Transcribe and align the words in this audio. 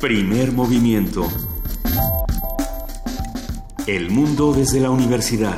Primer 0.00 0.52
movimiento. 0.52 1.26
El 3.86 4.10
mundo 4.10 4.52
desde 4.52 4.78
la 4.78 4.90
universidad. 4.90 5.56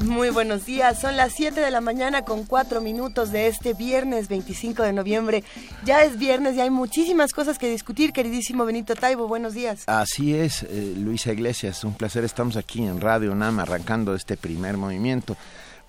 Muy 0.00 0.30
buenos 0.30 0.64
días, 0.64 0.98
son 0.98 1.18
las 1.18 1.34
7 1.34 1.60
de 1.60 1.70
la 1.70 1.82
mañana 1.82 2.22
con 2.22 2.44
4 2.44 2.80
minutos 2.80 3.32
de 3.32 3.48
este 3.48 3.74
viernes 3.74 4.28
25 4.28 4.82
de 4.82 4.94
noviembre. 4.94 5.44
Ya 5.84 6.04
es 6.04 6.18
viernes 6.18 6.56
y 6.56 6.62
hay 6.62 6.70
muchísimas 6.70 7.34
cosas 7.34 7.58
que 7.58 7.68
discutir, 7.70 8.14
queridísimo 8.14 8.64
Benito 8.64 8.94
Taibo, 8.94 9.28
buenos 9.28 9.52
días. 9.52 9.82
Así 9.86 10.34
es, 10.34 10.62
eh, 10.62 10.94
Luisa 10.96 11.32
Iglesias, 11.34 11.84
un 11.84 11.92
placer, 11.92 12.24
estamos 12.24 12.56
aquí 12.56 12.82
en 12.82 12.98
Radio 12.98 13.32
UNAM 13.32 13.60
arrancando 13.60 14.14
este 14.14 14.38
primer 14.38 14.78
movimiento. 14.78 15.36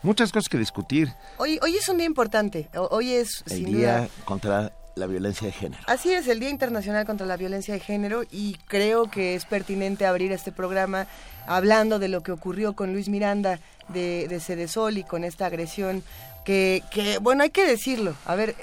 Muchas 0.02 0.32
cosas 0.32 0.48
que 0.50 0.58
discutir. 0.58 1.14
Hoy, 1.38 1.60
hoy 1.62 1.76
es 1.76 1.90
un 1.90 1.98
día 1.98 2.06
importante, 2.06 2.70
hoy 2.74 3.14
es 3.14 3.44
El 3.48 3.58
sin 3.58 3.66
Día 3.66 3.98
duda- 3.98 4.10
contra 4.26 4.72
la 4.96 5.08
Violencia 5.08 5.48
de 5.48 5.52
Género. 5.54 5.84
Así 5.88 6.12
es, 6.14 6.28
el 6.28 6.40
Día 6.40 6.50
Internacional 6.50 7.06
contra 7.06 7.26
la 7.26 7.38
Violencia 7.38 7.74
de 7.74 7.80
Género 7.80 8.24
y 8.32 8.56
creo 8.68 9.10
que 9.10 9.36
es 9.36 9.46
pertinente 9.46 10.06
abrir 10.06 10.32
este 10.32 10.52
programa 10.52 11.08
hablando 11.48 12.00
de 12.00 12.08
lo 12.10 12.22
que 12.24 12.32
ocurrió 12.32 12.74
con 12.74 12.94
Luis 12.94 13.10
Miranda 13.10 13.60
de, 13.90 14.28
de 14.28 14.40
Cedesol 14.40 14.98
y 14.98 15.04
con 15.04 15.24
esta 15.24 15.46
agresión 15.48 16.04
que, 16.46 16.84
que, 16.92 17.18
bueno, 17.20 17.44
hay 17.44 17.50
que 17.50 17.66
decirlo. 17.66 18.14
A 18.26 18.36
ver, 18.36 18.56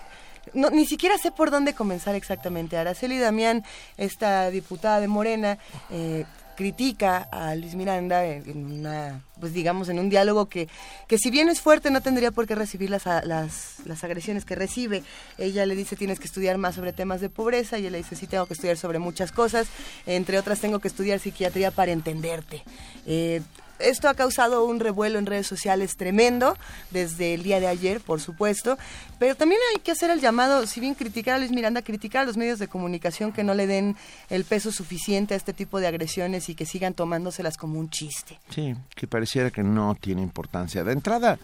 no, 0.54 0.70
ni 0.70 0.86
siquiera 0.86 1.16
sé 1.18 1.32
por 1.32 1.50
dónde 1.50 1.74
comenzar 1.74 2.14
exactamente. 2.14 2.76
Araceli 2.76 3.18
Damián, 3.18 3.64
esta 3.96 4.50
diputada 4.50 5.00
de 5.00 5.08
Morena, 5.08 5.58
eh, 5.90 6.24
critica 6.56 7.28
a 7.30 7.54
Luis 7.54 7.74
Miranda 7.74 8.24
en 8.24 8.78
una, 8.78 9.22
pues 9.38 9.52
digamos, 9.52 9.88
en 9.88 9.98
un 9.98 10.08
diálogo 10.08 10.46
que, 10.46 10.68
que 11.06 11.18
si 11.18 11.30
bien 11.30 11.48
es 11.48 11.60
fuerte, 11.60 11.90
no 11.90 12.00
tendría 12.00 12.32
por 12.32 12.46
qué 12.46 12.54
recibir 12.54 12.90
las, 12.90 13.06
las, 13.06 13.76
las 13.84 14.02
agresiones 14.02 14.44
que 14.44 14.56
recibe. 14.56 15.04
Ella 15.38 15.66
le 15.66 15.76
dice 15.76 15.94
tienes 15.94 16.18
que 16.18 16.26
estudiar 16.26 16.58
más 16.58 16.74
sobre 16.74 16.92
temas 16.92 17.20
de 17.20 17.28
pobreza 17.28 17.78
y 17.78 17.86
él 17.86 17.92
le 17.92 17.98
dice 17.98 18.16
sí 18.16 18.26
tengo 18.26 18.46
que 18.46 18.54
estudiar 18.54 18.76
sobre 18.76 18.98
muchas 18.98 19.30
cosas, 19.30 19.68
entre 20.06 20.38
otras 20.38 20.60
tengo 20.60 20.80
que 20.80 20.88
estudiar 20.88 21.20
psiquiatría 21.20 21.70
para 21.70 21.92
entenderte. 21.92 22.64
Eh, 23.06 23.42
esto 23.78 24.08
ha 24.08 24.14
causado 24.14 24.64
un 24.64 24.80
revuelo 24.80 25.18
en 25.18 25.26
redes 25.26 25.46
sociales 25.46 25.96
tremendo 25.96 26.56
desde 26.90 27.34
el 27.34 27.42
día 27.42 27.60
de 27.60 27.66
ayer, 27.66 28.00
por 28.00 28.20
supuesto, 28.20 28.78
pero 29.18 29.34
también 29.34 29.60
hay 29.74 29.80
que 29.80 29.92
hacer 29.92 30.10
el 30.10 30.20
llamado, 30.20 30.66
si 30.66 30.80
bien 30.80 30.94
criticar 30.94 31.34
a 31.34 31.38
Luis 31.38 31.50
Miranda, 31.52 31.82
criticar 31.82 32.22
a 32.22 32.26
los 32.26 32.36
medios 32.36 32.58
de 32.58 32.68
comunicación 32.68 33.32
que 33.32 33.44
no 33.44 33.54
le 33.54 33.66
den 33.66 33.96
el 34.30 34.44
peso 34.44 34.70
suficiente 34.72 35.34
a 35.34 35.36
este 35.36 35.52
tipo 35.52 35.80
de 35.80 35.86
agresiones 35.86 36.48
y 36.48 36.54
que 36.54 36.66
sigan 36.66 36.94
tomándoselas 36.94 37.56
como 37.56 37.78
un 37.78 37.90
chiste. 37.90 38.38
Sí, 38.50 38.74
que 38.94 39.06
pareciera 39.06 39.50
que 39.50 39.62
no 39.62 39.94
tiene 40.00 40.22
importancia. 40.22 40.84
De 40.84 40.92
entrada, 40.92 41.38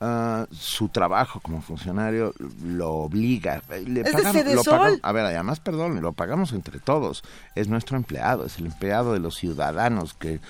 ah, 0.00 0.46
su 0.52 0.88
trabajo 0.88 1.40
como 1.40 1.60
funcionario 1.60 2.32
lo 2.64 2.90
obliga. 2.94 3.62
Le 3.86 4.00
Es 4.00 4.06
de 4.06 4.12
pagamos- 4.12 4.54
lo 4.54 4.64
pagamos- 4.64 5.00
a 5.02 5.12
ver, 5.12 5.24
además, 5.26 5.60
perdón, 5.60 6.00
lo 6.00 6.12
pagamos 6.12 6.52
entre 6.52 6.78
todos. 6.78 7.22
Es 7.54 7.68
nuestro 7.68 7.96
empleado, 7.96 8.44
es 8.46 8.58
el 8.58 8.66
empleado 8.66 9.12
de 9.12 9.18
los 9.20 9.36
ciudadanos 9.36 10.14
que, 10.14 10.40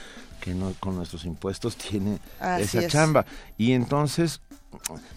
que 0.49 0.55
no, 0.55 0.73
con 0.81 0.97
nuestros 0.97 1.25
impuestos 1.25 1.77
tiene 1.91 2.19
Así 2.41 2.79
esa 2.79 2.81
es. 2.81 2.93
chamba. 2.93 3.27
Y 3.57 3.73
entonces, 3.73 4.41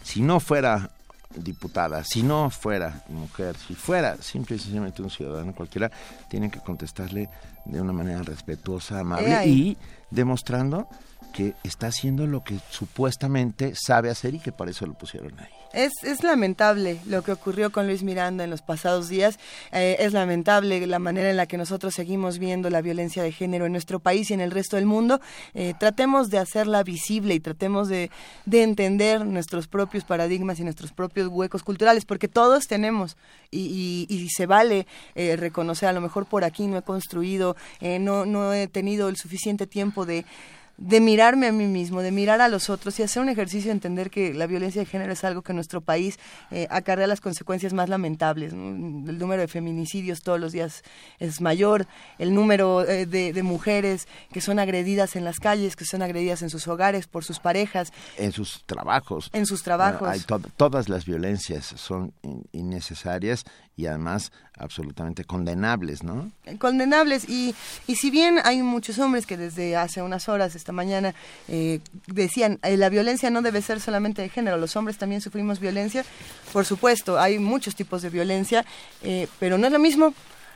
si 0.03 0.21
no 0.21 0.39
fuera 0.39 0.91
diputada, 1.33 2.03
si 2.03 2.23
no 2.23 2.49
fuera 2.49 3.03
mujer, 3.07 3.55
si 3.55 3.73
fuera 3.73 4.17
simple 4.21 4.57
y 4.57 4.59
sencillamente 4.59 5.01
un 5.01 5.09
ciudadano 5.09 5.55
cualquiera, 5.55 5.89
tienen 6.29 6.51
que 6.51 6.59
contestarle 6.59 7.29
de 7.63 7.81
una 7.81 7.93
manera 7.93 8.21
respetuosa, 8.23 8.99
amable 8.99 9.47
y 9.47 9.77
demostrando 10.09 10.89
que 11.33 11.55
está 11.63 11.87
haciendo 11.87 12.27
lo 12.27 12.43
que 12.43 12.59
supuestamente 12.69 13.73
sabe 13.75 14.09
hacer 14.09 14.35
y 14.35 14.39
que 14.39 14.51
por 14.51 14.67
eso 14.67 14.85
lo 14.85 14.93
pusieron 14.93 15.39
ahí. 15.39 15.60
Es, 15.73 15.93
es 16.03 16.21
lamentable 16.21 16.99
lo 17.05 17.21
que 17.23 17.31
ocurrió 17.31 17.71
con 17.71 17.87
Luis 17.87 18.03
Miranda 18.03 18.43
en 18.43 18.49
los 18.49 18.61
pasados 18.61 19.07
días. 19.07 19.39
Eh, 19.71 19.95
es 19.99 20.11
lamentable 20.11 20.85
la 20.85 20.99
manera 20.99 21.29
en 21.29 21.37
la 21.37 21.45
que 21.45 21.57
nosotros 21.57 21.93
seguimos 21.93 22.39
viendo 22.39 22.69
la 22.69 22.81
violencia 22.81 23.23
de 23.23 23.31
género 23.31 23.65
en 23.65 23.71
nuestro 23.71 23.99
país 23.99 24.29
y 24.29 24.33
en 24.33 24.41
el 24.41 24.51
resto 24.51 24.75
del 24.75 24.85
mundo. 24.85 25.21
Eh, 25.53 25.73
tratemos 25.79 26.29
de 26.29 26.39
hacerla 26.39 26.83
visible 26.83 27.35
y 27.35 27.39
tratemos 27.39 27.87
de, 27.87 28.11
de 28.45 28.63
entender 28.63 29.25
nuestros 29.25 29.69
propios 29.69 30.03
paradigmas 30.03 30.59
y 30.59 30.63
nuestros 30.65 30.91
propios 30.91 31.29
huecos 31.29 31.63
culturales, 31.63 32.03
porque 32.03 32.27
todos 32.27 32.67
tenemos 32.67 33.15
y, 33.49 34.07
y- 34.09 34.13
y 34.13 34.29
se 34.29 34.45
vale 34.47 34.87
eh, 35.15 35.37
reconocer, 35.37 35.87
a 35.87 35.93
lo 35.93 36.01
mejor 36.01 36.25
por 36.25 36.43
aquí 36.43 36.67
no 36.67 36.77
he 36.77 36.81
construido, 36.81 37.55
eh, 37.79 37.97
no, 37.97 38.25
no 38.25 38.53
he 38.53 38.67
tenido 38.67 39.07
el 39.07 39.15
suficiente 39.15 39.67
tiempo 39.67 40.05
de 40.05 40.25
de 40.83 40.99
mirarme 40.99 41.45
a 41.45 41.51
mí 41.51 41.67
mismo, 41.67 42.01
de 42.01 42.11
mirar 42.11 42.41
a 42.41 42.47
los 42.47 42.71
otros 42.71 42.99
y 42.99 43.03
hacer 43.03 43.21
un 43.21 43.29
ejercicio 43.29 43.67
de 43.69 43.73
entender 43.73 44.09
que 44.09 44.33
la 44.33 44.47
violencia 44.47 44.81
de 44.81 44.87
género 44.87 45.13
es 45.13 45.23
algo 45.23 45.43
que 45.43 45.51
en 45.51 45.57
nuestro 45.57 45.81
país 45.81 46.17
eh, 46.49 46.65
acarrea 46.71 47.05
las 47.05 47.21
consecuencias 47.21 47.71
más 47.71 47.87
lamentables. 47.87 48.51
¿no? 48.53 49.07
El 49.09 49.19
número 49.19 49.41
de 49.41 49.47
feminicidios 49.47 50.23
todos 50.23 50.39
los 50.39 50.53
días 50.53 50.81
es 51.19 51.39
mayor, 51.39 51.85
el 52.17 52.33
número 52.33 52.83
eh, 52.87 53.05
de, 53.05 53.31
de 53.31 53.43
mujeres 53.43 54.07
que 54.33 54.41
son 54.41 54.57
agredidas 54.57 55.15
en 55.15 55.23
las 55.23 55.39
calles, 55.39 55.75
que 55.75 55.85
son 55.85 56.01
agredidas 56.01 56.41
en 56.41 56.49
sus 56.49 56.67
hogares 56.67 57.05
por 57.05 57.23
sus 57.23 57.37
parejas, 57.39 57.93
En 58.17 58.31
sus 58.31 58.63
trabajos. 58.65 59.29
en 59.33 59.45
sus 59.45 59.61
trabajos. 59.61 60.07
Hay 60.09 60.21
to- 60.21 60.41
todas 60.57 60.89
las 60.89 61.05
violencias 61.05 61.65
son 61.77 62.11
in- 62.23 62.43
innecesarias 62.53 63.45
y 63.75 63.85
además 63.85 64.31
absolutamente 64.57 65.23
condenables, 65.23 66.03
¿no? 66.03 66.31
condenables 66.59 67.27
y, 67.27 67.55
y 67.87 67.95
si 67.95 68.11
bien 68.11 68.39
hay 68.43 68.61
muchos 68.61 68.99
hombres 68.99 69.25
que 69.25 69.37
desde 69.37 69.75
hace 69.75 70.01
unas 70.01 70.29
horas 70.29 70.55
esta 70.55 70.71
mañana 70.71 71.15
eh, 71.47 71.79
decían 72.07 72.59
eh, 72.63 72.77
la 72.77 72.89
violencia 72.89 73.29
no 73.29 73.41
debe 73.41 73.61
ser 73.61 73.79
solamente 73.79 74.21
de 74.21 74.29
género 74.29 74.57
los 74.57 74.75
hombres 74.75 74.97
también 74.97 75.21
sufrimos 75.21 75.59
violencia 75.59 76.05
por 76.53 76.65
supuesto 76.65 77.19
hay 77.19 77.39
muchos 77.39 77.75
tipos 77.75 78.01
de 78.01 78.09
violencia 78.09 78.65
eh, 79.01 79.27
pero 79.39 79.57
no 79.57 79.67
es 79.67 79.73
lo 79.73 79.79
mismo 79.79 80.13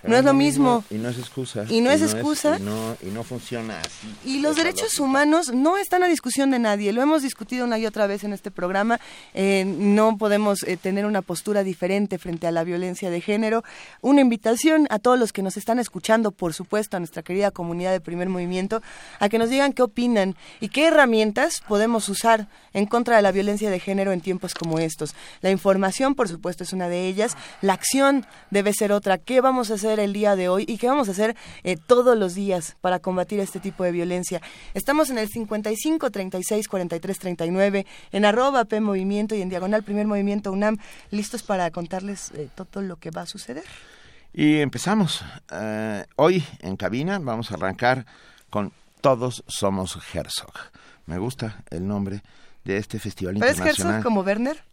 no 0.07 0.15
es 0.17 0.23
lo 0.23 0.33
mismo 0.33 0.83
Y 0.89 0.95
no 0.95 1.09
es 1.09 1.17
excusa. 1.17 1.65
Y 1.69 1.81
no 1.81 1.91
es 1.91 2.01
excusa. 2.01 2.57
y, 2.59 2.63
no, 2.63 2.97
y 3.01 3.07
no 3.07 3.23
funciona 3.23 3.79
así. 3.79 4.07
Y 4.25 4.39
los 4.39 4.55
derechos 4.55 4.83
lógica. 4.83 5.03
humanos 5.03 5.53
no 5.53 5.77
están 5.77 6.03
a 6.03 6.07
discusión 6.07 6.51
de 6.51 6.59
nadie. 6.59 6.93
Lo 6.93 7.01
hemos 7.01 7.21
discutido 7.21 7.65
una 7.65 7.77
y 7.77 7.85
otra 7.85 8.07
vez 8.07 8.23
en 8.23 8.33
este 8.33 8.51
programa. 8.51 8.99
Eh, 9.33 9.65
no 9.65 10.17
podemos 10.17 10.63
eh, 10.63 10.77
tener 10.77 11.05
una 11.05 11.21
postura 11.21 11.63
diferente 11.63 12.17
frente 12.17 12.47
a 12.47 12.51
la 12.51 12.63
violencia 12.63 13.09
de 13.09 13.21
género. 13.21 13.63
Una 14.01 14.21
invitación 14.21 14.87
a 14.89 14.99
todos 14.99 15.19
los 15.19 15.33
que 15.33 15.41
nos 15.41 15.57
están 15.57 15.79
escuchando, 15.79 16.31
por 16.31 16.53
supuesto, 16.53 16.97
a 16.97 16.99
nuestra 16.99 17.23
querida 17.23 17.51
comunidad 17.51 17.91
de 17.91 18.01
primer 18.01 18.29
movimiento, 18.29 18.81
a 19.19 19.29
que 19.29 19.37
nos 19.37 19.49
digan 19.49 19.73
qué 19.73 19.83
opinan 19.83 20.35
y 20.59 20.69
qué 20.69 20.87
herramientas 20.87 21.61
podemos 21.67 22.09
usar 22.09 22.47
en 22.73 22.85
contra 22.85 23.15
de 23.15 23.21
la 23.21 23.31
violencia 23.31 23.69
de 23.69 23.79
género 23.79 24.11
en 24.11 24.21
tiempos 24.21 24.53
como 24.53 24.79
estos. 24.79 25.15
La 25.41 25.51
información, 25.51 26.15
por 26.15 26.27
supuesto, 26.27 26.63
es 26.63 26.73
una 26.73 26.89
de 26.89 27.07
ellas. 27.07 27.37
La 27.61 27.73
acción 27.73 28.25
debe 28.51 28.73
ser 28.73 28.91
otra. 28.91 29.17
¿Qué 29.17 29.41
vamos 29.41 29.71
a 29.71 29.75
hacer 29.75 29.94
el 29.99 30.13
día 30.13 30.35
de 30.35 30.49
hoy 30.49 30.65
y 30.67 30.77
qué 30.77 30.87
vamos 30.87 31.07
a 31.07 31.11
hacer 31.11 31.35
eh, 31.63 31.77
todos 31.77 32.17
los 32.17 32.35
días 32.35 32.77
para 32.81 32.99
combatir 32.99 33.39
este 33.39 33.59
tipo 33.59 33.83
de 33.83 33.91
violencia? 33.91 34.41
Estamos 34.73 35.09
en 35.09 35.17
el 35.17 35.29
55 35.29 36.11
36 36.11 36.67
43 36.67 37.19
39, 37.19 37.85
en 38.11 38.25
arroba 38.25 38.65
P 38.65 38.79
Movimiento 38.81 39.35
y 39.35 39.41
en 39.41 39.49
diagonal 39.49 39.83
Primer 39.83 40.07
Movimiento 40.07 40.51
UNAM, 40.51 40.77
listos 41.11 41.43
para 41.43 41.69
contarles 41.71 42.31
eh, 42.31 42.49
todo 42.55 42.81
lo 42.81 42.97
que 42.97 43.11
va 43.11 43.21
a 43.21 43.25
suceder. 43.25 43.63
Y 44.33 44.59
empezamos. 44.59 45.23
Eh, 45.51 46.05
hoy 46.17 46.43
en 46.59 46.75
cabina 46.75 47.19
vamos 47.19 47.51
a 47.51 47.55
arrancar 47.55 48.05
con 48.49 48.73
Todos 49.01 49.43
Somos 49.47 49.97
Herzog. 50.13 50.53
Me 51.05 51.17
gusta 51.17 51.63
el 51.69 51.87
nombre 51.87 52.21
de 52.63 52.77
este 52.77 52.99
festival 52.99 53.35
¿Pero 53.35 53.45
es 53.45 53.57
internacional. 53.57 53.95
Herzog 53.95 54.03
como 54.03 54.21
Werner? 54.21 54.63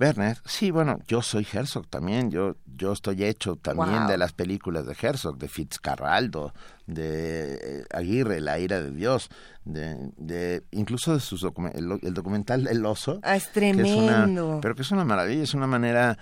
Werner, 0.00 0.38
sí, 0.46 0.70
bueno, 0.70 0.98
yo 1.06 1.20
soy 1.22 1.46
Herzog 1.52 1.86
también, 1.88 2.30
yo 2.30 2.56
yo 2.76 2.92
estoy 2.92 3.24
hecho 3.24 3.56
también 3.56 3.98
Wow. 4.00 4.08
de 4.08 4.16
las 4.18 4.32
películas 4.32 4.86
de 4.86 4.96
Herzog, 5.00 5.36
de 5.36 5.48
Fitzcarraldo, 5.48 6.54
de 6.86 7.54
eh, 7.80 7.84
Aguirre, 7.92 8.40
La 8.40 8.58
ira 8.58 8.80
de 8.80 8.90
Dios, 8.90 9.28
de, 9.64 10.10
de 10.16 10.64
incluso 10.70 11.12
de 11.12 11.20
sus 11.20 11.42
documen- 11.44 11.72
el, 11.74 11.98
el 12.02 12.14
documental 12.14 12.66
El 12.66 12.84
oso. 12.86 13.20
Ah, 13.22 13.36
es 13.36 13.48
que 13.48 13.68
es 13.70 13.76
una- 13.76 14.16
tremendo. 14.16 14.58
pero 14.62 14.74
que 14.74 14.82
es 14.82 14.90
una 14.90 15.04
maravilla, 15.04 15.42
es 15.42 15.52
una 15.54 15.66
manera 15.66 16.16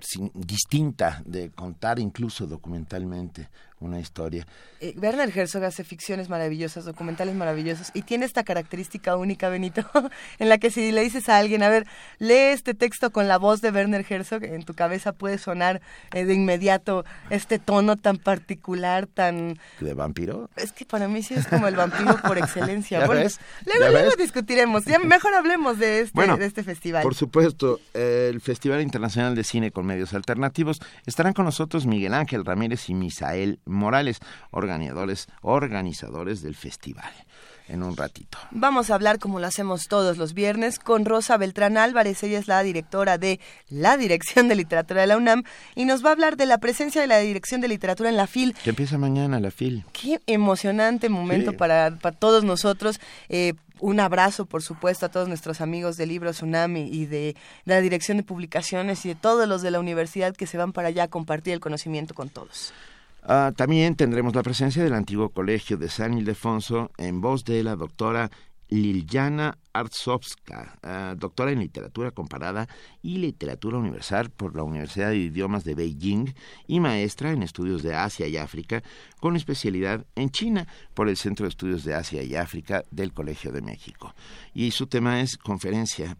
sin- 0.00 0.32
distinta 0.34 1.22
de 1.26 1.50
contar 1.50 1.98
incluso 1.98 2.46
documentalmente 2.46 3.50
una 3.80 4.00
historia. 4.00 4.46
Eh, 4.80 4.94
Werner 4.96 5.30
Herzog 5.36 5.64
hace 5.64 5.84
ficciones 5.84 6.28
maravillosas, 6.28 6.84
documentales 6.84 7.34
maravillosos 7.34 7.90
y 7.94 8.02
tiene 8.02 8.24
esta 8.26 8.44
característica 8.44 9.16
única, 9.16 9.48
Benito, 9.48 9.88
en 10.38 10.48
la 10.48 10.58
que 10.58 10.70
si 10.70 10.92
le 10.92 11.02
dices 11.02 11.28
a 11.28 11.38
alguien, 11.38 11.62
a 11.62 11.68
ver, 11.68 11.86
lee 12.18 12.34
este 12.52 12.74
texto 12.74 13.10
con 13.10 13.28
la 13.28 13.38
voz 13.38 13.60
de 13.60 13.70
Werner 13.70 14.04
Herzog, 14.08 14.44
en 14.44 14.64
tu 14.64 14.74
cabeza 14.74 15.12
puede 15.12 15.38
sonar 15.38 15.80
eh, 16.12 16.24
de 16.24 16.34
inmediato 16.34 17.04
este 17.30 17.58
tono 17.58 17.96
tan 17.96 18.16
particular, 18.18 19.06
tan... 19.06 19.58
¿De 19.80 19.94
vampiro? 19.94 20.50
Es 20.56 20.72
que 20.72 20.84
para 20.84 21.08
mí 21.08 21.22
sí 21.22 21.34
es 21.34 21.46
como 21.46 21.66
el 21.68 21.76
vampiro 21.76 22.16
por 22.22 22.38
excelencia. 22.38 23.00
¿Ya 23.00 23.06
Bueno, 23.06 23.22
ves? 23.22 23.38
luego, 23.66 23.80
¿Ya 23.84 23.90
luego 23.90 24.08
ves? 24.10 24.16
discutiremos, 24.18 24.84
ya 24.84 24.98
mejor 24.98 25.34
hablemos 25.34 25.78
de 25.78 26.00
este, 26.00 26.12
Bueno, 26.14 26.36
de 26.36 26.46
este 26.46 26.62
festival. 26.64 27.02
Por 27.02 27.14
supuesto, 27.14 27.80
el 27.94 28.40
Festival 28.40 28.80
Internacional 28.82 29.34
de 29.34 29.44
Cine 29.44 29.70
con 29.70 29.86
Medios 29.86 30.14
Alternativos. 30.14 30.80
Estarán 31.06 31.32
con 31.32 31.44
nosotros 31.44 31.86
Miguel 31.86 32.14
Ángel 32.14 32.44
Ramírez 32.44 32.88
y 32.88 32.94
Misael 32.94 33.60
Morales, 33.68 34.18
organizadores, 34.50 35.28
organizadores 35.42 36.42
del 36.42 36.54
festival. 36.54 37.12
en 37.68 37.82
un 37.82 37.96
ratito. 37.96 38.38
Vamos 38.50 38.90
a 38.90 38.94
hablar 38.94 39.18
como 39.18 39.40
lo 39.40 39.46
hacemos 39.46 39.88
todos 39.88 40.16
los 40.16 40.32
viernes 40.32 40.78
con 40.78 41.04
Rosa 41.04 41.36
Beltrán 41.36 41.76
Álvarez, 41.76 42.22
ella 42.22 42.38
es 42.38 42.48
la 42.48 42.62
directora 42.62 43.18
de 43.18 43.40
la 43.68 43.96
Dirección 43.96 44.48
de 44.48 44.56
Literatura 44.56 45.02
de 45.02 45.06
la 45.06 45.16
UNAM 45.16 45.44
y 45.74 45.84
nos 45.84 46.02
va 46.04 46.08
a 46.08 46.12
hablar 46.12 46.38
de 46.38 46.46
la 46.46 46.58
presencia 46.58 47.00
de 47.00 47.06
la 47.06 47.18
Dirección 47.18 47.60
de 47.60 47.68
Literatura 47.68 48.08
en 48.08 48.16
la 48.16 48.26
FIL. 48.26 48.54
Que 48.54 48.70
empieza 48.70 48.96
mañana 48.96 49.38
la 49.38 49.50
FIL. 49.50 49.84
Qué 49.92 50.20
emocionante 50.26 51.08
momento 51.08 51.52
para, 51.52 51.98
para, 51.98 52.16
todos 52.16 52.42
nosotros. 52.42 53.00
Eh, 53.28 53.52
un 53.80 54.00
abrazo, 54.00 54.46
por 54.46 54.62
supuesto, 54.62 55.06
a 55.06 55.08
todos 55.08 55.28
nuestros 55.28 55.60
amigos 55.60 55.96
de 55.96 56.06
Libro 56.06 56.32
Tsunami 56.32 56.88
y 56.88 57.06
de, 57.06 57.18
de, 57.18 57.74
la 57.74 57.80
Dirección 57.80 58.16
de 58.16 58.22
Publicaciones 58.24 59.04
y 59.04 59.10
de 59.10 59.14
todos 59.14 59.46
los 59.46 59.62
de 59.62 59.70
la 59.70 59.78
universidad 59.78 60.34
que 60.34 60.46
se 60.46 60.58
van 60.58 60.72
para 60.72 60.88
allá 60.88 61.04
a 61.04 61.08
compartir 61.08 61.52
el 61.52 61.60
conocimiento 61.60 62.14
con 62.14 62.28
todos. 62.28 62.72
Uh, 63.24 63.52
también 63.52 63.94
tendremos 63.94 64.34
la 64.34 64.42
presencia 64.42 64.82
del 64.82 64.94
antiguo 64.94 65.30
colegio 65.30 65.76
de 65.76 65.88
San 65.88 66.16
Ildefonso 66.16 66.90
en 66.96 67.20
voz 67.20 67.44
de 67.44 67.62
la 67.62 67.76
doctora 67.76 68.30
Liljana 68.70 69.58
Artsovska, 69.72 70.78
uh, 70.82 71.16
doctora 71.16 71.52
en 71.52 71.60
literatura 71.60 72.10
comparada 72.10 72.68
y 73.02 73.18
literatura 73.18 73.78
universal 73.78 74.30
por 74.30 74.54
la 74.54 74.62
Universidad 74.62 75.10
de 75.10 75.16
Idiomas 75.16 75.64
de 75.64 75.74
Beijing 75.74 76.34
y 76.66 76.80
maestra 76.80 77.32
en 77.32 77.42
estudios 77.42 77.82
de 77.82 77.94
Asia 77.94 78.26
y 78.28 78.36
África 78.36 78.82
con 79.20 79.36
especialidad 79.36 80.06
en 80.14 80.30
China 80.30 80.66
por 80.94 81.08
el 81.08 81.16
Centro 81.16 81.44
de 81.44 81.50
Estudios 81.50 81.84
de 81.84 81.94
Asia 81.94 82.22
y 82.22 82.34
África 82.34 82.84
del 82.90 83.12
Colegio 83.12 83.52
de 83.52 83.62
México. 83.62 84.14
Y 84.54 84.70
su 84.70 84.86
tema 84.86 85.20
es 85.20 85.36
conferencia 85.38 86.16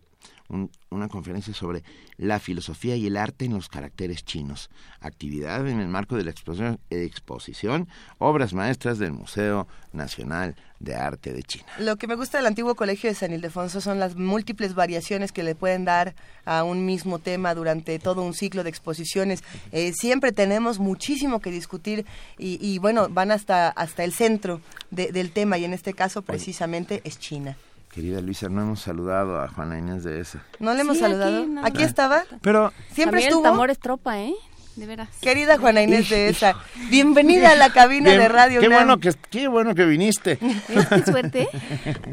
un, 0.48 0.70
una 0.90 1.08
conferencia 1.08 1.54
sobre 1.54 1.82
la 2.16 2.38
filosofía 2.40 2.96
y 2.96 3.06
el 3.06 3.16
arte 3.16 3.44
en 3.44 3.54
los 3.54 3.68
caracteres 3.68 4.24
chinos, 4.24 4.70
actividad 5.00 5.66
en 5.68 5.80
el 5.80 5.88
marco 5.88 6.16
de 6.16 6.24
la 6.24 6.30
exposición, 6.30 6.80
exposición 6.90 7.88
Obras 8.18 8.54
Maestras 8.54 8.98
del 8.98 9.12
Museo 9.12 9.66
Nacional 9.92 10.56
de 10.80 10.94
Arte 10.94 11.32
de 11.32 11.42
China. 11.42 11.66
Lo 11.78 11.96
que 11.96 12.06
me 12.06 12.14
gusta 12.14 12.38
del 12.38 12.46
antiguo 12.46 12.74
colegio 12.74 13.10
de 13.10 13.14
San 13.14 13.32
Ildefonso 13.32 13.80
son 13.80 13.98
las 13.98 14.16
múltiples 14.16 14.74
variaciones 14.74 15.32
que 15.32 15.42
le 15.42 15.54
pueden 15.54 15.84
dar 15.84 16.14
a 16.44 16.62
un 16.64 16.86
mismo 16.86 17.18
tema 17.18 17.54
durante 17.54 17.98
todo 17.98 18.22
un 18.22 18.34
ciclo 18.34 18.62
de 18.62 18.70
exposiciones. 18.70 19.42
Eh, 19.72 19.92
siempre 19.92 20.32
tenemos 20.32 20.78
muchísimo 20.78 21.40
que 21.40 21.50
discutir 21.50 22.06
y, 22.38 22.58
y 22.60 22.78
bueno, 22.78 23.08
van 23.08 23.30
hasta, 23.32 23.68
hasta 23.68 24.04
el 24.04 24.12
centro 24.12 24.60
de, 24.90 25.12
del 25.12 25.32
tema 25.32 25.58
y 25.58 25.64
en 25.64 25.72
este 25.72 25.94
caso 25.94 26.22
precisamente 26.22 27.00
es 27.04 27.18
China. 27.18 27.56
Querida 27.98 28.20
Luisa, 28.20 28.48
no 28.48 28.62
hemos 28.62 28.78
saludado 28.78 29.40
a 29.40 29.48
Juana 29.48 29.76
Inés 29.76 30.04
de 30.04 30.20
esa. 30.20 30.40
¿No 30.60 30.72
le 30.72 30.82
hemos 30.82 30.98
sí, 30.98 31.02
saludado? 31.02 31.38
Aquí, 31.38 31.46
no. 31.48 31.66
aquí, 31.66 31.82
estaba. 31.82 32.22
Pero 32.42 32.72
siempre 32.92 33.22
También 33.22 33.28
estuvo. 33.30 33.40
El 33.44 33.50
tambor 33.50 33.70
es 33.70 33.80
tropa, 33.80 34.20
¿eh? 34.20 34.34
De 34.78 34.86
veras. 34.86 35.08
Querida 35.20 35.58
Juana 35.58 35.82
Inés 35.82 36.08
de 36.08 36.28
esa, 36.28 36.56
bienvenida 36.88 37.50
a 37.50 37.54
la 37.56 37.70
cabina 37.72 38.10
Bien, 38.10 38.20
de 38.22 38.28
Radio 38.28 38.60
qué 38.60 38.68
UNAM. 38.68 38.78
bueno 38.86 39.00
que 39.00 39.12
qué 39.30 39.48
bueno 39.48 39.74
que 39.74 39.84
viniste. 39.84 40.38
qué 40.88 41.02
suerte. 41.04 41.48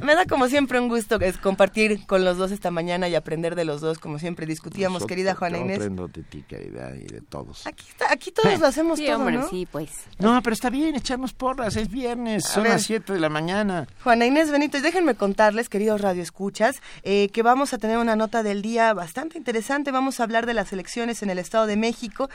Me 0.02 0.16
da 0.16 0.26
como 0.26 0.48
siempre 0.48 0.80
un 0.80 0.88
gusto 0.88 1.20
es 1.20 1.38
compartir 1.38 2.06
con 2.08 2.26
los 2.26 2.38
dos 2.38 2.52
esta 2.52 2.72
mañana 2.72 3.08
y 3.08 3.14
aprender 3.16 3.54
de 3.56 3.66
los 3.66 3.82
dos, 3.82 4.00
como 4.00 4.18
siempre 4.18 4.46
discutíamos, 4.48 4.96
Nosotros, 5.02 5.10
querida 5.10 5.36
Juana 5.36 5.60
Inés. 5.60 5.78
aprendo 5.78 6.08
de 6.08 6.24
ti, 6.24 6.44
querida, 6.48 6.92
y 6.96 7.06
de 7.06 7.22
todos. 7.22 7.68
Aquí, 7.68 7.86
está, 7.88 8.12
aquí 8.12 8.32
todos 8.32 8.60
lo 8.60 8.66
hacemos 8.68 8.98
sí, 8.98 9.06
todo, 9.06 9.18
hombre, 9.18 9.38
¿no? 9.38 9.48
sí, 9.50 9.68
pues. 9.72 9.92
No, 10.18 10.42
pero 10.42 10.54
está 10.56 10.70
bien, 10.72 10.96
echarnos 10.96 11.34
porras, 11.34 11.76
es 11.76 11.90
viernes, 11.90 12.46
A 12.46 12.50
son 12.50 12.64
ver. 12.64 12.72
las 12.74 12.84
7 12.84 13.14
de 13.14 13.20
la 13.20 13.30
mañana. 13.30 13.88
Juana 14.04 14.26
Inés 14.26 14.50
Benítez, 14.50 14.82
déjenme 14.82 15.14
contarles, 15.16 15.70
queridos 15.70 16.02
radioescuchas, 16.02 16.82
eh, 17.04 17.30
que 17.32 17.44
vamos 17.44 17.74
a 17.74 17.78
tener 17.78 18.00
una 18.00 18.16
nota 18.16 18.42
del 18.42 18.62
día 18.64 18.94
bastante 18.94 19.38
interesante. 19.38 19.92
Vamos 19.92 20.20
a 20.20 20.24
hablar 20.24 20.46
de 20.48 20.54
las 20.56 20.74
elecciones 20.74 21.22
en 21.22 21.30
el 21.30 21.38
Estado 21.38 21.68
de 21.68 21.76
México. 21.78 22.30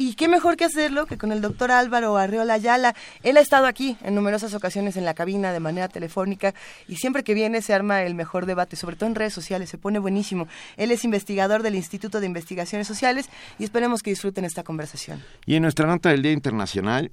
Y 0.00 0.14
qué 0.14 0.28
mejor 0.28 0.56
que 0.56 0.64
hacerlo 0.64 1.06
que 1.06 1.18
con 1.18 1.32
el 1.32 1.40
doctor 1.40 1.72
Álvaro 1.72 2.16
Arreola 2.16 2.54
Ayala. 2.54 2.94
Él 3.24 3.36
ha 3.36 3.40
estado 3.40 3.66
aquí 3.66 3.96
en 4.04 4.14
numerosas 4.14 4.54
ocasiones 4.54 4.96
en 4.96 5.04
la 5.04 5.14
cabina 5.14 5.52
de 5.52 5.58
manera 5.58 5.88
telefónica 5.88 6.54
y 6.86 6.96
siempre 6.96 7.24
que 7.24 7.34
viene 7.34 7.62
se 7.62 7.74
arma 7.74 8.02
el 8.02 8.14
mejor 8.14 8.46
debate, 8.46 8.76
sobre 8.76 8.94
todo 8.94 9.08
en 9.08 9.16
redes 9.16 9.34
sociales, 9.34 9.68
se 9.68 9.76
pone 9.76 9.98
buenísimo. 9.98 10.46
Él 10.76 10.92
es 10.92 11.04
investigador 11.04 11.64
del 11.64 11.74
Instituto 11.74 12.20
de 12.20 12.26
Investigaciones 12.26 12.86
Sociales 12.86 13.28
y 13.58 13.64
esperemos 13.64 14.02
que 14.02 14.10
disfruten 14.10 14.44
esta 14.44 14.62
conversación. 14.62 15.20
Y 15.46 15.56
en 15.56 15.62
nuestra 15.62 15.88
nota 15.88 16.10
del 16.10 16.22
Día 16.22 16.32
Internacional, 16.32 17.10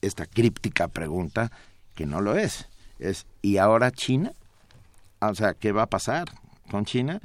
esta 0.00 0.26
críptica 0.26 0.86
pregunta, 0.88 1.50
que 1.94 2.06
no 2.06 2.20
lo 2.20 2.36
es, 2.36 2.68
es 2.98 3.26
¿y 3.42 3.56
ahora 3.56 3.90
China? 3.90 4.32
O 5.20 5.34
sea, 5.34 5.54
¿qué 5.54 5.72
va 5.72 5.82
a 5.82 5.86
pasar 5.86 6.28
con 6.70 6.84
China? 6.84 7.20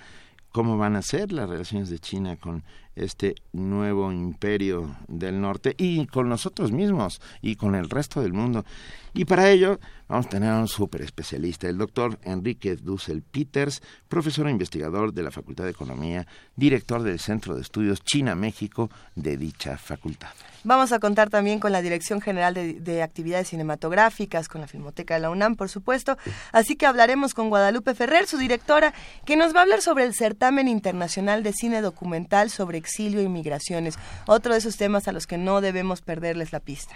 ¿Cómo 0.52 0.78
van 0.78 0.96
a 0.96 1.02
ser 1.02 1.32
las 1.32 1.50
relaciones 1.50 1.90
de 1.90 2.00
China 2.00 2.36
con 2.38 2.64
este 2.98 3.36
nuevo 3.54 4.12
imperio 4.12 4.96
del 5.08 5.40
norte 5.40 5.76
y 5.78 6.06
con 6.08 6.30
nosotros 6.30 6.72
mismos 6.72 7.22
y 7.42 7.56
con 7.56 7.76
el 7.76 7.90
resto 7.90 8.22
del 8.22 8.34
mundo? 8.34 8.66
Y 9.18 9.26
para 9.26 9.50
ello 9.50 9.80
vamos 10.08 10.28
a 10.28 10.30
tener 10.30 10.52
a 10.52 10.60
un 10.60 10.68
súper 10.68 11.02
especialista, 11.02 11.68
el 11.68 11.80
doctor 11.80 12.20
Enrique 12.24 12.76
Dussel 12.76 13.24
Peters, 13.24 13.82
profesor 14.08 14.48
e 14.48 14.52
investigador 14.52 15.12
de 15.12 15.24
la 15.24 15.32
Facultad 15.32 15.64
de 15.64 15.72
Economía, 15.72 16.28
director 16.56 17.02
del 17.02 17.20
Centro 17.20 17.56
de 17.56 17.62
Estudios 17.62 18.04
China-México 18.04 18.92
de 19.16 19.36
dicha 19.36 19.80
facultad. 19.80 20.30
Vamos 20.64 20.92
a 20.92 21.00
contar 21.00 21.32
también 21.32 21.60
con 21.60 21.72
la 21.72 21.82
Dirección 21.82 22.22
General 22.22 22.54
de, 22.54 22.74
de, 22.76 23.02
Actividades 23.02 23.48
Cinematográficas, 23.48 24.48
con 24.48 24.62
la 24.62 24.68
Filmoteca 24.68 25.16
de 25.16 25.22
la 25.22 25.32
UNAM, 25.32 25.56
por 25.56 25.70
supuesto. 25.70 26.16
Así 26.52 26.76
que 26.76 26.86
hablaremos 26.86 27.34
con 27.34 27.50
Guadalupe 27.50 27.96
Ferrer, 27.96 28.28
su 28.28 28.38
directora, 28.38 28.94
que 29.26 29.36
nos 29.36 29.56
va 29.56 29.62
a 29.62 29.64
hablar 29.64 29.82
sobre 29.82 30.04
el 30.04 30.14
certamen 30.14 30.68
internacional 30.68 31.42
de 31.42 31.54
cine 31.54 31.82
documental 31.82 32.52
sobre 32.52 32.78
exilio 32.78 33.24
y 33.24 33.30
migraciones. 33.30 33.98
Otro 34.28 34.54
de 34.54 34.60
esos 34.60 34.78
temas 34.78 35.08
a 35.08 35.12
los 35.12 35.26
que 35.26 35.40
no 35.40 35.60
debemos 35.60 36.02
perderles 36.02 36.52
la 36.52 36.60
pista. 36.60 36.96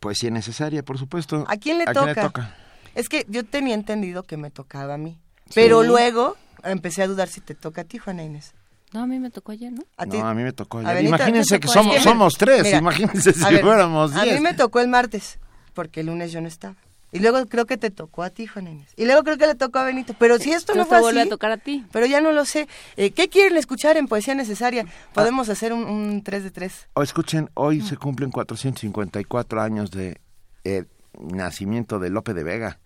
Poesía 0.00 0.30
necesaria, 0.30 0.82
por 0.82 0.98
supuesto. 0.98 1.44
¿A 1.48 1.56
quién 1.56 1.78
le, 1.78 1.84
¿A 1.84 1.92
toca? 1.92 2.04
quién 2.06 2.16
le 2.16 2.22
toca? 2.22 2.56
Es 2.94 3.08
que 3.08 3.24
yo 3.28 3.44
tenía 3.44 3.74
entendido 3.74 4.22
que 4.24 4.36
me 4.36 4.50
tocaba 4.50 4.94
a 4.94 4.98
mí. 4.98 5.18
Pero 5.54 5.82
luego 5.82 6.36
empecé 6.64 7.02
a 7.02 7.06
dudar 7.06 7.28
si 7.28 7.40
te 7.40 7.54
toca 7.54 7.82
a 7.82 7.84
ti, 7.84 7.98
Juana 7.98 8.24
Inés. 8.24 8.52
No, 8.92 9.02
a 9.02 9.06
mí 9.06 9.20
me 9.20 9.30
tocó 9.30 9.52
ayer, 9.52 9.70
¿no? 9.72 9.84
A 9.96 10.04
ti. 10.06 10.18
No, 10.18 10.26
a 10.26 10.34
mí 10.34 10.42
me 10.42 10.52
tocó. 10.52 10.78
A 10.78 10.88
ayer. 10.90 11.04
Imagínense 11.04 11.56
¿te 11.56 11.60
que 11.60 11.68
somos, 11.68 11.92
ayer? 11.92 12.02
somos 12.02 12.34
tres. 12.36 12.64
Mira, 12.64 12.78
Imagínense 12.78 13.32
si 13.32 13.44
a 13.44 13.50
ver, 13.50 13.60
fuéramos 13.60 14.12
A 14.16 14.22
diez. 14.24 14.34
mí 14.34 14.40
me 14.40 14.54
tocó 14.54 14.80
el 14.80 14.88
martes, 14.88 15.38
porque 15.74 16.00
el 16.00 16.06
lunes 16.06 16.32
yo 16.32 16.40
no 16.40 16.48
estaba. 16.48 16.74
Y 17.12 17.18
luego 17.18 17.44
creo 17.46 17.66
que 17.66 17.76
te 17.76 17.90
tocó 17.90 18.22
a 18.22 18.30
ti, 18.30 18.46
Juana 18.46 18.70
Inés. 18.70 18.88
Y 18.96 19.04
luego 19.04 19.24
creo 19.24 19.36
que 19.36 19.46
le 19.46 19.54
tocó 19.54 19.80
a 19.80 19.84
Benito. 19.84 20.14
Pero 20.18 20.38
si 20.38 20.52
esto 20.52 20.74
no 20.74 20.86
fue 20.86 20.98
te 20.98 21.02
vuelve 21.02 21.20
así, 21.20 21.28
a 21.28 21.30
tocar 21.30 21.50
a 21.50 21.56
ti. 21.56 21.84
pero 21.92 22.06
ya 22.06 22.20
no 22.20 22.32
lo 22.32 22.44
sé. 22.44 22.68
Eh, 22.96 23.10
¿Qué 23.10 23.28
quieren 23.28 23.56
escuchar 23.56 23.96
en 23.96 24.06
Poesía 24.06 24.34
Necesaria? 24.34 24.86
Podemos 25.12 25.48
hacer 25.48 25.72
un, 25.72 25.84
un 25.84 26.22
3 26.22 26.44
de 26.44 26.50
3. 26.50 26.88
O 26.94 27.02
escuchen, 27.02 27.50
hoy 27.54 27.80
se 27.80 27.96
cumplen 27.96 28.30
454 28.30 29.60
años 29.60 29.90
de 29.90 30.20
eh, 30.64 30.84
nacimiento 31.18 31.98
de 31.98 32.10
Lope 32.10 32.34
de 32.34 32.44
Vega. 32.44 32.78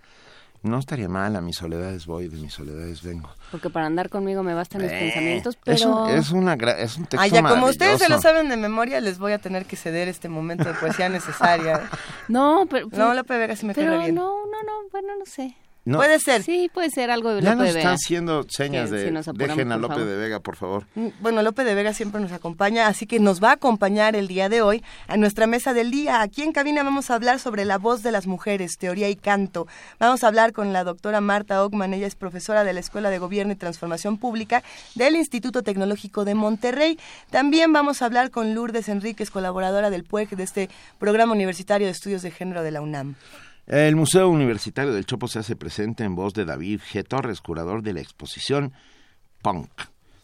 No 0.64 0.78
estaría 0.78 1.08
mal, 1.10 1.36
a 1.36 1.40
mis 1.42 1.56
soledades 1.56 2.06
voy, 2.06 2.28
de 2.28 2.38
mis 2.38 2.52
soledades 2.54 3.02
vengo. 3.02 3.28
Porque 3.50 3.68
para 3.70 3.84
andar 3.86 4.08
conmigo 4.08 4.42
me 4.42 4.54
bastan 4.54 4.80
mis 4.82 4.90
Eh, 4.90 4.98
pensamientos, 4.98 5.58
es, 5.66 5.84
un, 5.84 5.92
pero... 6.06 6.08
es, 6.18 6.30
una, 6.30 6.54
es 6.54 6.96
un 6.96 7.04
texto 7.04 7.20
Ah, 7.20 7.26
ya 7.26 7.42
como 7.42 7.66
ustedes 7.66 8.00
se 8.00 8.08
lo 8.08 8.18
saben 8.20 8.48
de 8.48 8.56
memoria, 8.56 9.00
les 9.02 9.18
voy 9.18 9.32
a 9.32 9.38
tener 9.38 9.66
que 9.66 9.76
ceder 9.76 10.08
este 10.08 10.28
momento 10.30 10.64
de 10.64 10.72
Poesía 10.74 11.08
Necesaria. 11.10 11.82
No, 12.28 12.66
pero... 12.70 12.88
No, 12.92 13.12
Lope 13.12 13.36
Vega 13.36 13.54
sí 13.56 13.66
me 13.66 13.74
pero 13.74 13.98
bien. 13.98 14.14
no, 14.14 14.46
no, 14.46 14.62
no, 14.62 14.88
bueno, 14.90 15.08
no 15.18 15.26
sé. 15.26 15.54
No, 15.86 15.98
Puede 15.98 16.18
ser. 16.18 16.42
Sí, 16.42 16.70
puede 16.72 16.88
ser 16.88 17.10
algo 17.10 17.28
de 17.34 17.42
ya 17.42 17.50
Lope 17.50 17.56
nos 17.56 17.66
de 17.66 17.72
Vega. 17.74 17.78
están 17.80 17.94
haciendo 17.94 18.46
señas 18.48 18.88
Que 18.88 18.96
de 18.96 19.04
si 19.06 19.10
nos 19.12 19.26
dejen 19.34 19.70
a 19.70 19.76
Lope 19.76 19.94
favor. 19.96 20.08
de 20.08 20.16
Vega, 20.16 20.40
por 20.40 20.56
favor. 20.56 20.86
Mm, 20.94 21.08
Bueno, 21.20 21.42
Lope 21.42 21.62
de 21.62 21.74
Vega 21.74 21.92
siempre 21.92 22.22
nos 22.22 22.32
acompaña, 22.32 22.86
así 22.86 23.06
que 23.06 23.20
nos 23.20 23.42
va 23.44 23.50
a 23.50 23.52
acompañar 23.52 24.16
el 24.16 24.26
día 24.26 24.48
de 24.48 24.62
hoy 24.62 24.82
a 25.08 25.18
nuestra 25.18 25.46
mesa 25.46 25.74
del 25.74 25.90
día. 25.90 26.22
Aquí 26.22 26.40
en 26.42 26.52
cabina 26.52 26.82
vamos 26.82 27.10
a 27.10 27.14
hablar 27.16 27.38
sobre 27.38 27.66
la 27.66 27.76
voz 27.76 28.02
de 28.02 28.12
las 28.12 28.26
mujeres, 28.26 28.78
teoría 28.78 29.10
y 29.10 29.16
canto. 29.16 29.66
Vamos 29.98 30.24
a 30.24 30.28
hablar 30.28 30.52
con 30.54 30.72
la 30.72 30.84
doctora 30.84 31.20
Marta 31.20 31.62
Ockman, 31.62 31.92
ella 31.92 32.06
es 32.06 32.14
profesora 32.14 32.64
de 32.64 32.72
la 32.72 32.80
Escuela 32.80 33.10
de 33.10 33.18
Gobierno 33.18 33.52
y 33.52 33.56
Transformación 33.56 34.16
Pública 34.16 34.62
del 34.94 35.16
Instituto 35.16 35.62
Tecnológico 35.62 36.24
de 36.24 36.34
Monterrey. 36.34 36.98
También 37.30 37.74
vamos 37.74 38.00
a 38.00 38.06
hablar 38.06 38.30
con 38.30 38.54
Lourdes 38.54 38.88
Enríquez, 38.88 39.30
colaboradora 39.30 39.90
del 39.90 40.04
PUEG 40.04 40.30
de 40.30 40.44
este 40.44 40.70
programa 40.98 41.34
universitario 41.34 41.86
de 41.86 41.90
estudios 41.92 42.22
de 42.22 42.30
género 42.30 42.62
de 42.62 42.70
la 42.70 42.80
UNAM. 42.80 43.16
El 43.66 43.96
Museo 43.96 44.28
Universitario 44.28 44.92
del 44.92 45.06
Chopo 45.06 45.26
se 45.28 45.38
hace 45.38 45.56
presente 45.56 46.04
en 46.04 46.14
voz 46.14 46.34
de 46.34 46.44
David 46.44 46.80
G. 46.92 47.06
Torres, 47.06 47.40
curador 47.40 47.82
de 47.82 47.94
la 47.94 48.00
exposición 48.00 48.72
Punk, 49.42 49.70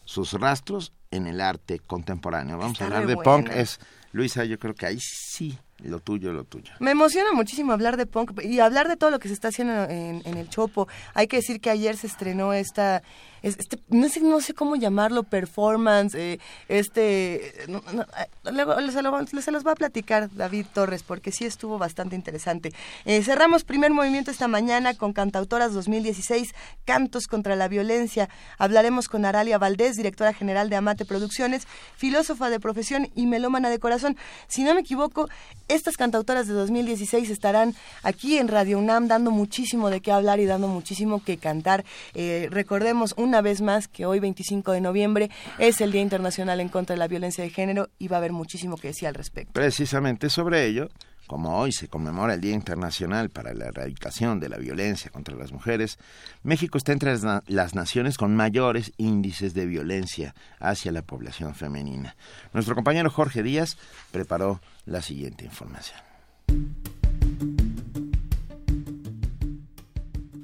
sus 0.05 0.33
rastros 0.33 0.93
en 1.09 1.27
el 1.27 1.41
arte 1.41 1.79
contemporáneo. 1.79 2.57
Vamos 2.57 2.73
Está 2.73 2.85
a 2.85 2.87
hablar 2.87 3.07
de 3.07 3.17
punk. 3.17 3.49
Es, 3.49 3.79
Luisa, 4.11 4.45
yo 4.45 4.59
creo 4.59 4.73
que 4.75 4.85
ahí 4.85 4.99
sí, 4.99 5.57
lo 5.79 5.99
tuyo, 5.99 6.33
lo 6.33 6.43
tuyo. 6.43 6.71
Me 6.79 6.91
emociona 6.91 7.31
muchísimo 7.33 7.73
hablar 7.73 7.97
de 7.97 8.05
punk 8.05 8.39
y 8.43 8.59
hablar 8.59 8.87
de 8.87 8.95
todo 8.97 9.09
lo 9.09 9.19
que 9.19 9.27
se 9.27 9.33
está 9.33 9.47
haciendo 9.49 9.83
en, 9.85 10.21
en 10.25 10.37
el 10.37 10.47
Chopo. 10.49 10.87
Hay 11.13 11.27
que 11.27 11.37
decir 11.37 11.59
que 11.61 11.69
ayer 11.69 11.97
se 11.97 12.07
estrenó 12.07 12.53
esta, 12.53 12.97
es- 12.97 13.03
este, 13.41 13.79
no 13.89 14.07
sé, 14.09 14.21
no 14.21 14.39
sé 14.41 14.53
cómo 14.53 14.75
llamarlo, 14.75 15.23
performance, 15.23 16.15
eh, 16.15 16.39
este, 16.69 17.53
no, 17.67 17.79
eh, 18.01 18.51
luego 18.51 18.75
se, 18.91 19.01
lo- 19.01 19.25
se 19.41 19.51
los 19.51 19.65
va 19.65 19.71
a 19.71 19.75
platicar 19.75 20.29
David 20.33 20.65
Torres 20.73 21.03
porque 21.03 21.31
sí 21.31 21.45
estuvo 21.45 21.77
bastante 21.77 22.15
interesante. 22.15 22.73
Eh, 23.05 23.23
cerramos 23.23 23.63
primer 23.63 23.91
movimiento 23.91 24.31
esta 24.31 24.47
mañana 24.47 24.93
con 24.93 25.13
Cantautoras 25.13 25.73
2016, 25.73 26.53
Cantos 26.85 27.27
contra 27.27 27.55
la 27.55 27.67
Violencia. 27.67 28.29
Hablaremos 28.57 29.07
con 29.07 29.25
Aralia 29.25 29.57
Valdés, 29.57 29.95
directora 29.97 30.33
general 30.33 30.69
de 30.69 30.75
Amate 30.75 31.05
Producciones, 31.05 31.67
filósofa 31.95 32.49
de 32.49 32.59
profesión 32.59 33.09
y 33.15 33.25
melómana 33.27 33.69
de 33.69 33.79
corazón. 33.79 34.17
Si 34.47 34.63
no 34.63 34.73
me 34.73 34.81
equivoco, 34.81 35.27
estas 35.67 35.97
cantautoras 35.97 36.47
de 36.47 36.53
2016 36.53 37.29
estarán 37.29 37.75
aquí 38.03 38.37
en 38.37 38.47
Radio 38.47 38.77
UNAM 38.79 39.07
dando 39.07 39.31
muchísimo 39.31 39.89
de 39.89 40.01
qué 40.01 40.11
hablar 40.11 40.39
y 40.39 40.45
dando 40.45 40.67
muchísimo 40.67 41.23
que 41.23 41.37
cantar. 41.37 41.83
Eh, 42.13 42.47
recordemos 42.51 43.13
una 43.31 43.41
vez 43.41 43.61
más 43.61 43.87
que 43.87 44.05
hoy 44.05 44.19
25 44.19 44.73
de 44.73 44.81
noviembre 44.81 45.29
es 45.57 45.79
el 45.79 45.93
Día 45.93 46.01
Internacional 46.01 46.59
en 46.59 46.67
contra 46.67 46.95
de 46.95 46.99
la 46.99 47.07
Violencia 47.07 47.41
de 47.41 47.49
Género 47.49 47.87
y 47.97 48.09
va 48.09 48.17
a 48.17 48.19
haber 48.19 48.33
muchísimo 48.33 48.75
que 48.75 48.89
decir 48.89 49.07
al 49.07 49.13
respecto. 49.13 49.53
Precisamente 49.53 50.29
sobre 50.29 50.65
ello, 50.65 50.89
como 51.27 51.57
hoy 51.57 51.71
se 51.71 51.87
conmemora 51.87 52.33
el 52.33 52.41
Día 52.41 52.53
Internacional 52.53 53.29
para 53.29 53.53
la 53.53 53.67
Erradicación 53.67 54.41
de 54.41 54.49
la 54.49 54.57
Violencia 54.57 55.11
contra 55.11 55.37
las 55.37 55.53
Mujeres, 55.53 55.97
México 56.43 56.77
está 56.77 56.91
entre 56.91 57.17
las, 57.47 57.73
naciones 57.73 58.17
con 58.17 58.35
mayores 58.35 58.91
índices 58.97 59.53
de 59.53 59.65
violencia 59.65 60.35
hacia 60.59 60.91
la 60.91 61.01
población 61.01 61.55
femenina. 61.55 62.17
Nuestro 62.51 62.75
compañero 62.75 63.09
Jorge 63.09 63.43
Díaz 63.43 63.77
preparó 64.11 64.59
la 64.85 65.01
siguiente 65.01 65.45
información. 65.45 66.01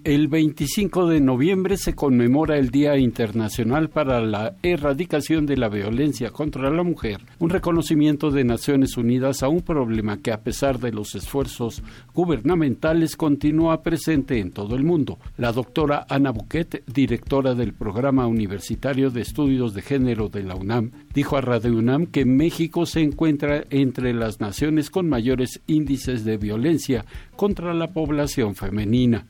El 0.07 0.29
25 0.29 1.07
de 1.07 1.19
noviembre 1.19 1.75
se 1.75 1.93
conmemora 1.93 2.57
el 2.57 2.69
Día 2.69 2.97
Internacional 2.97 3.89
para 3.89 4.21
la 4.21 4.55
Erradicación 4.63 5.45
de 5.45 5.57
la 5.57 5.67
Violencia 5.67 6.29
contra 6.29 6.69
la 6.69 6.81
Mujer, 6.81 7.17
un 7.39 7.49
reconocimiento 7.49 8.31
de 8.31 8.45
Naciones 8.45 8.95
Unidas 8.95 9.43
a 9.43 9.49
un 9.49 9.63
problema 9.63 10.21
que 10.21 10.31
a 10.31 10.39
pesar 10.39 10.79
de 10.79 10.93
los 10.93 11.13
esfuerzos 11.13 11.83
gubernamentales 12.13 13.17
continúa 13.17 13.83
presente 13.83 14.39
en 14.39 14.51
todo 14.51 14.77
el 14.77 14.85
mundo. 14.85 15.19
La 15.35 15.51
doctora 15.51 16.05
Ana 16.07 16.31
Buquet, 16.31 16.85
directora 16.87 17.53
del 17.53 17.73
Programa 17.73 18.27
Universitario 18.27 19.09
de 19.09 19.19
Estudios 19.19 19.73
de 19.73 19.81
Género 19.81 20.29
de 20.29 20.43
la 20.43 20.55
UNAM, 20.55 20.91
dijo 21.13 21.35
a 21.35 21.41
Radio 21.41 21.73
UNAM 21.73 22.05
que 22.05 22.23
México 22.23 22.85
se 22.85 23.01
encuentra 23.01 23.65
entre 23.71 24.13
las 24.13 24.39
naciones 24.39 24.89
con 24.89 25.09
mayores 25.09 25.59
índices 25.67 26.23
de 26.23 26.37
violencia 26.37 27.03
contra 27.35 27.73
la 27.73 27.87
población 27.87 28.55
femenina. 28.55 29.25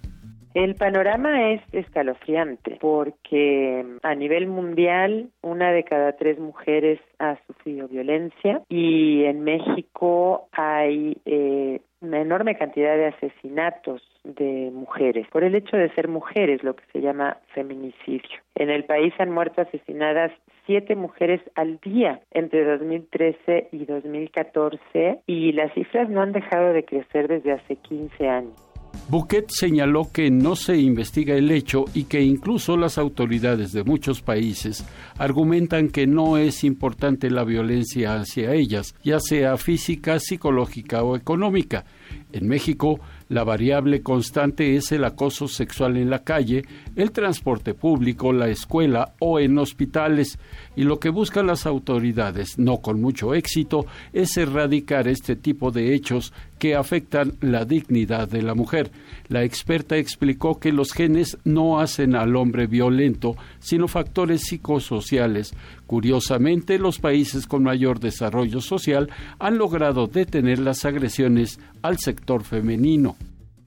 El 0.57 0.73
panorama 0.73 1.51
es 1.51 1.61
escalofriante 1.71 2.79
porque 2.81 3.85
a 4.01 4.15
nivel 4.15 4.47
mundial 4.47 5.29
una 5.43 5.71
de 5.71 5.83
cada 5.83 6.13
tres 6.13 6.39
mujeres 6.39 6.99
ha 7.19 7.37
sufrido 7.45 7.87
violencia 7.87 8.63
y 8.67 9.25
en 9.25 9.43
México 9.43 10.47
hay 10.51 11.15
eh, 11.25 11.81
una 12.01 12.21
enorme 12.21 12.57
cantidad 12.57 12.97
de 12.97 13.05
asesinatos 13.05 14.01
de 14.23 14.71
mujeres 14.73 15.27
por 15.31 15.43
el 15.43 15.53
hecho 15.53 15.77
de 15.77 15.93
ser 15.93 16.07
mujeres, 16.07 16.63
lo 16.63 16.75
que 16.75 16.85
se 16.91 17.01
llama 17.01 17.37
feminicidio. 17.53 18.39
En 18.55 18.71
el 18.71 18.83
país 18.83 19.13
han 19.19 19.29
muerto 19.29 19.61
asesinadas 19.61 20.31
siete 20.65 20.95
mujeres 20.95 21.39
al 21.53 21.77
día 21.81 22.21
entre 22.31 22.65
2013 22.65 23.69
y 23.71 23.85
2014 23.85 25.19
y 25.27 25.51
las 25.51 25.71
cifras 25.75 26.09
no 26.09 26.23
han 26.23 26.31
dejado 26.31 26.73
de 26.73 26.83
crecer 26.83 27.27
desde 27.27 27.51
hace 27.51 27.75
15 27.75 28.27
años. 28.27 28.66
Bouquet 29.09 29.45
señaló 29.49 30.11
que 30.11 30.29
no 30.29 30.55
se 30.55 30.77
investiga 30.77 31.35
el 31.35 31.49
hecho 31.51 31.85
y 31.93 32.03
que 32.03 32.21
incluso 32.21 32.75
las 32.75 32.97
autoridades 32.97 33.71
de 33.71 33.83
muchos 33.83 34.21
países 34.21 34.83
argumentan 35.17 35.89
que 35.89 36.05
no 36.07 36.37
es 36.37 36.63
importante 36.63 37.29
la 37.29 37.45
violencia 37.45 38.15
hacia 38.15 38.53
ellas, 38.53 38.95
ya 39.03 39.19
sea 39.19 39.57
física, 39.57 40.19
psicológica 40.19 41.03
o 41.03 41.15
económica. 41.15 41.85
En 42.33 42.47
México, 42.47 42.99
la 43.29 43.43
variable 43.43 44.01
constante 44.01 44.75
es 44.75 44.91
el 44.91 45.03
acoso 45.03 45.47
sexual 45.47 45.97
en 45.97 46.09
la 46.09 46.23
calle, 46.23 46.63
el 46.95 47.11
transporte 47.11 47.73
público, 47.73 48.31
la 48.31 48.49
escuela 48.49 49.13
o 49.19 49.39
en 49.39 49.57
hospitales, 49.57 50.39
y 50.75 50.83
lo 50.83 50.99
que 50.99 51.09
buscan 51.09 51.47
las 51.47 51.65
autoridades, 51.65 52.57
no 52.57 52.77
con 52.77 53.01
mucho 53.01 53.33
éxito, 53.33 53.85
es 54.13 54.37
erradicar 54.37 55.07
este 55.07 55.35
tipo 55.35 55.71
de 55.71 55.93
hechos 55.93 56.33
que 56.57 56.75
afectan 56.75 57.33
la 57.41 57.65
dignidad 57.65 58.27
de 58.27 58.41
la 58.41 58.55
mujer. 58.55 58.91
La 59.27 59.43
experta 59.43 59.97
explicó 59.97 60.59
que 60.59 60.71
los 60.71 60.91
genes 60.91 61.37
no 61.43 61.79
hacen 61.79 62.15
al 62.15 62.35
hombre 62.35 62.67
violento, 62.67 63.35
sino 63.59 63.87
factores 63.87 64.41
psicosociales. 64.41 65.53
Curiosamente, 65.87 66.77
los 66.77 66.99
países 66.99 67.47
con 67.47 67.63
mayor 67.63 67.99
desarrollo 67.99 68.59
social 68.59 69.09
han 69.39 69.57
logrado 69.57 70.07
detener 70.07 70.59
las 70.59 70.85
agresiones 70.85 71.59
al 71.81 71.97
sector 71.97 72.43
femenino. 72.43 73.15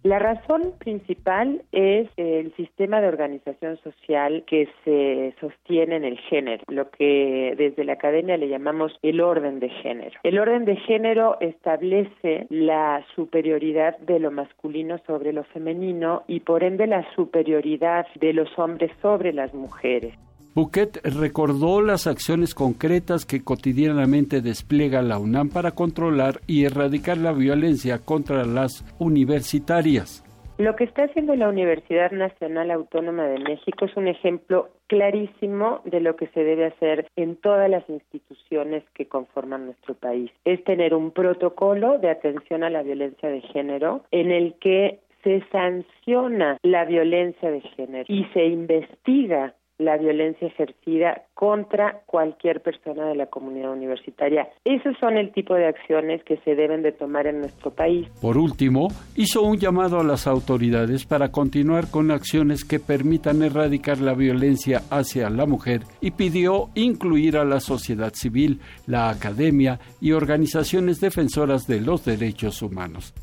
La 0.03 0.19
razón 0.19 0.73
principal 0.79 1.61
es 1.73 2.09
el 2.17 2.55
sistema 2.57 3.03
de 3.03 3.09
organización 3.09 3.77
social 3.83 4.45
que 4.47 4.67
se 4.83 5.35
sostiene 5.41 5.97
en 5.97 6.05
el 6.05 6.19
género, 6.19 6.65
lo 6.69 6.91
que 6.91 7.55
desde 7.59 7.85
la 7.85 7.95
academia 7.95 8.39
le 8.39 8.49
llamamos 8.49 8.99
el 9.03 9.21
orden 9.21 9.61
de 9.61 9.69
género. 9.69 10.19
El 10.23 10.39
orden 10.39 10.65
de 10.65 10.77
género 10.77 11.39
establece 11.41 12.47
la 12.49 13.05
superioridad 13.15 13.99
de 13.99 14.21
lo 14.21 14.31
masculino 14.31 14.97
sobre 15.07 15.35
lo 15.35 15.45
femenino 15.45 16.23
y 16.27 16.41
por 16.41 16.65
ende 16.65 16.87
la 16.87 17.05
superioridad 17.15 18.07
de 18.19 18.33
los 18.33 18.59
hombres 18.59 18.91
sobre 19.03 19.35
las 19.35 19.53
mujeres. 19.53 20.15
Bouquet 20.52 21.00
recordó 21.04 21.80
las 21.80 22.09
acciones 22.09 22.54
concretas 22.54 23.25
que 23.25 23.45
cotidianamente 23.45 24.40
despliega 24.40 25.00
la 25.00 25.19
UNAM 25.19 25.49
para 25.49 25.71
controlar 25.71 26.40
y 26.49 26.64
erradicar 26.64 27.19
la 27.19 27.33
violencia 27.33 27.99
contra 28.04 28.45
las 28.45 28.85
universitarias. 28.99 30.25
Lo 30.59 30.75
que 30.75 30.85
está 30.85 31.04
haciendo 31.04 31.37
la 31.37 31.49
Universidad 31.49 32.11
Nacional 32.11 32.73
Autónoma 32.73 33.26
de 33.26 33.38
México 33.38 33.85
es 33.85 33.97
un 33.97 34.09
ejemplo 34.09 34.69
clarísimo 34.88 35.83
de 35.85 36.00
lo 36.00 36.16
que 36.16 36.26
se 36.35 36.42
debe 36.42 36.66
hacer 36.66 37.07
en 37.14 37.37
todas 37.37 37.71
las 37.71 37.88
instituciones 37.88 38.83
que 38.92 39.07
conforman 39.07 39.66
nuestro 39.66 39.95
país. 39.95 40.33
Es 40.45 40.62
tener 40.64 40.95
un 40.95 41.12
protocolo 41.12 41.99
de 41.99 42.11
atención 42.11 42.64
a 42.64 42.71
la 42.71 42.83
violencia 42.83 43.28
de 43.28 43.40
género 43.40 44.02
en 44.11 44.33
el 44.33 44.54
que 44.54 44.99
se 45.23 45.42
sanciona 45.52 46.59
la 46.62 46.85
violencia 46.85 47.50
de 47.50 47.61
género 47.61 48.04
y 48.09 48.25
se 48.33 48.45
investiga 48.47 49.54
la 49.81 49.97
violencia 49.97 50.47
ejercida 50.47 51.23
contra 51.35 52.03
cualquier 52.05 52.61
persona 52.61 53.07
de 53.07 53.15
la 53.15 53.27
comunidad 53.27 53.73
universitaria. 53.73 54.49
Esos 54.65 54.95
son 55.01 55.17
el 55.17 55.33
tipo 55.33 55.55
de 55.55 55.67
acciones 55.67 56.23
que 56.25 56.37
se 56.45 56.55
deben 56.55 56.83
de 56.83 56.93
tomar 56.93 57.27
en 57.27 57.41
nuestro 57.41 57.71
país. 57.71 58.07
Por 58.21 58.37
último, 58.37 58.89
hizo 59.17 59.41
un 59.43 59.57
llamado 59.57 59.99
a 59.99 60.05
las 60.05 60.27
autoridades 60.27 61.07
para 61.07 61.33
continuar 61.33 61.91
con 61.91 62.11
acciones 62.11 62.65
que 62.65 62.79
permitan 62.79 63.43
erradicar 63.43 64.01
la 64.01 64.13
violencia 64.13 64.83
hacia 64.91 65.31
la 65.31 65.47
mujer 65.47 65.81
y 66.03 66.11
pidió 66.11 66.69
incluir 66.75 67.39
a 67.39 67.45
la 67.47 67.61
sociedad 67.61 68.13
civil, 68.13 68.61
la 68.87 69.09
academia 69.09 69.81
y 69.99 70.13
organizaciones 70.13 71.01
defensoras 71.01 71.67
de 71.67 71.81
los 71.81 72.05
derechos 72.05 72.61
humanos. 72.61 73.15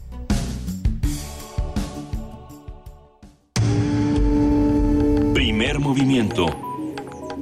Primer 5.78 5.90
movimiento. 5.90 6.48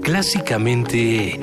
Clásicamente... 0.01 1.39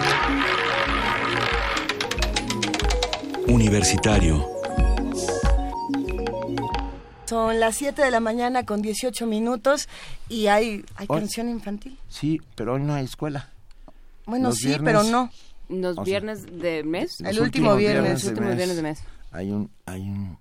Universitario. 3.49 4.47
Son 7.27 7.61
las 7.61 7.77
7 7.77 8.03
de 8.03 8.11
la 8.11 8.21
mañana 8.21 8.67
con 8.67 8.83
18 8.83 9.27
minutos 9.27 9.89
y 10.29 10.49
hay, 10.49 10.85
hay 10.97 11.07
canción 11.07 11.49
infantil. 11.49 11.97
Sí, 12.11 12.43
pero 12.57 12.75
hoy 12.75 12.83
no 12.83 12.93
hay 12.93 13.07
escuela. 13.07 13.49
Bueno, 14.27 14.53
sí, 14.53 14.75
pero 14.85 15.03
no. 15.03 15.31
¿Los 15.71 15.97
viernes 16.05 16.45
de 16.61 16.85
mes? 16.85 17.21
El 17.21 17.41
último 17.41 17.75
viernes. 17.75 18.23
El 18.25 18.31
último 18.33 18.55
viernes 18.55 18.77
de 18.77 18.83
mes. 18.83 19.03
Hay 19.31 19.51
un, 19.51 19.71
hay 19.87 20.03
un 20.03 20.37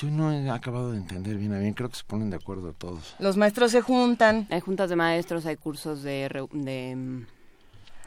yo 0.00 0.10
no 0.10 0.32
he 0.32 0.48
acabado 0.48 0.92
de 0.92 0.96
entender 0.96 1.36
bien 1.36 1.52
a 1.52 1.58
bien, 1.58 1.74
creo 1.74 1.90
que 1.90 1.96
se 1.96 2.04
ponen 2.04 2.30
de 2.30 2.36
acuerdo 2.36 2.72
todos. 2.72 3.14
Los 3.18 3.36
maestros 3.36 3.70
se 3.70 3.82
juntan. 3.82 4.46
Hay 4.50 4.60
juntas 4.60 4.88
de 4.88 4.96
maestros, 4.96 5.44
hay 5.44 5.56
cursos 5.56 6.02
de, 6.02 6.48
de, 6.52 6.96
mm, 6.96 7.26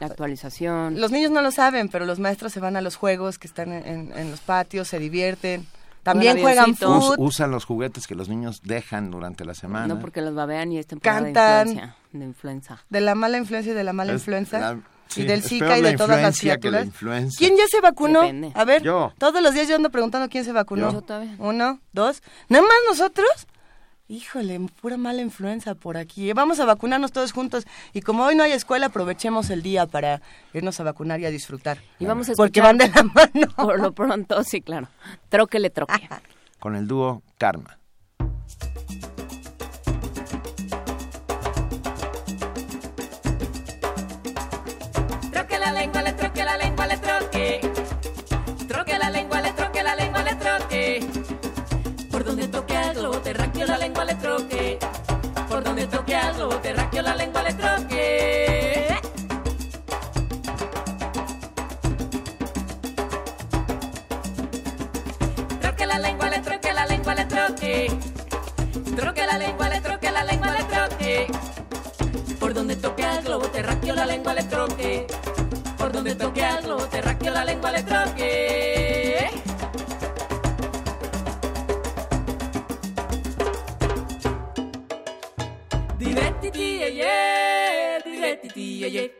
actualización. 0.00 1.00
Los 1.00 1.12
niños 1.12 1.30
no 1.30 1.40
lo 1.40 1.52
saben, 1.52 1.88
pero 1.88 2.04
los 2.04 2.18
maestros 2.18 2.52
se 2.52 2.58
van 2.58 2.76
a 2.76 2.80
los 2.80 2.96
juegos 2.96 3.38
que 3.38 3.46
están 3.46 3.72
en, 3.72 4.30
los 4.30 4.40
patios, 4.40 4.88
se 4.88 4.98
divierten. 4.98 5.66
También 6.02 6.40
juegan 6.40 6.74
fútbol. 6.74 7.16
usan 7.18 7.50
los 7.50 7.64
juguetes 7.64 8.06
que 8.06 8.14
los 8.14 8.28
niños 8.28 8.60
dejan 8.62 9.10
durante 9.10 9.44
la 9.44 9.54
semana. 9.54 9.86
No, 9.86 10.00
porque 10.00 10.20
los 10.20 10.34
babean 10.34 10.72
y 10.72 10.78
es 10.78 10.86
temporada 10.86 11.32
Cantan, 11.32 11.94
de 12.12 12.24
influencia. 12.24 12.84
De 12.90 13.00
la 13.00 13.14
mala 13.14 13.38
influencia 13.38 13.72
y 13.72 13.74
de 13.74 13.84
la 13.84 13.92
mala 13.92 14.12
y 15.16 15.22
del 15.24 15.42
Zika 15.42 15.78
y 15.78 15.82
de 15.82 15.96
todas 15.96 16.20
las 16.20 16.38
criaturas. 16.38 16.88
¿Quién 17.36 17.56
ya 17.56 17.66
se 17.68 17.80
vacunó? 17.80 18.22
A 18.54 18.64
ver, 18.64 18.82
yo. 18.82 19.12
todos 19.18 19.42
los 19.42 19.54
días 19.54 19.68
yo 19.68 19.76
ando 19.76 19.90
preguntando 19.90 20.28
quién 20.28 20.44
se 20.44 20.52
vacunó. 20.52 21.02
Uno, 21.38 21.80
dos, 21.92 22.22
¿nada 22.48 22.62
más 22.62 22.76
nosotros? 22.88 23.46
Híjole, 24.06 24.60
pura 24.82 24.98
mala 24.98 25.22
influenza 25.22 25.74
por 25.74 25.96
aquí. 25.96 26.30
Vamos 26.34 26.60
a 26.60 26.66
vacunarnos 26.66 27.10
todos 27.10 27.32
juntos 27.32 27.64
y 27.94 28.02
como 28.02 28.24
hoy 28.24 28.34
no 28.34 28.42
hay 28.42 28.52
escuela, 28.52 28.86
aprovechemos 28.86 29.48
el 29.48 29.62
día 29.62 29.86
para 29.86 30.20
irnos 30.52 30.78
a 30.78 30.84
vacunar 30.84 31.20
y 31.20 31.24
a 31.24 31.30
disfrutar. 31.30 31.78
Y 31.98 32.04
vamos 32.04 32.28
a 32.28 32.34
Porque 32.34 32.60
van 32.60 32.76
de 32.76 32.88
la 32.88 33.02
mano. 33.02 33.48
Por 33.56 33.80
lo 33.80 33.92
pronto, 33.92 34.44
sí, 34.44 34.60
claro. 34.60 34.88
Troque 35.30 35.70
troque. 35.70 36.08
Con 36.58 36.76
el 36.76 36.86
dúo 36.86 37.22
Karma. 37.38 37.78
Toque 55.90 56.14
al 56.16 56.34
globo 56.34 56.56
terráqueo 56.56 57.02
la 57.02 57.14
lengua 57.14 57.42
le 57.42 57.52
troque. 57.54 58.88
Troque 65.60 65.86
la 65.86 65.98
lengua 65.98 66.30
le 66.30 66.40
troque, 66.40 66.72
la 66.72 66.86
lengua 66.86 67.14
le 67.14 67.24
troque. 67.26 67.90
Troque 68.96 69.26
la 69.26 69.38
lengua 69.38 69.68
le 69.68 69.80
troque, 69.80 70.10
la 70.10 70.24
lengua 70.24 70.52
le 70.52 70.64
troque. 70.64 71.26
Por 72.40 72.54
donde 72.54 72.76
toque 72.76 73.04
al 73.04 73.22
globo 73.22 73.46
terráqueo 73.48 73.94
la 73.94 74.06
lengua 74.06 74.34
le 74.34 74.42
troque. 74.44 75.06
Por 75.76 75.92
donde 75.92 76.14
toque 76.14 76.44
al 76.44 76.62
globo 76.62 76.86
terráqueo 76.86 77.32
la 77.32 77.44
lengua 77.44 77.72
le 77.72 77.82
troque. 77.82 78.93
dilettiti 86.44 86.82
e 86.82 86.90
ye, 86.90 88.02
dilettiti 88.04 88.84
e 88.84 88.88
ye. 88.88 89.10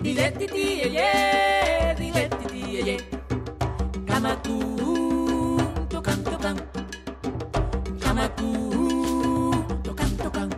Dilettiti 0.00 0.80
e 0.80 0.88
ye, 0.88 1.94
dilettiti 1.94 2.78
e 2.78 2.82
ye. 2.88 2.96
Kamatun, 4.06 5.86
tokan 5.88 6.22
tokan. 6.22 6.56
Kamatun, 8.00 9.82
tokan 9.82 10.16
tokan. 10.16 10.48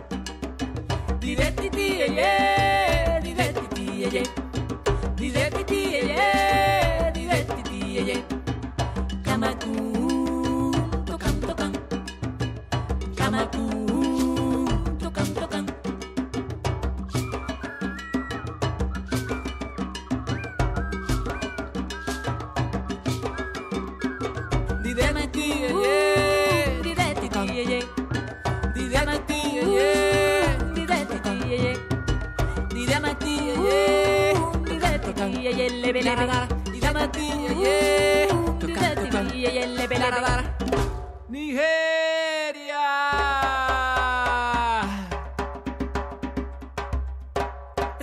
Dilettiti 1.19 1.99
e 1.99 2.07
ye. 2.11 2.60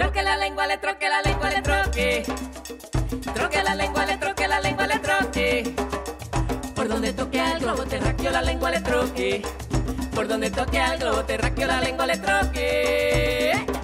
Troque 0.09 0.25
la 0.25 0.39
lengua, 0.39 0.67
le 0.67 0.79
troque 0.79 1.03
la 1.03 1.21
lengua, 1.21 1.51
le 1.51 1.63
troque. 1.63 2.25
Troque 3.35 3.63
la 3.63 3.75
lengua, 3.75 4.07
le 4.07 4.19
troque 4.19 4.49
la 4.49 4.59
lengua, 4.59 4.87
le 4.87 4.99
troque. 5.01 5.75
Por 6.75 6.89
donde 6.89 7.13
toque 7.13 7.39
al 7.39 7.59
globo 7.59 7.85
terráqueo 7.85 8.31
la 8.31 8.41
lengua 8.41 8.71
le 8.71 8.81
troque. 8.81 9.43
Por 10.15 10.27
donde 10.27 10.51
toque 10.51 10.79
al 10.79 10.99
globo 10.99 11.25
terráqueo 11.25 11.67
la 11.67 11.81
lengua 11.83 12.07
le 12.07 12.17
troque. 12.17 13.78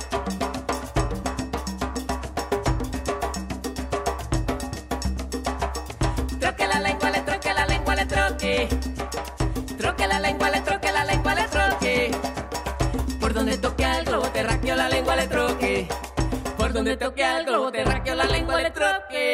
Donde 16.84 16.98
toque 16.98 17.24
al 17.24 17.46
globo 17.46 17.72
terráqueo 17.72 18.14
la 18.14 18.26
lengua 18.26 18.60
le 18.60 18.70
troque. 18.70 19.24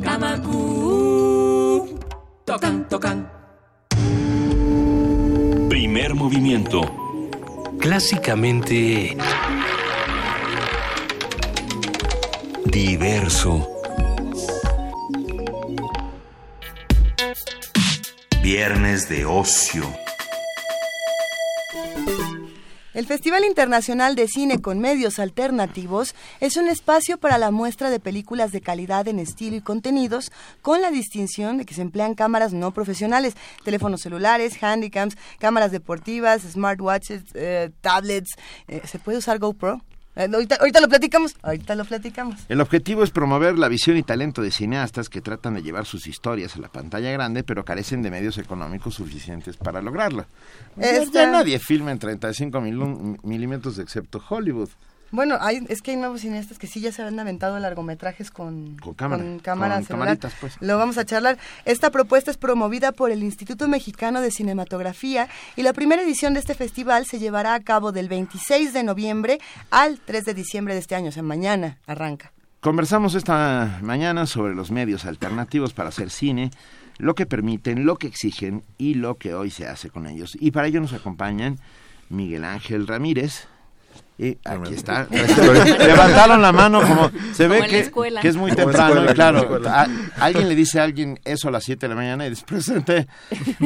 Kamaku. 0.00 1.98
Tocan, 2.44 2.88
tocan. 2.88 3.28
Primer 5.68 6.14
movimiento. 6.14 6.82
Clásicamente 7.80 9.16
diverso. 12.64 13.68
Viernes 18.40 19.08
de 19.08 19.24
ocio. 19.24 20.07
El 22.98 23.06
Festival 23.06 23.44
Internacional 23.44 24.16
de 24.16 24.26
Cine 24.26 24.60
con 24.60 24.80
Medios 24.80 25.20
Alternativos 25.20 26.16
es 26.40 26.56
un 26.56 26.66
espacio 26.66 27.16
para 27.16 27.38
la 27.38 27.52
muestra 27.52 27.90
de 27.90 28.00
películas 28.00 28.50
de 28.50 28.60
calidad 28.60 29.06
en 29.06 29.20
estilo 29.20 29.54
y 29.54 29.60
contenidos, 29.60 30.32
con 30.62 30.82
la 30.82 30.90
distinción 30.90 31.58
de 31.58 31.64
que 31.64 31.74
se 31.74 31.82
emplean 31.82 32.16
cámaras 32.16 32.52
no 32.52 32.72
profesionales, 32.72 33.34
teléfonos 33.62 34.00
celulares, 34.00 34.60
handycams, 34.60 35.16
cámaras 35.38 35.70
deportivas, 35.70 36.42
smartwatches, 36.42 37.22
eh, 37.34 37.70
tablets. 37.82 38.34
Eh, 38.66 38.82
¿Se 38.84 38.98
puede 38.98 39.18
usar 39.18 39.38
GoPro? 39.38 39.80
Eh, 40.18 40.28
ahorita, 40.34 40.56
ahorita 40.56 40.80
lo 40.80 40.88
platicamos, 40.88 41.36
ahorita 41.42 41.74
lo 41.76 41.84
platicamos. 41.84 42.40
El 42.48 42.60
objetivo 42.60 43.04
es 43.04 43.10
promover 43.10 43.56
la 43.56 43.68
visión 43.68 43.96
y 43.96 44.02
talento 44.02 44.42
de 44.42 44.50
cineastas 44.50 45.08
que 45.08 45.20
tratan 45.20 45.54
de 45.54 45.62
llevar 45.62 45.86
sus 45.86 46.08
historias 46.08 46.56
a 46.56 46.58
la 46.58 46.68
pantalla 46.68 47.12
grande, 47.12 47.44
pero 47.44 47.64
carecen 47.64 48.02
de 48.02 48.10
medios 48.10 48.36
económicos 48.36 48.94
suficientes 48.96 49.56
para 49.56 49.80
lograrlo. 49.80 50.26
Ya- 50.76 50.90
Esta- 50.90 51.24
Ya 51.24 51.30
nadie 51.30 51.58
filma 51.60 51.92
en 51.92 52.00
35 52.00 52.60
milú- 52.60 53.16
milímetros 53.22 53.78
excepto 53.78 54.20
Hollywood. 54.28 54.68
Bueno, 55.10 55.38
hay, 55.40 55.64
es 55.68 55.80
que 55.80 55.92
hay 55.92 55.96
nuevos 55.96 56.20
cineastas 56.20 56.58
que 56.58 56.66
sí 56.66 56.80
ya 56.80 56.92
se 56.92 57.02
han 57.02 57.18
aventado 57.18 57.58
largometrajes 57.58 58.30
con, 58.30 58.76
Con 58.76 58.94
cámara, 58.94 59.22
con 59.22 59.38
camaritas, 59.84 60.34
pues. 60.40 60.56
Lo 60.60 60.76
vamos 60.76 60.98
a 60.98 61.04
charlar. 61.04 61.38
Esta 61.64 61.90
propuesta 61.90 62.30
es 62.30 62.36
promovida 62.36 62.92
por 62.92 63.10
el 63.10 63.22
Instituto 63.22 63.68
Mexicano 63.68 64.20
de 64.20 64.30
Cinematografía 64.30 65.28
y 65.56 65.62
la 65.62 65.72
primera 65.72 66.02
edición 66.02 66.34
de 66.34 66.40
este 66.40 66.54
festival 66.54 67.06
se 67.06 67.18
llevará 67.18 67.54
a 67.54 67.60
cabo 67.60 67.92
del 67.92 68.08
26 68.08 68.72
de 68.72 68.82
noviembre 68.82 69.38
al 69.70 69.98
3 70.00 70.26
de 70.26 70.34
diciembre 70.34 70.74
de 70.74 70.80
este 70.80 70.94
año, 70.94 71.08
o 71.08 71.12
sea, 71.12 71.22
mañana 71.22 71.78
arranca. 71.86 72.32
Conversamos 72.60 73.14
esta 73.14 73.78
mañana 73.82 74.26
sobre 74.26 74.54
los 74.54 74.70
medios 74.70 75.04
alternativos 75.04 75.72
para 75.72 75.90
hacer 75.90 76.10
cine, 76.10 76.50
lo 76.98 77.14
que 77.14 77.24
permiten, 77.24 77.86
lo 77.86 77.96
que 77.96 78.08
exigen 78.08 78.64
y 78.76 78.94
lo 78.94 79.14
que 79.16 79.34
hoy 79.34 79.50
se 79.50 79.68
hace 79.68 79.90
con 79.90 80.06
ellos. 80.06 80.36
Y 80.40 80.50
para 80.50 80.66
ello 80.66 80.80
nos 80.80 80.92
acompañan 80.92 81.58
Miguel 82.08 82.44
Ángel 82.44 82.86
Ramírez. 82.86 83.46
Y 84.20 84.36
aquí 84.44 84.74
está. 84.74 85.06
Levantaron 85.78 86.42
la 86.42 86.50
mano 86.52 86.80
como 86.80 87.08
se 87.32 87.44
Como 87.46 87.50
ve 87.50 87.56
en 87.56 87.62
la 87.62 87.68
que, 87.68 87.78
escuela. 87.80 88.20
que 88.20 88.28
es 88.28 88.36
muy 88.36 88.50
Como 88.50 88.64
temprano. 88.64 88.94
escuela, 88.94 89.12
y 89.12 89.14
claro, 89.14 89.60
a- 89.68 89.86
alguien 90.20 90.48
le 90.48 90.54
dice 90.56 90.80
a 90.80 90.84
alguien 90.84 91.20
eso 91.24 91.48
a 91.48 91.50
las 91.52 91.62
7 91.64 91.86
de 91.86 91.88
la 91.90 91.94
mañana 91.94 92.26
y 92.26 92.30
después 92.30 92.64
presente 92.66 93.06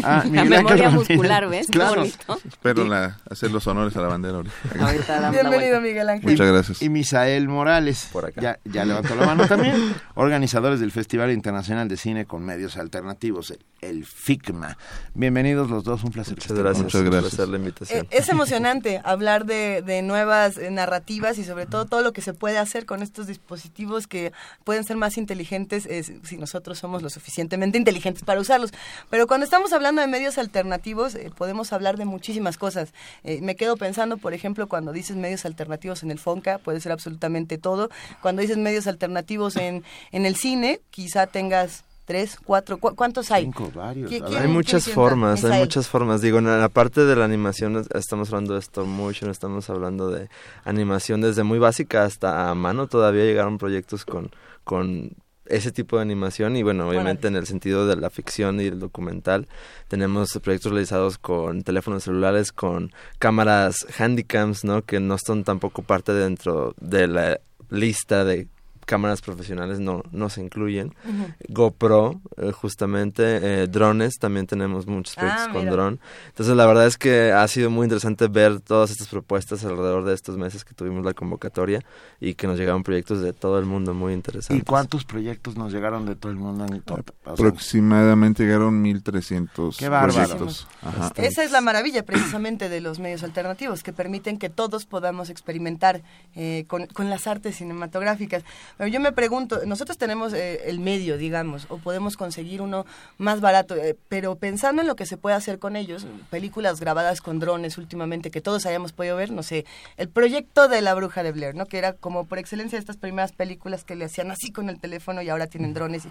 a 0.03 0.25
La 0.25 0.45
memoria 0.45 0.61
Ramírez. 0.91 0.93
muscular, 0.93 1.49
¿ves? 1.49 1.67
Claro. 1.69 2.01
bonito. 2.03 2.39
Espero 2.47 2.85
la- 2.85 3.19
hacer 3.31 3.51
los 3.51 3.67
honores 3.67 3.97
a 3.97 4.03
la 4.03 4.09
bandera 4.09 4.35
ahorita. 4.37 5.31
Bienvenido. 5.31 5.81
Miguel 5.81 6.09
Ángel. 6.11 6.31
Muchas 6.31 6.47
gracias. 6.47 6.83
Y 6.83 6.89
Misael 6.91 7.49
Morales. 7.49 8.09
Por 8.13 8.27
acá. 8.27 8.41
Ya, 8.41 8.59
ya 8.65 8.85
levantó 8.85 9.15
la 9.15 9.25
mano 9.27 9.47
también. 9.47 9.75
Organizadores 10.15 10.81
del 10.81 10.91
Festival 10.93 11.31
Internacional 11.33 11.89
de 11.89 11.97
Cine 11.97 12.27
con 12.27 12.45
Medios 12.45 12.77
Alternativos, 12.77 13.51
el, 13.53 13.61
el 13.81 14.05
FICMA. 14.05 14.77
Bienvenidos 15.15 15.71
los 15.71 15.83
dos, 15.85 16.05
un 16.05 16.11
placer. 16.11 16.35
Muchas 16.35 16.53
gracias, 16.59 16.83
Muchas 16.85 17.03
gracias. 17.05 17.49
la 17.49 17.57
Eh, 17.57 17.59
invitación. 17.59 18.07
Es 18.11 18.29
emocionante 18.29 19.01
hablar 19.03 19.47
de, 19.47 19.81
de 19.83 20.03
nuevas 20.03 20.42
eh, 20.49 20.71
narrativas 20.71 21.39
y 21.39 21.45
sobre 21.45 21.67
todo 21.67 21.87
todo 21.87 22.03
lo 22.03 22.13
que 22.13 22.21
se 22.21 22.35
puede 22.35 22.59
hacer 22.59 22.87
con 22.87 23.03
estos 23.03 23.27
dispositivos 23.27 24.07
que 24.07 24.33
pueden 24.65 24.85
ser 24.85 24.97
más 24.97 25.17
inteligentes 25.19 25.85
si- 25.85 26.21
si 26.25 26.37
nosotros 26.37 26.79
somos 26.79 27.03
lo 27.03 27.11
suficientemente 27.11 27.79
inteligentes 27.79 28.23
para 28.25 28.41
usarlos. 28.41 28.73
Pero 29.11 29.27
cuando 29.27 29.45
estamos 29.45 29.73
hablando 29.73 30.01
de 30.01 30.09
medios 30.09 30.39
alternativos 30.39 31.15
eh, 31.15 31.31
podemos 31.37 31.73
hablar 31.73 31.97
de 31.97 32.05
muchísimas 32.05 32.59
cosas. 32.59 32.93
Eh, 33.25 33.41
me 33.43 33.57
quedo 33.57 33.77
pensando, 33.77 34.17
por 34.19 34.35
ejemplo, 34.35 34.69
cuando 34.69 34.93
dices 34.93 35.17
medios 35.17 35.45
alternativos 35.45 36.03
en 36.03 36.11
el 36.11 36.19
FONCA, 36.19 36.59
puede 36.59 36.81
ser 36.81 36.93
absolutamente 36.93 37.59
todo. 37.59 37.89
Cuando 38.21 38.43
dices 38.43 38.57
medios 38.59 38.87
alternativos 38.87 39.57
en, 39.57 39.85
en 40.11 40.27
el 40.27 40.37
cine, 40.37 40.81
quizá 40.91 41.27
tengas 41.27 41.85
tres, 42.05 42.37
cuatro, 42.45 42.79
¿cu- 42.79 42.95
¿cuántos 42.95 43.31
hay? 43.31 43.45
Cinco, 43.45 43.71
varios. 43.75 44.11
¿Qui- 44.11 44.17
A 44.23 44.27
quién- 44.27 44.31
ver. 44.33 44.43
Hay 44.43 44.49
muchas 44.49 44.89
formas, 44.89 45.45
hay 45.45 45.61
muchas 45.61 45.89
formas. 45.89 46.21
Digo, 46.21 46.39
en 46.39 46.47
la 46.47 46.69
parte 46.69 47.05
de 47.05 47.17
la 47.17 47.25
animación 47.25 47.77
es- 47.77 47.89
estamos 47.95 48.29
hablando 48.31 48.55
de 48.55 48.61
stop 48.61 48.87
motion, 48.87 49.31
estamos 49.31 49.71
hablando 49.71 50.11
de 50.11 50.29
animación 50.65 51.21
desde 51.21 51.43
muy 51.43 51.59
básica 51.59 52.05
hasta 52.05 52.51
a 52.51 52.55
mano. 52.55 52.87
Todavía 52.87 53.25
llegaron 53.25 53.59
proyectos 53.59 54.05
con, 54.05 54.31
con 54.65 55.11
ese 55.47 55.73
tipo 55.73 55.97
de 55.97 56.03
animación 56.03 56.57
y 56.57 56.63
bueno, 56.63 56.89
obviamente 56.89 57.27
en 57.29 57.37
el 57.37 57.47
sentido 57.47 57.87
de 57.87 57.97
la 57.97 58.11
ficción 58.11 58.61
y 58.61 58.67
el 58.67 58.79
documental 58.79 59.49
tenemos 59.89 60.31
proyectos 60.43 60.71
realizados 60.73 61.19
con 61.19 61.63
teléfonos 61.63 62.05
celulares, 62.05 62.53
con 62.53 62.93
cámaras 63.19 63.87
handycams, 63.99 64.65
¿no? 64.65 64.83
Que 64.83 65.01
no 65.01 65.17
son 65.19 65.45
tampoco 65.45 65.83
parte 65.83 66.13
dentro 66.13 66.75
de 66.81 67.07
la 67.09 67.41
lista 67.71 68.25
de 68.25 68.49
cámaras 68.85 69.21
profesionales 69.21 69.81
no, 69.81 70.03
no 70.13 70.29
se 70.29 70.41
incluyen. 70.43 70.95
Ujú. 71.05 71.33
GoPro, 71.49 72.21
eh, 72.37 72.53
justamente, 72.53 73.23
eh, 73.63 73.67
drones, 73.69 74.19
también 74.19 74.47
tenemos 74.47 74.87
muchos 74.87 75.15
proyectos 75.17 75.47
Ah, 75.49 75.53
con 75.53 75.67
dron. 75.69 76.01
Entonces, 76.29 76.55
la 76.57 76.67
verdad 76.67 76.87
es 76.87 76.99
que 76.99 77.33
ha 77.33 77.47
sido 77.49 77.71
muy 77.71 77.85
interesante 77.85 78.29
ver 78.29 78.61
todas 78.61 78.91
estas 78.91 79.09
propuestas 79.09 79.65
alrededor 79.65 80.05
de 80.05 80.15
estos 80.15 80.37
meses 80.37 80.65
que 80.65 80.75
tuvimos 80.75 81.05
la 81.05 81.15
convocatoria 81.15 81.85
y 82.21 82.35
que 82.35 82.47
nos 82.47 82.59
llegaron 82.59 82.83
proyectos 82.83 83.21
de 83.23 83.33
todo 83.33 83.59
el 83.59 83.65
mundo 83.67 83.95
muy 83.95 84.13
¿Y 84.13 84.17
interesantes. 84.17 84.65
cuántos 84.67 85.05
proyectos 85.05 85.57
nos 85.57 85.73
llegaron 85.73 86.07
de 86.07 86.15
todo 86.17 86.31
el 86.33 86.39
mundo 86.39 86.65
en 86.67 86.75
el 86.75 86.83
top? 86.83 87.11
Aproximadamente 87.25 88.45
llegaron 88.45 88.83
1.300 88.83 89.77
Qué 89.79 89.89
proyectos. 89.89 90.67
Ajá. 90.83 91.13
Esa 91.17 91.45
es 91.45 91.51
la 91.53 91.61
maravilla 91.61 92.05
precisamente 92.05 92.69
de 92.69 92.81
los 92.81 92.99
medios 92.99 93.23
alternativos, 93.23 93.83
que 93.83 93.93
permiten 93.93 94.39
que 94.39 94.49
todos 94.51 94.87
podamos 94.87 95.31
experimentar 95.31 96.03
eh, 96.35 96.65
con, 96.69 96.87
con 96.87 97.11
las 97.11 97.27
artes 97.27 97.57
cinematográficas. 97.57 98.43
Pero 98.77 98.89
yo 98.89 99.01
me 99.01 99.13
pregunto, 99.13 99.61
nosotros 99.67 99.99
tenemos 99.99 100.33
eh, 100.33 100.63
el 100.67 100.81
medio, 100.81 101.17
digamos, 101.17 101.67
o 101.69 101.79
podemos 101.79 102.17
conseguir 102.17 102.63
uno 102.63 102.87
más 103.19 103.41
barato, 103.41 103.77
eh, 103.77 103.97
pero 104.09 104.37
pensando 104.37 104.83
en 104.83 104.89
lo 104.89 104.97
que 104.97 105.07
se 105.07 105.17
puede 105.17 105.37
hacer 105.37 105.59
con 105.59 105.77
ellos, 105.77 106.07
películas 106.31 106.81
grabadas 106.81 107.21
con 107.21 107.39
drones 107.39 107.79
últimamente 107.79 108.31
que 108.31 108.41
todos 108.41 108.67
hayamos 108.67 108.93
podido 108.93 109.17
ver, 109.17 109.31
no 109.31 109.43
sé, 109.43 109.65
el 109.97 110.09
proyecto 110.09 110.69
de 110.69 110.81
La 110.83 110.95
Bruja 110.95 111.23
de 111.23 111.33
Blair, 111.33 111.55
¿no? 111.55 111.67
Que 111.67 111.79
era 111.79 111.93
como 111.93 112.27
por 112.27 112.39
excelencia 112.39 112.79
estas 112.79 112.97
primeras 112.97 113.33
películas 113.33 113.85
que 113.85 113.97
le 113.97 114.05
hacían 114.05 114.31
así 114.31 114.53
con 114.53 114.69
el 114.69 114.81
teléfono 114.81 115.23
y 115.23 115.29
ahora 115.29 115.47
tienen 115.47 115.75
drones. 115.75 116.05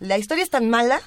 La 0.00 0.18
historia 0.18 0.44
es 0.44 0.50
tan 0.50 0.68
mala 0.68 1.00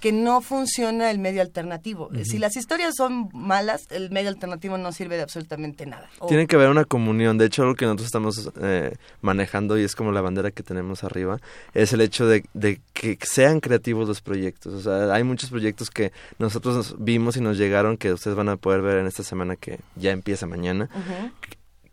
que 0.00 0.12
no 0.12 0.42
funciona 0.42 1.10
el 1.10 1.18
medio 1.18 1.40
alternativo. 1.40 2.10
Si 2.24 2.38
las 2.38 2.54
historias 2.56 2.94
son 2.96 3.30
malas, 3.32 3.86
el 3.90 4.10
medio 4.10 4.28
alternativo 4.28 4.76
no 4.76 4.92
sirve 4.92 5.16
de 5.16 5.22
absolutamente 5.22 5.86
nada. 5.86 6.08
O- 6.18 6.26
Tiene 6.26 6.46
que 6.46 6.54
haber 6.56 6.68
una 6.68 6.84
comunión. 6.84 7.38
De 7.38 7.46
hecho, 7.46 7.62
algo 7.62 7.74
que 7.74 7.86
nosotros 7.86 8.06
estamos 8.06 8.50
eh, 8.60 8.94
manejando 9.22 9.78
y 9.78 9.84
es 9.84 9.96
como 9.96 10.12
la 10.12 10.20
bandera 10.20 10.50
que 10.50 10.62
tenemos 10.62 11.02
arriba, 11.02 11.40
es 11.72 11.92
el 11.94 12.02
hecho 12.02 12.26
de, 12.26 12.44
de 12.52 12.80
que 12.92 13.18
sean 13.22 13.60
creativos 13.60 14.06
los 14.06 14.20
proyectos. 14.20 14.74
O 14.74 14.80
sea, 14.82 15.14
hay 15.14 15.24
muchos 15.24 15.48
proyectos 15.50 15.90
que 15.90 16.12
nosotros 16.38 16.94
vimos 16.98 17.36
y 17.36 17.40
nos 17.40 17.56
llegaron 17.56 17.96
que 17.96 18.12
ustedes 18.12 18.36
van 18.36 18.50
a 18.50 18.56
poder 18.56 18.82
ver 18.82 18.98
en 18.98 19.06
esta 19.06 19.22
semana 19.22 19.56
que 19.56 19.80
ya 19.96 20.10
empieza 20.12 20.46
mañana. 20.46 20.90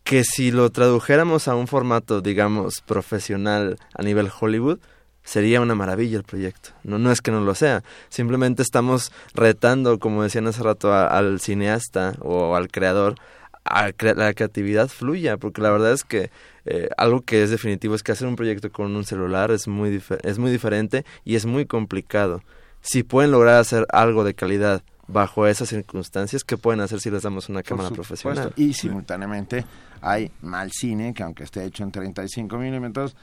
Que 0.02 0.22
si 0.24 0.50
lo 0.50 0.68
tradujéramos 0.70 1.48
a 1.48 1.54
un 1.54 1.66
formato, 1.66 2.20
digamos, 2.20 2.82
profesional 2.82 3.78
a 3.94 4.02
nivel 4.02 4.30
Hollywood, 4.38 4.78
sería 5.24 5.60
una 5.60 5.74
maravilla 5.74 6.18
el 6.18 6.22
proyecto. 6.24 6.70
No, 6.84 6.98
no 6.98 7.10
es 7.10 7.20
que 7.20 7.30
no 7.32 7.40
lo 7.40 7.54
sea. 7.54 7.82
Simplemente 8.08 8.62
estamos 8.62 9.10
retando, 9.34 9.98
como 9.98 10.22
decían 10.22 10.46
hace 10.46 10.62
rato, 10.62 10.92
a- 10.92 11.06
al 11.06 11.40
cineasta 11.40 12.14
o 12.20 12.54
al 12.54 12.68
creador 12.68 13.16
a 13.64 13.92
que 13.92 14.14
la 14.14 14.34
creatividad 14.34 14.88
fluya, 14.88 15.38
porque 15.38 15.62
la 15.62 15.70
verdad 15.70 15.92
es 15.92 16.04
que 16.04 16.30
eh, 16.66 16.88
algo 16.98 17.22
que 17.22 17.42
es 17.42 17.48
definitivo 17.50 17.94
es 17.94 18.02
que 18.02 18.12
hacer 18.12 18.28
un 18.28 18.36
proyecto 18.36 18.70
con 18.70 18.94
un 18.94 19.04
celular 19.04 19.50
es 19.50 19.66
muy, 19.68 20.02
es 20.22 20.38
muy 20.38 20.50
diferente 20.50 21.04
y 21.24 21.34
es 21.36 21.46
muy 21.46 21.64
complicado. 21.66 22.42
Si 22.82 23.02
pueden 23.02 23.30
lograr 23.30 23.58
hacer 23.58 23.86
algo 23.90 24.24
de 24.24 24.34
calidad 24.34 24.82
bajo 25.06 25.46
esas 25.46 25.70
circunstancias, 25.70 26.44
¿qué 26.44 26.58
pueden 26.58 26.80
hacer 26.80 27.00
si 27.00 27.10
les 27.10 27.22
damos 27.22 27.48
una 27.48 27.62
cámara 27.62 27.88
profesional? 27.94 28.52
Y 28.56 28.74
simultáneamente 28.74 29.64
hay 30.02 30.30
mal 30.42 30.70
cine 30.70 31.14
que 31.14 31.22
aunque 31.22 31.44
esté 31.44 31.64
hecho 31.64 31.82
en 31.84 31.90
35 31.92 32.58
milímetros, 32.58 33.16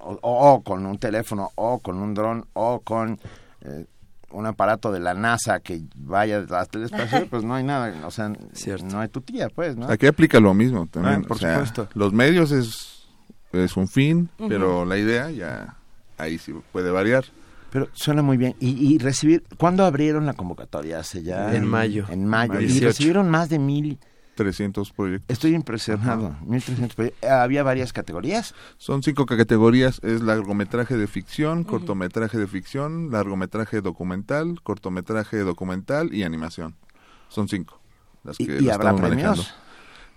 o, 0.00 0.62
con 0.62 0.86
un 0.86 0.98
teléfono, 0.98 1.50
o 1.54 1.78
con 1.78 1.96
un 1.96 2.14
dron, 2.14 2.46
o 2.54 2.80
con 2.80 3.18
eh, 3.62 3.86
un 4.30 4.46
aparato 4.46 4.92
de 4.92 5.00
la 5.00 5.14
NASA 5.14 5.60
que 5.60 5.82
vaya 5.96 6.44
hasta 6.50 6.78
el 6.78 6.84
espacio, 6.84 7.26
pues 7.30 7.44
no 7.44 7.54
hay 7.54 7.64
nada, 7.64 7.94
o 8.06 8.10
sea, 8.10 8.28
no 8.28 9.00
hay 9.00 9.08
tu 9.08 9.20
tía, 9.20 9.48
pues, 9.48 9.76
¿no? 9.76 9.88
Aquí 9.88 10.06
aplica 10.06 10.40
lo 10.40 10.54
mismo 10.54 10.86
también. 10.86 11.22
Ah, 11.24 11.28
por 11.28 11.36
o 11.36 11.40
sea, 11.40 11.54
supuesto. 11.54 11.88
Los 11.94 12.12
medios 12.12 12.52
es, 12.52 13.06
es 13.52 13.76
un 13.76 13.88
fin, 13.88 14.28
pero 14.48 14.84
la 14.84 14.98
idea 14.98 15.30
ya 15.30 15.76
ahí 16.18 16.38
sí 16.38 16.54
puede 16.72 16.90
variar. 16.90 17.24
Pero 17.70 17.88
suena 17.92 18.22
muy 18.22 18.36
bien. 18.36 18.54
Y, 18.60 18.94
y 18.94 18.98
recibir, 18.98 19.44
¿cuándo 19.58 19.84
abrieron 19.84 20.24
la 20.24 20.32
convocatoria? 20.34 21.00
Hace 21.00 21.22
ya... 21.22 21.54
En 21.54 21.66
mayo. 21.66 22.06
En 22.08 22.24
mayo. 22.24 22.54
Mayo 22.54 22.64
Y 22.64 22.68
18. 22.68 22.86
recibieron 22.86 23.28
más 23.28 23.48
de 23.48 23.58
mil... 23.58 23.98
300 24.36 24.92
proyectos. 24.92 25.26
Estoy 25.28 25.54
impresionado. 25.54 26.36
1300 26.46 26.94
proyectos. 26.94 27.28
¿Había 27.30 27.64
varias 27.64 27.92
categorías? 27.92 28.54
Son 28.78 29.02
cinco 29.02 29.26
categorías, 29.26 29.98
es 30.04 30.20
largometraje 30.22 30.96
de 30.96 31.06
ficción, 31.08 31.64
cortometraje 31.64 32.38
de 32.38 32.46
ficción, 32.46 33.10
largometraje 33.10 33.80
documental, 33.80 34.60
cortometraje 34.62 35.38
documental 35.38 36.14
y 36.14 36.22
animación. 36.22 36.76
Son 37.28 37.48
cinco 37.48 37.80
las 38.22 38.36
que 38.36 38.44
¿Y- 38.60 38.64
y 38.66 38.70
habrá 38.70 38.94
premios? 38.94 39.10
manejando. 39.10 39.42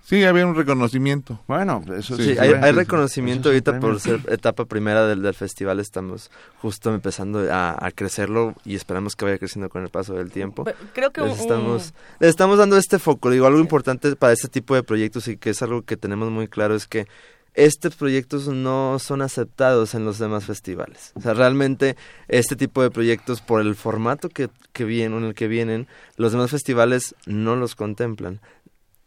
Sí, 0.10 0.24
había 0.24 0.48
un 0.48 0.56
reconocimiento. 0.56 1.39
Bueno, 1.48 1.84
eso 1.95 2.17
Sí, 2.17 2.36
hay, 2.39 2.54
hay 2.54 2.72
reconocimiento 2.72 3.50
ahorita 3.50 3.80
por 3.80 4.00
ser 4.00 4.22
etapa 4.30 4.65
primera 4.65 5.06
del, 5.06 5.22
del 5.22 5.36
festival. 5.36 5.80
Estamos 5.80 6.32
justo 6.62 6.91
empezando 6.91 7.48
a, 7.54 7.78
a 7.80 7.91
crecerlo 7.91 8.56
y 8.65 8.74
esperamos 8.74 9.15
que 9.15 9.26
vaya 9.26 9.38
creciendo 9.38 9.69
con 9.69 9.84
el 9.84 9.89
paso 9.89 10.15
del 10.15 10.32
tiempo. 10.32 10.63
Pero 10.63 10.78
creo 10.93 11.12
que 11.12 11.22
Les 11.22 11.34
un- 11.34 11.39
estamos, 11.39 11.93
les 12.19 12.30
estamos 12.32 12.58
dando 12.58 12.76
este 12.78 12.98
foco. 12.98 13.30
Digo, 13.30 13.45
algo 13.45 13.60
importante 13.60 14.15
para 14.15 14.34
este 14.34 14.48
tipo 14.48 14.74
de 14.74 14.82
proyectos 14.82 15.28
y 15.28 15.38
que 15.38 15.52
es 15.52 15.62
algo 15.62 15.84
que 15.84 15.95
tenemos 15.95 16.32
muy 16.32 16.48
claro 16.48 16.74
es 16.74 16.88
que 16.88 17.06
estos 17.56 17.95
proyectos 17.95 18.48
no 18.48 18.98
son 19.00 19.22
aceptados 19.22 19.93
en 19.93 20.06
los 20.06 20.17
demás 20.17 20.45
festivales. 20.45 21.12
O 21.15 21.22
sea, 21.22 21.34
realmente 21.34 21.98
este 22.30 22.56
tipo 22.56 22.82
de 22.82 22.89
proyectos, 22.89 23.41
por 23.41 23.60
el 23.62 23.76
formato 23.76 24.30
que, 24.30 24.50
que 24.72 24.86
vienen, 24.86 25.19
en 25.19 25.26
el 25.26 25.34
que 25.34 25.48
vienen, 25.48 25.88
los 26.15 26.32
demás 26.32 26.52
festivales 26.52 27.15
no 27.26 27.56
los 27.56 27.76
contemplan 27.76 28.39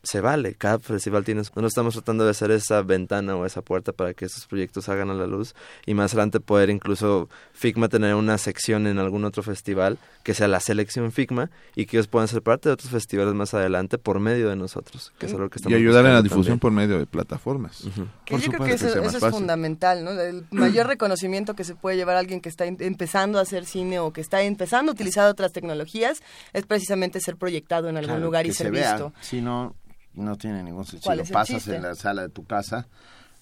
se 0.05 0.21
vale, 0.21 0.55
cada 0.55 0.79
festival 0.81 1.25
tiene, 1.25 1.43
no 1.55 1.67
estamos 1.67 1.95
tratando 1.95 2.25
de 2.25 2.31
hacer 2.31 2.51
esa 2.51 2.83
ventana 2.83 3.37
o 3.37 3.47
esa 3.47 3.63
puerta 3.63 3.93
para 3.93 4.15
que 4.15 4.25
esos 4.25 4.47
proyectos 4.47 4.87
salgan 4.87 5.11
a 5.11 5.15
la 5.15 5.27
luz 5.29 5.55
y 5.87 5.95
más 5.95 6.13
adelante 6.13 6.41
poder 6.41 6.71
incluso 6.71 7.29
Figma 7.53 7.89
tener 7.89 8.15
una 8.17 8.37
sección 8.39 8.87
en 8.89 8.99
algún 8.99 9.25
otro 9.25 9.43
festival 9.45 9.99
que 10.25 10.35
sea 10.35 10.49
la 10.49 10.59
selección 10.61 11.13
Figma 11.13 11.51
y 11.77 11.87
que 11.87 11.97
ellos 11.99 12.09
puedan 12.09 12.27
ser 12.27 12.43
parte 12.43 12.69
de 12.69 12.73
otros 12.73 12.91
festivales 12.91 13.35
más 13.35 13.55
adelante 13.55 13.97
por 13.99 14.19
medio 14.19 14.49
de 14.49 14.57
nosotros, 14.57 15.13
que 15.19 15.27
es 15.27 15.33
algo 15.35 15.49
que 15.51 15.57
Y 15.57 15.61
estamos 15.61 15.77
ayudar 15.79 16.07
en 16.07 16.15
la 16.15 16.23
difusión 16.23 16.45
también. 16.45 16.59
por 16.59 16.73
medio 16.73 16.99
de 16.99 17.07
plataformas. 17.07 17.85
Que 18.25 18.39
yo 18.39 18.51
creo 18.51 18.65
que 18.67 18.73
eso, 18.75 18.89
eso 18.89 19.19
es 19.27 19.33
fundamental, 19.33 20.03
¿no? 20.05 20.11
El 20.13 20.47
mayor 20.51 20.87
reconocimiento 20.89 21.55
que 21.55 21.63
se 21.65 21.75
puede 21.77 21.97
llevar 21.97 22.17
a 22.17 22.19
alguien 22.19 22.41
que 22.41 22.49
está 22.49 22.67
em- 22.67 22.77
empezando 22.81 23.39
a 23.39 23.43
hacer 23.43 23.65
cine 23.67 23.99
o 24.01 24.13
que 24.13 24.21
está 24.21 24.43
empezando 24.43 24.91
a 24.91 24.95
utilizar 24.95 25.29
otras 25.29 25.53
tecnologías 25.53 26.23
es 26.53 26.67
precisamente 26.67 27.21
ser 27.21 27.37
proyectado 27.37 27.89
en 27.89 27.97
algún 27.97 28.15
Claro, 28.15 28.25
lugar 28.25 28.47
y 28.47 28.53
ser 28.53 28.67
se 28.67 28.71
vea. 28.73 28.93
visto. 28.95 29.13
Si 29.21 29.41
no, 29.41 29.75
no 30.15 30.37
tiene 30.37 30.63
ningún 30.63 30.85
sentido. 30.85 31.03
¿Cuál 31.05 31.25
Si 31.27 31.33
lo 31.33 31.39
pasas 31.39 31.69
en 31.69 31.83
la 31.83 31.95
sala 31.95 32.23
de 32.23 32.29
tu 32.29 32.45
casa, 32.45 32.87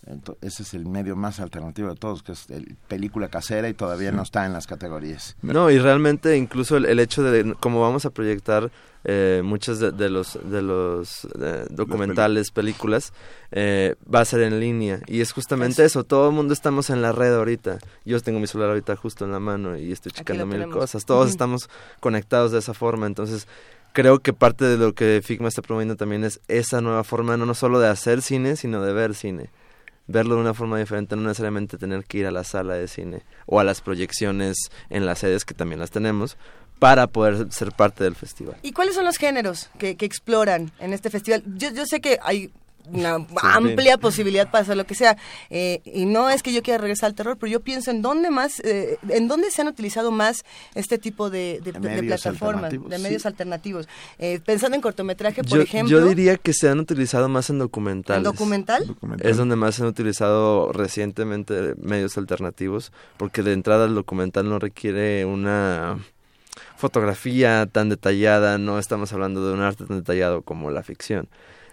ento- 0.06 0.36
ese 0.40 0.62
es 0.62 0.74
el 0.74 0.86
medio 0.86 1.16
más 1.16 1.40
alternativo 1.40 1.88
de 1.90 1.96
todos, 1.96 2.22
que 2.22 2.32
es 2.32 2.48
el 2.50 2.76
película 2.88 3.28
casera 3.28 3.68
y 3.68 3.74
todavía 3.74 4.12
no 4.12 4.22
está 4.22 4.46
en 4.46 4.52
las 4.52 4.66
categorías. 4.66 5.36
No, 5.42 5.70
y 5.70 5.78
realmente 5.78 6.36
incluso 6.36 6.76
el, 6.76 6.86
el 6.86 7.00
hecho 7.00 7.22
de 7.22 7.54
cómo 7.60 7.80
vamos 7.80 8.06
a 8.06 8.10
proyectar 8.10 8.70
eh, 9.04 9.40
muchos 9.42 9.78
de, 9.80 9.92
de 9.92 10.10
los 10.10 10.38
de 10.44 10.60
los 10.60 11.24
eh, 11.40 11.64
documentales, 11.70 12.50
películas, 12.50 13.14
eh, 13.50 13.94
va 14.14 14.20
a 14.20 14.24
ser 14.26 14.42
en 14.42 14.60
línea. 14.60 15.00
Y 15.06 15.22
es 15.22 15.32
justamente 15.32 15.82
eso, 15.86 16.04
todo 16.04 16.28
el 16.28 16.34
mundo 16.34 16.52
estamos 16.52 16.90
en 16.90 17.00
la 17.00 17.10
red 17.12 17.34
ahorita. 17.34 17.78
Yo 18.04 18.20
tengo 18.20 18.40
mi 18.40 18.46
celular 18.46 18.68
ahorita 18.70 18.96
justo 18.96 19.24
en 19.24 19.32
la 19.32 19.40
mano 19.40 19.76
y 19.78 19.90
estoy 19.90 20.12
checando 20.12 20.44
mil 20.44 20.56
tenemos. 20.56 20.76
cosas. 20.76 21.06
Todos 21.06 21.30
estamos 21.30 21.70
conectados 22.00 22.52
de 22.52 22.58
esa 22.58 22.74
forma. 22.74 23.06
Entonces, 23.06 23.48
creo 23.92 24.20
que 24.20 24.32
parte 24.32 24.64
de 24.64 24.76
lo 24.76 24.94
que 24.94 25.20
Figma 25.24 25.48
está 25.48 25.62
promoviendo 25.62 25.96
también 25.96 26.24
es 26.24 26.40
esa 26.48 26.80
nueva 26.80 27.04
forma, 27.04 27.36
no, 27.36 27.54
solo 27.54 27.80
de 27.80 27.88
hacer 27.88 28.22
cine, 28.22 28.56
sino 28.56 28.82
de 28.82 28.92
ver 28.92 29.14
cine 29.14 29.50
verlo 30.06 30.34
de 30.34 30.40
una 30.40 30.54
forma 30.54 30.76
diferente, 30.78 31.14
no 31.14 31.22
necesariamente 31.22 31.78
tener 31.78 32.04
que 32.04 32.18
ir 32.18 32.26
a 32.26 32.30
la 32.30 32.42
sala 32.42 32.74
de 32.74 32.88
cine 32.88 33.22
o 33.46 33.60
a 33.60 33.64
las 33.64 33.80
proyecciones 33.80 34.56
en 34.88 35.06
las 35.06 35.20
sedes, 35.20 35.44
que 35.44 35.54
también 35.54 35.78
las 35.78 35.92
tenemos, 35.92 36.36
para 36.80 37.06
poder 37.06 37.52
ser 37.52 37.72
parte 37.72 38.04
del 38.04 38.16
festival. 38.16 38.56
¿Y 38.62 38.72
cuáles 38.72 38.94
son 38.94 39.04
los 39.04 39.18
géneros 39.18 39.70
que, 39.78 39.96
que 39.96 40.06
exploran 40.06 40.72
en 40.80 40.92
este 40.92 41.10
festival? 41.10 41.44
Yo, 41.56 41.70
yo 41.70 41.86
sé 41.86 42.00
que 42.00 42.18
hay 42.22 42.50
una 42.86 43.14
amplia 43.42 43.98
posibilidad 43.98 44.50
para 44.50 44.62
hacer 44.62 44.76
lo 44.76 44.84
que 44.86 44.94
sea. 44.94 45.16
Eh, 45.50 45.80
y 45.84 46.06
no 46.06 46.30
es 46.30 46.42
que 46.42 46.52
yo 46.52 46.62
quiera 46.62 46.78
regresar 46.78 47.08
al 47.08 47.14
terror, 47.14 47.36
pero 47.38 47.50
yo 47.52 47.60
pienso 47.60 47.90
en 47.90 48.02
dónde 48.02 48.30
más, 48.30 48.60
eh, 48.60 48.98
en 49.08 49.28
dónde 49.28 49.50
se 49.50 49.62
han 49.62 49.68
utilizado 49.68 50.10
más 50.10 50.44
este 50.74 50.98
tipo 50.98 51.30
de, 51.30 51.60
de- 51.62 51.72
de 51.72 51.80
medios 51.80 52.06
plataformas, 52.20 52.64
alternativos, 52.64 52.90
de 52.90 52.98
medios 52.98 53.22
sí. 53.22 53.28
alternativos. 53.28 53.88
Eh, 54.18 54.40
pensando 54.44 54.74
en 54.76 54.80
cortometraje, 54.82 55.42
por 55.42 55.58
Yo, 55.58 55.62
ejemplo. 55.62 55.98
yo 56.00 56.04
diría 56.06 56.36
que 56.36 56.52
se 56.52 56.68
han 56.68 56.80
utilizado 56.80 57.28
más 57.28 57.50
en 57.50 57.58
documentales. 57.58 58.18
¿En 58.18 58.24
documental? 58.24 58.96
Es 59.22 59.36
donde 59.36 59.56
más 59.56 59.74
se 59.76 59.82
han 59.82 59.88
utilizado 59.88 60.72
recientemente 60.72 61.74
medios 61.76 62.16
alternativos, 62.18 62.92
porque 63.16 63.42
de 63.42 63.52
entrada 63.52 63.86
el 63.86 63.94
documental 63.94 64.48
no 64.48 64.58
requiere 64.58 65.24
una 65.24 65.98
fotografía 66.76 67.66
tan 67.70 67.88
detallada, 67.88 68.58
no 68.58 68.78
estamos 68.78 69.12
hablando 69.12 69.46
de 69.46 69.54
un 69.54 69.60
arte 69.60 69.84
tan 69.84 69.98
detallado 69.98 70.42
como 70.42 70.70
la 70.70 70.82
ficción. 70.82 71.28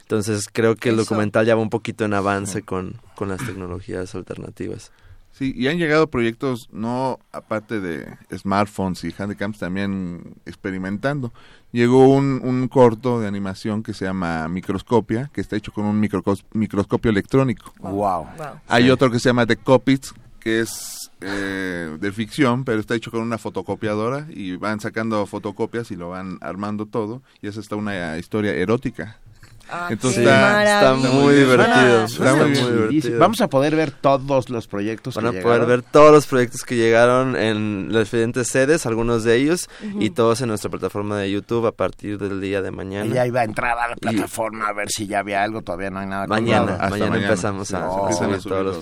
Entonces 0.08 0.48
creo 0.52 0.78
que 0.78 0.88
el 0.88 0.96
Eso. 0.96 1.04
documental 1.04 1.46
ya 1.46 1.54
va 1.56 1.62
un 1.62 1.70
poquito 1.70 2.06
en 2.06 2.14
avance 2.14 2.62
con, 2.62 2.96
con 3.16 3.28
las 3.28 3.46
tecnologías 3.46 4.16
alternativas. 4.16 4.94
Sí, 5.34 5.54
y 5.56 5.68
han 5.68 5.78
llegado 5.78 6.08
proyectos, 6.08 6.70
no 6.72 7.20
aparte 7.34 7.82
de 7.82 8.08
smartphones 8.36 9.04
y 9.04 9.14
handicaps, 9.16 9.60
también 9.60 10.34
experimentando. 10.46 11.34
Llegó 11.74 12.08
un, 12.08 12.40
un 12.42 12.70
corto 12.70 13.20
de 13.20 13.28
animación 13.28 13.84
que 13.84 13.94
se 13.94 14.06
llama 14.06 14.48
Microscopia, 14.48 15.30
que 15.34 15.42
está 15.42 15.58
hecho 15.58 15.74
con 15.74 15.84
un 15.86 16.02
microcos- 16.02 16.46
microscopio 16.54 17.12
electrónico. 17.12 17.74
Wow. 17.80 18.28
Hay 18.70 18.90
otro 18.90 19.12
que 19.12 19.20
se 19.20 19.28
llama 19.30 19.46
The 19.46 19.58
Copies, 19.58 20.14
que 20.40 20.62
es 20.62 21.12
eh, 21.20 21.98
de 22.00 22.12
ficción, 22.14 22.64
pero 22.64 22.80
está 22.80 22.96
hecho 22.96 23.12
con 23.12 23.22
una 23.22 23.38
fotocopiadora 23.38 24.26
y 24.30 24.56
van 24.56 24.80
sacando 24.80 25.24
fotocopias 25.28 25.92
y 25.92 25.98
lo 25.98 26.10
van 26.10 26.38
armando 26.40 26.86
todo. 26.86 27.22
Y 27.42 27.48
es 27.48 27.58
hasta 27.58 27.76
una 27.76 28.18
historia 28.18 28.54
erótica. 28.56 29.20
Ah, 29.70 29.88
Entonces 29.90 30.24
qué 30.24 30.24
está, 30.24 30.96
muy 30.96 31.36
divertido. 31.36 32.06
Está 32.06 32.24
está 32.26 32.36
muy 32.36 32.46
muy 32.50 32.54
bien. 32.62 32.90
divertido. 32.90 33.20
Vamos 33.20 33.42
a 33.42 33.48
poder 33.50 33.76
ver 33.76 33.92
todos 33.92 34.50
los 34.50 34.68
proyectos 34.68 35.16
Van 35.16 35.24
que 35.32 35.40
a 35.40 35.42
poder 35.42 35.44
llegaron. 35.62 35.68
ver 35.68 35.82
todos 35.84 36.12
los 36.12 36.26
proyectos 36.28 36.64
que 36.64 36.76
llegaron 36.76 37.36
en 37.36 37.90
las 37.92 38.04
diferentes 38.06 38.48
sedes, 38.48 38.86
algunos 38.86 39.24
de 39.24 39.36
ellos, 39.36 39.70
y 40.00 40.12
todos 40.12 40.42
en 40.42 40.48
nuestra 40.50 40.70
plataforma 40.70 41.18
de 41.18 41.32
YouTube 41.32 41.66
a 41.68 41.72
partir 41.72 42.18
del 42.18 42.40
día 42.42 42.62
de 42.62 42.72
mañana. 42.72 43.06
Ella 43.12 43.26
iba 43.28 43.42
a 43.42 43.44
entrar 43.44 43.78
a 43.78 43.90
la 43.90 43.96
plataforma 43.96 44.68
a 44.68 44.74
ver 44.74 44.88
si 44.90 45.08
ya 45.08 45.20
había 45.20 45.44
algo, 45.44 45.62
todavía 45.62 45.90
no 45.90 46.00
hay 46.00 46.08
nada. 46.08 46.28
Mañana. 46.28 46.74
Hasta 46.74 46.90
mañana, 46.90 47.10
mañana. 47.12 47.28
empezamos 47.30 47.68
Sí, 47.68 47.76
a, 47.76 47.80
subir 48.14 48.42
todos 48.44 48.64
los 48.66 48.78
proyectos. 48.78 48.82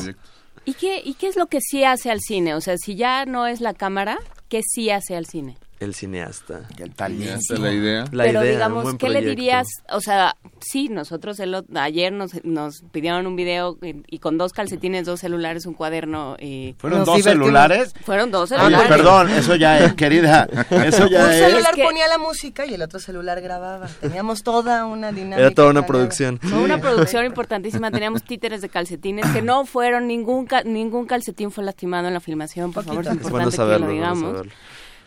proyectos. 0.00 0.24
¿Y 0.66 0.74
qué, 0.74 1.02
¿Y 1.04 1.14
qué 1.14 1.28
es 1.28 1.36
lo 1.36 1.46
que 1.46 1.60
sí 1.60 1.84
hace 1.84 2.10
al 2.10 2.20
cine? 2.20 2.54
O 2.54 2.60
sea, 2.60 2.76
si 2.78 2.96
ya 2.96 3.26
no 3.26 3.46
es 3.46 3.60
la 3.60 3.74
cámara, 3.74 4.18
¿qué 4.48 4.62
sí 4.62 4.90
hace 4.90 5.14
al 5.14 5.26
cine? 5.26 5.58
El 5.80 5.94
cineasta. 5.94 6.62
El 6.78 6.86
Y 6.88 6.90
talento. 6.90 7.34
esta 7.34 7.54
es 7.54 7.60
la 7.60 7.72
idea. 7.72 8.04
La 8.12 8.24
Pero 8.24 8.40
idea, 8.40 8.40
un 8.42 8.48
digamos, 8.74 8.94
¿qué 8.94 9.08
le 9.10 9.20
dirías? 9.22 9.66
O 9.90 10.00
sea, 10.00 10.36
sí, 10.60 10.88
nosotros 10.88 11.38
el, 11.40 11.64
ayer 11.74 12.12
nos, 12.12 12.42
nos 12.44 12.82
pidieron 12.92 13.26
un 13.26 13.36
video 13.36 13.76
y, 13.82 13.96
y 14.06 14.18
con 14.20 14.38
dos 14.38 14.52
calcetines, 14.52 15.04
dos 15.04 15.20
celulares, 15.20 15.66
un 15.66 15.74
cuaderno 15.74 16.36
y... 16.40 16.74
¿Fueron 16.78 17.00
Nos 17.00 17.06
dos 17.06 17.16
divertimos. 17.16 17.46
celulares? 17.46 17.94
Fueron 18.04 18.30
dos 18.30 18.52
Ah, 18.52 18.56
celulares. 18.58 18.88
perdón, 18.88 19.30
eso 19.30 19.56
ya 19.56 19.78
es, 19.80 19.94
querida. 19.94 20.48
Eso 20.70 21.04
Un 21.04 21.10
ya 21.10 21.32
es. 21.34 21.40
celular 21.50 21.70
Es 21.70 21.76
que- 21.76 21.84
ponía 21.84 22.08
la 22.08 22.18
música 22.18 22.64
y 22.66 22.74
el 22.74 22.80
otro 22.82 23.00
celular 23.00 23.40
grababa. 23.40 23.88
Teníamos 24.00 24.42
toda 24.42 24.86
una 24.86 25.12
dinámica. 25.12 25.40
Era 25.40 25.50
toda 25.50 25.70
una 25.70 25.84
producción. 25.84 26.38
Fue 26.40 26.60
una 26.60 26.80
producción 26.80 27.24
importantísima. 27.26 27.90
Teníamos 27.90 28.22
títeres 28.22 28.62
de 28.62 28.68
calcetines 28.68 29.26
que 29.32 29.42
no 29.42 29.66
fueron, 29.66 30.06
ningún 30.06 30.48
ningún 30.64 31.06
calcetín 31.06 31.50
fue 31.50 31.64
lastimado 31.64 32.06
en 32.08 32.14
la 32.14 32.20
filmación. 32.20 32.72
Por 32.72 32.84
favor, 32.84 33.02
es 33.02 33.08
Poquito. 33.08 33.26
Es 33.26 33.30
bueno 33.32 33.48
importante 33.48 33.50
que 33.50 33.56
saberlo, 33.56 33.86
lo 33.86 33.92
bueno 33.92 34.14
digamos. 34.14 34.30
saberlo. 34.32 34.52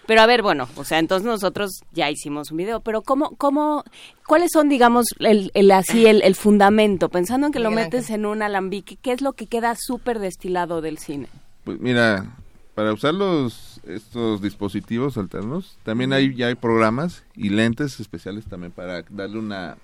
Pero 0.07 0.21
a 0.21 0.25
ver, 0.25 0.41
bueno, 0.41 0.67
o 0.77 0.83
sea, 0.83 0.99
entonces 0.99 1.25
nosotros 1.27 1.81
ya 1.91 2.09
hicimos 2.09 2.49
un 2.51 2.57
video, 2.57 2.79
pero 2.79 3.01
¿cómo, 3.01 3.35
cómo, 3.37 3.83
cuáles 4.25 4.51
son, 4.53 4.69
digamos, 4.69 5.07
el, 5.19 5.51
el 5.53 5.69
así, 5.71 6.05
el, 6.07 6.21
el 6.23 6.33
fundamento? 6.35 7.09
Pensando 7.09 7.47
en 7.47 7.53
que 7.53 7.59
lo 7.59 7.69
Miguel 7.69 7.85
metes 7.85 8.03
Ángel. 8.05 8.21
en 8.21 8.25
un 8.25 8.41
alambique, 8.41 8.95
¿qué 9.01 9.11
es 9.11 9.21
lo 9.21 9.33
que 9.33 9.47
queda 9.47 9.75
súper 9.77 10.19
destilado 10.19 10.81
del 10.81 10.97
cine? 10.97 11.27
Pues 11.65 11.79
mira, 11.81 12.25
para 12.73 12.93
usar 12.93 13.13
los 13.13 13.81
estos 13.85 14.41
dispositivos 14.41 15.17
alternos, 15.17 15.77
también 15.83 16.13
hay 16.13 16.33
ya 16.35 16.47
hay 16.47 16.55
programas 16.55 17.23
y 17.35 17.49
lentes 17.49 17.99
especiales 17.99 18.45
también 18.45 18.71
para 18.71 19.03
darle 19.09 19.39
una 19.39 19.77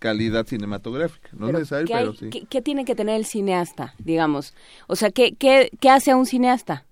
calidad 0.00 0.46
cinematográfica. 0.46 1.28
No 1.32 1.46
es 1.46 1.52
necesario, 1.54 1.86
¿qué, 1.86 1.94
hay- 1.94 2.04
pero 2.06 2.14
sí. 2.18 2.28
qué- 2.30 2.46
qué 2.46 2.62
tiene 2.62 2.84
que 2.84 2.96
tener 2.96 3.14
el 3.16 3.24
cineasta, 3.26 3.94
digamos? 3.98 4.54
O 4.88 4.96
sea, 4.96 5.10
¿qué, 5.10 5.34
qué, 5.36 5.70
qué 5.80 5.90
hace 5.90 6.10
a 6.10 6.16
un 6.16 6.26
cineasta? 6.26 6.84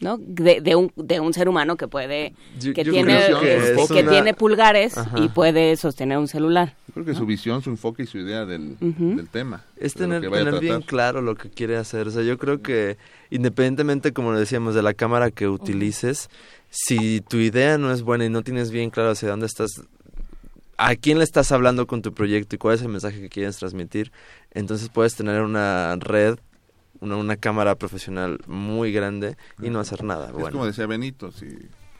¿No? 0.00 0.16
De, 0.18 0.62
de 0.62 0.74
un, 0.76 0.90
de 0.96 1.20
un 1.20 1.34
ser 1.34 1.46
humano 1.48 1.76
que 1.76 1.86
puede, 1.86 2.32
Yo- 2.58 2.72
que 2.72 2.84
yo 2.84 2.92
tiene, 2.92 3.18
que 3.40 3.56
es 3.56 3.88
que 3.88 4.00
una- 4.00 4.10
tiene 4.10 4.32
pulgares 4.34 4.96
Ajá. 4.96 5.18
y 5.20 5.28
puede 5.28 5.76
sostener 5.76 6.16
un 6.16 6.26
celular. 6.26 6.74
Yo 6.88 6.94
creo 6.94 7.06
que 7.06 7.14
su 7.14 7.26
visión, 7.26 7.60
su 7.60 7.68
enfoque 7.68 8.04
y 8.04 8.06
su 8.06 8.16
idea 8.16 8.46
del, 8.46 8.76
del 8.80 9.28
tema. 9.28 9.62
Es 9.76 9.92
tener, 9.92 10.22
tener 10.22 10.58
bien 10.58 10.80
claro 10.80 11.20
lo 11.20 11.34
que 11.34 11.50
quiere 11.50 11.76
hacer. 11.76 12.08
O 12.08 12.10
sea, 12.10 12.22
yo 12.22 12.38
creo 12.38 12.62
que 12.62 12.96
independientemente, 13.30 14.12
como 14.12 14.32
decíamos, 14.32 14.74
de 14.74 14.82
la 14.82 14.94
cámara 14.94 15.30
que 15.30 15.48
utilices, 15.48 16.30
si 16.70 17.20
tu 17.20 17.36
idea 17.36 17.76
no 17.76 17.92
es 17.92 18.00
buena 18.02 18.24
y 18.24 18.30
no 18.30 18.42
tienes 18.42 18.70
bien 18.70 18.88
claro 18.90 19.10
hacia 19.10 19.28
dónde 19.28 19.46
estás, 19.46 19.82
a 20.78 20.96
quién 20.96 21.18
le 21.18 21.24
estás 21.24 21.52
hablando 21.52 21.86
con 21.86 22.00
tu 22.00 22.14
proyecto 22.14 22.56
y 22.56 22.58
cuál 22.58 22.76
es 22.76 22.82
el 22.82 22.88
mensaje 22.88 23.20
que 23.20 23.28
quieres 23.28 23.58
transmitir, 23.58 24.12
entonces 24.52 24.88
puedes 24.88 25.14
tener 25.14 25.42
una 25.42 25.94
red, 26.00 26.36
una, 27.00 27.16
una 27.16 27.36
cámara 27.36 27.74
profesional 27.76 28.38
muy 28.46 28.92
grande 28.92 29.36
y 29.62 29.70
no 29.70 29.80
hacer 29.80 30.04
nada. 30.04 30.26
Es 30.28 30.32
Bueno, 30.32 30.50
como 30.52 30.66
decía 30.66 30.86
Benito, 30.86 31.30
si 31.32 31.46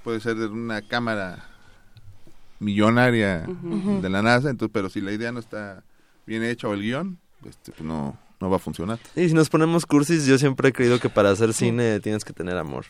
puede 0.04 0.20
ser 0.20 0.36
de 0.36 0.46
una 0.46 0.82
cámara 0.82 1.46
millonaria 2.58 3.46
de 4.02 4.08
la 4.10 4.22
NASA, 4.22 4.50
entonces, 4.50 4.70
pero 4.72 4.90
si 4.90 5.00
la 5.00 5.12
idea 5.12 5.32
no 5.32 5.40
está 5.40 5.82
bien 6.26 6.42
hecha 6.44 6.68
o 6.68 6.74
el 6.74 6.82
guion, 6.82 7.18
este, 7.48 7.72
pues 7.72 7.82
no, 7.82 8.16
no 8.40 8.50
va 8.50 8.56
a 8.56 8.60
funcionar. 8.60 8.98
y 9.16 9.28
si 9.28 9.34
nos 9.34 9.48
ponemos 9.48 9.86
cursis, 9.86 10.26
yo 10.26 10.38
siempre 10.38 10.68
he 10.68 10.72
creído 10.72 10.98
que 11.00 11.08
para 11.08 11.30
hacer 11.30 11.52
cine 11.54 12.00
tienes 12.00 12.24
que 12.24 12.32
tener 12.32 12.56
amor. 12.56 12.84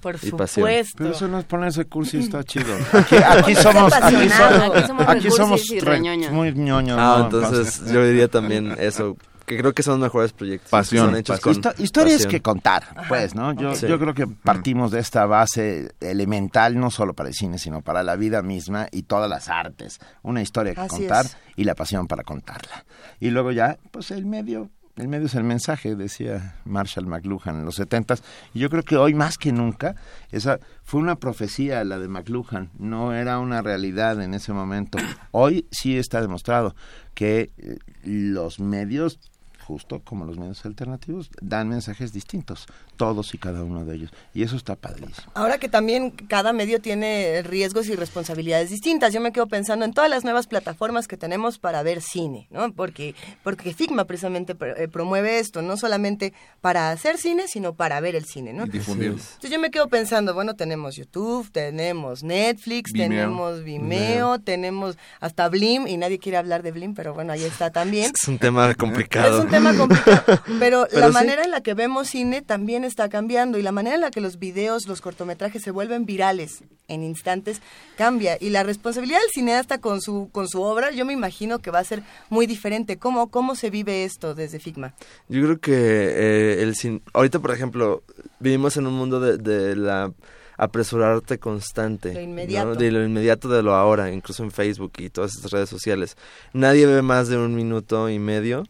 Por 0.00 0.16
Y 0.16 0.30
pasión. 0.32 0.66
supuesto. 0.66 0.96
Pero 0.98 1.10
eso 1.10 1.28
no 1.28 1.38
es 1.38 1.44
ponerse 1.44 1.84
cursi, 1.84 2.18
está 2.18 2.42
chido. 2.42 2.74
Aquí, 2.92 3.16
aquí 3.16 3.54
somos, 3.54 3.92
aquí 3.92 4.28
somos, 4.28 5.08
Aquí 5.08 5.30
somos 5.30 5.60
aquí 5.62 5.78
re- 5.78 6.30
muy 6.30 6.52
ñoños. 6.54 6.98
Ah, 7.00 7.18
¿no? 7.18 7.24
entonces 7.26 7.82
yo 7.92 8.04
diría 8.04 8.26
también 8.26 8.74
eso, 8.80 9.16
que 9.46 9.56
creo 9.56 9.72
que 9.72 9.82
son 9.82 10.00
los 10.00 10.08
mejores 10.08 10.32
proyectos. 10.32 10.66
que 10.66 10.70
Pasión, 10.70 11.06
son 11.06 11.16
hechos 11.16 11.38
pasión. 11.40 11.62
con 11.62 11.72
Histo- 11.72 11.80
historias 11.82 12.14
pasión. 12.16 12.30
que 12.30 12.42
contar, 12.42 12.84
pues, 13.08 13.34
¿no? 13.34 13.52
Yo, 13.54 13.74
Sí. 13.74 13.86
yo 13.86 13.98
creo 13.98 14.12
que 14.14 14.26
partimos 14.26 14.90
de 14.90 15.00
esta 15.00 15.24
base 15.26 15.92
elemental, 16.00 16.78
no 16.78 16.90
solo 16.90 17.14
para 17.14 17.28
el 17.28 17.34
cine, 17.34 17.58
sino 17.58 17.80
para 17.82 18.02
la 18.02 18.16
vida 18.16 18.42
misma 18.42 18.88
y 18.90 19.04
todas 19.04 19.30
las 19.30 19.48
artes. 19.48 19.98
Una 20.22 20.42
historia 20.42 20.74
que 20.74 20.80
Así 20.80 20.88
contar 20.98 21.26
es. 21.26 21.36
y 21.56 21.64
la 21.64 21.74
pasión 21.74 22.06
para 22.06 22.22
contarla. 22.24 22.84
Y 23.20 23.30
luego 23.30 23.52
ya, 23.52 23.78
pues 23.92 24.10
el 24.10 24.26
medio, 24.26 24.70
el 24.96 25.08
medio 25.08 25.26
es 25.26 25.34
el 25.34 25.44
mensaje, 25.44 25.94
decía 25.94 26.56
Marshall 26.64 27.06
McLuhan 27.06 27.56
en 27.60 27.64
los 27.66 27.74
setentas. 27.76 28.22
Y 28.54 28.60
yo 28.60 28.70
creo 28.70 28.82
que 28.82 28.96
hoy 28.96 29.12
más 29.14 29.36
que 29.38 29.52
nunca, 29.52 29.94
esa 30.32 30.58
fue 30.82 31.00
una 31.00 31.16
profecía 31.16 31.84
la 31.84 31.98
de 31.98 32.08
McLuhan, 32.08 32.70
no 32.78 33.12
era 33.14 33.38
una 33.38 33.60
realidad 33.62 34.20
en 34.22 34.32
ese 34.34 34.52
momento. 34.54 34.98
Hoy 35.32 35.66
sí 35.70 35.98
está 35.98 36.20
demostrado 36.22 36.74
que 37.14 37.50
eh, 37.58 37.78
los 38.04 38.58
medios 38.60 39.18
justo 39.66 40.00
como 40.04 40.24
los 40.24 40.38
medios 40.38 40.64
alternativos, 40.64 41.30
dan 41.40 41.68
mensajes 41.68 42.12
distintos, 42.12 42.66
todos 42.96 43.34
y 43.34 43.38
cada 43.38 43.62
uno 43.64 43.84
de 43.84 43.96
ellos. 43.96 44.10
Y 44.32 44.42
eso 44.42 44.56
está 44.56 44.76
padrísimo. 44.76 45.26
Ahora 45.34 45.58
que 45.58 45.68
también 45.68 46.10
cada 46.10 46.52
medio 46.52 46.80
tiene 46.80 47.42
riesgos 47.42 47.88
y 47.88 47.96
responsabilidades 47.96 48.70
distintas, 48.70 49.12
yo 49.12 49.20
me 49.20 49.32
quedo 49.32 49.46
pensando 49.48 49.84
en 49.84 49.92
todas 49.92 50.08
las 50.10 50.24
nuevas 50.24 50.46
plataformas 50.46 51.08
que 51.08 51.16
tenemos 51.16 51.58
para 51.58 51.82
ver 51.82 52.00
cine, 52.02 52.46
¿no? 52.50 52.72
Porque, 52.72 53.14
porque 53.42 53.74
Figma 53.74 54.04
precisamente 54.04 54.56
pr- 54.56 54.74
eh, 54.78 54.88
promueve 54.88 55.38
esto, 55.38 55.62
no 55.62 55.76
solamente 55.76 56.32
para 56.60 56.90
hacer 56.90 57.18
cine, 57.18 57.48
sino 57.48 57.74
para 57.74 57.98
ver 58.00 58.14
el 58.14 58.24
cine, 58.24 58.52
¿no? 58.52 58.66
Y 58.66 58.68
difundirlo. 58.70 59.16
Entonces 59.18 59.50
yo 59.50 59.58
me 59.58 59.70
quedo 59.70 59.88
pensando, 59.88 60.32
bueno, 60.34 60.54
tenemos 60.54 60.96
YouTube, 60.96 61.50
tenemos 61.50 62.22
Netflix, 62.22 62.92
Vimeo. 62.92 63.08
tenemos 63.08 63.64
Vimeo, 63.64 64.38
tenemos 64.38 64.96
hasta 65.20 65.48
Blim, 65.48 65.86
y 65.86 65.96
nadie 65.96 66.18
quiere 66.18 66.38
hablar 66.38 66.62
de 66.62 66.70
Blim, 66.72 66.94
pero 66.94 67.14
bueno, 67.14 67.32
ahí 67.32 67.42
está 67.44 67.70
también. 67.70 68.12
Es 68.22 68.28
un 68.28 68.38
tema 68.38 68.72
complicado. 68.74 69.38
Es 69.38 69.44
un 69.44 69.50
tema 69.58 69.74
complicado, 69.78 70.40
pero, 70.58 70.86
Pero 70.90 71.00
la 71.00 71.06
sí. 71.08 71.12
manera 71.12 71.44
en 71.44 71.50
la 71.50 71.60
que 71.60 71.74
vemos 71.74 72.08
cine 72.08 72.42
también 72.42 72.84
está 72.84 73.08
cambiando 73.08 73.58
y 73.58 73.62
la 73.62 73.72
manera 73.72 73.94
en 73.96 74.00
la 74.02 74.10
que 74.10 74.20
los 74.20 74.38
videos, 74.38 74.86
los 74.86 75.00
cortometrajes 75.00 75.62
se 75.62 75.70
vuelven 75.70 76.06
virales 76.06 76.64
en 76.88 77.02
instantes 77.02 77.60
cambia 77.96 78.36
y 78.40 78.50
la 78.50 78.62
responsabilidad 78.62 79.18
del 79.20 79.30
cineasta 79.32 79.78
con 79.80 80.00
su 80.00 80.28
con 80.32 80.48
su 80.48 80.62
obra, 80.62 80.90
yo 80.92 81.04
me 81.04 81.12
imagino 81.12 81.58
que 81.58 81.70
va 81.70 81.80
a 81.80 81.84
ser 81.84 82.02
muy 82.30 82.46
diferente. 82.46 82.96
¿Cómo 82.98 83.28
cómo 83.30 83.54
se 83.56 83.70
vive 83.70 84.04
esto 84.04 84.34
desde 84.34 84.60
Figma? 84.60 84.94
Yo 85.28 85.42
creo 85.42 85.58
que 85.58 85.72
eh, 85.74 86.62
el 86.62 86.74
cin- 86.74 87.02
ahorita, 87.12 87.40
por 87.40 87.50
ejemplo, 87.52 88.02
vivimos 88.38 88.76
en 88.76 88.86
un 88.86 88.94
mundo 88.94 89.18
de, 89.20 89.36
de 89.38 89.74
la 89.76 90.12
apresurarte 90.58 91.38
constante. 91.38 92.14
Lo 92.14 92.20
inmediato. 92.20 92.68
¿no? 92.68 92.74
De 92.76 92.90
lo 92.90 93.04
inmediato 93.04 93.48
de 93.48 93.62
lo 93.62 93.74
ahora, 93.74 94.10
incluso 94.10 94.42
en 94.42 94.50
Facebook 94.50 94.92
y 94.98 95.10
todas 95.10 95.34
estas 95.34 95.50
redes 95.50 95.68
sociales. 95.68 96.16
Nadie 96.52 96.86
ve 96.86 97.02
más 97.02 97.28
de 97.28 97.36
un 97.36 97.54
minuto 97.54 98.08
y 98.08 98.18
medio 98.18 98.64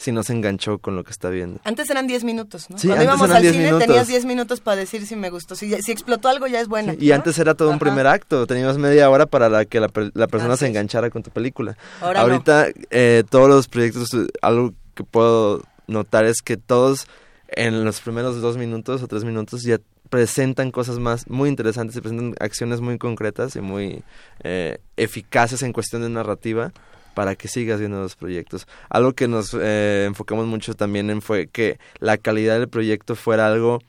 si 0.00 0.12
no 0.12 0.22
se 0.22 0.32
enganchó 0.32 0.78
con 0.78 0.96
lo 0.96 1.04
que 1.04 1.10
está 1.10 1.28
viendo. 1.28 1.60
Antes 1.62 1.90
eran 1.90 2.06
10 2.06 2.24
minutos, 2.24 2.70
¿no? 2.70 2.78
Sí, 2.78 2.86
Cuando 2.88 3.02
antes 3.02 3.04
íbamos 3.04 3.24
eran 3.28 3.36
al 3.36 3.42
10 3.42 3.52
cine 3.52 3.64
minutos. 3.66 3.86
tenías 3.86 4.08
10 4.08 4.24
minutos 4.24 4.60
para 4.60 4.76
decir 4.78 5.06
si 5.06 5.14
me 5.14 5.28
gustó. 5.28 5.54
Si, 5.54 5.70
si 5.82 5.92
explotó 5.92 6.28
algo 6.30 6.46
ya 6.46 6.60
es 6.60 6.68
bueno. 6.68 6.94
Y 6.98 7.08
¿no? 7.08 7.14
antes 7.16 7.38
era 7.38 7.54
todo 7.54 7.68
un 7.70 7.78
primer 7.78 8.06
acto, 8.06 8.46
teníamos 8.46 8.78
media 8.78 9.10
hora 9.10 9.26
para 9.26 9.50
la 9.50 9.66
que 9.66 9.78
la, 9.78 9.90
la 10.14 10.26
persona 10.26 10.54
Así 10.54 10.60
se 10.60 10.64
es. 10.66 10.70
enganchara 10.70 11.10
con 11.10 11.22
tu 11.22 11.30
película. 11.30 11.76
Ahora 12.00 12.22
Ahorita 12.22 12.68
eh, 12.88 13.24
todos 13.28 13.48
los 13.50 13.68
proyectos, 13.68 14.14
eh, 14.14 14.26
algo 14.40 14.72
que 14.94 15.04
puedo 15.04 15.62
notar 15.86 16.24
es 16.24 16.40
que 16.42 16.56
todos 16.56 17.06
en 17.48 17.84
los 17.84 18.00
primeros 18.00 18.40
dos 18.40 18.56
minutos 18.56 19.02
o 19.02 19.06
tres 19.06 19.24
minutos 19.24 19.62
ya 19.64 19.78
presentan 20.08 20.70
cosas 20.70 20.98
más 20.98 21.28
muy 21.28 21.48
interesantes 21.50 21.96
y 21.96 22.00
presentan 22.00 22.34
acciones 22.40 22.80
muy 22.80 22.96
concretas 22.96 23.54
y 23.54 23.60
muy 23.60 24.02
eh, 24.44 24.78
eficaces 24.96 25.62
en 25.62 25.72
cuestión 25.74 26.00
de 26.02 26.08
narrativa 26.08 26.72
para 27.14 27.34
que 27.36 27.48
sigas 27.48 27.80
viendo 27.80 28.00
los 28.00 28.16
proyectos. 28.16 28.66
Algo 28.88 29.12
que 29.12 29.28
nos 29.28 29.56
eh, 29.58 30.04
enfocamos 30.06 30.46
mucho 30.46 30.74
también 30.74 31.10
en 31.10 31.22
fue 31.22 31.48
que 31.48 31.78
la 31.98 32.16
calidad 32.18 32.58
del 32.58 32.68
proyecto 32.68 33.14
fuera 33.14 33.46
algo 33.46 33.80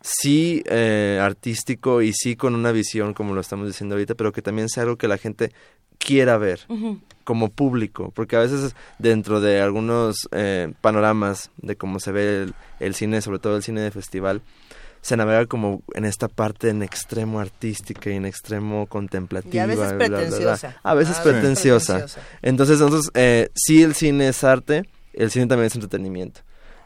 sí 0.00 0.62
eh, 0.66 1.18
artístico 1.20 2.02
y 2.02 2.12
sí 2.12 2.36
con 2.36 2.54
una 2.54 2.72
visión 2.72 3.14
como 3.14 3.34
lo 3.34 3.40
estamos 3.40 3.66
diciendo 3.66 3.94
ahorita, 3.94 4.14
pero 4.14 4.32
que 4.32 4.42
también 4.42 4.68
sea 4.68 4.82
algo 4.82 4.96
que 4.96 5.08
la 5.08 5.16
gente 5.16 5.52
quiera 5.98 6.36
ver 6.36 6.60
como 7.24 7.48
público, 7.48 8.12
porque 8.14 8.36
a 8.36 8.40
veces 8.40 8.74
dentro 8.98 9.40
de 9.40 9.62
algunos 9.62 10.28
eh, 10.32 10.72
panoramas 10.82 11.50
de 11.56 11.76
cómo 11.76 12.00
se 12.00 12.12
ve 12.12 12.42
el, 12.42 12.54
el 12.80 12.94
cine, 12.94 13.22
sobre 13.22 13.38
todo 13.38 13.56
el 13.56 13.62
cine 13.62 13.80
de 13.80 13.90
festival, 13.90 14.42
se 15.04 15.18
navega 15.18 15.44
como 15.44 15.82
en 15.92 16.06
esta 16.06 16.28
parte 16.28 16.70
en 16.70 16.82
extremo 16.82 17.38
artística 17.38 18.08
y 18.08 18.14
en 18.14 18.24
extremo 18.24 18.86
contemplativa. 18.86 19.54
Y 19.54 19.58
a 19.58 19.66
veces 19.66 19.94
bla, 19.96 19.96
bla, 19.96 20.08
bla, 20.08 20.18
bla. 20.18 20.28
pretenciosa. 20.28 20.76
A 20.82 20.94
veces 20.94 21.18
pretenciosa. 21.18 21.92
pretenciosa. 21.92 22.28
Entonces, 22.40 22.80
nosotros, 22.80 23.10
eh, 23.12 23.50
sí 23.54 23.82
el 23.82 23.94
cine 23.94 24.28
es 24.28 24.42
arte, 24.44 24.88
el 25.12 25.30
cine 25.30 25.46
también 25.46 25.66
es 25.66 25.74
entretenimiento. 25.74 26.40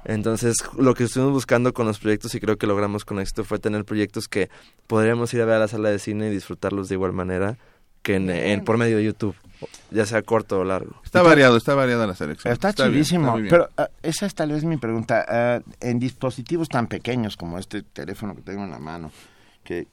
Entonces, 0.05 0.57
lo 0.77 0.95
que 0.95 1.05
estuvimos 1.05 1.33
buscando 1.33 1.73
con 1.73 1.87
los 1.87 2.01
proyectos 2.01 2.35
y 2.35 2.41
creo 2.41 2.57
que 2.57 2.67
logramos 2.67 3.05
con 3.05 3.21
éxito 3.21 3.45
fue 3.45 3.61
tener 3.61 3.85
proyectos 3.85 4.27
que 4.27 4.51
podríamos 4.89 5.33
ir 5.33 5.41
a 5.43 5.45
ver 5.45 5.55
a 5.55 5.61
la 5.61 5.69
sala 5.69 5.89
de 5.89 6.01
cine 6.01 6.27
y 6.27 6.31
disfrutarlos 6.31 6.89
de 6.89 6.97
igual 6.97 7.13
manera 7.13 7.57
que 8.03 8.17
en, 8.17 8.31
en- 8.31 8.65
por 8.65 8.77
medio 8.79 8.97
de 8.99 9.05
YouTube, 9.05 9.35
ya 9.91 10.07
sea 10.07 10.23
corto 10.23 10.61
o 10.61 10.65
largo. 10.65 11.01
Está 11.05 11.23
variado, 11.23 11.57
está 11.57 11.75
variada 11.75 12.07
la 12.07 12.15
selección. 12.15 12.53
Está, 12.53 12.73
chidísimo. 12.73 13.25
está 13.27 13.33
muy 13.33 13.43
bien. 13.43 13.51
pero 13.51 13.69
ah, 13.77 13.89
esa 14.03 14.27
es 14.27 14.35
tal 14.35 14.53
vez 14.53 14.65
mi 14.65 14.77
pregunta. 14.77 15.25
Ah, 15.29 15.61
en 15.81 15.99
dispositivos 15.99 16.69
tan 16.69 16.87
pequeños 16.87 17.37
como 17.37 17.59
este 17.59 17.83
teléfono 17.83 18.35
que 18.35 18.43
tengo 18.43 18.65
en 18.65 18.71
la 18.71 18.79
mano, 18.79 19.11
que, 19.65 19.89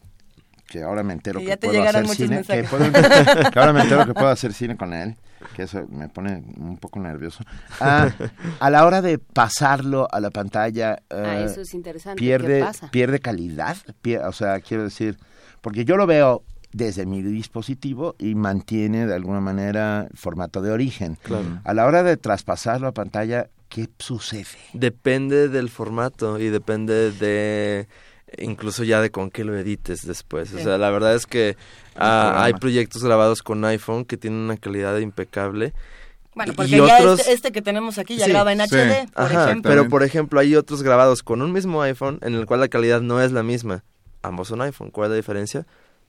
que 0.67 0.83
ahora 0.83 1.03
me 1.03 1.13
entero 1.13 1.39
Que 1.39 1.45
que, 1.45 1.49
ya 1.49 1.57
te 1.57 1.67
puedo 1.67 1.79
llegaron 1.79 2.05
hacer 2.05 2.15
cine, 2.27 2.43
que, 2.43 2.63
puedo- 2.63 2.91
que 3.51 3.59
ahora 3.59 3.73
me 3.73 3.81
entero 3.81 4.05
que 4.05 4.13
puedo 4.13 4.27
hacer 4.29 4.53
cine 4.53 4.77
con 4.77 4.93
él, 4.93 5.15
que 5.55 5.63
eso 5.63 5.85
me 5.89 6.09
pone 6.09 6.43
un 6.57 6.77
poco 6.77 6.99
nervioso. 6.99 7.43
Ah, 7.79 8.09
a 8.59 8.69
la 8.69 8.85
hora 8.85 9.01
de 9.01 9.17
pasarlo 9.19 10.07
a 10.11 10.19
la 10.19 10.29
pantalla, 10.29 10.99
Ah, 11.09 11.23
ah, 11.25 11.39
eso 11.41 11.61
es 11.61 11.73
interesante. 11.73 12.19
pierde, 12.19 12.59
¿Qué 12.59 12.65
pasa? 12.65 12.91
pierde 12.91 13.19
calidad. 13.19 13.77
Pie- 14.03 14.23
o 14.23 14.31
sea, 14.31 14.59
quiero 14.59 14.83
decir, 14.83 15.17
porque 15.61 15.85
yo 15.85 15.97
lo 15.97 16.05
veo 16.07 16.43
desde 16.75 17.05
mi 17.05 17.21
dispositivo 17.21 18.15
y 18.19 18.35
mantiene 18.35 19.07
de 19.07 19.15
alguna 19.15 19.39
manera 19.39 20.07
el 20.11 20.17
formato 20.17 20.61
de 20.61 20.71
origen. 20.71 21.17
Claro. 21.23 21.61
A 21.63 21.73
la 21.73 21.85
hora 21.85 22.03
de 22.03 22.17
traspasarlo 22.17 22.87
a 22.87 22.91
pantalla, 22.91 23.47
¿qué 23.69 23.87
sucede? 23.97 24.45
Depende 24.73 25.47
del 25.47 25.69
formato 25.69 26.37
y 26.37 26.49
depende 26.49 27.11
de 27.13 27.87
incluso 28.37 28.83
ya 28.83 28.99
de 28.99 29.09
con 29.09 29.29
qué 29.31 29.45
lo 29.45 29.57
edites 29.57 30.05
después. 30.05 30.53
O 30.53 30.59
sea, 30.59 30.77
la 30.77 30.89
verdad 30.89 31.15
es 31.15 31.25
que 31.25 31.55
ah, 31.95 32.43
hay 32.43 32.53
proyectos 32.55 33.03
grabados 33.05 33.41
con 33.41 33.63
iPhone 33.63 34.03
que 34.03 34.17
tienen 34.17 34.39
una 34.41 34.57
calidad 34.57 34.97
impecable. 34.99 35.73
Bueno, 36.35 36.51
Y- 36.51 36.55
porque 36.57 36.75
y 36.75 36.85
ya 36.85 36.97
otros- 36.99 37.19
este, 37.21 37.31
este 37.31 37.51
que 37.53 37.61
tenemos 37.61 37.97
aquí 37.97 38.17
ya 38.17 38.25
Sí, 38.25 38.31
graba 38.31 38.51
en 38.51 38.59
sí. 38.67 38.75
HD, 38.75 39.07
por 39.13 39.23
Ajá, 39.23 39.45
ejemplo. 39.45 39.71
pero 39.71 39.87
por 39.87 40.03
ejemplo 40.03 40.41
hay 40.41 40.55
otros 40.57 40.83
grabados 40.83 41.23
con 41.23 41.41
un 41.41 41.53
mismo 41.53 41.81
iPhone 41.83 42.19
en 42.21 42.33
el 42.33 42.45
cual 42.45 42.59
la 42.59 42.67
calidad 42.67 42.99
no 42.99 43.21
es 43.21 43.31
la 43.31 43.43
misma. 43.43 43.85
Ambos 44.23 44.49
son 44.49 44.59
iPhone. 44.61 44.91
¿Cuál 44.91 45.05
es 45.05 45.09
la 45.11 45.15
diferencia? 45.15 45.65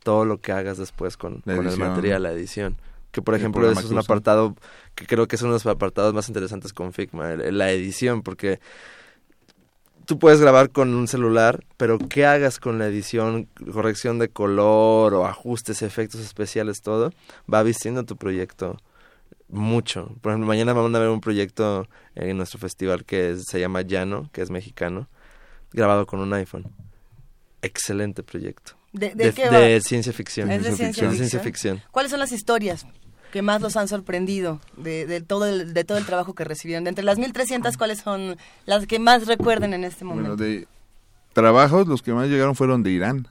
Todo 0.07 0.25
lo 0.25 0.41
que 0.41 0.53
hagas 0.53 0.79
después 0.79 1.17
con, 1.17 1.43
el 1.47 1.63
material, 1.89 2.23
la 2.23 2.31
edición. 2.33 2.77
Que 3.11 3.23
por 3.23 3.35
ejemplo 3.35 3.63
eso 3.73 3.81
es 3.81 3.87
un 3.91 3.97
apartado 4.13 4.55
que 4.95 5.07
creo 5.07 5.27
que 5.27 5.35
es 5.37 5.43
uno 5.43 5.53
de 5.53 5.57
los 5.57 5.67
apartados 5.67 6.15
más 6.15 6.29
interesantes 6.29 6.73
con 6.73 6.93
Figma, 6.93 7.33
el- 7.33 7.59
la 7.59 7.71
edición, 7.73 8.23
porque 8.23 8.61
tú 10.05 10.19
puedes 10.19 10.41
grabar 10.41 10.71
con 10.71 10.95
un 10.95 11.09
celular, 11.09 11.65
pero 11.77 11.99
qué 11.99 12.25
hagas 12.27 12.61
con 12.61 12.79
la 12.79 12.87
edición, 12.87 13.49
corrección 13.73 14.19
de 14.19 14.29
color 14.29 15.15
o 15.15 15.27
ajustes, 15.27 15.83
efectos 15.83 16.21
especiales, 16.21 16.83
todo, 16.83 17.13
va 17.53 17.63
vistiendo 17.63 18.05
tu 18.05 18.17
proyecto 18.17 18.77
mucho. 19.49 20.11
Por 20.21 20.33
ejemplo, 20.33 20.47
mañana 20.47 20.73
vamos 20.73 20.95
a 20.95 20.99
ver 20.99 21.09
un 21.09 21.21
proyecto 21.21 21.89
en 22.15 22.37
nuestro 22.37 22.59
festival 22.61 23.05
que 23.05 23.31
es- 23.33 23.45
se 23.51 23.59
llama 23.61 23.83
Llano, 23.83 24.31
que 24.33 24.43
es 24.43 24.51
mexicano, 24.51 25.09
grabado 25.73 26.07
con 26.07 26.21
un 26.21 26.33
iPhone. 26.35 26.67
Excelente 27.63 28.23
proyecto. 28.23 28.73
¿De, 28.99 29.15
de 29.15 29.27
De, 29.27 29.33
qué 29.33 29.51
de 29.51 29.75
va? 29.75 29.81
ciencia 29.81 30.13
ficción. 30.13 30.51
¿Es 30.51 30.63
de 30.63 30.73
ciencia 30.75 31.11
ficción? 31.11 31.43
ficción. 31.43 31.83
¿Cuáles 31.91 32.11
son 32.11 32.21
las 32.21 32.33
historias 32.33 32.87
que 33.33 33.43
más 33.43 33.61
los 33.61 33.77
han 33.77 33.89
sorprendido 33.89 34.61
de, 34.77 35.07
de 35.07 35.21
todo 35.21 35.47
el, 35.47 35.75
de 35.75 35.85
todo 35.85 35.99
el 35.99 36.07
trabajo 36.07 36.35
que 36.35 36.45
recibieron? 36.45 36.85
De 36.85 36.91
entre 36.91 37.05
las 37.05 37.19
1300, 37.19 37.77
¿cuáles 37.77 37.99
son 37.99 38.37
las 38.65 38.87
que 38.87 38.99
más 38.99 39.27
recuerden 39.27 39.75
en 39.75 39.85
este 39.85 40.05
momento? 40.05 40.37
Bueno, 40.37 40.43
de 40.43 40.67
trabajos, 41.33 41.87
los 41.87 42.03
que 42.03 42.13
más 42.13 42.29
llegaron 42.29 42.55
fueron 42.55 42.83
de 42.83 42.91
Irán. 42.91 43.29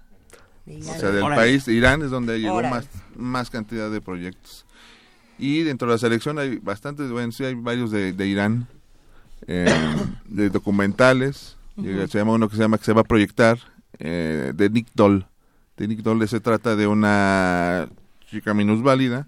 De 0.65 0.78
O 0.80 0.84
sea, 0.84 1.10
del 1.12 1.23
país, 1.23 1.67
Irán 1.67 2.01
es 2.04 2.10
donde 2.12 2.39
llegó 2.39 2.62
más, 2.62 2.88
más 3.15 3.49
cantidad 3.49 3.89
de 3.89 4.01
proyectos. 4.01 4.65
Y 5.38 5.63
dentro 5.63 5.88
de 5.88 5.95
la 5.95 5.97
selección 5.97 6.39
hay 6.39 6.58
bastantes, 6.58 7.10
bueno, 7.12 7.32
sí 7.32 7.43
hay 7.43 7.56
varios 7.56 7.91
de, 7.91 8.13
de 8.13 8.28
Irán, 8.28 8.67
eh, 9.47 9.67
de 10.25 10.49
documentales. 10.49 11.58
Se 11.75 12.17
llama 12.17 12.34
uno 12.34 12.47
que 12.47 12.56
se 12.56 12.62
llama 12.62 12.78
que 12.78 12.86
se 12.86 12.93
va 12.93 13.01
a 13.01 13.06
proyectar, 13.06 13.60
eh, 13.99 14.54
de 14.56 14.69
Nick 14.69 14.88
Doll. 14.93 15.25
De 15.78 15.88
Nick 15.88 16.00
Doll 16.02 16.28
se 16.28 16.40
trata 16.40 16.76
de 16.76 16.88
una 16.88 17.90
chica 18.30 18.54
minusválida 18.54 19.28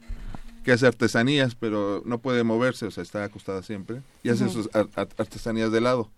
que 0.64 0.72
hace 0.74 0.88
artesanías, 0.88 1.56
pero 1.56 2.02
no 2.06 2.18
puede 2.20 2.44
moverse, 2.44 2.86
o 2.86 2.92
sea, 2.92 3.04
está 3.04 3.24
acostada 3.24 3.64
siempre. 3.64 4.02
Y 4.24 4.30
hace 4.30 4.50
sus 4.50 4.70
ar- 4.74 4.90
ar- 4.96 5.10
artesanías 5.18 5.72
de 5.72 5.82
lado. 5.82 6.10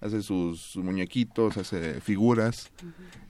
Hace 0.00 0.20
sus, 0.22 0.76
muñequitos, 0.76 1.56
hace 1.56 2.00
figuras, 2.00 2.70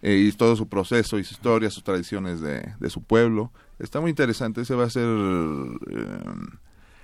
eh, 0.01 0.17
y 0.17 0.33
todo 0.33 0.57
su 0.57 0.69
proceso 0.69 1.19
y 1.19 1.25
su 1.25 1.35
historia, 1.35 1.69
sus 1.69 1.85
tradiciones 1.85 2.41
de, 2.41 2.73
de 2.81 2.89
su 2.91 3.03
pueblo. 3.03 3.53
Está 3.79 4.01
muy 4.01 4.09
interesante. 4.09 4.63
Ese 4.63 4.75
va 4.75 4.85
a 4.85 4.91
ser 4.91 5.05
eh, 5.07 6.17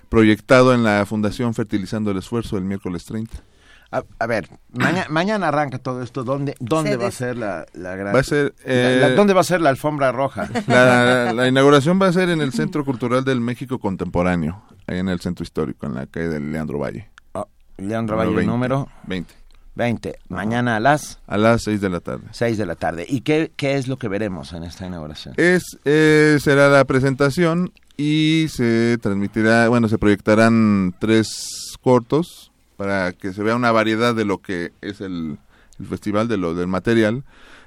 proyectado 0.09 0.73
en 0.75 0.83
la 0.85 1.05
Fundación 1.07 1.53
Fertilizando 1.55 2.11
el 2.11 2.17
Esfuerzo 2.19 2.57
el 2.57 2.65
miércoles 2.65 3.05
30. 3.05 3.43
A, 3.91 4.03
a 4.19 4.27
ver, 4.27 4.49
maña- 4.73 5.07
mañana 5.11 5.49
arranca 5.49 5.79
todo 5.79 6.03
esto. 6.03 6.25
¿Dónde, 6.25 6.55
dónde 6.61 6.97
va 6.97 7.07
a 7.09 7.11
ser 7.11 7.37
la, 7.37 7.65
la 7.73 7.97
gran... 7.97 8.15
Va 8.15 8.21
a 8.21 8.23
ser... 8.23 8.55
la- 8.65 8.73
la- 8.73 9.09
eh, 9.09 9.15
¿Dónde 9.15 9.33
va 9.35 9.41
a 9.41 9.45
ser 9.45 9.61
la 9.61 9.71
alfombra 9.71 10.13
roja? 10.13 10.49
La, 10.67 11.33
la 11.33 11.49
inauguración 11.49 11.99
va 12.01 12.09
a 12.09 12.13
ser 12.13 12.29
en 12.31 12.41
el 12.41 12.53
Centro 12.53 12.85
Cultural 12.85 13.25
del 13.25 13.41
México 13.41 13.79
Contemporáneo, 13.79 14.63
ahí 14.87 14.99
en 14.99 15.09
el 15.09 15.21
Centro 15.21 15.43
Histórico, 15.43 15.87
en 15.87 15.95
la 15.95 16.07
calle 16.07 16.29
de 16.29 16.41
Leandro 16.41 16.79
Valle. 16.79 17.09
Oh, 17.33 17.49
Leandro 17.79 18.17
Número 18.17 18.31
Valle, 18.31 18.37
20. 18.37 18.51
número 18.53 18.89
20, 19.07 19.35
20. 19.75 20.19
Mañana 20.29 20.77
a 20.77 20.81
las 20.81 21.21
a 21.27 21.39
las 21.39 21.63
6 21.63 21.81
de 21.81 21.89
la 21.89 22.01
tarde. 22.01 22.25
6 22.33 22.59
de 22.59 22.67
la 22.67 22.75
tarde. 22.75 23.07
¿Y 23.09 23.23
qué, 23.23 23.53
qué 23.57 23.77
es 23.77 23.89
lo 23.89 23.97
que 23.97 24.09
veremos 24.09 24.53
en 24.53 24.65
esta 24.65 24.87
inauguración? 24.87 25.35
Es, 25.39 25.63
eh, 25.87 26.37
será 26.41 26.69
la 26.69 26.85
presentación 26.85 27.73
y 27.97 28.47
se 28.51 28.99
transmitirá, 29.01 29.69
bueno, 29.69 29.89
se 29.89 29.97
proyectarán 29.99 30.95
tres 31.01 31.77
cortos 31.81 32.51
para 32.79 33.13
que 33.13 33.33
se 33.35 33.43
vea 33.43 33.57
una 33.57 33.73
variedad 33.73 34.15
de 34.15 34.25
lo 34.25 34.39
que 34.39 34.73
es 34.81 35.03
el, 35.03 35.37
el 35.79 35.87
festival, 35.87 36.29
de 36.29 36.37
lo 36.39 36.55
del 36.55 36.69
material. 36.69 37.25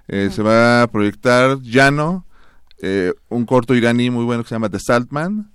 Eh, 0.08 0.30
Se 0.32 0.41
va 0.41 0.82
a 0.84 0.88
proyectar 0.88 1.60
Llano, 1.60 2.26
eh, 2.82 3.13
un 3.30 3.45
corto 3.45 3.76
iraní 3.76 4.10
muy 4.10 4.24
bueno 4.26 4.41
que 4.41 4.50
se 4.50 4.56
llama 4.56 4.69
The 4.69 4.80
Saltman 4.80 5.52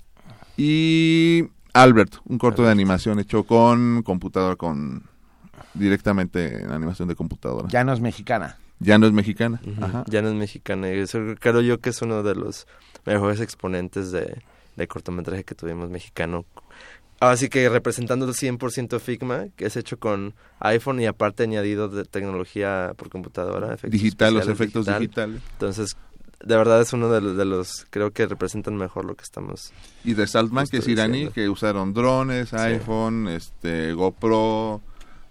y 0.56 1.44
Albert, 1.72 2.16
un 2.26 2.38
corto 2.38 2.62
de 2.62 2.70
animación 2.70 3.18
hecho 3.18 3.44
con 3.44 4.02
computadora, 4.02 4.56
con 4.56 5.02
directamente 5.74 6.62
en 6.62 6.70
animación 6.70 7.08
de 7.08 7.14
computadora. 7.14 7.68
Ya 7.70 7.82
no 7.82 7.92
es 7.92 8.00
mexicana. 8.00 8.56
Ya 8.78 8.98
no 8.98 9.06
es 9.06 9.12
mexicana. 9.12 9.60
Ujú, 9.66 9.84
Ajá. 9.84 10.04
Ya 10.06 10.20
no 10.22 10.28
es 10.28 10.34
mexicana. 10.34 10.92
Y 10.92 10.98
eso 10.98 11.18
creo 11.40 11.60
yo 11.62 11.80
que 11.80 11.90
es 11.90 12.02
uno 12.02 12.22
de 12.22 12.34
los 12.34 12.66
mejores 13.06 13.40
exponentes 13.40 14.12
de, 14.12 14.42
de 14.76 14.86
cortometraje 14.86 15.44
que 15.44 15.54
tuvimos 15.54 15.88
mexicano. 15.90 16.44
Así 17.20 17.48
que 17.48 17.68
representando 17.68 18.26
el 18.26 18.34
100% 18.34 19.00
Figma, 19.00 19.46
que 19.56 19.66
es 19.66 19.76
hecho 19.76 19.98
con 19.98 20.34
iPhone 20.60 21.00
y 21.00 21.06
aparte 21.06 21.44
añadido 21.44 21.88
de 21.88 22.04
tecnología 22.04 22.92
por 22.96 23.08
computadora. 23.08 23.68
efectos 23.72 23.90
Digital, 23.90 24.34
los 24.34 24.48
efectos 24.48 24.84
digital. 24.86 25.00
digitales. 25.00 25.42
Entonces, 25.52 25.96
de 26.44 26.56
verdad 26.56 26.82
es 26.82 26.92
uno 26.92 27.08
de 27.10 27.22
los, 27.22 27.36
de 27.38 27.44
los, 27.46 27.86
creo 27.88 28.10
que 28.12 28.26
representan 28.26 28.76
mejor 28.76 29.06
lo 29.06 29.14
que 29.14 29.24
estamos. 29.24 29.72
Y 30.04 30.12
de 30.12 30.26
Saltman, 30.26 30.66
que 30.66 30.76
es 30.76 30.80
Estoy 30.80 30.92
iraní, 30.92 31.12
diciendo. 31.12 31.32
que 31.34 31.48
usaron 31.48 31.94
drones, 31.94 32.52
iPhone, 32.52 33.28
este, 33.28 33.92
GoPro, 33.94 34.82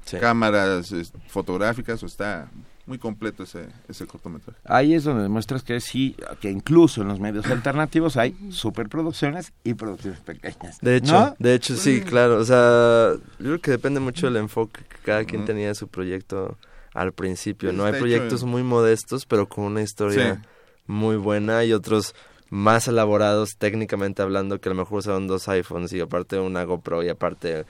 Sí. 0.06 0.18
cámaras 0.18 0.92
es, 0.92 1.12
fotográficas, 1.30 2.02
o 2.04 2.06
está 2.08 2.50
muy 2.86 2.98
completo 3.00 3.44
ese, 3.44 3.68
ese 3.88 4.06
cortometraje. 4.06 4.60
Ahí 4.66 4.94
es 4.94 5.04
donde 5.04 5.24
demuestras 5.24 5.64
que 5.64 5.80
sí, 5.80 6.16
que 6.40 6.52
incluso 6.52 7.02
en 7.02 7.08
los 7.08 7.20
medios 7.20 7.46
alternativos 7.48 8.16
hay 8.18 8.36
superproducciones 8.52 9.54
y 9.64 9.74
producciones 9.74 10.20
pequeñas. 10.20 10.78
De 10.82 10.98
hecho, 10.98 11.12
¿No? 11.14 11.36
de 11.40 11.56
hecho 11.56 11.76
sí, 11.76 12.02
claro. 12.02 12.38
O 12.38 12.46
sea, 12.46 13.14
yo 13.40 13.46
creo 13.46 13.62
que 13.62 13.72
depende 13.72 14.00
mucho 14.00 14.28
del 14.28 14.38
enfoque 14.38 14.82
que 14.88 14.98
cada 15.04 15.24
quien 15.26 15.46
tenía 15.46 15.70
de 15.70 15.76
su 15.76 15.88
proyecto 15.88 16.58
al 16.94 17.12
principio. 17.12 17.74
No 17.74 17.86
hay 17.86 17.92
hecho 17.92 18.00
proyectos 18.00 18.44
muy 18.44 18.64
modestos, 18.64 19.26
pero 19.26 19.48
con 19.50 19.66
una 19.66 19.82
historia 19.82 20.36
Sí. 20.36 20.48
muy 20.88 21.16
buena 21.16 21.64
y 21.66 21.74
otros 21.74 22.14
más 22.50 22.88
elaborados 22.88 23.58
técnicamente 23.58 24.22
hablando 24.22 24.62
que 24.62 24.70
a 24.70 24.74
lo 24.74 24.78
mejor 24.80 25.00
usaron 25.00 25.28
dos 25.28 25.48
iPhones 25.50 25.92
y 25.94 26.00
aparte 26.00 26.40
una 26.40 26.64
GoPro 26.64 27.04
y 27.04 27.10
aparte 27.10 27.66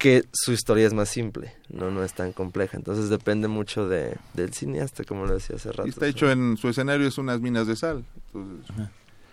que 0.00 0.24
su 0.32 0.52
historia 0.52 0.86
es 0.86 0.94
más 0.94 1.10
simple, 1.10 1.52
no 1.68 1.90
no 1.90 2.02
es 2.02 2.14
tan 2.14 2.32
compleja. 2.32 2.76
Entonces 2.78 3.10
depende 3.10 3.48
mucho 3.48 3.86
de 3.86 4.16
del 4.32 4.52
cineasta, 4.54 5.04
como 5.04 5.26
lo 5.26 5.34
decía 5.34 5.56
hace 5.56 5.70
rato. 5.70 5.86
Y 5.86 5.90
está 5.90 6.06
hecho 6.06 6.30
en 6.30 6.56
su 6.56 6.70
escenario, 6.70 7.06
es 7.06 7.18
unas 7.18 7.40
minas 7.40 7.66
de 7.66 7.76
sal. 7.76 8.04
Entonces, 8.32 8.66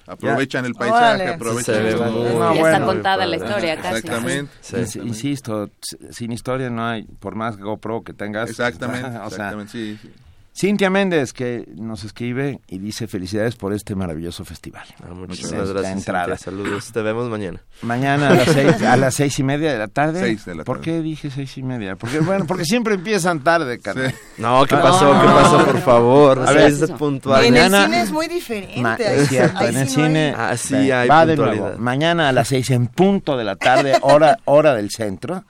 aprovechan 0.05 0.65
el 0.65 0.73
paisaje, 0.73 1.15
Órale. 1.23 1.27
aprovechan 1.35 1.85
el- 1.85 1.95
No, 1.95 2.53
ya 2.53 2.59
bueno. 2.59 2.67
está 2.67 2.85
contada 2.85 3.25
la 3.25 3.35
historia 3.37 3.77
casi. 3.77 3.97
Exactamente. 3.99 4.51
Sí. 4.61 4.99
Insisto, 4.99 5.69
sin 6.11 6.31
historia 6.33 6.69
no 6.69 6.85
hay, 6.85 7.03
por 7.03 7.35
más 7.35 7.57
GoPro 7.57 8.03
que 8.03 8.13
tengas. 8.13 8.49
Exactamente, 8.49 9.07
o 9.07 9.11
sea, 9.11 9.25
exactamente, 9.27 9.71
sí, 9.71 9.97
sí. 10.01 10.11
Cintia 10.59 10.89
Méndez, 10.89 11.33
que 11.33 11.65
nos 11.75 12.03
escribe 12.03 12.61
y 12.67 12.79
dice 12.79 13.05
felicidades 13.07 13.55
por 13.55 13.73
este 13.73 13.93
maravilloso 13.93 14.43
festival. 14.43 14.85
Ah, 15.03 15.09
es 15.29 15.51
la 15.51 15.63
gracias. 15.65 15.97
entrada. 15.97 16.25
Cintia. 16.35 16.37
Saludos. 16.37 16.91
Te 16.91 17.01
vemos 17.03 17.29
mañana. 17.29 17.61
Mañana 17.83 18.29
a 18.29 18.33
las 18.33 18.47
seis, 18.47 18.81
a 18.81 18.97
las 18.97 19.13
seis 19.13 19.37
y 19.37 19.43
media 19.43 19.71
de 19.71 19.77
la 19.77 19.87
tarde. 19.87 20.19
Seis 20.19 20.45
de 20.45 20.55
la 20.55 20.63
¿Por 20.63 20.77
tarde. 20.77 20.91
qué 20.93 21.01
dije 21.03 21.29
seis 21.29 21.55
y 21.59 21.61
media? 21.61 21.95
Porque 21.95 22.21
bueno, 22.21 22.45
porque 22.47 22.65
siempre 22.65 22.95
empiezan 22.95 23.43
tarde, 23.43 23.77
carnal. 23.77 24.15
No, 24.39 24.65
¿qué 24.65 24.75
No, 24.77 24.81
pasó? 24.81 25.11
¿Qué 25.21 25.27
pasó? 25.27 25.57
no. 25.59 25.65
Por 25.65 25.81
favor. 25.81 26.39
A 26.47 26.51
ver, 26.51 26.73
de 26.73 26.87
puntual. 26.87 27.45
en 27.45 27.53
mañana- 27.53 27.77
el 27.81 27.85
cine 27.85 28.01
es 28.01 28.11
muy 28.11 28.27
diferente. 28.27 28.81
Ma- 28.81 28.95
es 28.95 29.29
cierto, 29.29 29.59
en 29.61 29.67
el 29.67 29.73
no 29.75 29.79
hay- 29.81 29.87
cine 29.89 30.33
Ah, 30.35 30.57
sí, 30.57 30.73
hay 30.91 31.07
va 31.07 31.25
de 31.27 31.35
puntualidad. 31.35 31.63
nuevo. 31.65 31.79
Mañana 31.79 32.29
a 32.29 32.31
las 32.31 32.47
seis 32.47 32.71
en 32.71 32.87
punto 32.87 33.37
de 33.37 33.43
la 33.43 33.57
tarde, 33.57 33.95
hora, 34.01 34.39
hora 34.45 34.73
del 34.73 34.89
centro. 34.89 35.43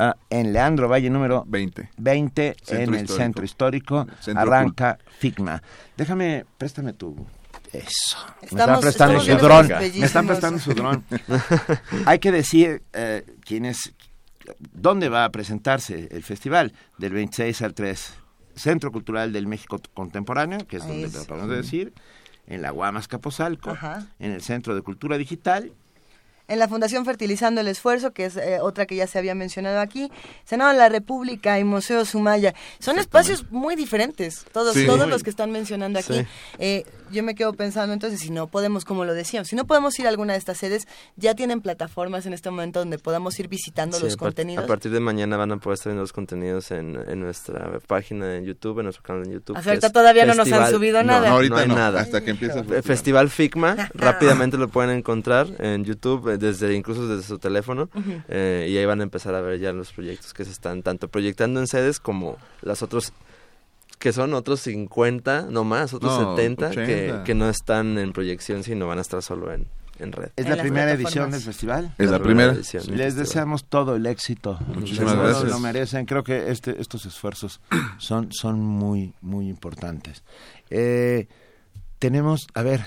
Ah, 0.00 0.16
en 0.30 0.52
Leandro 0.52 0.88
Valle 0.88 1.10
número 1.10 1.44
20. 1.46 1.90
20 1.96 2.56
Centro 2.62 2.74
en 2.74 2.82
el 2.82 2.94
histórico. 2.94 3.16
centro 3.16 3.44
histórico. 3.44 4.06
Centro 4.20 4.42
arranca 4.42 4.98
Figma. 5.18 5.62
Déjame, 5.96 6.44
préstame 6.58 6.92
tu... 6.92 7.26
Eso. 7.72 8.18
me 8.40 8.46
están 8.48 8.80
prestando 8.80 9.20
su 9.20 9.36
dron. 9.36 9.68
Me 9.68 10.06
están 10.06 10.26
prestando 10.26 10.58
su 10.58 10.74
dron. 10.74 11.04
Hay 12.06 12.18
que 12.18 12.32
decir 12.32 12.82
eh, 12.92 13.24
quién 13.44 13.64
es, 13.64 13.94
dónde 14.72 15.08
va 15.08 15.24
a 15.24 15.30
presentarse 15.30 16.08
el 16.10 16.22
festival 16.24 16.72
del 16.98 17.12
26 17.12 17.62
al 17.62 17.74
3. 17.74 18.14
Centro 18.56 18.90
Cultural 18.90 19.32
del 19.32 19.46
México 19.46 19.80
Contemporáneo, 19.94 20.66
que 20.66 20.78
es 20.78 20.86
donde 20.86 21.06
es. 21.06 21.16
acabamos 21.16 21.48
de 21.50 21.56
decir, 21.56 21.92
en 22.46 22.62
la 22.62 22.70
Guamas 22.70 23.06
Capozalco, 23.06 23.70
Ajá. 23.70 24.06
en 24.18 24.32
el 24.32 24.42
Centro 24.42 24.74
de 24.74 24.82
Cultura 24.82 25.16
Digital 25.16 25.72
En 26.50 26.58
la 26.58 26.66
Fundación 26.68 27.04
Fertilizando 27.04 27.60
el 27.60 27.68
Esfuerzo, 27.68 28.10
que 28.12 28.24
es 28.26 28.36
eh, 28.36 28.58
otra 28.60 28.84
que 28.84 28.96
ya 28.96 29.06
se 29.06 29.18
había 29.18 29.36
mencionado 29.36 29.78
aquí, 29.80 30.10
Senado 30.44 30.72
de 30.72 30.78
la 30.78 30.88
República 30.88 31.58
y 31.60 31.64
Museo 31.64 32.04
Sumaya. 32.04 32.54
Son 32.80 32.98
espacios 32.98 33.50
muy 33.52 33.76
diferentes, 33.76 34.44
todos, 34.52 34.74
Sí. 34.74 34.84
todos 34.84 35.08
los 35.08 35.22
que 35.22 35.30
están 35.30 35.52
mencionando 35.52 36.00
aquí. 36.00 36.12
Sí. 36.12 36.26
Eh, 36.58 36.84
yo 37.10 37.22
me 37.22 37.34
quedo 37.34 37.52
pensando 37.52 37.92
entonces, 37.92 38.20
si 38.20 38.30
no 38.30 38.46
podemos, 38.46 38.84
como 38.84 39.04
lo 39.04 39.14
decíamos, 39.14 39.48
si 39.48 39.56
no 39.56 39.66
podemos 39.66 39.98
ir 39.98 40.06
a 40.06 40.08
alguna 40.08 40.34
de 40.34 40.38
estas 40.38 40.58
sedes, 40.58 40.86
ya 41.16 41.34
tienen 41.34 41.60
plataformas 41.60 42.26
en 42.26 42.32
este 42.32 42.50
momento 42.50 42.80
donde 42.80 42.98
podamos 42.98 43.38
ir 43.38 43.48
visitando 43.48 43.96
Sí, 43.96 44.04
los 44.04 44.14
a 44.14 44.16
contenidos. 44.16 44.64
A 44.64 44.66
partir 44.66 44.92
de 44.92 45.00
mañana 45.00 45.36
van 45.36 45.52
a 45.52 45.56
poder 45.58 45.74
estar 45.74 45.90
viendo 45.90 46.02
los 46.02 46.12
contenidos 46.12 46.70
en, 46.70 46.96
en 47.08 47.20
nuestra 47.20 47.78
página 47.86 48.36
en 48.36 48.44
YouTube, 48.44 48.78
en 48.78 48.84
nuestro 48.84 49.02
canal 49.02 49.24
en 49.26 49.32
YouTube. 49.32 49.56
Hasta 49.56 49.70
ahorita 49.70 49.90
todavía 49.90 50.24
no 50.26 50.34
nos 50.34 50.50
han 50.52 50.70
subido 50.70 51.02
nada. 51.02 51.28
no, 51.28 51.34
ahorita 51.36 51.58
hay 51.58 51.68
no, 51.68 51.74
nada. 51.74 52.00
hasta 52.00 52.20
que 52.22 52.30
empiece 52.30 52.58
el 52.58 52.82
festival. 52.82 53.30
Figma, 53.30 53.90
rápidamente 53.94 54.56
lo 54.56 54.68
pueden 54.68 54.90
encontrar 54.90 55.46
en 55.58 55.84
YouTube, 55.84 56.28
eh, 56.28 56.38
desde 56.38 56.74
incluso 56.74 57.06
desde 57.06 57.26
su 57.26 57.38
teléfono, 57.38 57.88
eh, 58.28 58.66
y 58.68 58.76
ahí 58.76 58.84
van 58.84 59.00
a 59.00 59.02
empezar 59.02 59.34
a 59.34 59.40
ver 59.40 59.58
ya 59.58 59.72
los 59.72 59.92
proyectos 59.92 60.32
que 60.32 60.44
se 60.44 60.50
están 60.50 60.82
tanto 60.82 61.08
proyectando 61.08 61.60
en 61.60 61.66
sedes 61.66 62.00
como 62.00 62.38
las 62.62 62.82
otros 62.82 63.12
que 64.00 64.12
son 64.12 64.34
otros 64.34 64.60
50, 64.62 65.46
no 65.50 65.62
más, 65.62 65.94
otros 65.94 66.18
No, 66.20 66.36
70 66.36 66.70
que, 66.70 66.82
80. 66.82 67.24
que 67.24 67.34
no 67.34 67.48
están 67.48 67.98
en 67.98 68.12
proyección, 68.12 68.64
sino 68.64 68.88
van 68.88 68.98
a 68.98 69.02
estar 69.02 69.22
solo 69.22 69.52
en, 69.52 69.68
en 69.98 70.10
red. 70.12 70.30
Es 70.36 70.46
En 70.46 70.56
la 70.56 70.62
primera 70.62 70.90
edición 70.92 71.30
del 71.30 71.42
festival. 71.42 71.94
Es 71.98 72.10
la 72.10 72.18
primera. 72.18 72.52
edición 72.54 72.82
Les 72.86 72.96
festival. 72.96 73.14
deseamos 73.16 73.64
todo 73.66 73.94
el 73.96 74.06
éxito. 74.06 74.58
Muchísimas 74.74 75.14
gracias. 75.16 75.50
Lo 75.50 75.60
merecen. 75.60 76.06
Creo 76.06 76.24
que 76.24 76.50
este, 76.50 76.80
estos 76.80 77.04
esfuerzos 77.06 77.60
son, 77.98 78.32
son 78.32 78.58
muy, 78.58 79.12
muy 79.20 79.48
importantes. 79.48 80.24
Eh, 80.70 81.28
tenemos, 81.98 82.46
a 82.54 82.62
ver, 82.62 82.80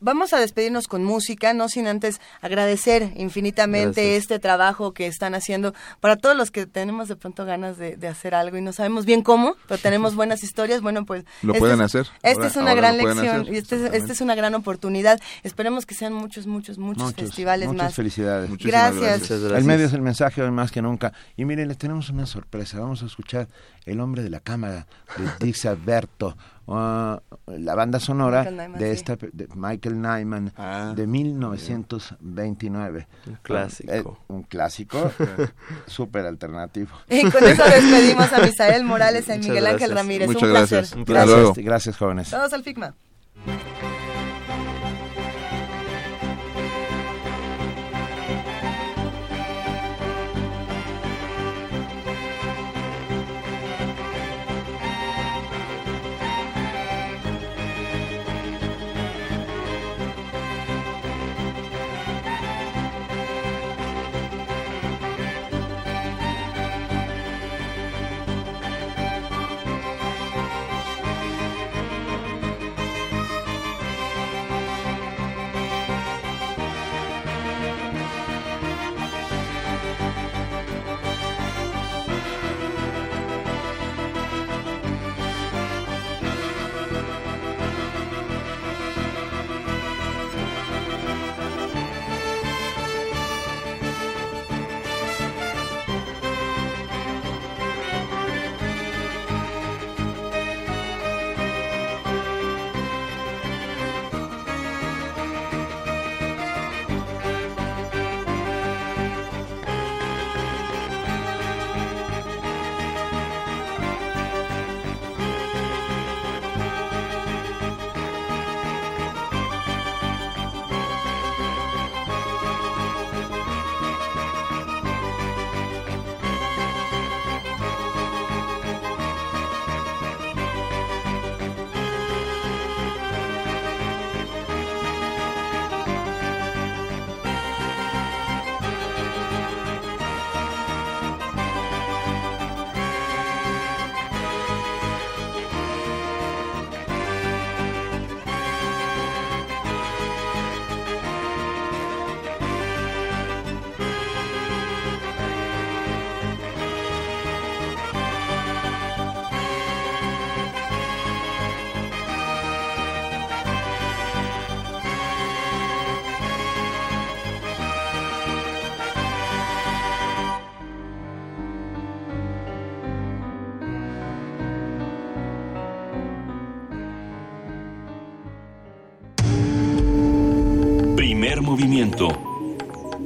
Vamos 0.00 0.32
a 0.32 0.38
despedirnos 0.38 0.86
con 0.88 1.04
música, 1.04 1.52
no 1.54 1.68
sin 1.68 1.86
antes 1.86 2.20
agradecer 2.40 3.12
infinitamente 3.16 4.02
Gracias. 4.02 4.22
este 4.22 4.38
trabajo 4.38 4.92
que 4.92 5.06
están 5.06 5.34
haciendo 5.34 5.74
para 6.00 6.16
todos 6.16 6.36
los 6.36 6.50
que 6.50 6.66
tenemos 6.66 7.08
de 7.08 7.16
pronto 7.16 7.44
ganas 7.44 7.78
de, 7.78 7.96
de 7.96 8.08
hacer 8.08 8.34
algo 8.34 8.56
y 8.56 8.62
no 8.62 8.72
sabemos 8.72 9.06
bien 9.06 9.22
cómo, 9.22 9.56
pero 9.68 9.80
tenemos 9.80 10.14
buenas 10.14 10.42
historias. 10.42 10.80
Bueno, 10.82 11.04
pues 11.04 11.24
Lo 11.42 11.52
este 11.52 11.60
pueden 11.60 11.80
es- 11.80 11.86
hacer. 11.86 12.06
Esta 12.22 12.30
Ahora- 12.32 12.46
es 12.48 12.56
una 12.56 12.74
gran 12.74 12.96
lección 12.96 13.40
hacer. 13.42 13.54
y 13.54 13.56
este, 13.56 13.76
es- 13.76 13.82
esta 13.82 13.86
Exactamente. 13.86 14.12
es 14.12 14.20
una 14.20 14.34
gran 14.34 14.54
oportunidad. 14.54 15.20
Esperemos 15.42 15.86
que 15.86 15.94
sean 15.94 16.12
muchos, 16.12 16.46
muchos, 16.46 16.78
muchos, 16.78 17.02
muchos, 17.02 17.14
festivales 17.26 17.68
muchas 17.68 17.84
más. 17.84 17.94
felicidades. 17.94 18.50
Muchísimas 18.50 18.72
Gracias. 18.92 19.00
gracias. 19.02 19.20
Muchas 19.20 19.40
gracias. 19.40 19.58
El 19.60 19.64
medio 19.66 19.86
es 19.86 19.92
el 19.92 20.02
mensaje 20.02 20.42
hoy 20.42 20.50
más 20.50 20.70
que 20.70 20.82
nunca. 20.82 21.12
Y 21.36 21.44
miren, 21.44 21.68
les 21.68 21.78
tenemos 21.78 22.08
una 22.10 22.26
sorpresa. 22.26 22.78
Vamos 22.80 23.02
a 23.02 23.06
escuchar 23.06 23.48
El 23.86 24.00
hombre 24.00 24.22
de 24.22 24.30
la 24.30 24.40
cámara 24.40 24.86
de 25.16 25.46
Dix 25.46 25.64
Ah, 26.72 27.20
la 27.48 27.74
banda 27.74 27.98
sonora 27.98 28.44
Nyman, 28.44 28.78
de 28.78 28.86
sí. 28.86 28.92
esta 28.92 29.16
de 29.16 29.48
Michael 29.54 30.00
Nyman 30.00 30.52
Ah, 30.56 30.92
de 30.94 31.06
1929. 31.06 33.08
Un 33.26 33.38
clásico. 33.42 33.92
Eh, 33.92 34.04
un 34.28 34.42
clásico 34.44 35.10
súper 35.86 36.26
alternativo. 36.26 36.90
Y 37.08 37.28
con 37.30 37.42
eso 37.44 37.64
despedimos 37.64 38.32
a 38.32 38.40
Misael 38.40 38.84
Morales 38.84 39.28
y 39.28 39.38
Miguel 39.38 39.66
Ángel 39.66 39.90
gracias. 39.90 39.94
Ramírez. 39.94 40.26
Muchas 40.28 40.42
un 40.42 40.50
placer. 40.50 40.78
gracias. 40.78 40.92
Un 40.94 41.00
Hasta 41.00 41.12
placer. 41.12 41.28
luego. 41.36 41.54
Gracias, 41.56 41.96
jóvenes. 41.96 42.30
Todos 42.30 42.52
al 42.52 42.62
FICMA. 42.62 42.94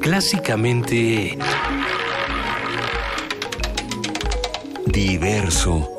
Clásicamente 0.01 1.39
diverso. 4.87 5.91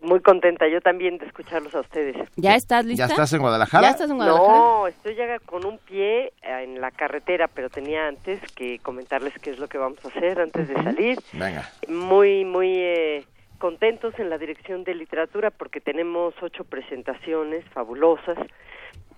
Muy 0.00 0.20
contenta 0.22 0.66
yo 0.68 0.80
también 0.80 1.16
de 1.18 1.26
escucharlos 1.26 1.72
a 1.76 1.80
ustedes. 1.80 2.16
¿Ya 2.34 2.56
estás 2.56 2.84
lista? 2.84 3.06
¿Ya 3.06 3.12
estás 3.12 3.32
en 3.32 3.42
Guadalajara? 3.42 3.86
¿Ya 3.86 3.90
estás 3.90 4.10
en 4.10 4.16
Guadalajara? 4.16 4.58
No, 4.58 4.86
estoy 4.88 5.14
ya 5.14 5.38
con 5.46 5.64
un 5.64 5.78
pie 5.78 6.32
en 6.42 6.80
la 6.80 6.90
carretera, 6.90 7.46
pero 7.46 7.70
tenía 7.70 8.08
antes 8.08 8.40
que 8.56 8.80
comentarles 8.80 9.34
qué 9.40 9.50
es 9.50 9.60
lo 9.60 9.68
que 9.68 9.78
vamos 9.78 10.04
a 10.04 10.08
hacer 10.08 10.40
antes 10.40 10.68
de 10.68 10.74
salir. 10.74 11.18
Venga. 11.32 11.70
Muy, 11.88 12.44
muy 12.44 12.72
eh, 12.76 13.24
contentos 13.60 14.18
en 14.18 14.30
la 14.30 14.38
dirección 14.38 14.84
de 14.84 14.94
literatura 14.94 15.50
porque 15.50 15.82
tenemos 15.82 16.34
ocho 16.40 16.64
presentaciones 16.64 17.62
fabulosas 17.66 18.38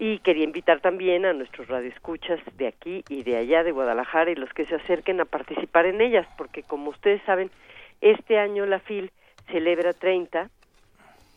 y 0.01 0.19
quería 0.19 0.43
invitar 0.43 0.81
también 0.81 1.25
a 1.25 1.33
nuestros 1.33 1.69
radioescuchas 1.69 2.41
de 2.57 2.67
aquí 2.67 3.05
y 3.09 3.23
de 3.23 3.37
allá 3.37 3.63
de 3.63 3.71
Guadalajara 3.71 4.33
y 4.33 4.35
los 4.35 4.53
que 4.53 4.67
se 4.67 4.75
acerquen 4.75 5.21
a 5.21 5.27
participar 5.27 5.87
en 5.87 6.01
ellas 6.01 6.27
porque 6.37 6.65
como 6.65 6.91
ustedes 6.91 7.23
saben 7.23 7.53
este 8.01 8.39
año 8.39 8.67
la 8.67 8.81
FIL 8.81 9.13
celebra 9.53 9.93
30 9.93 10.51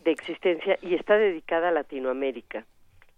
de 0.03 0.11
existencia 0.11 0.79
y 0.81 0.95
está 0.95 1.15
dedicada 1.15 1.69
a 1.69 1.71
Latinoamérica 1.71 2.65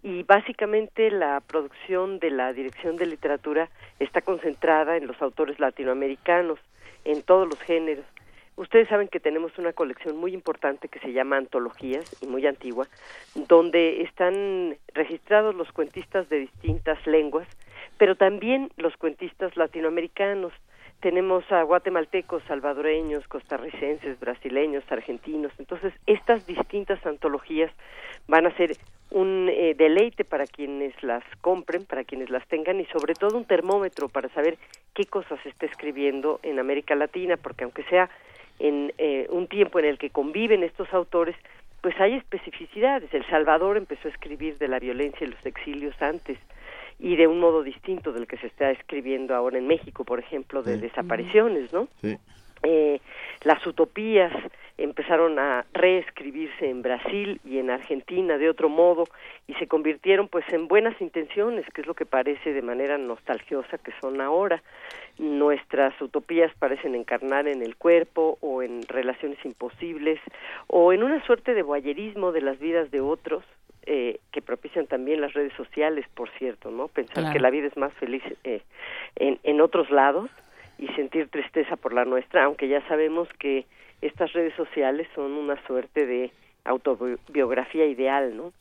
y 0.02 0.22
básicamente 0.22 1.10
la 1.10 1.40
producción 1.40 2.18
de 2.18 2.30
la 2.30 2.52
Dirección 2.52 2.96
de 2.96 3.06
Literatura 3.06 3.70
está 3.98 4.20
concentrada 4.20 4.98
en 4.98 5.06
los 5.06 5.20
autores 5.22 5.58
latinoamericanos 5.58 6.58
en 7.04 7.22
todos 7.22 7.48
los 7.48 7.58
géneros. 7.60 8.04
Ustedes 8.58 8.88
saben 8.88 9.06
que 9.06 9.20
tenemos 9.20 9.56
una 9.56 9.72
colección 9.72 10.16
muy 10.16 10.34
importante 10.34 10.88
que 10.88 10.98
se 10.98 11.12
llama 11.12 11.36
Antologías 11.36 12.04
y 12.20 12.26
muy 12.26 12.44
antigua, 12.44 12.88
donde 13.36 14.02
están 14.02 14.76
registrados 14.94 15.54
los 15.54 15.70
cuentistas 15.70 16.28
de 16.28 16.40
distintas 16.40 16.98
lenguas, 17.06 17.46
pero 17.98 18.16
también 18.16 18.72
los 18.76 18.96
cuentistas 18.96 19.56
latinoamericanos. 19.56 20.52
Tenemos 20.98 21.44
a 21.52 21.62
guatemaltecos, 21.62 22.42
salvadoreños, 22.48 23.28
costarricenses, 23.28 24.18
brasileños, 24.18 24.82
argentinos. 24.90 25.52
Entonces, 25.60 25.94
estas 26.06 26.44
distintas 26.44 27.06
antologías 27.06 27.70
van 28.26 28.46
a 28.46 28.56
ser 28.56 28.76
un 29.10 29.48
eh, 29.48 29.74
deleite 29.78 30.24
para 30.24 30.46
quienes 30.46 31.00
las 31.04 31.22
compren, 31.42 31.84
para 31.84 32.02
quienes 32.02 32.28
las 32.28 32.44
tengan 32.48 32.80
y 32.80 32.86
sobre 32.86 33.14
todo 33.14 33.38
un 33.38 33.44
termómetro 33.44 34.08
para 34.08 34.28
saber 34.30 34.58
qué 34.94 35.04
cosas 35.04 35.38
se 35.44 35.48
está 35.50 35.66
escribiendo 35.66 36.40
en 36.42 36.58
América 36.58 36.96
Latina, 36.96 37.36
porque 37.36 37.62
aunque 37.62 37.84
sea 37.84 38.10
en 38.58 38.92
eh, 38.98 39.26
un 39.30 39.46
tiempo 39.46 39.78
en 39.78 39.84
el 39.84 39.98
que 39.98 40.10
conviven 40.10 40.62
estos 40.62 40.92
autores, 40.92 41.36
pues 41.80 41.98
hay 42.00 42.14
especificidades. 42.14 43.12
El 43.14 43.26
Salvador 43.26 43.76
empezó 43.76 44.08
a 44.08 44.10
escribir 44.10 44.58
de 44.58 44.68
la 44.68 44.78
violencia 44.78 45.26
y 45.26 45.30
los 45.30 45.46
exilios 45.46 45.94
antes 46.00 46.38
y 46.98 47.16
de 47.16 47.26
un 47.26 47.38
modo 47.38 47.62
distinto 47.62 48.12
del 48.12 48.26
que 48.26 48.36
se 48.38 48.48
está 48.48 48.70
escribiendo 48.70 49.34
ahora 49.34 49.58
en 49.58 49.66
México, 49.68 50.04
por 50.04 50.18
ejemplo, 50.18 50.62
de 50.62 50.78
desapariciones, 50.78 51.72
¿no? 51.72 51.88
Sí. 52.00 52.18
Eh, 52.64 53.00
las 53.44 53.64
utopías 53.66 54.32
empezaron 54.78 55.38
a 55.38 55.66
reescribirse 55.74 56.70
en 56.70 56.82
Brasil 56.82 57.40
y 57.44 57.58
en 57.58 57.70
Argentina 57.70 58.38
de 58.38 58.48
otro 58.48 58.68
modo 58.68 59.04
y 59.48 59.54
se 59.54 59.66
convirtieron 59.66 60.28
pues 60.28 60.44
en 60.52 60.68
buenas 60.68 60.98
intenciones, 61.00 61.66
que 61.74 61.80
es 61.80 61.86
lo 61.86 61.94
que 61.94 62.06
parece 62.06 62.52
de 62.52 62.62
manera 62.62 62.96
nostalgiosa 62.96 63.78
que 63.78 63.92
son 64.00 64.20
ahora. 64.20 64.62
Nuestras 65.18 66.00
utopías 66.00 66.52
parecen 66.58 66.94
encarnar 66.94 67.48
en 67.48 67.62
el 67.62 67.74
cuerpo 67.76 68.38
o 68.40 68.62
en 68.62 68.82
relaciones 68.86 69.38
imposibles 69.44 70.20
o 70.68 70.92
en 70.92 71.02
una 71.02 71.24
suerte 71.26 71.54
de 71.54 71.62
voyerismo 71.62 72.30
de 72.30 72.40
las 72.42 72.58
vidas 72.60 72.90
de 72.92 73.00
otros 73.00 73.42
eh, 73.86 74.20
que 74.32 74.42
propician 74.42 74.86
también 74.86 75.20
las 75.20 75.32
redes 75.32 75.52
sociales, 75.54 76.06
por 76.14 76.28
cierto, 76.38 76.70
¿no? 76.70 76.88
Pensar 76.88 77.14
Claro. 77.14 77.32
que 77.32 77.40
la 77.40 77.50
vida 77.50 77.66
es 77.66 77.76
más 77.76 77.92
feliz 77.94 78.22
eh, 78.44 78.60
en, 79.16 79.38
en 79.42 79.60
otros 79.60 79.90
lados 79.90 80.30
y 80.78 80.86
sentir 80.88 81.28
tristeza 81.28 81.74
por 81.76 81.92
la 81.92 82.04
nuestra, 82.04 82.44
aunque 82.44 82.68
ya 82.68 82.86
sabemos 82.86 83.28
que 83.40 83.64
estas 84.02 84.32
redes 84.32 84.54
sociales 84.54 85.06
son 85.14 85.32
una 85.32 85.60
suerte 85.66 86.06
de 86.06 86.30
autobiografía 86.64 87.86
ideal, 87.86 88.36
¿no? 88.36 88.52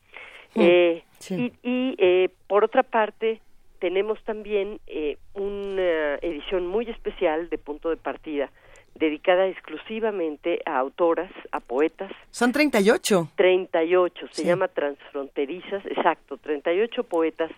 Mm, 0.55 0.61
Eh, 0.61 1.03
sí. 1.19 1.53
Y, 1.63 1.69
y, 1.69 1.95
eh, 1.97 2.29
por 2.47 2.63
otra 2.63 2.83
parte, 2.83 3.41
tenemos 3.79 4.21
también 4.23 4.79
eh, 4.87 5.17
una 5.33 6.15
edición 6.15 6.65
muy 6.67 6.89
especial 6.89 7.49
de 7.49 7.57
punto 7.57 7.89
de 7.89 7.97
partida 7.97 8.49
dedicada 8.95 9.45
exclusivamente 9.47 10.59
a 10.65 10.79
autoras, 10.79 11.31
a 11.51 11.59
poetas, 11.59 12.11
Son 12.31 12.51
38. 12.51 13.29
38, 13.35 14.27
se 14.31 14.41
Sí. 14.41 14.47
llama 14.47 14.67
Transfronterizas, 14.69 15.85
exacto, 15.85 16.37
38 16.37 17.03
poetas 17.03 17.51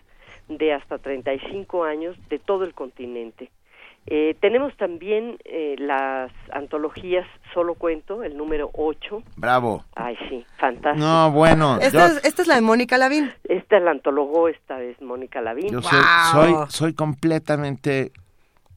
de 0.48 0.72
hasta 0.74 0.98
35 0.98 1.84
años 1.84 2.14
de 2.28 2.38
todo 2.38 2.64
el 2.64 2.74
continente. 2.74 3.48
Eh, 4.06 4.34
tenemos 4.40 4.76
también 4.76 5.36
eh, 5.44 5.76
las 5.78 6.32
antologías 6.52 7.26
Solo 7.54 7.74
Cuento, 7.74 8.22
el 8.24 8.36
número 8.36 8.70
8. 8.72 9.22
Bravo. 9.36 9.84
Ay, 9.94 10.16
sí, 10.28 10.44
fantástico. 10.58 11.04
No, 11.06 11.30
bueno. 11.30 11.78
Esta, 11.80 12.08
yo- 12.08 12.16
es, 12.18 12.24
esta 12.24 12.42
es 12.42 12.48
la 12.48 12.54
de 12.56 12.60
Mónica 12.62 12.98
Lavín. 12.98 13.30
Esta 13.44 13.78
la 13.78 13.92
antologó 13.92 14.48
esta 14.48 14.76
vez 14.78 15.00
Mónica 15.02 15.40
Lavín. 15.40 15.68
Yo 15.70 15.82
soy, 15.82 16.00
soy, 16.32 16.54
soy 16.68 16.94
completamente 16.94 18.10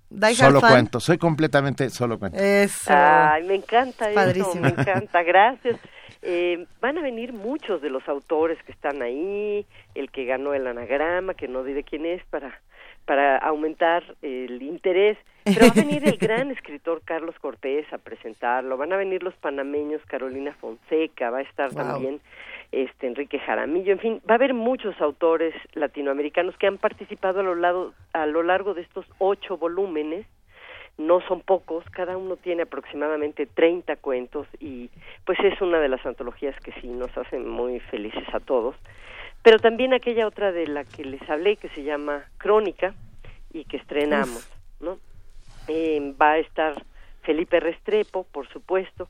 Die 0.09 0.36
solo 0.36 0.61
cuento, 0.61 0.99
soy 0.99 1.17
completamente 1.17 1.89
solo 1.89 2.19
cuento. 2.19 2.38
Eso. 2.39 2.91
Ay, 2.93 3.43
me 3.43 3.55
encanta 3.55 4.05
eso, 4.09 4.15
Padrísimo. 4.15 4.61
me 4.61 4.69
encanta, 4.69 5.24
gracias. 5.24 5.80
Eh, 6.21 6.67
van 6.80 6.97
a 6.99 7.01
venir 7.01 7.34
muchos 7.34 7.82
de 7.82 7.89
los 7.89 8.07
autores 8.07 8.61
que 8.63 8.71
están 8.71 9.01
ahí, 9.01 9.65
el 9.95 10.11
que 10.11 10.26
ganó 10.26 10.53
el 10.53 10.67
anagrama, 10.67 11.34
que 11.34 11.47
no 11.47 11.63
diré 11.63 11.84
quién 11.84 12.05
es, 12.05 12.24
para, 12.26 12.61
para 13.06 13.38
aumentar 13.38 14.04
el 14.22 14.62
interés. 14.62 15.18
Pero 15.43 15.68
va 15.68 15.72
a 15.72 15.86
venir 15.86 16.08
el 16.08 16.18
gran 16.18 16.51
escritor 16.58 17.01
Carlos 17.04 17.36
Cortés 17.39 17.91
a 17.91 17.97
presentarlo, 17.97 18.78
van 18.78 18.93
a 18.93 18.97
venir 18.97 19.24
los 19.24 19.34
panameños 19.36 20.01
Carolina 20.06 20.54
Fonseca, 20.60 21.30
va 21.30 21.39
a 21.39 21.41
estar 21.41 21.72
Wow. 21.74 21.84
también 21.84 22.22
este 22.72 23.08
Enrique 23.08 23.39
Jaramillo, 23.39 23.91
en 23.91 23.99
fin, 23.99 24.22
va 24.28 24.34
a 24.34 24.36
haber 24.36 24.54
muchos 24.54 24.99
autores 24.99 25.54
latinoamericanos 25.74 26.58
que 26.58 26.66
han 26.68 26.78
participado 26.78 27.41
a 27.41 27.43
lo, 27.43 27.56
lado, 27.56 27.93
a 28.14 28.26
lo 28.26 28.41
largo 28.41 28.74
de 28.74 28.82
estos 28.82 29.06
ocho 29.20 29.58
volúmenes 29.58 30.26
no 30.97 31.22
son 31.28 31.41
pocos, 31.41 31.84
cada 31.91 32.18
uno 32.18 32.36
tiene 32.38 32.64
aproximadamente 32.64 33.45
30 33.47 33.95
cuentos 33.97 34.47
y 34.60 34.89
pues 35.26 35.39
es 35.39 35.60
una 35.62 35.80
de 35.80 35.89
las 35.89 36.06
antologías 36.06 36.56
que 36.60 36.72
sí 36.82 36.88
nos 36.88 37.16
hacen 37.18 37.49
muy 37.49 37.80
felices 37.80 38.26
a 38.34 38.39
todos. 38.39 38.76
Pero 39.43 39.59
también 39.59 39.93
aquella 39.93 40.25
otra 40.25 40.51
de 40.51 40.67
la 40.67 40.85
que 40.85 41.05
les 41.05 41.29
hablé 41.29 41.57
que 41.57 41.69
se 41.69 41.83
llama 41.83 42.23
Crónica 42.37 42.95
y 43.51 43.65
que 43.65 43.77
estrenamos, 43.77 44.49
¿no? 44.79 44.97
Eh, 45.67 46.15
va 46.19 46.31
a 46.31 46.37
estar 46.39 46.83
Felipe 47.21 47.59
Restrepo, 47.59 48.23
por 48.23 48.47
supuesto, 48.47 49.09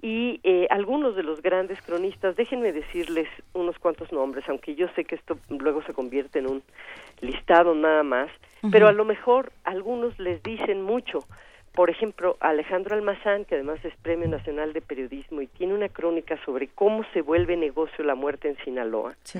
y 0.00 0.40
eh, 0.44 0.68
algunos 0.70 1.16
de 1.16 1.24
los 1.24 1.42
grandes 1.42 1.80
cronistas, 1.82 2.36
déjenme 2.36 2.72
decirles 2.72 3.28
unos 3.52 3.78
cuantos 3.78 4.12
nombres, 4.12 4.48
aunque 4.48 4.76
yo 4.76 4.86
sé 4.94 5.04
que 5.04 5.16
esto 5.16 5.38
luego 5.48 5.82
se 5.82 5.92
convierte 5.92 6.38
en 6.38 6.48
un 6.48 6.62
listado 7.20 7.74
nada 7.74 8.04
más, 8.04 8.30
pero 8.70 8.86
a 8.86 8.92
lo 8.92 9.04
mejor 9.04 9.52
algunos 9.64 10.18
les 10.18 10.42
dicen 10.42 10.82
mucho. 10.82 11.24
Por 11.78 11.90
ejemplo, 11.90 12.36
Alejandro 12.40 12.96
Almazán, 12.96 13.44
que 13.44 13.54
además 13.54 13.78
es 13.84 13.94
Premio 14.02 14.26
Nacional 14.26 14.72
de 14.72 14.80
Periodismo 14.80 15.42
y 15.42 15.46
tiene 15.46 15.74
una 15.74 15.88
crónica 15.88 16.36
sobre 16.44 16.66
cómo 16.66 17.04
se 17.12 17.20
vuelve 17.20 17.56
negocio 17.56 18.02
la 18.04 18.16
muerte 18.16 18.48
en 18.48 18.56
Sinaloa, 18.64 19.14
Sí. 19.22 19.38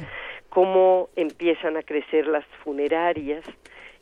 cómo 0.49 1.09
empiezan 1.17 1.77
a 1.77 1.83
crecer 1.83 2.29
las 2.29 2.45
funerarias, 2.63 3.45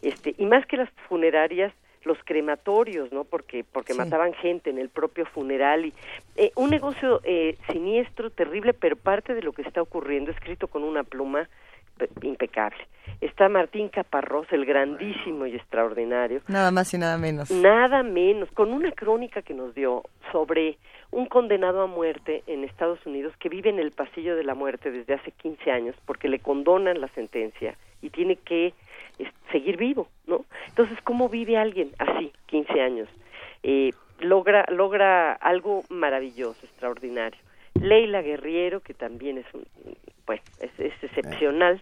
este, 0.02 0.34
y 0.36 0.44
más 0.44 0.66
que 0.66 0.76
las 0.76 0.90
funerarias, 1.08 1.72
los 2.04 2.18
crematorios, 2.24 3.10
¿no? 3.10 3.24
Porque 3.24 3.64
porque 3.72 3.94
Sí. 3.94 3.98
mataban 3.98 4.34
gente 4.34 4.68
en 4.68 4.76
el 4.76 4.90
propio 4.90 5.24
funeral 5.24 5.86
y 5.86 5.94
eh, 6.36 6.52
un 6.56 6.68
negocio 6.68 7.22
eh, 7.24 7.56
siniestro, 7.72 8.28
terrible, 8.28 8.74
pero 8.74 8.96
parte 8.96 9.34
de 9.34 9.40
lo 9.42 9.52
que 9.54 9.62
está 9.62 9.80
ocurriendo, 9.80 10.30
escrito 10.30 10.68
con 10.68 10.84
una 10.84 11.04
pluma 11.04 11.48
impecable. 12.22 12.86
Está 13.20 13.48
Martín 13.48 13.88
Caparrós, 13.88 14.46
el 14.52 14.66
grandísimo 14.66 15.46
y 15.46 15.54
extraordinario, 15.54 16.42
Nada 16.48 16.70
más 16.70 16.92
y 16.92 16.98
nada 16.98 17.16
menos. 17.18 17.50
nada 17.50 18.02
menos, 18.02 18.50
con 18.52 18.72
una 18.72 18.92
crónica 18.92 19.42
que 19.42 19.54
nos 19.54 19.74
dio 19.74 20.02
sobre 20.32 20.76
un 21.12 21.26
condenado 21.26 21.82
a 21.82 21.86
muerte 21.86 22.42
en 22.46 22.64
Estados 22.64 23.04
Unidos 23.06 23.32
que 23.38 23.48
vive 23.48 23.70
en 23.70 23.78
el 23.78 23.92
pasillo 23.92 24.36
de 24.36 24.44
la 24.44 24.54
muerte 24.54 24.90
desde 24.90 25.14
hace 25.14 25.30
15 25.30 25.70
años 25.70 25.96
porque 26.04 26.28
le 26.28 26.40
condonan 26.40 27.00
la 27.00 27.08
sentencia 27.08 27.76
y 28.02 28.10
tiene 28.10 28.36
que 28.36 28.74
seguir 29.50 29.76
vivo, 29.76 30.08
¿no? 30.26 30.44
Entonces, 30.68 30.98
¿cómo 31.02 31.28
vive 31.28 31.56
alguien 31.56 31.92
así, 31.98 32.32
15 32.46 32.80
años? 32.80 33.08
Eh, 33.62 33.92
logra, 34.20 34.66
logra 34.68 35.32
algo 35.32 35.84
maravilloso, 35.88 36.66
extraordinario. 36.66 37.40
Leila 37.80 38.20
Guerriero, 38.22 38.80
que 38.80 38.94
también 38.94 39.38
es, 39.38 39.46
un, 39.54 39.64
pues, 40.26 40.42
es, 40.60 40.70
es 40.78 40.92
excepcional. 41.02 41.80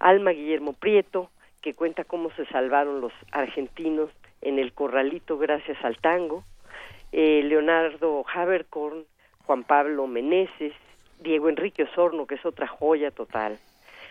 Alma 0.00 0.32
Guillermo 0.32 0.74
Prieto, 0.74 1.30
que 1.62 1.72
cuenta 1.72 2.04
cómo 2.04 2.30
se 2.32 2.44
salvaron 2.46 3.00
los 3.00 3.12
argentinos 3.32 4.10
en 4.42 4.58
el 4.58 4.74
corralito 4.74 5.38
gracias 5.38 5.82
al 5.82 5.96
tango. 5.96 6.44
Eh, 7.12 7.42
Leonardo 7.44 8.24
Haberkorn, 8.34 9.04
Juan 9.46 9.64
Pablo 9.64 10.06
Meneses, 10.06 10.74
Diego 11.20 11.48
Enrique 11.48 11.84
Osorno, 11.84 12.26
que 12.26 12.34
es 12.34 12.44
otra 12.44 12.66
joya 12.66 13.10
total. 13.10 13.58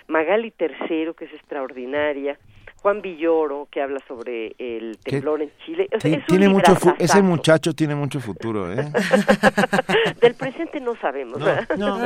Magali 0.08 0.52
Tercero, 0.52 1.14
que 1.14 1.26
es 1.26 1.34
extraordinaria. 1.34 2.40
Juan 2.84 3.02
Villoro, 3.02 3.68
que 3.72 3.82
habla 3.82 4.00
sobre 4.08 4.54
el 4.60 4.98
temblor 5.00 5.42
en 5.42 5.52
Chile. 5.66 5.88
O 5.96 6.00
sea, 6.00 6.12
Ti- 6.12 6.18
es 6.18 6.20
un 6.20 6.26
tiene 6.28 6.50
mucho 6.50 6.76
fu- 6.76 6.90
librazazazo. 6.90 7.04
ese 7.18 7.22
muchacho 7.24 7.74
tiene 7.74 7.96
mucho 7.96 8.20
futuro, 8.20 8.72
¿eh? 8.72 8.86
Del 10.22 10.36
presente 10.36 10.80
no 10.82 10.96
sabemos. 10.98 11.40
No, 11.78 11.98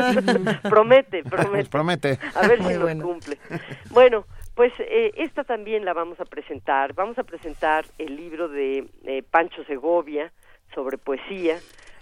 promete, 0.70 1.24
promete. 1.24 1.70
Promete. 1.72 2.20
A 2.36 2.48
ver 2.48 2.62
Muy 2.62 2.74
si 2.74 2.80
bueno. 2.80 3.04
nos 3.04 3.12
cumple. 3.14 3.38
Bueno, 3.90 4.26
pues 4.56 4.72
eh, 4.80 5.14
esta 5.18 5.44
también 5.44 5.84
la 5.84 5.94
vamos 5.94 6.20
a 6.20 6.26
presentar. 6.26 6.94
Vamos 6.94 7.18
a 7.18 7.24
presentar 7.24 7.86
el 7.98 8.16
libro 8.16 8.48
de 8.48 8.86
eh, 9.06 9.24
Pancho 9.24 9.64
Segovia 9.66 10.32
sobre 10.76 10.98
poesía. 11.00 11.58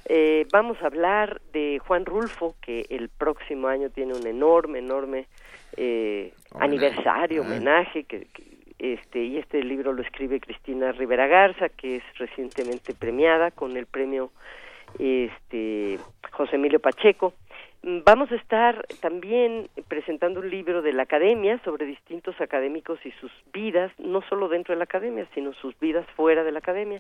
Eh, 0.08 0.46
vamos 0.52 0.78
a 0.84 0.88
hablar 0.88 1.42
de 1.54 1.80
Juan 1.80 2.06
Rulfo, 2.06 2.56
que 2.62 2.86
el 2.90 3.08
próximo 3.10 3.68
año 3.70 3.90
tiene 3.90 4.14
un 4.14 4.28
enorme, 4.28 4.80
enorme 4.80 5.28
eh, 5.78 6.34
aniversario, 6.60 7.42
Ah. 7.42 7.46
homenaje, 7.46 8.04
que, 8.04 8.26
que, 8.34 8.44
este, 8.80 9.24
y 9.24 9.38
este 9.38 9.64
libro 9.64 9.94
lo 9.94 10.02
escribe 10.02 10.40
Cristina 10.40 10.92
Rivera 10.92 11.28
Garza, 11.28 11.70
que 11.70 11.98
es 11.98 12.04
recientemente 12.18 12.94
premiada 12.94 13.52
con 13.52 13.78
el 13.78 13.86
premio 13.86 14.32
este, 15.00 16.00
José 16.32 16.56
Emilio 16.56 16.80
Pacheco. 16.80 17.34
Vamos 17.88 18.32
a 18.32 18.36
estar 18.36 18.84
también 19.00 19.70
presentando 19.88 20.40
un 20.40 20.50
libro 20.50 20.82
de 20.82 20.92
la 20.92 21.04
academia 21.04 21.62
sobre 21.64 21.86
distintos 21.86 22.34
académicos 22.42 22.98
y 23.06 23.12
sus 23.22 23.32
vidas, 23.54 23.92
no 24.00 24.22
solo 24.28 24.50
dentro 24.50 24.74
de 24.74 24.80
la 24.80 24.86
academia, 24.86 25.28
sino 25.36 25.54
sus 25.54 25.78
vidas 25.80 26.04
fuera 26.16 26.44
de 26.44 26.52
la 26.52 26.58
academia. 26.58 27.00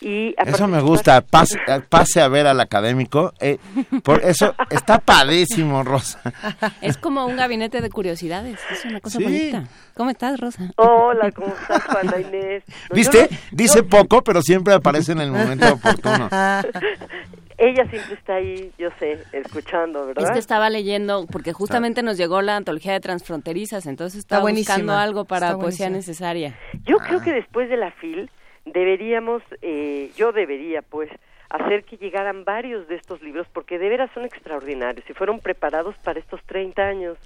Y 0.00 0.34
a 0.38 0.44
Eso 0.44 0.66
me 0.66 0.80
gusta, 0.80 1.20
pase, 1.20 1.58
eh, 1.68 1.80
pase 1.86 2.22
a 2.22 2.28
ver 2.28 2.46
al 2.46 2.58
académico. 2.60 3.34
eh, 3.38 3.58
por 4.02 4.22
eso 4.24 4.54
está 4.70 4.98
padrísimo, 4.98 5.82
Rosa. 5.82 6.22
Es 6.80 6.96
como 6.96 7.26
un 7.26 7.36
gabinete 7.36 7.82
de 7.82 7.90
curiosidades. 7.90 8.58
Es 8.70 8.82
una 8.86 9.00
cosa 9.00 9.18
Sí. 9.18 9.24
bonita. 9.24 9.64
¿Cómo 9.94 10.08
estás, 10.08 10.40
Rosa? 10.40 10.70
Hola, 10.76 11.30
¿cómo 11.32 11.48
estás, 11.48 11.84
Juana 11.84 12.18
Inés? 12.18 12.64
No, 12.88 12.96
¿Viste? 12.96 13.28
Dice 13.52 13.82
poco, 13.82 14.22
pero 14.22 14.40
siempre 14.40 14.72
aparece 14.72 15.12
en 15.12 15.20
el 15.20 15.30
momento 15.30 15.70
oportuno. 15.74 16.30
ella 17.58 17.86
siempre 17.88 18.14
está 18.14 18.34
ahí, 18.36 18.72
yo 18.78 18.90
sé, 18.98 19.24
escuchando, 19.32 20.06
¿verdad? 20.06 20.24
Es 20.24 20.30
que 20.32 20.38
estaba 20.38 20.70
leyendo, 20.70 21.26
porque 21.30 21.52
justamente 21.52 22.02
nos 22.02 22.16
llegó 22.16 22.42
la 22.42 22.56
antología 22.56 22.92
de 22.92 23.00
transfronterizas, 23.00 23.86
entonces 23.86 24.18
estaba 24.20 24.42
buenísima, 24.42 24.74
buscando 24.76 24.98
algo 24.98 25.24
para 25.24 25.48
está 25.48 25.58
poesía 25.58 25.86
buenísima. 25.86 25.96
necesaria. 25.96 26.58
Yo 26.84 26.98
creo 26.98 27.20
que 27.22 27.32
después 27.32 27.68
de 27.68 27.76
la 27.76 27.90
FIL 27.92 28.30
deberíamos, 28.64 29.42
eh, 29.62 30.10
yo 30.16 30.32
debería 30.32 30.82
pues 30.82 31.10
hacer 31.50 31.84
que 31.84 31.96
llegaran 31.96 32.44
varios 32.44 32.88
de 32.88 32.96
estos 32.96 33.22
libros 33.22 33.46
porque 33.52 33.78
de 33.78 33.88
veras 33.88 34.10
son 34.14 34.24
extraordinarios 34.24 35.08
y 35.08 35.12
fueron 35.12 35.38
preparados 35.40 35.94
para 36.02 36.18
estos 36.18 36.42
30 36.46 36.82
años 36.82 37.16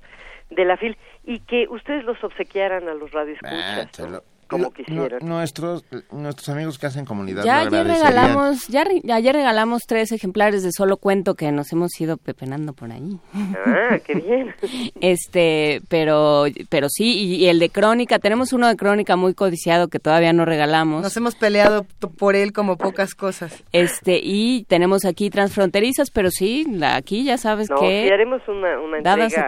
de 0.51 0.65
la 0.65 0.77
FIL 0.77 0.97
y 1.25 1.41
que 1.41 1.67
ustedes 1.69 2.05
los 2.05 2.23
obsequiaran 2.23 2.89
a 2.89 2.95
los 2.95 3.11
Ah, 3.15 3.19
radioescuchas 3.19 4.11
lo- 4.11 4.23
como 4.49 4.65
lo- 4.65 4.71
quisieran. 4.73 5.21
no- 5.23 5.37
nuestros, 5.37 5.85
nuestros 6.11 6.49
amigos 6.49 6.79
que 6.79 6.87
hacen 6.87 7.05
comunidad 7.05 7.45
Ya 7.45 7.61
ayer 7.61 7.87
regalamos, 7.87 8.67
ya 8.69 8.85
re- 8.85 9.03
ayer 9.13 9.35
regalamos 9.35 9.83
tres 9.87 10.11
ejemplares 10.13 10.63
de 10.63 10.73
solo 10.73 10.97
cuento 10.97 11.35
que 11.35 11.53
nos 11.53 11.71
hemos 11.73 11.99
ido 12.01 12.17
pepenando 12.17 12.73
por 12.73 12.91
ahí. 12.91 13.19
Ah, 13.67 13.99
qué 14.05 14.15
bien. 14.15 14.55
Este, 15.01 15.81
pero, 15.89 16.45
pero 16.69 16.89
sí, 16.89 17.19
y, 17.19 17.35
y 17.37 17.47
el 17.49 17.59
de 17.59 17.71
crónica, 17.71 18.19
tenemos 18.19 18.53
uno 18.53 18.67
de 18.69 18.77
crónica 18.77 19.17
muy 19.17 19.35
codiciado 19.35 19.89
que 19.89 19.99
todavía 19.99 20.33
no 20.33 20.45
regalamos. 20.45 21.03
Nos 21.03 21.17
hemos 21.17 21.35
peleado 21.35 21.85
por 22.19 22.35
él 22.37 22.53
como 22.53 22.77
pocas 22.77 23.15
cosas. 23.15 23.63
Este, 23.73 24.21
y 24.23 24.65
tenemos 24.65 25.05
aquí 25.05 25.31
transfronterizas, 25.31 26.11
pero 26.11 26.31
sí, 26.31 26.67
la- 26.71 26.97
aquí 26.97 27.25
ya 27.25 27.39
sabes 27.39 27.71
No, 27.71 27.77
que 27.81 28.05
sí 28.07 28.11
haremos 28.13 28.43
una, 28.49 28.81
una 28.81 29.01
dadas 29.03 29.33
entrega 29.33 29.47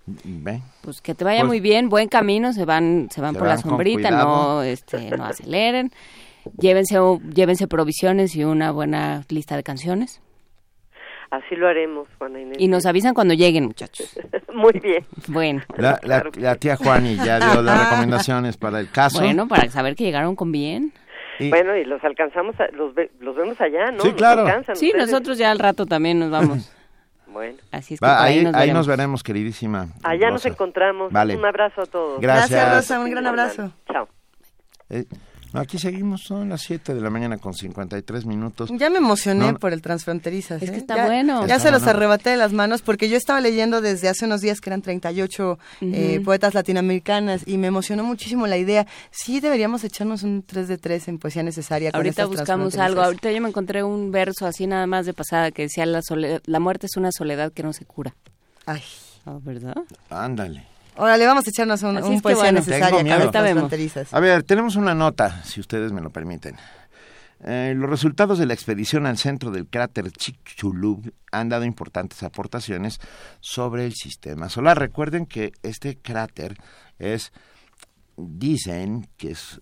Ven. 0.06 0.62
Pues 0.84 1.02
que 1.02 1.14
te 1.14 1.26
vaya 1.26 1.42
Pues- 1.42 1.48
muy 1.48 1.60
bien, 1.60 1.90
buen 1.90 2.08
camino, 2.08 2.54
se 2.54 2.64
van, 2.64 3.10
se 3.12 3.20
van 3.20 3.34
Se 3.34 3.40
por 3.40 3.48
van 3.48 3.58
la 3.58 3.62
sombrita, 3.62 4.12
no, 4.12 4.64
este, 4.64 5.10
no 5.18 5.26
aceleren. 5.26 5.92
Llévense, 6.58 6.98
llévense 7.34 7.68
provisiones 7.68 8.36
y 8.36 8.44
una 8.44 8.72
buena 8.72 9.24
lista 9.30 9.56
de 9.56 9.64
canciones. 9.64 10.22
Así 11.30 11.56
lo 11.56 11.68
haremos, 11.68 12.08
Juana 12.18 12.40
Inés. 12.40 12.58
Y 12.60 12.68
nos 12.70 12.86
avisan 12.86 13.14
cuando 13.14 13.34
lleguen, 13.34 13.66
muchachos. 13.66 14.18
Muy 14.54 14.74
bien. 14.80 15.06
Bueno. 15.28 15.62
La, 15.76 16.00
la, 16.04 16.24
la 16.36 16.56
tía 16.56 16.78
Juani 16.78 17.18
ya 17.18 17.40
dio 17.40 17.62
las 17.62 17.84
recomendaciones 17.84 18.56
para 18.58 18.80
el 18.80 18.90
caso. 18.90 19.20
Bueno, 19.20 19.48
para 19.48 19.70
saber 19.70 19.96
que 19.96 20.06
llegaron 20.06 20.36
con 20.38 20.52
bien. 20.54 20.94
Y- 21.40 21.50
Bueno, 21.50 21.76
y 21.76 21.84
los 21.84 22.02
alcanzamos, 22.04 22.58
a- 22.60 22.70
los, 22.72 22.96
ve- 22.96 23.12
los 23.20 23.36
vemos 23.36 23.60
allá, 23.60 23.92
¿no? 23.92 24.02
Sí, 24.02 24.08
Nos 24.08 24.16
claro. 24.18 24.42
alcanzan 24.44 24.76
Sí, 24.78 24.88
ustedes. 24.88 25.06
nosotros 25.12 25.38
ya 25.38 25.52
al 25.52 25.60
rato 25.60 25.86
también 25.86 26.18
nos 26.20 26.32
vamos. 26.32 26.72
Bueno, 27.30 27.58
Así 27.72 27.94
es 27.94 28.00
que 28.00 28.06
Va, 28.06 28.24
ahí, 28.24 28.40
ahí, 28.40 28.44
nos, 28.46 28.54
ahí 28.56 28.60
veremos. 28.62 28.78
nos 28.80 28.88
veremos, 28.88 29.22
queridísima. 29.24 29.90
allá 30.02 30.28
nos 30.32 30.42
Rosa. 30.44 30.50
encontramos. 30.50 31.12
Vale. 31.12 31.36
Un 31.36 31.46
abrazo 31.46 31.82
a 31.82 31.86
todos. 31.86 32.20
Gracias. 32.20 32.50
Gracias, 32.50 32.76
Rosa, 32.76 33.00
un 33.02 33.12
gran 33.12 33.28
abrazo. 33.28 33.72
Chao. 33.92 34.08
Eh, 34.90 35.04
aquí 35.54 35.78
seguimos, 35.80 36.22
son 36.24 36.50
las 36.50 36.62
7 36.62 36.94
de 36.94 37.02
la 37.02 37.10
mañana 37.10 37.38
con 37.38 37.54
53 37.54 38.26
minutos. 38.26 38.70
Ya 38.78 38.90
me 38.90 38.98
emocioné 38.98 39.52
No, 39.54 39.60
por 39.60 39.74
el 39.74 39.82
Transfronterizas. 39.82 40.62
Es 40.62 40.70
¿eh? 40.70 40.72
que 40.72 40.78
está 40.78 40.96
Ya- 40.96 41.06
bueno. 41.06 41.46
Ya 41.48 41.56
Está 41.56 41.68
se 41.68 41.72
los 41.72 41.84
arrebaté 41.88 42.30
de 42.32 42.38
las 42.38 42.54
manos 42.54 42.82
porque 42.82 43.10
yo 43.10 43.18
estaba 43.18 43.42
leyendo 43.42 43.82
desde 43.82 44.10
hace 44.10 44.26
unos 44.26 44.42
días 44.42 44.62
que 44.62 44.70
eran 44.70 44.82
38 44.82 45.60
eh, 45.82 46.16
Ujú. 46.18 46.26
poetas 46.26 46.54
latinoamericanas 46.54 47.42
y 47.48 47.58
me 47.58 47.68
emocionó 47.68 48.04
muchísimo 48.04 48.48
la 48.48 48.58
idea. 48.58 48.88
Sí, 49.12 49.40
deberíamos 49.40 49.84
echarnos 49.84 50.24
un 50.24 50.44
3 50.44 50.68
de 50.68 50.78
3 50.78 51.08
en 51.08 51.18
poesía 51.20 51.44
necesaria. 51.44 51.92
Ahorita 51.94 52.26
buscamos 52.26 52.78
algo. 52.78 53.02
Ahorita 53.02 53.32
yo 53.32 53.42
me 53.42 53.50
encontré 53.50 53.84
un 53.84 54.12
verso 54.12 54.46
así 54.46 54.68
nada 54.68 54.88
más 54.88 55.06
de 55.06 55.14
pasada 55.14 55.52
que 55.52 55.64
decía 55.64 55.86
la, 55.86 56.02
sole- 56.02 56.42
la 56.46 56.60
muerte 56.60 56.88
es 56.88 56.98
una 56.98 57.12
soledad 57.12 57.52
que 57.54 57.64
no 57.64 57.74
se 57.74 57.86
cura. 57.86 58.14
Ay. 58.66 58.82
Ah, 59.26 59.38
¿Verdad? 59.42 59.76
Ándale. 60.10 60.64
Órale, 60.98 61.26
vamos 61.26 61.46
a 61.48 61.50
echarnos 61.50 61.84
un, 61.84 61.98
un 61.98 62.22
poesía 62.22 62.44
bueno. 62.44 62.60
necesaria 62.60 63.54
fronterizas. 63.54 64.14
A 64.14 64.20
ver, 64.20 64.44
tenemos 64.44 64.76
una 64.76 64.96
nota, 64.96 65.44
si 65.44 65.60
ustedes 65.60 65.92
me 65.92 66.02
lo 66.02 66.10
permiten. 66.10 66.58
Eh, 67.44 67.74
los 67.76 67.90
resultados 67.90 68.40
de 68.40 68.48
la 68.48 68.56
expedición 68.56 69.06
al 69.06 69.18
centro 69.18 69.52
del 69.52 69.68
cráter 69.68 70.12
Chicxulub 70.12 71.14
han 71.32 71.50
dado 71.50 71.66
importantes 71.66 72.24
aportaciones 72.24 73.00
sobre 73.40 73.86
el 73.86 73.94
sistema 73.94 74.50
solar. 74.50 74.80
Recuerden 74.80 75.28
que 75.28 75.52
este 75.62 75.98
cráter 75.98 76.58
es, 76.98 77.32
dicen 78.16 79.08
que 79.18 79.32
es, 79.32 79.62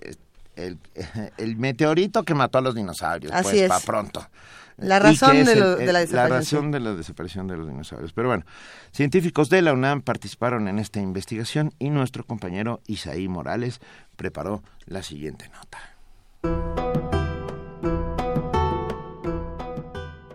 es, 0.00 0.18
el, 0.56 0.78
el 1.36 1.56
meteorito 1.56 2.22
que 2.22 2.34
mató 2.34 2.58
a 2.58 2.62
los 2.62 2.74
dinosaurios, 2.74 3.32
Así 3.32 3.50
pues, 3.50 3.62
es. 3.62 3.68
para 3.68 3.80
pronto. 3.80 4.26
La 4.78 4.98
razón 5.00 5.44
de 5.44 5.52
el- 5.52 5.58
lo- 5.60 5.76
de 5.76 5.84
el- 5.86 5.92
la 5.92 5.98
desaparición. 6.00 6.62
razón 6.62 6.70
de 6.70 6.80
la 6.80 6.94
desaparición 6.94 7.46
de 7.48 7.56
los 7.56 7.66
dinosaurios. 7.68 8.12
Pero 8.12 8.28
bueno, 8.28 8.44
científicos 8.92 9.50
de 9.50 9.60
la 9.62 9.72
UNAM 9.72 10.02
participaron 10.02 10.68
en 10.68 10.78
esta 10.78 11.00
investigación 11.00 11.74
y 11.78 11.90
nuestro 11.90 12.24
compañero 12.24 12.80
Isaí 12.86 13.26
Morales 13.28 13.80
preparó 14.16 14.62
la 14.86 15.02
siguiente 15.02 15.48
nota. 15.50 15.78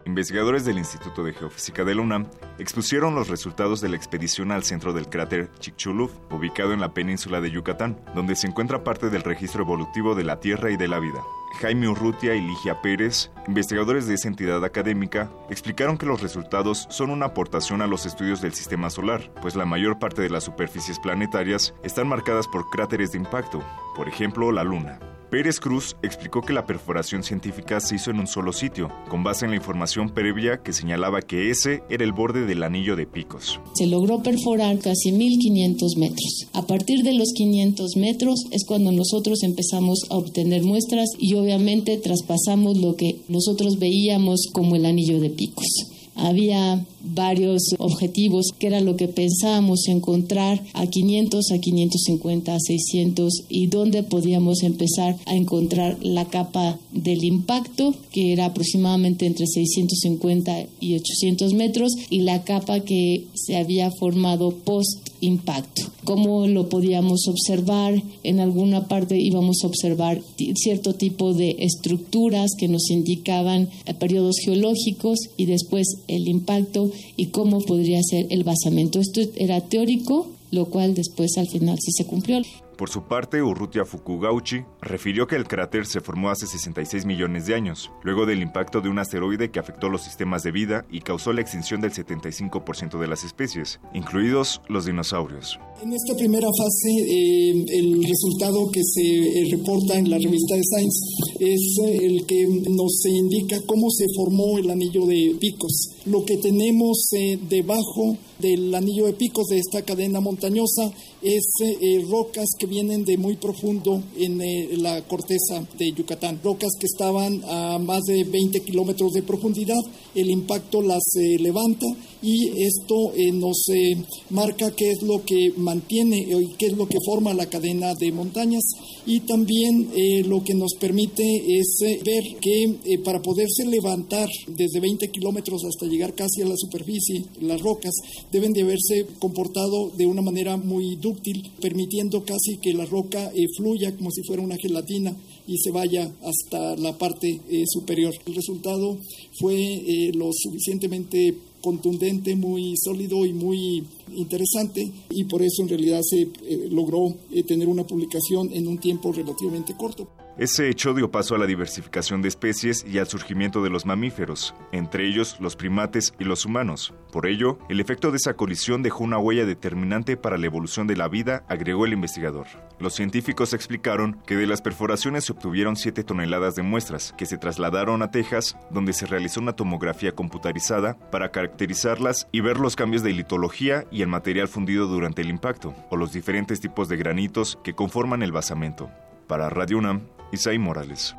Investigadores 0.05 0.63
del 0.65 0.77
Instituto 0.77 1.23
de 1.23 1.33
Geofísica 1.33 1.83
de 1.83 1.95
la 1.95 2.01
UNAM 2.01 2.27
expusieron 2.59 3.15
los 3.15 3.29
resultados 3.29 3.81
de 3.81 3.89
la 3.89 3.95
expedición 3.95 4.51
al 4.51 4.63
centro 4.63 4.93
del 4.93 5.07
cráter 5.09 5.49
Chicxulub, 5.59 6.11
ubicado 6.31 6.73
en 6.73 6.81
la 6.81 6.93
península 6.93 7.41
de 7.41 7.49
Yucatán, 7.49 7.99
donde 8.13 8.35
se 8.35 8.45
encuentra 8.45 8.83
parte 8.83 9.09
del 9.09 9.23
registro 9.23 9.63
evolutivo 9.63 10.13
de 10.13 10.23
la 10.23 10.39
Tierra 10.39 10.69
y 10.69 10.77
de 10.77 10.87
la 10.87 10.99
vida. 10.99 11.19
Jaime 11.61 11.87
Urrutia 11.87 12.35
y 12.35 12.41
Ligia 12.41 12.81
Pérez, 12.81 13.31
investigadores 13.47 14.07
de 14.07 14.15
esa 14.15 14.27
entidad 14.27 14.63
académica, 14.65 15.31
explicaron 15.49 15.97
que 15.97 16.05
los 16.05 16.21
resultados 16.21 16.87
son 16.89 17.09
una 17.09 17.27
aportación 17.27 17.81
a 17.81 17.87
los 17.87 18.05
estudios 18.05 18.41
del 18.41 18.53
sistema 18.53 18.89
solar, 18.89 19.31
pues 19.41 19.55
la 19.55 19.65
mayor 19.65 19.99
parte 19.99 20.21
de 20.21 20.29
las 20.29 20.43
superficies 20.43 20.99
planetarias 20.99 21.73
están 21.83 22.07
marcadas 22.07 22.47
por 22.47 22.69
cráteres 22.69 23.11
de 23.11 23.19
impacto, 23.19 23.63
por 23.95 24.07
ejemplo 24.07 24.51
la 24.51 24.63
Luna. 24.63 24.99
Pérez 25.33 25.59
Cruz 25.59 25.95
explicó 26.03 26.41
que 26.41 26.53
la 26.53 26.67
perforación 26.67 27.23
científica 27.23 27.79
se 27.79 27.95
hizo 27.95 28.11
en 28.11 28.19
un 28.19 28.27
solo 28.27 28.53
sitio, 28.53 28.91
con 29.09 29.23
base 29.23 29.45
en 29.45 29.49
la 29.49 29.57
información 29.57 30.11
previa 30.11 30.61
que 30.61 30.73
señalaba 30.73 31.23
que 31.23 31.49
ese 31.49 31.81
era 31.89 32.03
el 32.03 32.11
borde 32.11 32.45
del 32.45 32.61
anillo 32.61 32.95
de 32.95 33.07
picos. 33.07 33.59
Se 33.73 33.87
logró 33.87 34.21
perforar 34.21 34.77
casi 34.77 35.11
1500 35.11 35.97
metros. 35.97 36.45
A 36.53 36.67
partir 36.67 37.01
de 37.01 37.15
los 37.15 37.33
500 37.33 37.97
metros 37.97 38.45
es 38.51 38.63
cuando 38.63 38.91
nosotros 38.91 39.41
empezamos 39.41 40.05
a 40.11 40.17
obtener 40.17 40.61
muestras 40.61 41.09
y 41.17 41.33
obviamente 41.43 41.97
traspasamos 41.97 42.77
lo 42.77 42.95
que 42.95 43.17
nosotros 43.27 43.77
veíamos 43.79 44.47
como 44.51 44.75
el 44.75 44.85
anillo 44.85 45.19
de 45.19 45.29
picos. 45.29 45.67
Había 46.15 46.85
varios 47.03 47.61
objetivos 47.77 48.47
que 48.57 48.67
era 48.67 48.81
lo 48.81 48.95
que 48.95 49.07
pensábamos 49.07 49.87
encontrar 49.87 50.63
a 50.73 50.87
500, 50.87 51.51
a 51.51 51.59
550, 51.59 52.55
a 52.55 52.59
600 52.59 53.33
y 53.49 53.67
dónde 53.67 54.03
podíamos 54.03 54.63
empezar 54.63 55.17
a 55.25 55.35
encontrar 55.35 55.97
la 56.01 56.25
capa 56.25 56.79
del 56.91 57.23
impacto 57.23 57.93
que 58.11 58.33
era 58.33 58.45
aproximadamente 58.45 59.25
entre 59.25 59.45
650 59.45 60.65
y 60.79 60.95
800 60.95 61.53
metros 61.53 61.93
y 62.09 62.21
la 62.21 62.43
capa 62.43 62.79
que 62.81 63.25
se 63.33 63.57
había 63.57 63.91
formado 63.91 64.51
post 64.51 65.09
impacto. 65.23 65.83
¿Cómo 66.03 66.47
lo 66.47 66.67
podíamos 66.67 67.27
observar? 67.27 68.03
En 68.23 68.41
alguna 68.41 68.87
parte 68.87 69.17
íbamos 69.17 69.63
a 69.63 69.67
observar 69.67 70.21
cierto 70.55 70.95
tipo 70.95 71.33
de 71.33 71.55
estructuras 71.59 72.51
que 72.57 72.67
nos 72.67 72.89
indicaban 72.89 73.69
eh, 73.85 73.93
periodos 73.93 74.35
geológicos 74.43 75.17
y 75.37 75.45
después 75.45 75.87
el 76.07 76.27
impacto 76.27 76.91
y 77.15 77.27
cómo 77.27 77.61
podría 77.61 78.01
ser 78.03 78.27
el 78.29 78.43
basamento. 78.43 78.99
Esto 78.99 79.21
era 79.35 79.61
teórico, 79.61 80.27
lo 80.51 80.65
cual 80.65 80.93
después 80.93 81.37
al 81.37 81.47
final 81.47 81.77
sí 81.79 81.91
se 81.91 82.05
cumplió. 82.05 82.41
Por 82.77 82.89
su 82.89 83.03
parte, 83.03 83.41
Urrutia 83.41 83.85
Fukugauchi 83.85 84.65
refirió 84.81 85.27
que 85.27 85.35
el 85.35 85.47
cráter 85.47 85.85
se 85.85 86.01
formó 86.01 86.31
hace 86.31 86.47
66 86.47 87.05
millones 87.05 87.45
de 87.45 87.53
años, 87.53 87.91
luego 88.01 88.25
del 88.25 88.41
impacto 88.41 88.81
de 88.81 88.89
un 88.89 88.97
asteroide 88.97 89.51
que 89.51 89.59
afectó 89.59 89.89
los 89.89 90.01
sistemas 90.03 90.41
de 90.41 90.51
vida 90.51 90.85
y 90.89 91.01
causó 91.01 91.33
la 91.33 91.41
extinción 91.41 91.81
del 91.81 91.91
75% 91.91 92.99
de 92.99 93.07
las 93.07 93.23
especies, 93.23 93.79
incluidos 93.93 94.61
los 94.67 94.85
dinosaurios. 94.85 95.59
En 95.83 95.93
esta 95.93 96.15
primera 96.15 96.47
fase, 96.47 96.89
eh, 96.89 97.65
el 97.79 98.03
resultado 98.03 98.71
que 98.71 98.81
se 98.83 99.01
eh, 99.01 99.47
reporta 99.51 99.97
en 99.97 100.09
la 100.09 100.17
revista 100.17 100.55
de 100.55 100.63
Science 100.63 100.99
es 101.39 101.77
eh, 101.85 102.05
el 102.05 102.25
que 102.25 102.47
nos 102.69 103.05
indica 103.05 103.61
cómo 103.67 103.89
se 103.91 104.05
formó 104.15 104.57
el 104.57 104.69
anillo 104.69 105.05
de 105.05 105.35
picos. 105.39 105.89
Lo 106.05 106.25
que 106.25 106.37
tenemos 106.37 107.09
debajo 107.49 108.17
del 108.43 108.75
anillo 108.75 109.05
de 109.05 109.13
picos 109.13 109.47
de 109.47 109.57
esta 109.57 109.83
cadena 109.83 110.19
montañosa 110.19 110.91
es 111.21 111.47
eh, 111.61 112.05
rocas 112.09 112.49
que 112.59 112.67
vienen 112.67 113.05
de 113.05 113.17
muy 113.17 113.37
profundo 113.37 114.03
en 114.17 114.41
eh, 114.41 114.69
la 114.77 115.01
corteza 115.03 115.65
de 115.77 115.93
Yucatán, 115.93 116.41
rocas 116.43 116.71
que 116.77 116.85
estaban 116.85 117.41
a 117.45 117.79
más 117.79 118.03
de 118.03 118.25
20 118.25 118.59
kilómetros 118.61 119.13
de 119.13 119.23
profundidad. 119.23 119.79
El 120.13 120.29
impacto 120.29 120.81
las 120.81 121.03
eh, 121.15 121.39
levanta 121.39 121.85
y 122.23 122.63
esto 122.63 123.13
eh, 123.15 123.33
nos 123.33 123.67
eh, 123.67 123.97
marca 124.29 124.71
qué 124.71 124.91
es 124.91 125.01
lo 125.01 125.25
que 125.25 125.51
mantiene 125.57 126.21
eh, 126.21 126.41
y 126.41 126.55
qué 126.57 126.67
es 126.67 126.77
lo 126.77 126.87
que 126.87 126.97
forma 127.05 127.33
la 127.33 127.47
cadena 127.47 127.93
de 127.95 128.13
montañas 128.13 128.63
y 129.05 129.19
también 129.21 129.89
lo 130.27 130.41
que 130.43 130.53
nos 130.53 130.75
permite 130.79 131.23
es 131.23 131.77
ver 132.05 132.23
que 132.39 132.99
para 133.03 133.21
poderse 133.21 133.65
levantar 133.65 134.29
desde 134.47 134.79
20 134.79 135.09
kilómetros 135.09 135.63
hasta 135.65 135.87
llegar 135.87 136.15
casi 136.15 136.41
a 136.41 136.45
la 136.45 136.55
superficie, 136.55 137.25
las 137.41 137.61
rocas 137.61 137.91
deben 138.31 138.53
de 138.53 138.61
haberse 138.61 139.05
comportado 139.19 139.89
de 139.97 140.05
una 140.05 140.21
manera 140.21 140.55
muy 140.55 140.95
dúctil, 140.95 141.51
permitiendo 141.59 142.23
casi 142.23 142.57
que 142.61 142.73
la 142.73 142.85
roca 142.85 143.31
eh, 143.35 143.45
fluya 143.57 143.95
como 143.97 144.09
si 144.11 144.23
fuera 144.23 144.41
una 144.41 144.55
gelatina 144.55 145.13
y 145.47 145.57
se 145.57 145.71
vaya 145.71 146.09
hasta 146.23 146.77
la 146.77 146.97
parte 146.97 147.41
superior. 147.67 148.13
El 148.25 148.35
resultado 148.35 148.97
fue 149.37 149.81
lo 150.13 150.29
suficientemente 150.31 151.35
contundente, 151.63 152.35
muy 152.35 152.75
sólido 152.75 153.25
y 153.25 153.31
muy 153.31 153.83
interesante 154.13 154.91
y 155.09 155.23
por 155.23 155.41
eso 155.41 155.63
en 155.63 155.69
realidad 155.69 156.01
se 156.03 156.21
eh, 156.21 156.67
logró 156.69 157.15
eh, 157.31 157.43
tener 157.43 157.69
una 157.69 157.87
publicación 157.87 158.51
en 158.51 158.67
un 158.67 158.77
tiempo 158.79 159.13
relativamente 159.13 159.73
corto. 159.75 160.09
Ese 160.35 160.67
hecho 160.67 160.95
dio 160.95 161.11
paso 161.11 161.35
a 161.35 161.37
la 161.37 161.45
diversificación 161.45 162.23
de 162.23 162.27
especies 162.27 162.83
y 162.89 162.97
al 162.97 163.05
surgimiento 163.05 163.61
de 163.61 163.69
los 163.69 163.85
mamíferos, 163.85 164.55
entre 164.71 165.07
ellos 165.07 165.37
los 165.39 165.55
primates 165.55 166.15
y 166.17 166.23
los 166.23 166.43
humanos. 166.47 166.91
Por 167.11 167.27
ello, 167.27 167.59
el 167.69 167.79
efecto 167.79 168.09
de 168.09 168.17
esa 168.17 168.33
colisión 168.33 168.81
dejó 168.81 169.03
una 169.03 169.19
huella 169.19 169.45
determinante 169.45 170.17
para 170.17 170.39
la 170.39 170.47
evolución 170.47 170.87
de 170.87 170.95
la 170.95 171.07
vida, 171.07 171.43
agregó 171.49 171.85
el 171.85 171.93
investigador. 171.93 172.47
Los 172.79 172.95
científicos 172.95 173.53
explicaron 173.53 174.23
que 174.25 174.35
de 174.35 174.47
las 174.47 174.63
perforaciones 174.63 175.25
se 175.25 175.33
obtuvieron 175.33 175.75
7 175.75 176.03
toneladas 176.03 176.55
de 176.55 176.63
muestras, 176.63 177.13
que 177.15 177.27
se 177.27 177.37
trasladaron 177.37 178.01
a 178.01 178.09
Texas, 178.09 178.57
donde 178.71 178.93
se 178.93 179.05
realizó 179.05 179.39
una 179.39 179.53
tomografía 179.53 180.13
computarizada 180.13 180.97
para 181.11 181.29
caracterizarlas 181.29 182.27
y 182.31 182.41
ver 182.41 182.57
los 182.57 182.75
cambios 182.75 183.03
de 183.03 183.13
litología 183.13 183.85
y 183.91 184.01
el 184.01 184.07
material 184.07 184.47
fundido 184.47 184.87
durante 184.87 185.21
el 185.21 185.29
impacto, 185.29 185.75
o 185.91 185.95
los 185.95 186.11
diferentes 186.11 186.59
tipos 186.59 186.89
de 186.89 186.97
granitos 186.97 187.59
que 187.63 187.75
conforman 187.75 188.23
el 188.23 188.31
basamento. 188.31 188.89
Para 189.33 189.49
Radio 189.49 189.79
UNAM, 189.79 190.01
Isaí 190.31 190.59
Morales. 190.59 191.15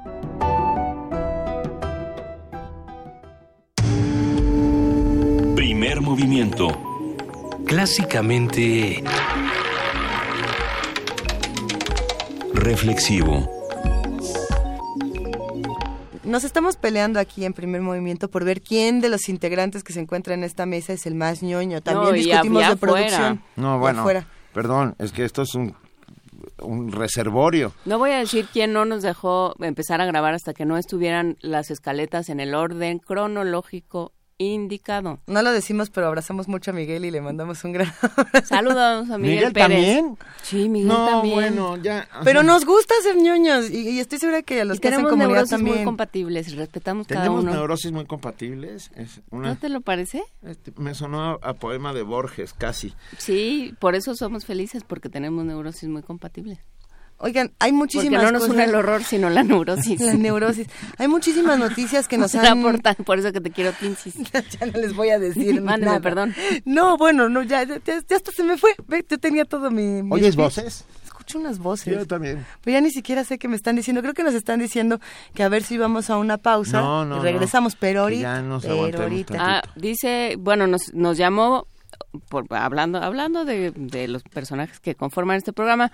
Primer 5.56 6.00
movimiento. 6.00 6.68
Clásicamente 7.66 9.02
Reflexivo. 12.52 13.50
Nos 16.22 16.44
estamos 16.44 16.76
peleando 16.76 17.18
aquí 17.18 17.44
en 17.44 17.52
primer 17.52 17.80
movimiento 17.80 18.30
por 18.30 18.44
ver 18.44 18.60
quién 18.60 19.00
de 19.00 19.08
los 19.08 19.28
integrantes 19.28 19.82
que 19.82 19.92
se 19.92 19.98
encuentran 19.98 20.38
en 20.38 20.44
esta 20.44 20.66
mesa 20.66 20.92
es 20.92 21.04
el 21.06 21.16
más 21.16 21.42
ñoño. 21.42 21.80
También 21.80 22.10
No, 22.10 22.12
discutimos 22.12 22.68
de 22.68 22.76
producción. 22.76 23.42
No, 23.56 23.80
bueno, 23.80 24.04
fuera. 24.04 24.24
perdón, 24.52 24.94
es 25.00 25.10
que 25.10 25.24
esto 25.24 25.42
es 25.42 25.56
un, 25.56 25.74
un 26.60 26.92
reservorio. 26.92 27.72
No 27.84 27.98
voy 27.98 28.12
a 28.12 28.18
decir 28.18 28.46
quién 28.52 28.72
no 28.72 28.84
nos 28.84 29.02
dejó 29.02 29.54
empezar 29.60 30.00
a 30.00 30.06
grabar 30.06 30.34
hasta 30.34 30.54
que 30.54 30.64
no 30.64 30.76
estuvieran 30.76 31.36
las 31.40 31.70
escaletas 31.70 32.28
en 32.28 32.40
el 32.40 32.54
orden 32.54 32.98
cronológico 32.98 34.13
indicado. 34.38 35.20
No 35.26 35.42
lo 35.42 35.52
decimos, 35.52 35.90
pero 35.90 36.06
abrazamos 36.08 36.48
mucho 36.48 36.72
a 36.72 36.74
Miguel 36.74 37.04
y 37.04 37.10
le 37.10 37.20
mandamos 37.20 37.62
un 37.64 37.72
gran 37.72 37.92
Saludos 38.44 39.10
a 39.10 39.18
Miguel, 39.18 39.36
¿Miguel 39.36 39.52
Pérez. 39.52 39.68
también? 39.68 40.18
Sí, 40.42 40.68
Miguel 40.68 40.88
No, 40.88 41.06
también. 41.06 41.34
bueno, 41.34 41.76
ya. 41.76 42.08
Pero 42.24 42.42
nos 42.42 42.64
gusta 42.64 42.94
ser 43.02 43.16
ñoños 43.16 43.70
y, 43.70 43.90
y 43.90 44.00
estoy 44.00 44.18
segura 44.18 44.42
que 44.42 44.60
a 44.60 44.64
los 44.64 44.78
Y 44.78 44.80
que 44.80 44.88
hacen 44.88 44.96
tenemos 44.98 45.10
comunidad 45.10 45.34
neurosis 45.34 45.50
también. 45.50 45.76
muy 45.76 45.84
compatibles 45.84 46.48
y 46.48 46.54
respetamos 46.56 47.06
cada 47.06 47.22
Tenemos 47.22 47.42
uno. 47.44 47.52
neurosis 47.52 47.92
muy 47.92 48.06
compatibles. 48.06 48.90
Es 48.96 49.20
una, 49.30 49.48
¿No 49.50 49.56
te 49.56 49.68
lo 49.68 49.80
parece? 49.80 50.24
este, 50.42 50.72
me 50.76 50.94
sonó 50.94 51.22
a, 51.22 51.38
a 51.42 51.54
poema 51.54 51.92
de 51.92 52.02
Borges, 52.02 52.52
casi. 52.54 52.92
Sí, 53.18 53.74
por 53.78 53.94
eso 53.94 54.14
somos 54.14 54.44
felices, 54.44 54.82
porque 54.84 55.08
tenemos 55.08 55.44
neurosis 55.44 55.88
muy 55.88 56.02
compatibles. 56.02 56.58
Oigan, 57.24 57.52
hay 57.58 57.72
muchísimas 57.72 58.20
Porque 58.20 58.26
no 58.26 58.32
nos 58.32 58.42
cosas. 58.42 58.54
une 58.54 58.64
el 58.64 58.74
horror, 58.74 59.02
sino 59.02 59.30
la 59.30 59.42
neurosis. 59.42 59.98
La 60.02 60.12
neurosis. 60.12 60.66
Hay 60.98 61.08
muchísimas 61.08 61.58
noticias 61.58 62.06
que 62.06 62.18
nos 62.18 62.34
han... 62.34 62.60
por, 62.60 62.78
tan- 62.80 62.96
por 62.96 63.18
eso 63.18 63.32
que 63.32 63.40
te 63.40 63.50
quiero, 63.50 63.72
Tinsis. 63.72 64.14
ya 64.32 64.66
no 64.66 64.72
les 64.78 64.94
voy 64.94 65.08
a 65.08 65.18
decir 65.18 65.60
Mándeme, 65.62 65.86
nada. 65.86 66.00
perdón. 66.00 66.34
No, 66.66 66.98
bueno, 66.98 67.30
no, 67.30 67.42
ya, 67.42 67.62
ya, 67.64 67.78
ya 67.84 67.96
hasta 68.16 68.30
se 68.30 68.44
me 68.44 68.58
fue. 68.58 68.74
Ve, 68.86 69.02
yo 69.08 69.16
tenía 69.18 69.46
todo 69.46 69.70
mi... 69.70 70.02
mi 70.02 70.12
¿Oyes 70.12 70.36
voces? 70.36 70.84
Escucho 71.02 71.38
unas 71.38 71.58
voces. 71.58 71.94
Yo 71.94 72.06
también. 72.06 72.44
Pero 72.62 72.74
ya 72.74 72.80
ni 72.82 72.90
siquiera 72.90 73.24
sé 73.24 73.38
qué 73.38 73.48
me 73.48 73.56
están 73.56 73.76
diciendo. 73.76 74.02
Creo 74.02 74.12
que 74.12 74.22
nos 74.22 74.34
están 74.34 74.58
diciendo 74.60 75.00
que 75.32 75.42
a 75.44 75.48
ver 75.48 75.62
si 75.62 75.78
vamos 75.78 76.10
a 76.10 76.18
una 76.18 76.36
pausa 76.36 76.80
No, 76.82 77.06
no, 77.06 77.16
y 77.16 77.20
regresamos. 77.20 77.72
no. 77.72 77.78
Pero 77.80 78.02
ahorita. 78.02 78.20
ya 78.22 78.42
nos 78.42 78.62
pero 78.66 79.02
ahorita. 79.02 79.34
Ah, 79.38 79.62
dice, 79.76 80.36
bueno, 80.38 80.66
nos, 80.66 80.92
nos 80.92 81.16
llamó, 81.16 81.66
por, 82.28 82.44
hablando, 82.50 82.98
hablando 82.98 83.46
de, 83.46 83.70
de 83.74 84.08
los 84.08 84.22
personajes 84.24 84.78
que 84.80 84.94
conforman 84.94 85.36
este 85.38 85.52
programa, 85.54 85.90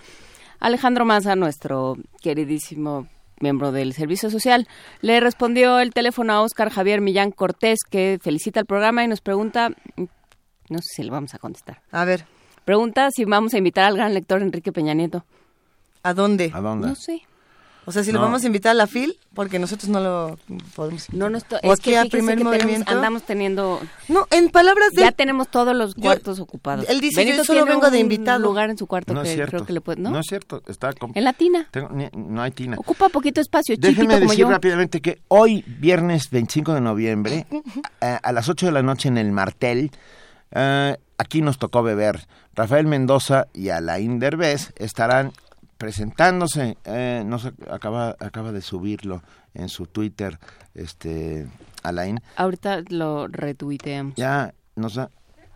Alejandro 0.60 1.04
Maza, 1.04 1.34
nuestro 1.36 1.96
queridísimo 2.20 3.06
miembro 3.40 3.72
del 3.72 3.94
Servicio 3.94 4.30
Social, 4.30 4.68
le 5.00 5.18
respondió 5.18 5.80
el 5.80 5.92
teléfono 5.92 6.34
a 6.34 6.42
Oscar 6.42 6.70
Javier 6.70 7.00
Millán 7.00 7.30
Cortés, 7.30 7.78
que 7.88 8.18
felicita 8.22 8.60
el 8.60 8.66
programa 8.66 9.02
y 9.02 9.08
nos 9.08 9.22
pregunta, 9.22 9.70
no 10.68 10.78
sé 10.78 10.88
si 10.96 11.02
le 11.02 11.10
vamos 11.10 11.34
a 11.34 11.38
contestar. 11.38 11.80
A 11.90 12.04
ver. 12.04 12.26
Pregunta 12.66 13.08
si 13.10 13.24
vamos 13.24 13.54
a 13.54 13.58
invitar 13.58 13.84
al 13.84 13.96
gran 13.96 14.12
lector 14.12 14.42
Enrique 14.42 14.70
Peña 14.70 14.92
Nieto. 14.92 15.24
¿A 16.02 16.12
dónde? 16.12 16.50
¿A 16.52 16.60
dónde? 16.60 16.88
No 16.88 16.94
sé. 16.94 17.22
O 17.86 17.92
sea, 17.92 18.04
si 18.04 18.12
lo 18.12 18.18
No. 18.18 18.26
vamos 18.26 18.44
a 18.44 18.46
invitar 18.46 18.70
a 18.72 18.74
la 18.74 18.86
FIL, 18.86 19.18
porque 19.34 19.58
nosotros 19.58 19.88
no 19.88 20.00
lo 20.00 20.38
podemos. 20.76 21.10
No, 21.12 21.30
no 21.30 21.38
estoy. 21.38 21.58
O 21.62 21.72
es 21.72 21.80
aquí 21.80 21.90
que 21.90 21.98
a 21.98 22.04
primer 22.04 22.36
que 22.38 22.44
tenemos- 22.44 22.62
movimiento. 22.62 22.92
andamos 22.92 23.22
teniendo. 23.22 23.80
No, 24.08 24.26
en 24.30 24.50
palabras 24.50 24.90
de. 24.92 25.00
Ya 25.02 25.12
tenemos 25.12 25.48
todos 25.48 25.74
los 25.74 25.94
cuartos 25.94 26.38
ocupados. 26.40 26.86
él 26.88 27.00
dice, 27.00 27.20
Benito 27.20 27.38
yo 27.38 27.44
solo 27.44 27.60
tiene 27.62 27.74
vengo 27.76 27.90
de 27.90 27.98
invitado. 27.98 28.38
lugar 28.40 28.70
en 28.70 28.76
su 28.78 28.86
cuarto 28.86 29.14
No 29.14 29.22
que 29.22 29.28
es 29.30 29.34
cierto. 29.34 29.50
creo 29.50 29.66
que 29.66 29.72
le 29.72 29.80
puede. 29.80 30.00
¿no? 30.00 30.10
No 30.10 30.20
es 30.20 30.26
cierto. 30.26 30.62
Está 30.66 30.90
En 31.14 31.24
la 31.24 31.32
tina. 31.32 31.68
Tengo- 31.70 31.88
ni- 31.90 32.08
no 32.14 32.42
hay 32.42 32.50
tina. 32.50 32.76
Ocupa 32.78 33.08
poquito 33.08 33.40
espacio, 33.40 33.74
Déjenme 33.78 34.20
decir 34.20 34.38
yo. 34.40 34.50
rápidamente 34.50 35.00
que 35.00 35.20
hoy, 35.28 35.64
viernes 35.66 36.30
25 36.30 36.74
de 36.74 36.80
noviembre, 36.82 37.46
eh, 38.02 38.18
a 38.22 38.32
las 38.32 38.48
8 38.48 38.66
de 38.66 38.72
la 38.72 38.82
noche 38.82 39.08
en 39.08 39.16
el 39.18 39.32
Martel, 39.32 39.90
eh, 40.52 40.96
aquí 41.18 41.42
nos 41.42 41.58
tocó 41.58 41.82
beber. 41.82 42.26
Rafael 42.54 42.86
Mendoza 42.86 43.46
y 43.54 43.70
Alain 43.70 44.18
Derbez 44.18 44.72
estarán 44.76 45.32
presentándose. 45.80 46.76
eh, 46.84 47.22
no 47.26 47.38
sé, 47.38 47.52
acaba, 47.70 48.14
acaba 48.20 48.52
de 48.52 48.60
subirlo 48.60 49.22
en 49.54 49.70
su 49.70 49.86
Twitter, 49.86 50.38
este, 50.74 51.48
Alain. 51.82 52.20
Ahorita 52.36 52.82
lo 52.90 53.26
retuiteamos. 53.28 54.14
Ya 54.16 54.52
nos 54.76 54.94
da, 54.94 55.10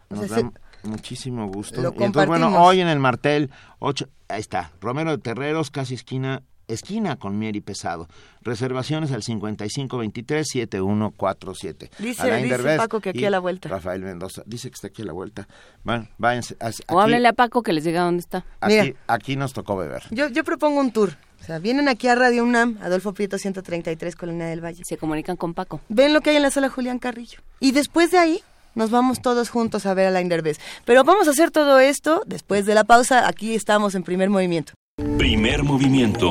nos 0.09 0.21
O 0.21 0.27
sea, 0.27 0.37
da 0.43 0.51
se- 0.83 0.89
muchísimo 0.89 1.47
gusto. 1.47 1.83
Lo 1.83 1.91
Y 1.97 2.03
entonces, 2.03 2.27
bueno, 2.27 2.49
hoy 2.63 2.81
en 2.81 2.89
el 2.89 2.99
Martel, 2.99 3.51
ocho, 3.79 4.09
ahí 4.29 4.41
está, 4.41 4.73
Romero 4.81 5.11
de 5.11 5.19
Terreros, 5.19 5.71
casi 5.71 5.95
esquina, 5.95 6.43
esquina 6.69 7.17
con 7.17 7.39
Mieri 7.39 7.61
Pesado. 7.61 8.09
Reservaciones 8.43 9.13
al 9.13 9.23
5523-7147. 9.23 11.91
Dice- 11.99 12.23
Alain 12.23 12.45
dice 12.45 12.57
Derbez 12.57 12.79
Paco 12.79 13.01
que 13.01 13.11
aquí 13.11 13.21
y 13.21 13.25
a 13.25 13.31
la 13.31 13.39
vuelta. 13.39 13.69
Rafael 13.69 14.03
Mendoza, 14.03 14.43
dice 14.47 14.69
que 14.71 14.75
está 14.75 14.89
aquí 14.89 15.03
a 15.03 15.07
la 15.07 15.13
vuelta. 15.13 15.47
Bueno, 15.83 16.09
váyanse. 16.19 16.57
O 16.89 17.01
háblele 17.01 17.29
a 17.29 17.33
Paco 17.33 17.63
que 17.63 17.73
les 17.73 17.85
diga 17.85 18.03
dónde 18.03 18.21
está. 18.21 18.45
Aquí, 18.61 18.95
aquí 19.07 19.37
nos 19.37 19.53
tocó 19.53 19.77
beber. 19.77 20.03
Yo, 20.11 20.29
yo 20.29 20.45
propongo 20.45 20.81
un 20.81 20.93
tour. 20.93 21.17
O 21.41 21.47
sea, 21.47 21.59
vienen 21.59 21.89
aquí 21.89 22.09
a 22.09 22.15
Radio 22.15 22.43
UNAM, 22.43 22.79
Adolfo 22.81 23.13
Prieto 23.13 23.37
133, 23.37 24.17
Colonia 24.17 24.47
del 24.47 24.65
Valle. 24.65 24.83
Se 24.85 24.97
comunican 24.97 25.37
con 25.37 25.53
Paco. 25.53 25.81
Ven 25.91 26.15
lo 26.15 26.23
que 26.23 26.31
hay 26.31 26.37
en 26.37 26.43
la 26.43 26.51
sala 26.51 26.71
Julián 26.71 26.99
Carrillo. 26.99 27.41
Y 27.61 27.73
después 27.73 28.11
de 28.11 28.17
ahí 28.19 28.41
nos 28.75 28.91
vamos 28.91 29.21
todos 29.21 29.51
juntos 29.51 29.85
a 29.85 29.93
ver 29.93 30.07
a 30.07 30.11
la 30.11 30.25
Derbez. 30.25 30.59
Pero 30.87 31.05
vamos 31.05 31.29
a 31.29 31.33
hacer 31.33 31.51
todo 31.51 31.79
esto 31.81 32.23
después 32.27 32.65
de 32.65 32.75
la 32.75 32.85
pausa. 32.85 33.29
Aquí 33.29 33.55
estamos 33.55 33.95
en 33.95 34.05
primer 34.05 34.31
movimiento. 34.31 34.73
Primer 35.19 35.65
movimiento. 35.65 36.31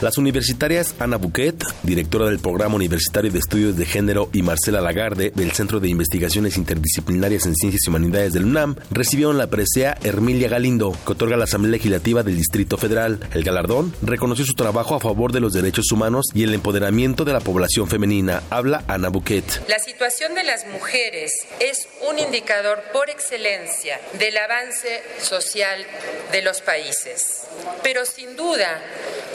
Las 0.00 0.16
universitarias 0.16 0.94
Ana 0.98 1.18
Buquet, 1.18 1.62
directora 1.82 2.24
del 2.24 2.38
Programa 2.38 2.76
Universitario 2.76 3.30
de 3.30 3.38
Estudios 3.38 3.76
de 3.76 3.84
Género, 3.84 4.30
y 4.32 4.40
Marcela 4.40 4.80
Lagarde, 4.80 5.30
del 5.34 5.52
Centro 5.52 5.78
de 5.78 5.88
Investigaciones 5.88 6.56
Interdisciplinarias 6.56 7.44
en 7.44 7.54
Ciencias 7.54 7.82
y 7.84 7.90
Humanidades 7.90 8.32
del 8.32 8.46
UNAM, 8.46 8.76
recibieron 8.90 9.36
la 9.36 9.48
presea 9.48 9.98
Hermilia 10.02 10.48
Galindo, 10.48 10.96
que 11.04 11.12
otorga 11.12 11.36
la 11.36 11.44
Asamblea 11.44 11.72
Legislativa 11.72 12.22
del 12.22 12.38
Distrito 12.38 12.78
Federal. 12.78 13.20
El 13.34 13.44
galardón 13.44 13.94
reconoció 14.00 14.46
su 14.46 14.54
trabajo 14.54 14.94
a 14.94 15.00
favor 15.00 15.32
de 15.32 15.40
los 15.40 15.52
derechos 15.52 15.92
humanos 15.92 16.24
y 16.32 16.44
el 16.44 16.54
empoderamiento 16.54 17.26
de 17.26 17.34
la 17.34 17.40
población 17.40 17.86
femenina. 17.86 18.42
Habla 18.48 18.84
Ana 18.88 19.10
Buquet. 19.10 19.68
La 19.68 19.78
situación 19.80 20.34
de 20.34 20.44
las 20.44 20.66
mujeres 20.66 21.32
es 21.58 21.88
un 22.10 22.18
indicador 22.18 22.82
por 22.94 23.10
excelencia 23.10 24.00
del 24.18 24.38
avance 24.38 25.02
social 25.20 25.84
de 26.32 26.40
los 26.40 26.62
países. 26.62 27.42
Pero 27.82 28.06
sin 28.06 28.34
duda 28.36 28.80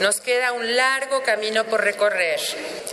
nos 0.02 0.20
queda 0.20 0.52
un 0.52 0.55
largo 0.62 1.22
camino 1.22 1.64
por 1.64 1.82
recorrer. 1.82 2.40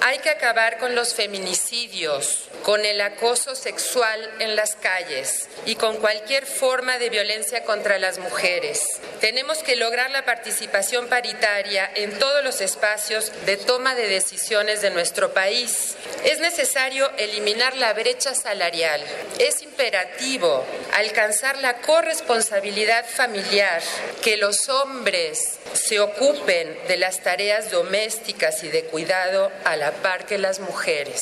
Hay 0.01 0.19
que 0.19 0.29
acabar 0.29 0.77
con 0.77 0.95
los 0.95 1.13
feminicidios, 1.13 2.49
con 2.63 2.85
el 2.85 3.01
acoso 3.01 3.55
sexual 3.55 4.29
en 4.39 4.55
las 4.55 4.75
calles 4.75 5.47
y 5.65 5.75
con 5.75 5.97
cualquier 5.97 6.45
forma 6.45 6.97
de 6.97 7.09
violencia 7.09 7.63
contra 7.63 7.99
las 7.99 8.17
mujeres. 8.17 8.81
Tenemos 9.19 9.59
que 9.59 9.75
lograr 9.75 10.11
la 10.11 10.25
participación 10.25 11.07
paritaria 11.07 11.89
en 11.95 12.17
todos 12.19 12.43
los 12.43 12.61
espacios 12.61 13.31
de 13.45 13.57
toma 13.57 13.95
de 13.95 14.07
decisiones 14.07 14.81
de 14.81 14.89
nuestro 14.89 15.33
país. 15.33 15.95
Es 16.23 16.39
necesario 16.39 17.09
eliminar 17.17 17.75
la 17.77 17.93
brecha 17.93 18.33
salarial. 18.33 19.01
Es 19.39 19.61
imperativo 19.61 20.65
alcanzar 20.93 21.57
la 21.59 21.75
corresponsabilidad 21.81 23.05
familiar, 23.05 23.81
que 24.21 24.37
los 24.37 24.69
hombres 24.69 25.59
se 25.73 25.99
ocupen 25.99 26.77
de 26.87 26.97
las 26.97 27.21
tareas 27.21 27.52
domésticas 27.69 28.63
y 28.63 28.69
de 28.69 28.85
cuidado 28.85 29.51
a 29.63 29.75
la 29.75 29.91
par 29.91 30.25
que 30.25 30.39
las 30.39 30.59
mujeres. 30.59 31.21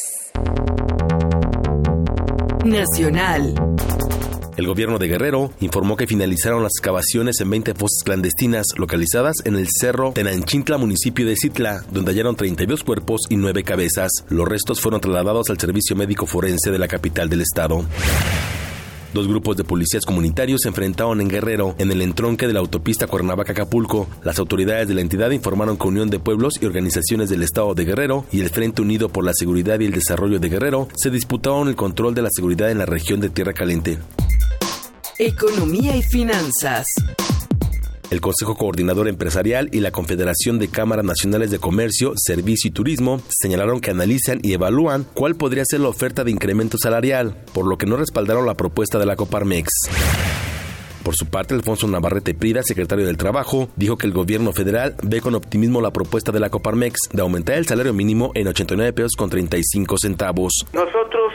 Nacional. 2.63 3.53
El 4.55 4.67
gobierno 4.67 4.97
de 4.97 5.07
Guerrero 5.07 5.51
informó 5.59 5.97
que 5.97 6.07
finalizaron 6.07 6.63
las 6.63 6.73
excavaciones 6.77 7.41
en 7.41 7.49
20 7.49 7.73
fosas 7.73 8.03
clandestinas 8.05 8.65
localizadas 8.77 9.35
en 9.43 9.55
el 9.55 9.67
cerro 9.69 10.13
Tenanchintla, 10.13 10.77
municipio 10.77 11.25
de 11.25 11.35
Citla, 11.35 11.83
donde 11.91 12.11
hallaron 12.11 12.35
32 12.35 12.83
cuerpos 12.83 13.21
y 13.29 13.35
9 13.35 13.63
cabezas. 13.63 14.11
Los 14.29 14.47
restos 14.47 14.79
fueron 14.79 15.01
trasladados 15.01 15.49
al 15.49 15.59
servicio 15.59 15.95
médico 15.95 16.27
forense 16.27 16.71
de 16.71 16.79
la 16.79 16.87
capital 16.87 17.27
del 17.27 17.41
estado. 17.41 17.83
Dos 19.13 19.27
grupos 19.27 19.57
de 19.57 19.63
policías 19.63 20.05
comunitarios 20.05 20.61
se 20.61 20.69
enfrentaron 20.69 21.19
en 21.19 21.27
Guerrero, 21.27 21.75
en 21.77 21.91
el 21.91 22.01
entronque 22.01 22.47
de 22.47 22.53
la 22.53 22.59
autopista 22.59 23.07
Cuernavaca-Acapulco. 23.07 24.07
Las 24.23 24.39
autoridades 24.39 24.87
de 24.87 24.93
la 24.93 25.01
entidad 25.01 25.31
informaron 25.31 25.77
que 25.77 25.87
Unión 25.87 26.09
de 26.09 26.19
Pueblos 26.19 26.53
y 26.61 26.65
organizaciones 26.65 27.29
del 27.29 27.43
Estado 27.43 27.73
de 27.73 27.85
Guerrero 27.85 28.25
y 28.31 28.39
el 28.39 28.49
Frente 28.49 28.81
Unido 28.81 29.09
por 29.09 29.25
la 29.25 29.33
Seguridad 29.33 29.79
y 29.79 29.85
el 29.85 29.91
Desarrollo 29.91 30.39
de 30.39 30.49
Guerrero 30.49 30.87
se 30.95 31.09
disputaron 31.09 31.67
el 31.67 31.75
control 31.75 32.15
de 32.15 32.21
la 32.21 32.29
seguridad 32.31 32.71
en 32.71 32.77
la 32.77 32.85
región 32.85 33.19
de 33.19 33.29
Tierra 33.29 33.53
Caliente. 33.53 33.97
Economía 35.17 35.95
y 35.95 36.03
finanzas. 36.03 36.87
El 38.11 38.19
Consejo 38.19 38.55
Coordinador 38.55 39.07
Empresarial 39.07 39.69
y 39.71 39.79
la 39.79 39.91
Confederación 39.91 40.59
de 40.59 40.67
Cámaras 40.67 41.05
Nacionales 41.05 41.49
de 41.49 41.59
Comercio, 41.59 42.11
Servicio 42.17 42.67
y 42.67 42.71
Turismo 42.71 43.21
señalaron 43.29 43.79
que 43.79 43.91
analizan 43.91 44.39
y 44.43 44.51
evalúan 44.51 45.05
cuál 45.13 45.35
podría 45.35 45.63
ser 45.63 45.79
la 45.79 45.87
oferta 45.87 46.25
de 46.25 46.31
incremento 46.31 46.77
salarial, 46.77 47.37
por 47.53 47.65
lo 47.65 47.77
que 47.77 47.85
no 47.85 47.95
respaldaron 47.95 48.45
la 48.45 48.55
propuesta 48.55 48.99
de 48.99 49.05
la 49.05 49.15
Coparmex. 49.15 49.69
Por 51.03 51.15
su 51.15 51.25
parte, 51.25 51.53
Alfonso 51.53 51.87
Navarrete 51.87 52.33
Prida, 52.33 52.61
secretario 52.63 53.05
del 53.05 53.17
Trabajo, 53.17 53.69
dijo 53.75 53.97
que 53.97 54.07
el 54.07 54.13
gobierno 54.13 54.51
federal 54.51 54.95
ve 55.01 55.21
con 55.21 55.33
optimismo 55.33 55.81
la 55.81 55.91
propuesta 55.91 56.31
de 56.31 56.39
la 56.39 56.49
Coparmex 56.49 57.09
de 57.11 57.21
aumentar 57.21 57.57
el 57.57 57.65
salario 57.65 57.93
mínimo 57.93 58.31
en 58.35 58.47
89 58.47 58.93
pesos 58.93 59.13
con 59.17 59.29
35 59.29 59.97
centavos. 59.97 60.65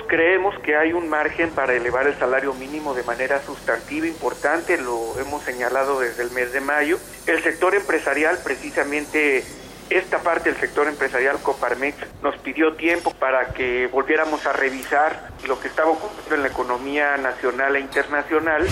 Creemos 0.07 0.59
que 0.61 0.76
hay 0.76 0.92
un 0.92 1.09
margen 1.09 1.50
para 1.50 1.74
elevar 1.74 2.07
el 2.07 2.18
salario 2.18 2.54
mínimo 2.54 2.94
de 2.94 3.02
manera 3.02 3.42
sustantiva 3.42 4.07
importante, 4.07 4.78
lo 4.78 5.18
hemos 5.20 5.42
señalado 5.42 6.00
desde 6.00 6.22
el 6.22 6.30
mes 6.30 6.52
de 6.52 6.61
mayo. 6.61 6.98
El 7.26 7.42
sector 7.42 7.74
empresarial, 7.74 8.38
precisamente 8.42 9.44
esta 9.90 10.18
parte 10.18 10.50
del 10.50 10.61
sector 10.61 10.88
empresarial, 10.88 11.38
Coparmex, 11.42 11.96
nos 12.22 12.36
pidió 12.38 12.74
tiempo 12.74 13.12
para 13.12 13.52
que 13.52 13.86
volviéramos 13.88 14.44
a 14.46 14.52
revisar 14.52 15.30
lo 15.46 15.61
que 15.61 15.68
estaba 15.68 15.90
ocurriendo 15.90 16.34
en 16.34 16.42
la 16.42 16.48
economía 16.48 17.16
nacional 17.16 17.76
e 17.76 17.80
internacional. 17.80 18.66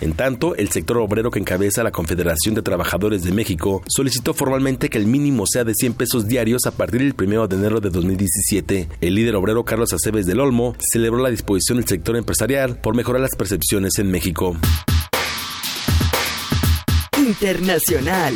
En 0.00 0.14
tanto, 0.14 0.54
el 0.56 0.70
sector 0.70 0.96
obrero 0.98 1.30
que 1.30 1.38
encabeza 1.38 1.82
la 1.82 1.90
Confederación 1.90 2.54
de 2.54 2.62
Trabajadores 2.62 3.22
de 3.22 3.32
México 3.32 3.82
solicitó 3.86 4.32
formalmente 4.32 4.88
que 4.88 4.98
el 4.98 5.06
mínimo 5.06 5.44
sea 5.46 5.64
de 5.64 5.74
100 5.74 5.94
pesos 5.94 6.26
diarios 6.26 6.66
a 6.66 6.70
partir 6.70 7.00
del 7.00 7.14
1 7.16 7.48
de 7.48 7.56
enero 7.56 7.80
de 7.80 7.90
2017. 7.90 8.88
El 9.00 9.14
líder 9.14 9.36
obrero 9.36 9.64
Carlos 9.64 9.92
Aceves 9.92 10.26
del 10.26 10.40
Olmo 10.40 10.74
celebró 10.92 11.20
la 11.22 11.30
disposición 11.30 11.78
del 11.78 11.86
sector 11.88 12.16
empresarial 12.16 12.76
por 12.76 12.94
mejorar 12.94 13.20
las 13.20 13.36
percepciones 13.36 13.98
en 13.98 14.10
México. 14.10 14.56
Internacional. 17.18 18.34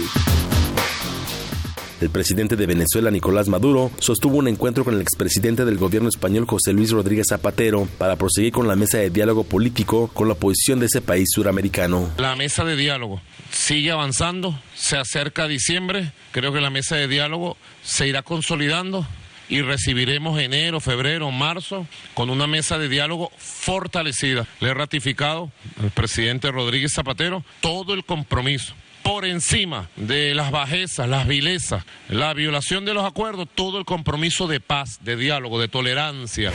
El 2.04 2.10
presidente 2.10 2.54
de 2.56 2.66
Venezuela, 2.66 3.10
Nicolás 3.10 3.48
Maduro, 3.48 3.90
sostuvo 3.98 4.36
un 4.36 4.46
encuentro 4.46 4.84
con 4.84 4.92
el 4.92 5.00
expresidente 5.00 5.64
del 5.64 5.78
gobierno 5.78 6.10
español, 6.10 6.44
José 6.46 6.74
Luis 6.74 6.90
Rodríguez 6.90 7.28
Zapatero, 7.30 7.88
para 7.96 8.16
proseguir 8.16 8.52
con 8.52 8.68
la 8.68 8.76
mesa 8.76 8.98
de 8.98 9.08
diálogo 9.08 9.42
político 9.44 10.08
con 10.08 10.28
la 10.28 10.34
oposición 10.34 10.80
de 10.80 10.86
ese 10.86 11.00
país 11.00 11.30
suramericano. 11.32 12.10
La 12.18 12.36
mesa 12.36 12.62
de 12.62 12.76
diálogo 12.76 13.22
sigue 13.50 13.90
avanzando, 13.90 14.60
se 14.74 14.98
acerca 14.98 15.48
diciembre, 15.48 16.12
creo 16.32 16.52
que 16.52 16.60
la 16.60 16.68
mesa 16.68 16.96
de 16.96 17.08
diálogo 17.08 17.56
se 17.82 18.06
irá 18.06 18.20
consolidando 18.20 19.06
y 19.48 19.62
recibiremos 19.62 20.38
enero, 20.38 20.80
febrero, 20.80 21.30
marzo 21.30 21.86
con 22.12 22.28
una 22.28 22.46
mesa 22.46 22.76
de 22.76 22.90
diálogo 22.90 23.32
fortalecida. 23.38 24.46
Le 24.60 24.68
he 24.68 24.74
ratificado 24.74 25.50
al 25.82 25.90
presidente 25.90 26.50
Rodríguez 26.50 26.92
Zapatero 26.92 27.42
todo 27.62 27.94
el 27.94 28.04
compromiso 28.04 28.74
por 29.04 29.24
encima 29.24 29.88
de 29.94 30.34
las 30.34 30.50
bajezas, 30.50 31.08
las 31.08 31.28
vilezas, 31.28 31.84
la 32.08 32.34
violación 32.34 32.84
de 32.84 32.94
los 32.94 33.04
acuerdos, 33.04 33.48
todo 33.54 33.78
el 33.78 33.84
compromiso 33.84 34.48
de 34.48 34.58
paz, 34.58 34.98
de 35.04 35.14
diálogo, 35.14 35.60
de 35.60 35.68
tolerancia. 35.68 36.50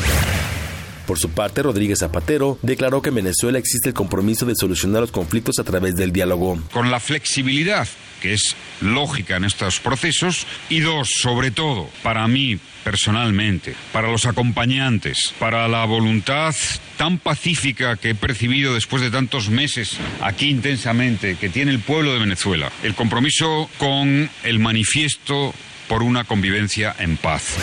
Por 1.09 1.17
su 1.17 1.31
parte, 1.31 1.63
Rodríguez 1.63 1.97
Zapatero 1.97 2.59
declaró 2.61 3.01
que 3.01 3.09
en 3.09 3.15
Venezuela 3.15 3.57
existe 3.57 3.89
el 3.89 3.95
compromiso 3.95 4.45
de 4.45 4.53
solucionar 4.55 5.01
los 5.01 5.11
conflictos 5.11 5.57
a 5.57 5.63
través 5.63 5.95
del 5.95 6.11
diálogo. 6.11 6.61
Con 6.71 6.91
la 6.91 6.99
flexibilidad 6.99 7.87
que 8.21 8.35
es 8.35 8.55
lógica 8.79 9.37
en 9.37 9.45
estos 9.45 9.79
procesos 9.79 10.45
y 10.69 10.81
dos, 10.81 11.09
sobre 11.19 11.49
todo, 11.49 11.89
para 12.03 12.27
mí 12.27 12.59
personalmente, 12.83 13.73
para 13.91 14.11
los 14.11 14.27
acompañantes, 14.27 15.33
para 15.39 15.67
la 15.67 15.83
voluntad 15.85 16.53
tan 16.97 17.17
pacífica 17.17 17.95
que 17.95 18.11
he 18.11 18.15
percibido 18.15 18.75
después 18.75 19.01
de 19.01 19.09
tantos 19.09 19.49
meses 19.49 19.97
aquí 20.21 20.49
intensamente 20.49 21.37
que 21.37 21.49
tiene 21.49 21.71
el 21.71 21.79
pueblo 21.79 22.13
de 22.13 22.19
Venezuela, 22.19 22.71
el 22.83 22.93
compromiso 22.93 23.67
con 23.79 24.29
el 24.43 24.59
manifiesto 24.59 25.55
por 25.87 26.03
una 26.03 26.23
convivencia 26.25 26.95
en 26.99 27.17
paz. 27.17 27.55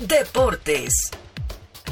Deportes. 0.00 1.10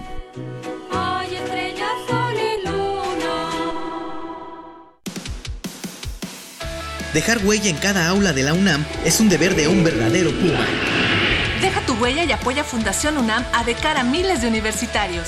Dejar 7.14 7.40
huella 7.44 7.70
en 7.70 7.76
cada 7.76 8.08
aula 8.08 8.32
de 8.32 8.44
la 8.44 8.54
UNAM 8.54 8.86
es 9.04 9.20
un 9.20 9.28
deber 9.28 9.56
de 9.56 9.68
un 9.68 9.84
verdadero 9.84 10.32
Puma. 10.32 10.66
Deja 11.60 11.82
tu 11.82 11.94
huella 11.96 12.24
y 12.24 12.32
apoya 12.32 12.64
Fundación 12.64 13.18
UNAM 13.18 13.44
a 13.54 13.64
de 13.66 13.76
cara 13.76 14.02
a 14.02 14.04
miles 14.04 14.42
de 14.42 14.48
universitarios. 14.48 15.28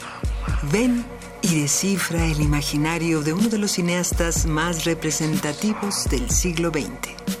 Ven 0.71 1.05
y 1.41 1.61
descifra 1.61 2.25
el 2.25 2.41
imaginario 2.41 3.21
de 3.21 3.33
uno 3.33 3.49
de 3.49 3.57
los 3.57 3.71
cineastas 3.71 4.45
más 4.45 4.85
representativos 4.85 6.05
del 6.05 6.29
siglo 6.29 6.69
XX. 6.69 7.40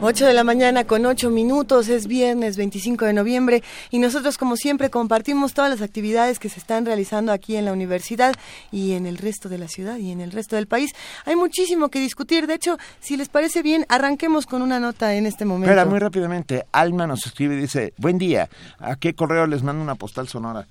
8 0.00 0.26
de 0.26 0.32
la 0.32 0.44
mañana 0.44 0.84
con 0.84 1.04
8 1.06 1.28
minutos, 1.28 1.88
es 1.88 2.06
viernes 2.06 2.56
25 2.56 3.04
de 3.04 3.12
noviembre 3.12 3.64
y 3.90 3.98
nosotros 3.98 4.38
como 4.38 4.56
siempre 4.56 4.90
compartimos 4.90 5.54
todas 5.54 5.72
las 5.72 5.82
actividades 5.82 6.38
que 6.38 6.48
se 6.48 6.60
están 6.60 6.86
realizando 6.86 7.32
aquí 7.32 7.56
en 7.56 7.64
la 7.64 7.72
universidad 7.72 8.32
y 8.70 8.92
en 8.92 9.06
el 9.06 9.18
resto 9.18 9.48
de 9.48 9.58
la 9.58 9.66
ciudad 9.66 9.96
y 9.96 10.12
en 10.12 10.20
el 10.20 10.30
resto 10.30 10.54
del 10.54 10.68
país. 10.68 10.92
Hay 11.24 11.34
muchísimo 11.34 11.88
que 11.88 11.98
discutir, 11.98 12.46
de 12.46 12.54
hecho, 12.54 12.78
si 13.00 13.16
les 13.16 13.28
parece 13.28 13.60
bien, 13.60 13.86
arranquemos 13.88 14.46
con 14.46 14.62
una 14.62 14.78
nota 14.78 15.14
en 15.14 15.26
este 15.26 15.44
momento. 15.44 15.72
Espera, 15.72 15.84
muy 15.84 15.98
rápidamente, 15.98 16.64
Alma 16.70 17.08
nos 17.08 17.26
escribe 17.26 17.56
y 17.56 17.62
dice, 17.62 17.92
buen 17.96 18.18
día, 18.18 18.48
¿a 18.78 18.94
qué 18.94 19.14
correo 19.14 19.48
les 19.48 19.64
mando 19.64 19.82
una 19.82 19.96
postal 19.96 20.28
sonora? 20.28 20.68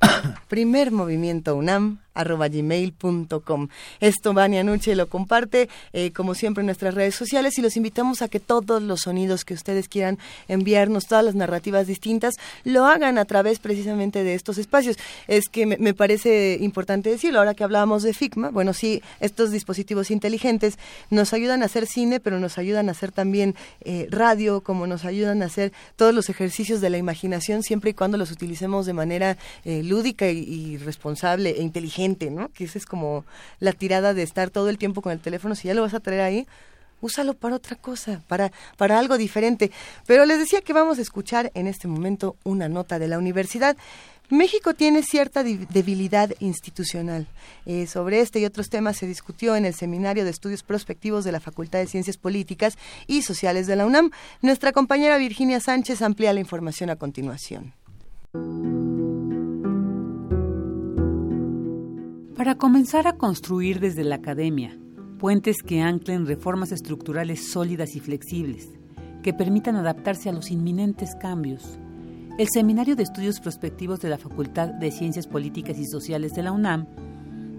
Primer 0.48 0.90
movimiento 0.90 1.54
UNAM 1.54 2.00
arroba 2.14 2.48
gmail.com. 2.48 3.68
Esto 4.00 4.32
Vania 4.32 4.64
Nuche 4.64 4.94
lo 4.94 5.08
comparte 5.08 5.68
eh, 5.92 6.12
como 6.12 6.34
siempre 6.34 6.62
en 6.62 6.66
nuestras 6.66 6.94
redes 6.94 7.14
sociales 7.14 7.58
y 7.58 7.62
los 7.62 7.76
invitamos 7.76 8.22
a 8.22 8.28
que 8.28 8.40
todos 8.40 8.82
los 8.82 9.02
sonidos 9.02 9.44
que 9.44 9.54
ustedes 9.54 9.88
quieran 9.88 10.18
enviarnos, 10.48 11.06
todas 11.06 11.24
las 11.24 11.34
narrativas 11.34 11.86
distintas, 11.86 12.34
lo 12.64 12.86
hagan 12.86 13.18
a 13.18 13.24
través 13.24 13.58
precisamente 13.58 14.24
de 14.24 14.34
estos 14.34 14.58
espacios. 14.58 14.96
Es 15.28 15.48
que 15.48 15.66
me, 15.66 15.94
parece 15.94 16.58
importante 16.60 17.10
decirlo, 17.10 17.38
ahora 17.38 17.54
que 17.54 17.64
hablábamos 17.64 18.02
de 18.02 18.14
Figma, 18.14 18.50
bueno, 18.50 18.72
sí, 18.72 19.02
estos 19.20 19.50
dispositivos 19.50 20.10
inteligentes 20.10 20.78
nos 21.10 21.32
ayudan 21.32 21.62
a 21.62 21.66
hacer 21.66 21.86
cine, 21.86 22.20
pero 22.20 22.40
nos 22.40 22.58
ayudan 22.58 22.88
a 22.88 22.92
hacer 22.92 23.12
también 23.12 23.54
eh, 23.82 24.06
radio, 24.10 24.62
como 24.62 24.86
nos 24.86 25.04
ayudan 25.04 25.42
a 25.42 25.46
hacer 25.46 25.72
todos 25.96 26.14
los 26.14 26.28
ejercicios 26.28 26.80
de 26.80 26.90
la 26.90 26.98
imaginación, 26.98 27.62
siempre 27.62 27.90
y 27.90 27.94
cuando 27.94 28.18
los 28.18 28.30
utilicemos 28.30 28.86
de 28.86 28.92
manera 28.92 29.36
eh, 29.64 29.82
lúdica 29.82 30.28
y 30.28 30.76
responsable 30.78 31.50
e 31.50 31.62
inteligente 31.62 32.01
¿no? 32.30 32.48
Que 32.50 32.64
esa 32.64 32.78
es 32.78 32.86
como 32.86 33.24
la 33.60 33.72
tirada 33.72 34.14
de 34.14 34.22
estar 34.22 34.50
todo 34.50 34.68
el 34.68 34.78
tiempo 34.78 35.02
con 35.02 35.12
el 35.12 35.20
teléfono. 35.20 35.54
Si 35.54 35.68
ya 35.68 35.74
lo 35.74 35.82
vas 35.82 35.94
a 35.94 36.00
traer 36.00 36.20
ahí, 36.20 36.46
úsalo 37.00 37.34
para 37.34 37.56
otra 37.56 37.76
cosa, 37.76 38.22
para, 38.28 38.52
para 38.76 38.98
algo 38.98 39.18
diferente. 39.18 39.70
Pero 40.06 40.24
les 40.24 40.38
decía 40.38 40.62
que 40.62 40.72
vamos 40.72 40.98
a 40.98 41.02
escuchar 41.02 41.50
en 41.54 41.66
este 41.66 41.88
momento 41.88 42.36
una 42.44 42.68
nota 42.68 42.98
de 42.98 43.08
la 43.08 43.18
universidad. 43.18 43.76
México 44.30 44.72
tiene 44.72 45.02
cierta 45.02 45.44
debilidad 45.44 46.32
institucional. 46.38 47.26
Eh, 47.66 47.86
sobre 47.86 48.20
este 48.20 48.40
y 48.40 48.46
otros 48.46 48.70
temas 48.70 48.96
se 48.96 49.06
discutió 49.06 49.56
en 49.56 49.66
el 49.66 49.74
Seminario 49.74 50.24
de 50.24 50.30
Estudios 50.30 50.62
Prospectivos 50.62 51.24
de 51.24 51.32
la 51.32 51.40
Facultad 51.40 51.80
de 51.80 51.86
Ciencias 51.86 52.16
Políticas 52.16 52.78
y 53.06 53.22
Sociales 53.22 53.66
de 53.66 53.76
la 53.76 53.84
UNAM. 53.84 54.10
Nuestra 54.40 54.72
compañera 54.72 55.18
Virginia 55.18 55.60
Sánchez 55.60 56.00
amplía 56.00 56.32
la 56.32 56.40
información 56.40 56.88
a 56.88 56.96
continuación. 56.96 57.74
Para 62.42 62.56
comenzar 62.56 63.06
a 63.06 63.12
construir 63.12 63.78
desde 63.78 64.02
la 64.02 64.16
academia 64.16 64.76
puentes 65.20 65.62
que 65.62 65.80
anclen 65.80 66.26
reformas 66.26 66.72
estructurales 66.72 67.52
sólidas 67.52 67.94
y 67.94 68.00
flexibles, 68.00 68.68
que 69.22 69.32
permitan 69.32 69.76
adaptarse 69.76 70.28
a 70.28 70.32
los 70.32 70.50
inminentes 70.50 71.14
cambios, 71.14 71.78
el 72.38 72.48
Seminario 72.48 72.96
de 72.96 73.04
Estudios 73.04 73.38
Prospectivos 73.38 74.00
de 74.00 74.08
la 74.08 74.18
Facultad 74.18 74.70
de 74.70 74.90
Ciencias 74.90 75.28
Políticas 75.28 75.78
y 75.78 75.86
Sociales 75.86 76.34
de 76.34 76.42
la 76.42 76.50
UNAM 76.50 76.88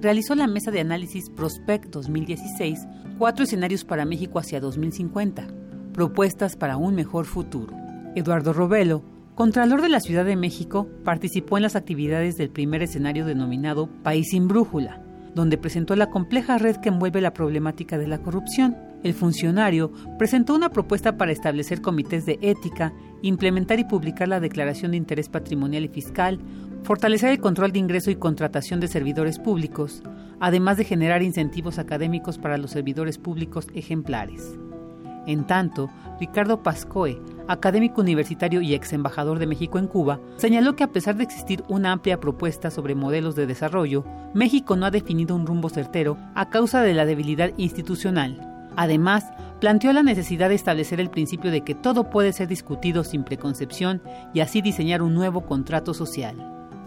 realizó 0.02 0.36
la 0.36 0.48
mesa 0.48 0.70
de 0.70 0.82
análisis 0.82 1.30
Prospect 1.30 1.86
2016, 1.86 2.86
cuatro 3.18 3.46
escenarios 3.46 3.86
para 3.86 4.04
México 4.04 4.38
hacia 4.38 4.60
2050, 4.60 5.48
propuestas 5.94 6.58
para 6.58 6.76
un 6.76 6.94
mejor 6.94 7.24
futuro. 7.24 7.74
Eduardo 8.16 8.52
Robelo, 8.52 9.02
Contralor 9.36 9.82
de 9.82 9.90
la 9.90 10.00
Ciudad 10.00 10.26
de 10.26 10.36
México 10.36 10.88
participó 11.04 11.58
en 11.58 11.64
las 11.64 11.76
actividades 11.76 12.38
del 12.38 12.52
primer 12.52 12.84
escenario 12.84 13.26
denominado 13.26 13.90
País 14.04 14.28
sin 14.30 14.48
Brújula, 14.48 15.02
donde 15.34 15.58
presentó 15.58 15.96
la 15.96 16.12
compleja 16.12 16.60
red 16.60 16.76
que 16.76 16.90
envuelve 16.90 17.20
la 17.20 17.34
problemática 17.34 17.98
de 17.98 18.06
la 18.06 18.20
corrupción. 18.20 18.78
El 19.02 19.16
funcionario 19.16 19.92
presentó 20.20 20.54
una 20.54 20.70
propuesta 20.70 21.18
para 21.18 21.32
establecer 21.32 21.82
comités 21.82 22.28
de 22.28 22.38
ética, 22.44 22.94
implementar 23.24 23.80
y 23.80 23.86
publicar 23.86 24.28
la 24.28 24.40
Declaración 24.40 24.92
de 24.92 24.98
Interés 24.98 25.30
Patrimonial 25.30 25.86
y 25.86 25.88
Fiscal, 25.88 26.40
fortalecer 26.84 27.32
el 27.32 27.40
control 27.40 27.72
de 27.72 27.80
ingreso 27.80 28.12
y 28.12 28.16
contratación 28.18 28.80
de 28.80 28.88
servidores 28.88 29.40
públicos, 29.40 30.04
además 30.40 30.78
de 30.78 30.84
generar 30.84 31.24
incentivos 31.24 31.80
académicos 31.80 32.38
para 32.38 32.60
los 32.60 32.70
servidores 32.70 33.18
públicos 33.18 33.68
ejemplares. 33.74 34.60
En 35.26 35.48
tanto, 35.48 35.90
Ricardo 36.20 36.62
Pascoe, 36.62 37.20
académico 37.48 38.02
universitario 38.02 38.62
y 38.62 38.74
ex 38.74 38.94
embajador 38.94 39.40
de 39.40 39.48
México 39.48 39.80
en 39.80 39.88
Cuba, 39.88 40.20
señaló 40.38 40.76
que 40.76 40.84
a 40.84 40.92
pesar 40.92 41.16
de 41.16 41.24
existir 41.24 41.64
una 41.68 41.92
amplia 41.92 42.20
propuesta 42.20 42.72
sobre 42.72 42.96
modelos 42.96 43.36
de 43.36 43.48
desarrollo, 43.48 44.06
México 44.34 44.76
no 44.76 44.86
ha 44.86 44.92
definido 44.92 45.36
un 45.36 45.46
rumbo 45.46 45.70
certero 45.70 46.18
a 46.36 46.50
causa 46.50 46.82
de 46.82 46.94
la 46.94 47.06
debilidad 47.06 47.52
institucional. 47.58 48.70
Además, 48.76 49.26
planteó 49.60 49.94
la 49.94 50.04
necesidad 50.04 50.50
de 50.50 50.56
establecer 50.56 51.00
el 51.00 51.10
principio 51.10 51.52
de 51.52 51.62
que 51.62 51.76
todo 51.76 52.10
puede 52.10 52.34
ser 52.34 52.48
discutido 52.48 53.04
sin 53.04 53.24
preconcepción 53.24 54.02
y 54.34 54.42
así 54.42 54.62
diseñar 54.62 55.02
un 55.02 55.14
nuevo 55.14 55.46
contrato 55.46 55.94
social. 55.94 56.36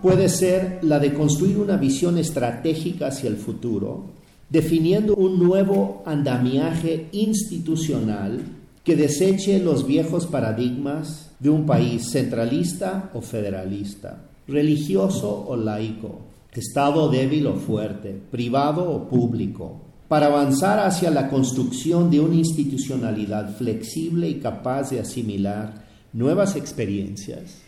Puede 0.02 0.28
ser 0.28 0.80
la 0.82 0.98
de 0.98 1.14
construir 1.14 1.58
una 1.58 1.76
visión 1.76 2.18
estratégica 2.18 3.06
hacia 3.08 3.28
el 3.28 3.36
futuro, 3.36 4.10
definiendo 4.50 5.14
un 5.14 5.38
nuevo 5.38 6.02
andamiaje 6.06 7.08
institucional 7.12 8.40
que 8.86 8.94
deseche 8.94 9.58
los 9.58 9.84
viejos 9.84 10.26
paradigmas 10.26 11.32
de 11.40 11.50
un 11.50 11.66
país 11.66 12.08
centralista 12.08 13.10
o 13.14 13.20
federalista, 13.20 14.22
religioso 14.46 15.44
o 15.48 15.56
laico, 15.56 16.20
Estado 16.54 17.10
débil 17.10 17.48
o 17.48 17.54
fuerte, 17.54 18.16
privado 18.30 18.88
o 18.88 19.08
público, 19.10 19.82
para 20.06 20.26
avanzar 20.26 20.78
hacia 20.78 21.10
la 21.10 21.28
construcción 21.28 22.10
de 22.10 22.20
una 22.20 22.36
institucionalidad 22.36 23.56
flexible 23.56 24.28
y 24.28 24.36
capaz 24.36 24.90
de 24.90 25.00
asimilar 25.00 25.84
nuevas 26.12 26.54
experiencias, 26.54 27.62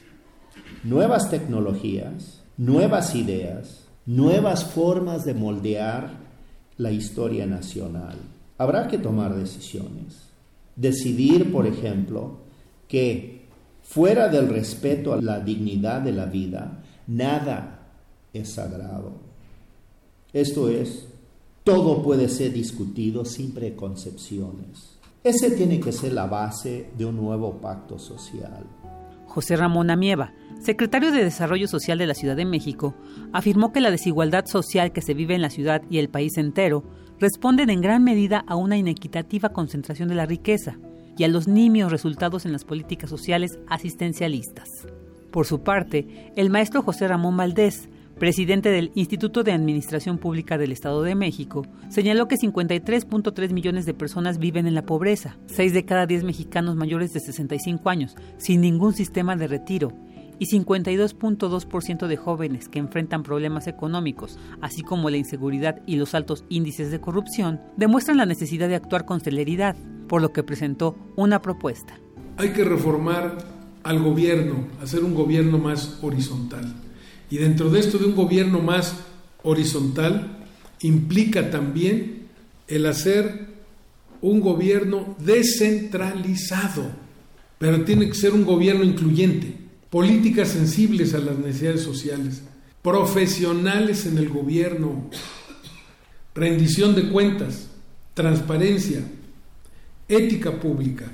nuevas 0.85 1.29
tecnologías, 1.31 2.45
nuevas 2.57 3.17
ideas, 3.17 3.89
nuevas 4.07 4.65
formas 4.65 5.25
de 5.25 5.35
moldear 5.35 6.13
la 6.77 6.93
historia 6.93 7.45
nacional. 7.45 8.17
Habrá 8.57 8.87
que 8.87 8.99
tomar 8.99 9.35
decisiones 9.35 10.28
decidir, 10.79 11.53
por 11.53 11.67
ejemplo, 11.67 12.39
que 12.87 13.43
fuera 13.83 14.29
del 14.29 14.49
respeto 14.49 15.13
a 15.13 15.21
la 15.21 15.41
dignidad 15.41 16.01
de 16.01 16.13
la 16.13 16.27
vida, 16.27 16.83
nada 17.07 17.89
es 18.33 18.55
sagrado. 18.55 19.13
Esto 20.33 20.69
es, 20.69 21.09
todo 21.65 22.03
puede 22.03 22.29
ser 22.29 22.53
discutido 22.53 23.25
sin 23.25 23.53
preconcepciones. 23.53 24.99
Ese 25.25 25.51
tiene 25.51 25.81
que 25.81 25.93
ser 25.93 26.13
la 26.13 26.27
base 26.27 26.91
de 26.97 27.05
un 27.05 27.17
nuevo 27.17 27.61
pacto 27.61 27.99
social. 27.99 28.65
José 29.27 29.57
Ramón 29.57 29.91
Amieva, 29.91 30.33
secretario 30.61 31.11
de 31.11 31.25
Desarrollo 31.25 31.69
Social 31.69 31.99
de 31.99 32.07
la 32.07 32.15
Ciudad 32.15 32.37
de 32.37 32.45
México, 32.45 32.95
afirmó 33.33 33.73
que 33.73 33.81
la 33.81 33.91
desigualdad 33.91 34.47
social 34.47 34.93
que 34.93 35.03
se 35.03 35.15
vive 35.15 35.35
en 35.35 35.43
la 35.43 35.51
ciudad 35.51 35.83
y 35.91 35.99
el 35.99 36.09
país 36.09 36.39
entero 36.39 36.85
responden 37.21 37.71
en 37.71 37.81
gran 37.81 38.05
medida 38.05 38.45
a 38.47 38.57
una 38.57 38.77
inequitativa 38.77 39.51
concentración 39.51 40.09
de 40.09 40.15
la 40.15 40.27
riqueza 40.27 40.77
y 41.17 41.25
a 41.25 41.29
los 41.29 41.49
nimios 41.49 41.91
resultados 41.91 42.47
en 42.47 42.53
las 42.53 42.65
políticas 42.65 43.11
sociales 43.11 43.59
asistencialistas. 43.69 44.87
Por 45.31 45.47
su 45.47 45.63
parte, 45.63 46.33
el 46.37 46.49
maestro 46.49 46.83
José 46.83 47.09
Ramón 47.09 47.37
Valdés, 47.37 47.89
presidente 48.19 48.71
del 48.71 48.91
Instituto 48.95 49.43
de 49.43 49.53
Administración 49.53 50.19
Pública 50.19 50.59
del 50.59 50.73
Estado 50.73 51.03
de 51.03 51.15
México, 51.15 51.67
señaló 51.89 52.29
que 52.29 52.37
53.3 52.37 53.53
millones 53.53 53.85
de 53.85 53.95
personas 53.95 54.39
viven 54.39 54.67
en 54.67 54.75
la 54.75 54.83
pobreza, 54.83 55.37
6 55.47 55.73
de 55.73 55.85
cada 55.85 56.07
10 56.07 56.25
mexicanos 56.25 56.77
mayores 56.77 57.13
de 57.13 57.21
65 57.21 57.91
años, 57.91 58.17
sin 58.39 58.61
ningún 58.61 58.95
sistema 58.95 59.37
de 59.37 59.49
retiro, 59.49 59.93
y 60.39 60.47
52.2% 60.47 62.07
de 62.07 62.17
jóvenes 62.17 62.69
que 62.69 62.79
enfrentan 62.79 63.23
problemas 63.23 63.67
económicos, 63.67 64.39
así 64.61 64.83
como 64.83 65.11
la 65.11 65.17
inseguridad 65.17 65.81
y 65.87 65.97
los 65.97 66.15
altos 66.15 66.45
índices 66.49 66.91
de 66.91 67.01
corrupción, 67.01 67.61
demuestran 67.77 68.17
la 68.17 68.27
necesidad 68.27 68.69
de 68.69 68.77
actuar 68.77 69.05
con 69.05 69.21
celeridad, 69.21 69.77
por 70.09 70.23
lo 70.23 70.33
que 70.33 70.43
presentó 70.43 70.97
una 71.17 71.43
propuesta. 71.43 71.99
Hay 72.37 72.51
que 72.51 72.65
reformar 72.65 73.39
al 73.83 74.03
gobierno, 74.03 74.69
hacer 74.83 75.03
un 75.03 75.15
gobierno 75.15 75.59
más 75.59 75.99
horizontal. 76.03 76.75
Y 77.31 77.39
dentro 77.39 77.69
de 77.71 77.81
esto 77.81 77.99
de 77.99 78.07
un 78.07 78.15
gobierno 78.15 78.61
más 78.61 78.97
horizontal 79.43 80.39
implica 80.81 81.51
también 81.51 82.29
el 82.69 82.87
hacer 82.87 83.49
un 84.21 84.41
gobierno 84.41 85.17
descentralizado, 85.19 86.85
pero 87.59 87.85
tiene 87.85 88.09
que 88.09 88.15
ser 88.15 88.33
un 88.33 88.45
gobierno 88.45 88.85
incluyente 88.85 89.68
políticas 89.91 90.49
sensibles 90.49 91.15
a 91.15 91.19
las 91.19 91.39
necesidades 91.39 91.83
sociales, 91.83 92.43
profesionales 92.83 94.07
en 94.07 94.19
el 94.19 94.29
gobierno, 94.29 95.11
rendición 96.35 96.95
de 96.95 97.09
cuentas, 97.09 97.69
transparencia, 98.15 99.03
ética 100.09 100.59
pública. 100.61 101.07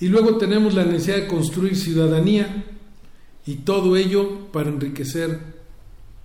Y 0.00 0.08
luego 0.08 0.36
tenemos 0.36 0.74
la 0.74 0.84
necesidad 0.84 1.16
de 1.16 1.28
construir 1.28 1.76
ciudadanía 1.76 2.64
y 3.46 3.56
todo 3.56 3.96
ello 3.96 4.50
para 4.52 4.70
enriquecer 4.70 5.54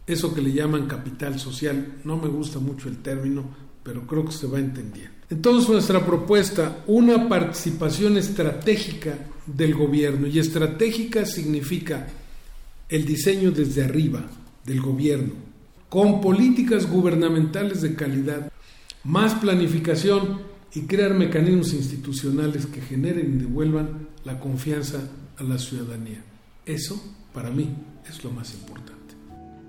eso 0.08 0.34
que 0.34 0.42
le 0.42 0.52
llaman 0.52 0.88
capital 0.88 1.40
social. 1.40 2.00
No 2.04 2.18
me 2.18 2.28
gusta 2.28 2.60
mucho 2.60 2.90
el 2.90 2.98
término, 2.98 3.46
pero 3.84 4.08
creo 4.08 4.26
que 4.26 4.32
se 4.32 4.48
va 4.48 4.60
entendiendo. 4.60 5.14
Entonces 5.30 5.70
nuestra 5.70 6.06
propuesta, 6.06 6.84
una 6.88 7.30
participación 7.30 8.18
estratégica 8.18 9.18
del 9.56 9.74
gobierno, 9.74 10.28
y 10.28 10.40
estratégica 10.40 11.26
significa 11.26 12.08
el 12.88 13.06
diseño 13.06 13.52
desde 13.52 13.84
arriba 13.84 14.26
del 14.66 14.82
gobierno, 14.82 15.34
con 15.90 16.22
políticas 16.22 16.90
gubernamentales 16.90 17.82
de 17.82 17.96
calidad, 17.96 18.52
más 19.04 19.36
planificación 19.36 20.42
y 20.74 20.82
crear 20.82 21.14
mecanismos 21.14 21.74
institucionales 21.74 22.66
que 22.66 22.82
generen 22.82 23.34
y 23.34 23.38
devuelvan 23.38 24.08
la 24.24 24.40
confianza 24.40 25.00
a 25.38 25.44
la 25.44 25.58
ciudadanía. 25.58 26.24
Eso, 26.66 27.02
para 27.34 27.50
mí, 27.50 27.70
es 28.08 28.24
lo 28.24 28.32
más 28.32 28.54
importante. 28.54 29.16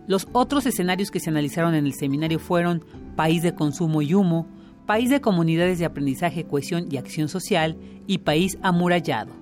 Los 0.06 0.26
otros 0.32 0.66
escenarios 0.66 1.10
que 1.10 1.20
se 1.20 1.30
analizaron 1.30 1.74
en 1.74 1.86
el 1.86 1.94
seminario 1.94 2.38
fueron 2.38 2.84
país 3.16 3.42
de 3.42 3.54
consumo 3.54 4.02
y 4.02 4.12
humo, 4.14 4.48
país 4.86 5.08
de 5.08 5.20
comunidades 5.20 5.78
de 5.78 5.84
aprendizaje, 5.84 6.44
cohesión 6.44 6.88
y 6.90 6.96
acción 6.96 7.28
social 7.28 7.76
y 8.06 8.18
país 8.18 8.58
amurallado. 8.60 9.39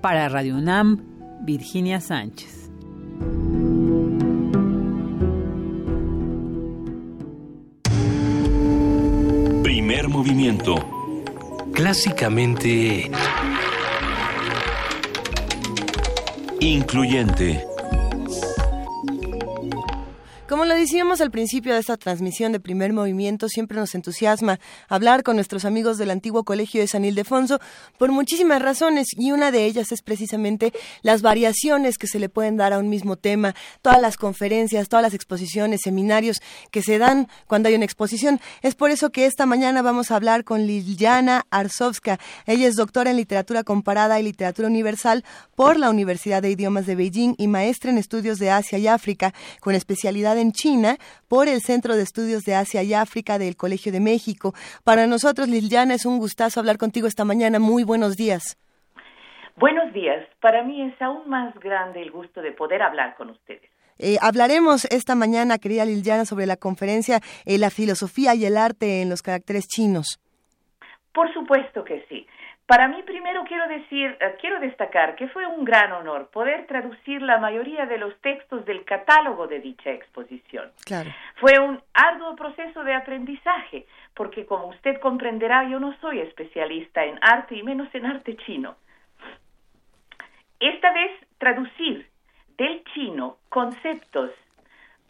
Para 0.00 0.30
Radio 0.30 0.56
UNAM, 0.56 0.98
Virginia 1.42 2.00
Sánchez. 2.00 2.70
Primer 9.62 10.08
movimiento. 10.08 10.74
Clásicamente... 11.74 13.10
Incluyente. 16.60 17.69
Como 20.50 20.64
lo 20.64 20.74
decíamos 20.74 21.20
al 21.20 21.30
principio 21.30 21.74
de 21.74 21.78
esta 21.78 21.96
transmisión 21.96 22.50
de 22.50 22.58
primer 22.58 22.92
movimiento, 22.92 23.48
siempre 23.48 23.78
nos 23.78 23.94
entusiasma 23.94 24.58
hablar 24.88 25.22
con 25.22 25.36
nuestros 25.36 25.64
amigos 25.64 25.96
del 25.96 26.10
antiguo 26.10 26.42
colegio 26.42 26.80
de 26.80 26.88
San 26.88 27.04
Ildefonso 27.04 27.60
por 27.98 28.10
muchísimas 28.10 28.60
razones 28.60 29.10
y 29.16 29.30
una 29.30 29.52
de 29.52 29.64
ellas 29.64 29.92
es 29.92 30.02
precisamente 30.02 30.72
las 31.02 31.22
variaciones 31.22 31.98
que 31.98 32.08
se 32.08 32.18
le 32.18 32.28
pueden 32.28 32.56
dar 32.56 32.72
a 32.72 32.80
un 32.80 32.88
mismo 32.88 33.14
tema, 33.14 33.54
todas 33.80 34.02
las 34.02 34.16
conferencias, 34.16 34.88
todas 34.88 35.04
las 35.04 35.14
exposiciones, 35.14 35.82
seminarios 35.84 36.42
que 36.72 36.82
se 36.82 36.98
dan 36.98 37.28
cuando 37.46 37.68
hay 37.68 37.76
una 37.76 37.84
exposición. 37.84 38.40
Es 38.60 38.74
por 38.74 38.90
eso 38.90 39.10
que 39.10 39.26
esta 39.26 39.46
mañana 39.46 39.82
vamos 39.82 40.10
a 40.10 40.16
hablar 40.16 40.42
con 40.42 40.66
Liliana 40.66 41.46
Arsovska. 41.50 42.18
Ella 42.46 42.66
es 42.66 42.74
doctora 42.74 43.12
en 43.12 43.18
literatura 43.18 43.62
comparada 43.62 44.18
y 44.18 44.24
literatura 44.24 44.66
universal 44.66 45.24
por 45.54 45.78
la 45.78 45.90
Universidad 45.90 46.42
de 46.42 46.50
Idiomas 46.50 46.86
de 46.86 46.96
Beijing 46.96 47.36
y 47.38 47.46
maestra 47.46 47.92
en 47.92 47.98
estudios 47.98 48.40
de 48.40 48.50
Asia 48.50 48.78
y 48.78 48.88
África 48.88 49.32
con 49.60 49.76
especialidad 49.76 50.39
en 50.39 50.39
China 50.52 50.96
por 51.28 51.48
el 51.48 51.60
Centro 51.60 51.94
de 51.96 52.02
Estudios 52.02 52.42
de 52.44 52.54
Asia 52.54 52.82
y 52.82 52.94
África 52.94 53.38
del 53.38 53.56
Colegio 53.56 53.92
de 53.92 54.00
México. 54.00 54.54
Para 54.84 55.06
nosotros, 55.06 55.48
Liliana, 55.48 55.94
es 55.94 56.06
un 56.06 56.18
gustazo 56.18 56.60
hablar 56.60 56.78
contigo 56.78 57.06
esta 57.06 57.24
mañana. 57.24 57.58
Muy 57.58 57.84
buenos 57.84 58.16
días. 58.16 58.58
Buenos 59.56 59.92
días. 59.92 60.26
Para 60.40 60.64
mí 60.64 60.82
es 60.82 61.00
aún 61.02 61.28
más 61.28 61.54
grande 61.60 62.00
el 62.00 62.10
gusto 62.10 62.40
de 62.40 62.52
poder 62.52 62.82
hablar 62.82 63.14
con 63.16 63.30
ustedes. 63.30 63.70
Eh, 63.98 64.16
hablaremos 64.22 64.86
esta 64.86 65.14
mañana, 65.14 65.58
querida 65.58 65.84
Liliana, 65.84 66.24
sobre 66.24 66.46
la 66.46 66.56
conferencia 66.56 67.20
eh, 67.44 67.58
La 67.58 67.68
filosofía 67.68 68.34
y 68.34 68.46
el 68.46 68.56
arte 68.56 69.02
en 69.02 69.10
los 69.10 69.20
caracteres 69.20 69.68
chinos. 69.68 70.18
Por 71.12 71.32
supuesto 71.34 71.84
que 71.84 72.06
sí. 72.08 72.26
Para 72.70 72.86
mí 72.86 73.02
primero 73.02 73.42
quiero 73.48 73.66
decir, 73.66 74.16
eh, 74.20 74.36
quiero 74.40 74.60
destacar 74.60 75.16
que 75.16 75.26
fue 75.26 75.44
un 75.44 75.64
gran 75.64 75.90
honor 75.90 76.30
poder 76.30 76.68
traducir 76.68 77.20
la 77.20 77.38
mayoría 77.38 77.84
de 77.86 77.98
los 77.98 78.16
textos 78.20 78.64
del 78.64 78.84
catálogo 78.84 79.48
de 79.48 79.58
dicha 79.58 79.90
exposición. 79.90 80.70
Claro. 80.84 81.10
Fue 81.40 81.58
un 81.58 81.82
arduo 81.94 82.36
proceso 82.36 82.84
de 82.84 82.94
aprendizaje, 82.94 83.86
porque 84.14 84.46
como 84.46 84.68
usted 84.68 85.00
comprenderá, 85.00 85.68
yo 85.68 85.80
no 85.80 85.98
soy 86.00 86.20
especialista 86.20 87.04
en 87.04 87.18
arte 87.22 87.56
y 87.56 87.64
menos 87.64 87.92
en 87.92 88.06
arte 88.06 88.36
chino. 88.36 88.76
Esta 90.60 90.92
vez 90.92 91.10
traducir 91.38 92.08
del 92.56 92.84
chino 92.94 93.38
conceptos 93.48 94.30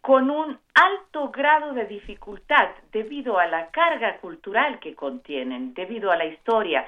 con 0.01 0.31
un 0.31 0.59
alto 0.75 1.31
grado 1.31 1.75
de 1.75 1.85
dificultad 1.85 2.71
debido 2.91 3.39
a 3.39 3.45
la 3.45 3.71
carga 3.71 4.17
cultural 4.17 4.79
que 4.79 4.95
contienen, 4.95 5.75
debido 5.75 6.11
a 6.11 6.17
la 6.17 6.25
historia, 6.25 6.87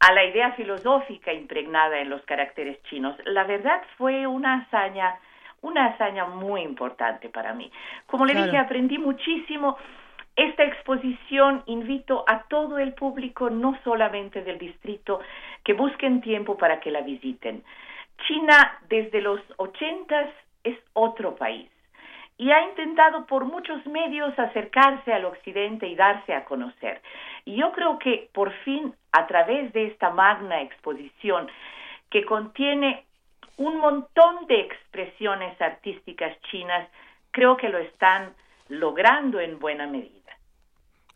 a 0.00 0.12
la 0.12 0.24
idea 0.24 0.52
filosófica 0.52 1.32
impregnada 1.32 1.98
en 1.98 2.10
los 2.10 2.22
caracteres 2.22 2.82
chinos. 2.84 3.16
La 3.24 3.44
verdad 3.44 3.82
fue 3.96 4.26
una 4.26 4.62
hazaña, 4.62 5.18
una 5.62 5.86
hazaña 5.86 6.26
muy 6.26 6.62
importante 6.62 7.28
para 7.28 7.54
mí. 7.54 7.70
Como 8.06 8.26
le 8.26 8.34
dije, 8.34 8.56
aprendí 8.58 8.98
muchísimo. 8.98 9.76
Esta 10.36 10.64
exposición 10.64 11.62
invito 11.66 12.24
a 12.28 12.42
todo 12.42 12.78
el 12.78 12.92
público, 12.92 13.48
no 13.48 13.78
solamente 13.84 14.42
del 14.42 14.58
distrito, 14.58 15.20
que 15.64 15.72
busquen 15.72 16.20
tiempo 16.20 16.58
para 16.58 16.78
que 16.78 16.90
la 16.90 17.00
visiten. 17.00 17.64
China 18.26 18.78
desde 18.88 19.22
los 19.22 19.40
ochentas 19.56 20.28
es 20.62 20.76
otro 20.92 21.36
país 21.36 21.70
y 22.38 22.50
ha 22.50 22.62
intentado 22.68 23.26
por 23.26 23.44
muchos 23.46 23.84
medios 23.86 24.38
acercarse 24.38 25.12
al 25.12 25.24
occidente 25.24 25.86
y 25.86 25.94
darse 25.94 26.34
a 26.34 26.44
conocer. 26.44 27.00
Y 27.44 27.56
yo 27.56 27.72
creo 27.72 27.98
que 27.98 28.28
por 28.32 28.52
fin, 28.64 28.94
a 29.16 29.26
través 29.26 29.72
de 29.72 29.86
esta 29.86 30.10
magna 30.10 30.60
exposición, 30.60 31.48
que 32.10 32.24
contiene 32.24 33.04
un 33.56 33.78
montón 33.78 34.46
de 34.46 34.60
expresiones 34.60 35.58
artísticas 35.60 36.38
chinas, 36.50 36.86
creo 37.30 37.56
que 37.56 37.70
lo 37.70 37.78
están 37.78 38.34
logrando 38.68 39.40
en 39.40 39.58
buena 39.58 39.86
medida. 39.86 40.15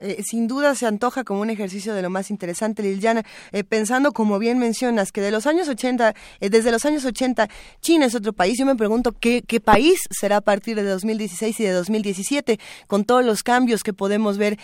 Eh, 0.00 0.22
sin 0.24 0.48
duda 0.48 0.74
se 0.74 0.86
antoja 0.86 1.24
como 1.24 1.42
un 1.42 1.50
ejercicio 1.50 1.92
de 1.92 2.00
lo 2.00 2.08
más 2.08 2.30
interesante, 2.30 2.82
Liliana, 2.82 3.22
eh, 3.52 3.64
pensando, 3.64 4.12
como 4.12 4.38
bien 4.38 4.58
mencionas, 4.58 5.12
que 5.12 5.20
de 5.20 5.30
los 5.30 5.46
años 5.46 5.68
80, 5.68 6.14
eh, 6.40 6.48
desde 6.48 6.72
los 6.72 6.86
años 6.86 7.04
80, 7.04 7.48
China 7.82 8.06
es 8.06 8.14
otro 8.14 8.32
país. 8.32 8.58
Yo 8.58 8.64
me 8.64 8.76
pregunto 8.76 9.12
qué, 9.12 9.42
qué 9.46 9.60
país 9.60 10.00
será 10.10 10.38
a 10.38 10.40
partir 10.40 10.76
de 10.76 10.84
2016 10.84 11.60
y 11.60 11.64
de 11.64 11.72
2017, 11.72 12.58
con 12.86 13.04
todos 13.04 13.24
los 13.24 13.42
cambios 13.42 13.82
que 13.82 13.92
podemos 13.92 14.38
ver 14.38 14.58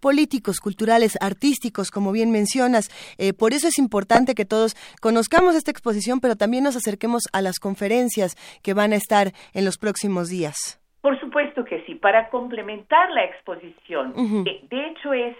políticos, 0.00 0.60
culturales, 0.60 1.18
artísticos, 1.20 1.90
como 1.90 2.12
bien 2.12 2.30
mencionas. 2.30 2.90
por 3.36 3.52
eso 3.52 3.68
es 3.68 3.78
importante 3.78 4.34
que 4.34 4.44
todos 4.44 4.76
conozcamos 5.00 5.54
esta 5.54 5.70
exposición, 5.70 6.20
pero 6.20 6.36
también 6.36 6.64
nos 6.64 6.76
acerquemos 6.76 7.24
a 7.32 7.42
las 7.42 7.58
conferencias 7.58 8.36
que 8.62 8.74
van 8.74 8.92
a 8.92 8.96
estar 8.96 9.32
en 9.52 9.64
los 9.64 9.78
próximos 9.78 10.28
días. 10.28 10.79
Por 11.00 11.18
supuesto 11.18 11.64
que 11.64 11.82
sí, 11.86 11.94
para 11.94 12.28
complementar 12.28 13.10
la 13.10 13.24
exposición, 13.24 14.14
eh, 14.46 14.60
de 14.68 14.86
hecho 14.88 15.12
es 15.12 15.36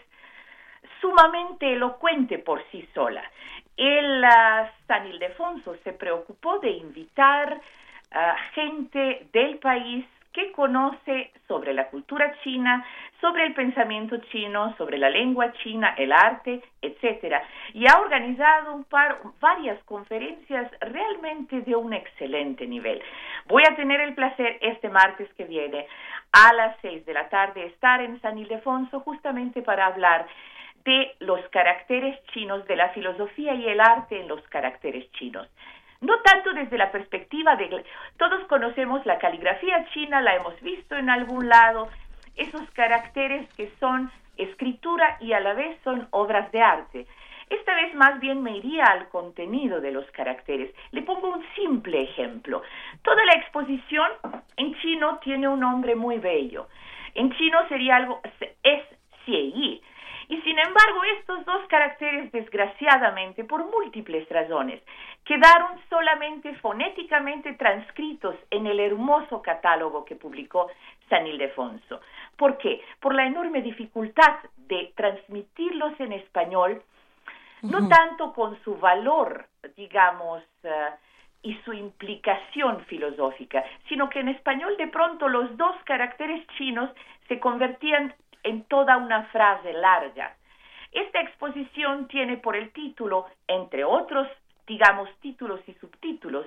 sumamente 1.01 1.73
elocuente 1.73 2.39
por 2.39 2.62
sí 2.70 2.87
sola. 2.95 3.23
El 3.77 4.23
San 4.87 5.07
Ildefonso 5.07 5.77
se 5.85 5.93
preocupó 5.93 6.59
de 6.59 6.70
invitar 6.70 7.61
a 8.11 8.37
gente 8.55 9.27
del 9.32 9.59
país 9.59 10.05
que 10.32 10.52
conoce 10.52 11.32
sobre 11.48 11.73
la 11.73 11.89
cultura 11.89 12.32
china, 12.43 12.85
sobre 13.20 13.44
el 13.47 13.55
pensamiento 13.55 14.16
chino, 14.31 14.74
sobre 14.77 14.97
la 14.98 15.11
lengua 15.11 15.52
china, 15.65 15.94
el 15.98 16.12
arte, 16.12 16.62
etcétera, 16.81 17.43
y 17.74 17.86
ha 17.89 17.98
organizado 17.98 18.74
un 18.74 18.85
par, 18.85 19.19
varias 19.40 19.82
conferencias 19.85 20.70
realmente 20.81 21.62
de 21.62 21.74
un 21.74 21.93
excelente 21.93 22.66
nivel. 22.66 23.02
Voy 23.47 23.62
a 23.69 23.74
tener 23.74 24.01
el 24.01 24.15
placer 24.15 24.59
este 24.61 24.89
martes 24.89 25.28
que 25.35 25.44
viene 25.44 25.86
a 26.32 26.52
las 26.55 26.77
seis 26.81 27.05
de 27.05 27.15
la 27.15 27.28
tarde 27.28 27.66
estar 27.66 28.01
en 28.01 28.20
San 28.20 28.39
Ildefonso 28.39 29.01
justamente 29.01 29.62
para 29.62 29.86
hablar 29.86 30.27
de 30.85 31.15
los 31.19 31.40
caracteres 31.48 32.19
chinos, 32.32 32.66
de 32.66 32.77
la 32.77 32.89
filosofía 32.90 33.55
y 33.55 33.69
el 33.69 33.81
arte 33.81 34.20
en 34.20 34.28
los 34.28 34.40
caracteres 34.48 35.11
chinos 35.12 35.48
no 36.01 36.18
tanto 36.20 36.52
desde 36.52 36.78
la 36.78 36.90
perspectiva 36.90 37.56
de 37.56 37.85
todos 38.16 38.44
conocemos 38.47 39.05
la 39.06 39.18
caligrafía 39.18 39.86
china, 39.93 40.22
la 40.22 40.35
hemos 40.35 40.59
visto 40.60 40.97
en 40.97 41.10
algún 41.10 41.48
lado, 41.48 41.89
esos 42.36 42.68
caracteres 42.70 43.48
que 43.55 43.70
son 43.78 44.10
escritura 44.36 45.18
y 45.20 45.32
a 45.32 45.40
la 45.40 45.52
vez 45.52 45.78
son 45.85 46.09
obras 46.10 46.51
de 46.52 46.62
arte. 46.62 47.06
Esta 47.51 47.74
vez 47.74 47.94
más 47.94 48.20
bien 48.20 48.43
me 48.43 48.56
iría 48.56 48.85
al 48.85 49.09
contenido 49.09 49.81
de 49.81 49.90
los 49.90 50.09
caracteres. 50.12 50.72
Le 50.93 51.02
pongo 51.02 51.28
un 51.31 51.44
simple 51.56 52.01
ejemplo. 52.02 52.62
Toda 53.02 53.24
la 53.24 53.32
exposición 53.32 54.09
en 54.56 54.74
chino 54.77 55.18
tiene 55.18 55.48
un 55.48 55.60
nombre 55.60 55.97
muy 55.97 56.18
bello. 56.18 56.68
En 57.14 57.31
chino 57.32 57.59
sería 57.68 57.97
algo, 57.97 58.20
es 58.62 58.82
Xie 59.27 59.82
Y 60.31 60.40
sin 60.43 60.57
embargo, 60.61 61.02
estos 61.19 61.44
dos 61.44 61.66
caracteres, 61.66 62.31
desgraciadamente, 62.31 63.43
por 63.43 63.69
múltiples 63.69 64.28
razones, 64.28 64.81
quedaron 65.24 65.73
solamente 65.89 66.55
fonéticamente 66.59 67.55
transcritos 67.55 68.36
en 68.48 68.69
el 68.69 68.78
hermoso 68.78 69.43
catálogo 69.43 70.05
que 70.05 70.15
publicó 70.15 70.70
San 71.09 71.27
Ildefonso. 71.27 72.01
¿Por 72.36 72.59
qué? 72.59 72.81
Por 73.01 73.16
la 73.16 73.27
enorme 73.27 73.61
dificultad 73.61 74.39
de 74.57 74.93
transmitirlos 74.94 75.98
en 75.98 76.12
español, 76.12 76.81
no 77.62 77.89
tanto 77.89 78.32
con 78.32 78.57
su 78.62 78.77
valor, 78.77 79.47
digamos, 79.77 80.44
eh, 80.62 80.90
y 81.43 81.57
su 81.65 81.73
implicación 81.73 82.85
filosófica, 82.85 83.65
sino 83.89 84.09
que 84.09 84.20
en 84.20 84.28
español 84.28 84.77
de 84.77 84.86
pronto 84.86 85.27
los 85.27 85.57
dos 85.57 85.74
caracteres 85.85 86.47
chinos 86.57 86.89
se 87.27 87.40
convertían 87.40 88.15
en 88.43 88.65
toda 88.65 88.97
una 88.97 89.25
frase 89.25 89.73
larga. 89.73 90.37
Esta 90.93 91.21
exposición 91.21 92.09
tiene 92.09 92.37
por 92.37 92.57
el 92.57 92.73
título, 92.73 93.27
entre 93.47 93.85
otros, 93.85 94.29
digamos, 94.67 95.09
títulos 95.21 95.61
y 95.67 95.75
subtítulos, 95.75 96.47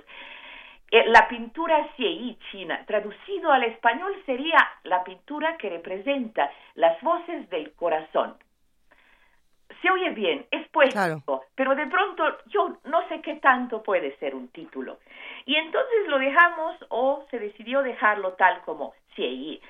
eh, 0.91 1.05
la 1.07 1.27
pintura 1.27 1.89
Xie 1.95 2.37
china, 2.51 2.83
traducido 2.85 3.51
al 3.51 3.63
español 3.63 4.13
sería 4.27 4.59
la 4.83 5.03
pintura 5.03 5.57
que 5.57 5.69
representa 5.69 6.51
las 6.75 7.01
voces 7.01 7.49
del 7.49 7.73
corazón. 7.73 8.35
Se 9.81 9.89
oye 9.89 10.11
bien, 10.11 10.45
es 10.51 10.67
puesto, 10.69 11.45
pero 11.55 11.73
de 11.73 11.87
pronto 11.87 12.23
yo 12.45 12.77
no 12.83 13.07
sé 13.07 13.21
qué 13.21 13.37
tanto 13.37 13.81
puede 13.81 14.15
ser 14.17 14.35
un 14.35 14.49
título. 14.49 14.99
Y 15.45 15.55
entonces 15.55 16.07
lo 16.07 16.19
dejamos 16.19 16.75
o 16.89 17.25
se 17.31 17.39
decidió 17.39 17.81
dejarlo 17.81 18.33
tal 18.33 18.61
como 18.61 18.93
Xie 19.15 19.61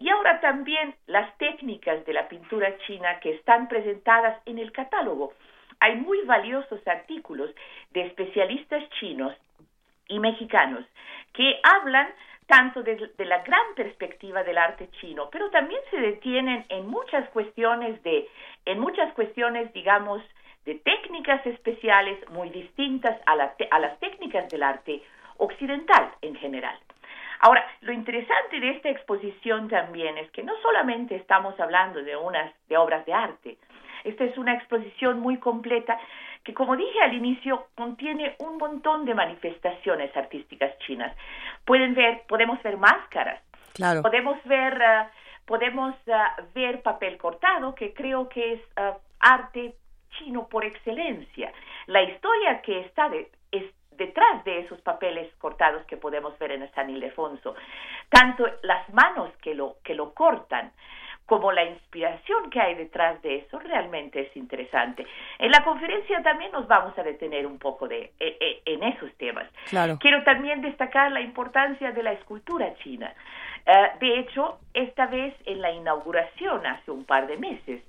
y 0.00 0.08
ahora 0.08 0.40
también 0.40 0.94
las 1.06 1.36
técnicas 1.36 2.04
de 2.06 2.14
la 2.14 2.26
pintura 2.26 2.76
china 2.86 3.20
que 3.20 3.34
están 3.34 3.68
presentadas 3.68 4.40
en 4.46 4.58
el 4.58 4.72
catálogo. 4.72 5.34
Hay 5.78 5.96
muy 5.96 6.22
valiosos 6.22 6.80
artículos 6.88 7.50
de 7.90 8.06
especialistas 8.06 8.82
chinos 8.98 9.36
y 10.08 10.18
mexicanos 10.18 10.84
que 11.34 11.60
hablan 11.62 12.08
tanto 12.46 12.82
de, 12.82 13.10
la 13.18 13.42
gran 13.44 13.74
perspectiva 13.76 14.42
del 14.42 14.58
arte 14.58 14.88
chino, 15.00 15.28
pero 15.30 15.50
también 15.50 15.80
se 15.90 16.00
detienen 16.00 16.64
en 16.68 16.88
muchas 16.88 17.28
cuestiones 17.28 18.02
de, 18.02 18.26
en 18.64 18.80
muchas 18.80 19.12
cuestiones, 19.12 19.72
digamos, 19.72 20.20
de 20.64 20.74
técnicas 20.76 21.46
especiales 21.46 22.18
muy 22.30 22.48
distintas 22.50 23.20
a 23.26 23.36
las 23.36 24.00
técnicas 24.00 24.48
del 24.48 24.62
arte 24.62 25.02
occidental 25.36 26.10
en 26.22 26.34
general. 26.36 26.76
Ahora, 27.40 27.66
lo 27.80 27.92
interesante 27.92 28.60
de 28.60 28.70
esta 28.70 28.90
exposición 28.90 29.68
también 29.68 30.18
es 30.18 30.30
que 30.30 30.42
no 30.42 30.52
solamente 30.62 31.16
estamos 31.16 31.58
hablando 31.58 32.02
de 32.02 32.16
unas 32.16 32.52
de 32.68 32.76
obras 32.76 33.04
de 33.06 33.14
arte, 33.14 33.58
esta 34.04 34.24
es 34.24 34.36
una 34.38 34.54
exposición 34.54 35.20
muy 35.20 35.38
completa 35.38 35.98
que, 36.44 36.54
como 36.54 36.76
dije 36.76 37.00
al 37.02 37.14
inicio, 37.14 37.68
contiene 37.74 38.36
un 38.38 38.56
montón 38.56 39.04
de 39.04 39.14
manifestaciones 39.14 40.14
artísticas 40.16 40.76
chinas. 40.78 41.14
Pueden 41.64 41.94
ver, 41.94 42.22
podemos 42.28 42.62
ver 42.62 42.76
máscaras, 42.76 43.42
claro. 43.74 44.02
podemos 44.02 44.42
ver, 44.44 44.74
uh, 44.74 45.46
podemos 45.46 45.94
uh, 46.06 46.42
ver 46.54 46.82
papel 46.82 47.18
cortado, 47.18 47.74
que 47.74 47.92
creo 47.92 48.28
que 48.28 48.54
es 48.54 48.60
uh, 48.78 48.98
arte 49.18 49.74
chino 50.18 50.48
por 50.48 50.64
excelencia. 50.64 51.52
La 51.86 52.02
historia 52.02 52.62
que 52.62 52.80
está 52.80 53.08
de, 53.08 53.30
es, 53.52 53.64
detrás 54.00 54.42
de 54.44 54.60
esos 54.60 54.80
papeles 54.80 55.30
cortados 55.38 55.84
que 55.84 55.98
podemos 55.98 56.36
ver 56.38 56.52
en 56.52 56.68
San 56.72 56.88
Ildefonso, 56.88 57.54
tanto 58.08 58.46
las 58.62 58.88
manos 58.94 59.30
que 59.42 59.54
lo, 59.54 59.76
que 59.84 59.94
lo 59.94 60.14
cortan, 60.14 60.72
como 61.26 61.52
la 61.52 61.62
inspiración 61.62 62.50
que 62.50 62.60
hay 62.60 62.74
detrás 62.74 63.20
de 63.22 63.36
eso 63.36 63.58
realmente 63.60 64.20
es 64.22 64.36
interesante. 64.36 65.06
En 65.38 65.52
la 65.52 65.62
conferencia 65.62 66.20
también 66.22 66.50
nos 66.50 66.66
vamos 66.66 66.98
a 66.98 67.02
detener 67.04 67.46
un 67.46 67.58
poco 67.58 67.86
de, 67.86 68.12
e, 68.18 68.36
e, 68.40 68.62
en 68.64 68.82
esos 68.82 69.12
temas. 69.14 69.46
Quiero 70.00 70.24
también 70.24 70.62
destacar 70.62 71.12
la 71.12 71.20
importancia 71.20 71.92
de 71.92 72.02
la 72.02 72.12
escultura 72.12 72.74
china. 72.82 73.14
Eh, 73.66 73.90
de 74.00 74.18
hecho, 74.18 74.58
esta 74.74 75.06
vez 75.06 75.34
en 75.44 75.60
la 75.60 75.70
inauguración 75.70 76.66
hace 76.66 76.90
un 76.90 77.04
par 77.04 77.26
de 77.28 77.36
meses, 77.36 77.82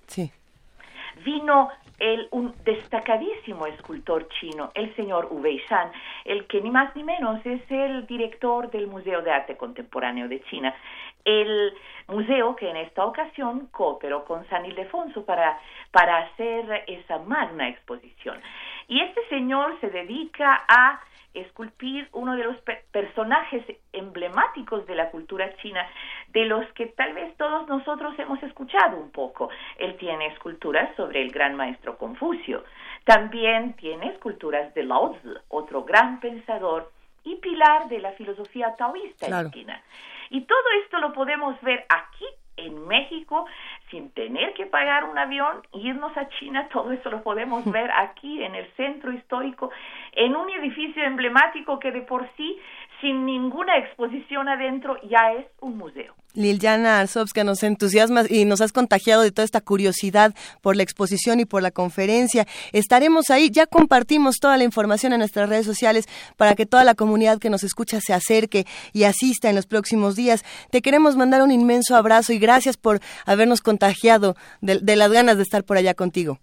vino 1.23 1.69
el, 2.01 2.27
un 2.31 2.55
destacadísimo 2.65 3.67
escultor 3.67 4.27
chino, 4.39 4.71
el 4.73 4.93
señor 4.95 5.27
Wei 5.29 5.61
Shan, 5.69 5.91
el 6.25 6.47
que 6.47 6.59
ni 6.59 6.71
más 6.71 6.95
ni 6.95 7.03
menos 7.03 7.45
es 7.45 7.61
el 7.69 8.07
director 8.07 8.71
del 8.71 8.87
Museo 8.87 9.21
de 9.21 9.31
Arte 9.31 9.55
Contemporáneo 9.55 10.27
de 10.27 10.41
China, 10.45 10.75
el 11.23 11.73
museo 12.07 12.55
que 12.55 12.71
en 12.71 12.77
esta 12.77 13.05
ocasión 13.05 13.67
cooperó 13.67 14.25
con 14.25 14.47
San 14.49 14.65
Ildefonso 14.65 15.23
para, 15.25 15.59
para 15.91 16.17
hacer 16.17 16.85
esa 16.87 17.19
magna 17.19 17.69
exposición. 17.69 18.41
Y 18.87 18.99
este 19.01 19.21
señor 19.29 19.79
se 19.79 19.91
dedica 19.91 20.65
a 20.67 20.99
esculpir 21.33 22.07
uno 22.13 22.35
de 22.35 22.43
los 22.43 22.57
personajes 22.91 23.63
emblemáticos 23.93 24.85
de 24.85 24.95
la 24.95 25.09
cultura 25.11 25.55
china, 25.57 25.87
de 26.29 26.45
los 26.45 26.65
que 26.73 26.87
tal 26.87 27.13
vez 27.13 27.35
todos 27.37 27.67
nosotros 27.67 28.17
hemos 28.19 28.41
escuchado 28.43 28.97
un 28.97 29.11
poco. 29.11 29.49
Él 29.77 29.97
tiene 29.97 30.27
esculturas 30.27 30.95
sobre 30.95 31.21
el 31.21 31.31
gran 31.31 31.55
maestro 31.55 31.97
Confucio, 31.97 32.63
también 33.05 33.73
tiene 33.73 34.09
esculturas 34.09 34.73
de 34.73 34.83
Lao 34.83 35.13
Tzu, 35.13 35.35
otro 35.49 35.83
gran 35.83 36.19
pensador 36.19 36.91
y 37.23 37.35
pilar 37.35 37.87
de 37.87 37.99
la 37.99 38.11
filosofía 38.13 38.75
taoísta 38.75 39.27
en 39.27 39.51
China. 39.51 39.81
Y 40.29 40.41
todo 40.41 40.63
esto 40.83 40.97
lo 40.99 41.13
podemos 41.13 41.59
ver 41.61 41.85
aquí 41.89 42.25
en 42.57 42.87
México 42.87 43.45
sin 43.89 44.11
tener 44.11 44.53
que 44.53 44.65
pagar 44.65 45.05
un 45.05 45.17
avión, 45.17 45.61
irnos 45.73 46.15
a 46.17 46.27
China, 46.29 46.67
todo 46.73 46.91
eso 46.91 47.09
lo 47.09 47.23
podemos 47.23 47.69
ver 47.71 47.91
aquí 47.91 48.43
en 48.43 48.55
el 48.55 48.67
centro 48.73 49.11
histórico, 49.11 49.71
en 50.13 50.35
un 50.35 50.49
edificio 50.49 51.03
emblemático 51.03 51.79
que 51.79 51.91
de 51.91 52.01
por 52.01 52.27
sí, 52.35 52.59
sin 53.01 53.25
ninguna 53.25 53.77
exposición 53.77 54.47
adentro, 54.47 54.95
ya 55.09 55.33
es 55.39 55.45
un 55.59 55.77
museo. 55.77 56.13
Liliana 56.33 56.99
Arzovska, 56.99 57.43
nos 57.43 57.61
entusiasmas 57.63 58.31
y 58.31 58.45
nos 58.45 58.61
has 58.61 58.71
contagiado 58.71 59.21
de 59.21 59.31
toda 59.31 59.43
esta 59.43 59.59
curiosidad 59.59 60.33
por 60.61 60.77
la 60.77 60.83
exposición 60.83 61.39
y 61.39 61.45
por 61.45 61.61
la 61.61 61.71
conferencia. 61.71 62.45
Estaremos 62.71 63.29
ahí, 63.29 63.49
ya 63.51 63.65
compartimos 63.65 64.37
toda 64.39 64.55
la 64.57 64.63
información 64.63 65.11
en 65.11 65.19
nuestras 65.19 65.49
redes 65.49 65.65
sociales 65.65 66.07
para 66.37 66.55
que 66.55 66.65
toda 66.65 66.83
la 66.83 66.95
comunidad 66.95 67.39
que 67.39 67.49
nos 67.49 67.63
escucha 67.63 67.99
se 67.99 68.13
acerque 68.13 68.65
y 68.93 69.03
asista 69.03 69.49
en 69.49 69.55
los 69.55 69.65
próximos 69.65 70.15
días. 70.15 70.43
Te 70.69 70.81
queremos 70.81 71.17
mandar 71.17 71.41
un 71.41 71.51
inmenso 71.51 71.95
abrazo 71.95 72.31
y 72.31 72.39
gracias 72.39 72.77
por 72.77 72.99
habernos 73.25 73.61
contagiado 73.61 74.35
de 74.61 74.95
las 74.95 75.11
ganas 75.11 75.35
de 75.35 75.43
estar 75.43 75.63
por 75.65 75.77
allá 75.77 75.93
contigo. 75.93 76.39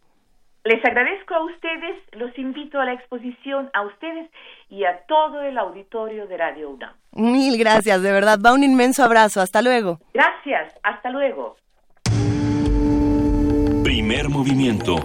Les 0.69 0.85
agradezco 0.85 1.35
a 1.35 1.45
ustedes, 1.47 1.97
los 2.12 2.39
invito 2.39 2.78
a 2.78 2.85
la 2.85 2.93
exposición, 2.93 3.70
a 3.73 3.86
ustedes 3.86 4.28
y 4.69 4.85
a 4.85 4.99
todo 5.09 5.40
el 5.40 5.57
auditorio 5.57 6.27
de 6.27 6.36
Radio 6.36 6.69
UNAM. 6.69 6.93
Mil 7.12 7.57
gracias, 7.57 8.03
de 8.03 8.12
verdad. 8.12 8.39
Va 8.45 8.53
un 8.53 8.62
inmenso 8.62 9.03
abrazo. 9.03 9.40
Hasta 9.40 9.62
luego. 9.62 9.99
Gracias. 10.12 10.74
Hasta 10.82 11.09
luego. 11.09 11.57
Primer 13.82 14.28
movimiento. 14.28 14.97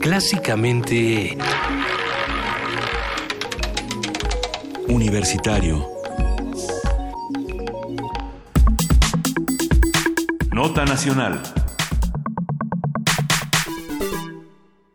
Clásicamente... 0.00 1.38
Universitario. 4.88 5.86
Nota 10.52 10.84
Nacional. 10.84 11.63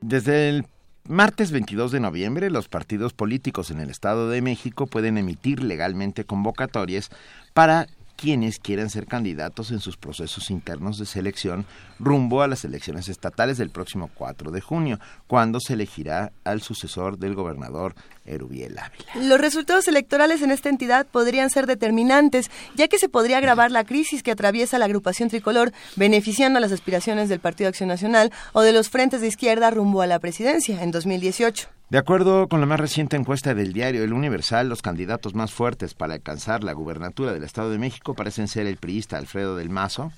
Desde 0.09 0.49
el 0.49 0.65
martes 1.07 1.51
22 1.51 1.91
de 1.91 1.99
noviembre, 1.99 2.49
los 2.49 2.67
partidos 2.67 3.13
políticos 3.13 3.69
en 3.69 3.79
el 3.79 3.91
Estado 3.91 4.27
de 4.27 4.41
México 4.41 4.87
pueden 4.87 5.19
emitir 5.19 5.61
legalmente 5.61 6.23
convocatorias 6.23 7.11
para 7.53 7.85
quienes 8.19 8.59
quieran 8.59 8.89
ser 8.89 9.05
candidatos 9.05 9.71
en 9.71 9.79
sus 9.79 9.95
procesos 9.95 10.51
internos 10.51 10.97
de 10.97 11.05
selección 11.05 11.65
rumbo 11.99 12.41
a 12.41 12.47
las 12.49 12.65
elecciones 12.65 13.07
estatales 13.07 13.57
del 13.57 13.69
próximo 13.69 14.09
4 14.13 14.51
de 14.51 14.59
junio, 14.59 14.99
cuando 15.27 15.61
se 15.61 15.73
elegirá 15.73 16.33
al 16.43 16.61
sucesor 16.61 17.17
del 17.17 17.33
gobernador 17.33 17.95
Erubiel 18.25 18.77
Ávila. 18.77 19.27
Los 19.27 19.39
resultados 19.39 19.87
electorales 19.87 20.41
en 20.41 20.51
esta 20.51 20.67
entidad 20.67 21.07
podrían 21.07 21.49
ser 21.49 21.65
determinantes, 21.65 22.51
ya 22.75 22.89
que 22.89 22.99
se 22.99 23.07
podría 23.07 23.37
agravar 23.37 23.71
la 23.71 23.85
crisis 23.85 24.21
que 24.21 24.31
atraviesa 24.31 24.79
la 24.79 24.85
agrupación 24.85 25.29
tricolor, 25.29 25.71
beneficiando 25.95 26.57
a 26.57 26.61
las 26.61 26.73
aspiraciones 26.73 27.29
del 27.29 27.39
Partido 27.39 27.69
Acción 27.69 27.87
Nacional 27.87 28.33
o 28.51 28.61
de 28.61 28.73
los 28.73 28.89
frentes 28.89 29.21
de 29.21 29.27
izquierda 29.27 29.71
rumbo 29.71 30.01
a 30.01 30.07
la 30.07 30.19
presidencia 30.19 30.83
en 30.83 30.91
2018. 30.91 31.69
De 31.89 31.97
acuerdo 31.97 32.47
con 32.47 32.59
la 32.59 32.67
más 32.67 32.79
reciente 32.79 33.17
encuesta 33.17 33.55
del 33.55 33.73
diario 33.73 34.03
El 34.03 34.13
Universal, 34.13 34.69
los 34.69 34.83
candidatos 34.83 35.33
más 35.33 35.51
fuertes 35.51 35.95
para 35.95 36.13
alcanzar 36.13 36.63
la 36.63 36.73
gubernatura 36.73 37.33
del 37.33 37.43
Estado 37.43 37.71
de 37.71 37.79
México 37.79 38.08
parecen 38.13 38.47
ser 38.47 38.67
el 38.67 38.77
priista 38.77 39.17
Alfredo 39.17 39.55
del 39.55 39.69
Mazo, 39.69 40.11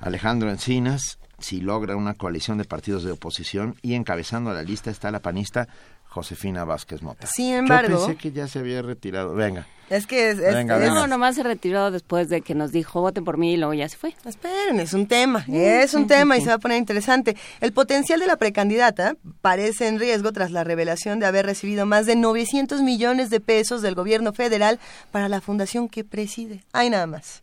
Alejandro 0.00 0.50
Encinas, 0.50 1.18
si 1.38 1.60
logra 1.60 1.96
una 1.96 2.14
coalición 2.14 2.58
de 2.58 2.64
partidos 2.64 3.02
de 3.02 3.12
oposición, 3.12 3.76
y 3.82 3.94
encabezando 3.94 4.52
la 4.52 4.62
lista 4.62 4.90
está 4.90 5.10
la 5.10 5.20
panista 5.20 5.68
Josefina 6.08 6.64
Vázquez 6.64 7.02
Mota. 7.02 7.26
Sin 7.26 7.54
embargo, 7.54 7.90
Yo 7.90 8.06
pensé 8.06 8.16
que 8.16 8.32
ya 8.32 8.48
se 8.48 8.58
había 8.58 8.82
retirado. 8.82 9.34
Venga. 9.34 9.66
Es 9.90 10.06
que 10.06 10.30
es, 10.30 10.38
es- 10.38 10.54
Venga, 10.54 10.76
es- 10.76 10.80
venga. 10.82 10.94
No, 10.94 11.06
nomás 11.06 11.34
se 11.34 11.42
retiró 11.42 11.90
después 11.90 12.28
de 12.28 12.40
que 12.40 12.54
nos 12.54 12.72
dijo 12.72 13.00
voten 13.00 13.24
por 13.24 13.36
mí 13.36 13.52
y 13.54 13.56
luego 13.56 13.74
ya 13.74 13.88
se 13.88 13.96
fue. 13.98 14.14
Esperen, 14.24 14.80
es 14.80 14.92
un 14.94 15.06
tema, 15.08 15.44
es 15.48 15.92
un 15.94 16.06
tema 16.06 16.36
y 16.36 16.40
se 16.40 16.48
va 16.48 16.54
a 16.54 16.58
poner 16.58 16.78
interesante. 16.78 17.36
El 17.60 17.72
potencial 17.72 18.20
de 18.20 18.26
la 18.28 18.36
precandidata 18.36 19.16
parece 19.42 19.88
en 19.88 19.98
riesgo 19.98 20.32
tras 20.32 20.52
la 20.52 20.64
revelación 20.64 21.18
de 21.18 21.26
haber 21.26 21.44
recibido 21.44 21.84
más 21.86 22.06
de 22.06 22.14
900 22.16 22.80
millones 22.82 23.28
de 23.30 23.40
pesos 23.40 23.82
del 23.82 23.94
gobierno 23.96 24.32
federal 24.32 24.78
para 25.10 25.28
la 25.28 25.40
fundación 25.40 25.88
que 25.88 26.04
preside. 26.04 26.62
Hay 26.72 26.88
nada 26.88 27.06
más. 27.06 27.42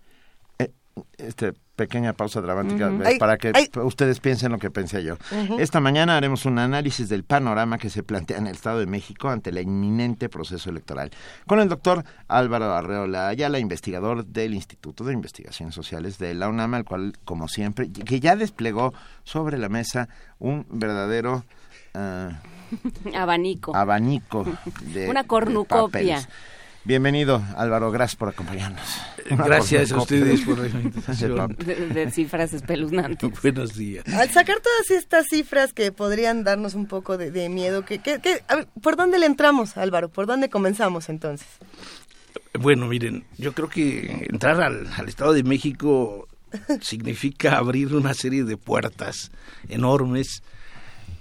Este, 1.18 1.54
pequeña 1.78 2.12
pausa 2.12 2.42
dramática 2.42 2.92
eh, 3.06 3.18
para 3.20 3.38
que 3.38 3.54
ay. 3.54 3.70
ustedes 3.76 4.20
piensen 4.20 4.52
lo 4.52 4.58
que 4.58 4.70
pensé 4.70 5.04
yo. 5.04 5.16
Esta 5.60 5.80
mañana 5.80 6.18
haremos 6.18 6.46
un 6.46 6.60
análisis 6.60 7.08
del 7.08 7.24
panorama 7.24 7.78
que 7.78 7.90
se 7.90 8.04
plantea 8.04 8.40
en 8.40 8.48
el 8.48 8.56
Estado 8.56 8.80
de 8.80 8.88
México 8.88 9.30
ante 9.30 9.52
el 9.52 9.60
inminente 9.60 10.28
proceso 10.28 10.70
electoral 10.70 11.12
con 11.46 11.60
el 11.60 11.70
doctor 11.70 12.04
Álvaro 12.28 12.74
Arreola 12.74 13.30
Ayala, 13.30 13.60
investigador 13.60 14.26
del 14.26 14.56
Instituto 14.56 15.04
de 15.04 15.14
Investigaciones 15.14 15.76
Sociales 15.76 16.18
de 16.18 16.34
la 16.34 16.50
UNAM, 16.50 16.74
al 16.74 16.84
cual, 16.84 17.14
como 17.24 17.48
siempre, 17.48 17.92
que 17.92 18.20
ya 18.20 18.36
desplegó 18.36 18.94
sobre 19.24 19.58
la 19.60 19.70
mesa 19.70 20.10
un 20.40 20.66
verdadero 20.70 21.46
ah, 21.94 22.32
Abanico. 23.16 23.76
abanico 23.76 24.46
de 24.94 25.10
Una 25.10 25.26
cornucopia. 25.26 26.28
Bienvenido, 26.88 27.44
Álvaro, 27.58 27.92
gracias 27.92 28.16
por 28.16 28.30
acompañarnos. 28.30 28.82
Una 29.30 29.44
Gracias 29.46 29.92
a 29.92 29.98
ustedes 29.98 30.40
de- 30.40 30.46
por 30.46 30.58
la 30.58 30.64
de 30.64 30.70
invitación. 30.70 31.56
De, 31.66 31.76
de 31.90 32.12
cifras 32.12 32.54
espeluznantes. 32.54 33.30
Buenos 33.44 33.76
días. 33.76 34.06
Al 34.14 34.30
sacar 34.32 34.62
todas 34.62 34.90
estas 34.92 35.26
cifras 35.28 35.74
que 35.74 35.92
podrían 35.92 36.46
darnos 36.46 36.76
un 36.76 36.86
poco 36.86 37.18
de, 37.18 37.30
de 37.30 37.50
miedo, 37.50 37.84
¿qué, 37.84 38.00
qué- 38.00 38.20
qué- 38.24 38.42
a 38.48 38.56
ver, 38.56 38.68
¿por 38.82 38.96
dónde 38.96 39.20
le 39.20 39.26
entramos, 39.26 39.76
Álvaro? 39.76 40.08
¿Por 40.08 40.28
dónde 40.28 40.50
comenzamos 40.50 41.10
entonces? 41.10 41.48
Bueno, 42.58 42.88
miren, 42.88 43.26
yo 43.38 43.52
creo 43.54 43.68
que 43.68 44.26
entrar 44.32 44.62
al, 44.62 44.88
al 44.96 45.10
Estado 45.10 45.34
de 45.34 45.44
México 45.44 46.26
significa 46.82 47.58
abrir 47.58 47.94
una 47.94 48.14
serie 48.14 48.46
de 48.46 48.56
puertas 48.56 49.32
enormes, 49.68 50.42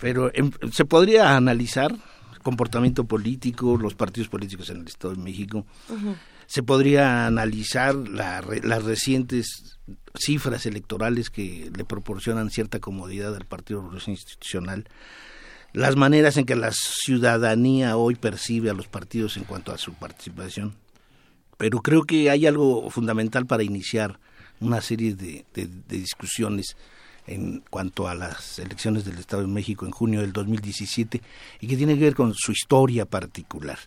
pero 0.01 0.31
em- 0.33 0.53
se 0.71 0.85
podría 0.85 1.37
analizar 1.37 1.91
comportamiento 2.51 3.05
político, 3.05 3.77
los 3.77 3.95
partidos 3.95 4.29
políticos 4.29 4.71
en 4.71 4.79
el 4.83 4.87
Estado 4.87 5.15
de 5.15 5.21
México, 5.23 5.67
se 6.47 6.63
podría 6.63 7.27
analizar 7.27 7.95
la 7.95 8.41
las 8.63 8.85
recientes 8.85 9.79
cifras 10.15 10.65
electorales 10.65 11.29
que 11.29 11.71
le 11.77 11.85
proporcionan 11.85 12.51
cierta 12.51 12.79
comodidad 12.79 13.35
al 13.35 13.45
Partido 13.47 13.81
Revolución 13.81 14.15
Institucional, 14.15 14.85
las 15.73 15.97
maneras 15.97 16.37
en 16.37 16.47
que 16.47 16.55
la 16.57 16.71
ciudadanía 16.73 17.97
hoy 17.97 18.15
percibe 18.15 18.71
a 18.71 18.75
los 18.75 18.87
partidos 18.87 19.37
en 19.37 19.45
cuanto 19.45 19.73
a 19.73 19.79
su 19.79 19.93
participación. 19.95 20.75
Pero 21.59 21.81
creo 21.81 22.05
que 22.05 22.31
hay 22.31 22.47
algo 22.47 22.89
fundamental 22.91 23.45
para 23.47 23.63
iniciar 23.65 24.19
una 24.61 24.81
serie 24.81 25.15
de, 25.15 25.45
de- 25.55 25.67
de 25.89 25.97
discusiones 25.99 26.77
en 27.27 27.63
cuanto 27.71 28.09
a 28.09 28.15
las 28.15 28.59
elecciones 28.59 29.05
del 29.05 29.19
Estado 29.19 29.43
de 29.43 29.49
México 29.49 29.85
en 29.85 29.93
junio 29.93 30.21
del 30.21 30.33
2017 30.33 31.21
y 31.61 31.67
que 31.67 31.77
tiene 31.77 31.95
que 31.95 32.05
ver 32.05 32.15
con 32.15 32.35
su 32.35 32.53
historia 32.53 33.07
particular. 33.07 33.79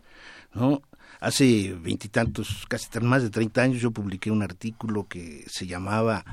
¿no? 0.53 0.81
Hace 1.19 1.73
veintitantos, 1.73 2.65
casi 2.67 2.87
más 3.01 3.23
de 3.23 3.29
30 3.29 3.61
años, 3.61 3.81
yo 3.81 3.91
publiqué 3.91 4.31
un 4.31 4.43
artículo 4.43 5.07
que 5.07 5.45
se 5.47 5.67
llamaba 5.67 6.23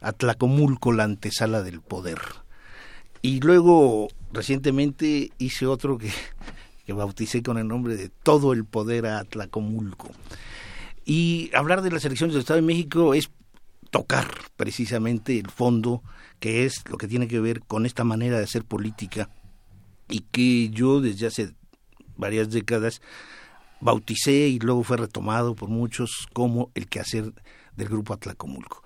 Atlacomulco, 0.00 0.92
la 0.92 1.04
antesala 1.04 1.62
del 1.62 1.80
poder. 1.80 2.18
Y 3.22 3.40
luego, 3.40 4.08
recientemente, 4.32 5.32
hice 5.38 5.66
otro 5.66 5.96
que, 5.96 6.10
que 6.86 6.92
bauticé 6.92 7.42
con 7.42 7.56
el 7.56 7.66
nombre 7.66 7.96
de 7.96 8.10
Todo 8.10 8.52
el 8.52 8.66
poder 8.66 9.06
a 9.06 9.20
Atlacomulco. 9.20 10.10
Y 11.06 11.50
hablar 11.54 11.82
de 11.82 11.90
las 11.90 12.04
elecciones 12.04 12.34
del 12.34 12.40
Estado 12.40 12.60
de 12.60 12.66
México 12.66 13.14
es 13.14 13.30
tocar 13.90 14.28
precisamente 14.56 15.38
el 15.38 15.50
fondo, 15.50 16.02
que 16.40 16.64
es 16.64 16.82
lo 16.88 16.98
que 16.98 17.08
tiene 17.08 17.28
que 17.28 17.40
ver 17.40 17.60
con 17.60 17.86
esta 17.86 18.04
manera 18.04 18.38
de 18.38 18.44
hacer 18.44 18.64
política 18.64 19.30
y 20.08 20.20
que 20.20 20.68
yo 20.70 21.00
desde 21.00 21.26
hace 21.26 21.54
varias 22.16 22.50
décadas 22.50 23.00
bauticé 23.80 24.48
y 24.48 24.58
luego 24.58 24.82
fue 24.82 24.96
retomado 24.96 25.54
por 25.54 25.68
muchos 25.68 26.28
como 26.32 26.70
el 26.74 26.86
quehacer 26.86 27.32
del 27.76 27.88
Grupo 27.88 28.14
Atlacomulco. 28.14 28.82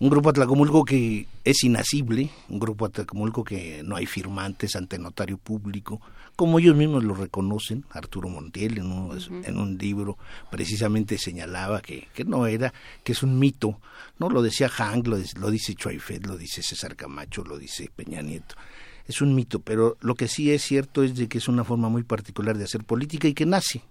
Un 0.00 0.10
grupo 0.10 0.28
Atlacomulco 0.30 0.84
que 0.84 1.26
es 1.44 1.64
inasible, 1.64 2.30
un 2.48 2.60
grupo 2.60 2.86
Atlacomulco 2.86 3.42
que 3.42 3.82
no 3.82 3.96
hay 3.96 4.06
firmantes 4.06 4.76
ante 4.76 4.96
notario 4.96 5.38
público, 5.38 6.00
como 6.36 6.60
ellos 6.60 6.76
mismos 6.76 7.02
lo 7.02 7.14
reconocen, 7.14 7.84
Arturo 7.90 8.28
Montiel 8.28 8.78
en, 8.78 8.92
uno 8.92 9.16
en 9.28 9.58
un 9.58 9.76
libro 9.76 10.16
precisamente 10.52 11.18
señalaba 11.18 11.80
que, 11.80 12.06
que 12.14 12.24
no 12.24 12.46
era, 12.46 12.72
que 13.02 13.10
es 13.10 13.24
un 13.24 13.40
mito, 13.40 13.80
no 14.20 14.30
lo 14.30 14.40
decía 14.40 14.68
Hank, 14.68 15.08
lo, 15.08 15.16
dice- 15.16 15.36
lo 15.36 15.50
dice 15.50 15.74
Choifet, 15.74 16.24
lo 16.26 16.36
dice 16.36 16.62
César 16.62 16.94
Camacho, 16.94 17.42
lo 17.42 17.58
dice 17.58 17.90
Peña 17.96 18.22
Nieto. 18.22 18.54
Es 19.08 19.20
un 19.20 19.34
mito, 19.34 19.58
pero 19.58 19.96
lo 20.00 20.14
que 20.14 20.28
sí 20.28 20.52
es 20.52 20.62
cierto 20.62 21.02
es 21.02 21.16
de 21.16 21.28
que 21.28 21.38
es 21.38 21.48
una 21.48 21.64
forma 21.64 21.88
muy 21.88 22.04
particular 22.04 22.56
de 22.56 22.64
hacer 22.64 22.84
política 22.84 23.26
y 23.26 23.34
que 23.34 23.46
nace 23.46 23.82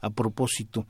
a 0.00 0.10
propósito 0.10 0.84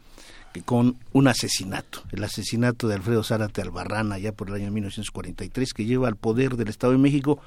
con 0.63 0.97
un 1.13 1.29
asesinato, 1.29 2.03
el 2.13 2.23
asesinato 2.25 2.87
de 2.89 2.95
Alfredo 2.95 3.25
Zárate 3.25 3.61
Albarrán 3.63 4.13
allá 4.13 4.33
por 4.33 4.49
el 4.49 4.55
año 4.55 4.71
1943, 4.71 5.75
que 5.75 5.85
lleva 5.85 6.09
al 6.09 6.17
poder 6.17 6.57
del 6.57 6.69
Estado 6.69 6.93
de 6.93 6.99
México 6.99 7.41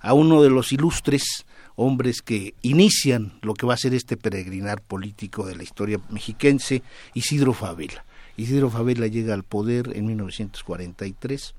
a 0.00 0.14
uno 0.14 0.42
de 0.42 0.50
los 0.50 0.72
ilustres 0.72 1.44
hombres 1.76 2.22
que 2.22 2.54
inician 2.62 3.32
lo 3.42 3.54
que 3.54 3.66
va 3.66 3.74
a 3.74 3.78
ser 3.78 3.94
este 3.94 4.16
peregrinar 4.16 4.80
político 4.80 5.46
de 5.46 5.56
la 5.56 5.62
historia 5.62 6.00
mexiquense, 6.10 6.82
Isidro 7.14 7.52
Favela. 7.52 8.04
Isidro 8.36 8.70
Favela 8.70 9.06
llega 9.06 9.34
al 9.34 9.44
poder 9.44 9.92
en 9.94 10.06
1943, 10.06 11.54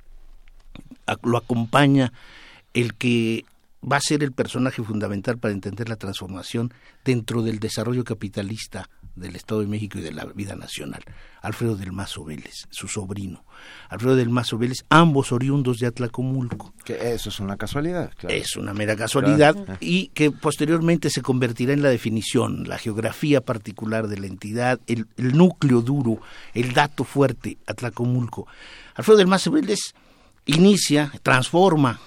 a- 1.07 1.17
lo 1.23 1.37
acompaña 1.37 2.11
el 2.73 2.93
que 2.95 3.45
va 3.89 3.97
a 3.97 4.01
ser 4.01 4.23
el 4.23 4.31
personaje 4.31 4.83
fundamental 4.83 5.37
para 5.37 5.53
entender 5.53 5.89
la 5.89 5.95
transformación 5.95 6.73
dentro 7.03 7.41
del 7.41 7.59
desarrollo 7.59 8.03
capitalista 8.03 8.89
del 9.15 9.35
Estado 9.35 9.61
de 9.61 9.67
México 9.67 9.97
y 9.97 10.01
de 10.01 10.11
la 10.13 10.23
vida 10.25 10.55
nacional. 10.55 11.03
Alfredo 11.41 11.75
del 11.75 11.91
Mazo 11.91 12.23
Vélez, 12.23 12.67
su 12.69 12.87
sobrino. 12.87 13.43
Alfredo 13.89 14.15
del 14.15 14.29
Mazo 14.29 14.57
Vélez, 14.57 14.85
ambos 14.89 15.31
oriundos 15.31 15.79
de 15.79 15.87
Atlacomulco. 15.87 16.73
Que 16.85 17.13
eso 17.13 17.29
es 17.29 17.39
una 17.39 17.57
casualidad, 17.57 18.11
claro. 18.17 18.33
Es 18.35 18.55
una 18.55 18.73
mera 18.73 18.95
casualidad 18.95 19.55
Claro. 19.55 19.77
y 19.81 20.07
que 20.09 20.31
posteriormente 20.31 21.09
se 21.09 21.21
convertirá 21.21 21.73
en 21.73 21.81
la 21.81 21.89
definición, 21.89 22.67
la 22.69 22.77
geografía 22.77 23.41
particular 23.41 24.07
de 24.07 24.19
la 24.19 24.27
entidad, 24.27 24.79
el, 24.87 25.07
el 25.17 25.35
núcleo 25.35 25.81
duro, 25.81 26.21
el 26.53 26.73
dato 26.73 27.03
fuerte, 27.03 27.57
Atlacomulco. 27.67 28.47
Alfredo 28.95 29.17
del 29.17 29.27
Mazo 29.27 29.51
Vélez 29.51 29.93
inicia, 30.45 31.11
transforma 31.23 31.99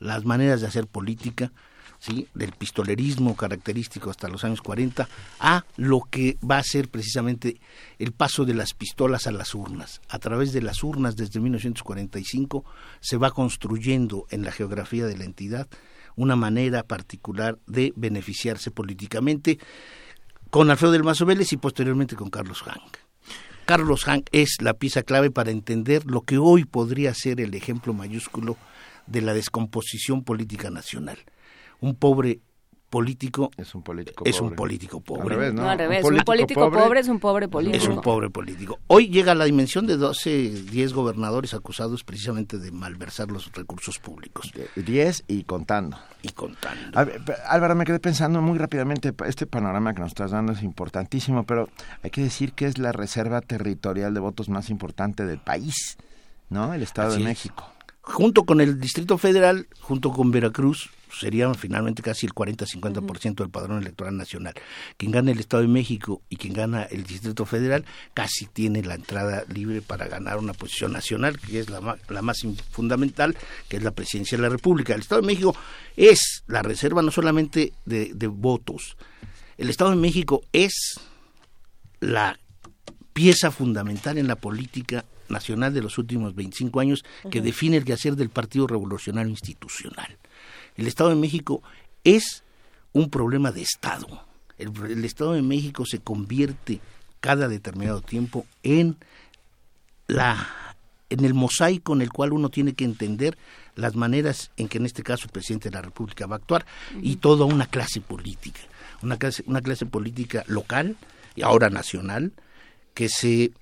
las 0.00 0.24
maneras 0.24 0.60
de 0.60 0.66
hacer 0.66 0.86
política, 0.86 1.52
¿sí? 2.00 2.26
del 2.34 2.52
pistolerismo 2.52 3.36
característico 3.36 4.10
hasta 4.10 4.28
los 4.28 4.42
años 4.42 4.62
40, 4.62 5.08
a 5.38 5.64
lo 5.76 6.00
que 6.10 6.36
va 6.38 6.58
a 6.58 6.64
ser 6.64 6.88
precisamente 6.88 7.60
el 7.98 8.12
paso 8.12 8.44
de 8.44 8.54
las 8.54 8.74
pistolas 8.74 9.26
a 9.26 9.32
las 9.32 9.54
urnas. 9.54 10.00
A 10.08 10.18
través 10.18 10.52
de 10.52 10.62
las 10.62 10.82
urnas 10.82 11.14
desde 11.14 11.38
1945 11.38 12.64
se 13.00 13.16
va 13.16 13.30
construyendo 13.30 14.26
en 14.30 14.42
la 14.42 14.50
geografía 14.50 15.06
de 15.06 15.16
la 15.16 15.24
entidad 15.24 15.68
una 16.16 16.36
manera 16.36 16.82
particular 16.82 17.58
de 17.66 17.92
beneficiarse 17.94 18.70
políticamente 18.70 19.58
con 20.50 20.70
Alfredo 20.70 20.92
del 20.92 21.04
Mazo 21.04 21.24
Vélez 21.24 21.52
y 21.52 21.56
posteriormente 21.56 22.16
con 22.16 22.30
Carlos 22.30 22.62
Hank. 22.62 22.96
Carlos 23.64 24.04
Hank 24.04 24.26
es 24.32 24.56
la 24.60 24.74
pieza 24.74 25.04
clave 25.04 25.30
para 25.30 25.52
entender 25.52 26.04
lo 26.04 26.22
que 26.22 26.38
hoy 26.38 26.64
podría 26.64 27.14
ser 27.14 27.40
el 27.40 27.54
ejemplo 27.54 27.92
mayúsculo 27.94 28.56
de 29.06 29.20
la 29.22 29.34
descomposición 29.34 30.24
política 30.24 30.70
nacional. 30.70 31.18
Un 31.80 31.94
pobre 31.94 32.40
político 32.90 33.50
es 33.56 33.74
un 33.74 33.82
político 33.82 34.24
es 34.26 34.40
un 34.40 34.48
pobre. 34.48 34.56
político 34.56 35.00
pobre. 35.00 35.22
Al 35.22 35.28
revés, 35.28 35.54
¿no? 35.54 35.62
No, 35.62 35.70
al 35.70 35.78
revés. 35.78 36.04
Un 36.04 36.18
político, 36.18 36.70
pobre, 36.70 37.00
es 37.00 37.08
un 37.08 37.20
pobre 37.20 37.48
político. 37.48 37.76
Es 37.76 37.88
un 37.88 38.00
pobre 38.00 38.28
político. 38.28 38.80
Hoy 38.88 39.08
llega 39.08 39.32
a 39.32 39.34
la 39.36 39.44
dimensión 39.44 39.86
de 39.86 39.96
12, 39.96 40.64
10 40.70 40.92
gobernadores 40.92 41.54
acusados 41.54 42.02
precisamente 42.02 42.58
de 42.58 42.72
malversar 42.72 43.30
los 43.30 43.50
recursos 43.52 44.00
públicos. 44.00 44.52
10 44.74 45.24
y 45.28 45.44
contando. 45.44 45.98
Y 46.22 46.30
contando. 46.30 46.98
A 46.98 47.04
ver, 47.04 47.22
Álvaro, 47.46 47.76
me 47.76 47.84
quedé 47.84 48.00
pensando 48.00 48.42
muy 48.42 48.58
rápidamente, 48.58 49.14
este 49.26 49.46
panorama 49.46 49.94
que 49.94 50.00
nos 50.00 50.08
estás 50.08 50.32
dando 50.32 50.52
es 50.52 50.62
importantísimo, 50.62 51.44
pero 51.44 51.68
hay 52.02 52.10
que 52.10 52.22
decir 52.22 52.52
que 52.52 52.66
es 52.66 52.76
la 52.78 52.90
reserva 52.90 53.40
territorial 53.40 54.12
de 54.12 54.20
votos 54.20 54.48
más 54.48 54.68
importante 54.68 55.24
del 55.24 55.38
país, 55.38 55.96
¿no? 56.48 56.74
El 56.74 56.82
Estado 56.82 57.14
Así 57.14 57.22
de 57.22 57.30
es. 57.30 57.50
Junto 58.02 58.44
con 58.44 58.60
el 58.60 58.80
Distrito 58.80 59.18
Federal, 59.18 59.68
junto 59.80 60.10
con 60.10 60.30
Veracruz, 60.30 60.90
serían 61.12 61.54
finalmente 61.54 62.02
casi 62.02 62.26
el 62.26 62.32
40-50% 62.32 63.34
del 63.34 63.50
padrón 63.50 63.78
electoral 63.78 64.16
nacional. 64.16 64.54
Quien 64.96 65.12
gana 65.12 65.32
el 65.32 65.40
Estado 65.40 65.62
de 65.62 65.68
México 65.68 66.22
y 66.30 66.36
quien 66.36 66.54
gana 66.54 66.84
el 66.84 67.04
Distrito 67.04 67.44
Federal 67.44 67.84
casi 68.14 68.46
tiene 68.46 68.82
la 68.82 68.94
entrada 68.94 69.44
libre 69.52 69.82
para 69.82 70.08
ganar 70.08 70.38
una 70.38 70.54
posición 70.54 70.92
nacional, 70.92 71.38
que 71.38 71.60
es 71.60 71.68
la, 71.68 71.98
la 72.08 72.22
más 72.22 72.38
fundamental, 72.70 73.36
que 73.68 73.76
es 73.76 73.82
la 73.82 73.90
presidencia 73.90 74.38
de 74.38 74.42
la 74.42 74.48
República. 74.48 74.94
El 74.94 75.00
Estado 75.00 75.20
de 75.20 75.26
México 75.26 75.54
es 75.96 76.42
la 76.46 76.62
reserva 76.62 77.02
no 77.02 77.10
solamente 77.10 77.72
de, 77.84 78.12
de 78.14 78.26
votos, 78.26 78.96
el 79.60 79.68
Estado 79.68 79.90
de 79.90 79.96
México 79.96 80.42
es 80.54 80.98
la 82.00 82.40
pieza 83.12 83.50
fundamental 83.50 84.16
en 84.16 84.26
la 84.26 84.36
política 84.36 85.04
nacional 85.30 85.72
de 85.72 85.82
los 85.82 85.98
últimos 85.98 86.34
25 86.34 86.80
años 86.80 87.04
que 87.30 87.40
define 87.40 87.76
el 87.76 87.84
quehacer 87.84 88.16
del 88.16 88.30
Partido 88.30 88.66
Revolucionario 88.66 89.30
Institucional. 89.30 90.18
El 90.76 90.86
Estado 90.86 91.10
de 91.10 91.16
México 91.16 91.62
es 92.04 92.42
un 92.92 93.10
problema 93.10 93.52
de 93.52 93.62
Estado. 93.62 94.24
El, 94.58 94.72
el 94.90 95.04
Estado 95.04 95.32
de 95.32 95.42
México 95.42 95.86
se 95.86 96.00
convierte 96.00 96.80
cada 97.20 97.48
determinado 97.48 98.00
tiempo 98.00 98.46
en 98.62 98.96
la 100.06 100.48
en 101.10 101.24
el 101.24 101.34
mosaico 101.34 101.92
en 101.92 102.02
el 102.02 102.10
cual 102.10 102.32
uno 102.32 102.48
tiene 102.48 102.72
que 102.72 102.84
entender 102.84 103.36
las 103.74 103.96
maneras 103.96 104.52
en 104.56 104.68
que 104.68 104.78
en 104.78 104.86
este 104.86 105.02
caso 105.02 105.24
el 105.24 105.32
presidente 105.32 105.68
de 105.68 105.74
la 105.74 105.82
República 105.82 106.26
va 106.26 106.36
a 106.36 106.38
actuar 106.38 106.64
y 107.02 107.16
toda 107.16 107.44
una 107.44 107.66
clase 107.66 108.00
política, 108.00 108.60
una 109.02 109.18
clase, 109.18 109.42
una 109.46 109.60
clase 109.60 109.86
política 109.86 110.44
local 110.46 110.96
y 111.34 111.42
ahora 111.42 111.68
nacional 111.68 112.32
que 112.94 113.08
se 113.08 113.52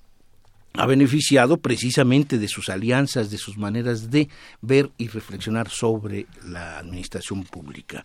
ha 0.73 0.85
beneficiado 0.85 1.57
precisamente 1.57 2.37
de 2.37 2.47
sus 2.47 2.69
alianzas, 2.69 3.31
de 3.31 3.37
sus 3.37 3.57
maneras 3.57 4.09
de 4.09 4.29
ver 4.61 4.91
y 4.97 5.07
reflexionar 5.07 5.69
sobre 5.69 6.27
la 6.43 6.79
administración 6.79 7.43
pública. 7.43 8.03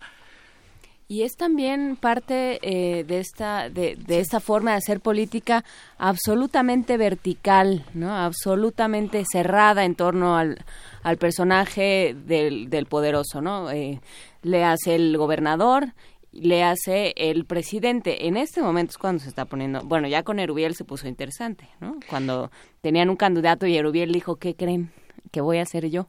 Y 1.07 1.21
es 1.21 1.35
también 1.35 1.97
parte 1.97 2.57
eh, 2.63 3.03
de 3.03 3.19
esta 3.19 3.69
de, 3.69 3.95
de 3.95 4.19
esta 4.19 4.39
forma 4.39 4.71
de 4.71 4.77
hacer 4.77 5.01
política 5.01 5.63
absolutamente 5.99 6.97
vertical, 6.97 7.85
no, 7.93 8.15
absolutamente 8.15 9.23
cerrada 9.31 9.85
en 9.85 9.93
torno 9.93 10.35
al, 10.35 10.65
al 11.03 11.17
personaje 11.17 12.15
del, 12.25 12.71
del 12.71 12.87
poderoso, 12.87 13.39
no. 13.39 13.69
Eh, 13.69 14.01
le 14.41 14.63
hace 14.63 14.95
el 14.95 15.15
gobernador, 15.17 15.93
le 16.35 16.63
hace 16.63 17.13
el 17.15 17.45
presidente. 17.45 18.27
En 18.27 18.37
este 18.37 18.61
momento 18.61 18.91
es 18.91 18.97
cuando 18.97 19.23
se 19.23 19.29
está 19.29 19.45
poniendo, 19.45 19.81
bueno, 19.83 20.07
ya 20.07 20.23
con 20.23 20.39
Erubiel 20.39 20.75
se 20.75 20.83
puso 20.83 21.07
interesante, 21.07 21.67
¿no? 21.79 21.97
Cuando 22.09 22.51
tenían 22.81 23.09
un 23.09 23.15
candidato 23.15 23.65
y 23.65 23.77
Erubiel 23.77 24.11
dijo, 24.11 24.35
¿qué 24.35 24.55
creen? 24.55 24.91
Que 25.31 25.41
voy 25.41 25.57
a 25.57 25.63
hacer 25.63 25.89
yo. 25.89 26.07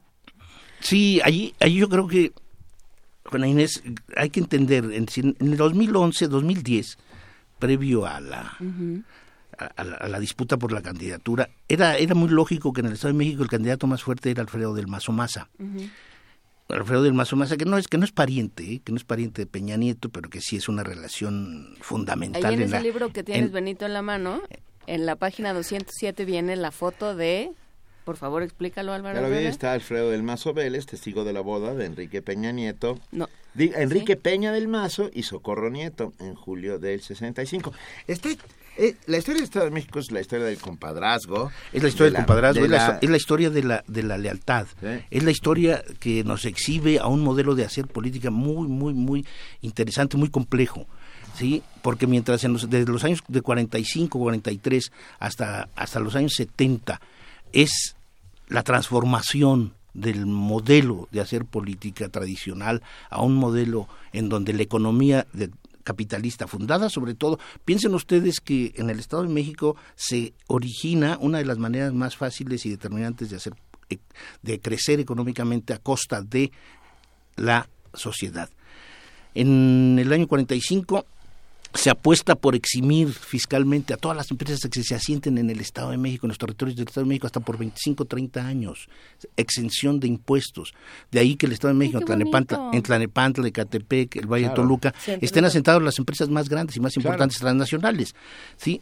Sí, 0.79 1.21
allí, 1.23 1.55
allí 1.59 1.77
yo 1.77 1.89
creo 1.89 2.07
que, 2.07 2.33
Juana 3.25 3.47
Inés, 3.47 3.81
hay 4.15 4.29
que 4.29 4.39
entender, 4.39 4.85
en, 4.91 5.07
en 5.15 5.35
el 5.39 5.57
2011, 5.57 6.27
2010, 6.27 6.97
previo 7.57 8.05
a 8.05 8.19
la, 8.19 8.57
a, 9.57 9.83
la, 9.83 9.95
a 9.95 10.07
la 10.07 10.19
disputa 10.19 10.57
por 10.57 10.71
la 10.71 10.81
candidatura, 10.81 11.49
era, 11.67 11.97
era 11.97 12.15
muy 12.15 12.29
lógico 12.29 12.73
que 12.73 12.81
en 12.81 12.87
el 12.87 12.93
Estado 12.93 13.13
de 13.13 13.17
México 13.17 13.43
el 13.43 13.49
candidato 13.49 13.87
más 13.87 14.03
fuerte 14.03 14.29
era 14.29 14.41
Alfredo 14.41 14.73
del 14.73 14.87
Mazo 14.87 15.11
Maza. 15.11 15.49
Alfredo 16.69 17.03
del 17.03 17.13
Mazo 17.13 17.35
Maza, 17.35 17.55
que 17.57 17.65
no 17.65 17.77
es 17.77 17.87
que 17.87 17.97
no 17.97 18.03
es 18.05 18.11
pariente, 18.11 18.63
¿eh? 18.73 18.81
que 18.83 18.91
no 18.91 18.97
es 18.97 19.03
pariente 19.05 19.41
de 19.43 19.45
Peña 19.45 19.77
Nieto, 19.77 20.09
pero 20.09 20.29
que 20.29 20.41
sí 20.41 20.57
es 20.57 20.67
una 20.67 20.83
relación 20.83 21.75
fundamental. 21.81 22.43
Ahí 22.45 22.55
en, 22.55 22.61
en 22.61 22.65
ese 22.67 22.75
la- 22.75 22.81
libro 22.81 23.13
que 23.13 23.23
tienes, 23.23 23.45
en- 23.45 23.51
Benito, 23.53 23.85
en 23.85 23.93
la 23.93 24.01
mano, 24.01 24.41
en 24.85 25.05
la 25.05 25.15
página 25.15 25.53
207 25.53 26.25
viene 26.25 26.55
la 26.55 26.71
foto 26.71 27.15
de... 27.15 27.51
Por 28.03 28.15
favor, 28.15 28.41
explícalo, 28.41 28.93
Álvaro. 28.93 29.19
Vi, 29.19 29.25
Herrera. 29.25 29.49
está 29.49 29.73
Alfredo 29.73 30.11
del 30.11 30.23
Mazo 30.23 30.53
Vélez, 30.53 30.85
testigo 30.85 31.25
de 31.25 31.33
la 31.33 31.41
boda 31.41 31.73
de 31.75 31.85
Enrique 31.85 32.21
Peña 32.21 32.53
Nieto. 32.53 32.97
No. 33.11 33.27
Di- 33.53 33.73
Enrique 33.75 34.15
Peña 34.15 34.53
del 34.53 34.69
Mazo 34.69 35.09
y 35.13 35.23
Socorro 35.23 35.69
Nieto 35.69 36.13
en 36.19 36.33
julio 36.35 36.79
del 36.79 37.01
65. 37.01 37.73
Este, 38.07 38.37
eh, 38.77 38.95
la 39.07 39.17
historia 39.17 39.35
del 39.39 39.43
Estado 39.45 39.65
de 39.65 39.71
México 39.71 39.99
es 39.99 40.11
la 40.11 40.21
historia 40.21 40.45
del 40.45 40.57
compadrazgo. 40.57 41.51
Es 41.73 41.81
la 41.83 41.89
historia 41.89 42.11
de 42.11 42.17
del 42.17 42.25
compadrazgo, 42.25 42.59
de 42.61 42.65
es, 42.67 42.71
la, 42.71 42.87
la- 42.89 42.99
es 43.01 43.09
la 43.09 43.17
historia 43.17 43.49
de 43.49 43.63
la, 43.63 43.83
de 43.87 44.03
la 44.03 44.17
lealtad, 44.17 44.67
es 45.09 45.23
la 45.23 45.31
historia 45.31 45.83
que 45.99 46.23
nos 46.23 46.45
exhibe 46.45 46.99
a 46.99 47.07
un 47.07 47.21
modelo 47.21 47.55
de 47.55 47.65
hacer 47.65 47.87
política 47.87 48.29
muy, 48.31 48.67
muy, 48.67 48.93
muy 48.93 49.25
interesante, 49.61 50.17
muy 50.17 50.29
complejo. 50.29 50.85
¿sí? 51.35 51.61
Porque 51.81 52.07
mientras 52.07 52.43
en 52.43 52.53
los- 52.53 52.69
desde 52.69 52.91
los 52.91 53.03
años 53.03 53.21
de 53.27 53.41
45, 53.41 54.17
43 54.19 54.91
hasta, 55.19 55.69
hasta 55.75 55.99
los 55.99 56.15
años 56.15 56.33
70 56.35 56.99
es 57.53 57.95
la 58.49 58.63
transformación 58.63 59.73
del 59.93 60.25
modelo 60.27 61.07
de 61.11 61.21
hacer 61.21 61.43
política 61.45 62.07
tradicional 62.09 62.81
a 63.09 63.21
un 63.21 63.35
modelo 63.35 63.87
en 64.13 64.29
donde 64.29 64.53
la 64.53 64.61
economía 64.63 65.25
de- 65.33 65.49
capitalista 65.87 66.47
fundada 66.47 66.89
sobre 66.89 67.13
todo 67.13 67.39
piensen 67.63 67.93
ustedes 67.93 68.41
que 68.41 68.73
en 68.75 68.89
el 68.89 68.99
Estado 68.99 69.23
de 69.23 69.29
México 69.29 69.77
se 69.95 70.33
origina 70.47 71.17
una 71.21 71.37
de 71.37 71.45
las 71.45 71.59
maneras 71.59 71.93
más 71.93 72.17
fáciles 72.17 72.65
y 72.65 72.69
determinantes 72.69 73.29
de 73.29 73.37
hacer 73.37 73.53
eh, 73.89 73.99
de 74.41 74.59
crecer 74.59 74.99
económicamente 74.99 75.73
a 75.73 75.77
costa 75.77 76.21
de 76.21 76.51
la 77.37 77.69
sociedad. 77.93 78.49
En 79.33 79.97
el 79.97 80.11
año 80.11 80.27
45 80.27 81.05
se 81.73 81.89
apuesta 81.89 82.35
por 82.35 82.55
eximir 82.55 83.11
fiscalmente 83.11 83.93
a 83.93 83.97
todas 83.97 84.17
las 84.17 84.31
empresas 84.31 84.59
que 84.69 84.83
se 84.83 84.95
asienten 84.95 85.37
en 85.37 85.49
el 85.49 85.59
Estado 85.59 85.91
de 85.91 85.97
México, 85.97 86.25
en 86.25 86.29
los 86.29 86.37
territorios 86.37 86.75
del 86.75 86.87
Estado 86.87 87.05
de 87.05 87.09
México, 87.09 87.27
hasta 87.27 87.39
por 87.39 87.57
25, 87.57 88.05
30 88.05 88.45
años. 88.45 88.87
Exención 89.35 89.99
de 89.99 90.07
impuestos. 90.07 90.73
De 91.11 91.19
ahí 91.19 91.35
que 91.35 91.45
el 91.45 91.51
Estado 91.53 91.73
de 91.73 91.79
México, 91.79 91.99
Tlanepantla, 92.01 92.69
en 92.73 92.81
Tlanepantla, 92.81 93.47
Ecatepec, 93.47 94.15
el 94.15 94.27
Valle 94.27 94.45
Claro. 94.45 94.61
de 94.61 94.67
Toluca, 94.67 94.93
estén 95.21 95.45
asentados 95.45 95.83
las 95.83 95.99
empresas 95.99 96.29
más 96.29 96.49
grandes 96.49 96.75
y 96.77 96.79
más 96.79 96.93
Claro. 96.93 97.07
importantes 97.09 97.39
transnacionales. 97.39 98.15
¿sí? 98.57 98.81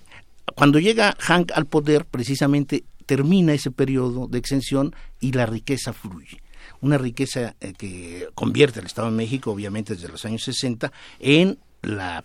Cuando 0.55 0.79
llega 0.79 1.15
Hank 1.19 1.51
al 1.53 1.65
poder, 1.65 2.05
precisamente 2.05 2.83
termina 3.05 3.53
ese 3.53 3.71
periodo 3.71 4.27
de 4.27 4.37
exención 4.39 4.95
y 5.19 5.31
la 5.31 5.45
riqueza 5.45 5.93
fluye 5.93 6.41
una 6.81 6.97
riqueza 6.97 7.55
eh, 7.61 7.73
que 7.77 8.27
convierte 8.33 8.79
al 8.79 8.87
Estado 8.87 9.09
de 9.11 9.15
México, 9.15 9.51
obviamente 9.51 9.93
desde 9.93 10.07
los 10.07 10.25
años 10.25 10.41
60, 10.43 10.91
en 11.19 11.59
la 11.83 12.23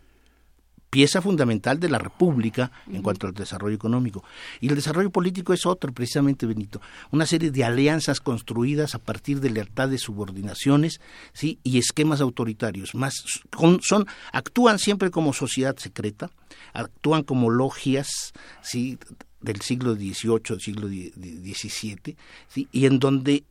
pieza 0.91 1.23
fundamental 1.23 1.79
de 1.79 1.89
la 1.89 1.99
República 1.99 2.73
en 2.93 3.01
cuanto 3.01 3.29
al 3.29 3.33
desarrollo 3.33 3.77
económico. 3.77 4.25
Y 4.61 4.69
el 4.69 4.75
desarrollo 4.75 5.11
político 5.11 5.53
es 5.53 5.65
otro, 5.65 5.93
precisamente, 5.93 6.47
Benito. 6.47 6.81
Una 7.13 7.27
serie 7.27 7.53
de 7.53 7.63
alianzas 7.65 8.21
construidas 8.21 8.97
a 8.97 8.99
partir 8.99 9.41
de 9.41 9.51
lealtades, 9.51 10.03
subordinaciones 10.03 11.01
¿sí? 11.33 11.61
y 11.63 11.79
esquemas 11.79 12.21
autoritarios. 12.21 12.95
Más 12.97 13.15
con- 13.57 13.81
son, 13.83 14.07
actúan 14.33 14.79
siempre 14.81 15.11
como 15.13 15.33
sociedad 15.33 15.77
secreta, 15.79 16.31
actúan 16.73 17.23
como 17.23 17.51
logias 17.51 18.33
¿sí? 18.61 18.99
del 19.41 19.61
siglo 19.61 19.95
XVIII, 19.95 20.41
del 20.49 20.61
siglo 20.61 20.89
XVII, 20.89 22.17
¿sí? 22.49 22.69
y 22.73 22.87
en 22.87 22.99
donde 22.99 23.45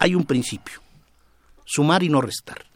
hay 0.00 0.14
un 0.14 0.24
principio, 0.24 0.80
sumar 1.64 2.02
y 2.02 2.08
no 2.08 2.20
restar. 2.20 2.67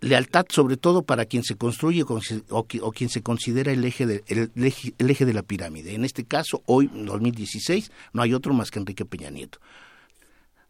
Lealtad 0.00 0.46
sobre 0.50 0.76
todo 0.76 1.02
para 1.02 1.24
quien 1.24 1.42
se 1.42 1.56
construye 1.56 2.04
o, 2.04 2.92
quien 2.92 3.08
se 3.08 3.22
considera 3.22 3.72
el 3.72 3.84
eje, 3.84 4.06
de, 4.06 5.32
la 5.34 5.42
pirámide. 5.42 5.94
En 5.94 6.04
este 6.04 6.24
caso, 6.24 6.62
hoy, 6.66 6.90
en 6.94 7.06
2016, 7.06 7.90
no 8.12 8.22
hay 8.22 8.34
otro 8.34 8.52
más 8.52 8.70
que 8.70 8.78
Enrique 8.78 9.04
Peña 9.04 9.30
Nieto. 9.30 9.58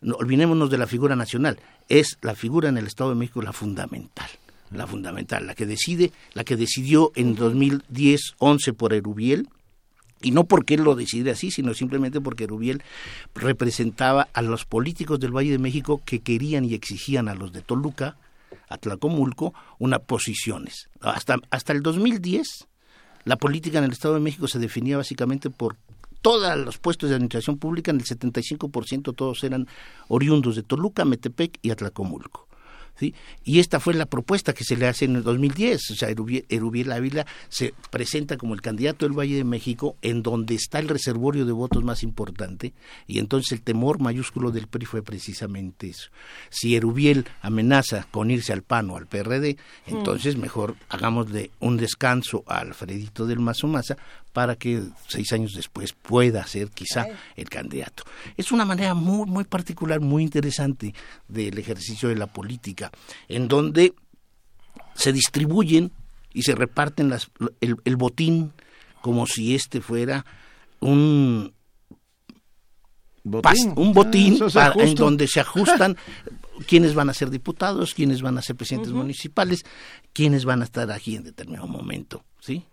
No, 0.01 0.15
olvidémonos 0.15 0.71
de 0.71 0.79
la 0.79 0.87
figura 0.87 1.17
nacional, 1.17 1.59
es 1.89 2.19
la 2.21 2.35
figura 2.35 2.69
en 2.69 2.79
el 2.79 2.87
Estado 2.87 3.11
de 3.11 3.17
México 3.17 3.43
la 3.43 3.53
fundamental, 3.53 4.29
la 4.71 4.87
fundamental, 4.87 5.47
la 5.47 5.55
que 5.55 5.67
decide, 5.67 6.13
la 6.35 6.45
que 6.45 6.57
decidió 6.57 7.13
en 7.17 7.37
2010-11 7.37 8.75
por 8.75 8.93
Erubiel, 8.93 9.49
y 10.23 10.31
no 10.31 10.45
porque 10.45 10.75
él 10.75 10.83
lo 10.83 10.95
decidiera 10.95 11.33
así, 11.33 11.51
sino 11.51 11.75
simplemente 11.75 12.21
porque 12.21 12.47
Rubiel 12.47 12.83
representaba 13.35 14.29
a 14.33 14.43
los 14.43 14.65
políticos 14.65 15.21
del 15.21 15.37
Valle 15.37 15.51
de 15.51 15.59
México 15.59 16.01
que 16.05 16.21
querían 16.21 16.65
y 16.65 16.75
exigían 16.75 17.29
a 17.29 17.35
los 17.35 17.53
de 17.53 17.61
Toluca, 17.61 18.17
a 18.69 18.79
Tlacomulco, 18.79 19.55
unas 19.79 20.01
posiciones. 20.01 20.89
Hasta, 21.01 21.37
hasta 21.51 21.73
el 21.73 21.83
2010, 21.83 22.67
la 23.25 23.37
política 23.37 23.79
en 23.79 23.85
el 23.85 23.93
Estado 23.93 24.15
de 24.15 24.21
México 24.21 24.49
se 24.49 24.59
definía 24.59 24.97
básicamente 24.97 25.51
por 25.51 25.77
todos 26.23 26.57
los 26.59 26.79
puestos 26.79 27.09
de 27.09 27.15
administración 27.15 27.59
pública, 27.59 27.91
en 27.93 27.99
el 27.99 28.05
75% 28.05 29.15
todos 29.15 29.45
eran 29.45 29.69
oriundos 30.09 30.57
de 30.57 30.63
Toluca, 30.63 31.05
Metepec 31.05 31.59
y 31.63 31.71
Atlacomulco. 31.71 32.46
¿Sí? 32.99 33.15
Y 33.45 33.61
esta 33.61 33.81
fue 33.81 33.95
la 33.95 34.07
propuesta 34.07 34.53
que 34.53 34.65
se 34.65 34.77
le 34.77 34.87
hace 34.87 35.05
en 35.05 35.17
el 35.17 35.23
2010. 35.23 35.91
O 35.91 35.95
sea, 35.95 36.09
Erubiel, 36.09 36.93
Ávila 36.93 37.27
se 37.49 37.75
presenta 37.91 38.37
como 38.37 38.55
el 38.55 38.63
candidato 38.63 39.07
del 39.07 39.19
Valle 39.19 39.37
de 39.37 39.45
México, 39.45 39.97
en 40.03 40.23
donde 40.23 40.55
está 40.55 40.79
el 40.79 40.89
reservorio 40.89 41.45
de 41.45 41.53
votos 41.53 41.85
más 41.85 42.03
importante, 42.03 42.73
y 43.07 43.19
entonces 43.19 43.53
el 43.53 43.63
temor 43.63 44.01
mayúsculo 44.01 44.51
del 44.51 44.67
PRI 44.67 44.87
fue 44.87 45.03
precisamente 45.03 45.89
eso. 45.89 46.11
Si 46.51 46.77
Erubiel 46.77 47.27
amenaza 47.43 48.07
con 48.11 48.31
irse 48.31 48.53
al 48.53 48.63
PAN 48.63 48.91
o 48.91 48.97
al 48.97 49.07
PRD, 49.07 49.57
entonces 49.87 50.37
mejor 50.37 50.77
hagámosle 50.89 51.51
un 51.61 51.77
descanso 51.77 52.45
a 52.47 52.59
Alfredito 52.59 53.27
del 53.27 53.41
Mazo 53.41 53.69
Maza 53.69 53.97
para 54.37 54.55
que 54.55 54.83
seis 55.09 55.33
años 55.33 55.55
después 55.55 55.95
pueda 55.95 56.47
ser 56.47 56.69
quizá 56.69 57.07
el 57.37 57.49
candidato. 57.49 58.03
Es 58.37 58.53
una 58.53 58.67
manera 58.67 58.93
muy, 58.93 59.25
muy 59.27 59.45
particular, 59.45 59.99
muy 60.01 60.23
interesante 60.23 60.93
del 61.27 61.57
ejercicio 61.57 62.11
de 62.11 62.17
la 62.17 62.27
política, 62.27 62.91
en 63.29 63.49
donde 63.49 63.95
se 64.95 65.15
distribuyen 65.15 65.91
y 66.35 66.43
se 66.43 66.55
reparten 66.55 67.09
las, 67.09 67.31
el, 67.63 67.77
el 67.87 67.97
botín 67.97 68.53
como 69.01 69.27
si 69.27 69.55
este 69.55 69.81
fuera 69.81 70.27
un 70.81 71.55
pas- 73.25 73.73
un 73.75 73.95
botín 73.95 74.35
Ah, 74.61 74.71
para- 74.75 74.85
en 74.91 74.95
donde 74.97 75.29
se 75.29 75.41
ajustan 75.41 75.97
quiénes 76.69 76.95
van 76.95 77.09
a 77.09 77.15
ser 77.15 77.31
diputados, 77.31 77.95
quiénes 77.95 78.21
van 78.21 78.37
a 78.37 78.43
ser 78.43 78.55
presidentes 78.55 78.93
municipales, 78.93 79.65
quiénes 80.13 80.45
van 80.45 80.61
a 80.61 80.65
estar 80.67 80.91
aquí 80.91 81.17
en 81.17 81.25
determinado 81.25 81.67
momento, 81.69 82.23
¿sí? 82.39 82.65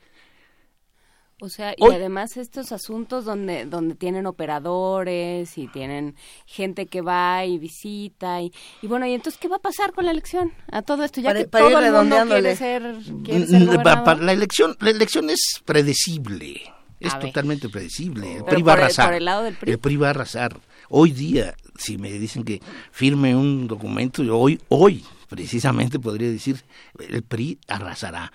O 1.46 1.50
sea, 1.50 1.74
y 1.76 1.84
Hoy- 1.84 1.96
además 1.96 2.38
estos 2.38 2.72
asuntos 2.72 3.26
donde 3.26 3.66
donde 3.66 3.96
tienen 3.96 4.26
operadores 4.28 5.58
y 5.58 5.68
tienen 5.68 6.16
gente 6.46 6.86
que 6.86 7.02
va 7.02 7.44
y 7.46 7.58
visita 7.58 8.42
y, 8.42 8.54
y 8.82 8.88
bueno, 8.88 9.06
y 9.08 9.14
entonces 9.14 9.38
qué 9.42 9.50
va 9.50 9.58
a 9.58 9.60
pasar 9.60 9.92
con 9.92 10.06
la 10.06 10.12
elección? 10.12 10.54
A 10.72 10.84
todo 10.84 11.04
esto 11.04 11.20
ya 11.20 11.32
Para- 11.32 11.40
que 11.42 11.48
para 11.50 11.66
todo 11.70 11.80
el 11.80 11.92
mundo 11.92 12.16
quiere 12.28 12.56
ser 12.56 12.96
quiere 13.26 13.46
ser 13.48 13.62
Mm, 13.62 13.66
gobernador. 13.66 14.04
pa- 14.06 14.16
la 14.16 14.32
elección 14.32 14.78
la 14.80 14.90
elección 14.92 15.30
es 15.30 15.62
predecible 15.66 16.62
es 17.02 17.14
A 17.14 17.18
ver. 17.18 17.28
totalmente 17.28 17.68
predecible 17.68 18.38
el 18.38 18.46
PRI 18.46 18.62
va 18.62 18.72
a 18.72 18.76
arrasar 18.76 19.06
por 19.08 19.14
el 19.16 19.26
lado 19.26 19.44
del 19.44 19.56
PRI. 19.56 19.72
el 19.74 19.80
PRI 19.80 19.98
va 19.98 20.08
a 20.08 20.10
arrasar 20.12 20.58
hoy 20.90 21.12
día 21.12 21.56
si 21.78 21.98
me 21.98 22.10
dicen 22.12 22.46
que 22.46 22.62
firme 22.92 23.36
un 23.36 23.68
documento 23.68 24.24
yo 24.24 24.38
hoy 24.38 24.62
hoy 24.70 25.04
precisamente 25.28 26.00
podría 26.00 26.30
decir 26.30 26.64
el 27.00 27.24
PRI 27.24 27.60
arrasará 27.68 28.32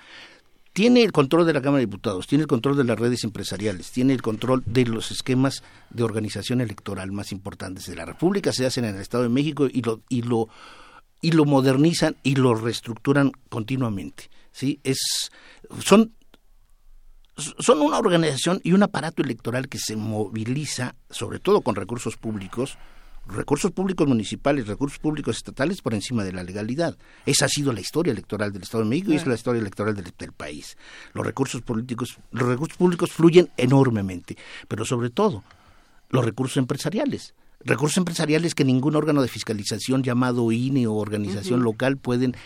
tiene 0.78 1.02
el 1.02 1.10
control 1.10 1.44
de 1.44 1.52
la 1.52 1.60
Cámara 1.60 1.80
de 1.80 1.86
Diputados, 1.86 2.28
tiene 2.28 2.42
el 2.42 2.46
control 2.46 2.76
de 2.76 2.84
las 2.84 2.96
redes 2.96 3.24
empresariales, 3.24 3.90
tiene 3.90 4.12
el 4.12 4.22
control 4.22 4.62
de 4.64 4.86
los 4.86 5.10
esquemas 5.10 5.64
de 5.90 6.04
organización 6.04 6.60
electoral 6.60 7.10
más 7.10 7.32
importantes 7.32 7.86
de 7.86 7.96
la 7.96 8.04
República, 8.04 8.52
se 8.52 8.64
hacen 8.64 8.84
en 8.84 8.94
el 8.94 9.00
Estado 9.00 9.24
de 9.24 9.28
México 9.28 9.66
y 9.66 9.82
lo, 9.82 10.02
y 10.08 10.22
lo, 10.22 10.48
y 11.20 11.32
lo 11.32 11.44
modernizan 11.46 12.14
y 12.22 12.36
lo 12.36 12.54
reestructuran 12.54 13.32
continuamente. 13.48 14.30
¿sí? 14.52 14.78
Es, 14.84 15.32
son, 15.84 16.12
son 17.36 17.80
una 17.80 17.98
organización 17.98 18.60
y 18.62 18.70
un 18.70 18.84
aparato 18.84 19.24
electoral 19.24 19.68
que 19.68 19.80
se 19.80 19.96
moviliza, 19.96 20.94
sobre 21.10 21.40
todo 21.40 21.62
con 21.62 21.74
recursos 21.74 22.16
públicos, 22.16 22.78
recursos 23.28 23.70
públicos 23.70 24.06
municipales, 24.06 24.66
recursos 24.66 24.98
públicos 24.98 25.36
estatales 25.36 25.82
por 25.82 25.94
encima 25.94 26.24
de 26.24 26.32
la 26.32 26.42
legalidad. 26.42 26.96
Esa 27.26 27.44
ha 27.44 27.48
sido 27.48 27.72
la 27.72 27.80
historia 27.80 28.12
electoral 28.12 28.52
del 28.52 28.62
Estado 28.62 28.84
de 28.84 28.90
México 28.90 29.12
y 29.12 29.16
es 29.16 29.26
la 29.26 29.34
historia 29.34 29.60
electoral 29.60 29.94
del, 29.94 30.12
del 30.16 30.32
país. 30.32 30.76
Los 31.12 31.26
recursos 31.26 31.62
políticos, 31.62 32.18
los 32.32 32.48
recursos 32.48 32.76
públicos 32.76 33.12
fluyen 33.12 33.50
enormemente, 33.56 34.36
pero 34.66 34.84
sobre 34.84 35.10
todo 35.10 35.44
los 36.10 36.24
recursos 36.24 36.56
empresariales. 36.56 37.34
Recursos 37.64 37.98
empresariales 37.98 38.54
que 38.54 38.64
ningún 38.64 38.96
órgano 38.96 39.20
de 39.20 39.28
fiscalización 39.28 40.02
llamado 40.02 40.52
INE 40.52 40.86
o 40.86 40.94
organización 40.94 41.62
local 41.62 41.96
pueden 41.96 42.36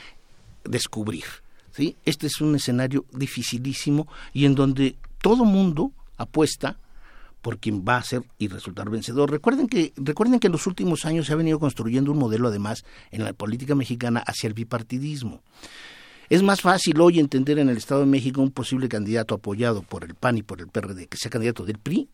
descubrir. 0.65 1.25
¿sí? 1.73 1.97
Este 2.05 2.27
es 2.27 2.41
un 2.41 2.57
escenario 2.57 3.05
dificilísimo 3.13 4.09
y 4.33 4.47
en 4.47 4.55
donde 4.55 4.97
todo 5.21 5.45
mundo 5.45 5.93
apuesta 6.17 6.79
por 7.43 7.59
quien 7.59 7.85
va 7.87 7.97
a 7.97 8.03
ser 8.03 8.23
y 8.39 8.49
resultar 8.49 8.89
vencedor. 8.89 9.31
Recuerden 9.31 9.69
que, 9.69 9.93
recuerden 9.97 10.41
que 10.41 10.47
en 10.47 10.53
los 10.53 10.67
últimos 10.67 11.05
años 11.05 11.27
se 11.27 11.33
ha 11.33 11.37
venido 11.37 11.59
construyendo 11.59 12.13
un 12.13 12.19
modelo, 12.19 12.49
además, 12.49 12.85
en 13.11 13.25
la 13.25 13.33
política 13.33 13.75
mexicana 13.75 14.23
hacia 14.27 14.47
el 14.47 14.55
bipartidismo. 14.55 15.43
Es 16.31 16.43
más 16.43 16.63
fácil 16.63 16.99
hoy 17.01 17.19
entender 17.19 17.59
en 17.59 17.69
el 17.69 17.77
Estado 17.77 18.01
de 18.01 18.07
México 18.07 18.41
un 18.41 18.53
posible 18.53 18.89
candidato 18.89 19.35
apoyado 19.35 19.83
por 19.83 20.05
el 20.05 20.15
PAN 20.15 20.39
y 20.39 20.43
por 20.43 20.61
el 20.61 20.69
PRD 20.69 21.07
que 21.07 21.19
sea 21.19 21.31
candidato 21.31 21.65
del 21.65 21.79
PRI 21.79 22.09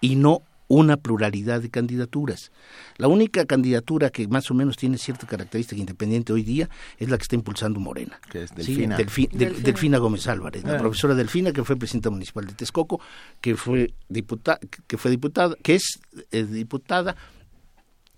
y 0.00 0.16
no 0.16 0.42
una 0.72 0.96
pluralidad 0.96 1.60
de 1.60 1.68
candidaturas. 1.68 2.52
La 2.96 3.08
única 3.08 3.44
candidatura 3.44 4.10
que 4.10 4.28
más 4.28 4.50
o 4.52 4.54
menos 4.54 4.76
tiene 4.76 4.98
cierta 4.98 5.26
característica 5.26 5.80
independiente 5.80 6.32
hoy 6.32 6.44
día 6.44 6.70
es 6.96 7.10
la 7.10 7.16
que 7.18 7.22
está 7.22 7.34
impulsando 7.34 7.80
Morena. 7.80 8.20
Que 8.30 8.44
es 8.44 8.50
Sí, 8.50 8.56
Delfina. 8.76 8.96
Delfi- 8.96 9.28
Del- 9.30 9.38
Delfina. 9.48 9.64
Delfina 9.64 9.98
Gómez 9.98 10.28
Álvarez, 10.28 10.62
la 10.62 10.74
Ah. 10.74 10.78
profesora 10.78 11.16
Delfina, 11.16 11.52
que 11.52 11.64
fue 11.64 11.74
presidenta 11.76 12.10
municipal 12.10 12.46
de 12.46 12.52
Texcoco, 12.52 13.00
que 13.40 13.56
fue 13.56 13.92
diputada, 14.08 14.60
que 14.86 14.96
fue 14.96 15.10
diputada, 15.10 15.56
que 15.60 15.74
es 15.74 15.98
eh, 16.30 16.44
diputada 16.44 17.16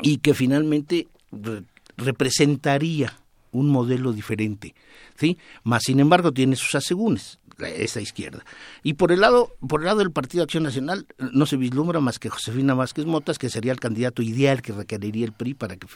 y 0.02 0.18
que 0.18 0.34
finalmente 0.34 1.08
re- 1.30 1.62
representaría 1.96 3.14
un 3.50 3.68
modelo 3.70 4.12
diferente, 4.12 4.74
¿sí? 5.16 5.38
Más 5.64 5.84
sin 5.84 6.00
embargo 6.00 6.32
tiene 6.32 6.56
sus 6.56 6.74
asegúnes 6.74 7.38
esa 7.68 8.00
izquierda. 8.00 8.44
Y 8.82 8.94
por 8.94 9.12
el 9.12 9.20
lado 9.20 9.54
por 9.66 9.80
el 9.80 9.86
lado 9.86 9.98
del 9.98 10.10
Partido 10.10 10.44
Acción 10.44 10.62
Nacional 10.62 11.06
no 11.18 11.46
se 11.46 11.56
vislumbra 11.56 12.00
más 12.00 12.18
que 12.18 12.28
Josefina 12.30 12.74
Vázquez 12.74 13.06
Motas, 13.06 13.38
que 13.38 13.48
sería 13.50 13.72
el 13.72 13.80
candidato 13.80 14.22
ideal 14.22 14.62
que 14.62 14.72
requeriría 14.72 15.24
el 15.26 15.32
PRI 15.32 15.54
para 15.54 15.76
que 15.76 15.86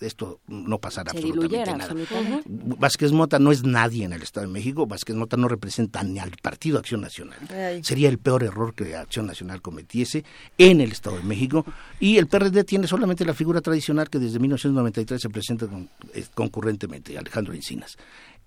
esto 0.00 0.40
no 0.48 0.78
pasara 0.78 1.10
se 1.12 1.18
absolutamente 1.18 1.70
nada. 1.72 1.84
absolutamente. 1.84 2.44
Vázquez 2.78 3.12
Mota 3.12 3.38
no 3.38 3.52
es 3.52 3.64
nadie 3.64 4.04
en 4.04 4.12
el 4.12 4.22
Estado 4.22 4.46
de 4.46 4.52
México, 4.52 4.86
Vázquez 4.86 5.16
Mota 5.16 5.36
no 5.36 5.48
representa 5.48 6.02
ni 6.02 6.18
al 6.18 6.30
Partido 6.42 6.78
Acción 6.78 7.00
Nacional. 7.00 7.38
Ay. 7.50 7.82
Sería 7.84 8.08
el 8.08 8.18
peor 8.18 8.42
error 8.44 8.74
que 8.74 8.96
Acción 8.96 9.26
Nacional 9.26 9.60
cometiese 9.62 10.24
en 10.58 10.80
el 10.80 10.92
Estado 10.92 11.16
de 11.16 11.22
México. 11.24 11.64
Y 11.98 12.16
el 12.18 12.26
PRD 12.26 12.64
tiene 12.64 12.86
solamente 12.86 13.24
la 13.24 13.34
figura 13.34 13.60
tradicional 13.60 14.08
que 14.10 14.18
desde 14.18 14.38
1993 14.38 15.20
se 15.20 15.28
presenta 15.30 15.66
con- 15.66 15.88
eh, 16.14 16.24
concurrentemente, 16.34 17.16
Alejandro 17.18 17.52
Encinas. 17.54 17.96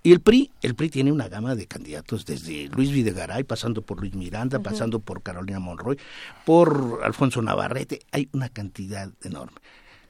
Y 0.05 0.11
el 0.11 0.19
PRI, 0.19 0.51
el 0.61 0.75
PRI 0.75 0.89
tiene 0.89 1.11
una 1.13 1.29
gama 1.29 1.55
de 1.55 1.65
candidatos, 1.65 2.25
desde 2.25 2.67
Luis 2.67 2.91
Videgaray, 2.91 3.43
pasando 3.45 3.81
por 3.81 4.01
Luis 4.01 4.13
Miranda, 4.15 4.59
pasando 4.59 4.99
por 4.99 5.23
Carolina 5.23 5.59
Monroy, 5.59 5.97
por 6.45 6.99
Alfonso 7.03 7.41
Navarrete, 7.41 8.01
hay 8.11 8.27
una 8.33 8.49
cantidad 8.49 9.09
enorme 9.23 9.57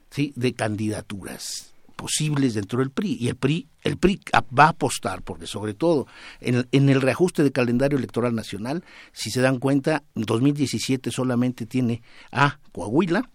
¿sí? 0.09 0.33
de 0.35 0.53
candidaturas 0.53 1.69
posibles 1.95 2.55
dentro 2.55 2.79
del 2.79 2.89
PRI 2.89 3.17
y 3.19 3.27
el 3.27 3.35
PRI 3.35 3.67
el 3.83 3.97
PRI 3.97 4.19
va 4.57 4.65
a 4.65 4.69
apostar 4.69 5.21
porque 5.21 5.45
sobre 5.45 5.75
todo 5.75 6.07
en, 6.41 6.55
el- 6.55 6.67
en 6.71 6.89
el 6.89 7.01
reajuste 7.01 7.43
de 7.43 7.51
calendario 7.51 7.99
electoral 7.99 8.33
nacional 8.33 8.83
si 9.13 9.29
se 9.29 9.41
dan 9.41 9.59
cuenta 9.59 10.03
2017 10.15 11.11
solamente 11.11 11.67
tiene 11.67 12.01
a 12.31 12.57
Coahuila 12.71 13.29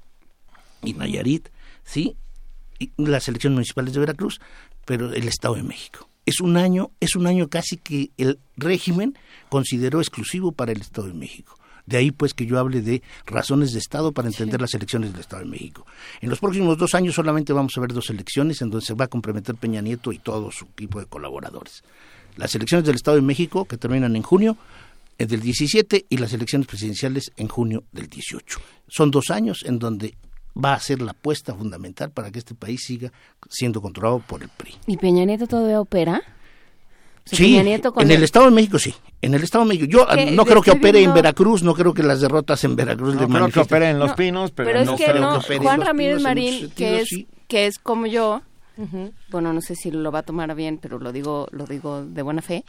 y 0.82 0.92
Nayarit 0.94 1.48
sí 1.84 2.16
y 2.80 2.90
las 2.96 3.28
elecciones 3.28 3.54
municipales 3.54 3.94
de 3.94 4.00
Veracruz 4.00 4.40
pero 4.84 5.12
el 5.12 5.28
Estado 5.28 5.54
de 5.54 5.62
México 5.62 6.07
es 6.28 6.40
un 6.40 6.58
año 6.58 6.90
es 7.00 7.16
un 7.16 7.26
año 7.26 7.48
casi 7.48 7.78
que 7.78 8.10
el 8.18 8.38
régimen 8.56 9.18
consideró 9.48 10.00
exclusivo 10.00 10.52
para 10.52 10.72
el 10.72 10.82
Estado 10.82 11.08
de 11.08 11.14
México 11.14 11.58
de 11.86 11.96
ahí 11.96 12.10
pues 12.10 12.34
que 12.34 12.44
yo 12.44 12.58
hable 12.58 12.82
de 12.82 13.02
razones 13.24 13.72
de 13.72 13.78
Estado 13.78 14.12
para 14.12 14.28
entender 14.28 14.60
las 14.60 14.74
elecciones 14.74 15.12
del 15.12 15.22
Estado 15.22 15.42
de 15.42 15.48
México. 15.48 15.86
En 16.20 16.28
los 16.28 16.38
próximos 16.38 16.76
dos 16.76 16.94
años 16.94 17.14
solamente 17.14 17.54
vamos 17.54 17.72
a 17.76 17.80
ver 17.80 17.94
dos 17.94 18.10
elecciones 18.10 18.60
en 18.60 18.68
donde 18.68 18.84
se 18.84 18.92
va 18.92 19.06
a 19.06 19.08
comprometer 19.08 19.54
Peña 19.54 19.80
Nieto 19.80 20.12
y 20.12 20.18
todo 20.18 20.50
su 20.50 20.66
equipo 20.66 21.00
de 21.00 21.06
colaboradores. 21.06 21.82
Las 22.36 22.54
elecciones 22.54 22.86
del 22.86 22.96
Estado 22.96 23.16
de 23.16 23.22
México 23.22 23.64
que 23.64 23.78
terminan 23.78 24.16
en 24.16 24.22
junio 24.22 24.58
eh, 25.16 25.24
del 25.24 25.40
17 25.40 26.04
y 26.10 26.16
las 26.18 26.34
elecciones 26.34 26.68
presidenciales 26.68 27.32
en 27.38 27.48
junio 27.48 27.84
del 27.90 28.08
18. 28.08 28.60
Son 28.86 29.10
dos 29.10 29.30
años 29.30 29.64
en 29.64 29.78
donde 29.78 30.14
va 30.56 30.74
a 30.74 30.80
ser 30.80 31.00
la 31.00 31.12
apuesta 31.12 31.54
fundamental 31.54 32.10
para 32.10 32.30
que 32.30 32.38
este 32.38 32.54
país 32.54 32.82
siga 32.84 33.12
siendo 33.48 33.80
controlado 33.80 34.20
por 34.20 34.42
el 34.42 34.48
PRI. 34.48 34.76
¿Y 34.86 34.96
Peña 34.96 35.24
Nieto 35.24 35.46
todavía 35.46 35.80
opera? 35.80 36.22
O 37.24 37.28
sea, 37.28 37.38
Sí, 37.38 37.52
Peña 37.52 37.62
Nieto 37.62 37.92
con 37.92 38.04
en 38.04 38.10
el 38.10 38.22
Estado 38.22 38.46
de 38.46 38.52
México 38.52 38.78
sí. 38.78 38.94
En 39.20 39.34
el 39.34 39.42
Estado 39.42 39.64
de 39.64 39.68
México. 39.68 39.86
Yo 39.90 40.06
ah, 40.08 40.16
no 40.32 40.44
creo 40.44 40.62
que 40.62 40.70
opere 40.70 41.02
en 41.02 41.12
Veracruz, 41.12 41.62
no 41.62 41.74
creo 41.74 41.92
que 41.92 42.02
las 42.02 42.20
derrotas 42.20 42.62
en 42.64 42.76
Veracruz 42.76 43.14
No 43.14 43.22
le 43.22 43.28
creo 43.28 43.50
que 43.50 43.60
opere 43.60 43.90
en 43.90 43.98
Los 43.98 44.12
Pinos, 44.12 44.50
pero 44.52 44.70
Pero 44.70 44.84
no 44.84 44.94
es 44.94 44.98
que 44.98 45.04
creo 45.04 45.20
no, 45.20 45.32
que 45.32 45.38
opere 45.38 45.56
en 45.56 45.62
Juan 45.62 45.78
Los 45.78 45.86
Ramírez 45.86 46.16
Pinos 46.16 46.20
en 46.20 46.24
Marín, 46.24 46.54
muchos 46.54 46.74
que 46.74 47.00
es, 47.00 47.08
sí. 47.08 47.28
que 47.46 47.66
es 47.66 47.78
como 47.78 48.06
yo, 48.06 48.42
bueno, 49.30 49.52
no 49.52 49.60
sé 49.60 49.74
si 49.74 49.90
lo 49.90 50.10
va 50.12 50.20
a 50.20 50.22
tomar 50.22 50.54
bien, 50.54 50.78
pero 50.78 50.98
lo 50.98 51.12
digo, 51.12 51.48
lo 51.50 51.66
digo 51.66 52.04
de 52.04 52.22
buena 52.22 52.42
fe, 52.42 52.64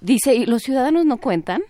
dice, 0.00 0.34
¿y 0.34 0.46
los 0.46 0.62
ciudadanos 0.62 1.04
no 1.04 1.18
cuentan? 1.18 1.62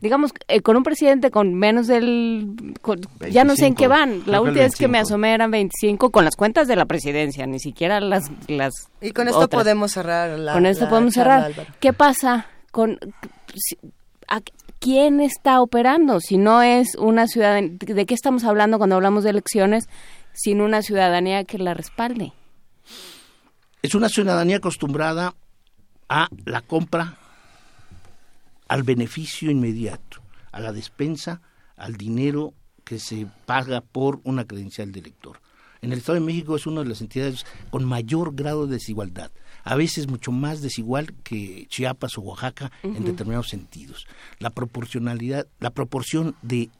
Digamos, 0.00 0.32
eh, 0.46 0.60
con 0.60 0.76
un 0.76 0.84
presidente 0.84 1.30
con 1.32 1.54
menos 1.54 1.88
del... 1.88 2.74
con- 2.82 3.00
ya 3.30 3.42
no 3.42 3.56
sé 3.56 3.66
en 3.66 3.74
25, 3.74 3.76
qué 3.76 3.88
van. 3.88 4.22
La 4.26 4.40
última 4.40 4.62
vez 4.64 4.76
que 4.76 4.86
me 4.86 4.98
25. 4.98 5.00
asomé 5.08 5.34
eran 5.34 5.50
25 5.50 6.10
con 6.10 6.24
las 6.24 6.36
cuentas 6.36 6.68
de 6.68 6.76
la 6.76 6.84
presidencia, 6.86 7.46
ni 7.46 7.58
siquiera 7.58 8.00
las... 8.00 8.30
las 8.46 8.74
Y 9.00 9.10
con 9.10 9.26
esto 9.26 9.40
otras. 9.40 9.62
podemos 9.62 9.90
cerrar 9.90 10.38
la 10.38 10.52
Con 10.52 10.66
esto 10.66 10.84
la 10.84 10.90
podemos 10.90 11.14
charla, 11.14 11.34
cerrar. 11.46 11.46
Álvaro. 11.60 11.76
¿Qué 11.80 11.92
pasa 11.92 12.46
con... 12.70 12.98
si- 13.56 13.78
a- 14.28 14.40
¿Quién 14.80 15.20
está 15.20 15.60
operando? 15.60 16.20
Si 16.20 16.38
no 16.38 16.62
es 16.62 16.94
una 16.94 17.26
ciudadanía... 17.26 17.72
¿De 17.80 18.06
qué 18.06 18.14
estamos 18.14 18.44
hablando 18.44 18.78
cuando 18.78 18.94
hablamos 18.94 19.24
de 19.24 19.30
elecciones 19.30 19.88
sin 20.32 20.60
una 20.60 20.82
ciudadanía 20.82 21.42
que 21.42 21.58
la 21.58 21.74
respalde? 21.74 22.32
Es 23.82 23.96
una 23.96 24.08
ciudadanía 24.08 24.58
acostumbrada 24.58 25.34
a 26.08 26.28
la 26.44 26.60
compra, 26.60 27.16
al 28.68 28.82
beneficio 28.82 29.50
inmediato, 29.50 30.22
a 30.52 30.60
la 30.60 30.72
despensa, 30.72 31.40
al 31.76 31.96
dinero 31.96 32.54
que 32.84 32.98
se 32.98 33.26
paga 33.46 33.80
por 33.80 34.20
una 34.24 34.46
credencial 34.46 34.92
de 34.92 35.00
elector. 35.00 35.40
En 35.80 35.92
el 35.92 35.98
Estado 35.98 36.18
de 36.18 36.24
México 36.24 36.56
es 36.56 36.66
una 36.66 36.82
de 36.82 36.88
las 36.88 37.00
entidades 37.00 37.46
con 37.70 37.84
mayor 37.84 38.34
grado 38.34 38.66
de 38.66 38.74
desigualdad, 38.74 39.30
a 39.62 39.76
veces 39.76 40.08
mucho 40.08 40.32
más 40.32 40.60
desigual 40.60 41.14
que 41.22 41.66
Chiapas 41.68 42.18
o 42.18 42.22
Oaxaca 42.22 42.72
en 42.82 43.04
determinados 43.04 43.48
sentidos. 43.48 44.06
La 44.38 44.50
proporcionalidad, 44.50 45.46
la 45.60 45.70
proporción 45.70 46.34
de 46.42 46.70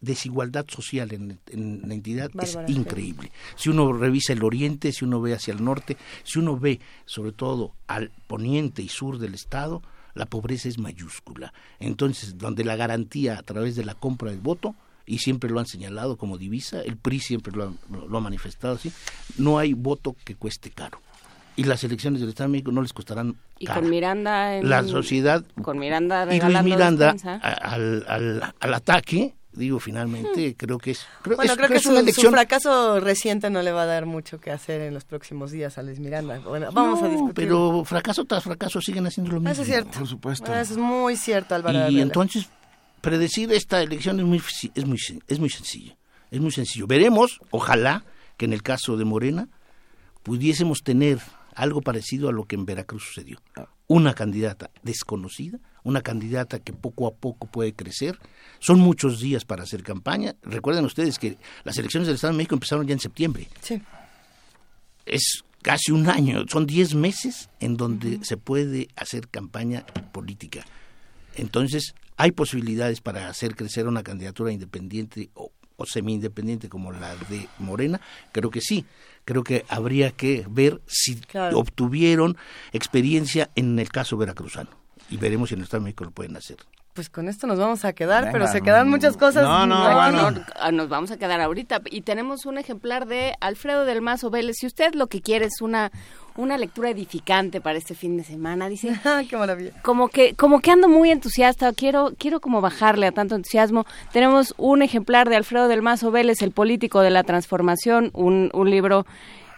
desigualdad 0.00 0.66
social 0.68 1.12
en, 1.12 1.38
en 1.48 1.82
la 1.86 1.94
entidad 1.94 2.30
Bárbara, 2.32 2.66
es 2.66 2.76
increíble. 2.76 3.30
Si 3.56 3.68
uno 3.68 3.92
revisa 3.92 4.32
el 4.32 4.42
oriente, 4.42 4.92
si 4.92 5.04
uno 5.04 5.20
ve 5.20 5.34
hacia 5.34 5.52
el 5.52 5.62
norte, 5.62 5.96
si 6.22 6.38
uno 6.38 6.58
ve 6.58 6.80
sobre 7.04 7.32
todo 7.32 7.74
al 7.86 8.10
poniente 8.26 8.82
y 8.82 8.88
sur 8.88 9.18
del 9.18 9.34
estado, 9.34 9.82
la 10.16 10.26
pobreza 10.26 10.68
es 10.68 10.78
mayúscula. 10.78 11.52
Entonces, 11.78 12.36
donde 12.38 12.64
la 12.64 12.74
garantía 12.74 13.38
a 13.38 13.42
través 13.42 13.76
de 13.76 13.84
la 13.84 13.94
compra 13.94 14.30
del 14.32 14.40
voto, 14.40 14.74
y 15.06 15.18
siempre 15.18 15.48
lo 15.50 15.60
han 15.60 15.66
señalado 15.66 16.16
como 16.16 16.36
divisa, 16.38 16.80
el 16.80 16.96
PRI 16.96 17.20
siempre 17.20 17.52
lo 17.54 17.64
ha, 17.68 17.72
lo 18.08 18.18
ha 18.18 18.20
manifestado 18.20 18.74
así, 18.74 18.90
no 19.38 19.58
hay 19.58 19.72
voto 19.72 20.16
que 20.24 20.34
cueste 20.34 20.70
caro. 20.70 21.00
y 21.54 21.64
las 21.64 21.82
elecciones 21.84 22.20
del 22.20 22.30
Estado 22.30 22.48
de 22.48 22.52
México 22.52 22.72
no 22.72 22.82
les 22.82 22.92
costarán 22.92 23.36
Y 23.58 23.66
con 23.66 23.88
Miranda... 23.88 24.56
en- 24.56 24.68
La 24.68 24.82
sociedad 24.82 25.42
Con 25.62 25.78
Miranda 25.78 26.26
y 26.34 26.40
Luis 26.40 26.62
Miranda 26.64 27.14
al, 27.40 28.04
al, 28.08 28.54
al 28.60 28.74
ataque, 28.74 29.34
digo, 29.56 29.80
finalmente, 29.80 30.54
creo 30.56 30.78
que 30.78 30.92
es... 30.92 31.06
Creo, 31.22 31.36
Bueno, 31.36 31.52
es- 31.52 31.56
creo 31.58 31.68
que 31.68 31.76
es 31.76 31.82
su, 31.82 31.88
una 31.90 31.98
su 31.98 32.02
elección... 32.04 32.32
fracaso 32.32 33.00
reciente 33.00 33.50
no 33.50 33.62
le 33.62 33.72
va 33.72 33.82
a 33.82 33.86
dar 33.86 34.06
mucho 34.06 34.38
que 34.40 34.50
hacer 34.50 34.80
en 34.82 34.94
los 34.94 35.04
próximos 35.04 35.50
días 35.50 35.78
a 35.78 35.82
Luis 35.82 35.98
Miranda. 35.98 36.38
Bueno, 36.40 36.70
vamos 36.72 37.02
a 37.02 37.08
discutir. 37.08 37.34
pero 37.34 37.84
fracaso 37.84 38.24
tras 38.24 38.44
fracaso 38.44 38.80
siguen 38.80 39.06
haciendo 39.06 39.32
lo 39.32 39.40
mismo. 39.40 39.50
Eso 39.52 39.62
es 39.62 39.68
cierto. 39.68 39.98
Por 39.98 40.06
supuesto. 40.08 40.54
Eso 40.54 40.72
es 40.74 40.78
muy 40.78 41.16
cierto, 41.16 41.54
Álvaro. 41.54 41.90
Y 41.90 42.00
entonces, 42.00 42.48
predecir 43.00 43.52
esta 43.52 43.80
elección 43.82 44.18
es 44.20 44.26
muy, 44.26 44.42
es 44.74 44.84
muy, 44.86 44.98
sen- 44.98 45.22
es 45.26 45.38
muy 45.38 45.50
sencillo. 45.50 45.96
Es 46.30 46.40
muy 46.40 46.50
sencillo. 46.50 46.86
Veremos, 46.86 47.40
ojalá, 47.50 48.04
que 48.36 48.44
en 48.46 48.52
el 48.52 48.62
caso 48.62 48.96
de 48.96 49.04
Morena 49.04 49.48
pudiésemos 50.22 50.82
tener 50.82 51.18
algo 51.54 51.80
parecido 51.80 52.28
a 52.28 52.32
lo 52.32 52.44
que 52.44 52.56
en 52.56 52.66
Veracruz 52.66 53.04
sucedió. 53.04 53.40
Una 53.86 54.14
candidata 54.14 54.70
desconocida, 54.82 55.58
una 55.86 56.02
candidata 56.02 56.58
que 56.58 56.72
poco 56.72 57.06
a 57.06 57.14
poco 57.14 57.46
puede 57.46 57.72
crecer. 57.72 58.18
Son 58.58 58.80
muchos 58.80 59.20
días 59.20 59.44
para 59.44 59.62
hacer 59.62 59.82
campaña. 59.84 60.34
Recuerden 60.42 60.84
ustedes 60.84 61.18
que 61.18 61.38
las 61.64 61.78
elecciones 61.78 62.08
del 62.08 62.16
Estado 62.16 62.32
de 62.32 62.38
México 62.38 62.56
empezaron 62.56 62.86
ya 62.86 62.92
en 62.94 62.98
septiembre. 63.00 63.48
Sí. 63.62 63.80
Es 65.06 65.44
casi 65.62 65.92
un 65.92 66.08
año, 66.08 66.44
son 66.50 66.66
10 66.66 66.94
meses 66.94 67.48
en 67.60 67.76
donde 67.76 68.18
se 68.24 68.36
puede 68.36 68.88
hacer 68.96 69.28
campaña 69.28 69.86
política. 70.12 70.64
Entonces, 71.36 71.94
hay 72.16 72.32
posibilidades 72.32 73.00
para 73.00 73.28
hacer 73.28 73.54
crecer 73.54 73.86
una 73.86 74.02
candidatura 74.02 74.50
independiente 74.52 75.30
o, 75.34 75.52
o 75.76 75.86
semi-independiente 75.86 76.68
como 76.68 76.90
la 76.92 77.14
de 77.28 77.46
Morena. 77.58 78.00
Creo 78.32 78.50
que 78.50 78.60
sí. 78.60 78.84
Creo 79.24 79.44
que 79.44 79.64
habría 79.68 80.10
que 80.12 80.46
ver 80.48 80.80
si 80.86 81.16
Claro. 81.16 81.58
obtuvieron 81.58 82.36
experiencia 82.72 83.50
en 83.54 83.78
el 83.78 83.88
caso 83.90 84.16
veracruzano. 84.16 84.70
Y 85.10 85.16
veremos 85.16 85.48
si 85.48 85.54
en 85.54 85.60
el 85.60 85.64
Estado 85.64 85.80
de 85.80 85.84
México 85.84 86.04
lo 86.04 86.10
pueden 86.10 86.36
hacer. 86.36 86.56
Pues 86.94 87.10
con 87.10 87.28
esto 87.28 87.46
nos 87.46 87.58
vamos 87.58 87.84
a 87.84 87.92
quedar, 87.92 88.22
Venga, 88.24 88.32
pero 88.32 88.46
se 88.46 88.62
quedan 88.62 88.88
muchas 88.88 89.18
cosas. 89.18 89.42
no, 89.42 89.66
no, 89.66 89.76
Aquí. 89.86 90.16
bueno. 90.16 90.40
Ah, 90.58 90.72
Nos 90.72 90.88
vamos 90.88 91.10
a 91.10 91.18
quedar 91.18 91.42
ahorita 91.42 91.82
y 91.90 92.00
tenemos 92.00 92.46
un 92.46 92.56
ejemplar 92.56 93.06
de 93.06 93.34
Alfredo 93.40 93.84
del 93.84 94.00
Mazo 94.00 94.30
Vélez. 94.30 94.56
Si 94.58 94.66
usted 94.66 94.94
lo 94.94 95.06
que 95.06 95.20
quiere 95.20 95.44
es 95.44 95.60
una 95.60 95.90
una 96.36 96.58
lectura 96.58 96.90
edificante 96.90 97.60
para 97.62 97.78
este 97.78 97.94
fin 97.94 98.16
de 98.16 98.24
semana, 98.24 98.68
dice. 98.70 98.98
¡Qué 99.28 99.36
maravilla! 99.36 99.72
Como 99.82 100.08
que 100.08 100.34
como 100.36 100.60
que 100.60 100.70
ando 100.70 100.88
muy 100.88 101.10
entusiasta, 101.10 101.70
quiero 101.74 102.12
quiero 102.18 102.40
como 102.40 102.62
bajarle 102.62 103.06
a 103.06 103.12
tanto 103.12 103.34
entusiasmo. 103.34 103.84
Tenemos 104.12 104.54
un 104.56 104.80
ejemplar 104.80 105.28
de 105.28 105.36
Alfredo 105.36 105.68
del 105.68 105.82
Mazo 105.82 106.10
Vélez, 106.10 106.40
el 106.40 106.50
político 106.52 107.00
de 107.02 107.10
la 107.10 107.24
transformación, 107.24 108.10
un, 108.14 108.48
un 108.54 108.70
libro 108.70 109.04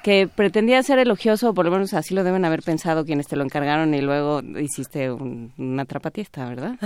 que 0.02 0.28
pretendía 0.28 0.82
ser 0.82 0.98
elogioso, 0.98 1.54
por 1.54 1.64
lo 1.64 1.70
menos 1.72 1.92
así 1.94 2.14
lo 2.14 2.24
deben 2.24 2.44
haber 2.44 2.62
pensado 2.62 3.04
quienes 3.04 3.26
te 3.26 3.36
lo 3.36 3.44
encargaron 3.44 3.92
y 3.94 4.00
luego 4.00 4.40
hiciste 4.60 5.10
un- 5.10 5.52
una 5.58 5.84
trapatiesta, 5.84 6.48
¿verdad? 6.48 6.76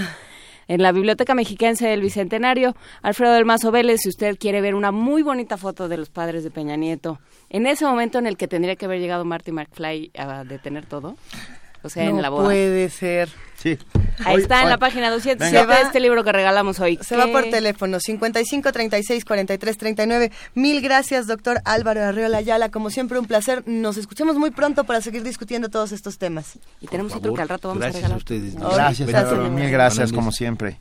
En 0.68 0.80
la 0.80 0.92
Biblioteca 0.92 1.34
Mexiquense 1.34 1.88
del 1.88 2.00
Bicentenario, 2.00 2.74
Alfredo 3.02 3.32
del 3.34 3.44
Mazo 3.44 3.72
Vélez, 3.72 4.00
si 4.02 4.08
usted 4.08 4.38
quiere 4.38 4.60
ver 4.60 4.74
una 4.76 4.92
muy 4.92 5.22
bonita 5.22 5.56
foto 5.56 5.88
de 5.88 5.96
los 5.96 6.08
padres 6.08 6.44
de 6.44 6.50
Peña 6.50 6.76
Nieto, 6.76 7.18
en 7.50 7.66
ese 7.66 7.84
momento 7.84 8.18
en 8.18 8.26
el 8.26 8.36
que 8.36 8.46
tendría 8.48 8.76
que 8.76 8.84
haber 8.86 9.00
llegado 9.00 9.24
Marty 9.24 9.50
McFly 9.52 10.12
a 10.16 10.44
detener 10.44 10.86
todo, 10.86 11.16
o 11.82 11.88
sea, 11.88 12.04
no 12.04 12.10
en 12.16 12.22
la 12.22 12.28
boda. 12.28 12.44
puede 12.44 12.88
ser. 12.90 13.28
Sí. 13.56 13.78
Ahí 14.24 14.34
Hoy- 14.36 14.42
está 14.42 14.62
en 14.62 14.68
la 14.70 14.78
página 14.78 15.08
207 15.10 15.44
Venga. 15.60 15.76
de 15.76 15.82
este 15.82 16.00
libro 16.00 16.24
que 16.24 16.32
regalamos 16.32 16.80
hoy. 16.80 16.98
Se 17.00 17.16
va 17.16 17.28
por 17.28 17.44
teléfono 17.48 18.00
55 18.00 18.72
36 18.72 19.24
43 19.24 19.78
39. 19.78 20.32
Mil 20.54 20.80
gracias, 20.80 21.26
doctor 21.28 21.60
Álvaro 21.64 22.02
Arreola 22.04 22.38
Ayala. 22.38 22.70
Como 22.70 22.90
siempre, 22.90 23.18
un 23.20 23.26
placer. 23.26 23.62
Nos 23.66 23.96
escuchamos 23.98 24.36
muy 24.36 24.50
pronto 24.50 24.84
para 24.84 25.00
seguir 25.00 25.22
discutiendo 25.22 25.68
todos 25.68 25.92
estos 25.92 26.18
temas. 26.18 26.58
Y 26.80 26.88
tenemos 26.88 27.14
otro 27.14 27.34
que 27.34 27.42
al 27.42 27.48
rato 27.48 27.68
vamos 27.68 27.82
a 27.82 27.86
Gracias 27.86 28.04
a 28.04 28.08
regalar. 28.08 28.18
ustedes. 28.18 28.54
Gracias, 28.56 29.08
Gracias, 29.08 29.32
Álvaro, 29.32 29.50
mil 29.50 29.70
gracias, 29.70 30.12
como 30.12 30.32
siempre. 30.32 30.78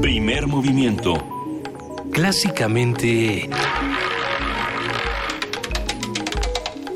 Primer 0.00 0.46
movimiento. 0.48 1.14
Clásicamente 2.12 3.48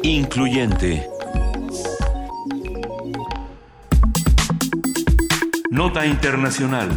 Incluyente. 0.03 1.09
Nota 5.77 6.07
internacional. 6.07 6.89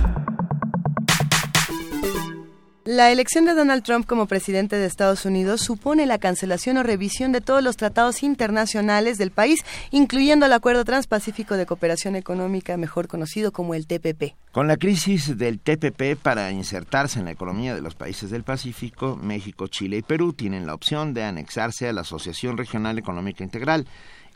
La 2.86 3.12
elección 3.12 3.44
de 3.44 3.54
Donald 3.54 3.84
Trump 3.84 4.08
como 4.08 4.26
presidente 4.26 4.78
de 4.78 4.86
Estados 4.86 5.26
Unidos 5.26 5.60
supone 5.60 6.06
la 6.06 6.18
cancelación 6.18 6.78
o 6.78 6.84
revisión 6.84 7.34
de 7.34 7.42
todos 7.42 7.62
los 7.62 7.76
tratados 7.76 8.24
internacionales 8.24 9.18
del 9.18 9.32
país, 9.32 9.66
incluyendo 9.92 10.46
el 10.46 10.54
Acuerdo 10.54 10.86
Transpacífico 10.86 11.58
de 11.58 11.66
Cooperación 11.66 12.16
Económica, 12.16 12.78
mejor 12.78 13.10
conocido 13.10 13.52
como 13.52 13.76
el 13.76 13.86
TPP. 13.86 14.36
Con 14.54 14.68
la 14.68 14.78
crisis 14.78 15.38
del 15.38 15.60
TPP 15.60 16.16
para 16.16 16.50
insertarse 16.52 17.20
en 17.20 17.26
la 17.26 17.32
economía 17.32 17.76
de 17.76 17.82
los 17.82 17.96
países 17.96 18.30
del 18.30 18.44
Pacífico, 18.44 19.18
México, 19.22 19.68
Chile 19.68 19.98
y 19.98 20.02
Perú 20.04 20.32
tienen 20.32 20.66
la 20.66 20.74
opción 20.74 21.14
de 21.14 21.26
anexarse 21.26 21.90
a 21.90 21.94
la 21.94 22.02
Asociación 22.02 22.56
Regional 22.56 22.98
Económica 22.98 23.44
Integral, 23.44 23.88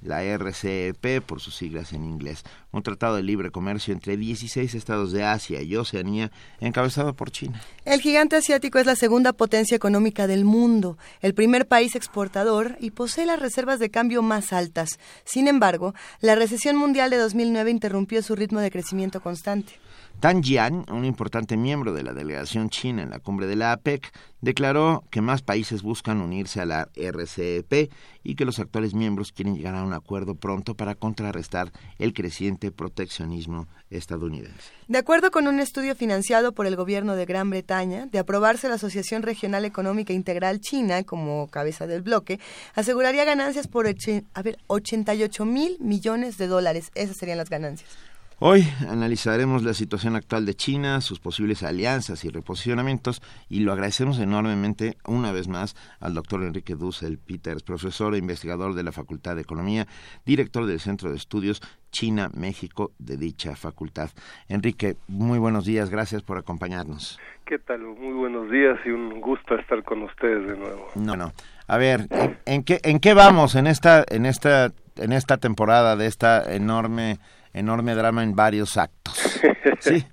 la 0.05 0.23
RCEP 0.23 1.21
por 1.25 1.39
sus 1.39 1.55
siglas 1.55 1.93
en 1.93 2.03
inglés, 2.03 2.43
un 2.71 2.83
tratado 2.83 3.15
de 3.15 3.23
libre 3.23 3.51
comercio 3.51 3.93
entre 3.93 4.17
16 4.17 4.73
estados 4.73 5.11
de 5.11 5.23
Asia 5.23 5.61
y 5.61 5.75
Oceanía 5.75 6.31
encabezado 6.59 7.13
por 7.13 7.31
China. 7.31 7.61
El 7.85 8.01
gigante 8.01 8.35
asiático 8.35 8.79
es 8.79 8.85
la 8.85 8.95
segunda 8.95 9.33
potencia 9.33 9.75
económica 9.75 10.27
del 10.27 10.45
mundo, 10.45 10.97
el 11.21 11.33
primer 11.33 11.67
país 11.67 11.95
exportador 11.95 12.77
y 12.79 12.91
posee 12.91 13.25
las 13.25 13.39
reservas 13.39 13.79
de 13.79 13.89
cambio 13.89 14.21
más 14.21 14.53
altas. 14.53 14.99
Sin 15.23 15.47
embargo, 15.47 15.93
la 16.19 16.35
recesión 16.35 16.75
mundial 16.75 17.09
de 17.09 17.17
2009 17.17 17.71
interrumpió 17.71 18.21
su 18.21 18.35
ritmo 18.35 18.59
de 18.59 18.71
crecimiento 18.71 19.21
constante. 19.21 19.73
Tan 20.23 20.41
Jian, 20.41 20.85
un 20.89 21.03
importante 21.03 21.57
miembro 21.57 21.91
de 21.91 22.01
la 22.01 22.13
delegación 22.13 22.69
china 22.69 23.03
en 23.03 23.09
la 23.09 23.19
cumbre 23.19 23.45
de 23.45 23.57
la 23.57 23.73
APEC, 23.73 24.09
declaró 24.39 25.03
que 25.11 25.19
más 25.19 25.41
países 25.41 25.81
buscan 25.81 26.21
unirse 26.21 26.61
a 26.61 26.65
la 26.65 26.87
RCEP 26.95 27.91
y 28.23 28.35
que 28.35 28.45
los 28.45 28.57
actuales 28.57 28.93
miembros 28.93 29.33
quieren 29.33 29.57
llegar 29.57 29.75
a 29.75 29.83
un 29.83 29.91
acuerdo 29.91 30.35
pronto 30.35 30.75
para 30.75 30.95
contrarrestar 30.95 31.73
el 31.99 32.13
creciente 32.13 32.71
proteccionismo 32.71 33.67
estadounidense. 33.89 34.71
De 34.87 34.97
acuerdo 34.97 35.29
con 35.29 35.45
un 35.45 35.59
estudio 35.59 35.93
financiado 35.93 36.53
por 36.53 36.67
el 36.67 36.77
gobierno 36.77 37.17
de 37.17 37.25
Gran 37.25 37.49
Bretaña, 37.49 38.05
de 38.05 38.19
aprobarse 38.19 38.69
la 38.69 38.75
Asociación 38.75 39.23
Regional 39.23 39.65
Económica 39.65 40.13
Integral 40.13 40.61
China 40.61 41.03
como 41.03 41.49
cabeza 41.49 41.85
del 41.85 42.01
bloque, 42.01 42.39
aseguraría 42.75 43.25
ganancias 43.25 43.67
por 43.67 43.87
a 43.87 44.41
ver, 44.41 44.57
88 44.67 45.43
mil 45.43 45.75
millones 45.81 46.37
de 46.37 46.47
dólares. 46.47 46.91
Esas 46.95 47.17
serían 47.17 47.39
las 47.39 47.49
ganancias. 47.49 47.89
Hoy 48.39 48.67
analizaremos 48.89 49.63
la 49.63 49.73
situación 49.73 50.15
actual 50.15 50.45
de 50.45 50.55
China, 50.55 51.01
sus 51.01 51.19
posibles 51.19 51.63
alianzas 51.63 52.25
y 52.25 52.29
reposicionamientos 52.29 53.21
y 53.47 53.61
lo 53.61 53.71
agradecemos 53.71 54.19
enormemente 54.19 54.97
una 55.07 55.31
vez 55.31 55.47
más 55.47 55.75
al 55.99 56.13
doctor 56.13 56.43
Enrique 56.43 56.75
Dussel 56.75 57.19
Peters, 57.19 57.63
profesor 57.63 58.15
e 58.15 58.17
investigador 58.17 58.73
de 58.73 58.83
la 58.83 58.91
Facultad 58.91 59.35
de 59.35 59.43
Economía, 59.43 59.87
director 60.25 60.65
del 60.65 60.79
Centro 60.79 61.11
de 61.11 61.17
Estudios 61.17 61.61
China-México 61.91 62.91
de 62.97 63.17
dicha 63.17 63.55
facultad. 63.55 64.09
Enrique, 64.49 64.97
muy 65.07 65.37
buenos 65.37 65.65
días, 65.65 65.89
gracias 65.89 66.23
por 66.23 66.37
acompañarnos. 66.37 67.19
¿Qué 67.45 67.59
tal? 67.59 67.81
Muy 67.81 68.13
buenos 68.13 68.49
días 68.49 68.79
y 68.85 68.89
un 68.89 69.21
gusto 69.21 69.55
estar 69.55 69.83
con 69.83 70.01
ustedes 70.01 70.47
de 70.47 70.57
nuevo. 70.57 70.87
No, 70.95 71.15
no. 71.15 71.31
A 71.67 71.77
ver, 71.77 72.07
¿en, 72.09 72.37
en 72.45 72.63
qué 72.63 72.79
en 72.83 72.99
qué 72.99 73.13
vamos 73.13 73.55
en 73.55 73.67
esta 73.67 74.03
en 74.09 74.25
esta 74.25 74.73
en 74.97 75.13
esta 75.13 75.37
temporada 75.37 75.95
de 75.95 76.07
esta 76.07 76.53
enorme 76.53 77.19
enorme 77.53 77.95
drama 77.95 78.23
en 78.23 78.35
varios 78.35 78.77
actos? 78.77 79.41
Sí. 79.79 80.05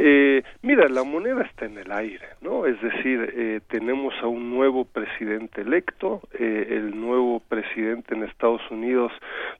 Eh, 0.00 0.44
mira, 0.62 0.88
la 0.88 1.02
moneda 1.02 1.42
está 1.42 1.64
en 1.64 1.76
el 1.76 1.90
aire, 1.90 2.26
¿no? 2.40 2.66
Es 2.66 2.80
decir, 2.80 3.34
eh, 3.36 3.60
tenemos 3.68 4.14
a 4.22 4.28
un 4.28 4.48
nuevo 4.48 4.84
presidente 4.84 5.62
electo, 5.62 6.20
eh, 6.38 6.68
el 6.70 6.98
nuevo 6.98 7.40
presidente 7.40 8.14
en 8.14 8.22
Estados 8.22 8.62
Unidos 8.70 9.10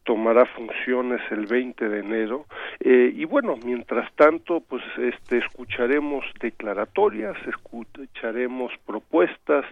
tomará 0.04 0.46
funciones 0.46 1.20
el 1.32 1.46
20 1.46 1.88
de 1.88 1.98
enero, 1.98 2.46
y 2.80 3.24
bueno, 3.24 3.56
mientras 3.64 4.10
tanto, 4.14 4.60
pues 4.60 4.82
este, 4.96 5.38
escucharemos 5.38 6.24
declaratorias, 6.40 7.36
escucharemos 7.46 8.72
propuestas, 8.86 9.64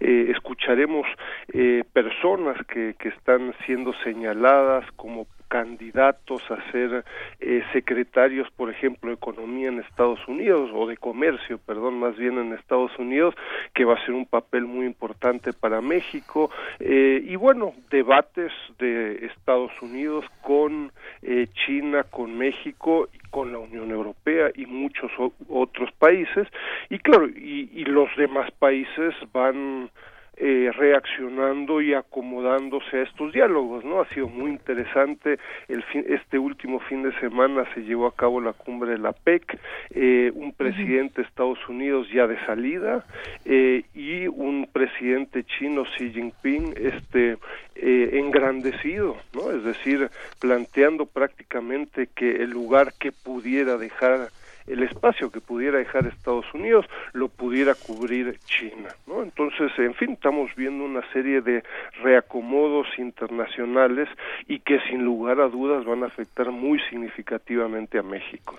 escucharemos 0.00 1.06
eh, 1.52 1.82
personas 1.92 2.56
que, 2.68 2.94
que 2.98 3.08
están 3.08 3.52
siendo 3.66 3.92
señaladas 4.04 4.84
como 4.92 5.26
candidatos 5.52 6.42
a 6.50 6.72
ser 6.72 7.04
eh, 7.38 7.62
secretarios, 7.74 8.50
por 8.52 8.70
ejemplo, 8.70 9.10
de 9.10 9.16
Economía 9.16 9.68
en 9.68 9.80
Estados 9.80 10.26
Unidos, 10.26 10.70
o 10.72 10.86
de 10.86 10.96
Comercio, 10.96 11.58
perdón, 11.58 12.00
más 12.00 12.16
bien 12.16 12.38
en 12.38 12.54
Estados 12.54 12.98
Unidos, 12.98 13.34
que 13.74 13.84
va 13.84 13.96
a 13.96 14.06
ser 14.06 14.14
un 14.14 14.24
papel 14.24 14.64
muy 14.64 14.86
importante 14.86 15.52
para 15.52 15.82
México. 15.82 16.50
Eh, 16.80 17.22
y 17.22 17.36
bueno, 17.36 17.74
debates 17.90 18.50
de 18.78 19.26
Estados 19.26 19.72
Unidos 19.82 20.24
con 20.40 20.90
eh, 21.20 21.48
China, 21.66 22.04
con 22.04 22.38
México 22.38 23.10
y 23.12 23.18
con 23.28 23.52
la 23.52 23.58
Unión 23.58 23.90
Europea 23.90 24.50
y 24.54 24.64
muchos 24.64 25.12
otros 25.50 25.92
países. 25.98 26.48
Y 26.88 26.98
claro, 26.98 27.28
y, 27.28 27.68
y 27.74 27.84
los 27.84 28.08
demás 28.16 28.50
países 28.52 29.14
van 29.34 29.90
eh, 30.34 30.70
reaccionando 30.74 31.82
y 31.82 31.92
acomodándose 31.92 32.96
a 32.96 33.02
estos 33.02 33.34
diálogos, 33.34 33.84
¿no? 33.84 34.00
Ha 34.00 34.08
sido 34.08 34.28
muy 34.28 34.50
interesante. 34.50 35.38
El 35.68 35.82
fin, 35.84 36.06
este 36.08 36.38
último 36.38 36.80
fin 36.80 37.02
de 37.02 37.12
semana 37.20 37.66
se 37.74 37.82
llevó 37.82 38.06
a 38.06 38.16
cabo 38.16 38.40
la 38.40 38.54
cumbre 38.54 38.92
de 38.92 38.98
la 38.98 39.12
PEC, 39.12 39.58
eh, 39.90 40.32
un 40.34 40.52
presidente 40.52 41.20
de 41.20 41.28
Estados 41.28 41.58
Unidos 41.68 42.08
ya 42.10 42.26
de 42.26 42.42
salida 42.46 43.04
eh, 43.44 43.84
y 43.94 44.26
un 44.26 44.68
presidente 44.72 45.44
chino 45.44 45.84
Xi 45.84 46.10
Jinping, 46.10 46.74
este 46.76 47.36
engrandecido, 47.74 49.16
¿no? 49.34 49.50
Es 49.50 49.64
decir, 49.64 50.08
planteando 50.38 51.04
prácticamente 51.06 52.08
que 52.14 52.36
el 52.36 52.50
lugar 52.50 52.92
que 52.98 53.12
pudiera 53.12 53.76
dejar 53.76 54.28
el 54.66 54.82
espacio 54.82 55.30
que 55.30 55.40
pudiera 55.40 55.78
dejar 55.78 56.06
Estados 56.06 56.46
Unidos 56.54 56.86
lo 57.12 57.28
pudiera 57.28 57.74
cubrir 57.74 58.38
China, 58.44 58.88
¿no? 59.06 59.22
Entonces, 59.22 59.70
en 59.78 59.94
fin, 59.94 60.12
estamos 60.12 60.50
viendo 60.56 60.84
una 60.84 61.02
serie 61.12 61.40
de 61.40 61.62
reacomodos 62.02 62.86
internacionales 62.98 64.08
y 64.46 64.60
que 64.60 64.78
sin 64.88 65.04
lugar 65.04 65.40
a 65.40 65.48
dudas 65.48 65.84
van 65.84 66.02
a 66.02 66.06
afectar 66.06 66.50
muy 66.50 66.78
significativamente 66.90 67.98
a 67.98 68.02
México. 68.02 68.58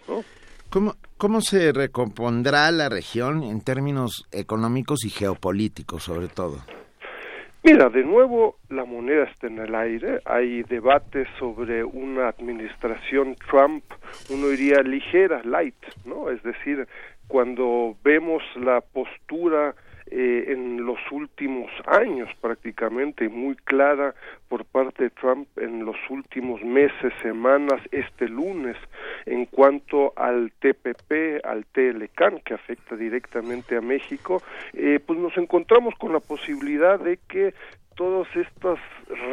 ¿Cómo, 0.70 0.96
¿Cómo 1.18 1.42
se 1.42 1.72
recompondrá 1.72 2.72
la 2.72 2.90
región 2.90 3.44
en 3.44 3.62
términos 3.62 4.28
económicos 4.32 5.06
y 5.06 5.10
geopolíticos, 5.10 6.04
sobre 6.04 6.28
todo? 6.28 6.60
Mira, 7.66 7.88
de 7.88 8.04
nuevo 8.04 8.58
la 8.68 8.84
moneda 8.84 9.24
está 9.24 9.48
en 9.48 9.58
el 9.58 9.74
aire, 9.74 10.20
hay 10.26 10.64
debates 10.64 11.30
sobre 11.40 11.82
una 11.82 12.28
administración 12.28 13.36
Trump, 13.50 13.86
uno 14.30 14.50
diría 14.50 14.82
ligera, 14.82 15.42
light, 15.46 15.82
¿no? 16.04 16.30
Es 16.30 16.44
decir, 16.44 16.86
cuando 17.30 17.96
vemos 18.04 18.44
la 18.58 18.82
postura 18.82 19.76
eh, 20.08 20.46
en 20.50 20.86
los 20.86 21.00
últimos 21.12 21.72
años 21.86 22.30
prácticamente 22.42 23.30
muy 23.30 23.56
clara 23.56 24.14
por 24.48 24.66
parte 24.66 25.04
de 25.04 25.10
Trump 25.12 25.48
en 25.58 25.86
los 25.86 25.96
últimos 26.10 26.62
meses, 26.64 27.14
semanas, 27.22 27.82
este 27.92 28.28
lunes, 28.28 28.78
en 29.26 29.46
cuanto 29.46 30.14
al 30.16 30.52
TPP, 30.60 31.44
al 31.44 31.66
TLCAN, 31.66 32.40
que 32.46 32.54
afecta 32.54 32.96
directamente 32.96 33.78
a 33.78 33.82
México, 33.82 34.42
eh, 34.74 35.00
pues 35.06 35.20
nos 35.20 35.36
encontramos 35.38 35.96
con 35.96 36.14
la 36.14 36.20
posibilidad 36.20 37.00
de 37.00 37.18
que 37.28 37.54
todas 37.96 38.28
estas 38.36 38.80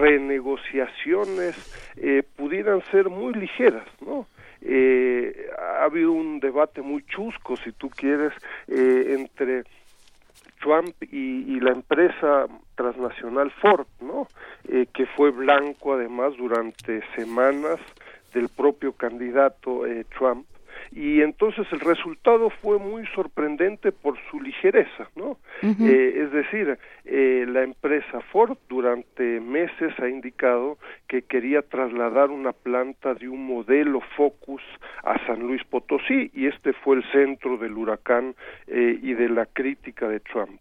renegociaciones 0.00 1.56
eh, 1.96 2.22
pudieran 2.36 2.82
ser 2.90 3.08
muy 3.08 3.34
ligeras, 3.34 3.86
¿no? 4.04 4.26
Eh, 4.62 5.48
ha 5.58 5.84
habido 5.84 6.12
un 6.12 6.38
debate 6.38 6.82
muy 6.82 7.02
chusco, 7.06 7.56
si 7.56 7.72
tú 7.72 7.88
quieres, 7.88 8.32
eh, 8.68 9.16
entre 9.18 9.64
Trump 10.60 10.94
y, 11.02 11.56
y, 11.56 11.60
la 11.60 11.72
empresa 11.72 12.46
transnacional 12.76 13.50
Ford, 13.50 13.86
¿no? 14.00 14.28
Eh, 14.68 14.86
que 14.92 15.06
fue 15.06 15.30
blanco 15.30 15.94
además 15.94 16.36
durante 16.36 17.02
semanas 17.16 17.78
del 18.32 18.48
propio 18.48 18.92
candidato 18.92 19.86
eh, 19.86 20.04
Trump 20.16 20.46
y 20.92 21.22
entonces 21.22 21.66
el 21.72 21.80
resultado 21.80 22.50
fue 22.50 22.78
muy 22.78 23.06
sorprendente 23.14 23.92
por 23.92 24.16
su 24.30 24.40
ligereza, 24.40 25.08
¿no? 25.16 25.38
eh, 25.62 26.22
es 26.24 26.32
decir, 26.32 26.78
eh, 27.04 27.46
la 27.48 27.62
empresa 27.62 28.20
Ford 28.32 28.56
durante 28.68 29.40
meses 29.40 29.92
ha 29.98 30.08
indicado 30.08 30.78
que 31.08 31.22
quería 31.22 31.62
trasladar 31.62 32.30
una 32.30 32.52
planta 32.52 33.14
de 33.14 33.28
un 33.28 33.46
modelo 33.46 34.00
Focus 34.16 34.62
a 35.04 35.24
San 35.26 35.40
Luis 35.40 35.62
Potosí 35.64 36.30
y 36.34 36.46
este 36.46 36.72
fue 36.72 36.96
el 36.96 37.04
centro 37.12 37.56
del 37.56 37.76
huracán 37.76 38.34
eh, 38.66 38.98
y 39.00 39.14
de 39.14 39.28
la 39.28 39.46
crítica 39.46 40.08
de 40.08 40.20
Trump 40.20 40.60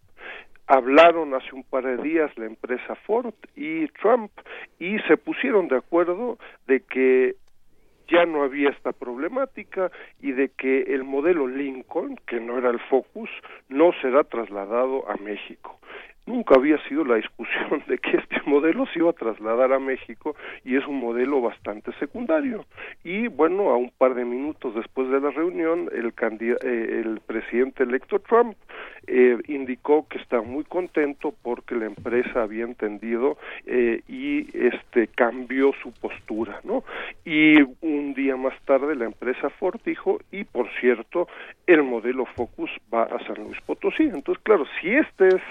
hablaron 0.70 1.34
hace 1.34 1.52
un 1.52 1.64
par 1.64 1.84
de 1.84 1.96
días 2.00 2.30
la 2.38 2.46
empresa 2.46 2.94
Ford 3.04 3.34
y 3.56 3.88
Trump 3.88 4.30
y 4.78 5.00
se 5.00 5.16
pusieron 5.16 5.66
de 5.66 5.76
acuerdo 5.76 6.38
de 6.68 6.80
que 6.80 7.34
ya 8.10 8.26
no 8.26 8.42
había 8.42 8.70
esta 8.70 8.92
problemática 8.92 9.90
y 10.20 10.32
de 10.32 10.50
que 10.50 10.82
el 10.82 11.04
modelo 11.04 11.46
Lincoln, 11.46 12.16
que 12.26 12.40
no 12.40 12.58
era 12.58 12.70
el 12.70 12.80
Focus, 12.80 13.30
no 13.68 13.92
será 14.02 14.24
trasladado 14.24 15.08
a 15.08 15.16
México 15.16 15.80
nunca 16.26 16.54
había 16.54 16.78
sido 16.88 17.04
la 17.04 17.16
discusión 17.16 17.82
de 17.86 17.98
que 17.98 18.16
este 18.16 18.40
modelo 18.46 18.86
se 18.86 18.98
iba 19.00 19.10
a 19.10 19.14
trasladar 19.14 19.72
a 19.72 19.78
México 19.78 20.36
y 20.64 20.76
es 20.76 20.86
un 20.86 21.00
modelo 21.00 21.40
bastante 21.40 21.92
secundario. 21.98 22.64
Y 23.04 23.28
bueno, 23.28 23.70
a 23.70 23.76
un 23.76 23.90
par 23.90 24.14
de 24.14 24.24
minutos 24.24 24.74
después 24.74 25.08
de 25.10 25.20
la 25.20 25.30
reunión, 25.30 25.88
el, 25.92 26.12
eh, 26.18 27.02
el 27.04 27.20
presidente 27.20 27.82
electo 27.82 28.18
Trump 28.20 28.56
eh, 29.06 29.38
indicó 29.48 30.06
que 30.08 30.18
está 30.18 30.40
muy 30.40 30.64
contento 30.64 31.34
porque 31.42 31.74
la 31.74 31.86
empresa 31.86 32.42
había 32.42 32.64
entendido 32.64 33.38
eh, 33.66 34.02
y 34.08 34.46
este 34.56 35.08
cambió 35.08 35.72
su 35.82 35.92
postura, 35.92 36.60
¿no? 36.64 36.84
Y 37.24 37.60
un 37.80 38.14
día 38.14 38.36
más 38.36 38.54
tarde 38.64 38.94
la 38.94 39.06
empresa 39.06 39.50
Ford 39.50 39.80
dijo 39.84 40.18
y 40.30 40.44
por 40.44 40.68
cierto 40.80 41.28
el 41.66 41.82
modelo 41.82 42.26
Focus 42.26 42.70
va 42.92 43.04
a 43.04 43.18
San 43.26 43.42
Luis 43.42 43.60
Potosí. 43.62 44.04
Entonces 44.04 44.42
claro, 44.44 44.64
si 44.80 44.90
este 44.90 45.28
es 45.28 45.42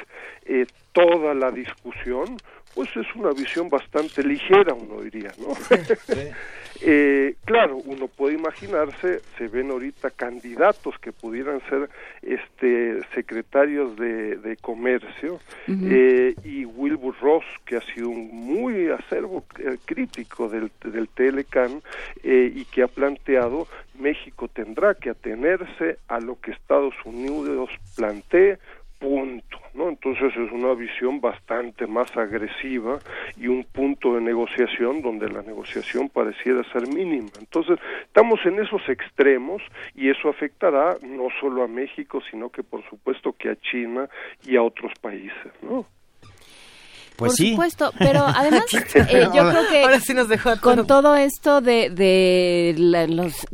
eh, 0.50 0.66
toda 0.94 1.36
la 1.36 1.52
discusión, 1.52 2.38
pues 2.74 2.90
es 2.96 3.08
una 3.16 3.32
visión 3.32 3.70
bastante 3.70 4.24
ligera, 4.24 4.74
uno 4.74 5.02
diría, 5.02 5.32
¿no? 5.38 5.54
eh, 6.82 7.36
claro, 7.46 7.78
uno 7.78 8.08
puede 8.08 8.36
imaginarse, 8.36 9.22
se 9.38 9.48
ven 9.48 9.70
ahorita 9.70 10.10
candidatos 10.12 10.98
que 11.00 11.12
pudieran 11.12 11.62
ser 11.70 11.90
este 12.22 13.02
secretarios 13.14 13.96
de, 13.98 14.38
de 14.38 14.58
comercio 14.58 15.40
eh, 15.68 16.34
y 16.44 16.66
Wilbur 16.66 17.16
Ross, 17.22 17.46
que 17.66 17.78
ha 17.78 17.82
sido 17.94 18.10
un 18.10 18.30
muy 18.32 18.90
acervo 18.90 19.44
eh, 19.60 19.78
crítico 19.86 20.50
del, 20.50 20.72
del 20.84 21.10
TLCAN 21.10 21.82
eh, 22.24 22.52
y 22.56 22.66
que 22.66 22.84
ha 22.84 22.88
planteado 22.88 23.68
México 24.00 24.48
tendrá 24.48 24.96
que 24.96 25.10
atenerse 25.10 26.00
a 26.08 26.20
lo 26.20 26.40
que 26.40 26.52
Estados 26.52 26.96
Unidos 27.06 27.70
plantee 27.96 28.58
punto, 29.00 29.58
¿no? 29.74 29.90
Entonces 29.90 30.34
es 30.36 30.52
una 30.52 30.74
visión 30.74 31.22
bastante 31.22 31.88
más 31.88 32.16
agresiva 32.18 33.00
y 33.38 33.48
un 33.48 33.64
punto 33.64 34.14
de 34.16 34.22
negociación 34.22 35.02
donde 35.02 35.30
la 35.30 35.42
negociación 35.42 36.10
pareciera 36.10 36.62
ser 36.74 36.86
mínima. 36.88 37.30
Entonces 37.40 37.80
estamos 38.04 38.40
en 38.46 38.60
esos 38.60 38.82
extremos 38.90 39.62
y 39.96 40.10
eso 40.10 40.28
afectará 40.30 40.98
no 41.02 41.28
solo 41.40 41.64
a 41.64 41.68
México, 41.68 42.20
sino 42.30 42.50
que 42.50 42.62
por 42.62 42.88
supuesto 42.90 43.34
que 43.34 43.50
a 43.52 43.56
China 43.56 44.10
y 44.46 44.58
a 44.58 44.64
otros 44.64 44.92
países, 45.02 45.52
¿no? 45.62 45.86
Pues 47.16 47.32
Por 47.32 47.38
sí. 47.38 47.50
supuesto, 47.52 47.92
pero 48.00 48.24
además 48.36 48.64
eh, 48.74 49.28
yo 49.36 49.50
creo 49.50 49.68
que 49.70 49.84
Ahora 49.84 50.00
sí 50.00 50.14
nos 50.14 50.30
dejó 50.30 50.52
con 50.62 50.88
todo 50.88 51.16
esto 51.18 51.60
de, 51.60 51.90
de 51.90 52.76
la- 52.78 53.08
los 53.08 53.46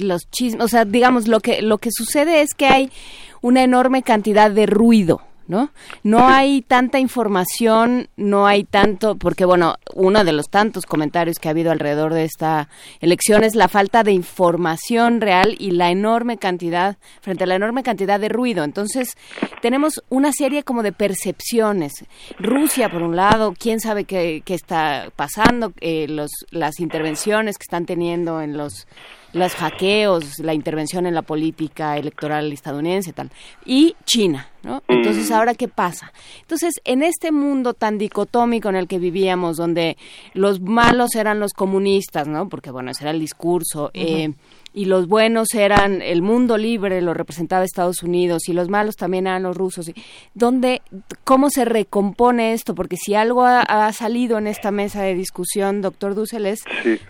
los 0.00 0.28
chismes, 0.30 0.64
o 0.64 0.68
sea, 0.68 0.84
digamos 0.84 1.28
lo 1.28 1.38
que 1.40 1.62
lo 1.62 1.78
que 1.78 1.90
sucede 1.92 2.40
es 2.42 2.54
que 2.54 2.66
hay 2.66 2.90
una 3.40 3.62
enorme 3.62 4.02
cantidad 4.02 4.50
de 4.50 4.66
ruido, 4.66 5.22
¿no? 5.48 5.70
No 6.04 6.28
hay 6.28 6.62
tanta 6.62 7.00
información, 7.00 8.08
no 8.16 8.46
hay 8.46 8.64
tanto, 8.64 9.16
porque 9.16 9.44
bueno, 9.44 9.76
uno 9.94 10.22
de 10.22 10.32
los 10.32 10.48
tantos 10.48 10.86
comentarios 10.86 11.38
que 11.38 11.48
ha 11.48 11.50
habido 11.50 11.72
alrededor 11.72 12.14
de 12.14 12.24
esta 12.24 12.68
elección 13.00 13.42
es 13.42 13.54
la 13.54 13.68
falta 13.68 14.04
de 14.04 14.12
información 14.12 15.20
real 15.20 15.56
y 15.58 15.72
la 15.72 15.90
enorme 15.90 16.36
cantidad, 16.36 16.98
frente 17.20 17.44
a 17.44 17.46
la 17.46 17.56
enorme 17.56 17.82
cantidad 17.82 18.20
de 18.20 18.28
ruido. 18.28 18.62
Entonces, 18.62 19.16
tenemos 19.60 20.02
una 20.10 20.32
serie 20.32 20.62
como 20.62 20.82
de 20.82 20.92
percepciones. 20.92 22.04
Rusia, 22.38 22.90
por 22.90 23.02
un 23.02 23.16
lado, 23.16 23.54
quién 23.58 23.80
sabe 23.80 24.04
qué, 24.04 24.42
qué 24.44 24.54
está 24.54 25.10
pasando, 25.16 25.72
eh, 25.80 26.06
los, 26.08 26.30
las 26.50 26.78
intervenciones 26.78 27.58
que 27.58 27.64
están 27.64 27.86
teniendo 27.86 28.40
en 28.42 28.56
los 28.56 28.86
los 29.32 29.54
hackeos, 29.54 30.38
la 30.38 30.54
intervención 30.54 31.06
en 31.06 31.14
la 31.14 31.22
política 31.22 31.96
electoral 31.96 32.52
estadounidense, 32.52 33.12
tal, 33.12 33.30
y 33.64 33.94
China, 34.04 34.48
¿no? 34.62 34.82
Entonces, 34.88 35.30
¿ahora 35.30 35.54
qué 35.54 35.68
pasa? 35.68 36.12
Entonces, 36.40 36.74
en 36.84 37.02
este 37.02 37.30
mundo 37.30 37.74
tan 37.74 37.98
dicotómico 37.98 38.68
en 38.68 38.76
el 38.76 38.88
que 38.88 38.98
vivíamos, 38.98 39.56
donde 39.56 39.96
los 40.34 40.60
malos 40.60 41.14
eran 41.14 41.40
los 41.40 41.52
comunistas, 41.52 42.26
¿no? 42.26 42.48
Porque, 42.48 42.70
bueno, 42.70 42.90
ese 42.90 43.04
era 43.04 43.10
el 43.10 43.20
discurso, 43.20 43.90
eh, 43.92 44.32
y 44.74 44.84
los 44.84 45.08
buenos 45.08 45.54
eran 45.54 46.02
el 46.02 46.22
mundo 46.22 46.56
libre, 46.56 47.00
lo 47.00 47.12
representaba 47.12 47.64
Estados 47.64 48.02
Unidos, 48.02 48.48
y 48.48 48.52
los 48.52 48.68
malos 48.68 48.96
también 48.96 49.26
eran 49.26 49.42
los 49.42 49.56
rusos. 49.56 49.90
¿Dónde, 50.34 50.82
cómo 51.24 51.50
se 51.50 51.64
recompone 51.64 52.52
esto? 52.52 52.74
Porque 52.74 52.96
si 52.96 53.14
algo 53.14 53.44
ha, 53.44 53.60
ha 53.60 53.92
salido 53.92 54.38
en 54.38 54.46
esta 54.46 54.70
mesa 54.70 55.02
de 55.02 55.14
discusión, 55.14 55.82
doctor 55.82 56.14
Dussel, 56.14 56.46
es 56.46 56.60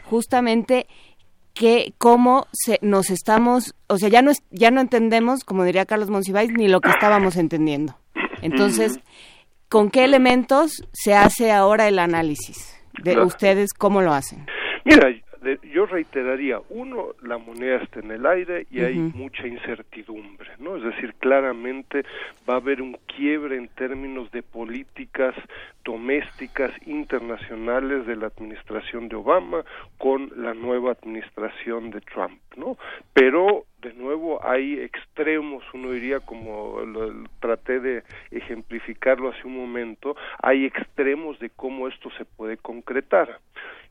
justamente 0.05 0.87
que 1.59 1.93
cómo 1.99 2.47
se, 2.53 2.79
nos 2.83 3.11
estamos, 3.11 3.75
o 3.89 3.99
sea, 3.99 4.09
ya 4.09 4.23
no 4.23 4.31
es- 4.31 4.43
ya 4.51 4.71
no 4.71 4.81
entendemos, 4.81 5.45
como 5.45 5.65
diría 5.65 5.87
Carlos 5.87 6.09
Monsiváis, 6.11 6.51
ni 6.53 6.69
lo 6.69 6.81
que 6.81 6.91
estábamos 6.91 7.37
entendiendo. 7.37 7.97
Entonces, 8.43 9.01
¿con 9.69 9.91
qué 9.91 10.05
elementos 10.05 10.85
se 10.93 11.15
hace 11.15 11.51
ahora 11.53 11.89
el 11.89 11.99
análisis? 11.99 12.75
De 13.03 13.21
ustedes 13.21 13.73
cómo 13.77 14.01
lo 14.03 14.13
hacen? 14.13 14.47
Mira, 14.85 15.09
de- 15.43 15.59
yo 15.73 15.87
reiteraría, 15.87 16.61
uno, 16.69 17.09
la 17.23 17.39
moneda 17.39 17.77
está 17.77 18.01
en 18.01 18.11
el 18.11 18.27
aire 18.27 18.67
y 18.71 18.81
hay 18.81 18.95
mucha 19.15 19.47
incertidumbre, 19.47 20.51
¿no? 20.59 20.77
Es 20.77 20.83
decir, 20.83 21.15
claramente 21.19 22.05
va 22.49 22.55
a 22.55 22.57
haber 22.59 22.83
un 22.83 22.97
quiebre 23.17 23.57
en 23.57 23.69
términos 23.69 24.31
de 24.31 24.43
políticas 24.43 25.35
domésticas 25.85 26.71
internacionales 26.87 28.07
de 28.07 28.17
la 28.17 28.27
administración 28.27 29.09
de 29.09 29.17
Obama 29.17 29.65
con 29.97 30.31
la 30.37 30.55
nueva 30.55 30.93
administración 30.93 31.91
de 31.91 32.01
Trump, 32.03 32.41
¿no? 32.57 32.77
Pero 33.15 33.65
de 33.81 33.93
nuevo 33.95 34.45
hay 34.45 34.81
extremos, 34.81 35.63
uno 35.73 35.93
diría 35.93 36.21
como 36.21 36.81
lo- 36.85 37.11
lo 37.13 37.29
traté 37.41 37.81
de 37.81 38.03
ejemplificarlo 38.31 39.29
hace 39.31 39.47
un 39.47 39.57
momento, 39.57 40.17
hay 40.43 40.65
extremos 40.67 41.39
de 41.39 41.51
cómo 41.51 41.89
esto 41.89 42.11
se 42.19 42.25
puede 42.25 42.57
concretar. 42.57 43.39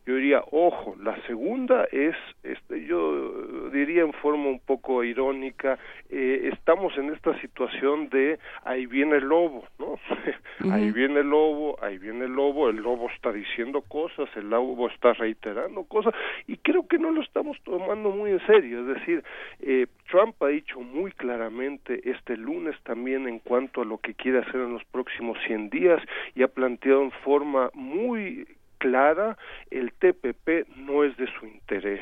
Yo 0.07 0.15
diría, 0.15 0.41
ojo, 0.51 0.95
la 1.03 1.21
segunda 1.23 1.83
es, 1.91 2.15
este, 2.41 2.85
yo 2.85 3.69
diría 3.71 4.03
en 4.03 4.13
forma 4.13 4.47
un 4.47 4.61
poco 4.61 5.03
irónica, 5.03 5.77
eh, 6.09 6.49
estamos 6.53 6.97
en 6.97 7.13
esta 7.13 7.37
situación 7.41 8.07
de 8.07 8.39
ahí 8.63 8.85
viene 8.85 9.17
el 9.17 9.25
lobo, 9.25 9.65
¿no? 9.77 9.99
ahí 10.71 10.91
viene 10.91 11.19
el 11.19 11.29
lobo, 11.29 11.77
ahí 11.83 11.97
viene 11.97 12.23
el 12.23 12.31
lobo, 12.31 12.69
el 12.69 12.77
lobo 12.77 13.09
está 13.13 13.33
diciendo 13.33 13.81
cosas, 13.81 14.29
el 14.37 14.49
lobo 14.49 14.87
está 14.87 15.11
reiterando 15.11 15.83
cosas, 15.83 16.13
y 16.47 16.55
creo 16.55 16.87
que 16.87 16.99
no 16.99 17.11
lo 17.11 17.21
estamos 17.21 17.57
tomando 17.65 18.09
muy 18.09 18.31
en 18.31 18.45
serio, 18.47 18.79
es 18.79 18.99
decir, 18.99 19.23
eh, 19.59 19.87
Trump 20.09 20.41
ha 20.41 20.47
dicho 20.47 20.79
muy 20.79 21.11
claramente 21.11 22.09
este 22.09 22.37
lunes 22.37 22.77
también 22.83 23.27
en 23.27 23.39
cuanto 23.39 23.81
a 23.81 23.85
lo 23.85 23.97
que 23.97 24.13
quiere 24.13 24.39
hacer 24.39 24.55
en 24.55 24.71
los 24.71 24.85
próximos 24.85 25.37
100 25.47 25.69
días 25.69 26.01
y 26.33 26.43
ha 26.43 26.47
planteado 26.47 27.01
en 27.01 27.11
forma 27.11 27.71
muy 27.73 28.47
clara, 28.77 29.37
el 29.71 29.91
TPP 29.93 30.67
no 30.77 31.03
es 31.03 31.15
de 31.17 31.27
su 31.39 31.45
interés 31.45 32.01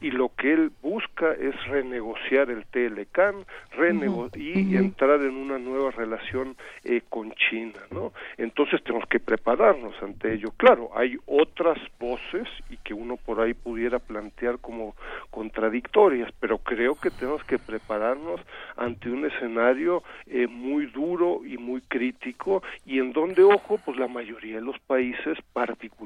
y 0.00 0.10
lo 0.10 0.34
que 0.34 0.52
él 0.52 0.72
busca 0.82 1.32
es 1.32 1.54
renegociar 1.66 2.50
el 2.50 2.66
TLCAN 2.66 3.44
renego 3.76 4.28
y 4.34 4.76
entrar 4.76 5.20
en 5.22 5.36
una 5.36 5.58
nueva 5.58 5.90
relación 5.92 6.56
eh, 6.84 7.02
con 7.08 7.32
China, 7.32 7.78
¿no? 7.90 8.12
Entonces 8.36 8.82
tenemos 8.82 9.08
que 9.08 9.20
prepararnos 9.20 9.94
ante 10.02 10.34
ello. 10.34 10.52
Claro, 10.56 10.90
hay 10.94 11.16
otras 11.26 11.78
voces 12.00 12.48
y 12.68 12.76
que 12.78 12.94
uno 12.94 13.16
por 13.16 13.40
ahí 13.40 13.54
pudiera 13.54 13.98
plantear 14.00 14.58
como 14.58 14.96
contradictorias, 15.30 16.30
pero 16.40 16.58
creo 16.58 16.96
que 16.96 17.10
tenemos 17.10 17.44
que 17.44 17.58
prepararnos 17.58 18.40
ante 18.76 19.08
un 19.08 19.24
escenario 19.24 20.02
eh, 20.26 20.48
muy 20.48 20.86
duro 20.86 21.42
y 21.44 21.58
muy 21.58 21.80
crítico 21.82 22.62
y 22.84 22.98
en 22.98 23.12
donde, 23.12 23.44
ojo, 23.44 23.78
pues 23.84 23.96
la 23.98 24.08
mayoría 24.08 24.56
de 24.56 24.62
los 24.62 24.78
países, 24.80 25.38
particularmente 25.52 26.01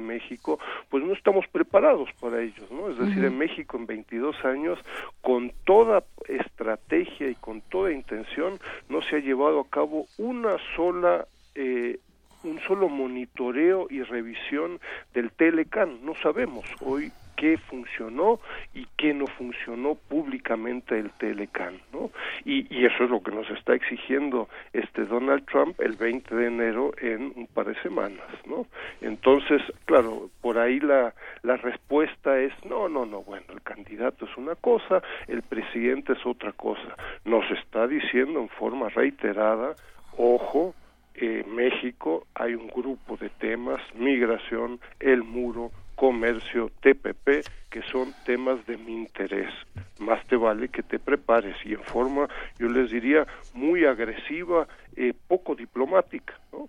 México, 0.00 0.58
pues 0.88 1.04
no 1.04 1.12
estamos 1.12 1.46
preparados 1.48 2.08
para 2.20 2.42
ellos, 2.42 2.70
¿no? 2.70 2.90
Es 2.90 2.98
decir, 2.98 3.24
en 3.24 3.38
México 3.38 3.76
en 3.76 3.86
22 3.86 4.44
años, 4.44 4.78
con 5.20 5.52
toda 5.64 6.04
estrategia 6.28 7.28
y 7.28 7.34
con 7.34 7.60
toda 7.62 7.92
intención, 7.92 8.58
no 8.88 9.02
se 9.02 9.16
ha 9.16 9.18
llevado 9.20 9.60
a 9.60 9.68
cabo 9.68 10.06
una 10.18 10.56
sola 10.76 11.26
eh, 11.54 11.98
un 12.44 12.60
solo 12.60 12.88
monitoreo 12.88 13.86
y 13.90 14.02
revisión 14.02 14.80
del 15.12 15.32
Telecan. 15.32 16.04
No 16.04 16.14
sabemos 16.22 16.64
hoy 16.80 17.12
qué 17.36 17.58
funcionó 17.58 18.40
y 18.74 18.86
qué 18.96 19.12
no 19.12 19.26
funcionó 19.26 19.94
públicamente 19.94 20.98
el 20.98 21.10
Telecan, 21.12 21.80
¿no? 21.92 22.10
Y, 22.44 22.72
y 22.74 22.86
eso 22.86 23.04
es 23.04 23.10
lo 23.10 23.22
que 23.22 23.32
nos 23.32 23.48
está 23.50 23.74
exigiendo 23.74 24.48
este 24.72 25.04
Donald 25.04 25.44
Trump 25.46 25.80
el 25.80 25.94
20 25.94 26.34
de 26.34 26.46
enero 26.46 26.92
en 26.98 27.32
un 27.36 27.46
par 27.46 27.66
de 27.66 27.80
semanas, 27.82 28.26
¿no? 28.46 28.66
Entonces, 29.00 29.62
claro, 29.84 30.30
por 30.40 30.58
ahí 30.58 30.80
la, 30.80 31.14
la 31.42 31.56
respuesta 31.56 32.38
es 32.38 32.52
no, 32.64 32.88
no, 32.88 33.04
no, 33.04 33.22
bueno, 33.22 33.46
el 33.52 33.62
candidato 33.62 34.26
es 34.26 34.36
una 34.36 34.54
cosa, 34.54 35.02
el 35.26 35.42
presidente 35.42 36.12
es 36.12 36.24
otra 36.24 36.52
cosa. 36.52 36.96
Nos 37.24 37.50
está 37.50 37.86
diciendo 37.86 38.40
en 38.40 38.48
forma 38.48 38.88
reiterada, 38.90 39.74
ojo, 40.16 40.74
eh, 41.14 41.44
México 41.48 42.26
hay 42.34 42.54
un 42.54 42.68
grupo 42.68 43.16
de 43.16 43.30
temas, 43.30 43.80
migración, 43.94 44.80
el 45.00 45.22
muro, 45.22 45.70
comercio, 45.94 46.70
TPP, 46.80 47.46
que 47.74 47.82
son 47.90 48.14
temas 48.24 48.64
de 48.66 48.76
mi 48.76 48.92
interés. 48.92 49.52
Más 49.98 50.24
te 50.28 50.36
vale 50.36 50.68
que 50.68 50.84
te 50.84 51.00
prepares 51.00 51.56
y 51.64 51.72
en 51.72 51.82
forma, 51.82 52.28
yo 52.56 52.68
les 52.68 52.88
diría, 52.92 53.26
muy 53.52 53.84
agresiva, 53.84 54.68
eh, 54.94 55.12
poco 55.26 55.56
diplomática, 55.56 56.38
¿no? 56.52 56.68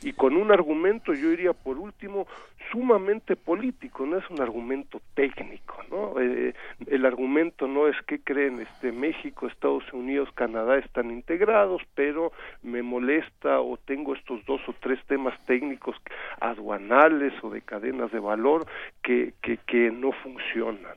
Y 0.00 0.12
con 0.12 0.36
un 0.36 0.52
argumento, 0.52 1.12
yo 1.12 1.30
diría, 1.30 1.54
por 1.54 1.76
último, 1.76 2.28
sumamente 2.70 3.34
político, 3.34 4.06
no 4.06 4.18
es 4.18 4.30
un 4.30 4.40
argumento 4.40 5.00
técnico, 5.14 5.82
¿no? 5.90 6.20
Eh, 6.20 6.54
el 6.86 7.04
argumento 7.04 7.66
no 7.66 7.88
es 7.88 7.96
que 8.06 8.20
creen 8.20 8.60
este 8.60 8.92
México, 8.92 9.48
Estados 9.48 9.92
Unidos, 9.92 10.28
Canadá 10.34 10.78
están 10.78 11.10
integrados, 11.10 11.82
pero 11.96 12.30
me 12.62 12.82
molesta 12.82 13.60
o 13.60 13.76
tengo 13.76 14.14
estos 14.14 14.44
dos 14.46 14.60
o 14.68 14.74
tres 14.78 15.00
temas 15.06 15.34
técnicos 15.46 15.96
aduanales 16.40 17.32
o 17.42 17.50
de 17.50 17.62
cadenas 17.62 18.12
de 18.12 18.20
valor 18.20 18.66
que, 19.02 19.34
que, 19.42 19.56
que 19.66 19.90
no 19.90 20.12
funcionan. 20.12 20.27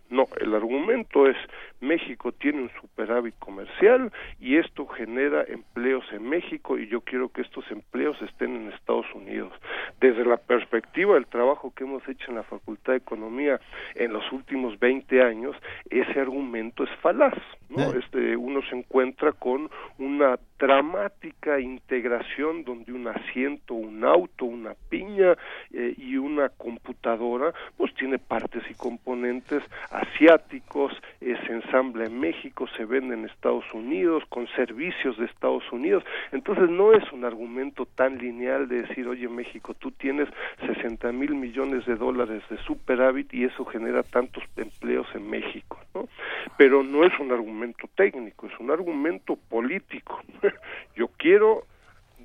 No, 0.10 0.28
el 0.40 0.53
argumento 0.53 1.28
es 1.28 1.38
México 1.82 2.32
tiene 2.32 2.62
un 2.62 2.72
superávit 2.80 3.36
comercial 3.40 4.12
y 4.40 4.58
esto 4.58 4.88
genera 4.88 5.44
empleos 5.44 6.06
en 6.12 6.30
México 6.30 6.78
y 6.78 6.88
yo 6.88 7.02
quiero 7.02 7.30
que 7.30 7.41
estos 7.41 7.70
empleos 7.72 8.20
estén 8.22 8.56
en 8.56 8.72
Estados 8.72 9.08
Unidos. 9.14 9.52
Desde 9.99 10.24
la 10.24 10.38
perspectiva 10.38 11.16
del 11.16 11.28
trabajo 11.28 11.74
que 11.76 11.84
hemos 11.84 12.08
hecho 12.08 12.30
en 12.30 12.36
la 12.36 12.44
Facultad 12.44 12.94
de 12.94 12.99
Economía 12.99 13.60
en 13.95 14.14
los 14.14 14.32
últimos 14.32 14.80
20 14.80 15.22
años, 15.22 15.56
ese 15.90 16.20
argumento 16.20 16.84
es 16.84 16.90
falaz, 17.02 17.38
¿no? 17.70 17.94
Este 17.94 18.38
uno 18.38 18.62
se 18.70 18.76
encuentra 18.76 19.32
con 19.32 19.70
una 19.98 20.38
dramática 20.60 21.60
integración 21.60 22.64
donde 22.64 22.94
un 22.94 23.08
asiento, 23.08 23.74
un 23.74 24.03
auto, 24.03 24.45
una 24.45 24.76
piña 24.90 25.36
eh, 25.74 25.95
y 25.98 26.18
una 26.18 26.49
computadora, 26.49 27.52
pues 27.78 27.94
tiene 27.95 28.20
partes 28.20 28.64
y 28.70 28.76
componentes 28.76 29.64
asiáticos, 29.90 30.94
eh, 31.20 31.36
se 31.48 31.53
ensambla 31.72 32.06
en 32.06 32.19
México, 32.19 32.68
se 32.76 32.84
vende 32.84 33.14
en 33.14 33.26
Estados 33.26 33.64
Unidos, 33.73 34.23
con 34.27 34.45
servicios 34.56 35.18
de 35.18 35.26
Estados 35.26 35.64
Unidos. 35.72 36.03
Entonces 36.34 36.69
no 36.69 36.91
es 36.91 37.10
un 37.14 37.23
argumento 37.23 37.85
tan 37.85 38.18
lineal 38.18 38.68
de 38.68 38.81
decir, 38.81 39.07
oye 39.07 39.30
México, 39.30 39.73
tú 39.73 39.91
tienes 39.91 40.27
60 40.65 41.11
mil 41.14 41.34
millones 41.35 41.85
de 41.85 41.95
dólares 41.95 42.43
de 42.49 42.57
superávit 42.57 43.34
y 43.34 43.45
eso 43.45 43.64
genera 43.65 44.03
tantos 44.03 44.43
empleos 44.57 45.07
en 45.15 45.30
México, 45.30 45.80
¿no? 45.95 46.10
Pero 46.57 46.84
no 46.84 47.06
es 47.06 47.18
un 47.19 47.31
argumento 47.31 47.88
técnico, 47.95 48.48
es 48.48 48.60
un 48.60 48.69
argumento 48.69 49.38
político. 49.38 50.22
Yo 50.95 51.07
quiero 51.18 51.64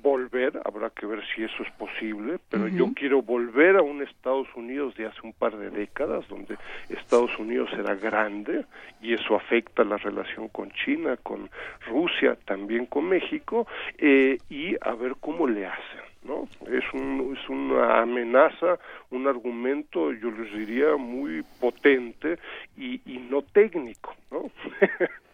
volver, 0.01 0.59
habrá 0.65 0.89
que 0.89 1.05
ver 1.05 1.23
si 1.33 1.43
eso 1.43 1.63
es 1.63 1.71
posible, 1.73 2.39
pero 2.49 2.67
yo 2.67 2.93
quiero 2.95 3.21
volver 3.21 3.77
a 3.77 3.81
un 3.81 4.01
Estados 4.01 4.47
Unidos 4.55 4.95
de 4.95 5.05
hace 5.05 5.21
un 5.23 5.33
par 5.33 5.57
de 5.57 5.69
décadas, 5.69 6.27
donde 6.27 6.57
Estados 6.89 7.37
Unidos 7.37 7.69
era 7.73 7.95
grande 7.95 8.65
y 9.01 9.13
eso 9.13 9.35
afecta 9.35 9.83
la 9.83 9.97
relación 9.97 10.47
con 10.49 10.71
China, 10.71 11.17
con 11.17 11.49
Rusia, 11.87 12.37
también 12.45 12.85
con 12.85 13.07
México, 13.07 13.67
eh, 13.97 14.37
y 14.49 14.75
a 14.81 14.93
ver 14.93 15.15
cómo 15.19 15.47
le 15.47 15.65
hacen. 15.65 16.07
¿no? 16.23 16.47
Es, 16.69 16.83
un, 16.93 17.37
es 17.39 17.49
una 17.49 18.01
amenaza, 18.01 18.79
un 19.11 19.27
argumento, 19.27 20.11
yo 20.11 20.29
les 20.31 20.51
diría, 20.53 20.97
muy 20.97 21.43
potente 21.59 22.37
y, 22.75 23.01
y 23.05 23.19
no 23.29 23.41
técnico, 23.43 24.13
¿no? 24.31 24.51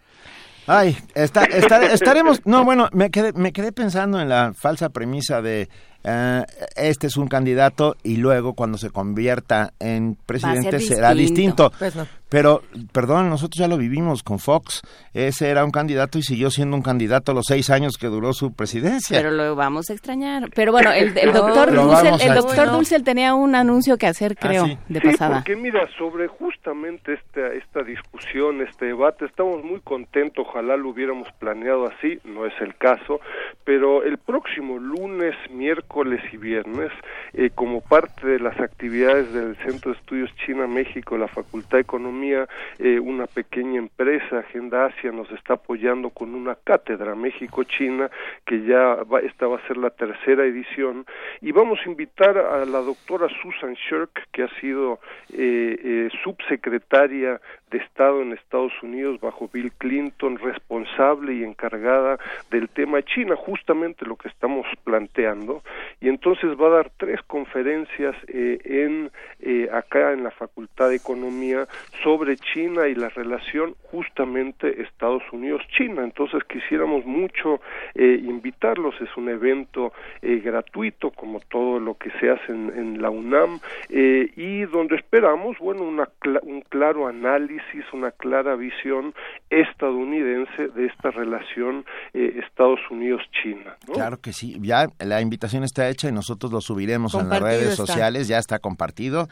Ay, 0.66 0.96
está, 1.14 1.44
está- 1.44 1.84
estaremos. 1.92 2.40
No, 2.46 2.64
bueno, 2.64 2.88
me 2.92 3.10
quedé, 3.10 3.32
me 3.34 3.52
quedé 3.52 3.72
pensando 3.72 4.20
en 4.20 4.28
la 4.28 4.52
falsa 4.54 4.88
premisa 4.90 5.42
de 5.42 5.68
eh, 6.04 6.44
este 6.76 7.06
es 7.06 7.16
un 7.16 7.28
candidato 7.28 7.96
y 8.02 8.16
luego 8.18 8.52
cuando 8.52 8.76
se 8.76 8.90
convierta 8.90 9.72
en 9.80 10.16
presidente 10.26 10.78
será 10.80 11.14
distinto. 11.14 11.72
Pues 11.78 11.96
no. 11.96 12.06
Pero, 12.28 12.62
perdón, 12.90 13.28
nosotros 13.28 13.60
ya 13.60 13.68
lo 13.68 13.76
vivimos 13.78 14.24
con 14.24 14.40
Fox. 14.40 14.82
Ese 15.12 15.50
era 15.50 15.64
un 15.64 15.70
candidato 15.70 16.18
y 16.18 16.22
siguió 16.22 16.50
siendo 16.50 16.76
un 16.76 16.82
candidato 16.82 17.32
los 17.32 17.44
seis 17.46 17.70
años 17.70 17.96
que 17.96 18.08
duró 18.08 18.32
su 18.32 18.52
presidencia. 18.52 19.16
Pero 19.16 19.30
lo 19.30 19.54
vamos 19.54 19.88
a 19.88 19.92
extrañar. 19.92 20.50
Pero 20.52 20.72
bueno, 20.72 20.90
el, 20.90 21.14
doctor 21.32 21.68
a 21.68 22.16
el 22.16 22.34
doctor. 22.34 22.72
Dulcel 22.72 23.04
tenía 23.04 23.34
un 23.34 23.54
anuncio 23.54 23.96
que 23.96 24.08
hacer, 24.08 24.36
creo, 24.36 24.66
sí. 24.66 24.78
de 24.88 25.00
Sí, 25.00 25.06
pasada. 25.06 25.36
porque 25.36 25.54
mira, 25.54 25.86
sobre 25.96 26.26
justamente 26.26 27.12
esta, 27.12 27.52
esta 27.52 27.84
discusión, 27.84 28.62
este 28.62 28.86
debate, 28.86 29.26
estamos 29.26 29.62
muy 29.62 29.80
contentos, 29.80 30.44
ojalá 30.48 30.76
lo 30.76 30.88
hubiéramos 30.88 31.28
planeado 31.38 31.86
así, 31.86 32.18
no 32.24 32.46
es 32.46 32.54
el 32.60 32.74
caso, 32.74 33.20
pero 33.62 34.02
el 34.02 34.18
próximo 34.18 34.78
lunes, 34.78 35.36
miércoles 35.52 35.93
y 36.32 36.36
viernes 36.36 36.90
eh, 37.34 37.50
como 37.54 37.80
parte 37.80 38.26
de 38.26 38.40
las 38.40 38.58
actividades 38.58 39.32
del 39.32 39.56
Centro 39.58 39.92
de 39.92 39.98
Estudios 39.98 40.34
China-México, 40.44 41.16
la 41.16 41.28
Facultad 41.28 41.78
de 41.78 41.82
Economía, 41.82 42.48
eh, 42.80 42.98
una 42.98 43.28
pequeña 43.28 43.78
empresa, 43.78 44.40
Agenda 44.40 44.86
Asia, 44.86 45.12
nos 45.12 45.30
está 45.30 45.54
apoyando 45.54 46.10
con 46.10 46.34
una 46.34 46.56
cátedra 46.56 47.14
México-China, 47.14 48.10
que 48.44 48.64
ya 48.64 49.04
va, 49.04 49.20
esta 49.20 49.46
va 49.46 49.58
a 49.58 49.66
ser 49.68 49.76
la 49.76 49.90
tercera 49.90 50.44
edición, 50.44 51.06
y 51.40 51.52
vamos 51.52 51.78
a 51.84 51.88
invitar 51.88 52.38
a 52.38 52.64
la 52.64 52.80
doctora 52.80 53.28
Susan 53.40 53.74
Shirk, 53.74 54.28
que 54.32 54.42
ha 54.42 54.60
sido 54.60 54.98
eh, 55.32 55.78
eh, 55.84 56.08
subsecretaria 56.24 57.40
Estado 57.74 58.22
en 58.22 58.32
Estados 58.32 58.72
Unidos 58.82 59.20
bajo 59.20 59.48
Bill 59.52 59.72
Clinton, 59.78 60.38
responsable 60.38 61.34
y 61.34 61.44
encargada 61.44 62.18
del 62.50 62.68
tema 62.68 63.02
China, 63.02 63.36
justamente 63.36 64.06
lo 64.06 64.16
que 64.16 64.28
estamos 64.28 64.66
planteando, 64.84 65.62
y 66.00 66.08
entonces 66.08 66.50
va 66.60 66.66
a 66.68 66.76
dar 66.76 66.90
tres 66.96 67.20
conferencias 67.26 68.14
eh, 68.28 68.58
en 68.64 69.10
eh, 69.40 69.68
acá 69.72 70.12
en 70.12 70.24
la 70.24 70.30
Facultad 70.30 70.88
de 70.88 70.96
Economía 70.96 71.66
sobre 72.02 72.36
China 72.36 72.88
y 72.88 72.94
la 72.94 73.08
relación 73.08 73.74
justamente 73.90 74.82
Estados 74.82 75.22
Unidos-China. 75.32 76.02
Entonces 76.02 76.42
quisiéramos 76.44 77.04
mucho 77.04 77.60
eh, 77.94 78.20
invitarlos, 78.22 78.94
es 79.00 79.16
un 79.16 79.28
evento 79.28 79.92
eh, 80.22 80.40
gratuito 80.44 81.10
como 81.10 81.40
todo 81.40 81.78
lo 81.78 81.94
que 81.94 82.10
se 82.18 82.30
hace 82.30 82.52
en, 82.52 82.72
en 82.76 83.02
la 83.02 83.10
UNAM 83.10 83.60
eh, 83.88 84.30
y 84.36 84.62
donde 84.62 84.96
esperamos, 84.96 85.58
bueno, 85.58 85.82
una 85.82 86.08
un 86.42 86.62
claro 86.62 87.06
análisis, 87.06 87.63
una 87.92 88.10
clara 88.10 88.56
visión 88.56 89.14
estadounidense 89.50 90.68
de 90.74 90.86
esta 90.86 91.10
relación 91.10 91.84
eh, 92.12 92.40
Estados 92.44 92.80
Unidos-China. 92.90 93.76
¿no? 93.86 93.94
Claro 93.94 94.18
que 94.18 94.32
sí, 94.32 94.58
ya 94.60 94.86
la 94.98 95.20
invitación 95.20 95.64
está 95.64 95.88
hecha 95.88 96.08
y 96.08 96.12
nosotros 96.12 96.52
lo 96.52 96.60
subiremos 96.60 97.14
en 97.14 97.28
las 97.28 97.40
redes 97.40 97.70
está. 97.70 97.86
sociales, 97.86 98.28
ya 98.28 98.38
está 98.38 98.58
compartido. 98.58 99.28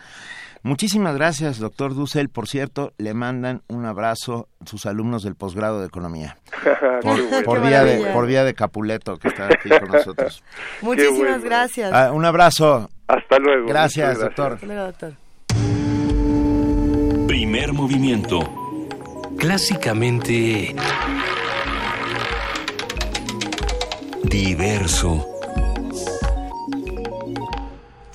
Muchísimas 0.63 1.17
gracias, 1.17 1.59
doctor 1.59 1.95
Dussel. 1.95 2.29
Por 2.29 2.47
cierto, 2.47 2.93
le 2.97 3.15
mandan 3.15 3.63
un 3.69 3.85
abrazo 3.85 4.49
sus 4.65 4.87
alumnos 4.87 5.25
del 5.25 5.35
posgrado 5.35 5.81
de 5.81 5.87
Economía. 5.87 6.37
Por, 7.03 7.45
por 7.45 7.67
vía 7.67 7.83
de, 7.83 8.13
por 8.13 8.29
vía 8.29 8.45
de 8.45 8.55
Capuleto, 8.55 9.17
que 9.17 9.27
está 9.27 9.47
aquí 9.47 9.69
con 9.69 9.91
nosotros. 9.91 10.45
Muchísimas 10.83 11.43
gracias. 11.43 11.93
Ah, 11.93 12.13
un 12.13 12.25
abrazo. 12.25 12.89
Hasta 13.09 13.39
luego. 13.39 13.67
Gracias, 13.67 14.07
gracias. 14.07 14.25
doctor. 14.25 14.53
Hasta 14.53 14.67
luego, 14.67 14.83
doctor. 14.85 15.22
Movimiento. 17.71 18.41
Clásicamente... 19.37 20.75
Diverso. 24.25 25.32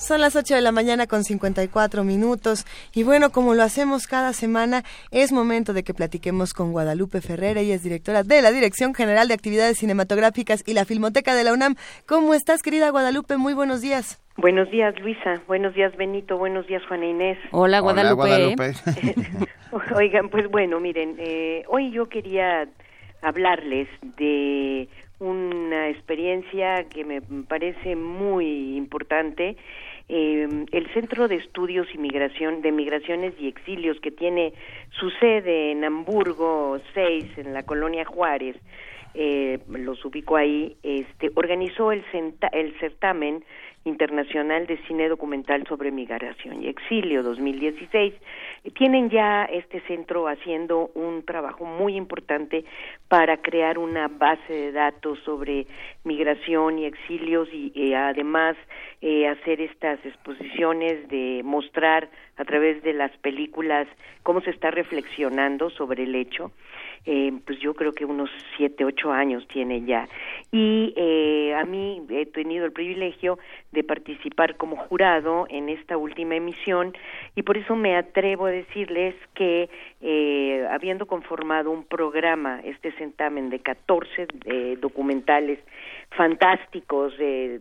Son 0.08 0.22
las 0.22 0.38
8 0.38 0.56
de 0.56 0.62
la 0.62 0.72
mañana 0.72 1.06
con 1.06 1.26
54 1.26 2.06
minutos 2.06 2.66
y 2.96 3.04
bueno, 3.04 3.30
como 3.30 3.56
lo 3.56 3.64
hacemos 3.64 4.08
cada 4.08 4.32
semana, 4.32 4.84
es 5.12 5.34
momento 5.34 5.74
de 5.74 5.84
que 5.84 5.94
platiquemos 5.94 6.54
con 6.54 6.72
Guadalupe 6.72 7.20
Ferrera, 7.20 7.60
ella 7.60 7.76
es 7.76 7.84
directora 7.84 8.24
de 8.24 8.42
la 8.42 8.52
Dirección 8.52 8.94
General 8.94 9.28
de 9.28 9.34
Actividades 9.34 9.80
Cinematográficas 9.80 10.64
y 10.66 10.76
la 10.76 10.86
Filmoteca 10.86 11.36
de 11.36 11.44
la 11.44 11.52
UNAM. 11.52 11.76
¿Cómo 12.06 12.34
estás, 12.34 12.64
querida 12.64 12.90
Guadalupe? 12.90 13.36
Muy 13.36 13.54
buenos 13.54 13.82
días. 13.82 14.24
Buenos 14.38 14.72
días, 14.72 14.98
Luisa. 15.02 15.42
Buenos 15.46 15.74
días, 15.74 15.94
Benito. 15.98 16.38
Buenos 16.38 16.66
días, 16.68 16.84
Juana 16.88 17.06
Inés. 17.06 17.38
Hola, 17.52 17.84
Hola, 17.84 18.14
Guadalupe. 18.14 18.76
Oigan, 19.94 20.30
pues 20.30 20.50
bueno, 20.50 20.80
miren, 20.80 21.18
eh, 21.20 21.66
hoy 21.68 21.92
yo 21.92 22.08
quería 22.08 22.70
hablarles 23.22 23.90
de 24.16 24.88
una 25.20 25.90
experiencia 25.90 26.86
que 26.90 27.04
me 27.04 27.22
parece 27.22 27.96
muy 27.96 28.78
importante. 28.78 29.58
Eh, 30.10 30.66
el 30.72 30.94
Centro 30.94 31.28
de 31.28 31.36
Estudios 31.36 31.88
y 31.94 31.98
Migración, 31.98 32.62
de 32.62 32.72
Migraciones 32.72 33.34
y 33.40 33.48
Exilios, 33.48 34.00
que 34.00 34.12
tiene 34.12 34.54
su 34.91 35.09
sede 35.11 35.72
en 35.72 35.84
Hamburgo 35.84 36.80
6, 36.93 37.38
en 37.38 37.53
la 37.53 37.64
colonia 37.64 38.05
Juárez, 38.05 38.55
eh, 39.14 39.59
los 39.69 40.03
ubico 40.05 40.35
ahí, 40.35 40.77
este, 40.84 41.31
organizó 41.35 41.91
el, 41.91 42.03
el 42.51 42.80
certamen 42.80 43.43
internacional 43.88 44.68
de 44.68 44.77
cine 44.85 45.07
documental 45.09 45.65
sobre 45.68 45.91
migración 45.91 46.61
y 46.61 46.68
exilio 46.68 47.23
2016. 47.23 48.14
Tienen 48.73 49.09
ya 49.09 49.45
este 49.45 49.80
centro 49.81 50.27
haciendo 50.27 50.91
un 50.93 51.23
trabajo 51.23 51.65
muy 51.65 51.95
importante 51.95 52.65
para 53.07 53.38
crear 53.38 53.77
una 53.77 54.07
base 54.09 54.53
de 54.53 54.72
datos 54.72 55.19
sobre 55.23 55.68
migración 56.03 56.80
y 56.80 56.85
exilios 56.85 57.47
y 57.51 57.72
eh, 57.76 57.95
además 57.95 58.57
eh, 59.01 59.27
hacer 59.27 59.61
estas 59.61 60.05
exposiciones 60.05 61.07
de 61.07 61.41
mostrar 61.43 62.09
a 62.35 62.45
través 62.45 62.84
de 62.84 62.93
las 62.93 63.11
películas 63.18 63.88
cómo 64.23 64.41
se 64.41 64.51
está 64.51 64.69
reflexionando 64.78 65.70
sobre 65.70 66.04
el 66.04 66.16
hecho 66.16 66.52
eh, 67.08 67.32
pues 67.45 67.58
yo 67.60 67.74
creo 67.74 67.94
que 67.94 68.04
unos 68.04 68.30
siete, 68.58 68.84
ocho 68.84 69.12
años 69.12 69.48
tiene 69.48 69.84
ya. 69.86 70.08
Y 70.52 70.94
eh, 70.98 71.56
a 71.56 71.64
mí 71.64 72.06
he 72.10 72.26
tenido 72.26 72.66
el 72.66 72.74
privilegio 72.74 73.40
de 73.72 73.84
participar 73.84 74.58
como 74.58 74.76
jurado 74.76 75.48
en 75.49 75.70
esta 75.70 75.95
última 75.95 76.36
emisión 76.36 76.94
y 77.34 77.44
por 77.44 77.58
eso 77.58 77.78
me 77.78 77.95
atrevo 77.95 78.48
a 78.48 78.52
decirles 78.52 79.16
que 79.34 79.70
eh, 80.02 80.68
habiendo 80.70 81.06
conformado 81.06 81.72
un 81.72 81.86
programa, 81.86 82.60
este 82.66 82.91
certamen 82.94 83.49
de 83.49 83.60
14 83.60 84.28
eh, 84.45 84.78
documentales 84.82 85.60
fantásticos, 86.12 87.14
eh, 87.20 87.60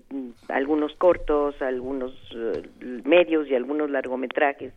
algunos 0.48 0.94
cortos, 0.96 1.60
algunos 1.60 2.12
eh, 2.34 2.62
medios 3.04 3.48
y 3.48 3.54
algunos 3.54 3.90
largometrajes 3.90 4.72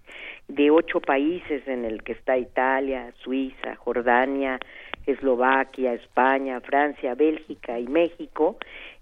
de 0.47 0.71
ocho 0.71 0.99
países 0.99 1.67
en 1.67 1.85
el 1.85 2.03
que 2.03 2.13
está 2.13 2.37
Italia, 2.37 3.13
Suiza, 3.23 3.75
Jordania, 3.75 4.59
Eslovaquia, 5.05 5.93
España, 5.93 6.59
Francia, 6.61 7.15
Bélgica 7.15 7.79
y 7.79 7.87
México, 7.87 8.57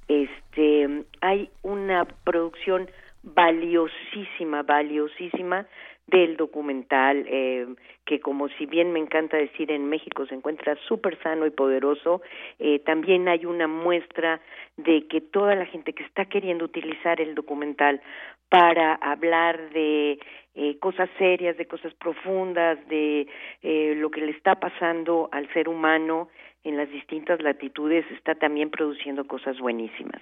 este 0.07 1.03
hay 1.21 1.49
una 1.63 2.05
producción 2.05 2.89
valiosísima, 3.23 4.63
valiosísima 4.63 5.65
del 6.07 6.37
documental, 6.37 7.25
eh, 7.27 7.67
que 8.05 8.19
como 8.19 8.47
si 8.49 8.65
bien 8.65 8.93
me 8.93 8.99
encanta 8.99 9.37
decir 9.37 9.71
en 9.71 9.89
México 9.89 10.25
se 10.25 10.35
encuentra 10.35 10.75
súper 10.87 11.21
sano 11.21 11.45
y 11.45 11.49
poderoso, 11.51 12.21
eh, 12.59 12.79
también 12.79 13.27
hay 13.27 13.45
una 13.45 13.67
muestra 13.67 14.39
de 14.77 15.05
que 15.07 15.19
toda 15.19 15.55
la 15.55 15.65
gente 15.65 15.93
que 15.93 16.03
está 16.03 16.25
queriendo 16.25 16.65
utilizar 16.65 17.19
el 17.19 17.35
documental 17.35 18.01
para 18.49 18.95
hablar 18.95 19.69
de 19.71 20.19
eh, 20.59 20.79
cosas 20.79 21.07
serias, 21.19 21.55
de 21.55 21.67
cosas 21.67 21.93
profundas, 21.93 22.79
de 22.89 23.27
eh, 23.61 23.93
lo 23.95 24.09
que 24.09 24.21
le 24.21 24.31
está 24.31 24.55
pasando 24.55 25.29
al 25.31 25.47
ser 25.53 25.69
humano 25.69 26.29
en 26.63 26.75
las 26.75 26.89
distintas 26.89 27.41
latitudes 27.43 28.03
está 28.11 28.33
también 28.33 28.71
produciendo 28.71 29.25
cosas 29.25 29.59
buenísimas. 29.59 30.19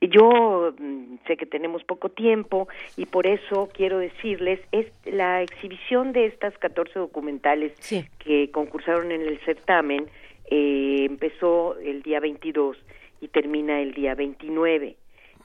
Yo 0.00 0.72
mm, 0.78 1.16
sé 1.26 1.36
que 1.36 1.44
tenemos 1.44 1.82
poco 1.82 2.08
tiempo 2.08 2.68
y 2.96 3.06
por 3.06 3.26
eso 3.26 3.68
quiero 3.74 3.98
decirles, 3.98 4.60
es 4.70 4.86
la 5.04 5.42
exhibición 5.42 6.12
de 6.12 6.26
estas 6.26 6.56
14 6.58 6.96
documentales 7.00 7.72
que 8.20 8.52
concursaron 8.52 9.10
en 9.10 9.22
el 9.22 9.40
certamen 9.40 10.06
eh, 10.46 11.06
empezó 11.08 11.76
el 11.78 12.02
día 12.02 12.20
22 12.20 12.76
y 13.20 13.28
termina 13.28 13.80
el 13.80 13.92
día 13.92 14.14
29 14.14 14.96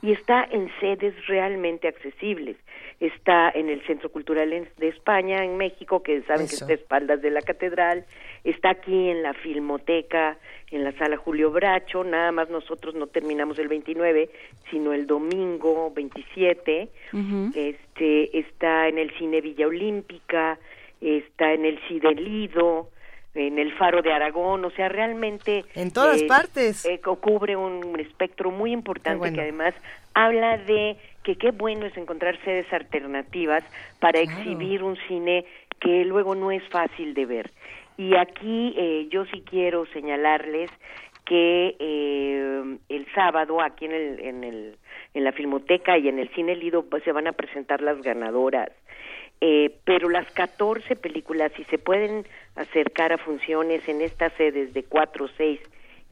y 0.02 0.14
está 0.14 0.48
en 0.50 0.72
sedes 0.80 1.14
realmente 1.28 1.88
accesibles. 1.88 2.58
Está 3.00 3.50
en 3.50 3.70
el 3.70 3.82
Centro 3.86 4.10
Cultural 4.12 4.50
de 4.78 4.88
España, 4.88 5.44
en 5.44 5.58
México, 5.58 6.04
que 6.04 6.22
saben 6.24 6.48
que 6.48 6.56
está 6.56 6.68
a 6.68 6.76
espaldas 6.76 7.22
de 7.22 7.32
la 7.32 7.42
catedral. 7.42 8.06
Está 8.44 8.72
aquí 8.72 9.10
en 9.10 9.24
la 9.24 9.34
Filmoteca, 9.34 10.38
en 10.72 10.84
la 10.84 10.92
Sala 10.94 11.18
Julio 11.18 11.52
Bracho. 11.52 12.04
Nada 12.04 12.32
más 12.32 12.50
nosotros 12.50 12.96
no 12.96 13.08
terminamos 13.08 13.60
el 13.60 13.68
29, 13.68 14.30
sino 14.70 14.94
el 14.94 15.08
domingo 15.08 15.92
27. 15.94 16.90
Este 17.56 18.40
está 18.40 18.88
en 18.88 18.98
el 18.98 19.12
Cine 19.18 19.42
Villa 19.42 19.68
Olímpica, 19.68 20.60
está 21.02 21.54
en 21.54 21.66
el 21.66 21.80
Cide 21.88 22.16
Lido, 22.16 22.90
en 23.40 23.60
el 23.60 23.74
Faro 23.74 24.02
de 24.02 24.12
Aragón, 24.12 24.64
o 24.66 24.72
sea, 24.72 24.90
realmente 24.90 25.66
En 25.76 25.92
todas 25.92 26.22
eh, 26.22 26.28
partes. 26.28 26.86
eh, 26.86 27.00
cubre 27.00 27.56
un 27.56 28.00
espectro 28.00 28.52
muy 28.52 28.72
importante 28.72 29.20
bueno. 29.20 29.36
que 29.36 29.42
además 29.42 29.74
habla 30.14 30.58
de 30.58 30.98
que 31.24 31.36
qué 31.36 31.52
bueno 31.52 31.86
es 31.86 31.96
encontrar 31.98 32.38
sedes 32.44 32.72
alternativas 32.74 33.64
para 34.00 34.20
exhibir 34.20 34.84
un 34.84 34.98
cine 35.08 35.46
que 35.80 36.04
luego 36.06 36.36
no 36.36 36.52
es 36.52 36.64
fácil 36.70 37.14
de 37.14 37.26
ver. 37.26 37.52
Y 37.98 38.16
aquí 38.16 38.74
eh, 38.78 39.08
yo 39.10 39.26
sí 39.26 39.44
quiero 39.50 39.86
señalarles 39.88 40.70
que 41.26 41.76
eh, 41.80 42.78
el 42.90 43.06
sábado 43.14 43.62
aquí 43.62 43.86
en 43.86 43.92
el, 43.92 44.20
en 44.20 44.44
el 44.44 44.76
en 45.14 45.24
la 45.24 45.32
filmoteca 45.32 45.98
y 45.98 46.08
en 46.08 46.20
el 46.20 46.30
cine 46.30 46.56
Lido 46.56 46.86
pues, 46.86 47.04
se 47.04 47.12
van 47.12 47.28
a 47.28 47.34
presentar 47.34 47.82
las 47.82 48.02
ganadoras 48.02 48.70
eh, 49.42 49.76
pero 49.86 50.10
las 50.10 50.30
14 50.32 50.96
películas 50.96 51.52
si 51.56 51.64
se 51.66 51.78
pueden 51.78 52.26
acercar 52.56 53.14
a 53.14 53.18
funciones 53.18 53.88
en 53.88 54.02
estas 54.02 54.34
sedes 54.34 54.74
de 54.74 54.84
4, 54.84 55.30
6 55.38 55.60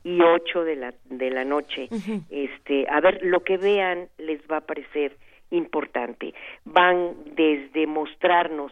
y 0.03 0.21
8 0.21 0.63
de 0.63 0.75
la 0.75 0.93
de 1.05 1.29
la 1.31 1.43
noche 1.43 1.89
este 2.29 2.87
a 2.89 3.01
ver 3.01 3.19
lo 3.23 3.43
que 3.43 3.57
vean 3.57 4.07
les 4.17 4.39
va 4.49 4.57
a 4.57 4.61
parecer 4.61 5.17
importante. 5.51 6.33
Mostrarnos 7.87 8.71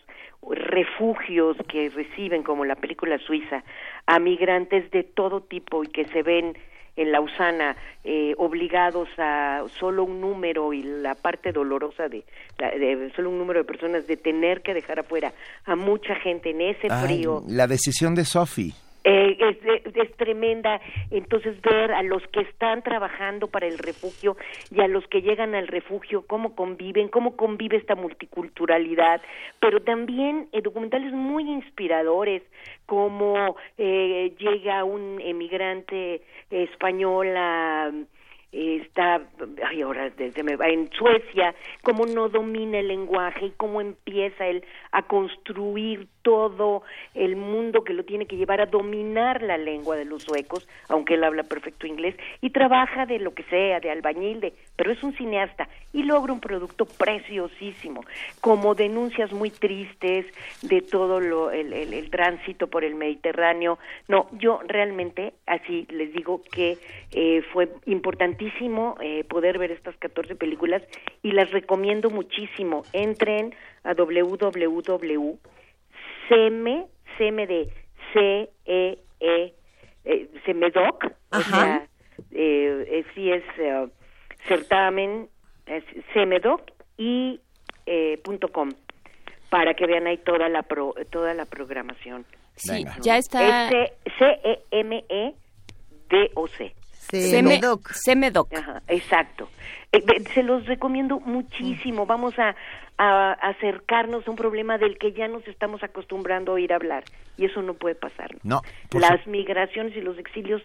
refugios 0.49 1.57
que 1.68 1.90
reciben, 1.90 2.44
como 2.44 2.65
la 2.65 2.76
película 2.76 3.18
suiza, 3.19 3.64
a 4.06 4.19
migrantes 4.19 4.90
de 4.91 5.03
todo 5.03 5.41
tipo 5.41 5.84
y 5.84 5.88
que 5.88 6.06
se 6.06 6.22
ven 6.22 6.57
en 6.95 7.11
Lausana 7.11 7.76
eh, 8.03 8.34
obligados 8.38 9.09
a 9.17 9.63
solo 9.80 10.03
un 10.03 10.22
número 10.22 10.73
y 10.73 10.84
la 10.84 11.15
parte 11.15 11.51
dolorosa 11.51 12.07
de, 12.07 12.23
de, 12.57 13.11
solo 13.15 13.30
un 13.30 13.38
número 13.38 13.59
de 13.59 13.65
personas 13.65 14.07
de 14.07 14.17
tener 14.17 14.61
que 14.61 14.73
dejar 14.73 14.99
afuera 14.99 15.34
a 15.65 15.76
mucha 15.76 16.15
gente 16.15 16.51
en 16.51 16.61
ese 16.61 16.89
frío. 16.89 17.43
la 17.47 17.67
decisión 17.67 18.15
de 18.15 18.26
Sophie. 18.26 18.73
Eh, 19.07 19.38
es, 19.94 20.18
tremenda. 20.18 20.82
Entonces, 21.11 21.61
ver 21.61 21.91
a 21.91 22.02
los 22.02 22.26
que 22.30 22.41
están 22.41 22.82
trabajando 22.82 23.48
para 23.48 23.68
el 23.68 23.77
refugio 23.77 24.36
y 24.72 24.82
a 24.82 24.88
los 24.88 25.06
que 25.07 25.22
llegan 25.22 25.53
al 25.53 25.68
refugio, 25.68 26.26
cómo 26.26 26.56
conviven, 26.56 27.07
cómo 27.10 27.36
convive 27.36 27.77
esta 27.77 27.94
multiculturalidad, 27.94 29.22
pero 29.60 29.84
también 29.84 30.49
eh, 30.53 30.61
documentales 30.64 31.14
muy 31.14 31.44
inspiradores, 31.44 32.41
como 32.88 33.56
eh, 33.77 34.34
llega 34.40 34.84
un 34.84 35.22
emigrante 35.22 36.23
español 36.49 37.27
a 37.38 37.91
está 38.52 39.22
ay 39.68 39.82
ahora 39.82 40.10
desde 40.11 40.41
me 40.41 40.56
va 40.56 40.69
en 40.69 40.90
Suecia 40.94 41.53
cómo 41.82 42.06
no 42.06 42.30
domina 42.30 42.80
el 42.80 42.88
lenguaje 42.88 43.48
y 43.48 43.52
cómo 43.52 43.82
empieza 43.82 44.48
él 44.48 44.64
a 44.94 45.02
construir 45.02 46.07
todo 46.26 46.81
el 47.14 47.35
mundo 47.35 47.84
que 47.84 47.93
lo 47.93 48.03
tiene 48.03 48.26
que 48.26 48.35
llevar 48.35 48.60
a 48.60 48.65
dominar 48.65 49.43
la 49.43 49.60
lengua 49.60 49.95
de 49.95 50.06
los 50.06 50.23
suecos, 50.23 50.68
aunque 50.89 51.14
él 51.14 51.23
habla 51.23 51.43
perfecto 51.43 51.85
inglés, 51.85 52.15
y 52.41 52.49
trabaja 52.49 53.06
de 53.06 53.19
lo 53.19 53.35
que 53.35 53.43
sea, 53.43 53.80
de 53.80 53.91
albañil, 53.91 54.39
de, 54.39 54.53
pero 54.76 54.91
es 54.91 55.03
un 55.03 55.15
cineasta 55.15 55.69
y 55.93 56.02
logra 56.02 56.34
un 56.34 56.39
producto 56.39 56.85
preciosísimo, 56.85 58.03
como 58.41 58.73
denuncias 58.73 59.31
muy 59.34 59.52
tristes 59.52 60.26
de 60.64 60.81
todo 60.81 61.19
lo, 61.19 61.52
el, 61.52 61.72
el, 61.72 62.10
tránsito 62.10 62.65
por 62.72 62.84
el 62.84 62.95
Mediterráneo. 62.95 63.77
No, 64.07 64.27
yo 64.31 64.61
realmente, 64.68 65.34
así 65.45 65.85
les 65.91 66.11
digo 66.11 66.41
que 66.52 66.80
eh, 67.11 67.43
fue 67.53 67.69
importantísimo 67.85 68.95
eh, 68.99 69.26
poder 69.26 69.60
ver 69.60 69.69
estas 69.69 69.95
14 69.97 70.35
películas 70.35 70.81
y 71.22 71.34
las 71.34 71.52
recomiendo 71.52 72.10
muchísimo. 72.10 72.84
Entren 72.93 73.53
a 73.84 73.93
www 73.93 75.38
CM, 76.27 76.88
CM 77.18 77.47
de 77.47 77.69
C, 78.14 78.49
E, 78.65 78.99
E, 79.19 79.53
eh, 80.06 80.30
CEMEDOC, 80.45 81.06
o 81.31 81.39
sea, 81.41 81.88
eh, 82.31 83.03
sí 83.14 83.31
es 83.31 83.43
eh, 83.57 83.88
certamen, 84.47 85.30
es 85.65 85.84
CEMEDOC 86.14 86.72
y 86.97 87.39
eh, 87.85 88.19
punto 88.23 88.47
com, 88.49 88.72
para 89.49 89.73
que 89.73 89.85
vean 89.85 90.07
ahí 90.07 90.18
toda 90.18 90.49
la 90.49 90.64
pro, 90.64 90.93
toda 91.11 91.34
la 91.34 91.45
programación. 91.45 92.26
Sí, 92.56 92.85
ya 93.02 93.18
está. 93.18 93.69
C-E-M-E-D-O-C. 93.69 95.35
CEMEDOC. 97.11 97.91
CEMEDOC. 97.93 98.53
Ajá, 98.57 98.81
exacto. 98.88 99.49
se 100.34 100.43
los 100.43 100.65
recomiendo 100.65 101.19
muchísimo. 101.19 102.06
Vamos 102.06 102.39
a 102.39 102.56
a 102.97 103.34
acercarnos 103.34 104.27
a 104.27 104.31
un 104.31 104.38
problema 104.38 104.77
del 104.77 104.97
que 104.97 105.11
ya 105.11 105.27
nos 105.27 105.45
estamos 105.47 105.84
acostumbrando 105.84 106.51
a 106.51 106.55
oír 106.55 106.72
hablar 106.72 107.03
y 107.38 107.45
eso 107.45 107.61
no 107.61 107.73
puede 107.73 107.95
pasar. 107.95 108.35
No. 108.43 108.61
Las 108.91 109.26
migraciones 109.27 109.95
y 109.95 110.01
los 110.01 110.17
exilios 110.17 110.61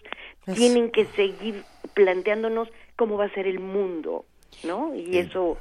tienen 0.55 0.91
que 0.91 1.07
seguir 1.07 1.65
planteándonos 1.95 2.69
cómo 2.97 3.17
va 3.17 3.25
a 3.25 3.35
ser 3.35 3.47
el 3.47 3.59
mundo, 3.59 4.25
¿no? 4.63 4.95
Y 4.95 5.19
eso 5.19 5.59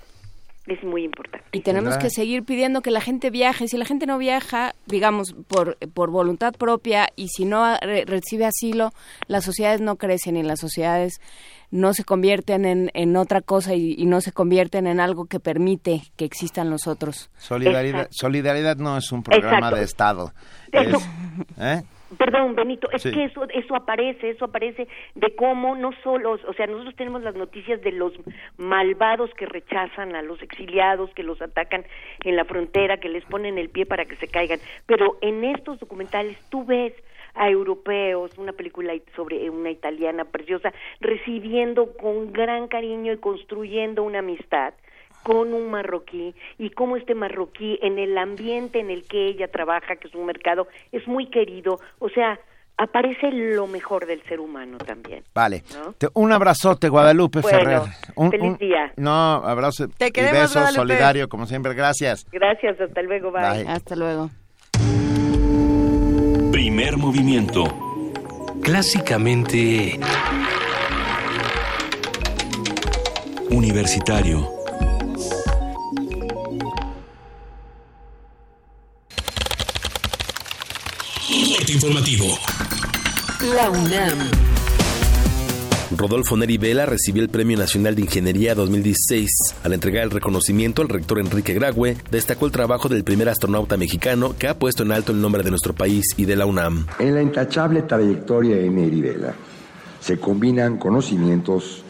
es 0.72 0.84
muy 0.84 1.04
importante. 1.04 1.46
Y 1.52 1.62
tenemos 1.62 1.98
que 1.98 2.10
seguir 2.10 2.44
pidiendo 2.44 2.82
que 2.82 2.92
la 2.92 3.02
gente 3.02 3.30
viaje. 3.30 3.68
Si 3.68 3.78
la 3.78 3.86
gente 3.86 4.06
no 4.06 4.18
viaja, 4.18 4.76
digamos, 4.86 5.36
por, 5.48 5.78
por 5.94 6.12
voluntad 6.12 6.54
propia 6.54 7.10
y 7.16 7.30
si 7.30 7.46
no 7.46 7.78
recibe 8.06 8.46
asilo, 8.46 8.92
las 9.28 9.46
sociedades 9.46 9.82
no 9.82 9.96
crecen 9.96 10.38
y 10.38 10.44
las 10.44 10.60
sociedades 10.60 11.20
no 11.72 11.94
se 11.94 12.04
convierten 12.04 12.66
en, 12.66 12.92
en 12.94 13.16
otra 13.16 13.42
cosa 13.42 13.76
y, 13.76 14.06
no 14.06 14.22
se 14.22 14.32
convierten 14.32 14.88
en 14.88 15.00
algo 15.00 15.26
que 15.26 15.40
permite 15.40 16.02
que 16.16 16.26
existan 16.26 16.70
los 16.70 16.88
otros. 16.88 17.30
Solidaridad, 17.38 18.08
solidaridad 18.12 18.78
no 18.78 18.98
es 18.98 19.12
un 19.12 19.22
programa 19.22 19.72
de 19.72 19.84
Estado. 19.84 20.34
¿eh? 20.72 21.84
Perdón, 22.18 22.56
Benito, 22.56 22.90
es 22.92 23.04
que 23.04 23.26
eso, 23.26 23.48
eso 23.50 23.76
aparece, 23.76 24.32
eso 24.32 24.46
aparece 24.46 24.88
de 25.16 25.36
cómo 25.36 25.76
no 25.76 25.92
solo, 26.04 26.32
o 26.32 26.54
sea, 26.54 26.66
nosotros 26.66 26.96
tenemos 26.96 27.22
las 27.22 27.36
noticias 27.36 27.82
de 27.82 27.92
los 27.92 28.14
malvados 28.58 29.32
que 29.36 29.46
rechazan 29.46 30.16
a 30.16 30.22
los 30.22 30.42
exiliados, 30.42 31.14
que 31.14 31.24
los 31.24 31.40
atacan 31.42 31.86
en 32.24 32.36
la 32.36 32.46
frontera, 32.46 32.98
que 32.98 33.10
les 33.10 33.24
ponen 33.26 33.58
el 33.58 33.70
pie 33.70 33.86
para 33.86 34.06
que 34.06 34.16
se 34.16 34.28
caigan, 34.28 34.60
pero 34.88 35.18
en 35.22 35.44
estos 35.44 35.80
documentales 35.80 36.38
tú 36.50 36.66
ves 36.66 36.94
a 37.36 37.50
europeos, 37.50 38.38
una 38.38 38.54
película 38.54 38.94
sobre 39.16 39.50
una 39.50 39.70
italiana 39.70 40.26
preciosa, 40.26 40.74
recibiendo 41.00 41.96
con 41.98 42.34
gran 42.34 42.68
cariño 42.68 43.14
y 43.14 43.18
construyendo 43.18 44.04
una 44.04 44.20
amistad 44.20 44.74
con 45.30 45.54
un 45.54 45.70
marroquí 45.70 46.34
y 46.58 46.72
cómo 46.72 46.98
este 46.98 47.14
marroquí 47.14 47.78
en 47.84 48.00
el 48.00 48.18
ambiente 48.18 48.80
en 48.80 48.90
el 48.90 49.04
que 49.04 49.28
ella 49.28 49.48
trabaja, 49.48 49.98
que 49.98 50.08
es 50.08 50.16
un 50.16 50.26
mercado, 50.26 50.68
es 50.92 51.08
muy 51.08 51.28
querido, 51.28 51.80
o 52.00 52.10
sea, 52.10 52.40
aparece 52.78 53.30
lo 53.32 53.68
mejor 53.68 54.08
del 54.08 54.24
ser 54.24 54.40
humano 54.40 54.80
también. 54.80 55.24
Vale. 55.36 55.62
un 56.16 56.32
abrazote, 56.32 56.90
Guadalupe 56.90 57.44
Ferrer. 57.44 57.82
Un, 58.16 58.32
feliz 58.32 58.58
día. 58.58 58.92
No, 58.98 59.12
abrazo 59.12 59.88
Te 59.90 60.08
y 60.08 60.12
beso 60.32 60.66
solidario, 60.70 61.30
como 61.30 61.46
siempre. 61.46 61.76
Gracias. 61.76 62.26
Gracias, 62.32 62.82
hasta 62.82 63.04
luego. 63.04 63.32
bye. 63.32 63.68
Hasta 63.68 63.96
luego. 63.96 64.32
Primer 66.52 66.98
movimiento. 66.98 67.66
Clásicamente... 68.64 70.00
Universitario. 73.52 74.59
Informativo. 81.74 82.26
La 83.56 83.70
UNAM. 83.70 84.18
Rodolfo 85.96 86.38
Neri 86.38 86.58
Vela 86.58 86.86
recibió 86.86 87.24
el 87.24 87.30
Premio 87.30 87.58
Nacional 87.58 87.96
de 87.96 88.04
Ingeniería 88.04 88.56
2016. 88.56 89.30
Al 89.64 89.74
entregar 89.74 90.04
el 90.04 90.12
reconocimiento, 90.12 90.82
el 90.82 90.90
rector 90.90 91.20
Enrique 91.20 91.54
Grague 91.54 91.98
destacó 92.12 92.46
el 92.46 92.52
trabajo 92.52 92.90
del 92.90 93.04
primer 93.04 93.30
astronauta 93.30 93.78
mexicano 93.78 94.36
que 94.38 94.48
ha 94.48 94.58
puesto 94.58 94.84
en 94.84 94.92
alto 94.92 95.12
el 95.12 95.22
nombre 95.22 95.44
de 95.44 95.50
nuestro 95.50 95.74
país 95.74 96.06
y 96.18 96.26
de 96.26 96.36
la 96.36 96.46
UNAM. 96.46 96.86
En 97.00 97.16
la 97.16 97.22
intachable 97.22 97.82
trayectoria 97.84 98.56
de 98.58 98.70
Neri 98.70 99.02
Vela 99.02 99.34
se 100.00 100.20
combinan 100.20 100.78
conocimientos, 100.78 101.84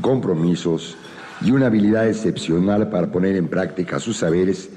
compromisos 0.00 0.96
y 1.42 1.50
una 1.50 1.66
habilidad 1.66 2.08
excepcional 2.08 2.88
para 2.88 3.10
poner 3.10 3.36
en 3.36 3.48
práctica 3.48 4.00
sus 4.00 4.18
saberes 4.18 4.70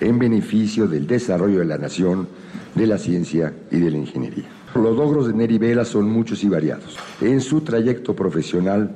en 0.00 0.18
beneficio 0.18 0.86
del 0.86 1.06
desarrollo 1.06 1.58
de 1.58 1.66
la 1.66 1.78
nación, 1.78 2.28
de 2.74 2.86
la 2.86 2.98
ciencia 2.98 3.52
y 3.70 3.78
de 3.78 3.90
la 3.90 3.96
ingeniería. 3.98 4.46
Los 4.74 4.96
logros 4.96 5.26
de 5.26 5.34
Neri 5.34 5.58
Vela 5.58 5.84
son 5.84 6.08
muchos 6.08 6.44
y 6.44 6.48
variados. 6.48 6.96
En 7.20 7.40
su 7.40 7.62
trayecto 7.62 8.14
profesional 8.14 8.90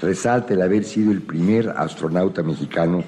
resalta 0.00 0.54
el 0.54 0.62
haber 0.62 0.84
sido 0.84 1.12
el 1.12 1.22
primer 1.22 1.70
astronauta 1.70 2.42
mexicano 2.42 3.02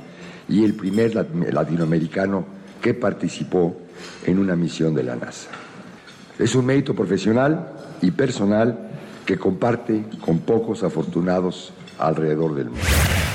y 0.49 0.65
el 0.65 0.75
primer 0.75 1.15
latinoamericano 1.15 2.47
que 2.81 2.95
participó 2.95 3.77
en 4.25 4.39
una 4.39 4.57
misión 4.57 4.95
de 4.95 5.03
la 5.03 5.17
NASA. 5.17 5.49
Es 6.39 6.55
un 6.55 6.67
mérito 6.67 6.95
profesional 6.95 7.73
y 8.01 8.11
personal 8.11 8.91
que 9.25 9.39
comparte 9.39 10.07
con 10.25 10.39
pocos 10.39 10.85
afortunados 10.85 11.73
alrededor 11.99 12.55
del 12.55 12.67
mundo. 12.67 13.26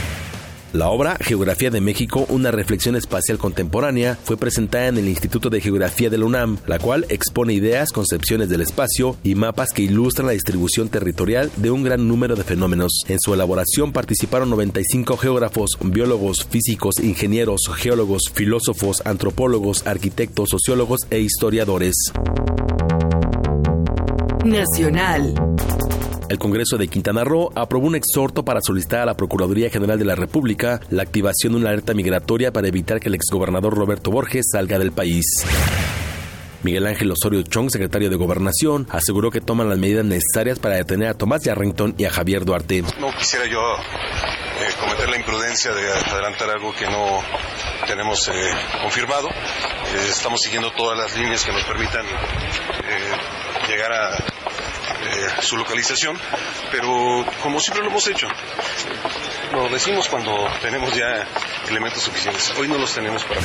La 0.73 0.87
obra 0.87 1.17
Geografía 1.19 1.69
de 1.69 1.81
México, 1.81 2.25
una 2.29 2.49
reflexión 2.49 2.95
espacial 2.95 3.37
contemporánea, 3.37 4.17
fue 4.23 4.37
presentada 4.37 4.87
en 4.87 4.97
el 4.97 5.09
Instituto 5.09 5.49
de 5.49 5.59
Geografía 5.59 6.09
de 6.09 6.17
la 6.17 6.25
UNAM, 6.25 6.59
la 6.65 6.79
cual 6.79 7.05
expone 7.09 7.51
ideas, 7.53 7.91
concepciones 7.91 8.47
del 8.47 8.61
espacio 8.61 9.17
y 9.21 9.35
mapas 9.35 9.71
que 9.73 9.81
ilustran 9.81 10.27
la 10.27 10.31
distribución 10.31 10.87
territorial 10.87 11.51
de 11.57 11.71
un 11.71 11.83
gran 11.83 12.07
número 12.07 12.37
de 12.37 12.45
fenómenos. 12.45 13.03
En 13.09 13.19
su 13.19 13.33
elaboración 13.33 13.91
participaron 13.91 14.49
95 14.49 15.17
geógrafos, 15.17 15.77
biólogos, 15.81 16.45
físicos, 16.45 16.99
ingenieros, 16.99 17.69
geólogos, 17.75 18.31
filósofos, 18.33 19.01
antropólogos, 19.03 19.85
arquitectos, 19.85 20.51
sociólogos 20.51 21.01
e 21.09 21.19
historiadores. 21.19 21.95
Nacional. 24.45 25.33
El 26.31 26.39
Congreso 26.39 26.77
de 26.77 26.87
Quintana 26.87 27.25
Roo 27.25 27.51
aprobó 27.55 27.87
un 27.87 27.95
exhorto 27.95 28.45
para 28.45 28.61
solicitar 28.61 29.01
a 29.01 29.05
la 29.05 29.17
Procuraduría 29.17 29.69
General 29.69 29.99
de 29.99 30.05
la 30.05 30.15
República 30.15 30.79
la 30.89 31.03
activación 31.03 31.51
de 31.51 31.59
una 31.59 31.71
alerta 31.71 31.93
migratoria 31.93 32.53
para 32.53 32.69
evitar 32.69 33.01
que 33.01 33.09
el 33.09 33.15
exgobernador 33.15 33.75
Roberto 33.75 34.11
Borges 34.11 34.45
salga 34.49 34.79
del 34.79 34.93
país. 34.93 35.25
Miguel 36.63 36.87
Ángel 36.87 37.11
Osorio 37.11 37.41
Chong, 37.41 37.69
secretario 37.69 38.09
de 38.09 38.15
Gobernación, 38.15 38.87
aseguró 38.91 39.29
que 39.29 39.41
toman 39.41 39.67
las 39.67 39.77
medidas 39.77 40.05
necesarias 40.05 40.57
para 40.57 40.75
detener 40.75 41.09
a 41.09 41.13
Tomás 41.15 41.43
Yarrington 41.43 41.95
y 41.97 42.05
a 42.05 42.09
Javier 42.09 42.45
Duarte. 42.45 42.81
No 42.97 43.11
quisiera 43.11 43.45
yo 43.47 43.59
eh, 43.59 44.69
cometer 44.79 45.09
la 45.09 45.17
imprudencia 45.17 45.73
de 45.73 45.91
adelantar 45.91 46.49
algo 46.49 46.73
que 46.73 46.85
no 46.85 47.19
tenemos 47.87 48.29
eh, 48.29 48.31
confirmado. 48.81 49.27
Eh, 49.27 50.07
estamos 50.09 50.39
siguiendo 50.39 50.71
todas 50.77 50.97
las 50.97 51.17
líneas 51.17 51.43
que 51.43 51.51
nos 51.51 51.65
permitan 51.65 52.05
llegar 53.67 53.91
a 53.91 54.40
su 55.41 55.57
localización, 55.57 56.17
pero 56.71 57.25
como 57.41 57.59
siempre 57.59 57.83
lo 57.83 57.89
hemos 57.89 58.07
hecho, 58.07 58.27
lo 59.53 59.69
decimos 59.69 60.07
cuando 60.07 60.47
tenemos 60.61 60.93
ya 60.95 61.27
elementos 61.69 62.03
suficientes. 62.03 62.53
Hoy 62.57 62.67
no 62.67 62.77
los 62.77 62.93
tenemos 62.93 63.23
para 63.23 63.41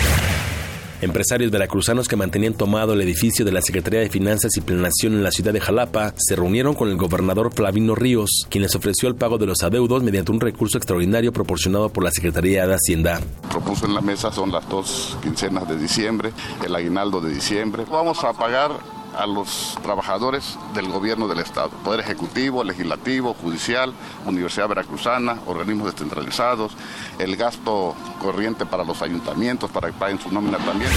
Empresarios 1.03 1.51
veracruzanos 1.51 2.09
que 2.09 2.17
mantenían 2.17 2.55
tomado 2.55 2.95
el 2.95 3.03
edificio 3.03 3.45
de 3.45 3.53
la 3.53 3.61
Secretaría 3.61 4.01
de 4.01 4.09
Finanzas 4.09 4.57
y 4.57 4.63
Planeación 4.63 5.13
en 5.13 5.23
la 5.23 5.31
ciudad 5.31 5.53
de 5.53 5.61
Jalapa 5.61 6.15
se 6.17 6.37
reunieron 6.37 6.75
con 6.75 6.89
el 6.89 6.97
gobernador 6.97 7.53
Flavino 7.53 7.95
Ríos, 7.95 8.47
quien 8.49 8.63
les 8.63 8.75
ofreció 8.75 9.07
el 9.11 9.15
pago 9.15 9.37
de 9.37 9.45
los 9.45 9.63
adeudos 9.63 10.03
mediante 10.03 10.33
un 10.33 10.41
recurso 10.41 10.79
extraordinario 10.79 11.35
proporcionado 11.35 11.91
por 11.91 12.03
la 12.03 12.11
Secretaría 12.11 12.67
de 12.67 12.75
Hacienda. 12.75 13.21
Propuso 13.51 13.85
en 13.85 13.95
la 13.95 14.01
mesa 14.01 14.33
son 14.33 14.51
las 14.51 14.67
dos 14.71 15.19
quincenas 15.23 15.69
de 15.69 15.77
diciembre, 15.77 16.33
el 16.65 16.75
aguinaldo 16.75 17.21
de 17.21 17.35
diciembre. 17.35 17.85
Vamos 17.91 18.25
a 18.25 18.33
pagar 18.33 18.71
a 19.17 19.27
los 19.27 19.77
trabajadores 19.83 20.59
del 20.75 20.89
gobierno 20.89 21.29
del 21.29 21.41
Estado, 21.41 21.71
Poder 21.85 22.01
Ejecutivo, 22.01 22.63
Legislativo, 22.63 23.35
Judicial, 23.35 23.93
Universidad 24.27 24.69
Veracruzana, 24.69 25.41
organismos 25.47 25.93
descentralizados, 25.93 26.73
el 27.19 27.37
gasto 27.37 27.95
corriente 28.21 28.67
para 28.67 28.85
los 28.85 29.03
ayuntamientos 29.03 29.71
para 29.71 29.89
que 29.89 29.99
paguen 29.99 30.21
su 30.21 30.31
nómina 30.31 30.59
también. 30.59 30.91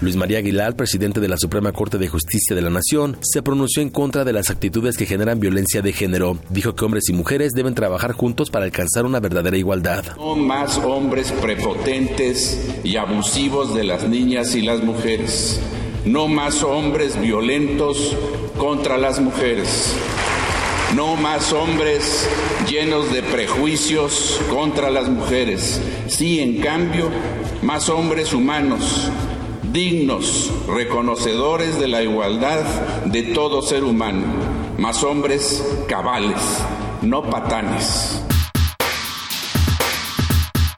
Luis 0.00 0.14
María 0.14 0.38
Aguilar, 0.38 0.76
presidente 0.76 1.18
de 1.18 1.26
la 1.26 1.36
Suprema 1.36 1.72
Corte 1.72 1.98
de 1.98 2.06
Justicia 2.06 2.54
de 2.54 2.62
la 2.62 2.70
Nación, 2.70 3.18
se 3.20 3.42
pronunció 3.42 3.82
en 3.82 3.90
contra 3.90 4.24
de 4.24 4.32
las 4.32 4.48
actitudes 4.48 4.96
que 4.96 5.06
generan 5.06 5.40
violencia 5.40 5.82
de 5.82 5.92
género. 5.92 6.38
Dijo 6.50 6.76
que 6.76 6.84
hombres 6.84 7.08
y 7.08 7.12
mujeres 7.12 7.52
deben 7.52 7.74
trabajar 7.74 8.12
juntos 8.12 8.48
para 8.48 8.64
alcanzar 8.64 9.06
una 9.06 9.18
verdadera 9.18 9.56
igualdad. 9.56 10.04
No 10.16 10.36
más 10.36 10.78
hombres 10.78 11.32
prepotentes 11.32 12.76
y 12.84 12.96
abusivos 12.96 13.74
de 13.74 13.82
las 13.82 14.08
niñas 14.08 14.54
y 14.54 14.62
las 14.62 14.84
mujeres 14.84 15.60
no 16.04 16.28
más 16.28 16.62
hombres 16.62 17.20
violentos 17.20 18.16
contra 18.58 18.96
las 18.96 19.20
mujeres. 19.20 19.94
No 20.94 21.16
más 21.16 21.52
hombres 21.52 22.28
llenos 22.68 23.12
de 23.12 23.22
prejuicios 23.22 24.40
contra 24.50 24.90
las 24.90 25.08
mujeres. 25.08 25.80
Sí, 26.06 26.40
en 26.40 26.60
cambio, 26.60 27.10
más 27.62 27.88
hombres 27.88 28.32
humanos, 28.32 29.10
dignos, 29.70 30.50
reconocedores 30.66 31.78
de 31.78 31.88
la 31.88 32.02
igualdad 32.02 32.64
de 33.04 33.22
todo 33.22 33.60
ser 33.60 33.84
humano. 33.84 34.26
Más 34.78 35.02
hombres 35.02 35.62
cabales, 35.88 36.40
no 37.02 37.22
patanes. 37.28 38.22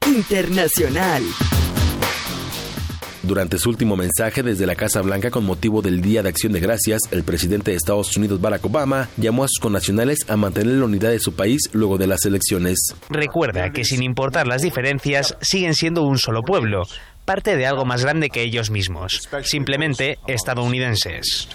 Internacional. 0.07 1.23
Durante 3.23 3.59
su 3.59 3.69
último 3.69 3.97
mensaje 3.97 4.43
desde 4.43 4.67
la 4.67 4.75
Casa 4.75 5.03
Blanca 5.03 5.31
con 5.31 5.45
motivo 5.45 5.83
del 5.83 6.01
Día 6.01 6.23
de 6.23 6.31
Acción 6.31 6.53
de 6.53 6.61
Gracias, 6.61 7.03
el 7.11 7.23
presidente 7.23 7.71
de 7.71 7.77
Estados 7.77 8.17
Unidos 8.17 8.41
Barack 8.41 8.65
Obama 8.65 9.09
llamó 9.19 9.45
a 9.45 9.49
sus 9.49 9.61
connacionales 9.61 10.21
a 10.29 10.37
mantener 10.37 10.77
la 10.77 10.87
unidad 10.87 11.11
de 11.11 11.21
su 11.21 11.35
país 11.35 11.69
luego 11.73 11.99
de 11.99 12.07
las 12.07 12.25
elecciones. 12.25 12.95
Recuerda 13.11 13.73
que 13.73 13.85
sin 13.85 14.03
importar 14.03 14.47
las 14.47 14.63
diferencias, 14.63 15.37
siguen 15.43 15.75
siendo 15.75 16.03
un 16.05 16.17
solo 16.17 16.43
pueblo, 16.43 16.85
parte 17.27 17.57
de 17.57 17.67
algo 17.67 17.85
más 17.85 18.03
grande 18.03 18.31
que 18.31 18.43
ellos 18.43 18.71
mismos, 18.71 19.29
simplemente 19.43 20.19
estadounidenses. 20.27 21.49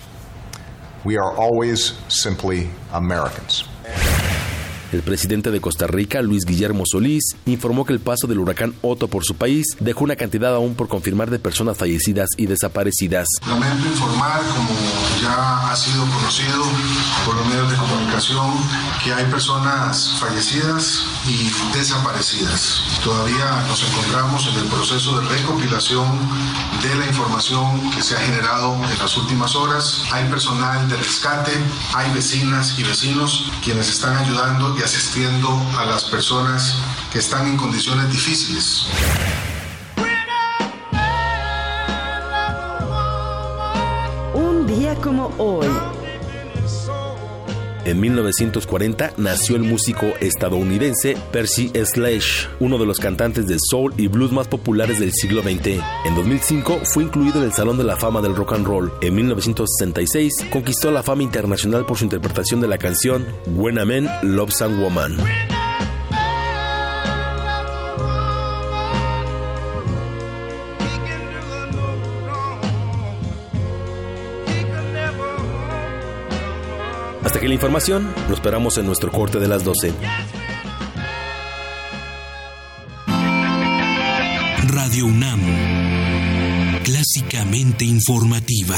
We 1.03 1.17
are 1.17 1.35
always 1.35 1.95
simply 2.07 2.69
Americans. 2.91 3.65
El 4.91 5.01
presidente 5.01 5.51
de 5.51 5.59
Costa 5.59 5.87
Rica, 5.87 6.21
Luis 6.21 6.45
Guillermo 6.45 6.83
Solís, 6.85 7.35
informó 7.45 7.85
que 7.85 7.93
el 7.93 7.99
paso 7.99 8.27
del 8.27 8.39
huracán 8.39 8.75
Otto 8.81 9.07
por 9.07 9.25
su 9.25 9.35
país 9.35 9.65
dejó 9.79 10.03
una 10.03 10.15
cantidad 10.15 10.53
aún 10.53 10.75
por 10.75 10.87
confirmar 10.87 11.29
de 11.29 11.39
personas 11.39 11.77
fallecidas 11.77 12.29
y 12.37 12.45
desaparecidas. 12.45 13.27
Lamento 13.47 13.87
informar, 13.87 14.41
como 14.55 14.69
ya 15.21 15.71
ha 15.71 15.75
sido 15.75 16.05
conocido 16.05 16.63
por 17.25 17.35
los 17.35 17.45
medios 17.47 17.71
de 17.71 17.77
comunicación, 17.77 18.51
que 19.03 19.11
hay 19.11 19.25
personas 19.25 20.17
fallecidas 20.19 21.03
y 21.27 21.49
desaparecidas. 21.77 22.83
Todavía 23.03 23.65
nos 23.67 23.83
encontramos 23.89 24.47
en 24.47 24.59
el 24.59 24.67
proceso 24.67 25.19
de 25.19 25.27
recopilación 25.27 26.07
de 26.83 26.95
la 26.95 27.07
información 27.07 27.91
que 27.91 28.03
se 28.03 28.15
ha 28.15 28.19
generado 28.19 28.75
en 28.75 28.99
las 28.99 29.17
últimas 29.17 29.55
horas. 29.55 30.03
Hay 30.11 30.29
personal 30.29 30.87
de 30.87 30.97
rescate, 30.97 31.51
hay 31.93 32.13
vecinas 32.13 32.77
y 32.77 32.83
vecinos 32.83 33.51
quienes 33.63 33.89
están 33.89 34.15
ayudando 34.17 34.74
y 34.77 34.81
asistiendo 34.81 35.49
a 35.77 35.85
las 35.85 36.05
personas 36.05 36.75
que 37.11 37.19
están 37.19 37.47
en 37.47 37.57
condiciones 37.57 38.09
difíciles. 38.11 38.87
Un 44.33 44.67
día 44.67 44.95
como 44.95 45.33
hoy. 45.37 45.67
En 47.85 47.99
1940 47.99 49.13
nació 49.17 49.55
el 49.55 49.63
músico 49.63 50.07
estadounidense 50.19 51.15
Percy 51.31 51.71
Sledge, 51.85 52.47
uno 52.59 52.79
de 52.79 52.85
los 52.87 52.99
cantantes 52.99 53.45
de 53.45 53.57
soul 53.59 53.93
y 53.95 54.07
blues 54.07 54.31
más 54.31 54.47
populares 54.47 54.99
del 54.99 55.13
siglo 55.13 55.43
XX. 55.43 55.79
En 56.05 56.15
2005 56.15 56.81
fue 56.83 57.03
incluido 57.03 57.39
en 57.39 57.45
el 57.45 57.53
Salón 57.53 57.77
de 57.77 57.83
la 57.83 57.95
Fama 57.95 58.21
del 58.21 58.35
Rock 58.35 58.53
and 58.53 58.65
Roll. 58.65 58.91
En 59.01 59.13
1966 59.13 60.47
conquistó 60.51 60.89
la 60.89 61.03
fama 61.03 61.21
internacional 61.21 61.85
por 61.85 61.97
su 61.97 62.05
interpretación 62.05 62.59
de 62.59 62.67
la 62.67 62.79
canción 62.79 63.25
When 63.55 63.77
a 63.77 63.85
Man 63.85 64.09
Loves 64.23 64.61
a 64.63 64.67
Woman. 64.67 65.17
Hasta 77.35 77.43
aquí 77.43 77.49
la 77.49 77.55
información, 77.55 78.13
lo 78.29 78.33
esperamos 78.33 78.77
en 78.77 78.85
nuestro 78.85 79.11
corte 79.11 79.39
de 79.39 79.49
las 79.49 79.65
12. 79.65 79.93
Radio 84.69 85.05
UNAM, 85.05 85.41
clásicamente 86.85 87.83
informativa. 87.83 88.77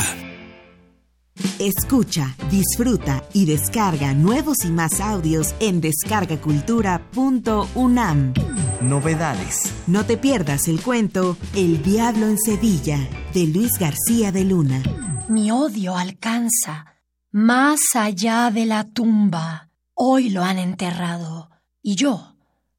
Escucha, 1.60 2.36
disfruta 2.50 3.24
y 3.32 3.46
descarga 3.46 4.16
nuevos 4.16 4.66
y 4.66 4.72
más 4.72 5.02
audios 5.02 5.54
en 5.60 5.80
descargacultura.unam. 5.80 8.34
Novedades. 8.82 9.72
No 9.86 10.04
te 10.08 10.18
pierdas 10.18 10.68
el 10.68 10.82
cuento 10.82 11.38
El 11.56 11.84
Diablo 11.84 12.26
en 12.26 12.40
Sevilla 12.40 13.08
de 13.36 13.46
Luis 13.46 13.74
García 13.80 14.32
de 14.32 14.46
Luna. 14.46 14.82
Mi 15.30 15.52
odio 15.52 15.96
alcanza 15.96 16.97
más 17.38 17.80
allá 17.94 18.50
de 18.50 18.66
la 18.66 18.84
tumba. 18.84 19.70
Hoy 19.94 20.32
lo 20.32 20.44
han 20.44 20.58
enterrado 20.58 21.52
y 21.84 21.96
yo 21.96 22.36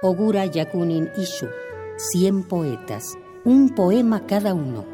Ogura 0.00 0.46
Yakunin 0.46 1.10
Ishu, 1.18 1.48
100 1.98 2.44
poetas, 2.44 3.18
un 3.46 3.68
poema 3.68 4.26
cada 4.26 4.54
uno. 4.54 4.84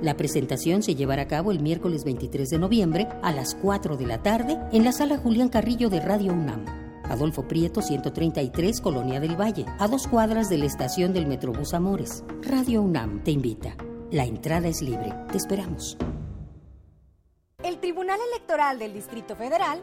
La 0.00 0.16
presentación 0.16 0.82
se 0.82 0.94
llevará 0.94 1.22
a 1.22 1.28
cabo 1.28 1.52
el 1.52 1.60
miércoles 1.60 2.02
23 2.02 2.48
de 2.48 2.58
noviembre 2.58 3.08
a 3.22 3.30
las 3.30 3.54
4 3.54 3.98
de 3.98 4.06
la 4.06 4.22
tarde 4.22 4.58
en 4.72 4.84
la 4.84 4.92
sala 4.92 5.18
Julián 5.18 5.50
Carrillo 5.50 5.90
de 5.90 6.00
Radio 6.00 6.32
UNAM. 6.32 6.64
Adolfo 7.04 7.46
Prieto 7.46 7.82
133, 7.82 8.80
Colonia 8.80 9.20
del 9.20 9.38
Valle, 9.38 9.66
a 9.78 9.86
dos 9.86 10.06
cuadras 10.06 10.48
de 10.48 10.56
la 10.56 10.64
estación 10.64 11.12
del 11.12 11.26
Metrobús 11.26 11.74
Amores. 11.74 12.24
Radio 12.40 12.80
UNAM 12.80 13.22
te 13.22 13.32
invita. 13.32 13.76
La 14.10 14.24
entrada 14.24 14.66
es 14.68 14.80
libre. 14.80 15.12
Te 15.30 15.36
esperamos. 15.36 15.98
El 17.62 17.78
Tribunal 17.80 18.18
Electoral 18.32 18.78
del 18.78 18.94
Distrito 18.94 19.36
Federal 19.36 19.82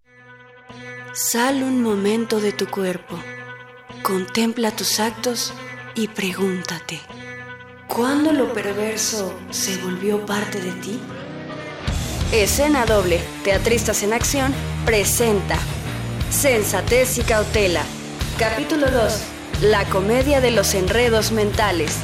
Sal 1.13 1.61
un 1.61 1.83
momento 1.83 2.39
de 2.39 2.53
tu 2.53 2.67
cuerpo, 2.67 3.19
contempla 4.01 4.71
tus 4.71 5.01
actos 5.01 5.51
y 5.93 6.07
pregúntate, 6.07 7.01
¿cuándo 7.85 8.31
lo 8.31 8.53
perverso 8.53 9.37
se 9.49 9.75
volvió 9.79 10.25
parte 10.25 10.61
de 10.61 10.71
ti? 10.71 11.01
Escena 12.31 12.85
doble, 12.85 13.19
Teatristas 13.43 14.03
en 14.03 14.13
Acción, 14.13 14.53
presenta 14.85 15.57
Sensatez 16.29 17.17
y 17.17 17.23
Cautela. 17.23 17.83
Capítulo 18.39 18.89
2. 18.89 19.21
La 19.63 19.83
comedia 19.89 20.39
de 20.39 20.51
los 20.51 20.73
enredos 20.73 21.33
mentales. 21.33 21.97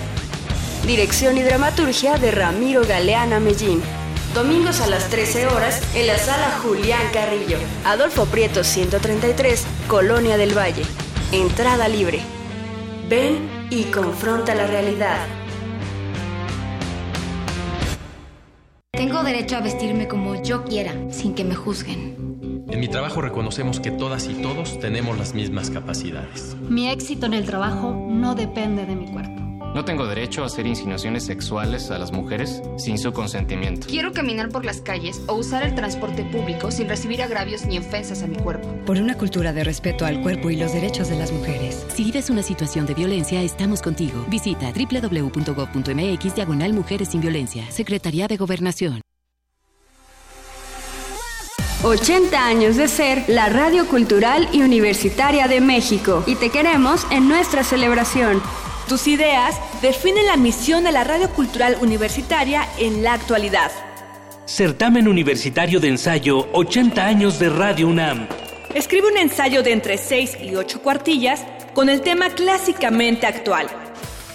Dirección 0.86 1.38
y 1.38 1.44
dramaturgia 1.44 2.18
de 2.18 2.32
Ramiro 2.32 2.86
Galeana 2.86 3.40
Mellín. 3.40 3.82
Domingos 4.38 4.81
a 4.81 4.88
las 4.88 5.09
13 5.09 5.47
horas 5.47 5.81
en 5.95 6.05
la 6.05 6.15
sala 6.19 6.59
Julián 6.61 7.01
Carrillo. 7.11 7.57
Adolfo 7.84 8.26
Prieto 8.26 8.64
133, 8.64 9.65
Colonia 9.88 10.38
del 10.38 10.55
Valle. 10.55 10.84
Entrada 11.31 11.88
libre. 11.88 12.19
Ven 13.09 13.49
y 13.72 13.85
confronta 13.85 14.53
la 14.53 14.68
realidad. 14.68 15.26
Tengo 18.91 19.23
derecho 19.23 19.57
a 19.57 19.61
vestirme 19.61 20.07
como 20.07 20.39
yo 20.43 20.64
quiera, 20.65 20.93
sin 21.09 21.34
que 21.34 21.43
me 21.43 21.55
juzguen. 21.55 22.64
En 22.69 22.80
mi 22.80 22.88
trabajo 22.88 23.22
reconocemos 23.22 23.80
que 23.80 23.89
todas 23.89 24.27
y 24.27 24.35
todos 24.35 24.80
tenemos 24.80 25.18
las 25.18 25.34
mismas 25.34 25.72
capacidades. 25.72 26.55
Mi 26.61 26.91
éxito 26.91 27.26
en 27.26 27.34
el 27.34 27.47
trabajo 27.47 27.91
no 28.07 28.35
depende 28.35 28.85
de 28.85 28.95
mi 28.95 29.11
cuerpo. 29.11 29.47
No 29.73 29.85
tengo 29.85 30.07
derecho 30.07 30.44
a 30.44 30.48
hacer 30.48 30.65
insinuaciones 30.65 31.26
sexuales 31.26 31.91
a 31.91 31.98
las 31.98 32.11
mujeres 32.11 32.61
sin 32.77 32.98
su 32.98 33.14
consentimiento. 33.14 33.88
Quiero 33.88 34.11
caminar 34.11 34.49
por 34.49 34.65
las 34.65 34.81
calles 34.81 35.22
o 35.27 35.35
usar 35.35 35.64
el 35.64 35.76
transporte 35.76 36.23
público 36.23 36.72
sin 36.72 36.89
recibir 36.89 37.22
agravios 37.22 37.65
ni 37.65 37.77
ofensas 37.77 38.23
a 38.23 38.27
mi 38.27 38.38
cuerpo. 38.38 38.68
Por 38.85 38.98
una 38.98 39.15
cultura 39.15 39.53
de 39.53 39.64
respeto 39.64 40.06
al 40.06 40.22
cuerpo 40.22 40.49
y 40.49 40.56
los 40.56 40.73
derechos 40.73 41.10
de 41.10 41.18
las 41.18 41.31
mujeres. 41.31 41.85
Si 41.94 42.03
vives 42.03 42.30
una 42.30 42.44
situación 42.44 42.85
de 42.85 42.94
violencia, 42.94 43.41
estamos 43.41 43.81
contigo. 43.81 44.26
Visita 44.30 44.72
www.gov.mx 44.72 46.35
diagonal 46.35 46.73
Mujeres 46.73 47.10
sin 47.10 47.22
Violencia. 47.22 47.69
Secretaría 47.72 48.27
de 48.27 48.38
Gobernación. 48.38 49.02
80 51.84 52.44
años 52.44 52.76
de 52.76 52.88
ser 52.88 53.23
la 53.27 53.49
Radio 53.49 53.88
Cultural 53.88 54.49
y 54.52 54.64
Universitaria 54.64 55.48
de 55.48 55.61
México 55.61 56.23
y 56.26 56.35
te 56.35 56.49
queremos 56.49 57.06
en 57.11 57.27
nuestra 57.27 57.64
celebración. 57.64 58.41
Tus 58.88 59.07
ideas 59.07 59.55
definen 59.81 60.27
la 60.27 60.38
misión 60.38 60.85
de 60.85 60.93
la 60.93 61.03
Radio 61.03 61.30
Cultural 61.30 61.76
Universitaria 61.81 62.65
en 62.80 63.03
la 63.03 63.11
actualidad. 63.14 63.69
Certamen 64.45 65.09
Universitario 65.09 65.81
de 65.81 65.89
Ensayo 65.89 66.47
80 66.53 67.05
años 67.05 67.38
de 67.38 67.49
Radio 67.49 67.89
UNAM. 67.89 68.30
Escribe 68.73 69.11
un 69.11 69.18
ensayo 69.18 69.61
de 69.61 69.73
entre 69.73 69.97
6 69.97 70.38
y 70.41 70.55
8 70.55 70.81
cuartillas 70.81 71.43
con 71.73 71.89
el 71.89 71.99
tema 71.99 72.30
clásicamente 72.30 73.27
actual. 73.27 73.68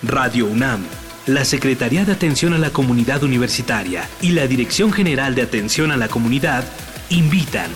Radio 0.04 0.48
UNAM 0.48 0.86
la 1.28 1.46
Secretaría 1.46 2.04
de 2.06 2.14
Atención 2.14 2.54
a 2.54 2.58
la 2.58 2.72
Comunidad 2.72 3.22
Universitaria 3.24 4.10
y 4.22 4.32
la 4.32 4.48
Dirección 4.48 4.92
General 4.92 5.36
de 5.36 5.44
Atención 5.44 5.92
a 5.92 5.98
la 5.98 6.08
Comunidad 6.08 6.64
invitan. 7.10 7.70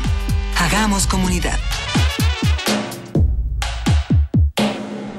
Hagamos 0.57 1.07
comunidad. 1.07 1.59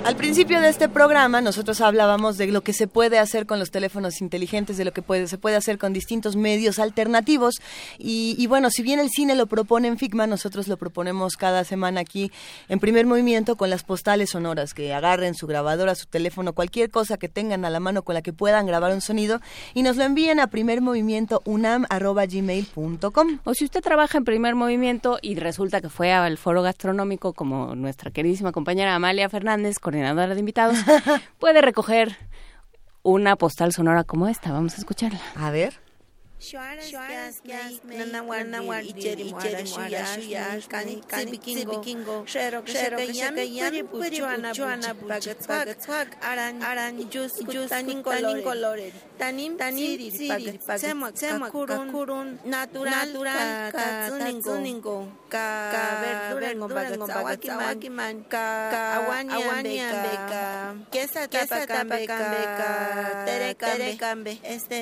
Al 0.07 0.15
principio 0.15 0.61
de 0.61 0.69
este 0.69 0.89
programa 0.89 1.41
nosotros 1.41 1.81
hablábamos 1.81 2.39
de 2.39 2.47
lo 2.47 2.61
que 2.61 2.73
se 2.73 2.87
puede 2.87 3.19
hacer 3.19 3.45
con 3.45 3.59
los 3.59 3.73
teléfonos 3.73 4.21
inteligentes, 4.21 4.77
de 4.77 4.85
lo 4.85 4.93
que 4.93 5.03
se 5.27 5.37
puede 5.37 5.57
hacer 5.57 5.79
con 5.79 5.93
distintos 5.93 6.37
medios 6.37 6.79
alternativos. 6.79 7.57
Y, 7.99 8.47
bueno, 8.47 8.71
si 8.71 8.85
bien 8.85 9.01
el 9.01 9.11
cine 9.11 9.35
lo 9.35 9.49
propone 9.49 9.89
en 9.89 9.99
Figma, 9.99 10.29
nosotros 10.29 10.69
lo 10.69 10.77
proponemos 10.77 11.37
cada 11.37 11.65
semana 11.65 12.03
aquí 12.03 12.31
en 12.69 12.79
primer 12.79 13.05
movimiento 13.05 13.57
con 13.57 13.69
las 13.69 13.83
postales 13.83 14.31
sonoras, 14.31 14.75
que 14.75 14.95
agarren 14.95 15.35
su 15.35 15.49
grabadora, 15.49 15.97
su 15.97 16.07
teléfono, 16.07 16.53
cualquier 16.53 16.89
cosa 16.89 17.17
que 17.17 17.29
tengan 17.29 17.65
a 17.65 17.71
la 17.71 17.81
mano 17.81 18.03
con 18.03 18.15
la 18.15 18.23
que 18.23 18.33
puedan 18.33 18.65
grabar 18.65 18.93
un 18.93 19.01
sonido 19.01 19.41
y 19.75 19.83
nos 19.83 19.97
lo 19.97 20.05
envíen 20.05 20.39
a 20.39 20.47
primermovimientounam.gmail.com. 20.47 23.39
O 23.43 23.55
si 23.55 23.65
usted 23.65 23.81
trabaja 23.81 24.19
en 24.19 24.25
primer 24.25 24.55
movimiento 24.55 25.19
y 25.21 25.35
resulta 25.35 25.81
que 25.81 25.89
fue 25.89 26.13
al 26.13 26.39
foro 26.39 26.63
gastronómico 26.63 27.33
como 27.33 27.75
nuestra 27.75 28.13
queridísima 28.13 28.53
compañera 28.53 28.95
Amalia 28.95 29.29
Fernández, 29.29 29.81
con 29.81 29.96
coordinadora 29.97 30.35
de 30.35 30.41
invitados, 30.41 30.79
puede 31.39 31.63
recoger 31.63 32.17
una 33.03 33.37
postal 33.37 33.73
sonora 33.73 34.05
como 34.05 34.29
esta. 34.29 34.53
Vamos 34.53 34.75
a 34.75 34.79
escucharla. 34.79 35.21
A 35.37 35.51
ver. 35.51 35.86
Ka 62.59 62.75
terekambe 63.25 64.39
este 64.43 64.77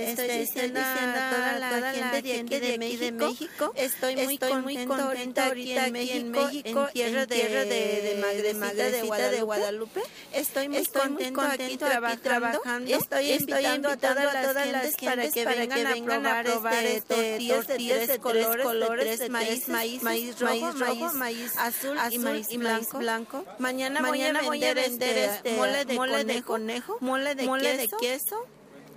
estoy 1.53 1.71
toda 1.71 1.93
la 1.93 2.23
gente 2.23 2.61
de 2.61 2.75
aquí 2.75 2.97
de 2.97 3.13
México 3.13 3.73
estoy 3.77 4.17
muy 4.17 4.39
contento 4.39 5.43
ahorita 5.43 5.85
aquí 5.85 6.11
en 6.11 6.31
México 6.31 6.89
en 6.95 7.27
tierra 7.27 7.65
de 7.65 8.55
Magdalena 8.59 9.31
de 9.31 9.43
Guadalupe. 9.43 10.01
Estoy 10.33 10.69
muy 10.69 10.85
contento 10.87 11.41
aquí 11.41 11.77
trabajando. 11.77 12.95
estoy 12.95 13.33
invitando 13.33 13.91
a 13.91 13.97
todas 13.97 14.47
todas 14.47 14.67
las 14.69 14.97
para 14.97 15.29
que 15.29 15.45
vengan 15.45 16.27
a 16.27 16.43
probar 16.43 16.85
este 16.85 17.39
tortillas 17.49 18.09
de 18.09 18.19
tres 18.19 18.59
colores, 18.63 19.31
maíz, 19.31 19.69
maíz, 19.69 20.03
maíz 20.03 20.39
rojo, 20.41 21.13
maíz 21.15 21.57
azul 21.57 21.99
y 22.11 22.19
maíz 22.19 22.93
blanco. 22.93 23.45
Mañana 23.59 24.03
voy 24.03 24.65
a 24.65 24.75
vender 24.75 25.19
este 25.19 25.57
mole 25.57 26.25
de 26.25 26.43
conejo, 26.43 26.99
mole 27.01 27.35
de 27.35 27.89
queso 28.01 28.47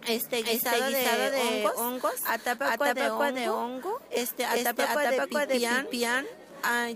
este 0.07 0.43
guisado, 0.43 0.75
este 0.87 0.99
guisado 0.99 1.31
de, 1.31 1.41
hongos, 1.41 1.73
hongos 1.77 2.13
atapaco, 2.25 2.83
de 3.33 3.49
hongo, 3.49 4.01
este 4.11 4.45
atapaco, 4.45 4.99
de 4.99 5.59
pipián, 5.59 6.25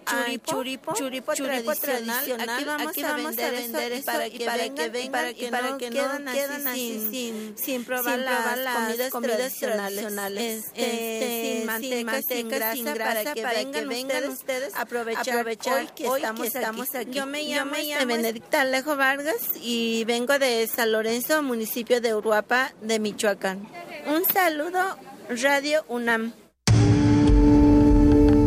churipo, 0.05 0.51
churipo, 0.51 0.93
churipo, 0.93 1.33
churipo 1.33 1.75
tradicional. 1.75 2.49
Aquí 2.49 2.63
vamos, 2.65 2.87
Aquí 2.87 3.01
vamos 3.03 3.25
a 3.25 3.29
vender, 3.29 3.45
a 3.45 3.51
vender 3.51 3.91
esto 3.93 4.11
para 4.11 4.29
que, 4.29 4.45
para 4.45 4.69
que 4.69 4.89
vengan, 4.89 5.11
para 5.11 5.33
que, 5.33 5.49
para 5.49 5.77
que 5.77 5.89
no 5.89 6.31
quedan 6.31 6.67
así 6.67 7.07
sin, 7.11 7.57
sin, 7.57 7.85
probar, 7.85 8.15
sin 8.15 8.25
probar 8.25 8.57
las 8.57 8.75
comidas, 8.75 9.11
comidas 9.11 9.53
tradicionales, 9.53 10.65
este, 10.73 11.57
sin 11.57 11.65
manteca, 11.65 12.21
sin 12.21 12.49
grasa, 12.49 12.73
sin 12.73 12.85
grasa 12.85 13.05
para 13.05 13.33
que, 13.33 13.41
para 13.41 13.57
vengan, 13.59 13.73
que 13.73 13.85
vengan 13.85 14.29
ustedes 14.29 14.75
a 14.75 14.81
aprovechar, 14.81 15.37
aprovechar 15.37 15.79
hoy 15.79 15.89
que, 15.95 16.07
hoy 16.07 16.21
estamos, 16.21 16.41
que 16.41 16.47
estamos 16.47 16.89
aquí. 16.89 17.09
aquí. 17.09 17.17
Yo 17.17 17.25
me 17.25 17.43
llamo, 17.43 17.71
Yo 17.75 17.77
me 17.77 17.83
llamo 17.83 18.05
Benedicta 18.07 18.61
Alejo 18.61 18.95
Vargas 18.95 19.41
y 19.61 20.03
vengo 20.05 20.37
de 20.39 20.67
San 20.67 20.91
Lorenzo, 20.91 21.41
municipio 21.43 22.01
de 22.01 22.15
Uruapa, 22.15 22.73
de 22.81 22.99
Michoacán. 22.99 23.67
Un 24.07 24.25
saludo, 24.25 24.97
Radio 25.29 25.85
UNAM. 25.87 26.40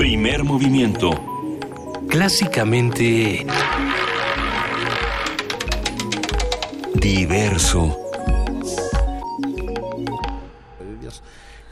Primer 0.05 0.44
movimiento. 0.44 1.12
Clásicamente... 2.10 3.47
Diverso. 6.97 7.98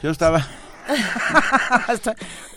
Yo 0.01 0.09
estaba... 0.09 0.39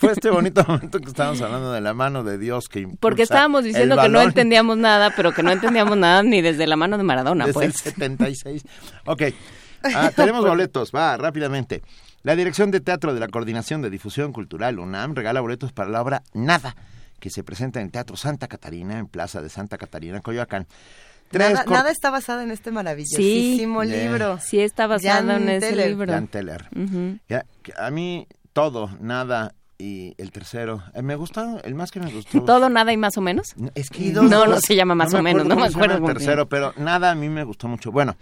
Fue 0.01 0.13
este 0.13 0.31
bonito 0.31 0.65
momento 0.67 0.99
que 0.99 1.09
estábamos 1.09 1.43
hablando 1.43 1.71
de 1.71 1.83
la 1.83 1.93
mano 1.93 2.25
de 2.25 2.39
Dios 2.39 2.71
que 2.71 2.89
Porque 2.99 3.25
estábamos 3.25 3.63
diciendo 3.63 3.99
que 4.01 4.09
no 4.09 4.23
entendíamos 4.23 4.79
nada, 4.79 5.13
pero 5.15 5.35
que 5.35 5.43
no 5.43 5.51
entendíamos 5.51 5.99
nada 5.99 6.23
ni 6.23 6.41
desde 6.41 6.67
la 6.67 6.77
mano 6.77 6.97
de 6.97 7.05
Maradona, 7.05 7.45
desde 7.45 7.53
pues. 7.53 7.67
el 7.67 7.93
76. 7.93 8.63
Ok. 9.05 9.23
Ah, 9.95 10.11
tenemos 10.17 10.43
boletos, 10.49 10.91
va, 10.91 11.19
rápidamente. 11.19 11.83
La 12.27 12.35
Dirección 12.35 12.73
de 12.73 12.81
Teatro 12.81 13.15
de 13.15 13.21
la 13.21 13.29
Coordinación 13.29 13.83
de 13.83 13.89
Difusión 13.89 14.33
Cultural 14.33 14.81
UNAM 14.81 15.15
regala 15.15 15.41
boletos 15.41 15.73
para 15.73 15.91
la 15.91 16.03
obra 16.03 16.23
Nada, 16.35 16.75
que 17.21 17.31
se 17.31 17.45
presenta 17.45 17.79
en 17.79 17.87
el 17.87 17.93
Teatro 17.93 18.17
Santa 18.17 18.49
Catarina, 18.49 18.99
en 18.99 19.07
Plaza 19.07 19.41
de 19.41 19.49
Santa 19.49 19.79
Catarina, 19.79 20.21
Coyoacán. 20.21 20.67
Tres 21.31 21.53
Nada, 21.69 21.89
está 21.89 22.11
basado 22.11 22.41
en 22.41 22.51
este 22.51 22.73
maravillosísimo 22.73 23.85
Sí. 23.85 23.91
libro. 23.91 24.41
Sí, 24.41 24.59
está 24.59 24.89
basado 24.89 25.29
Jan 25.29 25.43
en 25.43 25.49
ese 25.51 25.69
Teller. 25.69 25.89
libro. 25.91 26.13
Jan 26.13 26.27
Teller. 26.27 26.69
Ya, 27.29 27.47
que 27.63 27.73
a 27.79 27.93
mí 27.93 28.27
todo, 28.53 28.91
nada 29.01 29.55
y 29.79 30.15
el 30.19 30.33
tercero. 30.33 30.83
eh, 30.95 31.03
me 31.03 31.15
gustó, 31.15 31.61
el 31.63 31.77
más 31.77 31.93
que 31.93 32.01
me 32.01 32.11
gustó. 32.11 32.43
Todo, 32.43 32.69
nada 32.69 32.93
y 32.93 32.97
más 32.97 33.17
o 33.19 33.21
menos. 33.21 33.55
Es 33.77 33.89
que 33.89 34.11
no, 34.11 34.23
no 34.25 34.61
se 34.61 34.75
llama 34.75 34.97
más 34.97 35.15
o 35.15 35.23
menos, 35.23 35.47
no 35.47 35.55
me 35.55 35.67
acuerdo. 35.67 35.95
el 35.95 36.01
bien. 36.01 36.15
tercero, 36.15 36.49
pero 36.49 36.75
nada 36.77 37.13
a 37.13 37.15
mí 37.15 37.29
me 37.29 37.45
gustó 37.45 37.69
mucho. 37.69 37.93
Bueno, 37.93 38.17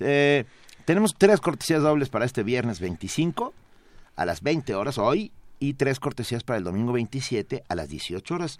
eh, 0.00 0.44
tenemos 0.86 1.14
tres 1.18 1.40
cortesías 1.40 1.82
dobles 1.82 2.08
para 2.08 2.24
este 2.24 2.44
viernes 2.44 2.80
25 2.80 3.52
a 4.14 4.24
las 4.24 4.40
20 4.40 4.74
horas 4.76 4.98
hoy 4.98 5.32
y 5.58 5.74
tres 5.74 5.98
cortesías 5.98 6.44
para 6.44 6.58
el 6.58 6.64
domingo 6.64 6.92
27 6.92 7.64
a 7.68 7.74
las 7.74 7.88
18 7.88 8.34
horas. 8.34 8.58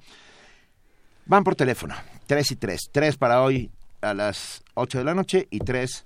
Van 1.24 1.44
por 1.44 1.54
teléfono, 1.54 1.94
tres 2.26 2.50
y 2.50 2.56
tres. 2.56 2.88
Tres 2.90 3.16
para 3.16 3.42
hoy 3.42 3.70
a 4.00 4.12
las 4.12 4.64
8 4.74 4.98
de 4.98 5.04
la 5.04 5.14
noche 5.14 5.46
y 5.50 5.60
tres 5.60 6.04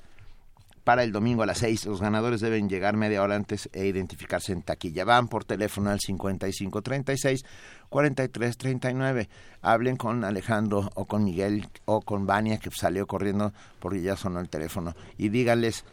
para 0.84 1.04
el 1.04 1.10
domingo 1.10 1.42
a 1.42 1.46
las 1.46 1.58
6. 1.58 1.86
Los 1.86 2.02
ganadores 2.02 2.42
deben 2.42 2.68
llegar 2.68 2.96
media 2.96 3.22
hora 3.22 3.36
antes 3.36 3.70
e 3.72 3.86
identificarse 3.86 4.52
en 4.52 4.60
taquilla. 4.60 5.06
Van 5.06 5.26
por 5.26 5.44
teléfono 5.44 5.88
al 5.88 6.00
5536 6.00 7.44
4339. 7.88 9.28
Hablen 9.62 9.96
con 9.96 10.22
Alejandro 10.24 10.90
o 10.94 11.06
con 11.06 11.24
Miguel 11.24 11.66
o 11.86 12.02
con 12.02 12.26
Vania 12.26 12.58
que 12.58 12.70
salió 12.70 13.06
corriendo 13.06 13.54
porque 13.78 14.02
ya 14.02 14.16
sonó 14.16 14.40
el 14.40 14.50
teléfono 14.50 14.94
y 15.16 15.30
díganles 15.30 15.84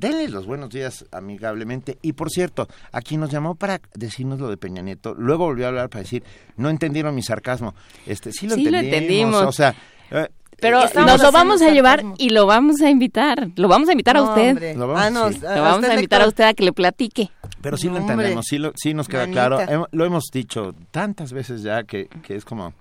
denle 0.00 0.28
los 0.28 0.46
buenos 0.46 0.70
días 0.70 1.04
amigablemente. 1.12 1.98
Y 2.02 2.14
por 2.14 2.30
cierto, 2.30 2.66
aquí 2.92 3.16
nos 3.16 3.30
llamó 3.30 3.54
para 3.54 3.80
decirnos 3.94 4.40
lo 4.40 4.48
de 4.48 4.56
Peña 4.56 4.82
Nieto. 4.82 5.14
Luego 5.14 5.44
volvió 5.44 5.66
a 5.66 5.68
hablar 5.68 5.88
para 5.90 6.02
decir, 6.02 6.24
no 6.56 6.70
entendieron 6.70 7.14
mi 7.14 7.22
sarcasmo. 7.22 7.74
Este, 8.06 8.32
sí 8.32 8.48
lo 8.48 8.54
Sí 8.56 8.64
lo 8.64 8.78
entendimos. 8.78 9.02
entendimos. 9.02 9.42
O 9.42 9.52
sea, 9.52 9.74
eh, 10.10 10.28
Pero 10.60 10.80
nos 10.94 11.22
lo 11.22 11.30
vamos 11.32 11.62
a 11.62 11.70
llevar 11.70 12.00
sarcasmo. 12.00 12.14
y 12.18 12.30
lo 12.30 12.46
vamos 12.46 12.80
a 12.80 12.90
invitar. 12.90 13.48
Lo 13.56 13.68
vamos 13.68 13.88
a 13.88 13.92
invitar 13.92 14.16
a 14.16 14.22
usted. 14.22 14.50
hombre. 14.50 14.74
Lo 14.74 14.88
vamos- 14.88 15.02
Ah, 15.02 15.10
no, 15.10 15.30
sí. 15.32 15.38
a- 15.46 15.56
Lo 15.56 15.64
a 15.64 15.70
vamos 15.70 15.88
a 15.88 15.94
invitar 15.94 16.22
a 16.22 16.28
usted 16.28 16.44
a 16.44 16.54
que 16.54 16.64
le 16.64 16.72
platique. 16.72 17.30
Pero 17.62 17.76
sí 17.76 17.88
lo 17.88 17.94
No, 17.94 18.00
entendemos, 18.00 18.46
sí, 18.48 18.56
lo, 18.58 18.72
sí 18.74 18.94
nos 18.94 19.06
queda 19.06 19.22
Manita. 19.22 19.46
claro. 19.56 19.70
Hem- 19.70 19.88
lo 19.92 20.04
hemos 20.06 20.24
dicho 20.32 20.74
tantas 20.90 21.32
veces 21.32 21.62
ya 21.62 21.82
que, 21.84 22.08
que 22.22 22.34
es 22.36 22.44
como, 22.46 22.72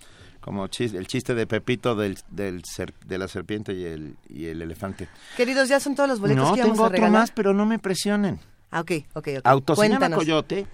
como 0.49 0.65
chis- 0.67 0.95
el 0.95 1.05
chiste 1.05 1.35
de 1.35 1.45
Pepito 1.45 1.93
del, 1.95 2.17
del 2.31 2.63
ser- 2.65 2.95
de 3.05 3.19
la 3.19 3.27
serpiente 3.27 3.71
y 3.73 3.85
el, 3.85 4.15
y 4.29 4.47
el 4.47 4.63
elefante. 4.63 5.07
Queridos, 5.37 5.69
ya 5.69 5.79
son 5.79 5.93
todos 5.93 6.09
los 6.09 6.19
boletos 6.19 6.43
No, 6.43 6.53
que 6.55 6.59
íbamos 6.61 6.73
tengo 6.75 6.83
a 6.85 6.87
otro 6.87 6.95
regalar. 6.95 7.21
más, 7.21 7.29
pero 7.29 7.53
no 7.53 7.67
me 7.67 7.77
presionen. 7.77 8.39
Ah, 8.71 8.79
ok, 8.81 8.91
ok, 9.13 9.27
ok. 9.37 9.41
Autocinema 9.43 9.89
Cuéntanos. 9.99 10.17
Coyote 10.17 10.65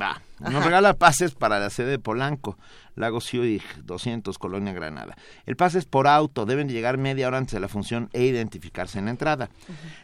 va, 0.00 0.22
nos 0.38 0.54
Ajá. 0.54 0.64
regala 0.64 0.94
pases 0.94 1.34
para 1.34 1.58
la 1.58 1.68
sede 1.70 1.90
de 1.90 1.98
Polanco, 1.98 2.56
Lago 2.94 3.20
Zurich, 3.20 3.64
200, 3.78 4.38
Colonia 4.38 4.72
Granada. 4.72 5.16
El 5.46 5.56
pase 5.56 5.80
es 5.80 5.84
por 5.84 6.06
auto, 6.06 6.46
deben 6.46 6.68
llegar 6.68 6.96
media 6.96 7.26
hora 7.26 7.38
antes 7.38 7.54
de 7.54 7.60
la 7.60 7.66
función 7.68 8.08
e 8.12 8.22
identificarse 8.24 9.00
en 9.00 9.06
la 9.06 9.10
entrada. 9.10 9.50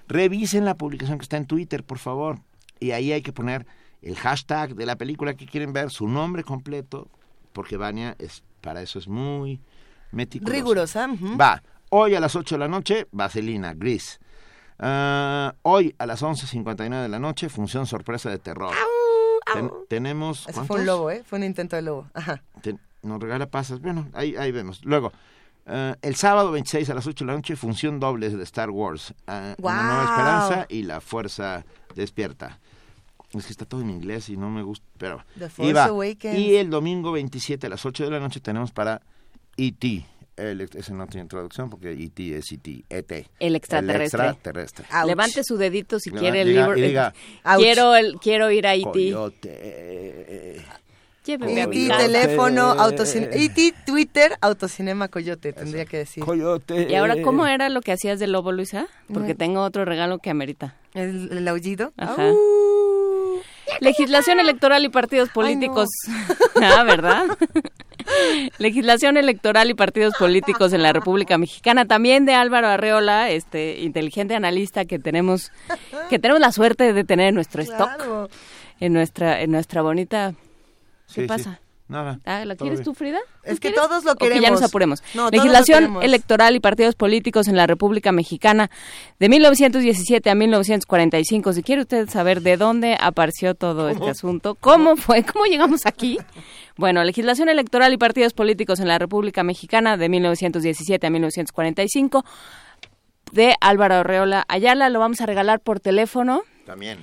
Revisen 0.08 0.64
la 0.64 0.74
publicación 0.76 1.18
que 1.18 1.22
está 1.22 1.36
en 1.36 1.46
Twitter, 1.46 1.84
por 1.84 1.98
favor. 1.98 2.40
Y 2.80 2.90
ahí 2.90 3.12
hay 3.12 3.22
que 3.22 3.32
poner 3.32 3.64
el 4.02 4.16
hashtag 4.16 4.74
de 4.74 4.86
la 4.86 4.96
película 4.96 5.34
que 5.34 5.46
quieren 5.46 5.72
ver, 5.72 5.90
su 5.90 6.08
nombre 6.08 6.42
completo, 6.42 7.08
porque 7.52 7.76
Vania 7.76 8.16
es, 8.18 8.42
para 8.62 8.80
eso 8.80 8.98
es 8.98 9.06
muy 9.08 9.60
meticulosa. 10.12 10.56
Rigurosa. 10.56 11.08
Va, 11.38 11.62
hoy 11.90 12.14
a 12.14 12.20
las 12.20 12.34
8 12.34 12.54
de 12.54 12.58
la 12.60 12.68
noche, 12.68 13.06
Vaselina, 13.12 13.74
Gris. 13.74 14.18
Ah, 14.78 15.54
hoy 15.62 15.94
a 15.98 16.06
las 16.06 16.22
11.59 16.22 17.02
de 17.02 17.08
la 17.08 17.18
noche, 17.18 17.48
función 17.48 17.86
sorpresa 17.86 18.30
de 18.30 18.38
terror. 18.38 18.74
Ten- 19.52 19.70
tenemos... 19.88 20.48
Ese 20.48 20.62
fue 20.64 20.80
un 20.80 20.86
lobo, 20.86 21.10
¿eh? 21.10 21.22
Fue 21.24 21.38
un 21.38 21.44
intento 21.44 21.76
de 21.76 21.82
lobo. 21.82 22.08
Ajá. 22.14 22.42
Ten- 22.62 22.80
nos 23.02 23.20
regala 23.20 23.46
pasas. 23.46 23.80
Bueno, 23.80 24.08
ahí, 24.14 24.34
ahí 24.36 24.50
vemos. 24.52 24.84
Luego, 24.84 25.12
eh, 25.66 25.94
el 26.02 26.14
sábado 26.16 26.52
26 26.52 26.88
a 26.90 26.94
las 26.94 27.06
8 27.06 27.24
de 27.24 27.30
la 27.30 27.36
noche, 27.36 27.56
función 27.56 28.00
doble 28.00 28.30
de 28.30 28.42
Star 28.44 28.70
Wars. 28.70 29.14
Ah, 29.26 29.54
Una 29.58 29.82
nueva 29.82 30.04
esperanza 30.04 30.66
y 30.68 30.82
la 30.84 31.00
fuerza 31.00 31.64
despierta. 31.94 32.58
Es 33.34 33.46
que 33.46 33.52
está 33.52 33.64
todo 33.64 33.80
en 33.80 33.90
inglés 33.90 34.28
y 34.28 34.36
no 34.36 34.50
me 34.50 34.62
gusta, 34.62 34.86
pero... 34.98 35.24
The 35.38 36.36
y 36.36 36.56
el 36.56 36.68
domingo 36.68 37.12
27 37.12 37.66
a 37.66 37.70
las 37.70 37.86
8 37.86 38.04
de 38.04 38.10
la 38.10 38.20
noche 38.20 38.40
tenemos 38.40 38.72
para 38.72 39.00
E.T. 39.56 40.06
El, 40.36 40.60
ese 40.62 40.94
no 40.94 41.06
tiene 41.06 41.28
traducción 41.28 41.68
porque 41.70 41.92
E.T. 41.92 42.36
es 42.36 42.52
E.T. 42.52 42.84
E.T. 42.88 43.26
El 43.38 43.56
extraterrestre. 43.56 44.22
El 44.22 44.30
extraterrestre. 44.30 44.86
Levante 45.06 45.44
su 45.44 45.56
dedito 45.56 45.98
si 45.98 46.10
quiere 46.10 46.42
el 46.42 46.54
libro. 46.54 46.74
diga, 46.74 47.14
quiero, 47.56 47.94
el, 47.94 48.18
quiero 48.18 48.50
ir 48.50 48.66
a 48.66 48.74
E. 48.74 48.82
Coyote. 48.82 50.64
Lléveme 51.24 51.62
E.T. 51.62 51.88
casa. 51.88 52.06
teléfono, 52.06 52.62
autocinema. 52.62 53.32
E.T. 53.32 53.74
Twitter, 53.86 54.32
autocinema 54.40 55.08
Coyote, 55.08 55.52
tendría 55.52 55.84
que 55.84 55.98
decir. 55.98 56.24
Coyote. 56.24 56.88
¿Y 56.90 56.94
ahora 56.96 57.20
cómo 57.22 57.46
era 57.46 57.68
lo 57.68 57.80
que 57.80 57.92
hacías 57.92 58.18
del 58.18 58.32
lobo, 58.32 58.52
Luisa? 58.52 58.88
Porque 59.12 59.34
tengo 59.34 59.62
otro 59.62 59.84
regalo 59.84 60.18
que 60.18 60.30
amerita. 60.30 60.76
El, 60.94 61.30
el 61.30 61.48
aullido. 61.48 61.92
Ajá. 61.96 62.32
Legislación 63.82 64.40
electoral 64.40 64.84
y 64.84 64.88
partidos 64.88 65.28
políticos. 65.28 65.88
ah, 66.62 66.84
¿verdad? 66.84 67.24
Legislación 68.58 69.16
electoral 69.16 69.70
y 69.70 69.74
partidos 69.74 70.14
políticos 70.18 70.72
en 70.72 70.82
la 70.82 70.92
República 70.92 71.38
Mexicana, 71.38 71.84
también 71.84 72.24
de 72.24 72.34
Álvaro 72.34 72.68
Arreola, 72.68 73.30
este 73.30 73.80
inteligente 73.80 74.34
analista 74.34 74.84
que 74.84 74.98
tenemos 74.98 75.52
que 76.10 76.18
tenemos 76.18 76.40
la 76.40 76.52
suerte 76.52 76.92
de 76.92 77.04
tener 77.04 77.28
en 77.28 77.34
nuestro 77.34 77.62
stock, 77.62 78.28
en 78.80 78.92
nuestra 78.92 79.40
en 79.40 79.50
nuestra 79.50 79.82
bonita 79.82 80.34
¿Qué 81.14 81.26
Sí, 81.28 81.42
sí. 81.42 81.50
Nada. 81.92 82.18
Ah, 82.24 82.44
¿la 82.44 82.56
quieres 82.56 82.80
bien. 82.80 82.84
tú, 82.84 82.94
Frida? 82.94 83.18
Es 83.44 83.54
¿Tú 83.54 83.60
que 83.60 83.72
quieres? 83.72 83.80
todos 83.80 84.04
lo 84.04 84.12
¿O 84.12 84.16
que 84.16 84.26
ya 84.28 84.34
queremos. 84.34 84.60
nos 84.60 84.68
apuremos. 84.70 85.02
No, 85.14 85.30
Legislación 85.30 85.78
queremos. 85.80 86.04
electoral 86.04 86.56
y 86.56 86.60
partidos 86.60 86.94
políticos 86.96 87.46
en 87.48 87.56
la 87.56 87.66
República 87.66 88.10
Mexicana 88.12 88.70
de 89.20 89.28
1917 89.28 90.28
a 90.30 90.34
1945. 90.34 91.52
Si 91.52 91.62
quiere 91.62 91.82
usted 91.82 92.08
saber 92.08 92.40
de 92.42 92.56
dónde 92.56 92.96
apareció 93.00 93.54
todo 93.54 93.88
este 93.88 94.10
asunto, 94.10 94.54
cómo 94.56 94.96
fue, 94.96 95.22
cómo 95.24 95.44
llegamos 95.44 95.86
aquí. 95.86 96.18
Bueno, 96.78 97.04
legislación 97.04 97.50
electoral 97.50 97.92
y 97.92 97.98
partidos 97.98 98.32
políticos 98.32 98.80
en 98.80 98.88
la 98.88 98.98
República 98.98 99.42
Mexicana 99.42 99.98
de 99.98 100.08
1917 100.08 101.06
a 101.06 101.10
1945 101.10 102.24
de 103.32 103.54
Álvaro 103.60 103.96
Arreola 103.96 104.46
Ayala. 104.48 104.88
Lo 104.88 104.98
vamos 104.98 105.20
a 105.20 105.26
regalar 105.26 105.60
por 105.60 105.80
teléfono 105.80 106.42
También. 106.64 106.98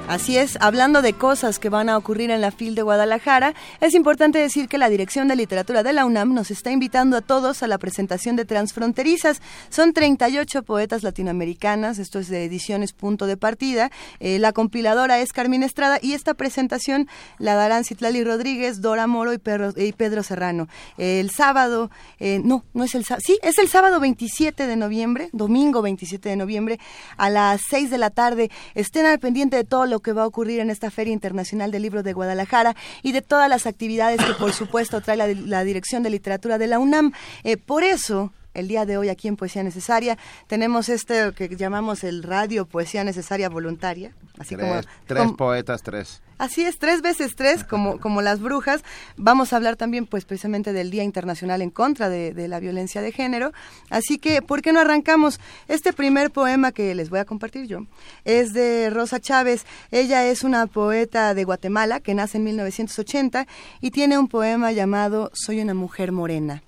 Así 0.07 0.37
es, 0.37 0.57
hablando 0.61 1.01
de 1.01 1.11
cosas 1.11 1.59
que 1.59 1.67
van 1.67 1.89
a 1.89 1.97
ocurrir 1.97 2.31
en 2.31 2.39
la 2.39 2.51
FIL 2.51 2.75
de 2.75 2.81
Guadalajara, 2.81 3.53
es 3.81 3.93
importante 3.93 4.39
decir 4.39 4.69
que 4.69 4.77
la 4.77 4.87
Dirección 4.87 5.27
de 5.27 5.35
Literatura 5.35 5.83
de 5.83 5.91
la 5.91 6.05
UNAM 6.05 6.33
nos 6.33 6.49
está 6.49 6.71
invitando 6.71 7.17
a 7.17 7.21
todos 7.21 7.61
a 7.61 7.67
la 7.67 7.77
presentación 7.77 8.37
de 8.37 8.45
Transfronterizas. 8.45 9.41
Son 9.69 9.91
38 9.91 10.63
poetas 10.63 11.03
latinoamericanas, 11.03 11.99
esto 11.99 12.19
es 12.19 12.29
de 12.29 12.45
ediciones 12.45 12.93
Punto 12.93 13.25
de 13.25 13.35
Partida. 13.35 13.91
Eh, 14.21 14.39
la 14.39 14.53
compiladora 14.53 15.19
es 15.19 15.33
Carmen 15.33 15.61
Estrada 15.61 15.99
y 16.01 16.13
esta 16.13 16.35
presentación 16.35 17.09
la 17.37 17.55
darán 17.55 17.83
Citlali 17.83 18.23
Rodríguez, 18.23 18.79
Dora 18.79 19.07
Moro 19.07 19.33
y, 19.33 19.39
Pedro 19.39 20.23
Serrano. 20.23 20.69
el 20.97 21.31
sábado, 21.31 21.91
eh, 22.21 22.39
no, 22.41 22.63
no 22.73 22.85
es 22.85 22.95
el 22.95 23.03
sábado, 23.03 23.23
sí, 23.27 23.39
es 23.41 23.57
el 23.57 23.67
sábado 23.67 23.99
27 23.99 24.67
de 24.67 24.75
noviembre, 24.77 25.29
domingo 25.33 25.81
27 25.81 26.29
de 26.29 26.37
noviembre, 26.37 26.79
a 27.17 27.29
las 27.29 27.59
6 27.69 27.89
de 27.89 27.97
la 27.97 28.09
tarde. 28.09 28.49
Estén 28.73 29.05
al 29.05 29.19
pendiente 29.19 29.57
de 29.57 29.65
todo 29.65 29.85
lo 29.85 29.96
que 30.01 30.13
va 30.13 30.23
a 30.23 30.27
ocurrir 30.27 30.59
en 30.59 30.69
esta 30.69 30.91
Feria 30.91 31.13
Internacional 31.13 31.71
del 31.71 31.81
Libro 31.81 32.03
de 32.03 32.13
Guadalajara 32.13 32.75
y 33.03 33.11
de 33.11 33.21
todas 33.21 33.49
las 33.49 33.65
actividades 33.65 34.23
que 34.23 34.33
por 34.33 34.53
supuesto 34.53 35.01
trae 35.01 35.17
la, 35.17 35.63
Dirección 35.63 36.03
de 36.03 36.09
Literatura 36.09 36.57
de 36.57 36.67
la 36.67 36.79
UNAM. 36.79 37.13
Eh, 37.43 37.57
por 37.57 37.83
eso, 37.83 38.31
el 38.57 38.67
día 38.67 38.85
de 38.85 38.97
hoy 38.97 39.09
aquí 39.09 39.27
en 39.27 39.37
Poesía 39.37 39.63
Necesaria 39.63 40.17
tenemos 40.47 40.89
este 40.89 41.31
que 41.33 41.47
llamamos 41.55 42.03
el 42.03 42.23
radio 42.23 42.65
Poesía 42.65 43.03
Necesaria 43.03 43.49
Voluntaria. 43.49 44.11
Así 44.39 44.55
tres, 44.55 44.67
como, 44.67 44.81
tres 45.05 45.31
poetas, 45.37 45.81
tres. 45.83 46.21
Así 46.37 46.63
es, 46.63 46.77
tres 46.77 47.01
veces 47.01 47.35
tres, 47.35 47.63
como, 47.63 47.99
como 47.99 48.21
las 48.21 48.39
brujas. 48.39 48.83
Vamos 49.15 49.53
a 49.53 49.55
hablar 49.55 49.75
también, 49.75 50.05
pues, 50.05 50.25
precisamente 50.25 50.73
del 50.73 50.91
Día 50.91 51.03
Internacional 51.03 51.61
en 51.63 51.71
contra 51.71 52.09
de, 52.09 52.33
de, 52.33 52.47
la 52.47 52.59
violencia 52.59 53.01
de 53.01 53.11
género. 53.11 53.51
Así 53.89 54.19
que, 54.19 54.43
¿por 54.43 54.61
qué 54.61 54.73
no 54.73 54.79
arrancamos? 54.79 55.39
Este 55.67 55.93
primer 55.93 56.29
poema 56.29 56.71
que 56.71 56.93
les 56.93 57.09
voy 57.09 57.19
a 57.19 57.25
compartir 57.25 57.65
yo 57.65 57.85
es 58.25 58.53
de 58.53 58.89
Rosa 58.91 59.19
Chávez. 59.19 59.65
Ella 59.89 60.25
es 60.25 60.43
una 60.43 60.67
poeta 60.67 61.33
de 61.33 61.43
Guatemala 61.43 61.99
que 61.99 62.13
nace 62.13 62.37
en 62.37 62.43
1980 62.43 63.47
y 63.81 63.91
tiene 63.91 64.19
un 64.19 64.27
poema 64.27 64.71
llamado 64.71 65.31
Soy 65.33 65.61
una 65.61 65.73
mujer 65.73 66.11
morena. 66.11 66.61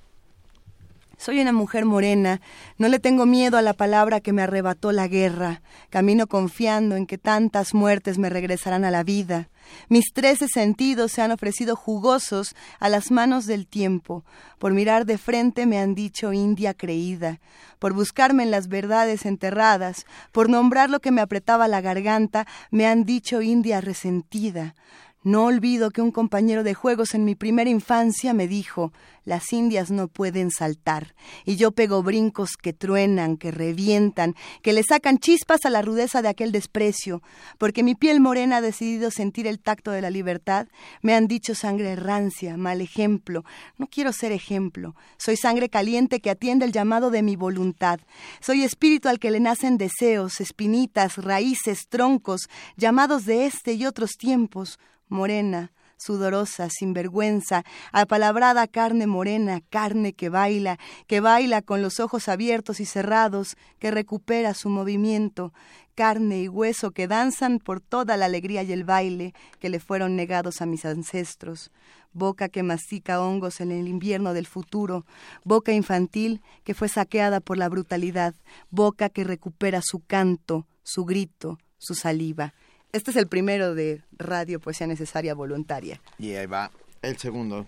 Soy 1.20 1.42
una 1.42 1.52
mujer 1.52 1.84
morena, 1.84 2.40
no 2.78 2.88
le 2.88 2.98
tengo 2.98 3.26
miedo 3.26 3.58
a 3.58 3.62
la 3.62 3.74
palabra 3.74 4.22
que 4.22 4.32
me 4.32 4.42
arrebató 4.42 4.94
la 4.94 5.10
guerra, 5.10 5.62
camino 5.90 6.28
confiando 6.28 6.96
en 6.96 7.06
que 7.06 7.18
tantas 7.18 7.74
muertes 7.74 8.18
me 8.18 8.30
regresarán 8.30 8.86
a 8.86 8.90
la 8.90 9.04
vida. 9.04 9.50
Mis 9.90 10.14
trece 10.14 10.48
sentidos 10.48 11.12
se 11.12 11.22
han 11.22 11.32
ofrecido 11.32 11.76
jugosos 11.76 12.56
a 12.80 12.88
las 12.88 13.12
manos 13.12 13.48
del 13.48 13.68
tiempo. 13.68 14.24
Por 14.60 14.72
mirar 14.72 15.06
de 15.06 15.18
frente 15.18 15.66
me 15.66 15.78
han 15.78 15.94
dicho 15.94 16.32
India 16.32 16.74
creída, 16.74 17.42
por 17.80 17.92
buscarme 17.92 18.44
en 18.44 18.52
las 18.52 18.70
verdades 18.70 19.26
enterradas, 19.26 20.06
por 20.32 20.50
nombrar 20.50 20.90
lo 20.90 21.02
que 21.02 21.12
me 21.12 21.20
apretaba 21.20 21.68
la 21.68 21.82
garganta, 21.82 22.48
me 22.72 22.88
han 22.88 23.04
dicho 23.04 23.42
India 23.42 23.82
resentida. 23.82 24.74
No 25.22 25.44
olvido 25.44 25.92
que 25.92 26.02
un 26.02 26.12
compañero 26.12 26.64
de 26.64 26.74
juegos 26.74 27.14
en 27.14 27.26
mi 27.26 27.36
primera 27.36 27.70
infancia 27.70 28.34
me 28.34 28.48
dijo, 28.48 28.94
las 29.26 29.52
indias 29.52 29.92
no 29.92 30.08
pueden 30.08 30.50
saltar, 30.50 31.14
y 31.44 31.58
yo 31.58 31.72
pego 31.72 32.02
brincos 32.04 32.52
que 32.56 32.72
truenan, 32.72 33.36
que 33.36 33.52
revientan, 33.52 34.36
que 34.62 34.72
le 34.72 34.82
sacan 34.82 35.18
chispas 35.18 35.66
a 35.66 35.70
la 35.70 35.82
rudeza 35.82 36.22
de 36.22 36.30
aquel 36.30 36.54
desprecio, 36.54 37.22
porque 37.58 37.84
mi 37.84 37.96
piel 37.96 38.22
morena 38.22 38.58
ha 38.58 38.62
decidido 38.62 39.12
sentir 39.12 39.46
el 39.46 39.60
tacto 39.60 39.92
de 39.92 40.02
la 40.02 40.10
libertad, 40.10 40.68
me 41.02 41.14
han 41.14 41.28
dicho 41.28 41.54
sangre 41.54 41.98
rancia, 41.98 42.56
mal 42.56 42.80
ejemplo, 42.80 43.44
no 43.78 43.88
quiero 43.88 44.14
ser 44.14 44.32
ejemplo, 44.32 44.96
soy 45.18 45.36
sangre 45.36 45.68
caliente 45.68 46.22
que 46.22 46.30
atiende 46.30 46.64
el 46.66 46.72
llamado 46.72 47.12
de 47.12 47.24
mi 47.24 47.36
voluntad, 47.36 48.00
soy 48.40 48.64
espíritu 48.64 49.10
al 49.10 49.20
que 49.20 49.32
le 49.32 49.42
nacen 49.42 49.78
deseos, 49.78 50.40
espinitas, 50.40 51.18
raíces, 51.18 51.88
troncos, 51.90 52.48
llamados 52.78 53.26
de 53.26 53.48
este 53.48 53.74
y 53.74 53.86
otros 53.86 54.12
tiempos, 54.18 54.80
morena, 55.10 55.72
sudorosa, 56.00 56.70
sin 56.70 56.94
vergüenza, 56.94 57.64
apalabrada 57.92 58.68
carne 58.68 59.06
morena, 59.06 59.62
carne 59.70 60.14
que 60.14 60.30
baila, 60.30 60.80
que 61.08 61.20
baila 61.20 61.62
con 61.62 61.82
los 61.82 62.00
ojos 62.00 62.30
abiertos 62.30 62.80
y 62.80 62.86
cerrados, 62.86 63.58
que 63.80 63.92
recupera 63.92 64.54
su 64.54 64.70
movimiento, 64.70 65.54
carne 65.96 66.44
y 66.44 66.48
hueso 66.48 66.92
que 66.92 67.08
danzan 67.08 67.60
por 67.60 67.82
toda 67.82 68.16
la 68.16 68.26
alegría 68.26 68.64
y 68.64 68.72
el 68.72 68.86
baile 68.86 69.34
que 69.60 69.68
le 69.68 69.82
fueron 69.82 70.16
negados 70.16 70.62
a 70.62 70.66
mis 70.66 70.86
ancestros, 70.86 71.72
boca 72.14 72.48
que 72.48 72.64
mastica 72.64 73.22
hongos 73.22 73.60
en 73.60 73.72
el 73.72 73.88
invierno 73.90 74.34
del 74.34 74.48
futuro, 74.48 75.06
boca 75.44 75.74
infantil 75.74 76.42
que 76.64 76.74
fue 76.74 76.88
saqueada 76.88 77.42
por 77.42 77.58
la 77.58 77.68
brutalidad, 77.68 78.34
boca 78.70 79.10
que 79.10 79.26
recupera 79.26 79.82
su 79.84 80.00
canto, 80.00 80.66
su 80.84 81.04
grito, 81.04 81.60
su 81.78 81.96
saliva. 81.96 82.54
Este 82.92 83.12
es 83.12 83.18
el 83.18 83.28
primero 83.28 83.76
de 83.76 84.02
Radio 84.18 84.60
Poesía 84.60 84.88
Necesaria 84.88 85.36
Voluntaria. 85.36 86.02
Y 86.18 86.32
ahí 86.32 86.48
va 86.48 86.72
el 87.04 87.18
segundo. 87.18 87.68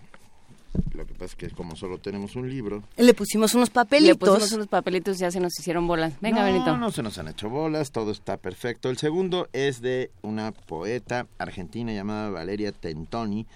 Lo 0.94 1.06
que 1.06 1.12
pasa 1.12 1.26
es 1.26 1.36
que 1.36 1.50
como 1.50 1.76
solo 1.76 1.98
tenemos 1.98 2.34
un 2.34 2.50
libro... 2.50 2.82
Le 2.96 3.14
pusimos 3.14 3.54
unos 3.54 3.70
papelitos. 3.70 4.08
Le 4.08 4.16
pusimos 4.16 4.52
unos 4.52 4.66
papelitos 4.66 5.18
y 5.18 5.20
ya 5.20 5.30
se 5.30 5.38
nos 5.38 5.56
hicieron 5.56 5.86
bolas. 5.86 6.14
Venga, 6.20 6.40
no, 6.40 6.46
Benito. 6.46 6.76
No, 6.76 6.90
se 6.90 7.04
nos 7.04 7.18
han 7.18 7.28
hecho 7.28 7.48
bolas, 7.48 7.92
todo 7.92 8.10
está 8.10 8.36
perfecto. 8.36 8.90
El 8.90 8.98
segundo 8.98 9.48
es 9.52 9.80
de 9.80 10.10
una 10.22 10.50
poeta 10.50 11.28
argentina 11.38 11.92
llamada 11.92 12.30
Valeria 12.30 12.72
Tentoni, 12.72 13.46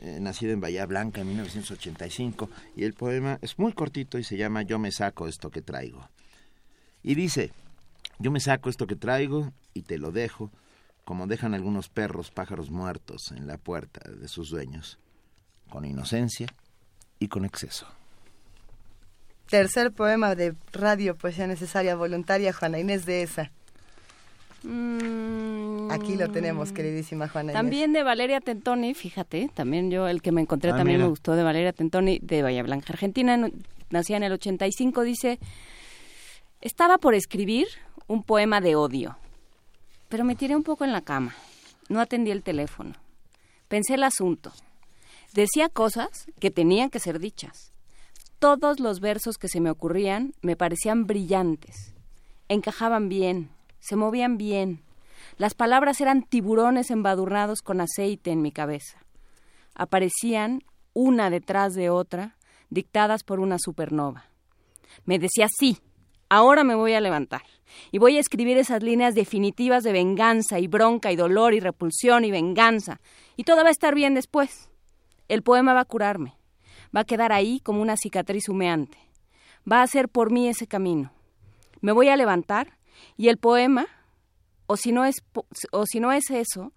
eh, 0.00 0.18
nacida 0.20 0.52
en 0.52 0.60
Bahía 0.60 0.86
Blanca 0.86 1.20
en 1.20 1.28
1985. 1.28 2.50
Y 2.74 2.82
el 2.82 2.94
poema 2.94 3.38
es 3.42 3.60
muy 3.60 3.72
cortito 3.74 4.18
y 4.18 4.24
se 4.24 4.36
llama 4.36 4.62
Yo 4.62 4.80
me 4.80 4.90
saco 4.90 5.28
esto 5.28 5.50
que 5.50 5.62
traigo. 5.62 6.08
Y 7.04 7.14
dice, 7.14 7.52
yo 8.18 8.32
me 8.32 8.40
saco 8.40 8.70
esto 8.70 8.88
que 8.88 8.96
traigo 8.96 9.52
y 9.72 9.82
te 9.82 9.98
lo 9.98 10.10
dejo 10.10 10.50
como 11.06 11.28
dejan 11.28 11.54
algunos 11.54 11.88
perros 11.88 12.32
pájaros 12.32 12.72
muertos 12.72 13.30
en 13.30 13.46
la 13.46 13.58
puerta 13.58 14.10
de 14.10 14.26
sus 14.26 14.50
dueños, 14.50 14.98
con 15.70 15.84
inocencia 15.84 16.48
y 17.20 17.28
con 17.28 17.44
exceso. 17.44 17.86
Tercer 19.48 19.92
poema 19.92 20.34
de 20.34 20.56
Radio 20.72 21.16
Poesía 21.16 21.46
Necesaria 21.46 21.94
Voluntaria, 21.94 22.52
Juana 22.52 22.80
Inés 22.80 23.06
de 23.06 23.22
esa. 23.22 23.52
Mm. 24.64 25.92
Aquí 25.92 26.16
lo 26.16 26.28
tenemos, 26.32 26.72
queridísima 26.72 27.28
Juana 27.28 27.52
Inés. 27.52 27.62
También 27.62 27.92
de 27.92 28.02
Valeria 28.02 28.40
Tentoni, 28.40 28.92
fíjate, 28.92 29.48
también 29.54 29.92
yo, 29.92 30.08
el 30.08 30.20
que 30.20 30.32
me 30.32 30.40
encontré 30.40 30.72
ah, 30.72 30.76
también 30.76 31.00
me 31.00 31.06
gustó 31.06 31.36
de 31.36 31.44
Valeria 31.44 31.72
Tentoni, 31.72 32.18
de 32.20 32.42
Bahía 32.42 32.64
Blanca, 32.64 32.92
Argentina, 32.92 33.48
nacía 33.90 34.16
en 34.16 34.24
el 34.24 34.32
85, 34.32 35.02
dice, 35.02 35.38
estaba 36.60 36.98
por 36.98 37.14
escribir 37.14 37.68
un 38.08 38.24
poema 38.24 38.60
de 38.60 38.74
odio 38.74 39.16
pero 40.08 40.24
me 40.24 40.36
tiré 40.36 40.56
un 40.56 40.62
poco 40.62 40.84
en 40.84 40.92
la 40.92 41.02
cama. 41.02 41.34
No 41.88 42.00
atendí 42.00 42.30
el 42.30 42.42
teléfono. 42.42 42.94
Pensé 43.68 43.94
el 43.94 44.04
asunto. 44.04 44.52
Decía 45.32 45.68
cosas 45.68 46.26
que 46.38 46.50
tenían 46.50 46.90
que 46.90 47.00
ser 47.00 47.18
dichas. 47.18 47.72
Todos 48.38 48.80
los 48.80 49.00
versos 49.00 49.38
que 49.38 49.48
se 49.48 49.60
me 49.60 49.70
ocurrían 49.70 50.34
me 50.42 50.56
parecían 50.56 51.06
brillantes. 51.06 51.94
Encajaban 52.48 53.08
bien, 53.08 53.50
se 53.80 53.96
movían 53.96 54.36
bien. 54.36 54.82
Las 55.36 55.54
palabras 55.54 56.00
eran 56.00 56.22
tiburones 56.22 56.90
embadurnados 56.90 57.60
con 57.62 57.80
aceite 57.80 58.30
en 58.30 58.42
mi 58.42 58.52
cabeza. 58.52 58.98
Aparecían 59.74 60.62
una 60.92 61.30
detrás 61.30 61.74
de 61.74 61.90
otra, 61.90 62.36
dictadas 62.70 63.22
por 63.24 63.40
una 63.40 63.58
supernova. 63.58 64.26
Me 65.04 65.18
decía 65.18 65.48
sí, 65.58 65.78
ahora 66.28 66.64
me 66.64 66.74
voy 66.74 66.94
a 66.94 67.00
levantar 67.00 67.42
y 67.90 67.98
voy 67.98 68.16
a 68.16 68.20
escribir 68.20 68.58
esas 68.58 68.82
líneas 68.82 69.14
definitivas 69.14 69.82
de 69.82 69.92
venganza 69.92 70.58
y 70.58 70.66
bronca 70.66 71.12
y 71.12 71.16
dolor 71.16 71.54
y 71.54 71.60
repulsión 71.60 72.24
y 72.24 72.30
venganza. 72.30 73.00
Y 73.36 73.44
todo 73.44 73.62
va 73.62 73.68
a 73.68 73.72
estar 73.72 73.94
bien 73.94 74.14
después. 74.14 74.68
El 75.28 75.42
poema 75.42 75.74
va 75.74 75.80
a 75.80 75.84
curarme. 75.84 76.36
Va 76.94 77.00
a 77.00 77.04
quedar 77.04 77.32
ahí 77.32 77.60
como 77.60 77.82
una 77.82 77.96
cicatriz 77.96 78.48
humeante. 78.48 78.98
Va 79.70 79.80
a 79.80 79.82
hacer 79.82 80.08
por 80.08 80.30
mí 80.30 80.48
ese 80.48 80.66
camino. 80.66 81.12
Me 81.80 81.92
voy 81.92 82.08
a 82.08 82.16
levantar 82.16 82.78
y 83.16 83.28
el 83.28 83.38
poema, 83.38 83.86
o 84.66 84.76
si 84.76 84.92
no 84.92 85.04
es, 85.04 85.16
o 85.72 85.86
si 85.86 86.00
no 86.00 86.12
es 86.12 86.30
eso, 86.30 86.72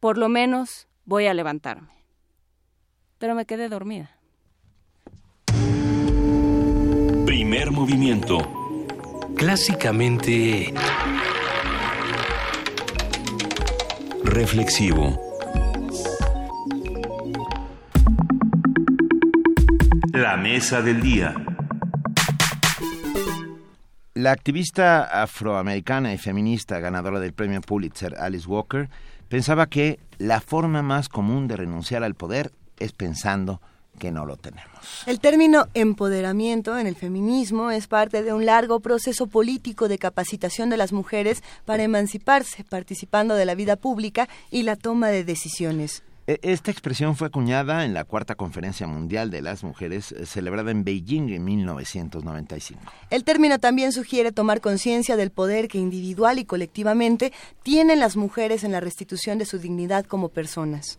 por 0.00 0.16
lo 0.16 0.28
menos 0.28 0.88
voy 1.04 1.26
a 1.26 1.34
levantarme. 1.34 1.92
Pero 3.18 3.34
me 3.34 3.46
quedé 3.46 3.68
dormida. 3.68 4.16
Primer 7.26 7.70
movimiento 7.72 8.57
clásicamente... 9.38 10.74
Reflexivo. 14.24 15.16
La 20.12 20.36
mesa 20.36 20.82
del 20.82 21.00
día. 21.00 21.34
La 24.14 24.32
activista 24.32 25.22
afroamericana 25.22 26.12
y 26.12 26.18
feminista 26.18 26.80
ganadora 26.80 27.20
del 27.20 27.32
premio 27.32 27.60
Pulitzer, 27.60 28.16
Alice 28.18 28.46
Walker, 28.46 28.90
pensaba 29.28 29.68
que 29.68 30.00
la 30.18 30.40
forma 30.40 30.82
más 30.82 31.08
común 31.08 31.46
de 31.46 31.56
renunciar 31.56 32.02
al 32.02 32.16
poder 32.16 32.50
es 32.78 32.92
pensando 32.92 33.62
que 33.98 34.10
no 34.10 34.26
lo 34.26 34.36
tenemos. 34.36 34.68
El 35.06 35.20
término 35.20 35.66
empoderamiento 35.74 36.78
en 36.78 36.86
el 36.86 36.96
feminismo 36.96 37.70
es 37.70 37.86
parte 37.86 38.22
de 38.22 38.32
un 38.32 38.46
largo 38.46 38.80
proceso 38.80 39.26
político 39.26 39.88
de 39.88 39.98
capacitación 39.98 40.70
de 40.70 40.76
las 40.76 40.92
mujeres 40.92 41.42
para 41.64 41.82
emanciparse, 41.82 42.64
participando 42.64 43.34
de 43.34 43.44
la 43.44 43.54
vida 43.54 43.76
pública 43.76 44.28
y 44.50 44.62
la 44.62 44.76
toma 44.76 45.08
de 45.08 45.24
decisiones. 45.24 46.02
E, 46.28 46.38
esta 46.42 46.70
expresión 46.70 47.16
fue 47.16 47.28
acuñada 47.28 47.86
en 47.86 47.94
la 47.94 48.04
Cuarta 48.04 48.34
Conferencia 48.34 48.86
Mundial 48.86 49.30
de 49.30 49.40
las 49.40 49.64
Mujeres 49.64 50.12
eh, 50.12 50.26
celebrada 50.26 50.70
en 50.70 50.84
Beijing 50.84 51.30
en 51.30 51.42
1995. 51.42 52.82
El 53.08 53.24
término 53.24 53.58
también 53.58 53.92
sugiere 53.92 54.30
tomar 54.30 54.60
conciencia 54.60 55.16
del 55.16 55.30
poder 55.30 55.68
que 55.68 55.78
individual 55.78 56.38
y 56.38 56.44
colectivamente 56.44 57.32
tienen 57.62 57.98
las 57.98 58.16
mujeres 58.16 58.62
en 58.62 58.72
la 58.72 58.80
restitución 58.80 59.38
de 59.38 59.46
su 59.46 59.58
dignidad 59.58 60.04
como 60.04 60.28
personas. 60.28 60.96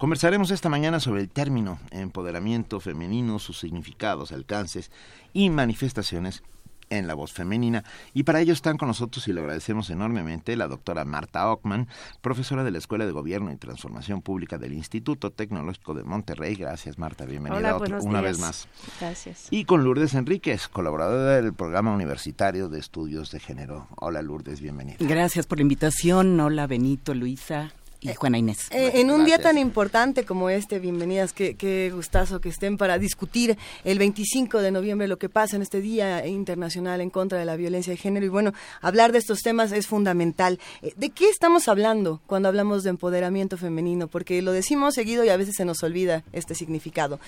Conversaremos 0.00 0.50
esta 0.50 0.70
mañana 0.70 0.98
sobre 0.98 1.20
el 1.20 1.28
término 1.28 1.78
empoderamiento 1.90 2.80
femenino, 2.80 3.38
sus 3.38 3.58
significados, 3.58 4.32
alcances 4.32 4.90
y 5.34 5.50
manifestaciones 5.50 6.42
en 6.88 7.06
la 7.06 7.12
voz 7.12 7.34
femenina. 7.34 7.84
Y 8.14 8.22
para 8.22 8.40
ello 8.40 8.54
están 8.54 8.78
con 8.78 8.88
nosotros, 8.88 9.28
y 9.28 9.34
lo 9.34 9.42
agradecemos 9.42 9.90
enormemente, 9.90 10.56
la 10.56 10.68
doctora 10.68 11.04
Marta 11.04 11.52
Ockman, 11.52 11.86
profesora 12.22 12.64
de 12.64 12.70
la 12.70 12.78
Escuela 12.78 13.04
de 13.04 13.12
Gobierno 13.12 13.52
y 13.52 13.56
Transformación 13.56 14.22
Pública 14.22 14.56
del 14.56 14.72
Instituto 14.72 15.32
Tecnológico 15.32 15.92
de 15.92 16.02
Monterrey. 16.02 16.54
Gracias, 16.54 16.98
Marta. 16.98 17.26
Bienvenida 17.26 17.76
una 18.00 18.22
vez 18.22 18.38
más. 18.38 18.68
Gracias. 19.00 19.48
Y 19.50 19.66
con 19.66 19.84
Lourdes 19.84 20.14
Enríquez, 20.14 20.66
colaboradora 20.68 21.42
del 21.42 21.52
Programa 21.52 21.92
Universitario 21.92 22.70
de 22.70 22.78
Estudios 22.78 23.32
de 23.32 23.40
Género. 23.40 23.86
Hola, 23.96 24.22
Lourdes, 24.22 24.62
bienvenida. 24.62 24.96
Gracias 24.98 25.46
por 25.46 25.58
la 25.58 25.62
invitación. 25.62 26.40
Hola, 26.40 26.66
Benito, 26.66 27.12
Luisa 27.12 27.74
y 28.00 28.08
eh, 28.08 28.14
Juana 28.14 28.38
Inés. 28.38 28.68
Eh, 28.70 28.92
en 28.94 29.10
un 29.10 29.24
día 29.24 29.38
tan 29.38 29.58
importante 29.58 30.24
como 30.24 30.50
este, 30.50 30.78
bienvenidas, 30.78 31.32
qué, 31.32 31.54
qué 31.54 31.90
gustazo 31.94 32.40
que 32.40 32.48
estén 32.48 32.76
para 32.76 32.98
discutir 32.98 33.58
el 33.84 33.98
25 33.98 34.62
de 34.62 34.70
noviembre 34.70 35.08
lo 35.08 35.18
que 35.18 35.28
pasa 35.28 35.56
en 35.56 35.62
este 35.62 35.80
Día 35.80 36.26
Internacional 36.26 37.00
en 37.00 37.10
contra 37.10 37.38
de 37.38 37.44
la 37.44 37.56
Violencia 37.56 37.92
de 37.92 37.96
Género. 37.96 38.24
Y 38.24 38.30
bueno, 38.30 38.52
hablar 38.80 39.12
de 39.12 39.18
estos 39.18 39.40
temas 39.40 39.72
es 39.72 39.86
fundamental. 39.86 40.58
Eh, 40.82 40.94
¿De 40.96 41.10
qué 41.10 41.28
estamos 41.28 41.68
hablando 41.68 42.20
cuando 42.26 42.48
hablamos 42.48 42.82
de 42.82 42.90
empoderamiento 42.90 43.56
femenino? 43.56 44.08
Porque 44.08 44.40
lo 44.42 44.52
decimos 44.52 44.94
seguido 44.94 45.24
y 45.24 45.28
a 45.28 45.36
veces 45.36 45.56
se 45.56 45.64
nos 45.64 45.82
olvida 45.82 46.24
este 46.32 46.54
significado. 46.54 47.20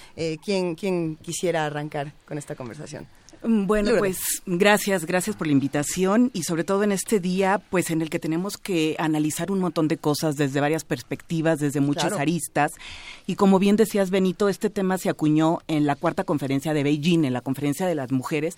¿quién, 0.44 0.74
¿Quién 0.74 1.16
quisiera 1.16 1.66
arrancar 1.66 2.12
con 2.26 2.38
esta 2.38 2.54
conversación? 2.54 3.06
Mm, 3.44 3.66
bueno, 3.66 3.92
pues 3.98 4.42
gracias, 4.46 5.04
gracias 5.04 5.34
por 5.34 5.48
la 5.48 5.52
invitación 5.52 6.30
y 6.32 6.44
sobre 6.44 6.62
todo 6.62 6.84
en 6.84 6.92
este 6.92 7.18
día, 7.18 7.60
pues 7.70 7.90
en 7.90 8.00
el 8.00 8.08
que 8.08 8.20
tenemos 8.20 8.56
que 8.56 8.94
analizar 8.98 9.50
un 9.50 9.58
montón 9.58 9.88
de 9.88 9.96
cosas 9.96 10.36
desde 10.36 10.60
varias 10.60 10.84
perspectivas, 10.84 11.58
desde 11.58 11.80
muchas 11.80 12.12
aristas. 12.12 12.72
Y 13.26 13.34
como 13.34 13.58
bien 13.58 13.76
decías, 13.76 14.10
Benito, 14.10 14.48
este 14.48 14.70
tema 14.70 14.96
se 14.96 15.08
acuñó 15.08 15.58
en 15.66 15.86
la 15.86 15.96
cuarta 15.96 16.24
conferencia 16.24 16.72
de 16.72 16.84
Beijing, 16.84 17.24
en 17.24 17.32
la 17.32 17.40
conferencia 17.40 17.86
de 17.86 17.94
las 17.96 18.12
mujeres, 18.12 18.56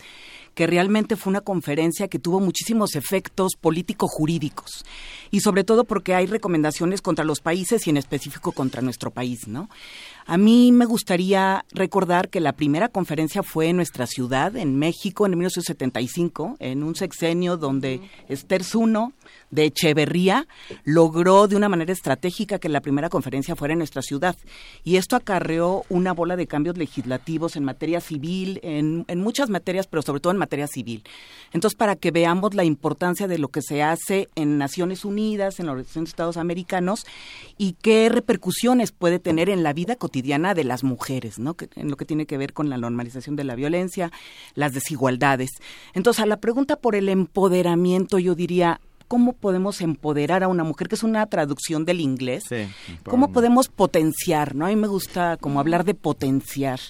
que 0.54 0.66
realmente 0.66 1.16
fue 1.16 1.30
una 1.30 1.40
conferencia 1.40 2.08
que 2.08 2.18
tuvo 2.18 2.40
muchísimos 2.40 2.94
efectos 2.94 3.56
político-jurídicos 3.56 4.84
y 5.30 5.40
sobre 5.40 5.64
todo 5.64 5.84
porque 5.84 6.14
hay 6.14 6.26
recomendaciones 6.26 7.02
contra 7.02 7.24
los 7.24 7.40
países 7.40 7.86
y 7.86 7.90
en 7.90 7.96
específico 7.96 8.52
contra 8.52 8.82
nuestro 8.82 9.10
país, 9.10 9.48
¿no? 9.48 9.68
A 10.26 10.38
mí 10.38 10.72
me 10.72 10.86
gustaría 10.86 11.66
recordar 11.72 12.30
que 12.30 12.40
la 12.40 12.54
primera 12.54 12.88
conferencia 12.88 13.42
fue 13.42 13.68
en 13.68 13.76
nuestra 13.76 14.06
ciudad, 14.06 14.56
en 14.56 14.78
México, 14.78 15.26
en 15.26 15.32
1975, 15.32 16.56
en 16.60 16.82
un 16.82 16.94
sexenio 16.94 17.58
donde 17.58 18.00
Esther 18.30 18.64
Zuno, 18.64 19.12
de 19.50 19.64
Echeverría, 19.66 20.46
logró 20.84 21.48
de 21.48 21.56
una 21.56 21.68
manera 21.68 21.92
estratégica 21.92 22.58
que 22.58 22.68
la 22.68 22.80
primera 22.80 23.08
conferencia 23.08 23.56
fuera 23.56 23.72
en 23.72 23.78
nuestra 23.78 24.02
ciudad. 24.02 24.36
Y 24.82 24.96
esto 24.96 25.16
acarreó 25.16 25.84
una 25.88 26.12
bola 26.12 26.36
de 26.36 26.46
cambios 26.46 26.76
legislativos 26.76 27.56
en 27.56 27.64
materia 27.64 28.00
civil, 28.00 28.60
en, 28.62 29.04
en 29.08 29.20
muchas 29.20 29.50
materias, 29.50 29.86
pero 29.86 30.02
sobre 30.02 30.20
todo 30.20 30.32
en 30.32 30.38
materia 30.38 30.66
civil. 30.66 31.02
Entonces, 31.52 31.76
para 31.76 31.96
que 31.96 32.10
veamos 32.10 32.54
la 32.54 32.64
importancia 32.64 33.28
de 33.28 33.38
lo 33.38 33.48
que 33.48 33.62
se 33.62 33.82
hace 33.82 34.28
en 34.34 34.58
Naciones 34.58 35.04
Unidas, 35.04 35.60
en 35.60 35.66
la 35.66 35.72
Organización 35.72 36.04
de 36.04 36.08
Estados 36.08 36.36
Americanos, 36.36 37.06
y 37.58 37.74
qué 37.80 38.08
repercusiones 38.08 38.92
puede 38.92 39.18
tener 39.18 39.48
en 39.48 39.62
la 39.62 39.72
vida 39.72 39.96
cotidiana 39.96 40.54
de 40.54 40.64
las 40.64 40.84
mujeres, 40.84 41.38
¿no? 41.38 41.56
en 41.76 41.90
lo 41.90 41.96
que 41.96 42.04
tiene 42.04 42.26
que 42.26 42.38
ver 42.38 42.52
con 42.52 42.70
la 42.70 42.78
normalización 42.78 43.36
de 43.36 43.44
la 43.44 43.54
violencia, 43.54 44.10
las 44.54 44.72
desigualdades. 44.72 45.50
Entonces, 45.94 46.22
a 46.22 46.26
la 46.26 46.38
pregunta 46.38 46.76
por 46.76 46.94
el 46.94 47.08
empoderamiento, 47.08 48.18
yo 48.18 48.34
diría, 48.34 48.80
cómo 49.14 49.32
podemos 49.32 49.80
empoderar 49.80 50.42
a 50.42 50.48
una 50.48 50.64
mujer, 50.64 50.88
que 50.88 50.96
es 50.96 51.04
una 51.04 51.24
traducción 51.26 51.84
del 51.84 52.00
inglés, 52.00 52.42
cómo 53.04 53.30
podemos 53.30 53.68
potenciar, 53.68 54.56
¿no? 54.56 54.66
A 54.66 54.70
mí 54.70 54.74
me 54.74 54.88
gusta 54.88 55.36
como 55.36 55.60
hablar 55.60 55.84
de 55.84 55.94
potenciar, 55.94 56.80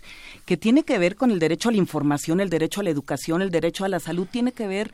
que 0.46 0.56
tiene 0.56 0.84
que 0.84 0.96
ver 0.96 1.16
con 1.16 1.30
el 1.30 1.38
derecho 1.38 1.68
a 1.68 1.72
la 1.72 1.76
información, 1.76 2.40
el 2.40 2.48
derecho 2.48 2.80
a 2.80 2.84
la 2.84 2.88
educación, 2.88 3.42
el 3.42 3.50
derecho 3.50 3.84
a 3.84 3.90
la 3.90 4.00
salud, 4.00 4.26
tiene 4.26 4.52
que 4.52 4.66
ver 4.66 4.90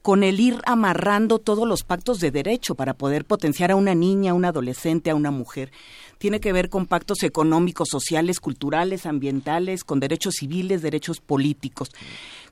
con 0.00 0.22
el 0.22 0.40
ir 0.40 0.56
amarrando 0.64 1.38
todos 1.38 1.68
los 1.68 1.82
pactos 1.82 2.18
de 2.18 2.30
derecho 2.30 2.74
para 2.74 2.94
poder 2.94 3.26
potenciar 3.26 3.72
a 3.72 3.76
una 3.76 3.94
niña, 3.94 4.30
a 4.30 4.34
un 4.34 4.46
adolescente, 4.46 5.10
a 5.10 5.14
una 5.14 5.30
mujer. 5.30 5.72
Tiene 6.16 6.40
que 6.40 6.54
ver 6.54 6.70
con 6.70 6.86
pactos 6.86 7.22
económicos, 7.24 7.88
sociales, 7.90 8.40
culturales, 8.40 9.04
ambientales, 9.04 9.84
con 9.84 10.00
derechos 10.00 10.36
civiles, 10.38 10.80
derechos 10.80 11.20
políticos 11.20 11.90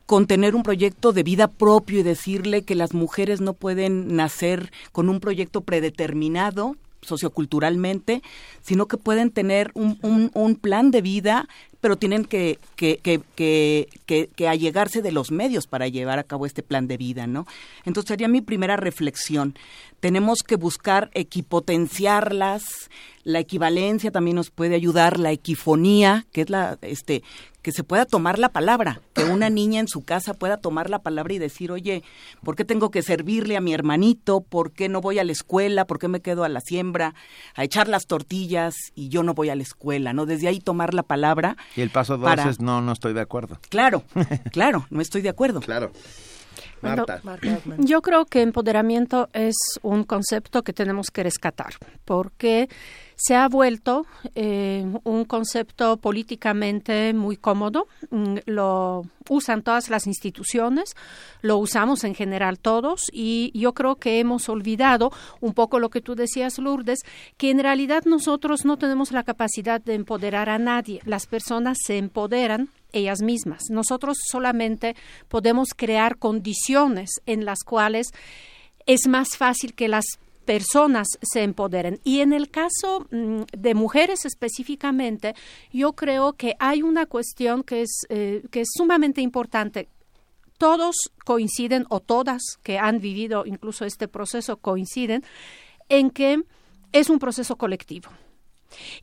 con 0.09 0.27
tener 0.27 0.55
un 0.55 0.63
proyecto 0.63 1.13
de 1.13 1.23
vida 1.23 1.49
propio 1.49 2.01
y 2.01 2.03
decirle 2.03 2.63
que 2.63 2.75
las 2.75 2.95
mujeres 2.95 3.43
no 3.43 3.53
pueden 3.53 4.17
nacer 4.17 4.73
con 4.91 5.11
un 5.11 5.21
proyecto 5.21 5.61
predeterminado 5.61 6.77
socioculturalmente, 7.03 8.23
sino 8.63 8.87
que 8.87 8.97
pueden 8.97 9.31
tener 9.31 9.71
un, 9.75 10.59
plan 10.63 10.91
de 10.93 11.03
vida, 11.03 11.47
pero 11.83 11.97
tienen 11.97 12.25
que, 12.25 12.59
que, 12.75 12.99
que 13.37 14.49
allegarse 14.49 15.03
de 15.03 15.13
los 15.13 15.31
medios 15.31 15.67
para 15.67 15.89
llevar 15.89 16.19
a 16.19 16.25
cabo 16.25 16.47
este 16.47 16.63
plan 16.63 16.89
de 16.89 16.97
vida, 16.97 17.27
¿no? 17.27 17.47
Entonces 17.85 18.09
sería 18.09 18.29
mi 18.29 18.41
primera 18.41 18.79
reflexión. 18.79 19.57
Tenemos 20.01 20.39
que 20.43 20.57
buscar 20.57 21.11
equipotenciarlas, 21.13 22.65
la 23.25 23.41
equivalencia 23.41 24.11
también 24.11 24.37
nos 24.37 24.51
puede 24.51 24.75
ayudar, 24.75 25.19
la 25.19 25.33
equifonía, 25.33 26.25
que 26.33 26.41
es 26.41 26.49
la, 26.49 26.79
este, 26.81 27.23
que 27.69 27.73
se 27.73 27.85
pueda 27.85 28.07
tomar 28.07 28.39
la 28.39 28.49
palabra, 28.49 29.03
que 29.13 29.25
una 29.25 29.51
niña 29.51 29.79
en 29.79 29.89
su 29.89 30.03
casa 30.03 30.33
pueda 30.33 30.57
tomar 30.57 30.89
la 30.89 31.01
palabra 31.01 31.35
y 31.35 31.39
decir, 31.39 31.71
oye, 31.71 32.03
¿por 32.43 32.57
qué 32.57 32.65
tengo 32.65 32.91
que 32.91 33.03
servirle 33.03 33.59
a 33.59 33.61
mi 33.61 33.75
hermanito? 33.75 34.41
¿Por 34.41 34.73
qué 34.73 34.89
no 34.89 35.03
voy 35.03 35.19
a 35.19 35.25
la 35.25 35.33
escuela? 35.33 35.87
¿Por 35.87 35.99
qué 35.99 36.09
me 36.09 36.23
quedo 36.23 36.45
a 36.45 36.49
la 36.49 36.63
siembra 36.63 37.15
a 37.55 37.65
echar 37.65 37.87
las 37.87 38.07
tortillas 38.07 38.75
y 38.95 39.11
yo 39.11 39.23
no 39.23 39.35
voy 39.35 39.51
a 39.51 39.55
la 39.55 39.65
escuela? 39.65 40.15
¿No? 40.15 40.25
Desde 40.25 40.49
ahí 40.49 40.61
tomar 40.61 40.95
la 40.95 41.03
palabra. 41.03 41.59
Y 41.77 41.83
el 41.83 41.91
paso 41.91 42.17
dos 42.17 42.39
es 42.39 42.59
no, 42.59 42.81
no 42.81 42.93
estoy 42.93 43.13
de 43.13 43.21
acuerdo. 43.21 43.59
Claro, 43.69 44.03
claro, 44.51 44.87
no 44.89 45.03
estoy 45.03 45.21
de 45.21 45.29
acuerdo. 45.29 45.61
Claro. 45.61 45.93
Marta. 46.81 47.21
yo 47.77 48.01
creo 48.01 48.25
que 48.25 48.41
empoderamiento 48.41 49.29
es 49.35 49.57
un 49.83 50.05
concepto 50.05 50.63
que 50.63 50.73
tenemos 50.73 51.11
que 51.11 51.23
rescatar, 51.23 51.75
porque 52.07 52.71
se 53.19 53.35
ha 53.35 53.49
vuelto 53.49 54.07
eh, 54.37 54.87
un 55.03 55.25
concepto 55.25 55.97
políticamente 55.97 57.13
muy 57.13 57.37
cómodo. 57.37 57.89
Mm, 58.11 58.37
lo 58.47 59.07
usan 59.29 59.63
todas 59.63 59.91
las 59.91 60.07
instituciones, 60.07 60.95
lo 61.43 61.59
usamos 61.59 62.05
en 62.05 62.15
general 62.15 62.61
todos 62.61 63.01
y 63.13 63.51
yo 63.59 63.75
creo 63.75 63.97
que 63.97 64.21
hemos 64.21 64.49
olvidado 64.49 65.11
un 65.41 65.53
poco 65.53 65.81
lo 65.81 65.91
que 65.91 66.01
tú 66.01 66.15
decías, 66.15 66.59
Lourdes, 66.59 67.01
que 67.37 67.51
en 67.51 67.59
realidad 67.59 68.05
nosotros 68.05 68.65
no 68.65 68.79
tenemos 68.79 69.11
la 69.11 69.25
capacidad 69.25 69.81
de 69.81 69.95
empoderar 69.95 70.49
a 70.49 70.61
nadie. 70.61 71.01
Las 71.05 71.27
personas 71.27 71.79
se 71.85 71.99
empoderan 71.99 72.71
ellas 72.93 73.21
mismas. 73.21 73.65
Nosotros 73.69 74.17
solamente 74.31 74.95
podemos 75.27 75.71
crear 75.75 76.19
condiciones 76.19 77.11
en 77.27 77.45
las 77.45 77.65
cuales 77.65 78.13
es 78.87 79.09
más 79.09 79.37
fácil 79.37 79.75
que 79.75 79.89
las 79.89 80.05
personas 80.49 81.09
se 81.21 81.43
empoderen. 81.43 82.01
Y 82.05 82.21
en 82.21 82.33
el 82.33 82.49
caso 82.49 83.07
mm, 83.11 83.43
de 83.55 83.75
mujeres 83.75 84.25
específicamente, 84.25 85.35
yo 85.75 85.93
creo 85.93 86.33
que 86.33 86.55
hay 86.59 86.81
una 86.81 87.05
cuestión 87.05 87.63
que 87.63 87.83
es, 87.83 88.07
eh, 88.09 88.43
que 88.51 88.63
es 88.63 88.69
sumamente 88.73 89.21
importante. 89.21 89.91
Todos 90.57 90.97
coinciden, 91.27 91.85
o 91.91 92.01
todas 92.01 92.41
que 92.63 92.79
han 92.79 92.99
vivido 92.99 93.45
incluso 93.45 93.85
este 93.85 94.09
proceso 94.09 94.57
coinciden, 94.57 95.23
en 95.91 96.09
que 96.09 96.43
es 96.93 97.11
un 97.11 97.19
proceso 97.19 97.57
colectivo. 97.57 98.09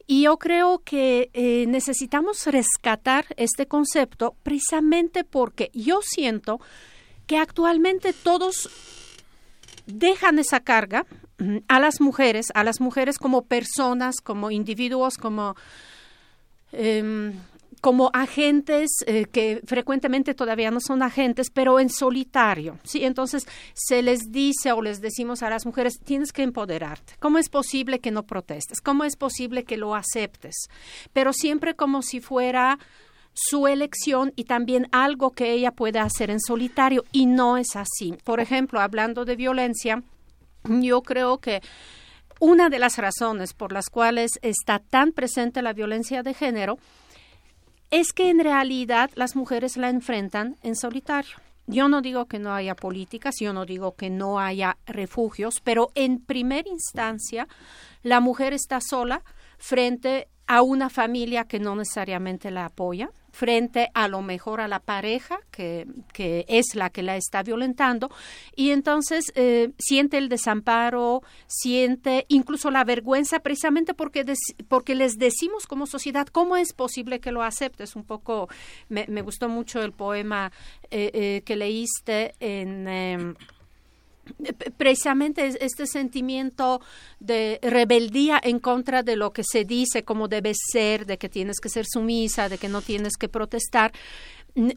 Y 0.08 0.24
yo 0.24 0.38
creo 0.38 0.80
que 0.80 1.30
eh, 1.34 1.68
necesitamos 1.68 2.48
rescatar 2.48 3.28
este 3.38 3.68
concepto 3.68 4.36
precisamente 4.42 5.24
porque 5.24 5.70
yo 5.76 6.00
siento 6.02 6.60
que 7.28 7.38
actualmente 7.38 8.14
todos 8.14 8.68
dejan 9.86 10.40
esa 10.40 10.60
carga 10.62 11.06
a 11.68 11.80
las 11.80 12.00
mujeres, 12.00 12.48
a 12.54 12.64
las 12.64 12.80
mujeres 12.80 13.18
como 13.18 13.44
personas, 13.44 14.16
como 14.24 14.52
individuos, 14.52 15.18
como, 15.18 15.56
em, 16.72 17.34
como 17.82 18.10
agentes 18.14 18.90
eh, 19.06 19.26
que 19.26 19.62
frecuentemente 19.66 20.34
todavía 20.34 20.72
no 20.72 20.80
son 20.80 21.04
agentes, 21.04 21.50
pero 21.52 21.80
en 21.80 21.90
solitario. 21.90 22.80
¿sí? 22.84 23.04
Entonces 23.04 23.46
se 23.74 24.02
les 24.02 24.32
dice 24.32 24.72
o 24.72 24.82
les 24.82 25.02
decimos 25.02 25.44
a 25.44 25.50
las 25.50 25.66
mujeres, 25.66 26.00
tienes 26.04 26.32
que 26.32 26.44
empoderarte. 26.44 27.14
¿Cómo 27.20 27.38
es 27.38 27.50
posible 27.50 28.00
que 28.00 28.12
no 28.12 28.24
protestes? 28.24 28.82
¿Cómo 28.82 29.04
es 29.04 29.16
posible 29.16 29.66
que 29.66 29.78
lo 29.78 29.94
aceptes? 29.94 30.56
Pero 31.14 31.34
siempre 31.34 31.76
como 31.76 32.02
si 32.02 32.22
fuera 32.22 32.80
su 33.34 33.68
elección 33.68 34.32
y 34.38 34.46
también 34.46 34.88
algo 34.92 35.32
que 35.32 35.52
ella 35.52 35.72
puede 35.72 36.00
hacer 36.00 36.32
en 36.32 36.40
solitario 36.40 37.04
y 37.12 37.26
no 37.26 37.58
es 37.58 37.76
así. 37.76 38.18
Por 38.24 38.40
ejemplo, 38.40 38.80
hablando 38.80 39.26
de 39.26 39.36
violencia, 39.36 40.02
yo 40.68 41.02
creo 41.02 41.40
que 41.40 41.62
una 42.40 42.70
de 42.70 42.80
las 42.80 42.98
razones 42.98 43.54
por 43.54 43.72
las 43.72 43.90
cuales 43.90 44.32
está 44.42 44.80
tan 44.80 45.12
presente 45.12 45.62
la 45.62 45.74
violencia 45.74 46.24
de 46.24 46.34
género 46.34 46.78
es 47.92 48.12
que 48.12 48.30
en 48.30 48.40
realidad 48.40 49.10
las 49.16 49.36
mujeres 49.36 49.78
la 49.78 49.90
enfrentan 49.90 50.58
en 50.64 50.76
solitario. 50.76 51.38
Yo 51.68 51.88
no 51.88 52.02
digo 52.02 52.26
que 52.26 52.40
no 52.40 52.54
haya 52.54 52.76
políticas, 52.76 53.36
yo 53.40 53.54
no 53.54 53.66
digo 53.66 53.96
que 53.96 54.10
no 54.10 54.40
haya 54.40 54.78
refugios, 54.86 55.62
pero 55.64 55.90
en 55.96 56.20
primera 56.20 56.70
instancia 56.70 57.48
la 58.04 58.20
mujer 58.20 58.54
está 58.54 58.80
sola 58.82 59.24
frente 59.58 60.28
a 60.46 60.62
una 60.62 60.90
familia 60.90 61.46
que 61.46 61.60
no 61.60 61.76
necesariamente 61.76 62.52
la 62.52 62.66
apoya, 62.66 63.10
frente 63.36 63.92
a 63.94 64.08
lo 64.08 64.22
mejor 64.22 64.62
a 64.62 64.70
la 64.70 64.80
pareja 64.80 65.40
que, 65.52 65.86
que 66.14 66.46
es 66.48 66.74
la 66.74 66.90
que 66.90 67.04
la 67.04 67.18
está 67.18 67.44
violentando 67.44 68.10
y 68.56 68.72
entonces 68.72 69.34
eh, 69.36 69.72
siente 69.78 70.18
el 70.18 70.30
desamparo, 70.30 71.22
siente 71.46 72.26
incluso 72.30 72.72
la 72.72 72.86
vergüenza 72.86 73.40
precisamente 73.40 73.94
porque, 73.94 74.24
porque 74.70 74.96
les 74.96 75.18
decimos 75.18 75.68
como 75.68 75.86
sociedad 75.86 76.28
cómo 76.28 76.56
es 76.56 76.72
posible 76.72 77.20
que 77.20 77.34
lo 77.34 77.44
aceptes. 77.44 77.98
Un 77.98 78.06
poco 78.06 78.48
me, 78.88 79.22
gustó 79.22 79.50
mucho 79.50 79.82
el 79.82 79.92
poema 79.92 80.54
eh, 80.90 81.12
eh, 81.14 81.42
que 81.46 81.56
leíste 81.58 82.36
en 82.40 82.88
em, 82.88 83.36
precisamente 84.78 85.56
este 85.60 85.88
sentimiento 85.88 86.82
de 87.20 87.60
rebeldía 87.62 88.40
en 88.42 88.60
contra 88.60 89.04
de 89.04 89.16
lo 89.16 89.32
que 89.32 89.44
se 89.44 89.66
dice 89.66 90.04
como 90.04 90.28
debe 90.28 90.54
ser, 90.72 91.06
de 91.06 91.18
que 91.18 91.30
tienes 91.30 91.60
que 91.60 91.70
ser 91.70 91.86
sumisa, 91.86 92.50
de 92.50 92.58
que 92.58 92.70
no 92.70 92.82
tienes 92.82 93.18
que 93.18 93.30
protestar, 93.30 93.92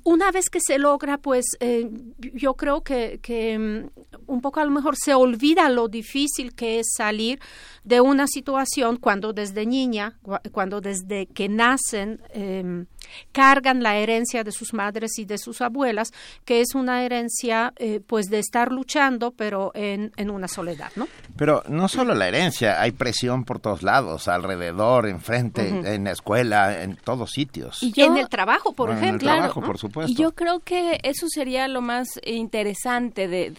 una 0.04 0.32
vez 0.32 0.50
que 0.50 0.58
se 0.60 0.78
logra, 0.78 1.18
pues 1.18 1.44
eh, 1.60 1.88
yo 2.18 2.54
creo 2.54 2.82
que, 2.82 3.20
que, 3.22 3.58
mm, 3.58 3.90
un 4.26 4.40
poco 4.40 4.60
a 4.60 4.64
lo 4.64 4.72
mejor 4.72 4.96
se 4.96 5.14
olvida 5.14 5.68
lo 5.68 5.88
difícil 5.88 6.54
que 6.54 6.80
es 6.80 6.94
salir 6.96 7.40
de 7.84 8.00
una 8.00 8.26
situación 8.26 8.96
cuando 8.96 9.32
desde 9.32 9.66
niña, 9.66 10.18
cuando 10.52 10.80
desde 10.80 11.26
que 11.26 11.48
nacen, 11.48 12.20
em, 12.30 12.86
cargan 13.32 13.82
la 13.82 13.96
herencia 13.96 14.44
de 14.44 14.52
sus 14.52 14.74
madres 14.74 15.18
y 15.18 15.24
de 15.24 15.38
sus 15.38 15.62
abuelas, 15.62 16.12
que 16.44 16.60
es 16.60 16.74
una 16.74 17.04
herencia 17.04 17.72
eh, 17.76 18.00
pues 18.06 18.26
de 18.26 18.40
estar 18.40 18.72
luchando, 18.72 19.30
pero 19.30 19.70
en, 19.74 20.12
en 20.16 20.30
una 20.30 20.48
soledad, 20.48 20.90
¿no? 20.96 21.08
Pero 21.36 21.62
no 21.68 21.88
solo 21.88 22.14
la 22.14 22.28
herencia, 22.28 22.82
hay 22.82 22.90
presión 22.92 23.44
por 23.44 23.60
todos 23.60 23.82
lados, 23.82 24.28
alrededor, 24.28 25.06
enfrente, 25.06 25.68
en 25.68 26.04
la 26.04 26.10
escuela, 26.10 26.82
en 26.82 26.96
todos 26.96 27.30
sitios. 27.30 27.82
Y 27.82 27.98
en 28.02 28.18
el 28.18 28.28
trabajo, 28.28 28.74
por 28.74 28.90
ejemplo. 28.90 29.30
Y 30.08 30.14
yo 30.14 30.32
creo 30.32 30.60
que 30.60 31.00
eso 31.02 31.26
sería 31.28 31.68
lo 31.68 31.80
más 31.80 32.08
interesante 32.24 33.28
de, 33.28 33.50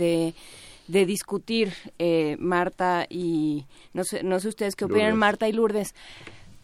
de, 0.88 1.06
discutir, 1.06 1.74
eh, 2.00 2.36
Marta 2.40 3.06
y 3.10 3.66
no 3.94 4.04
sé, 4.04 4.24
no 4.24 4.40
sé 4.40 4.50
ustedes 4.50 4.76
qué 4.76 4.86
opinan, 4.86 5.16
Marta 5.16 5.48
y 5.48 5.54
Lourdes, 5.54 5.94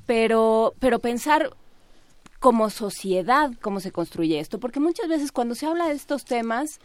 pero, 0.06 0.74
pero 0.80 1.00
pensar 1.00 1.52
como 2.40 2.70
sociedad 2.70 3.52
cómo 3.62 3.80
se 3.80 3.92
construye 3.92 4.40
esto, 4.40 4.60
porque 4.60 4.80
muchas 4.80 5.08
veces 5.08 5.32
cuando 5.32 5.56
se 5.56 5.66
habla 5.66 5.88
de 5.88 5.96
estos 5.96 6.26
temas 6.26 6.80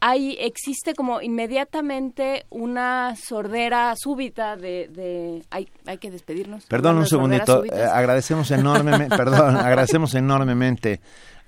hay 0.00 0.36
existe 0.40 0.94
como 0.94 1.20
inmediatamente 1.20 2.46
una 2.50 3.14
sordera 3.16 3.94
súbita 3.96 4.56
de, 4.56 4.88
de 4.88 5.44
hay, 5.50 5.68
hay 5.86 5.98
que 5.98 6.10
despedirnos. 6.10 6.66
Perdón 6.66 6.98
un 6.98 7.06
segundito, 7.06 7.64
eh, 7.64 7.84
agradecemos 7.84 8.50
enormemente, 8.50 9.14
perdón, 9.16 9.56
agradecemos 9.56 10.14
enormemente 10.14 11.00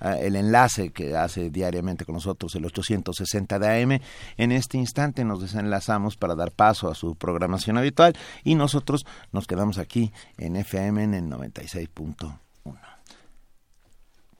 el 0.02 0.36
enlace 0.36 0.90
que 0.90 1.16
hace 1.16 1.50
diariamente 1.50 2.04
con 2.04 2.14
nosotros, 2.14 2.54
el 2.54 2.64
860 2.64 3.58
de 3.58 3.82
AM. 3.82 4.00
En 4.36 4.52
este 4.52 4.78
instante 4.78 5.24
nos 5.24 5.40
desenlazamos 5.40 6.16
para 6.16 6.34
dar 6.34 6.50
paso 6.50 6.90
a 6.90 6.94
su 6.94 7.14
programación 7.14 7.78
habitual 7.78 8.14
y 8.42 8.54
nosotros 8.54 9.06
nos 9.30 9.46
quedamos 9.46 9.78
aquí 9.78 10.12
en 10.38 10.56
FM 10.56 11.04
en 11.04 11.14
el 11.14 11.24
96.1. 11.24 12.38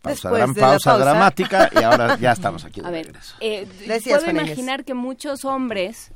Pausa, 0.02 0.30
gran, 0.30 0.54
pausa, 0.54 0.98
dramática 0.98 1.70
y 1.72 1.82
ahora 1.82 2.18
ya 2.18 2.32
estamos 2.32 2.64
aquí 2.64 2.80
de 2.82 2.86
a 2.88 2.90
ver, 2.90 3.12
eh, 3.40 3.66
puedo 4.04 4.30
imaginar 4.30 4.84
que 4.84 4.94
muchos 4.94 5.44
hombres 5.44 6.10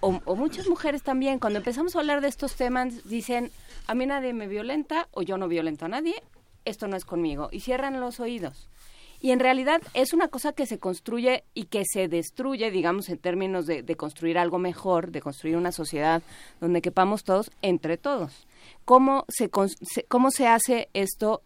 o, 0.00 0.20
o, 0.24 0.36
muchas 0.36 0.68
mujeres 0.68 1.02
también, 1.02 1.38
cuando 1.38 1.58
empezamos 1.58 1.96
a 1.96 2.00
hablar 2.00 2.20
de 2.20 2.28
estos 2.28 2.54
temas, 2.54 3.04
dicen, 3.04 3.50
a 3.86 3.94
mí 3.94 4.06
nadie 4.06 4.34
me 4.34 4.46
violenta 4.46 5.08
o 5.12 5.22
yo 5.22 5.38
no 5.38 5.48
violento 5.48 5.86
a 5.86 5.88
nadie 5.88 6.22
esto 6.66 6.88
no 6.88 6.96
es 6.96 7.06
conmigo, 7.06 7.48
y 7.50 7.60
cierran 7.60 7.98
los 7.98 8.20
oídos. 8.20 8.68
Y 9.18 9.30
en 9.30 9.40
realidad 9.40 9.80
es 9.94 10.12
una 10.12 10.28
cosa 10.28 10.52
que 10.52 10.66
se 10.66 10.78
construye 10.78 11.44
y 11.54 11.64
que 11.64 11.84
se 11.90 12.06
destruye, 12.06 12.70
digamos, 12.70 13.08
en 13.08 13.16
términos 13.16 13.64
de, 13.64 13.82
construir 13.96 14.36
algo 14.36 14.58
mejor, 14.58 15.10
de 15.10 15.22
construir 15.22 15.56
una 15.56 15.72
sociedad 15.72 16.22
donde 16.60 16.82
quepamos 16.82 17.24
todos, 17.24 17.50
entre 17.62 17.96
todos. 17.96 18.46
¿Cómo 18.84 19.24
se, 19.28 19.48
cómo 19.48 20.30
se 20.30 20.46
hace 20.46 20.90
esto 20.92 21.42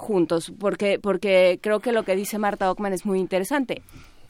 juntos? 0.00 0.52
Porque, 0.58 0.98
porque 0.98 1.58
creo 1.62 1.80
que 1.80 1.92
lo 1.92 2.04
que 2.04 2.16
dice 2.16 2.38
Marta 2.38 2.70
Ockman 2.70 2.92
es 2.92 3.06
muy 3.06 3.20
interesante. 3.20 3.82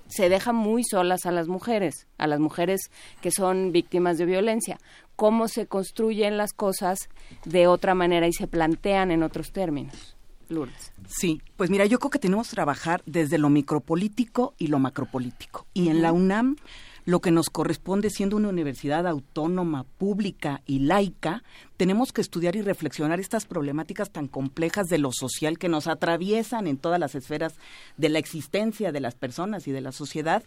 Se 0.08 0.28
dejan 0.28 0.56
muy 0.56 0.82
solas 0.84 1.24
a 1.24 1.30
las 1.30 1.48
mujeres, 1.48 2.06
a 2.18 2.26
las 2.26 2.40
mujeres 2.40 2.90
que 3.22 3.30
son 3.30 3.72
víctimas 3.72 4.18
de 4.18 4.26
violencia. 4.26 4.78
¿Cómo 5.16 5.48
se 5.48 5.66
construyen 5.66 6.36
las 6.36 6.52
cosas 6.52 7.08
de 7.44 7.66
otra 7.66 7.94
manera 7.94 8.26
y 8.26 8.32
se 8.32 8.48
plantean 8.48 9.10
en 9.12 9.22
otros 9.22 9.52
términos? 9.52 10.16
Lourdes. 10.48 10.92
Sí, 11.06 11.40
pues 11.56 11.70
mira, 11.70 11.86
yo 11.86 11.98
creo 12.00 12.10
que 12.10 12.18
tenemos 12.18 12.48
que 12.48 12.56
trabajar 12.56 13.02
desde 13.06 13.38
lo 13.38 13.50
micropolítico 13.50 14.54
y 14.58 14.66
lo 14.66 14.80
macropolítico. 14.80 15.66
Y 15.72 15.88
en 15.88 16.02
la 16.02 16.12
UNAM 16.12 16.56
lo 17.04 17.20
que 17.20 17.30
nos 17.30 17.50
corresponde 17.50 18.10
siendo 18.10 18.36
una 18.36 18.48
universidad 18.48 19.06
autónoma, 19.06 19.84
pública 19.98 20.62
y 20.66 20.80
laica, 20.80 21.42
tenemos 21.76 22.12
que 22.12 22.20
estudiar 22.20 22.56
y 22.56 22.62
reflexionar 22.62 23.20
estas 23.20 23.46
problemáticas 23.46 24.10
tan 24.10 24.28
complejas 24.28 24.88
de 24.88 24.98
lo 24.98 25.12
social 25.12 25.58
que 25.58 25.70
nos 25.70 25.86
atraviesan 25.86 26.66
en 26.66 26.76
todas 26.76 27.00
las 27.00 27.14
esferas 27.14 27.54
de 27.96 28.10
la 28.10 28.18
existencia 28.18 28.92
de 28.92 29.00
las 29.00 29.14
personas 29.14 29.66
y 29.66 29.72
de 29.72 29.80
la 29.80 29.92
sociedad. 29.92 30.42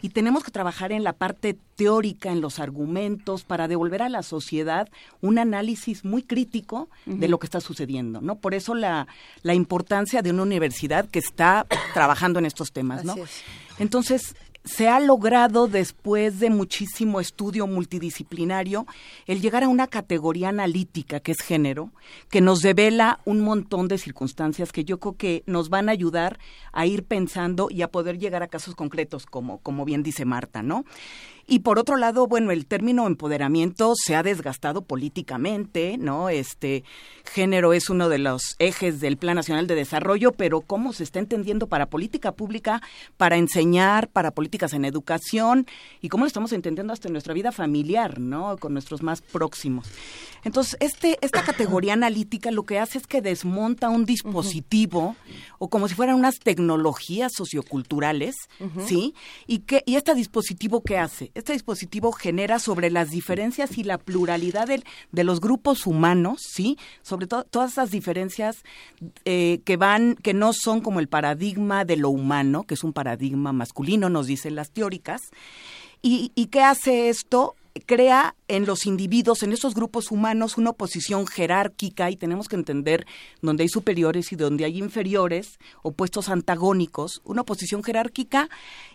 Y 0.00 0.10
tenemos 0.10 0.42
que 0.42 0.50
trabajar 0.50 0.92
en 0.92 1.04
la 1.04 1.12
parte 1.12 1.58
teórica, 1.76 2.32
en 2.32 2.40
los 2.40 2.58
argumentos, 2.58 3.44
para 3.44 3.68
devolver 3.68 4.02
a 4.02 4.08
la 4.08 4.22
sociedad 4.22 4.88
un 5.20 5.38
análisis 5.38 6.04
muy 6.04 6.22
crítico 6.22 6.88
de 7.04 7.28
lo 7.28 7.38
que 7.38 7.46
está 7.46 7.60
sucediendo, 7.60 8.20
¿no? 8.20 8.36
Por 8.36 8.54
eso 8.54 8.74
la, 8.74 9.06
la 9.42 9.54
importancia 9.54 10.22
de 10.22 10.30
una 10.30 10.42
universidad 10.42 11.08
que 11.08 11.18
está 11.18 11.66
trabajando 11.92 12.38
en 12.38 12.46
estos 12.46 12.72
temas, 12.72 13.04
¿no? 13.04 13.16
Entonces, 13.78 14.34
se 14.64 14.88
ha 14.88 15.00
logrado 15.00 15.68
después 15.68 16.38
de 16.38 16.50
muchísimo 16.50 17.20
estudio 17.20 17.66
multidisciplinario 17.66 18.86
el 19.26 19.40
llegar 19.40 19.64
a 19.64 19.68
una 19.68 19.86
categoría 19.86 20.50
analítica 20.50 21.20
que 21.20 21.32
es 21.32 21.40
género, 21.40 21.90
que 22.28 22.40
nos 22.40 22.60
devela 22.60 23.20
un 23.24 23.40
montón 23.40 23.88
de 23.88 23.98
circunstancias 23.98 24.72
que 24.72 24.84
yo 24.84 25.00
creo 25.00 25.16
que 25.16 25.42
nos 25.46 25.70
van 25.70 25.88
a 25.88 25.92
ayudar 25.92 26.38
a 26.72 26.86
ir 26.86 27.04
pensando 27.04 27.68
y 27.70 27.82
a 27.82 27.88
poder 27.88 28.18
llegar 28.18 28.42
a 28.42 28.48
casos 28.48 28.74
concretos 28.74 29.26
como 29.26 29.58
como 29.58 29.84
bien 29.84 30.02
dice 30.02 30.24
Marta, 30.24 30.62
¿no? 30.62 30.84
Y 31.52 31.58
por 31.58 31.80
otro 31.80 31.96
lado, 31.96 32.28
bueno, 32.28 32.52
el 32.52 32.64
término 32.64 33.08
empoderamiento 33.08 33.94
se 33.96 34.14
ha 34.14 34.22
desgastado 34.22 34.82
políticamente, 34.82 35.96
¿no? 35.98 36.28
Este 36.28 36.84
género 37.24 37.72
es 37.72 37.90
uno 37.90 38.08
de 38.08 38.18
los 38.18 38.54
ejes 38.60 39.00
del 39.00 39.16
Plan 39.16 39.34
Nacional 39.34 39.66
de 39.66 39.74
Desarrollo, 39.74 40.30
pero 40.30 40.60
cómo 40.60 40.92
se 40.92 41.02
está 41.02 41.18
entendiendo 41.18 41.66
para 41.66 41.86
política 41.86 42.30
pública, 42.30 42.80
para 43.16 43.36
enseñar, 43.36 44.06
para 44.06 44.30
políticas 44.30 44.74
en 44.74 44.84
educación 44.84 45.66
y 46.00 46.08
cómo 46.08 46.22
lo 46.22 46.28
estamos 46.28 46.52
entendiendo 46.52 46.92
hasta 46.92 47.08
en 47.08 47.14
nuestra 47.14 47.34
vida 47.34 47.50
familiar, 47.50 48.20
¿no? 48.20 48.56
Con 48.56 48.72
nuestros 48.72 49.02
más 49.02 49.20
próximos. 49.20 49.88
Entonces, 50.44 50.76
este, 50.78 51.18
esta 51.20 51.42
categoría 51.42 51.94
analítica 51.94 52.52
lo 52.52 52.62
que 52.62 52.78
hace 52.78 52.98
es 52.98 53.08
que 53.08 53.22
desmonta 53.22 53.88
un 53.88 54.04
dispositivo 54.04 55.16
o 55.58 55.68
como 55.68 55.88
si 55.88 55.96
fueran 55.96 56.14
unas 56.14 56.38
tecnologías 56.38 57.32
socioculturales, 57.34 58.36
¿sí? 58.86 59.14
Y, 59.48 59.58
que, 59.60 59.82
y 59.84 59.96
este 59.96 60.14
dispositivo, 60.14 60.82
¿qué 60.82 60.96
hace? 60.96 61.32
Este 61.40 61.54
dispositivo 61.54 62.12
genera 62.12 62.58
sobre 62.58 62.90
las 62.90 63.08
diferencias 63.08 63.78
y 63.78 63.82
la 63.82 63.96
pluralidad 63.96 64.68
de, 64.68 65.24
los 65.24 65.40
grupos 65.40 65.86
humanos, 65.86 66.42
¿sí? 66.46 66.76
Sobre 67.00 67.26
todo 67.26 67.44
todas 67.44 67.72
esas 67.72 67.90
diferencias 67.90 68.62
eh, 69.24 69.62
que 69.64 69.78
van, 69.78 70.16
que 70.16 70.34
no 70.34 70.52
son 70.52 70.82
como 70.82 71.00
el 71.00 71.08
paradigma 71.08 71.86
de 71.86 71.96
lo 71.96 72.10
humano, 72.10 72.64
que 72.64 72.74
es 72.74 72.84
un 72.84 72.92
paradigma 72.92 73.54
masculino, 73.54 74.10
nos 74.10 74.26
dicen 74.26 74.54
las 74.54 74.70
teóricas. 74.70 75.22
¿Y, 76.02 76.30
y 76.34 76.48
qué 76.48 76.60
hace 76.60 77.08
esto? 77.08 77.56
Crea 77.86 78.34
en 78.48 78.66
los 78.66 78.86
individuos, 78.86 79.42
en 79.42 79.52
estos 79.52 79.74
grupos 79.74 80.10
humanos, 80.10 80.58
una 80.58 80.70
oposición 80.70 81.26
jerárquica 81.26 82.10
y 82.10 82.16
tenemos 82.16 82.48
que 82.48 82.56
entender 82.56 83.06
donde 83.42 83.62
hay 83.62 83.68
superiores 83.68 84.32
y 84.32 84.36
donde 84.36 84.64
hay 84.64 84.78
inferiores, 84.78 85.58
opuestos 85.82 86.28
antagónicos, 86.28 87.22
una 87.24 87.42
oposición 87.42 87.82
jerárquica 87.82 88.48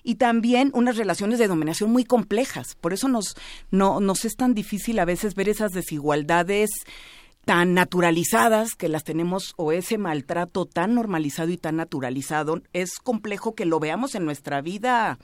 y 0.03 0.15
también 0.15 0.71
unas 0.73 0.97
relaciones 0.97 1.39
de 1.39 1.47
dominación 1.47 1.91
muy 1.91 2.03
complejas. 2.03 2.75
Por 2.75 2.93
eso 2.93 3.07
nos, 3.07 3.35
no, 3.71 3.99
nos 3.99 4.25
es 4.25 4.35
tan 4.35 4.53
difícil 4.53 4.99
a 4.99 5.05
veces 5.05 5.35
ver 5.35 5.49
esas 5.49 5.71
desigualdades 5.71 6.69
tan 7.45 7.75
naturalizadas 7.75 8.73
que 8.73 8.89
las 8.89 9.03
tenemos 9.03 9.53
o 9.55 9.71
ese 9.71 9.99
maltrato 9.99 10.65
tan 10.65 10.95
normalizado 10.95 11.51
y 11.51 11.57
tan 11.57 11.75
naturalizado, 11.75 12.61
es 12.73 12.97
complejo 12.97 13.53
que 13.53 13.65
lo 13.65 13.79
veamos 13.79 14.15
en 14.15 14.25
nuestra 14.25 14.61
vida 14.61 15.19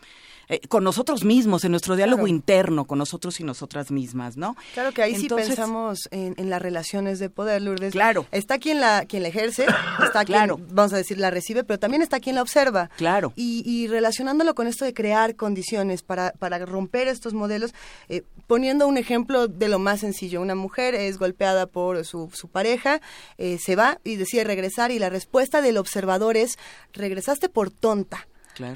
eh, 0.52 0.60
con 0.68 0.84
nosotros 0.84 1.24
mismos, 1.24 1.64
en 1.64 1.72
nuestro 1.72 1.96
diálogo 1.96 2.28
interno 2.28 2.84
con 2.84 2.98
nosotros 2.98 3.40
y 3.40 3.46
nosotras 3.46 3.90
mismas, 3.90 4.36
¿no? 4.36 4.58
Claro 4.74 4.92
que 4.92 5.02
ahí 5.02 5.16
sí 5.16 5.30
pensamos 5.30 6.10
en, 6.12 6.50
las 6.50 6.62
relaciones 6.62 7.20
de 7.20 7.30
poder, 7.30 7.62
Lourdes. 7.62 7.94
Claro. 7.94 8.26
Está 8.34 8.60
quien 8.60 8.82
la, 8.82 9.06
quien 9.06 9.24
la 9.24 9.30
ejerce, 9.30 9.66
está 10.04 10.26
quien, 10.26 10.54
vamos 10.72 10.92
a 10.92 10.98
decir, 10.98 11.18
la 11.18 11.32
recibe, 11.32 11.64
pero 11.64 11.80
también 11.80 12.02
está 12.02 12.20
quien 12.20 12.36
la 12.36 12.42
observa. 12.42 12.90
Claro. 12.98 13.32
Y, 13.38 13.88
relacionándolo 13.88 14.54
con 14.54 14.68
esto 14.68 14.84
de 14.84 14.94
crear 14.94 15.38
condiciones 15.38 16.04
para, 16.04 16.32
para 16.34 16.60
romper 16.66 17.08
estos 17.08 17.34
modelos, 17.34 17.74
eh, 18.10 18.24
poniendo 18.46 18.90
un 18.90 18.98
ejemplo 18.98 19.48
de 19.48 19.70
lo 19.70 19.80
más 19.80 20.02
sencillo, 20.02 20.42
una 20.42 20.56
mujer 20.56 20.96
es 20.96 21.18
golpeada 21.18 21.66
por 21.66 22.04
su, 22.04 22.30
su 22.34 22.50
pareja, 22.50 23.00
eh, 23.38 23.58
se 23.58 23.78
va 23.78 24.00
y 24.04 24.18
decide 24.18 24.44
regresar 24.44 24.92
y 24.92 25.00
la 25.00 25.10
respuesta 25.10 25.62
del 25.62 25.78
observador 25.78 26.36
es, 26.36 26.60
regresaste 26.92 27.48
por 27.48 27.72
tonta. 27.72 28.28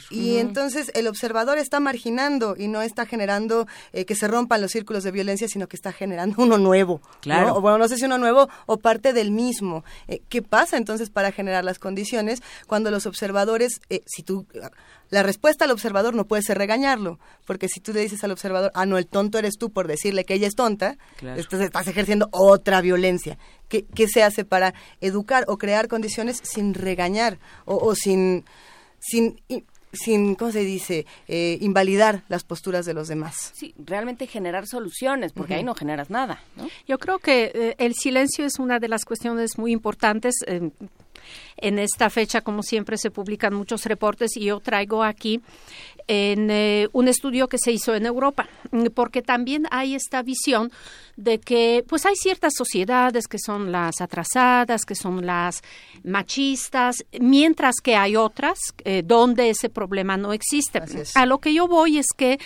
Y 0.10 0.38
entonces 0.38 0.92
el 0.94 1.08
observador 1.08 1.58
está 1.58 1.80
marginando 1.80 2.56
y 2.58 2.68
no 2.68 2.82
está 2.82 3.06
generando 3.06 3.68
eh, 3.94 4.06
que 4.06 4.16
se 4.16 4.28
rompan 4.28 4.62
los 4.62 4.72
círculos 4.72 5.04
de 5.04 5.12
violencia, 5.12 5.48
sino 5.48 5.68
que 5.68 5.76
está 5.76 5.92
generando 5.92 6.36
uno 6.44 6.58
nuevo. 6.58 7.02
Claro. 7.22 7.56
O 7.56 7.62
bueno, 7.62 7.78
no 7.78 7.88
sé 7.88 7.98
si 7.98 8.06
uno 8.06 8.18
nuevo 8.18 8.50
o 8.66 8.78
parte 8.78 9.14
del 9.14 9.32
mismo. 9.32 9.84
Eh, 10.08 10.22
¿Qué 10.30 10.42
pasa 10.42 10.78
entonces 10.78 11.10
para 11.10 11.32
generar 11.32 11.64
las 11.64 11.80
condiciones 11.80 12.42
cuando 12.68 12.92
los 12.92 13.06
observadores, 13.06 13.82
eh, 13.90 14.02
si 14.06 14.24
tú 14.24 14.46
la 15.10 15.24
respuesta 15.24 15.66
al 15.66 15.72
observador 15.72 16.16
no 16.16 16.26
puede 16.26 16.42
ser 16.42 16.58
regañarlo, 16.58 17.20
porque 17.46 17.68
si 17.68 17.80
tú 17.80 17.94
le 17.94 18.02
dices 18.02 18.24
al 18.24 18.32
observador, 18.32 18.72
ah, 18.74 18.86
no, 18.86 18.98
el 18.98 19.08
tonto 19.08 19.38
eres 19.38 19.58
tú 19.58 19.70
por 19.70 19.88
decirle 19.88 20.26
que 20.26 20.34
ella 20.34 20.48
es 20.48 20.56
tonta, 20.56 20.98
entonces 21.22 21.62
estás 21.62 21.88
ejerciendo 21.88 22.28
otra 22.32 22.82
violencia. 22.82 23.38
¿Qué, 23.70 23.86
¿Qué, 23.86 24.08
se 24.08 24.24
hace 24.24 24.46
para 24.46 24.74
educar 25.02 25.46
o 25.48 25.58
crear 25.58 25.88
condiciones 25.88 26.40
sin 26.44 26.74
regañar 26.74 27.40
o, 27.66 27.78
o 27.78 27.96
sin, 27.96 28.46
sin 29.08 29.38
sin, 29.96 30.36
¿cómo 30.36 30.52
se 30.52 30.60
dice?, 30.60 31.06
eh, 31.28 31.58
invalidar 31.62 32.24
las 32.28 32.44
posturas 32.44 32.86
de 32.86 32.94
los 32.94 33.08
demás. 33.08 33.52
Sí, 33.56 33.74
realmente 33.78 34.28
generar 34.28 34.68
soluciones, 34.68 35.34
porque 35.34 35.56
ahí 35.56 35.64
no 35.64 35.76
generas 35.76 36.10
nada. 36.10 36.44
¿no? 36.56 36.68
Yo 36.88 36.98
creo 37.00 37.20
que 37.20 37.52
eh, 37.54 37.76
el 37.78 37.94
silencio 37.96 38.46
es 38.46 38.60
una 38.60 38.80
de 38.80 38.88
las 38.88 39.06
cuestiones 39.06 39.58
muy 39.58 39.72
importantes. 39.72 40.36
Eh, 40.48 40.70
en 41.58 41.80
esta 41.80 42.10
fecha, 42.10 42.42
como 42.42 42.62
siempre, 42.62 42.98
se 42.98 43.10
publican 43.10 43.54
muchos 43.54 43.86
reportes 43.86 44.38
y 44.38 44.46
yo 44.46 44.60
traigo 44.60 45.04
aquí 45.04 45.42
en 46.08 46.50
eh, 46.52 46.88
un 46.94 47.08
estudio 47.08 47.48
que 47.48 47.58
se 47.58 47.72
hizo 47.72 47.96
en 47.96 48.06
Europa, 48.06 48.48
porque 48.94 49.22
también 49.22 49.68
hay 49.72 49.96
esta 49.96 50.22
visión 50.22 50.72
de 51.16 51.40
que 51.40 51.84
pues 51.88 52.06
hay 52.06 52.16
ciertas 52.16 52.54
sociedades 52.56 53.28
que 53.28 53.40
son 53.40 53.72
las 53.72 54.02
atrasadas, 54.02 54.84
que 54.86 54.96
son 54.96 55.26
las 55.26 55.62
machistas, 56.04 57.06
mientras 57.20 57.76
que 57.82 57.96
hay 57.96 58.16
otras 58.16 58.60
eh, 58.84 59.02
donde 59.06 59.50
ese 59.50 59.70
problema 59.70 60.18
no 60.18 60.34
existe. 60.34 60.82
A 61.16 61.26
lo 61.26 61.40
que 61.40 61.54
yo 61.54 61.68
voy 61.68 61.98
es 61.98 62.08
que 62.16 62.40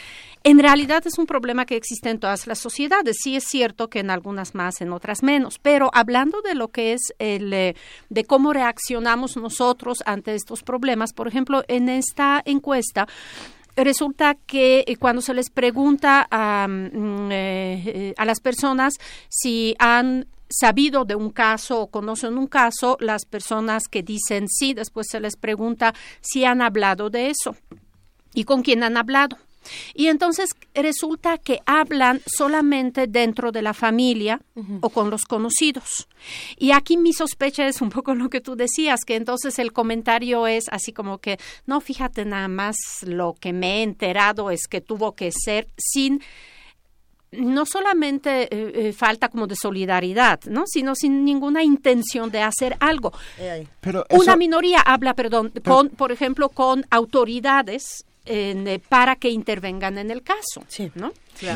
en 0.44 0.60
realidad 0.60 1.06
es 1.06 1.18
un 1.18 1.26
problema 1.26 1.66
que 1.66 1.76
existe 1.76 2.10
en 2.10 2.20
todas 2.20 2.48
las 2.48 2.60
sociedades. 2.60 3.18
Sí 3.22 3.36
es 3.36 3.44
cierto 3.44 3.90
que 3.90 4.00
en 4.00 4.10
algunas 4.10 4.56
más, 4.56 4.82
en 4.82 4.94
otras 4.94 5.24
menos, 5.24 5.60
pero 5.60 5.90
hablando 5.94 6.42
de 6.42 6.56
lo 6.56 6.70
que 6.70 6.94
es 6.94 7.02
el 7.18 7.52
eh, 7.54 7.76
de 8.10 8.24
cómo 8.24 8.54
reaccionamos 8.54 9.36
nosotros 9.36 9.98
ante 10.06 10.36
estos 10.36 10.64
problemas, 10.64 11.14
por 11.14 11.28
ejemplo, 11.28 11.64
en 11.68 11.90
esta 11.90 12.42
encuesta 12.46 13.08
resulta 13.84 14.36
que 14.36 14.84
eh, 14.88 14.96
cuando 14.98 15.22
se 15.22 15.34
les 15.34 15.50
pregunta 15.50 16.28
a, 16.30 16.68
mm, 16.68 17.30
eh, 17.32 18.14
a 18.18 18.26
las 18.26 18.40
personas 18.40 18.96
si 19.30 19.76
han 19.80 20.28
sabido 20.50 21.06
de 21.06 21.16
un 21.16 21.30
caso 21.30 21.82
o 21.82 21.88
conocen 21.88 22.38
un 22.38 22.48
caso, 22.48 22.98
las 23.00 23.26
personas 23.26 23.84
que 23.88 24.02
dicen 24.02 24.48
sí, 24.48 24.74
después 24.74 25.08
se 25.10 25.20
les 25.20 25.36
pregunta 25.36 25.94
si 26.22 26.44
han 26.44 26.62
hablado 26.62 27.10
de 27.10 27.30
eso 27.30 27.56
y 28.34 28.44
con 28.44 28.62
quién 28.64 28.84
han 28.84 28.98
hablado. 28.98 29.38
Y 29.94 30.08
entonces 30.08 30.50
resulta 30.74 31.38
que 31.38 31.60
hablan 31.66 32.22
solamente 32.26 33.08
dentro 33.08 33.52
de 33.52 33.62
la 33.62 33.74
familia 33.74 34.42
o 34.82 34.90
con 34.90 35.10
los 35.10 35.24
conocidos. 35.24 36.08
Y 36.58 36.72
aquí 36.72 36.98
mi 36.98 37.14
sospecha 37.14 37.68
es 37.68 37.82
un 37.82 37.90
poco 37.90 38.14
lo 38.16 38.30
que 38.30 38.42
tú 38.42 38.56
decías, 38.56 39.02
que 39.06 39.16
entonces 39.16 39.60
el 39.60 39.74
comentario 39.74 40.48
es 40.48 40.66
así 40.70 40.92
como 40.92 41.20
que, 41.20 41.40
no, 41.66 41.82
fíjate 41.82 42.26
nada 42.26 42.48
más, 42.48 42.76
lo 43.04 43.36
que 43.40 43.54
me 43.54 43.80
he 43.80 43.84
enterado 43.84 44.52
es 44.52 44.68
que 44.68 44.82
tuvo 44.82 45.16
que 45.16 45.32
ser 45.32 45.68
sin 45.78 46.22
no 47.32 47.66
solamente 47.66 48.44
eh, 48.44 48.88
eh, 48.88 48.94
falta 48.94 49.30
como 49.30 49.48
de 49.48 49.56
solidaridad, 49.56 50.40
¿no? 50.46 50.64
sino 50.66 50.96
sin 50.96 51.24
ninguna 51.24 51.64
intención 51.64 52.32
de 52.32 52.42
hacer 52.42 52.76
algo. 52.80 53.14
Pero 53.82 54.06
Una 54.10 54.36
minoría 54.36 54.82
habla, 54.82 55.14
perdón, 55.14 55.52
con, 55.64 55.90
por 55.90 56.12
ejemplo, 56.12 56.50
con 56.50 56.86
autoridades 56.90 58.06
eh, 58.32 58.80
para 58.90 59.16
que 59.16 59.30
intervengan 59.30 59.98
en 59.98 60.12
el 60.12 60.22
caso, 60.22 60.64
¿no? 60.94 61.12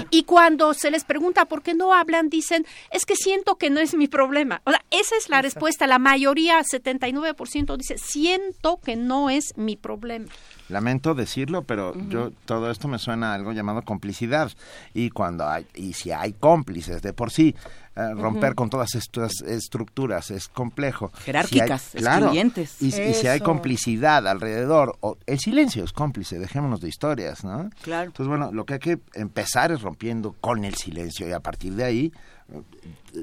Y 0.09 0.23
cuando 0.23 0.73
se 0.73 0.89
les 0.89 1.03
pregunta 1.03 1.45
por 1.45 1.61
qué 1.61 1.75
no 1.75 1.93
hablan, 1.93 2.29
dicen, 2.29 2.65
es 2.89 3.05
que 3.05 3.15
siento 3.15 3.57
que 3.57 3.69
no 3.69 3.79
es 3.79 3.93
mi 3.93 4.07
problema. 4.07 4.61
O 4.65 4.71
sea, 4.71 4.83
esa 4.89 5.15
es 5.17 5.29
la 5.29 5.43
respuesta. 5.43 5.85
La 5.85 5.99
mayoría, 5.99 6.59
79%, 6.61 7.77
dice, 7.77 7.97
siento 7.99 8.79
que 8.83 8.95
no 8.95 9.29
es 9.29 9.55
mi 9.55 9.75
problema. 9.75 10.31
Lamento 10.69 11.14
decirlo, 11.14 11.64
pero 11.64 11.93
yo 12.09 12.32
todo 12.45 12.72
esto 12.72 12.88
me 12.88 12.98
suena 12.98 13.32
a 13.32 13.35
algo 13.35 13.51
llamado 13.51 13.82
complicidad. 13.82 14.51
Y 14.93 15.09
cuando 15.09 15.48
hay, 15.48 15.67
y 15.75 15.93
si 15.93 16.11
hay 16.11 16.33
cómplices 16.33 17.01
de 17.01 17.14
por 17.14 17.32
sí, 17.32 17.56
eh, 17.95 18.14
romper 18.16 18.56
con 18.56 18.72
todas 18.72 18.95
estas 18.95 19.42
estructuras 19.42 20.32
es 20.32 20.48
complejo. 20.48 21.11
Jerárquicas, 21.25 21.92
claro, 21.95 22.32
y, 22.33 22.92
si 22.92 23.27
hay 23.27 23.40
complicidad 23.40 24.27
alrededor, 24.27 24.98
o, 25.01 25.17
el 25.27 25.40
silencio 25.40 25.83
es 25.83 25.92
cómplice, 25.92 26.40
dejémonos 26.40 26.82
de 26.82 26.90
historias, 26.90 27.43
¿no? 27.43 27.69
Claro. 27.83 28.08
Entonces, 28.08 28.27
bueno, 28.27 28.51
lo 28.51 28.66
que 28.66 28.75
hay 28.75 28.80
que 28.80 29.00
empezar 29.14 29.72
es 29.72 29.82
rompiendo 29.82 30.33
con 30.42 30.66
el 30.66 30.74
silencio 30.74 31.27
y 31.27 31.33
a 31.33 31.40
partir 31.40 31.74
de 31.74 31.83
ahí 31.83 32.14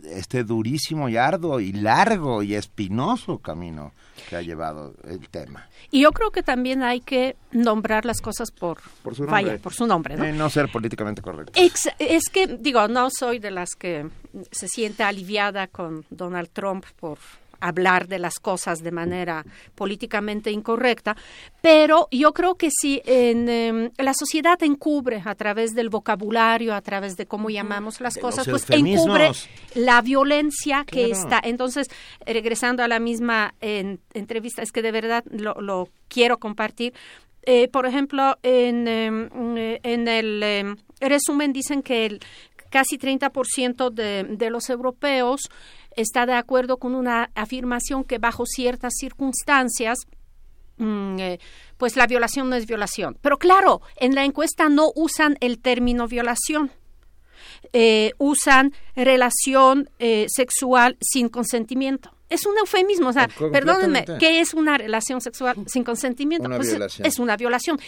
este 0.05 0.45
durísimo 0.45 1.09
y 1.09 1.17
arduo 1.17 1.61
y 1.61 1.73
largo 1.73 2.43
y 2.43 2.55
espinoso 2.55 3.39
camino 3.39 3.93
que 4.29 4.37
ha 4.37 4.43
llevado 4.43 4.95
el 5.05 5.29
tema. 5.29 5.69
Y 5.91 6.03
yo 6.03 6.13
creo 6.13 6.31
que 6.31 6.43
también 6.43 6.83
hay 6.83 7.01
que 7.01 7.37
nombrar 7.53 8.05
las 8.05 8.21
cosas 8.21 8.51
por, 8.51 8.81
su 9.15 9.25
nombre. 9.25 9.59
por 9.59 9.75
su 9.75 9.87
nombre 9.87 10.17
¿no? 10.17 10.25
Eh, 10.25 10.33
no 10.33 10.51
ser 10.51 10.71
políticamente 10.71 11.23
correcto. 11.23 11.53
es 11.99 12.29
que, 12.29 12.47
digo, 12.47 12.87
no 12.89 13.09
soy 13.11 13.39
de 13.39 13.51
las 13.51 13.71
que 13.75 14.09
se 14.51 14.69
siente 14.69 15.03
aliviada 15.03 15.67
con 15.67 16.05
Donald 16.11 16.51
Trump 16.53 16.85
por 16.99 17.19
hablar 17.61 18.09
de 18.09 18.19
las 18.19 18.39
cosas 18.39 18.83
de 18.83 18.91
manera 18.91 19.45
políticamente 19.75 20.51
incorrecta, 20.51 21.17
pero 21.61 22.09
yo 22.11 22.33
creo 22.33 22.55
que 22.57 22.71
si 22.71 23.03
en, 23.05 23.49
em, 23.49 23.91
la 23.99 24.15
sociedad 24.15 24.63
encubre 24.63 25.23
a 25.25 25.35
través 25.35 25.75
del 25.75 25.89
vocabulario, 25.89 26.75
a 26.75 26.81
través 26.81 27.17
de 27.17 27.27
cómo 27.27 27.51
llamamos 27.51 28.01
las 28.01 28.17
cosas, 28.17 28.49
pues 28.49 28.69
encubre 28.71 29.31
la 29.75 30.01
violencia 30.03 30.85
que 30.85 31.11
está. 31.11 31.41
Entonces, 31.43 31.89
regresando 32.27 32.83
a 32.83 32.89
la 32.89 33.01
misma 33.01 33.55
entrevista, 33.61 34.63
es 34.63 34.73
que 34.73 34.83
de 34.83 34.93
verdad 34.93 35.25
lo, 35.31 35.89
quiero 36.09 36.39
compartir. 36.39 36.93
Eh, 37.43 37.69
por 37.69 37.87
ejemplo, 37.87 38.37
en, 38.43 38.87
em, 38.87 39.29
en 39.83 40.09
el 40.09 40.43
em, 40.43 40.77
resumen 41.01 41.53
dicen 41.53 41.83
que 41.83 42.05
el, 42.05 42.21
casi 42.71 42.99
30% 42.99 43.91
de, 43.91 44.25
de 44.25 44.51
los 44.51 44.71
europeos 44.71 45.51
está 45.97 46.27
de 46.27 46.35
acuerdo 46.35 46.79
con 46.79 46.95
una 46.95 47.31
afirmación 47.35 48.05
que 48.05 48.19
bajo 48.19 48.47
ciertas 48.47 48.95
circunstancias 48.99 49.99
mm, 50.77 51.19
eh, 51.19 51.39
pues 51.77 51.97
la 51.97 52.07
violación 52.07 52.51
no 52.51 52.57
es 52.57 52.67
violación. 52.67 53.17
Pero 53.21 53.39
claro, 53.39 53.81
en 53.97 54.15
la 54.15 54.25
encuesta 54.25 54.69
no 54.69 54.93
usan 54.95 55.37
el 55.41 55.59
término 55.59 56.07
violación. 56.07 56.71
Eh, 57.73 58.13
usan 58.19 58.73
relación 58.95 59.89
eh, 59.99 60.27
sexual 60.29 60.97
sin 61.01 61.29
consentimiento. 61.29 62.13
Es 62.29 62.47
un 62.47 62.57
eufemismo, 62.59 63.09
o 63.09 63.13
sea, 63.13 63.29
perdónenme, 63.53 64.05
¿qué 64.21 64.41
es 64.41 64.55
una 64.55 64.79
relación 64.79 65.21
sexual 65.21 65.57
sin 65.67 65.83
consentimiento? 65.83 66.49
Pues 66.49 66.77
es 66.99 67.19
una 67.19 67.37
violación. 67.37 67.81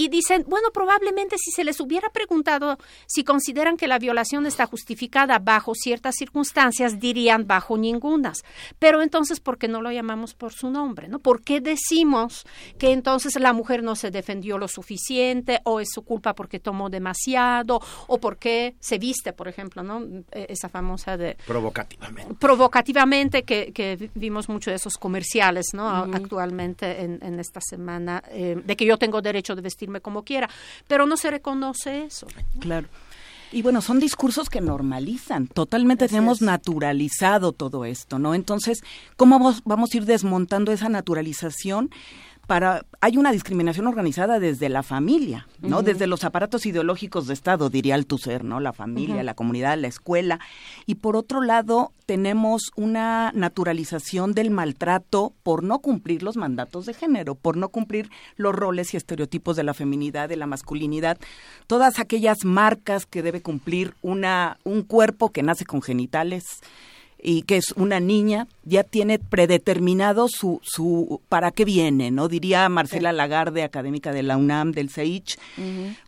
Y 0.00 0.08
dicen, 0.08 0.46
bueno, 0.48 0.70
probablemente 0.72 1.36
si 1.36 1.50
se 1.50 1.62
les 1.62 1.78
hubiera 1.78 2.08
preguntado 2.08 2.78
si 3.06 3.22
consideran 3.22 3.76
que 3.76 3.86
la 3.86 3.98
violación 3.98 4.46
está 4.46 4.64
justificada 4.64 5.38
bajo 5.38 5.74
ciertas 5.74 6.14
circunstancias, 6.16 6.98
dirían 6.98 7.46
bajo 7.46 7.76
ningunas. 7.76 8.38
Pero 8.78 9.02
entonces, 9.02 9.40
¿por 9.40 9.58
qué 9.58 9.68
no 9.68 9.82
lo 9.82 9.92
llamamos 9.92 10.32
por 10.32 10.54
su 10.54 10.70
nombre? 10.70 11.08
¿no? 11.08 11.18
¿Por 11.18 11.42
qué 11.42 11.60
decimos 11.60 12.46
que 12.78 12.92
entonces 12.92 13.38
la 13.38 13.52
mujer 13.52 13.82
no 13.82 13.94
se 13.94 14.10
defendió 14.10 14.56
lo 14.56 14.68
suficiente 14.68 15.60
o 15.64 15.80
es 15.80 15.88
su 15.92 16.00
culpa 16.00 16.34
porque 16.34 16.60
tomó 16.60 16.88
demasiado 16.88 17.82
o 18.06 18.18
porque 18.18 18.76
se 18.80 18.96
viste, 18.96 19.34
por 19.34 19.48
ejemplo, 19.48 19.82
¿no? 19.82 20.02
E, 20.32 20.46
esa 20.48 20.70
famosa 20.70 21.18
de... 21.18 21.36
Provocativamente. 21.46 22.34
Provocativamente, 22.36 23.42
que, 23.42 23.72
que 23.74 24.10
vimos 24.14 24.48
mucho 24.48 24.70
de 24.70 24.76
esos 24.76 24.94
comerciales, 24.94 25.74
¿no? 25.74 25.90
Actualmente 25.90 27.02
en, 27.02 27.38
esta 27.38 27.60
semana, 27.60 28.22
eh, 28.30 28.60
de 28.64 28.76
que 28.76 28.86
yo 28.86 28.96
tengo 28.96 29.20
derecho 29.20 29.54
de 29.54 29.62
vestirme 29.90 30.00
como 30.00 30.24
quiera, 30.24 30.48
pero 30.86 31.06
no 31.06 31.16
se 31.16 31.30
reconoce 31.30 32.04
eso. 32.04 32.26
Claro. 32.60 32.88
Y 33.52 33.62
bueno, 33.62 33.80
son 33.80 33.98
discursos 33.98 34.48
que 34.48 34.60
normalizan, 34.60 35.48
totalmente 35.48 36.06
tenemos 36.06 36.40
naturalizado 36.40 37.50
todo 37.50 37.84
esto, 37.84 38.20
¿no? 38.20 38.34
Entonces, 38.34 38.78
¿cómo 39.16 39.40
vamos, 39.40 39.62
vamos 39.64 39.90
a 39.92 39.96
ir 39.96 40.04
desmontando 40.04 40.70
esa 40.70 40.88
naturalización? 40.88 41.90
Para 42.50 42.84
hay 43.00 43.16
una 43.16 43.30
discriminación 43.30 43.86
organizada 43.86 44.40
desde 44.40 44.68
la 44.68 44.82
familia, 44.82 45.46
¿no? 45.60 45.82
Desde 45.82 46.08
los 46.08 46.24
aparatos 46.24 46.66
ideológicos 46.66 47.28
de 47.28 47.32
Estado, 47.32 47.70
diría 47.70 47.94
el 47.94 48.06
ser, 48.18 48.42
¿no? 48.42 48.58
La 48.58 48.72
familia, 48.72 49.22
la 49.22 49.34
comunidad, 49.34 49.78
la 49.78 49.86
escuela. 49.86 50.40
Y 50.84 50.96
por 50.96 51.14
otro 51.14 51.42
lado, 51.42 51.92
tenemos 52.06 52.72
una 52.74 53.30
naturalización 53.36 54.32
del 54.32 54.50
maltrato 54.50 55.32
por 55.44 55.62
no 55.62 55.78
cumplir 55.78 56.24
los 56.24 56.36
mandatos 56.36 56.86
de 56.86 56.94
género, 56.94 57.36
por 57.36 57.56
no 57.56 57.68
cumplir 57.68 58.10
los 58.34 58.52
roles 58.52 58.94
y 58.94 58.96
estereotipos 58.96 59.54
de 59.54 59.62
la 59.62 59.72
feminidad, 59.72 60.28
de 60.28 60.36
la 60.36 60.48
masculinidad, 60.48 61.18
todas 61.68 62.00
aquellas 62.00 62.44
marcas 62.44 63.06
que 63.06 63.22
debe 63.22 63.42
cumplir 63.42 63.94
una 64.02 64.58
un 64.64 64.82
cuerpo 64.82 65.30
que 65.30 65.44
nace 65.44 65.64
con 65.64 65.82
genitales, 65.82 66.62
y 67.22 67.42
que 67.42 67.56
es 67.56 67.72
una 67.76 68.00
niña, 68.00 68.46
ya 68.64 68.84
tiene 68.84 69.18
predeterminado 69.18 70.26
su, 70.28 70.60
su 70.62 71.20
para 71.28 71.50
qué 71.50 71.64
viene, 71.64 72.10
¿no? 72.10 72.28
Diría 72.28 72.68
Marcela 72.68 73.12
Lagarde, 73.12 73.62
académica 73.62 74.12
de 74.12 74.22
la 74.22 74.36
UNAM, 74.36 74.72
del 74.72 74.90
CEICH, 74.90 75.38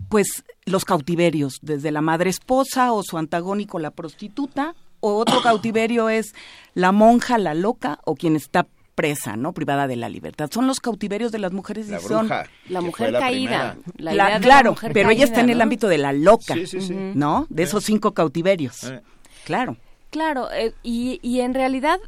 pues 0.09 0.45
los 0.65 0.85
cautiverios, 0.85 1.59
desde 1.63 1.91
la 1.91 2.01
madre 2.01 2.31
esposa 2.31 2.93
o 2.93 3.03
su 3.03 3.19
antagónico, 3.19 3.79
la 3.79 3.91
prostituta, 3.91 4.75
o 5.01 5.17
otro 5.19 5.41
cautiverio 5.43 6.09
es 6.09 6.35
la 6.75 6.93
monja, 6.93 7.39
la 7.39 7.55
loca, 7.55 7.99
o 8.05 8.15
quien 8.15 8.37
está 8.37 8.67
presa, 8.95 9.37
¿no? 9.37 9.53
Privada 9.53 9.87
de 9.87 9.97
la 9.97 10.09
libertad. 10.09 10.51
Son 10.53 10.67
los 10.67 10.81
cautiverios 10.81 11.33
de 11.33 11.39
las 11.39 11.53
mujeres 11.53 11.89
la 11.89 11.99
y 11.99 12.01
son 12.01 12.29
la 12.69 12.81
mujer 12.81 13.13
caída. 13.13 13.77
claro, 14.41 14.77
pero 14.93 15.11
ella 15.11 15.25
está 15.25 15.41
en 15.41 15.51
el 15.51 15.61
ámbito 15.61 15.89
de 15.89 15.99
la 15.99 16.13
loca, 16.13 16.55
¿no? 17.15 17.47
De 17.49 17.63
esos 17.65 17.85
cinco 17.85 18.13
cautiverios. 18.13 18.85
Eh. 18.85 19.01
Claro. 19.45 19.77
Claro, 20.13 20.53
eh, 20.53 20.75
y, 20.83 21.19
y 21.23 21.41
en 21.41 21.55
realidad 21.55 21.99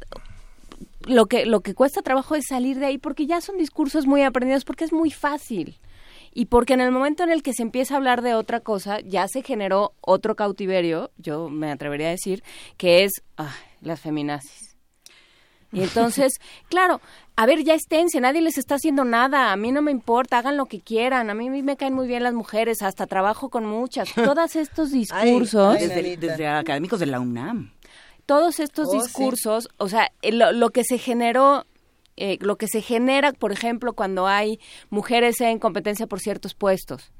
lo 1.07 1.25
que, 1.25 1.47
lo 1.47 1.61
que 1.61 1.73
cuesta 1.73 2.03
trabajo 2.03 2.35
es 2.35 2.45
salir 2.47 2.77
de 2.77 2.85
ahí 2.85 2.97
porque 2.99 3.25
ya 3.25 3.41
son 3.41 3.57
discursos 3.57 4.05
muy 4.05 4.21
aprendidos, 4.21 4.63
porque 4.63 4.85
es 4.85 4.93
muy 4.93 5.09
fácil. 5.09 5.79
Y 6.31 6.45
porque 6.45 6.73
en 6.73 6.81
el 6.81 6.91
momento 6.91 7.23
en 7.23 7.31
el 7.31 7.41
que 7.41 7.53
se 7.53 7.63
empieza 7.63 7.95
a 7.95 7.97
hablar 7.97 8.21
de 8.21 8.35
otra 8.35 8.59
cosa, 8.59 8.99
ya 8.99 9.27
se 9.27 9.41
generó 9.41 9.93
otro 10.01 10.35
cautiverio, 10.35 11.09
yo 11.17 11.49
me 11.49 11.71
atrevería 11.71 12.07
a 12.07 12.11
decir, 12.11 12.43
que 12.77 13.05
es 13.05 13.11
las 13.81 14.01
feminazis. 14.01 14.75
Y 15.71 15.81
entonces, 15.81 16.33
claro, 16.69 17.01
a 17.35 17.47
ver, 17.47 17.63
ya 17.63 17.73
esténse, 17.73 18.19
nadie 18.19 18.41
les 18.41 18.59
está 18.59 18.75
haciendo 18.75 19.03
nada, 19.03 19.51
a 19.51 19.55
mí 19.55 19.71
no 19.71 19.81
me 19.81 19.91
importa, 19.91 20.37
hagan 20.37 20.57
lo 20.57 20.67
que 20.67 20.79
quieran, 20.79 21.31
a 21.31 21.33
mí 21.33 21.49
me 21.49 21.75
caen 21.75 21.95
muy 21.95 22.05
bien 22.05 22.21
las 22.21 22.35
mujeres, 22.35 22.83
hasta 22.83 23.07
trabajo 23.07 23.49
con 23.49 23.65
muchas. 23.65 24.09
Todos 24.15 24.55
estos 24.55 24.91
discursos... 24.91 25.79
desde, 25.79 26.17
desde 26.17 26.47
académicos 26.47 26.99
de 26.99 27.07
la 27.07 27.19
UNAM 27.19 27.74
todos 28.25 28.59
estos 28.59 28.89
oh, 28.89 28.93
discursos, 28.93 29.69
o 29.77 29.89
sea, 29.89 30.11
eh, 30.21 30.31
lo, 30.31 30.69
que 30.69 30.83
se 30.83 30.97
generó 30.97 31.65
eh, 32.17 32.37
lo 32.39 32.55
que 32.55 32.67
se 32.67 32.81
genera, 32.81 33.33
por 33.33 33.51
ejemplo, 33.51 33.93
cuando 33.93 34.25
hay 34.27 34.59
mujeres 34.89 35.41
en 35.41 35.59
competencia 35.59 36.07
por 36.07 36.21
ciertos 36.21 36.53
puestos, 36.53 37.11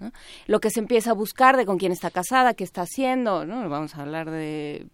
lo 0.48 0.60
que 0.62 0.70
se 0.70 0.80
empieza 0.80 1.12
a 1.12 1.14
buscar 1.14 1.58
de 1.58 1.66
con 1.66 1.78
quién 1.78 1.92
está 1.92 2.12
casada, 2.12 2.54
qué 2.54 2.64
está 2.64 2.84
haciendo, 2.84 3.46
¿no? 3.46 3.68
Vamos 3.70 3.96
a 3.96 4.02
hablar 4.02 4.30
de... 4.32 4.88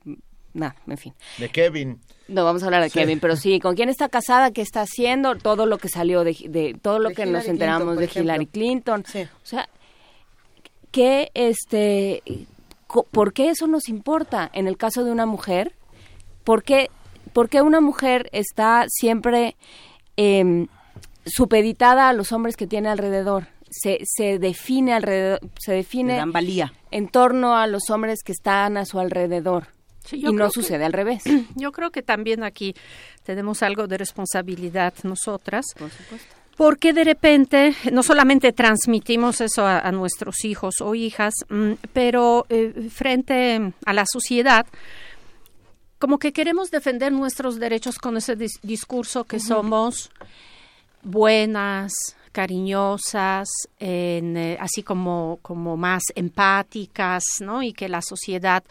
Nada, 0.54 0.76
en 0.86 0.98
fin. 0.98 1.14
De 1.38 1.48
Kevin. 1.50 2.02
No 2.28 2.44
vamos 2.44 2.64
a 2.64 2.66
hablar 2.66 2.84
de 2.84 2.90
Kevin, 2.90 3.20
pero 3.22 3.38
sí, 3.38 3.62
con 3.62 3.76
quién 3.76 3.88
está 3.88 4.10
casada, 4.10 4.52
qué 4.52 4.62
está 4.62 4.82
haciendo, 4.82 5.36
todo 5.36 5.66
lo 5.66 5.78
que 5.78 5.88
salió 5.88 6.26
de, 6.26 6.78
todo 6.82 7.00
lo 7.00 7.12
que 7.12 7.26
nos 7.26 7.48
enteramos 7.48 7.98
de 7.98 8.10
Hillary 8.14 8.48
Clinton. 8.48 9.06
O 9.06 9.46
sea, 9.46 9.70
que 10.92 11.32
este, 11.36 12.22
¿por 13.12 13.34
qué 13.34 13.50
eso 13.50 13.68
nos 13.68 13.88
importa 13.88 14.50
en 14.54 14.68
el 14.68 14.78
caso 14.78 15.06
de 15.06 15.12
una 15.12 15.26
mujer? 15.26 15.74
¿Por 16.44 16.64
qué, 16.64 16.90
una 17.62 17.82
mujer 17.82 18.30
está 18.32 18.86
siempre 18.88 19.56
eh, 20.18 20.68
supeditada 21.26 22.10
a 22.10 22.14
los 22.14 22.32
hombres 22.32 22.56
que 22.56 22.68
tiene 22.68 22.90
alrededor? 22.90 23.48
Se, 23.70 24.00
se 24.04 24.38
define 24.38 24.94
alrededor, 24.94 25.40
se 25.60 25.72
define 25.72 26.22
en 26.92 27.08
torno 27.08 27.56
a 27.56 27.68
los 27.68 27.90
hombres 27.90 28.20
que 28.24 28.34
están 28.34 28.76
a 28.76 28.86
su 28.86 29.00
alrededor. 29.00 29.68
y 30.12 30.24
no 30.34 30.50
sucede 30.50 30.84
al 30.84 30.94
revés. 30.94 31.24
Yo 31.56 31.72
creo 31.72 31.92
que 31.92 32.02
también 32.02 32.44
aquí 32.44 32.76
tenemos 33.24 33.64
algo 33.64 33.88
de 33.88 33.98
responsabilidad 33.98 34.94
nosotras. 35.04 35.66
Por 35.78 35.90
supuesto. 35.90 36.36
Porque 36.58 36.94
de 36.94 37.06
repente 37.06 37.74
no 37.92 38.04
solamente 38.04 38.52
transmitimos 38.52 39.42
eso 39.42 39.66
a, 39.66 39.92
nuestros 39.92 40.44
hijos 40.44 40.76
o 40.82 40.94
hijas, 40.94 41.34
mm, 41.50 41.72
pero 41.94 42.46
eh, 42.50 42.90
frente 42.92 43.74
a 43.86 43.94
la 43.94 44.04
sociedad, 44.06 44.66
como 46.02 46.18
que 46.18 46.34
queremos 46.34 46.72
defender 46.72 47.12
nuestros 47.12 47.60
derechos 47.60 48.00
con 48.00 48.18
ese 48.18 48.36
discurso 48.36 49.24
que 49.24 49.40
somos 49.40 50.10
buenas, 51.04 51.94
cariñosas, 52.32 53.48
eh, 53.80 54.58
así 54.60 54.82
como, 54.82 55.38
como 55.44 55.78
más 55.78 56.02
empáticas, 56.16 57.24
¿no? 57.40 57.62
Y 57.62 57.72
que 57.74 57.88
la 57.88 58.02
sociedad 58.02 58.64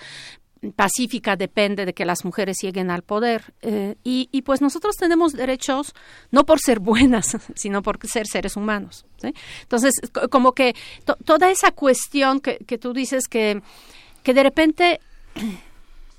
pacífica 0.74 1.36
depende 1.36 1.86
de 1.86 1.94
que 1.94 2.04
las 2.04 2.24
mujeres 2.24 2.56
lleguen 2.60 2.90
al 2.90 3.02
poder. 3.02 3.54
Eh, 3.62 3.94
y, 4.02 4.42
pues 4.42 4.60
nosotros 4.60 4.96
tenemos 4.96 5.32
derechos 5.32 5.94
no 6.32 6.44
por 6.44 6.58
ser 6.58 6.80
buenas, 6.80 7.36
sino 7.54 7.80
por 7.80 8.04
ser 8.08 8.26
seres 8.26 8.56
humanos. 8.56 9.06
Entonces, 9.62 9.94
como 10.30 10.52
que 10.52 10.74
toda 11.24 11.48
esa 11.48 11.70
cuestión 11.70 12.40
que, 12.40 12.58
que 12.58 12.76
tú 12.76 12.92
dices 12.92 13.28
que, 13.28 13.62
que 14.24 14.34
de 14.34 14.42
repente 14.42 15.00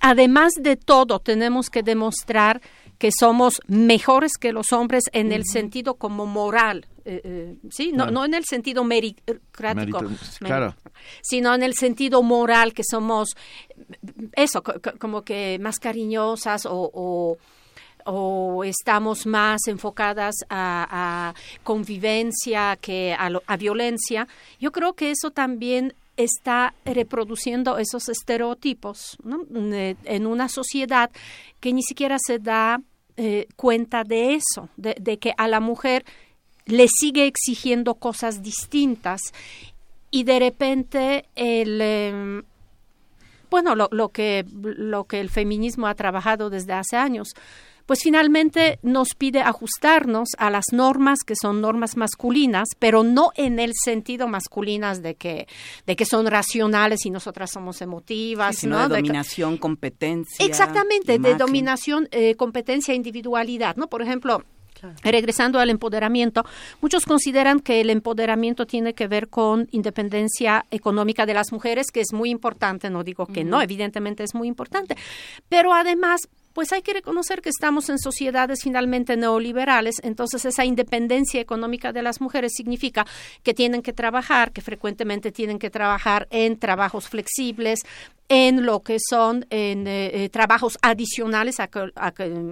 además 0.01 0.53
de 0.59 0.75
todo, 0.75 1.19
tenemos 1.19 1.69
que 1.69 1.83
demostrar 1.83 2.61
que 2.97 3.11
somos 3.11 3.61
mejores 3.67 4.33
que 4.39 4.51
los 4.51 4.73
hombres 4.73 5.05
en 5.11 5.31
el 5.31 5.45
sentido 5.45 5.95
como 5.95 6.27
moral, 6.27 6.85
eh, 7.03 7.21
eh, 7.23 7.57
sí, 7.71 7.91
no, 7.91 8.11
no 8.11 8.25
en 8.25 8.35
el 8.35 8.45
sentido 8.45 8.83
meritocrático, 8.83 10.03
claro. 10.39 10.75
sino 11.23 11.55
en 11.55 11.63
el 11.63 11.73
sentido 11.73 12.21
moral 12.21 12.73
que 12.73 12.83
somos 12.83 13.35
eso, 14.33 14.61
como 14.99 15.23
que 15.23 15.57
más 15.59 15.79
cariñosas 15.79 16.67
o, 16.67 17.39
o 18.05 18.63
estamos 18.63 19.25
más 19.25 19.61
enfocadas 19.67 20.35
a, 20.49 21.33
convivencia 21.63 22.77
que 22.79 23.15
a, 23.17 23.29
a, 23.47 23.57
violencia, 23.57 24.27
yo 24.59 24.71
creo 24.71 24.93
que 24.93 25.11
eso 25.11 25.31
también 25.31 25.95
está 26.23 26.73
reproduciendo 26.85 27.77
esos 27.77 28.09
estereotipos 28.09 29.17
en 29.23 30.27
una 30.27 30.49
sociedad 30.49 31.11
que 31.59 31.73
ni 31.73 31.83
siquiera 31.83 32.17
se 32.19 32.39
da 32.39 32.81
eh, 33.17 33.47
cuenta 33.55 34.03
de 34.03 34.35
eso, 34.35 34.69
de, 34.77 35.19
que 35.19 35.33
a 35.37 35.47
la 35.47 35.59
mujer 35.59 36.05
le 36.65 36.87
sigue 36.87 37.27
exigiendo 37.27 37.95
cosas 37.95 38.41
distintas 38.41 39.21
y 40.09 40.23
de 40.23 40.39
repente 40.39 41.25
el 41.35 41.81
em, 41.81 42.43
bueno 43.49 43.75
lo, 43.75 43.89
lo 43.91 44.09
que 44.09 44.45
lo 44.53 45.05
que 45.05 45.19
el 45.19 45.29
feminismo 45.29 45.87
ha 45.87 45.95
trabajado 45.95 46.49
desde 46.49 46.73
hace 46.73 46.97
años 46.97 47.33
pues 47.91 48.03
finalmente 48.03 48.79
nos 48.83 49.15
pide 49.15 49.41
ajustarnos 49.41 50.29
a 50.37 50.49
las 50.49 50.67
normas 50.71 51.25
que 51.25 51.33
son 51.35 51.59
normas 51.59 51.97
masculinas, 51.97 52.69
pero 52.79 53.03
no 53.03 53.31
en 53.35 53.59
el 53.59 53.73
sentido 53.73 54.29
masculinas 54.29 55.01
de 55.01 55.15
que, 55.15 55.45
de 55.85 55.97
que 55.97 56.05
son 56.05 56.25
racionales 56.25 57.05
y 57.05 57.09
nosotras 57.09 57.51
somos 57.51 57.81
emotivas, 57.81 58.55
sino 58.55 58.79
de 58.79 58.95
dominación, 58.95 59.57
competencia. 59.57 60.45
Exactamente, 60.45 61.19
de 61.19 61.35
dominación, 61.35 62.07
eh, 62.11 62.35
competencia, 62.35 62.93
individualidad, 62.93 63.75
¿no? 63.75 63.87
Por 63.87 64.01
ejemplo, 64.01 64.41
Regresando 65.03 65.59
al 65.59 65.69
empoderamiento, 65.69 66.43
muchos 66.81 67.05
consideran 67.05 67.59
que 67.59 67.81
el 67.81 67.91
empoderamiento 67.91 68.65
tiene 68.65 68.95
que 68.95 69.07
ver 69.07 69.27
con 69.27 69.67
independencia 69.69 70.65
económica 70.71 71.27
de 71.27 71.35
las 71.35 71.51
mujeres, 71.51 71.91
que 71.91 72.01
es 72.01 72.13
muy 72.13 72.31
importante, 72.31 72.89
no 72.89 73.03
digo 73.03 73.27
que 73.27 73.43
no, 73.43 73.61
evidentemente 73.61 74.23
es 74.23 74.33
muy 74.33 74.47
importante, 74.47 74.95
pero 75.49 75.73
además 75.73 76.29
pues 76.53 76.71
hay 76.71 76.81
que 76.81 76.93
reconocer 76.93 77.41
que 77.41 77.49
estamos 77.49 77.89
en 77.89 77.99
sociedades 77.99 78.59
finalmente 78.63 79.17
neoliberales, 79.17 79.95
entonces 80.03 80.45
esa 80.45 80.65
independencia 80.65 81.41
económica 81.41 81.91
de 81.91 82.01
las 82.01 82.21
mujeres 82.21 82.53
significa 82.55 83.05
que 83.43 83.53
tienen 83.53 83.81
que 83.81 83.93
trabajar, 83.93 84.51
que 84.51 84.61
frecuentemente 84.61 85.31
tienen 85.31 85.59
que 85.59 85.69
trabajar 85.69 86.27
en 86.31 86.57
trabajos 86.57 87.07
flexibles, 87.09 87.81
en 88.29 88.65
lo 88.65 88.81
que 88.81 88.97
son 88.99 89.45
en, 89.49 89.87
eh, 89.87 90.23
eh, 90.23 90.29
trabajos 90.29 90.77
adicionales 90.81 91.59
a, 91.59 91.69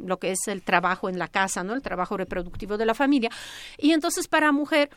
lo 0.06 0.19
que 0.19 0.32
es 0.32 0.48
el 0.48 0.61
trabajo 0.61 1.08
en 1.08 1.18
la 1.18 1.30
casa, 1.30 1.64
¿no? 1.64 1.74
El 1.74 1.82
trabajo 1.82 2.18
reproductivo 2.18 2.78
de 2.78 2.86
la 2.86 2.94
familia. 2.94 3.30
Y 3.78 3.94
entonces 3.94 4.28
para 4.28 4.52
mujer 4.52 4.90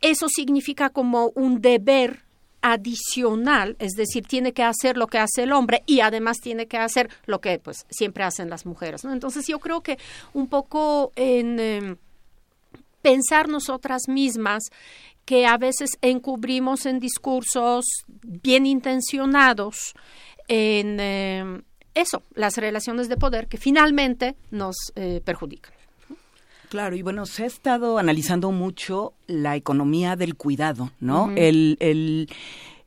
eso 0.00 0.28
significa 0.28 0.90
como 0.90 1.32
un 1.34 1.60
deber 1.60 2.24
adicional, 2.62 3.76
es 3.78 3.92
decir, 3.92 4.26
tiene 4.26 4.52
que 4.52 4.62
hacer 4.62 4.96
lo 4.96 5.06
que 5.06 5.18
hace 5.18 5.44
el 5.44 5.52
hombre 5.52 5.82
y 5.86 6.00
además 6.00 6.38
tiene 6.38 6.66
que 6.66 6.78
hacer 6.78 7.10
lo 7.26 7.40
que 7.40 7.58
pues 7.58 7.86
siempre 7.90 8.24
hacen 8.24 8.50
las 8.50 8.66
mujeres. 8.66 9.04
Entonces 9.04 9.46
yo 9.46 9.58
creo 9.58 9.82
que 9.82 9.98
un 10.32 10.48
poco 10.48 11.12
en 11.16 11.58
em, 11.58 11.96
pensar 13.02 13.48
nosotras 13.48 14.02
mismas 14.08 14.64
que 15.24 15.46
a 15.46 15.56
veces 15.56 15.90
encubrimos 16.02 16.86
en 16.86 16.98
discursos 16.98 17.84
bien 18.06 18.66
intencionados 18.66 19.94
en 20.48 21.00
em, 21.00 21.62
eso, 21.94 22.22
las 22.34 22.56
relaciones 22.56 23.08
de 23.08 23.16
poder 23.16 23.48
que 23.48 23.58
finalmente 23.58 24.36
nos 24.50 24.76
eh, 24.96 25.20
perjudican. 25.24 25.79
Claro, 26.70 26.94
y 26.94 27.02
bueno, 27.02 27.26
se 27.26 27.42
ha 27.42 27.46
estado 27.46 27.98
analizando 27.98 28.52
mucho 28.52 29.12
la 29.26 29.56
economía 29.56 30.14
del 30.14 30.36
cuidado, 30.36 30.92
¿no? 31.00 31.32
el, 31.34 31.76
el, 31.80 32.28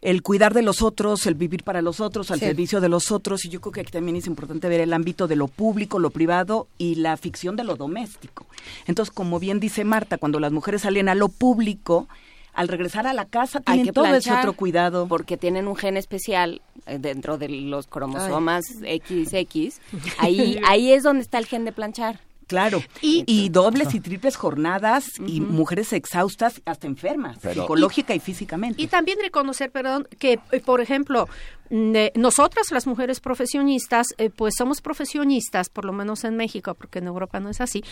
el, 0.01 0.21
cuidar 0.21 0.53
de 0.53 0.61
los 0.61 0.81
otros, 0.81 1.27
el 1.27 1.35
vivir 1.35 1.63
para 1.65 1.81
los 1.81 1.99
otros, 1.99 2.31
al 2.31 2.39
servicio 2.39 2.79
de 2.79 2.87
los 2.87 3.11
otros, 3.11 3.43
y 3.43 3.49
yo 3.49 3.59
creo 3.59 3.73
que 3.73 3.81
aquí 3.81 3.91
también 3.91 4.15
es 4.15 4.25
importante 4.25 4.69
ver 4.69 4.79
el 4.79 4.93
ámbito 4.93 5.27
de 5.27 5.35
lo 5.35 5.49
público, 5.49 5.99
lo 5.99 6.11
privado 6.11 6.69
y 6.77 6.95
la 6.95 7.17
ficción 7.17 7.57
de 7.57 7.65
lo 7.65 7.75
doméstico. 7.75 8.45
Entonces, 8.87 9.13
como 9.13 9.37
bien 9.37 9.59
dice 9.59 9.83
Marta, 9.83 10.17
cuando 10.17 10.39
las 10.39 10.53
mujeres 10.53 10.83
salen 10.83 11.09
a 11.09 11.15
lo 11.15 11.27
público, 11.27 12.07
al 12.53 12.69
regresar 12.69 13.05
a 13.05 13.11
la 13.11 13.25
casa 13.25 13.59
tienen 13.59 13.81
Hay 13.81 13.85
que 13.87 13.91
todo 13.91 14.15
ese 14.15 14.31
otro 14.31 14.53
cuidado. 14.53 15.07
Porque 15.09 15.35
tienen 15.35 15.67
un 15.67 15.75
gen 15.75 15.97
especial 15.97 16.61
eh, 16.85 16.99
dentro 16.99 17.37
de 17.37 17.49
los 17.49 17.87
cromosomas 17.87 18.63
XX. 18.79 19.81
Ahí, 20.19 20.57
ahí 20.65 20.93
es 20.93 21.03
donde 21.03 21.23
está 21.23 21.37
el 21.37 21.47
gen 21.47 21.65
de 21.65 21.73
planchar. 21.73 22.21
Claro, 22.47 22.81
y, 23.01 23.49
dobles 23.49 23.93
y 23.93 23.99
triples 24.01 24.35
jornadas 24.35 25.05
y 25.25 25.41
mujeres 25.41 25.93
exhaustas, 25.93 26.61
hasta 26.65 26.87
enfermas, 26.87 27.37
psicológica 27.41 28.15
y, 28.15 28.19
físicamente. 28.19 28.81
Y 28.81 28.87
también 28.87 29.19
reconocer, 29.21 29.71
perdón, 29.71 30.07
que, 30.19 30.39
eh, 30.51 30.59
por 30.59 30.81
ejemplo, 30.81 31.27
nosotras 31.69 32.71
las 32.71 32.85
mujeres 32.85 33.19
profesionistas, 33.19 34.07
eh, 34.17 34.29
pues 34.29 34.55
somos 34.55 34.81
profesionistas, 34.81 35.69
por 35.69 35.85
lo 35.85 35.93
menos 35.93 36.23
en 36.23 36.35
México, 36.35 36.75
porque 36.75 36.99
en 36.99 37.07
Europa 37.07 37.39
no 37.39 37.49
es 37.49 37.61
así, 37.61 37.83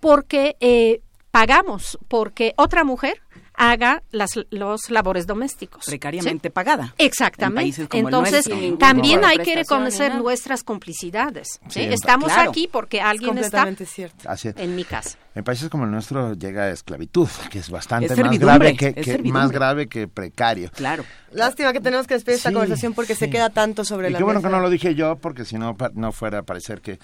porque 0.00 0.56
eh, 0.60 1.00
pagamos, 1.30 1.98
porque 2.08 2.52
otra 2.56 2.84
mujer 2.84 3.22
haga 3.60 4.02
las 4.10 4.30
los 4.48 4.90
labores 4.90 5.26
domésticos. 5.26 5.84
Precariamente 5.84 6.50
pagada. 6.50 6.94
Exactamente. 6.96 7.86
Entonces, 7.92 8.48
también 8.78 9.22
hay 9.24 9.38
que 9.38 9.54
reconocer 9.54 10.14
nuestras 10.14 10.64
complicidades. 10.64 11.60
Estamos 11.74 12.32
aquí 12.32 12.68
porque 12.70 13.02
alguien 13.02 13.36
está 13.38 13.68
en 14.56 14.74
mi 14.74 14.84
casa. 14.84 15.18
En 15.34 15.44
países 15.44 15.68
como 15.68 15.84
el 15.84 15.90
nuestro 15.92 16.34
llega 16.34 16.70
esclavitud, 16.70 17.28
que 17.50 17.60
es 17.60 17.70
bastante 17.70 18.16
más 18.16 18.38
grave 18.38 18.76
que, 18.76 19.20
más 19.24 19.52
grave 19.52 19.88
que 19.88 20.08
precario. 20.08 20.70
Claro. 20.74 21.04
Lástima 21.30 21.72
que 21.72 21.80
tenemos 21.80 22.06
que 22.06 22.14
despedir 22.14 22.38
esta 22.38 22.52
conversación 22.52 22.94
porque 22.94 23.14
se 23.14 23.30
queda 23.30 23.50
tanto 23.50 23.84
sobre 23.84 24.08
y 24.08 24.12
la 24.12 24.18
qué 24.18 24.24
bueno 24.24 24.42
que 24.42 24.48
no 24.48 24.58
lo 24.58 24.68
dije 24.68 24.96
yo 24.96 25.16
porque 25.16 25.44
si 25.44 25.56
no 25.56 25.76
no 25.94 26.10
fuera 26.10 26.38
a 26.38 26.42
parecer 26.42 26.80
que 26.80 26.98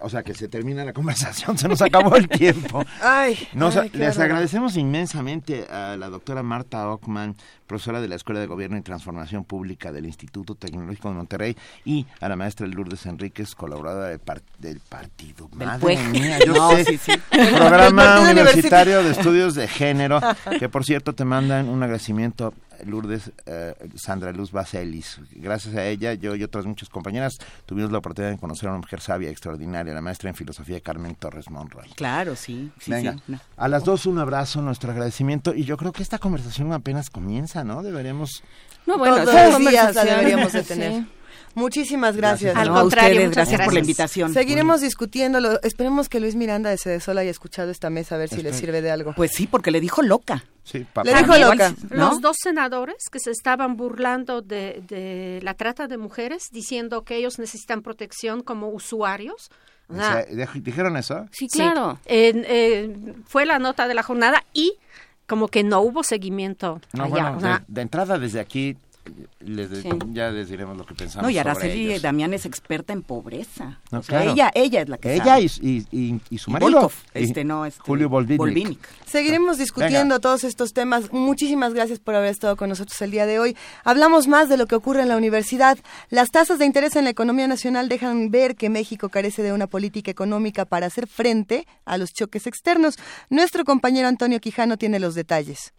o 0.00 0.08
sea, 0.08 0.22
que 0.22 0.34
se 0.34 0.48
termina 0.48 0.84
la 0.84 0.92
conversación, 0.92 1.58
se 1.58 1.68
nos 1.68 1.82
acabó 1.82 2.16
el 2.16 2.28
tiempo. 2.28 2.84
ay, 3.02 3.48
les 3.92 4.18
agradecemos 4.18 4.76
inmensamente 4.76 5.66
a 5.70 5.96
la 5.96 6.08
doctora 6.08 6.42
Marta 6.42 6.88
Ockman, 6.88 7.36
profesora 7.66 8.00
de 8.00 8.08
la 8.08 8.14
Escuela 8.16 8.40
de 8.40 8.46
Gobierno 8.46 8.76
y 8.76 8.82
Transformación 8.82 9.44
Pública 9.44 9.92
del 9.92 10.06
Instituto 10.06 10.54
Tecnológico 10.54 11.08
de 11.08 11.14
Monterrey, 11.14 11.56
y 11.84 12.06
a 12.20 12.28
la 12.28 12.36
maestra 12.36 12.66
Lourdes 12.66 13.06
Enríquez, 13.06 13.54
colaboradora 13.54 14.08
del, 14.08 14.20
del 14.58 14.80
partido. 14.80 15.48
Madre 15.54 15.96
mía, 16.08 16.38
yo 16.44 16.54
sé. 16.84 16.98
Programa 17.30 18.20
Universitario 18.30 19.02
de 19.02 19.10
Estudios 19.10 19.54
de 19.54 19.68
Género, 19.68 20.20
que 20.58 20.68
por 20.68 20.84
cierto 20.84 21.14
te 21.14 21.24
mandan 21.24 21.68
un 21.68 21.82
agradecimiento 21.82 22.54
Lourdes 22.84 23.32
eh, 23.46 23.74
Sandra 23.96 24.32
Luz 24.32 24.52
Baselis. 24.52 25.20
Gracias 25.32 25.74
a 25.74 25.86
ella, 25.86 26.14
yo 26.14 26.34
y 26.34 26.42
otras 26.42 26.66
muchas 26.66 26.88
compañeras 26.88 27.34
tuvimos 27.66 27.92
la 27.92 27.98
oportunidad 27.98 28.32
de 28.32 28.38
conocer 28.38 28.68
a 28.68 28.72
una 28.72 28.80
mujer 28.80 29.00
sabia, 29.00 29.30
extraordinaria, 29.30 29.94
la 29.94 30.00
maestra 30.00 30.28
en 30.30 30.36
filosofía 30.36 30.80
Carmen 30.80 31.14
Torres 31.14 31.50
Monroy. 31.50 31.88
Claro, 31.96 32.36
sí. 32.36 32.70
Venga, 32.86 33.16
a 33.56 33.68
las 33.68 33.84
dos 33.84 34.06
un 34.06 34.18
abrazo, 34.18 34.62
nuestro 34.62 34.92
agradecimiento 34.92 35.54
y 35.54 35.64
yo 35.64 35.76
creo 35.76 35.92
que 35.92 36.02
esta 36.02 36.18
conversación 36.18 36.72
apenas 36.72 37.10
comienza, 37.10 37.64
¿no? 37.64 37.82
Deberíamos... 37.82 38.42
No, 38.86 38.98
bueno, 38.98 39.24
todos 39.24 39.52
los 39.52 39.70
días 39.70 39.94
la 39.94 40.04
deberíamos 40.04 40.52
de 40.52 40.62
tener. 40.64 41.04
Muchísimas 41.54 42.16
gracias. 42.16 42.56
Al 42.56 42.68
contrario, 42.70 43.30
gracias, 43.30 43.60
por 43.62 43.72
la 43.72 43.80
invitación. 43.80 44.32
Seguiremos 44.32 44.80
discutiéndolo. 44.80 45.60
Esperemos 45.62 46.08
que 46.08 46.20
Luis 46.20 46.34
Miranda 46.34 46.70
de 46.70 46.78
Cedesol 46.78 47.18
haya 47.18 47.30
escuchado 47.30 47.70
esta 47.70 47.90
mesa 47.90 48.16
a 48.16 48.18
ver 48.18 48.28
si 48.28 48.42
le 48.42 48.52
sirve 48.52 48.82
de 48.82 48.90
algo. 48.90 49.14
Pues 49.14 49.32
sí, 49.32 49.46
porque 49.46 49.70
le 49.70 49.80
dijo 49.80 50.02
loca. 50.02 50.44
Sí, 50.64 50.86
Le 51.04 51.14
dijo 51.14 51.36
loca. 51.36 51.74
Los 51.90 52.20
dos 52.20 52.36
senadores 52.42 52.96
que 53.10 53.20
se 53.20 53.30
estaban 53.30 53.76
burlando 53.76 54.42
de, 54.42 55.40
la 55.42 55.54
trata 55.54 55.86
de 55.86 55.98
mujeres, 55.98 56.48
diciendo 56.50 57.02
que 57.02 57.16
ellos 57.16 57.38
necesitan 57.38 57.82
protección 57.82 58.42
como 58.42 58.68
usuarios. 58.68 59.50
¿Dijeron 60.54 60.96
eso? 60.96 61.26
Sí, 61.30 61.48
claro. 61.48 61.98
fue 63.26 63.46
la 63.46 63.58
nota 63.58 63.86
de 63.86 63.94
la 63.94 64.02
jornada 64.02 64.44
y 64.52 64.74
como 65.26 65.48
que 65.48 65.62
no 65.62 65.80
hubo 65.80 66.02
seguimiento 66.02 66.80
allá. 66.98 67.64
de, 67.66 67.80
entrada 67.80 68.18
desde 68.18 68.40
aquí 68.40 68.76
les 69.40 69.70
ya 70.12 70.30
les 70.30 70.48
diremos 70.48 70.76
lo 70.76 70.86
que 70.86 70.94
pensamos. 70.94 71.24
No, 71.24 71.30
y 71.30 71.38
Araceli 71.38 71.98
Damián 71.98 72.32
es 72.34 72.46
experta 72.46 72.92
en 72.92 73.02
pobreza. 73.02 73.80
ella, 74.08 74.50
ella 74.54 74.82
es 74.82 74.88
la 74.88 74.98
que 74.98 75.14
Ella 75.14 75.38
Y, 75.38 75.46
y, 75.90 76.20
y, 76.30 76.38
su 76.38 76.50
marido. 76.50 76.90
este 77.12 77.44
no, 77.44 77.66
este, 77.66 77.80
Julio 77.82 78.08
Volvinic. 78.08 78.78
Seguiremos 79.06 79.58
discutiendo 79.58 80.20
todos 80.20 80.44
estos 80.44 80.72
temas. 80.72 81.12
Muchísimas 81.12 81.74
gracias 81.74 81.98
por 81.98 82.14
haber 82.14 82.30
estado 82.30 82.56
con 82.56 82.68
nosotros 82.68 83.00
el 83.02 83.10
día 83.10 83.26
de 83.26 83.38
hoy. 83.38 83.56
Hablamos 83.84 84.28
más 84.28 84.48
de 84.48 84.56
lo 84.56 84.66
que 84.66 84.74
ocurre 84.74 85.02
en 85.02 85.08
la 85.08 85.16
universidad. 85.16 85.78
Las 86.10 86.30
tasas 86.30 86.58
de 86.58 86.66
interés 86.66 86.96
en 86.96 87.04
la 87.04 87.10
economía 87.10 87.46
nacional 87.46 87.88
dejan 87.88 88.30
ver 88.30 88.56
que 88.56 88.70
México 88.70 89.08
carece 89.08 89.42
de 89.42 89.52
una 89.52 89.66
política 89.66 90.10
económica 90.10 90.64
para 90.64 90.86
hacer 90.86 91.06
frente 91.06 91.66
a 91.84 91.98
los 91.98 92.12
choques 92.12 92.46
externos. 92.46 92.98
Nuestro 93.30 93.64
compañero 93.64 94.08
Antonio 94.08 94.40
Quijano 94.40 94.76
tiene 94.76 94.98
los 94.98 95.14
detalles. 95.14 95.72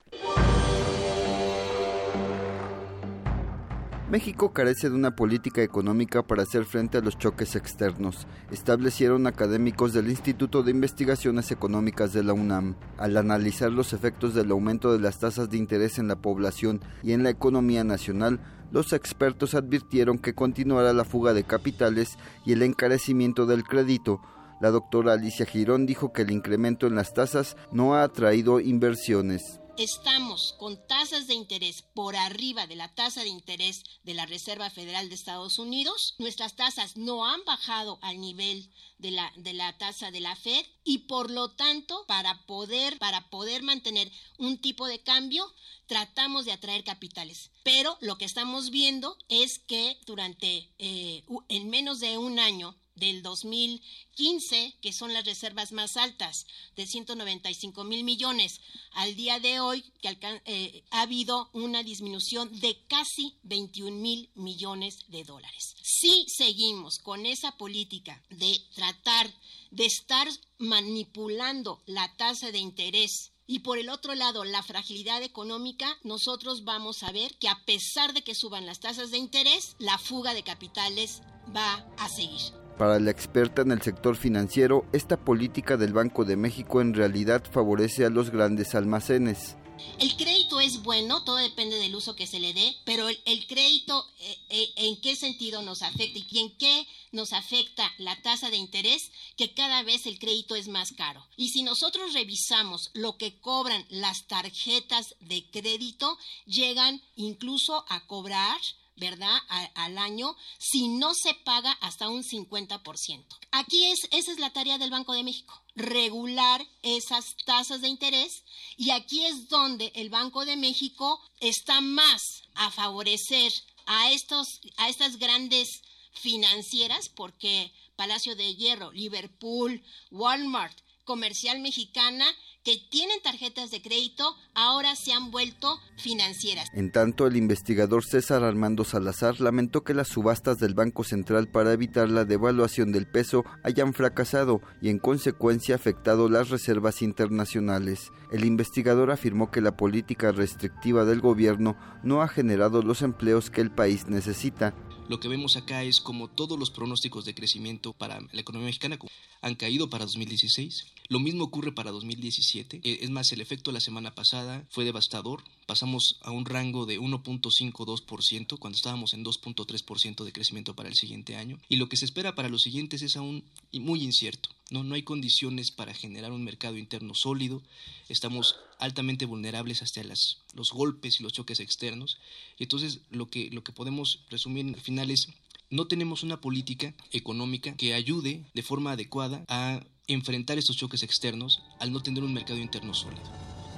México 4.16 4.54
carece 4.54 4.90
de 4.90 4.96
una 4.96 5.14
política 5.14 5.62
económica 5.62 6.24
para 6.24 6.44
hacer 6.44 6.64
frente 6.64 6.98
a 6.98 7.02
los 7.02 7.18
choques 7.18 7.58
externos, 7.58 8.28
establecieron 8.50 9.28
académicos 9.28 9.92
del 9.92 10.10
Instituto 10.10 10.64
de 10.64 10.72
Investigaciones 10.72 11.52
Económicas 11.52 12.14
de 12.14 12.24
la 12.24 12.32
UNAM. 12.32 12.78
Al 12.98 13.18
analizar 13.18 13.74
los 13.74 13.92
efectos 13.92 14.34
del 14.34 14.52
aumento 14.52 14.94
de 14.94 15.00
las 15.00 15.20
tasas 15.20 15.50
de 15.50 15.58
interés 15.58 16.00
en 16.00 16.08
la 16.08 16.16
población 16.16 16.80
y 17.04 17.12
en 17.12 17.24
la 17.24 17.30
economía 17.30 17.84
nacional, 17.84 18.40
los 18.72 18.94
expertos 18.94 19.54
advirtieron 19.54 20.18
que 20.18 20.34
continuará 20.34 20.94
la 20.94 21.04
fuga 21.04 21.34
de 21.34 21.44
capitales 21.44 22.18
y 22.46 22.54
el 22.54 22.62
encarecimiento 22.62 23.46
del 23.46 23.66
crédito. 23.66 24.22
La 24.62 24.72
doctora 24.72 25.12
Alicia 25.12 25.46
Girón 25.46 25.86
dijo 25.86 26.14
que 26.14 26.22
el 26.22 26.32
incremento 26.32 26.88
en 26.88 26.96
las 26.96 27.14
tasas 27.14 27.58
no 27.74 27.96
ha 27.96 28.04
atraído 28.04 28.62
inversiones 28.62 29.60
estamos 29.78 30.54
con 30.58 30.88
tasas 30.88 31.28
de 31.28 31.34
interés 31.34 31.82
por 31.82 32.16
arriba 32.16 32.68
de 32.68 32.76
la 32.76 32.94
tasa 32.94 33.24
de 33.24 33.30
interés 33.30 33.84
de 34.04 34.14
la 34.14 34.26
Reserva 34.26 34.70
Federal 34.70 35.10
de 35.10 35.16
Estados 35.16 35.60
Unidos. 35.60 36.16
Nuestras 36.18 36.56
tasas 36.56 36.96
no 36.96 37.26
han 37.26 37.44
bajado 37.46 38.00
al 38.02 38.20
nivel 38.22 38.70
de 38.98 39.12
la, 39.12 39.32
de 39.36 39.54
la 39.54 39.78
tasa 39.78 40.12
de 40.12 40.22
la 40.22 40.36
Fed 40.36 40.66
y 40.84 41.00
por 41.00 41.30
lo 41.30 41.52
tanto 41.52 42.06
para 42.08 42.46
poder, 42.46 42.98
para 43.00 43.30
poder 43.30 43.64
mantener 43.64 44.12
un 44.38 44.58
tipo 44.58 44.88
de 44.88 45.00
cambio 45.04 45.46
tratamos 45.88 46.46
de 46.46 46.54
atraer 46.54 46.84
capitales. 46.84 47.52
Pero 47.64 47.98
lo 48.02 48.18
que 48.18 48.26
estamos 48.26 48.70
viendo 48.70 49.18
es 49.28 49.60
que 49.60 50.00
durante 50.06 50.74
eh, 50.78 51.24
en 51.50 51.70
menos 51.70 52.00
de 52.00 52.18
un 52.18 52.40
año 52.40 52.76
del 52.96 53.22
2015, 53.22 54.76
que 54.82 54.94
son 54.94 55.14
las 55.14 55.26
reservas 55.26 55.72
más 55.72 55.98
altas, 55.98 56.46
de 56.76 56.86
195 56.88 57.84
mil 57.84 58.04
millones, 58.04 58.60
al 58.92 59.16
día 59.16 59.40
de 59.40 59.60
hoy, 59.60 59.84
que 60.02 60.18
eh, 60.46 60.84
ha 60.92 61.02
habido 61.02 61.50
una 61.54 61.84
disminución 61.84 62.60
de 62.60 62.78
casi 62.88 63.36
21 63.44 63.98
mil 63.98 64.30
millones 64.36 65.00
de 65.08 65.24
dólares. 65.24 65.76
Si 65.82 66.26
seguimos 66.28 67.00
con 67.00 67.26
esa 67.26 67.52
política 67.58 68.24
de 68.30 68.60
tratar 68.76 69.34
de 69.72 69.86
estar 69.86 70.28
manipulando 70.58 71.82
la 71.86 72.16
tasa 72.16 72.52
de 72.52 72.60
interés 72.60 73.32
y 73.48 73.60
por 73.60 73.78
el 73.78 73.90
otro 73.90 74.16
lado, 74.16 74.44
la 74.44 74.64
fragilidad 74.64 75.22
económica, 75.22 76.00
nosotros 76.04 76.64
vamos 76.64 77.04
a 77.04 77.12
ver 77.12 77.38
que 77.38 77.48
a 77.48 77.64
pesar 77.66 78.14
de 78.14 78.24
que 78.24 78.34
suban 78.34 78.66
las 78.66 78.80
tasas 78.80 79.12
de 79.12 79.18
interés, 79.18 79.76
la 79.78 79.98
fuga 80.00 80.34
de 80.34 80.44
capitales 80.44 81.22
va 81.56 81.86
a 81.98 82.10
seguir. 82.10 82.65
Para 82.78 83.00
la 83.00 83.12
experta 83.12 83.62
en 83.62 83.72
el 83.72 83.82
sector 83.82 84.18
financiero, 84.18 84.86
esta 84.92 85.16
política 85.16 85.78
del 85.78 85.94
Banco 85.94 86.26
de 86.26 86.36
México 86.36 86.82
en 86.82 86.94
realidad 86.94 87.42
favorece 87.50 88.06
a 88.06 88.10
los 88.10 88.32
grandes 88.32 88.76
almacenes. 88.76 89.56
El 90.00 90.16
crédito 90.18 90.60
es 90.60 90.84
bueno, 90.84 91.24
todo 91.24 91.38
depende 91.38 91.78
del 91.78 91.96
uso 91.96 92.16
que 92.16 92.28
se 92.28 92.40
le 92.40 92.54
dé, 92.54 92.76
pero 92.86 93.08
el, 93.10 93.48
crédito, 93.48 94.06
eh, 94.20 94.38
eh, 94.50 94.74
¿en 94.78 95.00
qué 95.02 95.16
sentido 95.16 95.62
nos 95.62 95.82
afecta 95.82 96.20
y 96.20 96.40
en 96.40 96.58
qué 96.58 96.88
nos 97.12 97.34
afecta 97.34 97.90
la 97.98 98.22
tasa 98.22 98.50
de 98.50 98.58
interés? 98.58 99.12
Que 99.38 99.54
cada 99.54 99.84
vez 99.84 100.06
el 100.06 100.20
crédito 100.20 100.56
es 100.56 100.68
más 100.68 100.92
caro. 100.94 101.26
Y 101.38 101.50
si 101.50 101.64
nosotros 101.64 102.14
revisamos 102.14 102.90
lo 102.94 103.18
que 103.18 103.40
cobran 103.40 103.86
las 103.90 104.28
tarjetas 104.28 105.16
de 105.22 105.46
crédito, 105.50 106.18
llegan 106.46 107.02
incluso 107.16 107.86
a 107.90 108.06
cobrar 108.08 108.58
¿verdad? 108.98 109.38
al 109.76 109.98
año 109.98 110.36
si 110.58 110.88
no 110.88 111.14
se 111.14 111.34
paga 111.34 111.72
hasta 111.82 112.10
un 112.10 112.24
50%. 112.24 113.26
Aquí 113.52 113.86
es, 113.86 114.08
esa 114.12 114.32
es 114.32 114.40
la 114.40 114.52
tarea 114.52 114.78
del 114.78 114.92
Banco 114.92 115.14
de 115.14 115.24
México, 115.24 115.62
regular 115.76 116.66
esas 116.82 117.36
tasas 117.46 117.82
de 117.82 117.90
interés 117.90 118.44
y 118.78 118.92
aquí 118.92 119.26
es 119.26 119.50
donde 119.50 119.92
el 119.96 120.10
Banco 120.10 120.46
de 120.46 120.56
México 120.56 121.20
está 121.40 121.82
más 121.82 122.22
a 122.56 122.72
favorecer 122.72 123.52
a, 123.86 124.12
estos, 124.12 124.62
a 124.78 124.90
estas 124.90 125.18
grandes 125.18 125.82
financieras 126.14 127.10
porque 127.10 127.72
Palacio 127.96 128.36
de 128.36 128.56
Hierro, 128.56 128.92
Liverpool, 128.92 129.84
Walmart, 130.12 130.78
Comercial 131.04 131.60
Mexicana 131.60 132.26
que 132.66 132.82
tienen 132.90 133.22
tarjetas 133.22 133.70
de 133.70 133.82
crédito 133.82 134.36
ahora 134.56 134.96
se 134.96 135.14
han 135.14 135.30
vuelto 135.30 135.80
financieras. 135.98 136.68
En 136.74 136.92
tanto, 136.92 137.28
el 137.28 137.38
investigador 137.38 138.04
César 138.04 138.44
Armando 138.44 138.84
Salazar 138.84 139.40
lamentó 139.40 139.84
que 139.84 139.94
las 139.94 140.08
subastas 140.08 140.58
del 140.58 140.74
Banco 140.74 141.04
Central 141.04 141.48
para 141.48 141.72
evitar 141.74 142.10
la 142.10 142.26
devaluación 142.26 142.92
del 142.92 143.08
peso 143.08 143.46
hayan 143.64 143.94
fracasado 143.94 144.62
y 144.82 144.90
en 144.90 144.98
consecuencia 144.98 145.76
afectado 145.76 146.28
las 146.28 146.50
reservas 146.50 147.04
internacionales. 147.04 148.12
El 148.32 148.44
investigador 148.44 149.12
afirmó 149.12 149.52
que 149.52 149.62
la 149.62 149.78
política 149.78 150.32
restrictiva 150.32 151.06
del 151.06 151.22
gobierno 151.22 151.78
no 152.04 152.24
ha 152.24 152.28
generado 152.28 152.82
los 152.82 153.04
empleos 153.04 153.52
que 153.52 153.62
el 153.62 153.70
país 153.70 154.08
necesita 154.08 154.74
lo 155.08 155.20
que 155.20 155.28
vemos 155.28 155.56
acá 155.56 155.84
es 155.84 156.02
como 156.02 156.30
todos 156.30 156.58
los 156.58 156.72
pronósticos 156.72 157.26
de 157.26 157.36
crecimiento 157.36 157.94
para 157.94 158.22
la 158.22 158.42
economía 158.42 158.66
mexicana 158.66 158.98
han 159.42 159.54
caído 159.54 159.88
para 159.88 160.06
2016. 160.06 160.95
Lo 161.08 161.20
mismo 161.20 161.44
ocurre 161.44 161.72
para 161.72 161.92
2017. 161.92 162.82
E, 162.84 163.00
es 163.02 163.10
más, 163.10 163.32
el 163.32 163.42
efecto 163.42 163.72
la 163.72 163.80
semana 163.80 164.16
pasada 164.16 164.66
fue 164.70 164.86
devastador. 164.86 165.44
Pasamos 165.66 166.20
a 166.22 166.32
un 166.32 166.46
rango 166.46 166.86
de 166.86 167.00
1.52% 167.00 168.58
cuando 168.58 168.76
estábamos 168.76 169.14
en 169.14 169.24
2.3% 169.24 170.24
de 170.24 170.32
crecimiento 170.32 170.76
para 170.76 170.90
el 170.90 170.96
siguiente 170.96 171.36
año. 171.36 171.60
Y 171.70 171.78
lo 171.78 171.90
que 171.90 171.98
se 171.98 172.06
espera 172.06 172.36
para 172.36 172.50
los 172.50 172.64
siguientes 172.64 173.02
es 173.02 173.16
aún 173.16 173.44
muy 173.72 174.04
incierto. 174.04 174.50
No, 174.72 174.84
no 174.84 174.96
hay 174.96 175.04
condiciones 175.04 175.72
para 175.72 175.94
generar 175.94 176.32
un 176.32 176.44
mercado 176.44 176.78
interno 176.78 177.14
sólido. 177.14 177.62
Estamos 178.10 178.56
altamente 178.80 179.26
vulnerables 179.26 179.82
hasta 179.84 180.04
las, 180.04 180.40
los 180.54 180.72
golpes 180.72 181.20
y 181.20 181.24
los 181.24 181.34
choques 181.34 181.60
externos. 181.60 182.18
Y 182.58 182.64
entonces 182.64 183.02
lo 183.12 183.28
que, 183.28 183.50
lo 183.52 183.64
que 183.64 183.72
podemos 183.72 184.26
resumir 184.30 184.66
al 184.66 184.82
final 184.82 185.12
es 185.12 185.30
no 185.70 185.88
tenemos 185.88 186.24
una 186.24 186.42
política 186.42 186.94
económica 187.12 187.76
que 187.76 187.94
ayude 187.94 188.46
de 188.54 188.64
forma 188.64 188.92
adecuada 188.92 189.44
a 189.48 189.84
enfrentar 190.08 190.58
estos 190.58 190.78
choques 190.78 191.04
externos 191.04 191.64
al 191.80 191.92
no 191.92 192.02
tener 192.02 192.24
un 192.24 192.34
mercado 192.34 192.60
interno 192.60 192.94
sólido. 192.94 193.24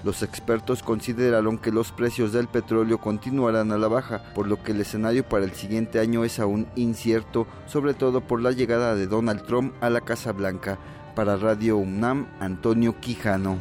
Los 0.03 0.21
expertos 0.21 0.83
consideraron 0.83 1.57
que 1.57 1.71
los 1.71 1.91
precios 1.91 2.31
del 2.31 2.47
petróleo 2.47 2.99
continuarán 2.99 3.71
a 3.71 3.77
la 3.77 3.87
baja, 3.87 4.23
por 4.35 4.47
lo 4.47 4.61
que 4.61 4.71
el 4.71 4.81
escenario 4.81 5.27
para 5.27 5.43
el 5.43 5.53
siguiente 5.53 5.99
año 5.99 6.23
es 6.23 6.39
aún 6.39 6.67
incierto, 6.75 7.47
sobre 7.67 7.93
todo 7.93 8.21
por 8.21 8.41
la 8.41 8.51
llegada 8.51 8.95
de 8.95 9.07
Donald 9.07 9.45
Trump 9.45 9.73
a 9.81 9.89
la 9.89 10.01
Casa 10.01 10.31
Blanca. 10.31 10.79
Para 11.15 11.35
Radio 11.35 11.77
UNAM, 11.77 12.27
Antonio 12.39 12.99
Quijano. 12.99 13.57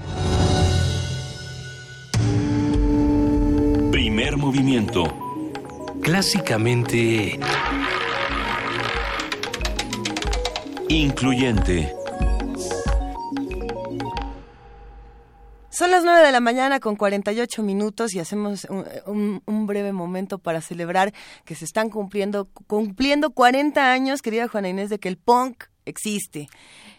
Primer 3.91 4.37
movimiento. 4.37 5.05
Clásicamente... 6.03 7.41
Incluyente. 10.89 11.96
Son 15.77 15.91
las 15.91 16.05
9 16.05 16.25
de 16.25 16.33
la 16.33 16.41
mañana 16.41 16.81
con 16.81 16.97
48 16.97 17.63
minutos 17.63 18.15
y 18.15 18.19
hacemos 18.19 18.67
un, 19.05 19.43
un, 19.45 19.67
breve 19.67 19.93
momento 19.93 20.39
para 20.39 20.63
celebrar 20.63 21.13
que 21.45 21.55
se 21.55 21.67
están 21.67 21.91
cumpliendo, 21.91 22.49
cumpliendo 22.67 23.29
40 23.29 23.93
años, 23.93 24.23
querida 24.23 24.49
Juana 24.49 24.71
Inés, 24.71 24.89
de 24.89 24.99
que 24.99 25.09
el 25.09 25.19
punk 25.19 25.65
existe. 25.85 26.49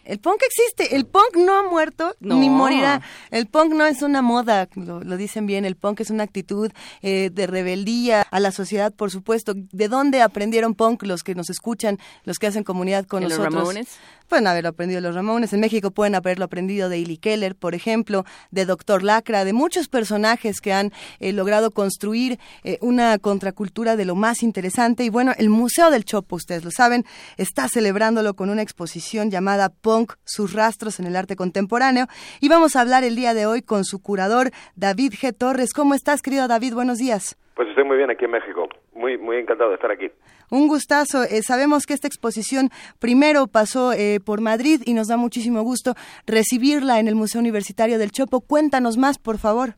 El 0.08 0.20
punk 0.20 0.40
existe, 0.42 0.96
el 0.96 1.04
punk 1.04 1.36
no 1.36 1.52
ha 1.58 1.68
muerto 1.68 2.16
ni 2.20 2.48
morirá. 2.48 3.02
El 3.30 3.46
punk 3.46 3.74
no 3.74 3.84
es 3.84 4.00
una 4.00 4.22
moda, 4.22 4.66
lo, 4.74 5.16
dicen 5.18 5.44
bien, 5.44 5.66
el 5.66 5.76
punk 5.76 6.00
es 6.00 6.08
una 6.08 6.24
actitud 6.24 6.72
eh, 7.02 7.28
de 7.30 7.46
rebeldía 7.46 8.22
a 8.22 8.40
la 8.40 8.50
sociedad, 8.50 8.90
por 8.90 9.10
supuesto. 9.10 9.52
¿De 9.54 9.88
dónde 9.88 10.22
aprendieron 10.22 10.74
punk 10.74 11.02
los 11.02 11.22
que 11.22 11.34
nos 11.34 11.50
escuchan, 11.50 11.98
los 12.24 12.38
que 12.38 12.46
hacen 12.46 12.64
comunidad 12.64 13.04
con 13.04 13.22
nosotros? 13.22 13.52
Los 13.52 13.62
Ramones? 13.62 13.88
Pueden 14.28 14.46
haberlo 14.46 14.70
aprendido 14.70 15.00
los 15.00 15.14
Ramones, 15.14 15.52
en 15.52 15.60
México 15.60 15.90
pueden 15.90 16.14
haberlo 16.14 16.44
aprendido 16.46 16.88
de 16.88 16.98
Illy 16.98 17.16
Keller, 17.18 17.54
por 17.54 17.74
ejemplo, 17.74 18.24
de 18.50 18.64
Doctor 18.64 19.02
Lacra, 19.02 19.44
de 19.44 19.52
muchos 19.52 19.88
personajes 19.88 20.60
que 20.60 20.72
han 20.72 20.92
eh, 21.18 21.32
logrado 21.32 21.70
construir 21.70 22.38
eh, 22.62 22.78
una 22.80 23.18
contracultura 23.18 23.96
de 23.96 24.04
lo 24.04 24.14
más 24.14 24.42
interesante. 24.42 25.04
Y 25.04 25.10
bueno, 25.10 25.32
el 25.36 25.48
Museo 25.50 25.90
del 25.90 26.04
Chopo, 26.04 26.36
ustedes 26.36 26.64
lo 26.64 26.70
saben, 26.70 27.04
está 27.36 27.68
celebrándolo 27.68 28.34
con 28.34 28.50
una 28.50 28.62
exposición 28.62 29.30
llamada 29.30 29.68
Punk 29.70 29.97
sus 30.24 30.52
rastros 30.52 31.00
en 31.00 31.06
el 31.06 31.16
arte 31.16 31.36
contemporáneo. 31.36 32.06
Y 32.40 32.48
vamos 32.48 32.76
a 32.76 32.80
hablar 32.80 33.04
el 33.04 33.16
día 33.16 33.34
de 33.34 33.46
hoy 33.46 33.62
con 33.62 33.84
su 33.84 34.02
curador, 34.02 34.50
David 34.76 35.12
G. 35.14 35.36
Torres. 35.36 35.72
¿Cómo 35.72 35.94
estás, 35.94 36.22
querido 36.22 36.48
David? 36.48 36.74
Buenos 36.74 36.98
días. 36.98 37.36
Pues 37.54 37.68
estoy 37.70 37.84
muy 37.84 37.96
bien 37.96 38.10
aquí 38.10 38.24
en 38.24 38.30
México. 38.30 38.68
Muy, 38.94 39.18
muy 39.18 39.36
encantado 39.36 39.70
de 39.70 39.76
estar 39.76 39.90
aquí. 39.90 40.10
Un 40.50 40.68
gustazo. 40.68 41.24
Eh, 41.24 41.42
sabemos 41.42 41.86
que 41.86 41.94
esta 41.94 42.06
exposición 42.06 42.70
primero 43.00 43.48
pasó 43.48 43.92
eh, 43.92 44.20
por 44.24 44.40
Madrid 44.40 44.80
y 44.86 44.94
nos 44.94 45.08
da 45.08 45.16
muchísimo 45.16 45.62
gusto 45.62 45.94
recibirla 46.26 47.00
en 47.00 47.08
el 47.08 47.16
Museo 47.16 47.40
Universitario 47.40 47.98
del 47.98 48.12
Chopo. 48.12 48.40
Cuéntanos 48.40 48.96
más, 48.96 49.18
por 49.18 49.38
favor. 49.38 49.70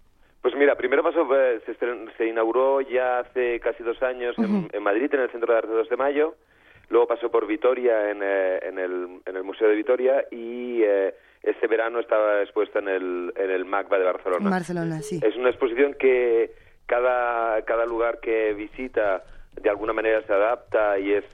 Pues 0.42 0.54
mira, 0.54 0.74
primero 0.74 1.02
pasó, 1.02 1.26
eh, 1.34 1.60
se, 2.16 2.26
inauguró 2.26 2.80
ya 2.80 3.20
hace 3.20 3.60
casi 3.60 3.82
dos 3.82 4.02
años 4.02 4.36
en, 4.38 4.68
en, 4.72 4.82
Madrid, 4.82 5.12
en 5.12 5.20
el 5.20 5.30
Centro 5.30 5.52
de 5.52 5.58
Arte 5.58 5.72
2 5.72 5.88
de 5.88 5.96
Mayo, 5.96 6.34
Luego 6.90 7.06
pasó 7.06 7.30
por 7.30 7.46
Vitoria 7.46 8.10
en, 8.10 8.20
eh, 8.22 8.58
en, 8.62 8.78
el, 8.78 9.20
en 9.24 9.36
el 9.36 9.44
Museo 9.44 9.68
de 9.68 9.76
Vitoria 9.76 10.24
y 10.30 10.82
eh, 10.82 11.14
este 11.42 11.68
verano 11.68 12.00
estaba 12.00 12.42
expuesta 12.42 12.80
en 12.80 12.88
el, 12.88 13.32
en 13.36 13.50
el 13.50 13.64
MACBA 13.64 13.98
de 13.98 14.04
Barcelona. 14.04 14.50
Barcelona, 14.50 15.00
sí. 15.00 15.20
Es 15.22 15.36
una 15.36 15.50
exposición 15.50 15.94
que 15.94 16.50
cada, 16.86 17.62
cada 17.62 17.86
lugar 17.86 18.18
que 18.18 18.52
visita 18.54 19.22
de 19.54 19.70
alguna 19.70 19.92
manera 19.92 20.22
se 20.26 20.32
adapta 20.32 20.98
y 20.98 21.12
es, 21.12 21.24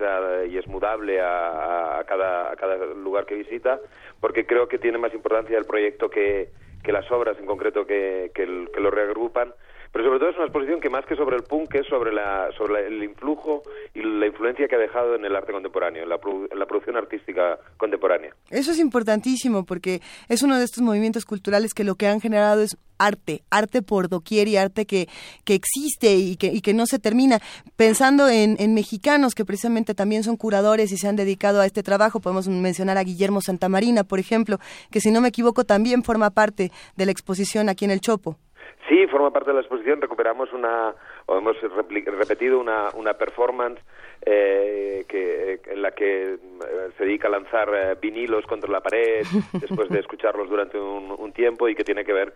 y 0.51 0.59
es 0.59 0.67
mudable 0.67 1.21
a, 1.21 2.01
a, 2.01 2.05
cada, 2.05 2.53
a 2.53 2.57
cada 2.57 2.77
lugar 2.95 3.25
que 3.25 3.35
visita, 3.35 3.81
porque 4.21 4.47
creo 4.47 4.69
que 4.69 4.79
tiene 4.79 4.99
más 4.99 5.15
importancia 5.15 5.57
el 5.57 5.65
proyecto 5.65 6.11
que, 6.11 6.51
que 6.83 6.93
las 6.93 7.11
obras 7.11 7.39
en 7.39 7.47
concreto 7.47 7.87
que, 7.87 8.31
que, 8.35 8.69
que 8.73 8.81
lo 8.81 8.91
reagrupan 8.91 9.55
pero 9.97 10.09
sobre 10.09 10.19
todo 10.19 10.29
es 10.29 10.37
una 10.37 10.45
exposición 10.45 10.79
que 10.79 10.91
más 10.91 11.07
que 11.07 11.17
sobre 11.17 11.37
el 11.37 11.43
punk 11.45 11.75
es 11.77 11.87
sobre, 11.87 12.13
la, 12.13 12.51
sobre 12.59 12.87
el 12.87 13.03
influjo 13.03 13.63
y 13.95 14.03
la 14.03 14.27
influencia 14.27 14.69
que 14.69 14.75
ha 14.75 14.79
dejado 14.79 15.15
en 15.15 15.25
el 15.25 15.35
arte 15.35 15.53
contemporáneo, 15.53 16.03
en 16.03 16.11
la, 16.11 16.19
producción 16.19 16.99
artística 16.99 17.59
contemporánea. 17.79 18.35
Eso 18.51 18.73
es 18.73 18.79
importantísimo 18.79 19.65
porque 19.65 20.03
es 20.29 20.43
uno 20.43 20.59
de 20.59 20.65
estos 20.65 20.83
movimientos 20.83 21.25
culturales 21.25 21.73
que 21.73 21.83
lo 21.83 21.95
que 21.95 22.09
han 22.09 22.21
generado 22.21 22.61
es 22.61 22.77
arte, 22.99 23.41
arte 23.49 23.81
por 23.81 24.11
doquier 24.11 24.49
y 24.49 24.59
arte 24.59 24.85
que, 24.85 25.09
que 25.45 25.55
existe 25.55 26.15
y 26.15 26.37
que, 26.37 26.49
y 26.49 26.61
que 26.61 26.75
no 26.75 26.85
se 26.85 26.99
termina. 26.99 27.41
Pensando 27.77 28.29
en, 28.29 28.57
en, 28.59 28.75
mexicanos 28.75 29.35
que 29.35 29.47
precisamente 29.47 29.95
también 29.95 30.25
son 30.25 30.37
curadores 30.37 30.93
y 30.93 30.99
se 30.99 31.09
han 31.09 31.17
dedicado 31.17 31.63
a 31.63 31.65
este 31.65 31.83
trabajo, 31.83 32.21
podemos 32.21 32.49
mencionar 32.49 32.99
a 32.99 33.03
Guillermo 33.03 33.41
Santamarina, 33.41 34.05
por 34.05 34.19
ejemplo, 34.19 34.59
que 34.91 35.01
si 35.01 35.11
no 35.11 35.23
me 35.23 35.29
equivoco 35.29 35.65
también 35.65 36.05
forma 36.05 36.29
parte 36.29 36.71
de 36.97 37.07
la 37.07 37.13
exposición 37.13 37.71
aquí 37.71 37.87
en 37.87 37.93
el 37.93 38.03
Chopo. 38.03 38.37
Sí, 38.89 39.07
forma 39.09 39.33
parte 39.33 39.51
de 39.51 39.55
la 39.55 39.61
exposición. 39.61 40.01
Recuperamos 40.01 40.53
una, 40.53 40.95
o 41.27 41.39
hemos 41.39 41.57
repetido 41.61 42.61
una, 42.61 42.89
una 42.95 43.15
performance 43.15 43.81
eh, 44.25 45.05
que, 45.09 45.61
en 45.67 45.83
la 45.83 45.91
que 45.93 46.35
eh, 46.35 46.39
se 46.97 47.05
dedica 47.05 47.29
a 47.29 47.31
lanzar 47.31 47.69
eh, 47.75 47.97
vinilos 48.01 48.45
contra 48.47 48.71
la 48.71 48.81
pared 48.81 49.25
después 49.53 49.89
de 49.89 50.01
escucharlos 50.01 50.49
durante 50.49 50.79
un, 50.79 51.17
tiempo 51.33 51.69
y 51.69 51.75
que 51.75 51.85
tiene 51.85 52.03
que 52.03 52.15
ver 52.15 52.33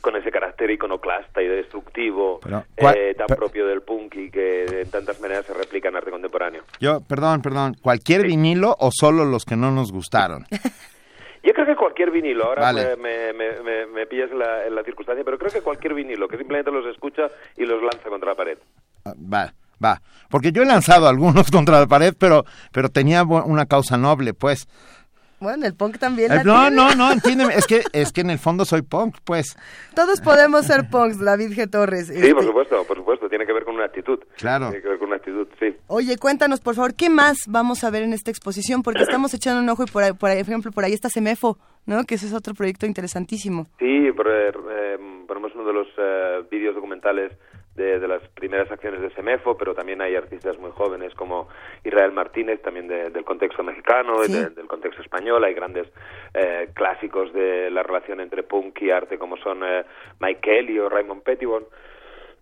con 0.00 0.14
ese 0.14 0.30
carácter 0.30 0.70
iconoclasta 0.70 1.42
y 1.42 1.48
destructivo 1.48 2.38
eh, 2.76 3.14
tan 3.16 3.26
propio 3.26 3.66
del 3.66 3.82
punk 3.82 4.14
y 4.14 4.30
que 4.30 4.64
de 4.64 4.84
tantas 4.84 5.20
maneras 5.20 5.44
se 5.44 5.54
replica 5.54 5.88
en 5.88 5.96
arte 5.96 6.10
contemporáneo. 6.10 6.62
Yo, 6.78 7.00
perdón, 7.00 7.42
perdón, 7.42 7.74
¿cualquier 7.82 8.26
vinilo 8.26 8.76
o 8.78 8.90
solo 8.92 9.24
los 9.24 9.44
que 9.44 9.56
no 9.56 9.72
nos 9.72 9.90
gustaron? 9.90 10.44
Yo 11.42 11.52
creo 11.52 11.66
que 11.66 11.76
cualquier 11.76 12.10
vinilo, 12.10 12.44
ahora 12.44 12.72
me, 12.72 13.32
me, 13.32 13.86
me, 13.86 14.06
pillas 14.06 14.30
en 14.30 14.38
la, 14.38 14.84
circunstancia, 14.84 15.24
pero 15.24 15.38
creo 15.38 15.50
que 15.50 15.60
cualquier 15.60 15.94
vinilo, 15.94 16.28
que 16.28 16.36
simplemente 16.36 16.70
los 16.70 16.86
escucha 16.86 17.28
y 17.56 17.64
los 17.64 17.82
lanza 17.82 18.08
contra 18.08 18.30
la 18.30 18.36
pared. 18.36 18.58
Ah, 19.04 19.14
vale. 19.16 19.52
Va, 19.84 20.00
porque 20.30 20.52
yo 20.52 20.62
he 20.62 20.66
lanzado 20.66 21.08
algunos 21.08 21.50
contra 21.50 21.80
la 21.80 21.86
pared, 21.86 22.14
pero, 22.16 22.44
pero 22.72 22.88
tenía 22.88 23.24
una 23.24 23.66
causa 23.66 23.96
noble, 23.96 24.34
pues. 24.34 24.68
Bueno, 25.42 25.66
el 25.66 25.74
punk 25.74 25.98
también. 25.98 26.28
La 26.28 26.44
no, 26.44 26.70
no, 26.70 26.94
no, 26.94 27.10
entiéndeme. 27.10 27.54
Es 27.54 27.66
que, 27.66 27.82
es 27.92 28.12
que 28.12 28.20
en 28.20 28.30
el 28.30 28.38
fondo 28.38 28.64
soy 28.64 28.82
punk, 28.82 29.16
pues. 29.24 29.56
Todos 29.94 30.20
podemos 30.20 30.66
ser 30.66 30.88
punks, 30.88 31.18
David 31.18 31.50
G. 31.50 31.68
Torres. 31.68 32.06
Sí, 32.06 32.14
por 32.14 32.24
este. 32.24 32.42
supuesto, 32.44 32.84
por 32.84 32.96
supuesto. 32.96 33.28
Tiene 33.28 33.44
que 33.44 33.52
ver 33.52 33.64
con 33.64 33.74
una 33.74 33.86
actitud. 33.86 34.20
Claro. 34.36 34.70
Tiene 34.70 34.82
que 34.82 34.88
ver 34.88 34.98
con 34.98 35.08
una 35.08 35.16
actitud, 35.16 35.48
sí. 35.58 35.74
Oye, 35.88 36.16
cuéntanos, 36.16 36.60
por 36.60 36.76
favor, 36.76 36.94
¿qué 36.94 37.10
más 37.10 37.38
vamos 37.48 37.82
a 37.82 37.90
ver 37.90 38.04
en 38.04 38.12
esta 38.12 38.30
exposición? 38.30 38.82
Porque 38.82 39.02
estamos 39.02 39.34
echando 39.34 39.60
un 39.60 39.68
ojo 39.68 39.82
y, 39.82 39.86
por, 39.86 40.16
por 40.16 40.30
ejemplo, 40.30 40.70
por 40.70 40.84
ahí 40.84 40.92
está 40.92 41.08
Semefo, 41.08 41.58
¿no? 41.86 42.04
Que 42.04 42.14
ese 42.14 42.26
es 42.26 42.34
otro 42.34 42.54
proyecto 42.54 42.86
interesantísimo. 42.86 43.66
Sí, 43.80 44.12
por, 44.12 44.28
eh, 44.28 44.98
ponemos 45.26 45.52
uno 45.56 45.64
de 45.64 45.72
los 45.72 45.88
eh, 45.98 46.44
vídeos 46.50 46.74
documentales 46.76 47.32
de, 47.74 48.06
las 48.06 48.22
primeras 48.28 48.70
acciones 48.70 49.00
de 49.00 49.10
SEMEFO, 49.10 49.56
pero 49.56 49.74
también 49.74 50.02
hay 50.02 50.14
artistas 50.14 50.58
muy 50.58 50.70
jóvenes 50.72 51.14
como 51.14 51.48
Israel 51.84 52.12
Martínez, 52.12 52.60
también 52.62 52.88
del 52.88 53.24
contexto 53.24 53.62
mexicano, 53.62 54.24
y 54.24 54.30
del 54.30 54.66
contexto 54.66 55.02
español. 55.02 55.44
Hay 55.44 55.54
grandes 55.54 55.88
eh, 56.34 56.68
clásicos 56.74 57.32
de 57.32 57.70
la 57.70 57.82
relación 57.82 58.20
entre 58.20 58.42
punk 58.42 58.82
y 58.82 58.90
arte 58.90 59.18
como 59.18 59.36
son 59.38 59.62
eh, 59.64 59.84
Mike 60.20 60.40
Kelly 60.42 60.78
o 60.78 60.88
Raymond 60.88 61.22
Pettibon. 61.22 61.64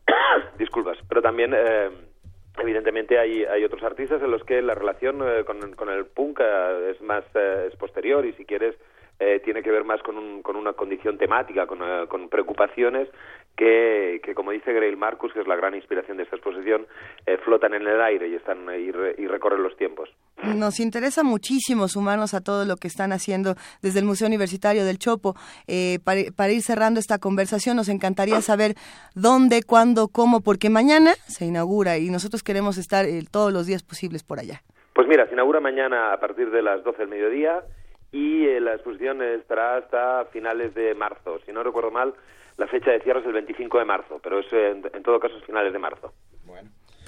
Disculpas, 0.59 0.99
pero 1.09 1.23
también... 1.23 1.55
Eh, 1.55 1.91
evidentemente 2.59 3.17
hay, 3.19 3.45
hay 3.45 3.65
otros 3.65 3.83
artistas 3.85 4.21
en 4.23 4.31
los 4.31 4.45
que 4.45 4.61
la 4.61 4.75
relación 4.75 5.23
con, 5.47 5.73
con, 5.75 5.89
el 5.89 6.05
punk 6.05 6.41
es 6.91 7.01
más 7.01 7.25
es 7.35 7.75
posterior 7.77 8.27
y 8.27 8.35
si 8.35 8.45
quieres 8.45 8.75
tiene 9.45 9.63
que 9.63 9.71
ver 9.71 9.85
más 9.85 10.03
con, 10.03 10.19
un, 10.19 10.43
con 10.43 10.57
una 10.57 10.73
condición 10.75 11.17
temática, 11.17 11.67
con, 11.67 11.79
con 12.09 12.29
preocupaciones 12.29 13.09
que, 13.61 14.35
como 14.35 14.53
dice 14.53 14.73
Grail 14.73 14.97
Marcus, 14.97 15.33
que 15.35 15.41
es 15.41 15.47
la 15.47 15.55
gran 15.55 15.75
inspiración 15.75 16.17
de 16.17 16.23
esta 16.23 16.37
exposición, 16.37 16.87
eh, 17.27 17.37
flotan 17.45 17.75
en 17.75 17.87
el 17.87 18.01
aire 18.01 18.29
y, 18.29 18.35
están, 18.35 18.67
y, 18.75 18.91
recorren 18.91 19.63
los 19.63 19.77
tiempos. 19.77 20.09
Nos 20.43 20.81
interesa 20.81 21.23
muchísimo 21.23 21.87
sumarnos 21.87 22.33
a 22.33 22.41
todo 22.41 22.65
lo 22.65 22.77
que 22.77 22.89
están 22.89 23.13
haciendo 23.13 23.57
desde 23.83 23.99
el 23.99 24.07
Museo 24.07 24.29
Universitario 24.29 24.87
del 24.87 24.99
Chopo. 24.99 25.35
Eh, 25.69 25.99
para, 26.03 26.51
ir 26.51 26.63
cerrando 26.63 27.01
esta 27.01 27.19
conversación, 27.19 27.77
nos 27.77 27.91
encantaría 27.91 28.41
saber 28.41 28.77
dónde, 29.15 29.63
cuándo, 29.63 30.09
cómo, 30.09 30.41
porque 30.41 30.71
mañana 30.71 31.13
se 31.27 31.45
inaugura 31.45 31.99
y 31.99 32.09
nosotros 32.09 32.43
queremos 32.43 32.79
estar 32.79 33.05
eh, 33.05 33.23
todos 33.31 33.53
los 33.53 33.67
días 33.67 33.83
posibles 33.83 34.23
por 34.23 34.39
allá. 34.39 34.63
Pues 34.95 35.07
mira, 35.07 35.27
se 35.27 35.35
inaugura 35.35 35.61
mañana 35.61 36.15
a 36.15 36.19
partir 36.19 36.51
de 36.51 36.63
las 36.63 36.83
12 36.83 36.99
del 36.99 37.09
mediodía 37.09 37.63
y 38.11 38.59
la 38.59 38.73
exposición 38.73 39.23
estará 39.23 39.77
hasta 39.77 40.25
finales 40.33 40.75
de 40.75 40.95
marzo. 40.95 41.41
Si 41.45 41.53
no 41.53 41.63
recuerdo 41.63 41.91
mal, 41.91 42.15
la 42.61 42.67
fecha 42.67 42.91
de 42.91 43.01
cierre 43.01 43.21
es 43.21 43.27
el 43.27 43.33
25 43.33 43.79
de 43.79 43.85
marzo, 43.87 44.21
pero 44.23 44.39
es 44.39 44.53
en, 44.53 44.83
todo 45.03 45.19
caso 45.19 45.35
es 45.39 45.45
finales 45.45 45.73
de 45.73 45.79
marzo. 45.79 46.13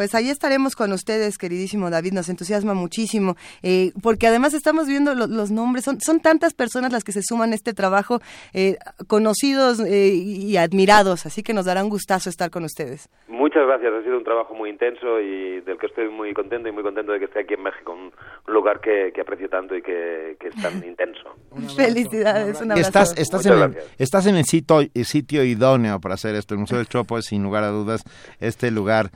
Pues 0.03 0.17
ahí 0.17 0.31
estaremos 0.31 0.75
con 0.75 0.91
ustedes, 0.91 1.39
queridísimo 1.39 1.89
David, 1.89 2.13
nos 2.13 2.29
entusiasma 2.29 2.75
muchísimo, 2.75 3.37
eh, 3.63 3.93
porque 4.03 4.27
además 4.27 4.53
estamos 4.53 4.89
viendo 4.89 5.15
los 5.15 5.53
nombres, 5.53 5.85
son, 5.85 6.01
son 6.01 6.19
tantas 6.19 6.55
personas 6.55 6.91
las 6.91 7.05
que 7.05 7.13
se 7.13 7.23
suman 7.23 7.53
a 7.53 7.55
este 7.55 7.73
trabajo, 7.73 8.19
eh, 8.53 8.79
conocidos 9.07 9.79
eh, 9.79 10.09
y 10.13 10.57
admirados, 10.57 11.25
así 11.25 11.45
que 11.45 11.55
nos 11.55 11.67
dará 11.67 11.85
un 11.85 11.89
gustazo 11.89 12.31
estar 12.31 12.51
con 12.51 12.65
ustedes. 12.65 13.09
Muchas 13.29 13.65
gracias, 13.65 13.93
ha 13.93 14.03
sido 14.03 14.19
un 14.19 14.25
trabajo 14.25 14.57
muy 14.57 14.71
intenso 14.71 15.21
y 15.21 15.61
del 15.61 15.79
que 15.79 15.87
estoy 15.87 16.09
muy 16.09 16.35
contento 16.35 16.69
y 16.69 16.73
muy 16.73 16.83
contento 16.83 17.13
de 17.13 17.21
que 17.21 17.27
esté 17.27 17.43
aquí 17.43 17.55
en 17.55 17.63
México, 17.63 17.93
un, 17.93 18.13
lugar 18.53 18.81
que, 18.81 19.13
aprecio 19.21 19.49
tanto 19.49 19.77
y 19.77 19.83
que, 19.83 20.37
es 20.41 20.63
tan 20.63 20.85
intenso. 20.85 21.37
Felicidades, 21.77 22.61
un 22.61 22.73
abrazo. 22.73 22.89
Estás, 22.89 23.17
estás, 23.17 23.47
en 23.47 23.53
el, 23.53 23.77
estás 24.01 24.27
en 24.27 24.35
el 24.35 24.45
sitio, 24.47 24.81
el 24.81 25.05
sitio 25.05 25.45
idóneo 25.45 26.01
para 26.01 26.17
hacer 26.17 26.35
esto, 26.35 26.55
el 26.55 26.61
Museo 26.61 26.79
del 26.79 26.89
Chopo 26.89 27.19
es 27.19 27.27
sin 27.27 27.45
lugar 27.45 27.63
a 27.63 27.69
dudas 27.69 28.03
este 28.41 28.73
lugar 28.73 29.13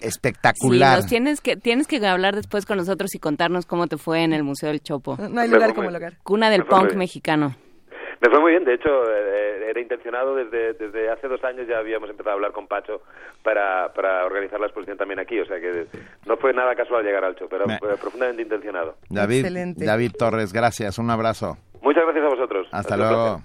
espectacular. 0.00 1.02
Sí, 1.02 1.08
tienes 1.08 1.40
que 1.40 1.56
tienes 1.56 1.86
que 1.86 2.04
hablar 2.06 2.34
después 2.34 2.66
con 2.66 2.76
nosotros 2.76 3.14
y 3.14 3.18
contarnos 3.18 3.66
cómo 3.66 3.86
te 3.86 3.96
fue 3.96 4.22
en 4.22 4.32
el 4.32 4.42
Museo 4.42 4.70
del 4.70 4.80
Chopo. 4.80 5.16
No 5.16 5.40
hay 5.40 5.48
lugar 5.48 5.74
como 5.74 5.90
lugar. 5.90 6.14
Cuna 6.22 6.50
del 6.50 6.64
punk 6.64 6.94
mexicano. 6.94 7.54
Me 8.20 8.30
fue 8.30 8.40
muy 8.40 8.52
bien, 8.52 8.64
de 8.64 8.74
hecho 8.74 8.88
eh, 9.12 9.68
era 9.68 9.78
intencionado 9.78 10.34
desde, 10.34 10.72
desde 10.72 11.10
hace 11.10 11.28
dos 11.28 11.44
años 11.44 11.66
ya 11.68 11.78
habíamos 11.78 12.08
empezado 12.08 12.30
a 12.30 12.34
hablar 12.34 12.52
con 12.52 12.66
Pacho 12.66 13.02
para, 13.42 13.92
para 13.92 14.24
organizar 14.24 14.58
la 14.58 14.66
exposición 14.66 14.96
también 14.96 15.20
aquí, 15.20 15.38
o 15.38 15.44
sea 15.44 15.60
que 15.60 15.86
no 16.26 16.38
fue 16.38 16.54
nada 16.54 16.74
casual 16.74 17.04
llegar 17.04 17.24
al 17.24 17.34
show, 17.34 17.46
pero 17.50 17.66
fue 17.78 17.96
profundamente 17.98 18.42
intencionado. 18.42 18.96
David, 19.10 19.74
David 19.76 20.12
Torres, 20.18 20.52
gracias, 20.54 20.98
un 20.98 21.10
abrazo. 21.10 21.58
Muchas 21.82 22.04
gracias 22.04 22.24
a 22.24 22.28
vosotros. 22.28 22.68
Hasta 22.72 22.96
luego. 22.96 23.42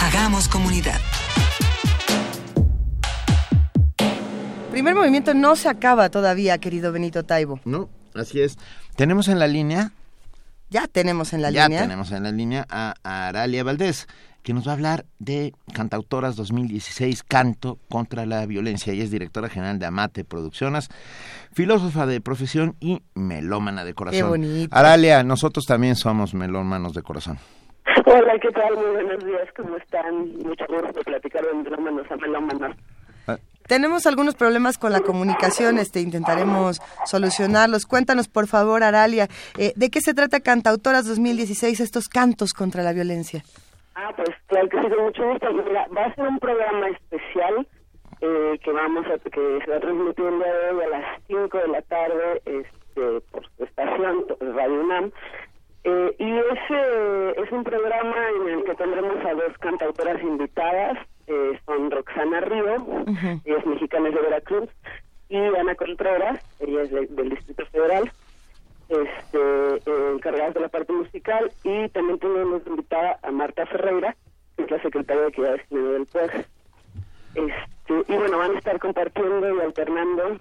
Hagamos 0.00 0.46
comunidad. 0.46 1.00
Primer 4.70 4.94
movimiento 4.94 5.34
no 5.34 5.56
se 5.56 5.68
acaba 5.68 6.10
todavía, 6.10 6.58
querido 6.58 6.92
Benito 6.92 7.24
Taibo. 7.24 7.58
No, 7.64 7.90
así 8.14 8.40
es. 8.40 8.56
Tenemos 8.94 9.26
en 9.26 9.40
la 9.40 9.48
línea 9.48 9.90
ya 10.70 10.88
tenemos 10.88 11.32
en 11.32 11.42
la 11.42 11.50
línea. 11.50 11.68
Ya 11.68 11.82
tenemos 11.82 12.10
en 12.10 12.22
la 12.24 12.32
línea 12.32 12.66
a 12.68 12.94
Aralia 13.04 13.62
Valdés 13.62 14.08
que 14.44 14.52
nos 14.52 14.68
va 14.68 14.72
a 14.72 14.74
hablar 14.74 15.06
de 15.18 15.52
Cantautoras 15.74 16.36
2016, 16.36 17.22
Canto 17.22 17.78
contra 17.90 18.26
la 18.26 18.44
Violencia. 18.44 18.92
Ella 18.92 19.02
es 19.02 19.10
directora 19.10 19.48
general 19.48 19.78
de 19.78 19.86
Amate 19.86 20.22
Producciones, 20.22 20.90
filósofa 21.52 22.04
de 22.06 22.20
profesión 22.20 22.76
y 22.78 23.00
melómana 23.14 23.84
de 23.84 23.94
corazón. 23.94 24.20
Qué 24.20 24.28
bonito. 24.28 24.76
Aralia, 24.76 25.22
nosotros 25.24 25.64
también 25.64 25.96
somos 25.96 26.34
melómanos 26.34 26.92
de 26.92 27.02
corazón. 27.02 27.38
Hola, 28.04 28.34
¿qué 28.40 28.50
tal? 28.50 28.76
Muy 28.76 29.02
buenos 29.02 29.24
días, 29.24 29.48
¿cómo 29.56 29.76
están? 29.78 30.28
Mucho 30.44 30.64
gusto 30.68 30.92
de 30.92 31.04
platicar 31.04 31.42
de 31.42 31.54
melómanos 31.54 32.06
a 32.10 32.16
melómanos. 32.16 32.76
Ah. 33.26 33.38
Tenemos 33.66 34.06
algunos 34.06 34.34
problemas 34.34 34.76
con 34.76 34.92
la 34.92 35.00
comunicación, 35.00 35.78
este, 35.78 36.02
intentaremos 36.02 36.82
solucionarlos. 37.06 37.86
Cuéntanos, 37.86 38.28
por 38.28 38.46
favor, 38.46 38.82
Aralia, 38.82 39.28
eh, 39.56 39.72
¿de 39.74 39.88
qué 39.88 40.02
se 40.02 40.12
trata 40.12 40.40
Cantautoras 40.40 41.06
2016, 41.06 41.80
estos 41.80 42.08
cantos 42.08 42.52
contra 42.52 42.82
la 42.82 42.92
violencia? 42.92 43.42
Ah, 43.94 44.12
pues 44.16 44.30
claro 44.46 44.68
que 44.68 44.80
sí, 44.80 44.88
con 44.88 45.04
mucho 45.04 45.28
gusto. 45.28 45.52
Mira, 45.52 45.86
va 45.96 46.06
a 46.06 46.14
ser 46.14 46.26
un 46.26 46.38
programa 46.38 46.88
especial 46.88 47.66
eh, 48.20 48.58
que 48.62 48.72
vamos 48.72 49.06
a, 49.06 49.18
que 49.18 49.58
se 49.64 49.70
va 49.70 49.76
a 49.76 49.80
transmitir 49.80 50.24
el 50.24 50.38
día 50.38 50.54
de 50.54 50.70
hoy 50.70 50.84
a 50.84 50.88
las 50.88 51.22
5 51.26 51.58
de 51.58 51.68
la 51.68 51.82
tarde 51.82 52.42
este, 52.44 53.20
por 53.30 53.46
su 53.56 53.64
estación, 53.64 54.26
Radio 54.40 54.80
UNAM. 54.80 55.12
Eh, 55.84 56.16
y 56.18 56.38
ese 56.38 57.42
es 57.42 57.52
un 57.52 57.62
programa 57.62 58.16
en 58.40 58.48
el 58.48 58.64
que 58.64 58.74
tendremos 58.74 59.24
a 59.24 59.34
dos 59.34 59.58
cantautoras 59.60 60.20
invitadas, 60.22 60.98
eh, 61.26 61.58
son 61.66 61.90
Roxana 61.90 62.40
Río, 62.40 62.76
ella 63.44 63.58
es 63.58 63.66
mexicana 63.66 64.08
de 64.08 64.20
Veracruz, 64.20 64.70
y 65.28 65.36
Ana 65.36 65.74
Contreras, 65.74 66.40
ella 66.60 66.82
es 66.82 66.90
del 66.90 67.30
Distrito 67.30 67.66
Federal 67.66 68.10
este, 68.88 69.38
eh, 69.38 70.12
encargadas 70.14 70.54
de 70.54 70.60
la 70.60 70.68
parte 70.68 70.92
musical 70.92 71.50
y 71.62 71.88
también 71.88 72.18
tenemos 72.18 72.66
invitada 72.66 73.18
a 73.22 73.30
Marta 73.30 73.66
Ferreira, 73.66 74.16
que 74.56 74.64
es 74.64 74.70
la 74.70 74.82
secretaria 74.82 75.22
de 75.22 75.28
Equidad 75.28 75.56
del 75.70 76.06
Pueblo. 76.06 76.44
Este, 77.34 78.12
y 78.12 78.16
bueno, 78.16 78.38
van 78.38 78.54
a 78.54 78.58
estar 78.58 78.78
compartiendo 78.78 79.56
y 79.56 79.60
alternando 79.60 80.38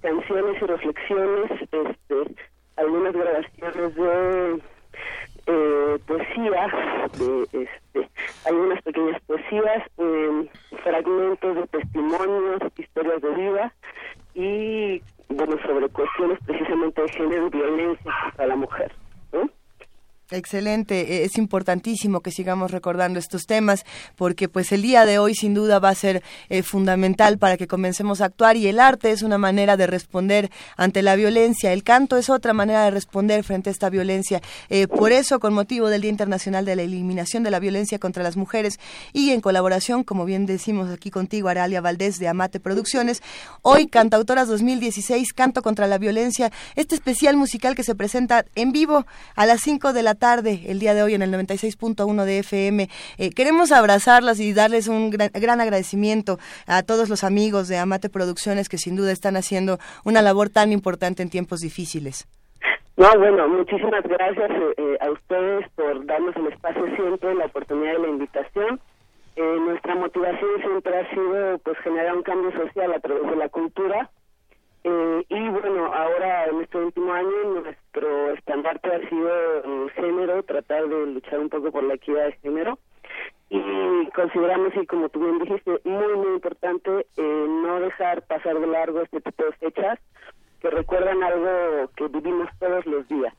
canciones 0.00 0.62
y 0.62 0.64
reflexiones, 0.66 1.50
este, 1.60 2.34
algunas 2.76 3.12
grabaciones 3.12 3.94
de 3.94 4.62
eh, 5.46 5.98
poesía, 6.06 6.68
de, 7.18 7.42
este, 7.52 8.10
algunas 8.46 8.82
pequeñas 8.82 9.20
poesías, 9.22 9.82
eh, 9.98 10.50
fragmentos 10.82 11.56
de 11.56 11.66
testimonios, 11.66 12.62
historias 12.76 13.22
de 13.22 13.30
vida 13.30 13.74
y 14.34 15.02
bueno, 15.28 15.56
sobre 15.64 15.88
cuestiones 15.88 16.38
precisamente 16.46 17.02
de 17.02 17.08
género 17.08 17.46
y 17.46 17.50
violencia 17.50 18.12
contra 18.24 18.46
la 18.46 18.56
mujer. 18.56 18.92
Excelente, 20.32 21.20
e, 21.20 21.24
es 21.24 21.36
importantísimo 21.36 22.20
que 22.20 22.30
sigamos 22.30 22.70
recordando 22.70 23.18
estos 23.18 23.46
temas 23.46 23.84
porque 24.16 24.48
pues 24.48 24.72
el 24.72 24.80
día 24.80 25.04
de 25.04 25.18
hoy 25.18 25.34
sin 25.34 25.52
duda 25.52 25.78
va 25.78 25.90
a 25.90 25.94
ser 25.94 26.22
eh, 26.48 26.62
fundamental 26.62 27.36
para 27.36 27.58
que 27.58 27.66
comencemos 27.66 28.22
a 28.22 28.26
actuar 28.26 28.56
y 28.56 28.66
el 28.66 28.80
arte 28.80 29.10
es 29.10 29.22
una 29.22 29.36
manera 29.36 29.76
de 29.76 29.86
responder 29.86 30.50
ante 30.78 31.02
la 31.02 31.16
violencia, 31.16 31.72
el 31.74 31.82
canto 31.82 32.16
es 32.16 32.30
otra 32.30 32.54
manera 32.54 32.84
de 32.84 32.90
responder 32.90 33.44
frente 33.44 33.68
a 33.68 33.72
esta 33.72 33.90
violencia. 33.90 34.40
Eh, 34.70 34.86
por 34.88 35.12
eso, 35.12 35.38
con 35.38 35.52
motivo 35.52 35.90
del 35.90 36.00
Día 36.00 36.10
Internacional 36.10 36.64
de 36.64 36.76
la 36.76 36.82
Eliminación 36.82 37.42
de 37.42 37.50
la 37.50 37.58
Violencia 37.58 37.98
contra 37.98 38.22
las 38.22 38.36
Mujeres 38.36 38.80
y 39.12 39.32
en 39.32 39.42
colaboración, 39.42 40.02
como 40.02 40.24
bien 40.24 40.46
decimos 40.46 40.90
aquí 40.90 41.10
contigo, 41.10 41.48
Aralia 41.48 41.82
Valdés 41.82 42.18
de 42.18 42.28
Amate 42.28 42.58
Producciones, 42.58 43.22
hoy 43.60 43.86
Cantautoras 43.86 44.48
2016, 44.48 45.34
Canto 45.34 45.60
contra 45.60 45.86
la 45.86 45.98
Violencia, 45.98 46.50
este 46.74 46.94
especial 46.94 47.36
musical 47.36 47.74
que 47.74 47.84
se 47.84 47.94
presenta 47.94 48.46
en 48.54 48.72
vivo 48.72 49.04
a 49.36 49.44
las 49.44 49.60
5 49.60 49.92
de 49.92 50.02
la 50.02 50.14
tarde, 50.22 50.60
el 50.68 50.78
día 50.78 50.94
de 50.94 51.02
hoy 51.02 51.14
en 51.14 51.22
el 51.22 51.32
96.1 51.32 52.24
de 52.24 52.38
FM. 52.38 52.88
Eh, 53.18 53.30
queremos 53.30 53.72
abrazarlas 53.72 54.38
y 54.38 54.54
darles 54.54 54.86
un 54.86 55.10
gran, 55.10 55.30
gran, 55.34 55.60
agradecimiento 55.60 56.38
a 56.68 56.84
todos 56.84 57.08
los 57.08 57.24
amigos 57.24 57.66
de 57.66 57.76
Amate 57.76 58.08
Producciones 58.08 58.68
que 58.68 58.78
sin 58.78 58.94
duda 58.94 59.10
están 59.10 59.34
haciendo 59.34 59.78
una 60.04 60.22
labor 60.22 60.48
tan 60.48 60.70
importante 60.70 61.24
en 61.24 61.28
tiempos 61.28 61.58
difíciles. 61.58 62.28
No, 62.96 63.10
bueno, 63.18 63.48
muchísimas 63.48 64.04
gracias 64.04 64.48
eh, 64.76 64.96
a 65.00 65.10
ustedes 65.10 65.68
por 65.74 66.06
darnos 66.06 66.36
el 66.36 66.46
espacio 66.52 66.86
siempre, 66.94 67.34
la 67.34 67.46
oportunidad 67.46 67.94
de 67.94 67.98
la 67.98 68.08
invitación. 68.08 68.78
Eh, 69.34 69.56
nuestra 69.66 69.96
motivación 69.96 70.50
siempre 70.60 71.00
ha 71.00 71.10
sido 71.10 71.58
pues 71.64 71.76
generar 71.78 72.14
un 72.14 72.22
cambio 72.22 72.52
social 72.52 72.92
a 72.92 73.00
través 73.00 73.28
de 73.28 73.34
la 73.34 73.48
cultura 73.48 74.08
eh, 74.84 75.24
y 75.28 75.48
bueno, 75.48 75.92
ahora 75.92 76.46
en 76.46 76.62
este 76.62 76.78
último 76.78 77.12
año 77.12 77.62
nuestro 77.62 78.32
estandarte 78.32 78.88
ha 78.88 79.08
sido 79.08 79.84
el 79.84 79.90
género, 79.92 80.42
tratar 80.42 80.88
de 80.88 81.06
luchar 81.06 81.38
un 81.40 81.48
poco 81.48 81.70
por 81.70 81.84
la 81.84 81.94
equidad 81.94 82.26
de 82.26 82.32
género 82.42 82.78
y 83.48 84.10
consideramos 84.12 84.72
y 84.74 84.86
como 84.86 85.08
tú 85.10 85.20
bien 85.20 85.38
dijiste 85.38 85.70
muy 85.84 86.16
muy 86.16 86.34
importante 86.34 87.06
eh, 87.16 87.46
no 87.48 87.80
dejar 87.80 88.22
pasar 88.22 88.58
de 88.58 88.66
largo 88.66 89.02
este 89.02 89.20
tipo 89.20 89.44
de 89.44 89.52
fechas 89.52 89.98
que 90.60 90.70
recuerdan 90.70 91.22
algo 91.22 91.90
que 91.96 92.08
vivimos 92.08 92.48
todos 92.58 92.86
los 92.86 93.06
días. 93.08 93.34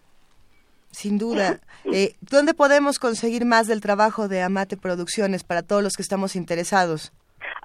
Sin 0.92 1.18
duda. 1.18 1.60
Eh, 1.86 2.16
¿Dónde 2.22 2.54
podemos 2.54 2.98
conseguir 2.98 3.44
más 3.44 3.68
del 3.68 3.82
trabajo 3.82 4.30
de 4.30 4.42
Amate 4.42 4.78
Producciones 4.78 5.44
para 5.44 5.64
todos 5.64 5.84
los 5.84 5.98
que 5.98 6.02
estamos 6.02 6.38
interesados? 6.38 7.12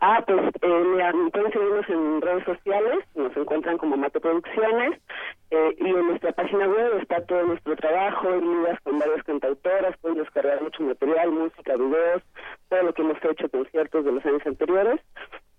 Ah, 0.00 0.22
pues 0.24 0.38
eh, 0.62 1.30
pueden 1.32 1.52
seguirnos 1.52 1.88
en 1.88 2.20
redes 2.20 2.44
sociales, 2.44 3.04
nos 3.16 3.36
encuentran 3.36 3.78
como 3.78 3.94
Amate 3.94 4.20
Producciones 4.20 5.00
eh, 5.50 5.74
y 5.76 5.88
en 5.88 6.06
nuestra 6.06 6.30
página 6.32 6.68
web 6.68 7.00
está 7.00 7.20
todo 7.26 7.42
nuestro 7.44 7.74
trabajo, 7.74 8.30
ligas 8.36 8.78
con 8.84 8.96
varias 8.98 9.24
cantautoras, 9.24 9.96
pueden 9.98 10.18
descargar 10.18 10.62
mucho 10.62 10.84
material, 10.84 11.32
música, 11.32 11.74
videos, 11.76 12.22
todo 12.68 12.84
lo 12.84 12.94
que 12.94 13.02
hemos 13.02 13.18
hecho, 13.24 13.48
conciertos 13.48 14.04
de 14.04 14.12
los 14.12 14.24
años 14.24 14.42
anteriores 14.46 15.00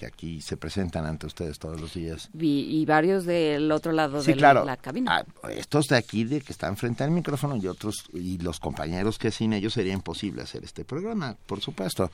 que 0.00 0.06
aquí 0.06 0.40
se 0.40 0.56
presentan 0.56 1.04
ante 1.04 1.26
ustedes 1.26 1.58
todos 1.58 1.78
los 1.78 1.92
días. 1.92 2.30
Y, 2.32 2.86
varios 2.86 3.26
del 3.26 3.70
otro 3.70 3.92
lado 3.92 4.22
de 4.22 4.34
la, 4.34 4.78
cabina. 4.78 5.26
Ah, 5.42 5.50
estos 5.50 5.88
de 5.88 5.98
aquí, 5.98 6.24
de 6.24 6.40
que 6.40 6.52
están 6.52 6.78
frente 6.78 7.04
al 7.04 7.10
micrófono, 7.10 7.54
y 7.56 7.66
otros, 7.66 8.04
y 8.14 8.38
los 8.38 8.60
compañeros 8.60 9.18
que 9.18 9.30
sin 9.30 9.52
ellos 9.52 9.74
sería 9.74 9.92
imposible 9.92 10.40
hacer 10.40 10.64
este 10.64 10.86
programa, 10.86 11.36
por 11.46 11.60
supuesto. 11.60 12.10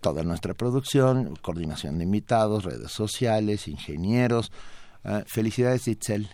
toda 0.00 0.22
nuestra 0.22 0.54
producción, 0.54 1.34
coordinación 1.42 1.98
de 1.98 2.04
invitados, 2.04 2.62
redes 2.62 2.92
sociales, 2.92 3.66
ingenieros. 3.66 4.52
Ah, 5.02 5.24
felicidades, 5.26 5.88
Itzel. 5.88 6.28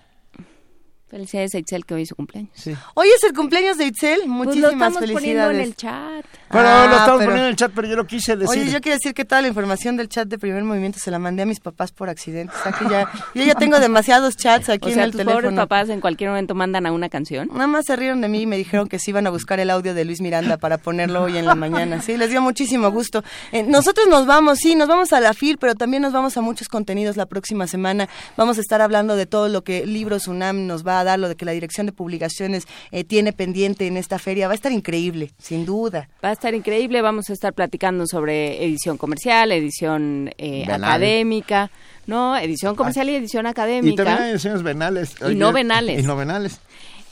Felicidades 1.10 1.56
a 1.56 1.58
Itzel 1.58 1.84
que 1.84 1.94
hoy 1.94 2.02
es 2.02 2.08
su 2.08 2.14
cumpleaños. 2.14 2.52
Hoy 2.94 3.08
es 3.08 3.24
el 3.24 3.32
cumpleaños 3.32 3.76
de 3.78 3.86
Itzel. 3.86 4.28
Muchísimas 4.28 4.44
pues 4.44 4.56
lo 4.58 4.70
estamos 4.70 5.10
poniendo 5.10 5.50
en 5.50 5.60
el 5.60 5.74
chat. 5.74 6.24
Pero 6.48 6.62
lo 6.62 6.68
ah, 6.68 6.84
estamos 6.84 7.24
poniendo 7.24 7.42
en 7.42 7.50
el 7.50 7.56
chat, 7.56 7.72
pero 7.74 7.88
yo 7.88 7.96
lo 7.96 8.06
quise 8.06 8.36
decir. 8.36 8.62
Oye, 8.62 8.70
yo 8.70 8.80
quiero 8.80 8.96
decir 8.96 9.12
que 9.12 9.24
toda 9.24 9.42
la 9.42 9.48
información 9.48 9.96
del 9.96 10.08
chat 10.08 10.28
de 10.28 10.38
primer 10.38 10.62
movimiento 10.62 11.00
se 11.00 11.10
la 11.10 11.18
mandé 11.18 11.42
a 11.42 11.46
mis 11.46 11.58
papás 11.58 11.90
por 11.90 12.08
accidente. 12.08 12.52
ya, 12.88 13.10
yo 13.34 13.42
ya 13.42 13.56
tengo 13.56 13.80
demasiados 13.80 14.36
chats 14.36 14.68
aquí 14.68 14.92
en 14.92 15.00
el 15.00 15.10
tus 15.10 15.24
pobres 15.24 15.52
papás 15.52 15.88
en 15.88 16.00
cualquier 16.00 16.30
momento 16.30 16.54
mandan 16.54 16.86
a 16.86 16.92
una 16.92 17.08
canción. 17.08 17.48
Nada 17.52 17.66
más 17.66 17.86
se 17.86 17.96
rieron 17.96 18.20
de 18.20 18.28
mí 18.28 18.42
y 18.42 18.46
me 18.46 18.56
dijeron 18.56 18.86
que 18.86 19.00
sí 19.00 19.10
iban 19.10 19.26
a 19.26 19.30
buscar 19.30 19.58
el 19.58 19.70
audio 19.70 19.94
de 19.94 20.04
Luis 20.04 20.20
Miranda 20.20 20.58
para 20.58 20.78
ponerlo 20.78 21.24
hoy 21.24 21.36
en 21.36 21.44
la 21.44 21.56
mañana. 21.56 22.00
Sí, 22.02 22.16
les 22.16 22.30
dio 22.30 22.40
muchísimo 22.40 22.92
gusto. 22.92 23.24
Eh, 23.50 23.64
nosotros 23.64 24.06
nos 24.08 24.26
vamos, 24.26 24.58
sí, 24.58 24.76
nos 24.76 24.86
vamos 24.86 25.12
a 25.12 25.18
la 25.18 25.34
FIL, 25.34 25.58
pero 25.58 25.74
también 25.74 26.02
nos 26.02 26.12
vamos 26.12 26.36
a 26.36 26.40
muchos 26.40 26.68
contenidos 26.68 27.16
la 27.16 27.26
próxima 27.26 27.66
semana. 27.66 28.08
Vamos 28.36 28.58
a 28.58 28.60
estar 28.60 28.80
hablando 28.80 29.16
de 29.16 29.26
todo 29.26 29.48
lo 29.48 29.64
que 29.64 29.84
Libros 29.86 30.28
UNAM 30.28 30.68
nos 30.68 30.86
va 30.86 30.99
a 30.99 30.99
dar, 31.04 31.18
lo 31.18 31.28
de 31.28 31.36
que 31.36 31.44
la 31.44 31.52
dirección 31.52 31.86
de 31.86 31.92
publicaciones 31.92 32.66
eh, 32.90 33.04
tiene 33.04 33.32
pendiente 33.32 33.86
en 33.86 33.96
esta 33.96 34.18
feria. 34.18 34.46
Va 34.48 34.52
a 34.52 34.54
estar 34.54 34.72
increíble, 34.72 35.32
sin 35.38 35.64
duda. 35.64 36.08
Va 36.24 36.30
a 36.30 36.32
estar 36.32 36.54
increíble. 36.54 37.02
Vamos 37.02 37.30
a 37.30 37.32
estar 37.32 37.52
platicando 37.52 38.06
sobre 38.06 38.64
edición 38.64 38.96
comercial, 38.98 39.52
edición 39.52 40.30
eh, 40.38 40.66
académica. 40.70 41.70
No, 42.06 42.36
edición 42.36 42.74
comercial 42.74 43.08
y 43.08 43.14
edición 43.14 43.46
académica. 43.46 44.02
Y 44.02 44.04
también 44.04 44.22
hay 44.22 44.30
ediciones 44.32 44.62
venales. 44.62 45.14
Y 45.28 45.34
no 45.34 45.52
venales. 45.52 46.02
Y 46.02 46.06
no 46.06 46.16
venales. 46.16 46.60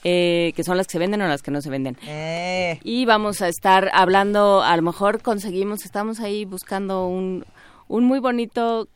Eh, 0.04 0.52
que 0.54 0.62
son 0.62 0.76
las 0.76 0.86
que 0.86 0.92
se 0.92 0.98
venden 0.98 1.22
o 1.22 1.28
las 1.28 1.42
que 1.42 1.50
no 1.50 1.60
se 1.60 1.70
venden. 1.70 1.96
Y 2.84 3.04
vamos 3.04 3.42
a 3.42 3.48
estar 3.48 3.90
hablando, 3.92 4.62
a 4.62 4.76
lo 4.76 4.82
mejor 4.82 5.22
conseguimos, 5.22 5.84
estamos 5.84 6.20
ahí 6.20 6.44
buscando 6.44 7.06
un, 7.06 7.44
un 7.88 8.04
muy 8.04 8.20
bonito 8.20 8.88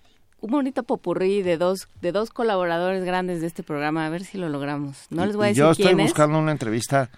un 0.42 0.50
bonito 0.50 0.82
popurrí 0.82 1.42
de 1.42 1.56
dos 1.56 1.88
de 2.02 2.12
dos 2.12 2.30
colaboradores 2.30 3.04
grandes 3.04 3.40
de 3.40 3.46
este 3.46 3.62
programa, 3.62 4.04
a 4.04 4.10
ver 4.10 4.24
si 4.24 4.36
lo 4.36 4.48
logramos. 4.48 5.06
No 5.08 5.24
les 5.24 5.36
voy 5.36 5.46
a 5.46 5.48
decir 5.48 5.62
Yo 5.62 5.70
estoy 5.70 5.94
buscando 5.94 6.38
una 6.38 6.52
entrevista 6.52 7.10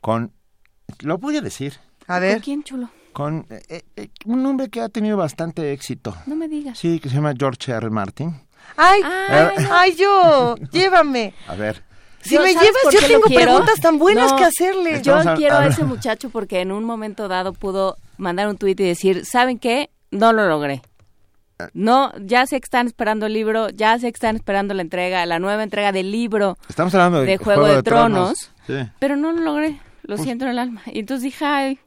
con 0.00 0.32
lo 1.00 1.16
voy 1.18 1.36
a 1.36 1.40
decir. 1.40 1.74
A 2.06 2.18
ver. 2.18 2.34
¿Con 2.34 2.42
quién, 2.42 2.62
chulo? 2.64 2.90
Con 3.12 3.46
eh, 3.50 3.82
eh, 3.96 4.08
un 4.26 4.44
hombre 4.44 4.68
que 4.68 4.80
ha 4.80 4.88
tenido 4.88 5.16
bastante 5.16 5.72
éxito. 5.72 6.14
No 6.26 6.34
me 6.34 6.48
digas. 6.48 6.78
Sí, 6.78 6.98
que 6.98 7.08
se 7.08 7.14
llama 7.14 7.34
George 7.38 7.72
R. 7.72 7.88
Martin. 7.90 8.34
Ay, 8.76 9.00
ay, 9.04 9.94
yo, 9.96 10.56
llévame. 10.72 11.34
A 11.46 11.54
ver. 11.54 11.82
Si 12.22 12.38
me 12.38 12.52
llevas, 12.52 12.82
yo 12.92 13.00
tengo 13.06 13.26
preguntas 13.26 13.80
tan 13.80 13.98
buenas 13.98 14.32
que 14.32 14.44
hacerle. 14.44 15.02
Yo 15.02 15.18
quiero 15.36 15.56
a, 15.56 15.66
ese 15.66 15.84
muchacho 15.84 16.30
porque 16.30 16.60
en 16.60 16.70
un 16.70 16.84
momento 16.84 17.26
dado 17.26 17.52
pudo 17.52 17.96
mandar 18.16 18.48
un 18.48 18.56
tuit 18.56 18.78
y 18.78 18.84
decir, 18.84 19.26
¿saben 19.26 19.58
qué? 19.58 19.90
No 20.12 20.32
lo 20.32 20.48
logré. 20.48 20.82
No, 21.74 22.12
ya 22.18 22.46
sé 22.46 22.60
que 22.60 22.64
están 22.64 22.86
esperando 22.86 23.26
el 23.26 23.32
libro, 23.32 23.70
ya 23.70 23.98
sé 23.98 24.10
que 24.12 24.16
están 24.16 24.36
esperando 24.36 24.74
la 24.74 24.82
entrega, 24.82 25.24
la 25.26 25.38
nueva 25.38 25.62
entrega 25.62 25.92
del 25.92 26.10
libro. 26.10 26.58
Estamos 26.68 26.94
hablando 26.94 27.22
de, 27.22 27.36
Juego, 27.36 27.66
de, 27.66 27.82
Tronos, 27.82 28.50
pero 28.98 29.16
no 29.16 29.32
lo 29.32 29.40
logré, 29.40 29.80
lo 30.02 30.16
pues 30.16 30.22
siento 30.22 30.44
en 30.44 30.52
el 30.52 30.58
alma. 30.58 30.82
Y 30.86 31.00
entonces 31.00 31.24
dije, 31.24 31.44
ay, 31.44 31.78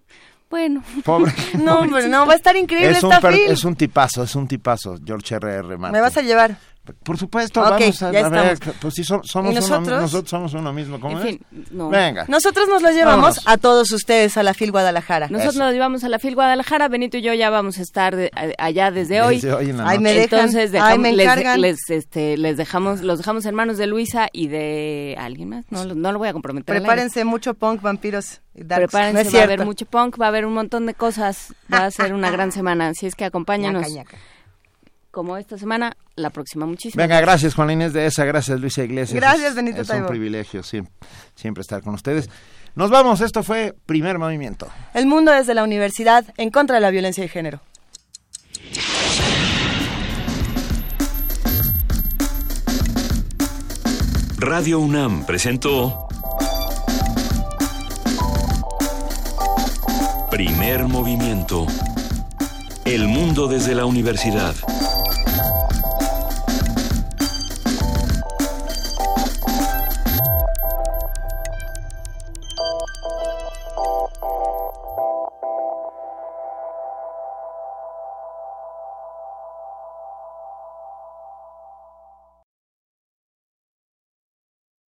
bueno. 0.49 0.83
Pobre. 1.03 1.33
no, 1.59 1.81
pero 1.91 2.07
no, 2.07 2.25
va 2.25 2.33
a 2.33 2.35
estar 2.35 2.55
increíble 2.55 2.91
es 2.91 3.03
esta 3.03 3.19
un, 3.19 3.33
Es 3.33 3.63
un 3.65 3.75
tipazo, 3.75 4.23
es 4.23 4.35
un 4.35 4.47
tipazo, 4.47 4.97
George 5.03 5.35
R. 5.35 5.53
R. 5.53 5.77
Me 5.77 6.01
vas 6.01 6.17
a 6.17 6.21
llevar. 6.21 6.57
Por 7.03 7.17
supuesto, 7.17 7.61
vamos 7.61 8.01
a, 8.01 8.11
ver, 8.11 8.59
pues 8.79 8.93
si 8.93 9.03
somos, 9.03 9.33
nosotros? 9.33 9.87
Uno, 9.87 10.01
nosotros 10.01 10.29
somos 10.29 10.53
uno 10.53 10.71
mismo, 10.71 10.99
¿cómo 10.99 11.19
en 11.21 11.39
Venga. 11.71 12.25
Nosotros 12.27 12.67
nos 12.67 12.81
lo 12.81 12.91
llevamos 12.91 13.41
a 13.45 13.57
todos 13.57 13.91
ustedes 13.91 14.37
a 14.37 14.43
la 14.43 14.53
FIL 14.53 14.71
Guadalajara. 14.71 15.27
Nosotros 15.29 15.55
nos 15.55 15.73
llevamos 15.73 16.03
a 16.03 16.09
la 16.09 16.19
FIL 16.19 16.35
Guadalajara, 16.35 16.87
Benito 16.87 17.17
y 17.17 17.21
yo 17.21 17.33
ya 17.33 17.49
vamos 17.49 17.79
a 17.79 17.81
estar 17.81 18.15
allá 18.57 18.91
desde 18.91 19.21
hoy. 19.21 19.41
Ay, 19.83 19.99
me 19.99 20.23
Entonces 20.23 20.71
les, 20.71 21.57
les, 21.57 21.89
este, 21.89 22.37
les 22.37 22.57
dejamos, 22.57 23.01
los 23.01 23.17
dejamos 23.17 23.45
en 23.45 23.55
manos 23.55 23.77
de 23.77 23.87
Luisa 23.87 24.27
y 24.31 24.47
de 24.47 25.15
alguien 25.19 25.49
más. 25.49 25.65
No, 25.69 25.85
no 25.85 26.11
lo 26.11 26.19
voy 26.19 26.27
a 26.27 26.33
comprometer. 26.33 26.77
Prepárense 26.77 27.25
mucho 27.25 27.53
punk, 27.53 27.81
vampiros. 27.81 28.41
Prepárense, 28.53 29.35
va 29.35 29.41
a 29.41 29.43
haber 29.43 29.65
mucho 29.65 29.85
punk, 29.85 30.19
va 30.19 30.25
a 30.25 30.29
haber 30.29 30.45
un 30.45 30.53
montón 30.53 30.85
de 30.85 30.93
cosas. 30.93 31.53
Va 31.73 31.85
a 31.85 31.91
ser 31.91 32.13
una 32.13 32.31
gran 32.35 32.51
semana, 32.51 32.89
así 32.89 33.05
es 33.05 33.15
que 33.15 33.25
acompáñanos 33.25 33.87
como 35.15 35.37
esta 35.37 35.57
semana, 35.57 35.95
la 36.17 36.29
próxima. 36.29 36.65
Muchísimas 36.65 37.07
Venga, 37.07 37.21
gracias 37.21 37.55
Juan 37.55 37.71
Inés 37.71 37.93
de 37.93 38.05
esa, 38.05 38.25
gracias 38.25 38.59
Luisa 38.59 38.83
Iglesias. 38.83 39.15
Gracias 39.15 39.55
Benito 39.55 39.81
Es, 39.81 39.89
un 39.89 40.07
privilegio 40.07 40.61
siempre, 40.61 41.61
estar 41.61 41.81
con 41.81 41.93
ustedes. 41.93 42.29
Nos 42.75 42.91
vamos, 42.91 43.21
esto 43.21 43.41
fue 43.41 43.73
Primer 43.85 44.19
Movimiento. 44.19 44.67
El 44.93 45.05
mundo 45.05 45.31
desde 45.31 45.53
la 45.53 45.63
universidad 45.63 46.25
en 46.35 46.51
contra 46.51 46.75
de 46.75 46.81
la 46.81 46.89
violencia 46.89 47.23
de 47.23 47.29
género. 47.29 47.61
Radio 54.37 54.79
UNAM 54.79 55.25
presentó 55.25 56.09
Primer 60.29 60.83
Movimiento. 60.89 61.67
El 62.83 63.07
mundo 63.07 63.47
desde 63.47 63.73
la 63.75 63.85
universidad. 63.85 64.53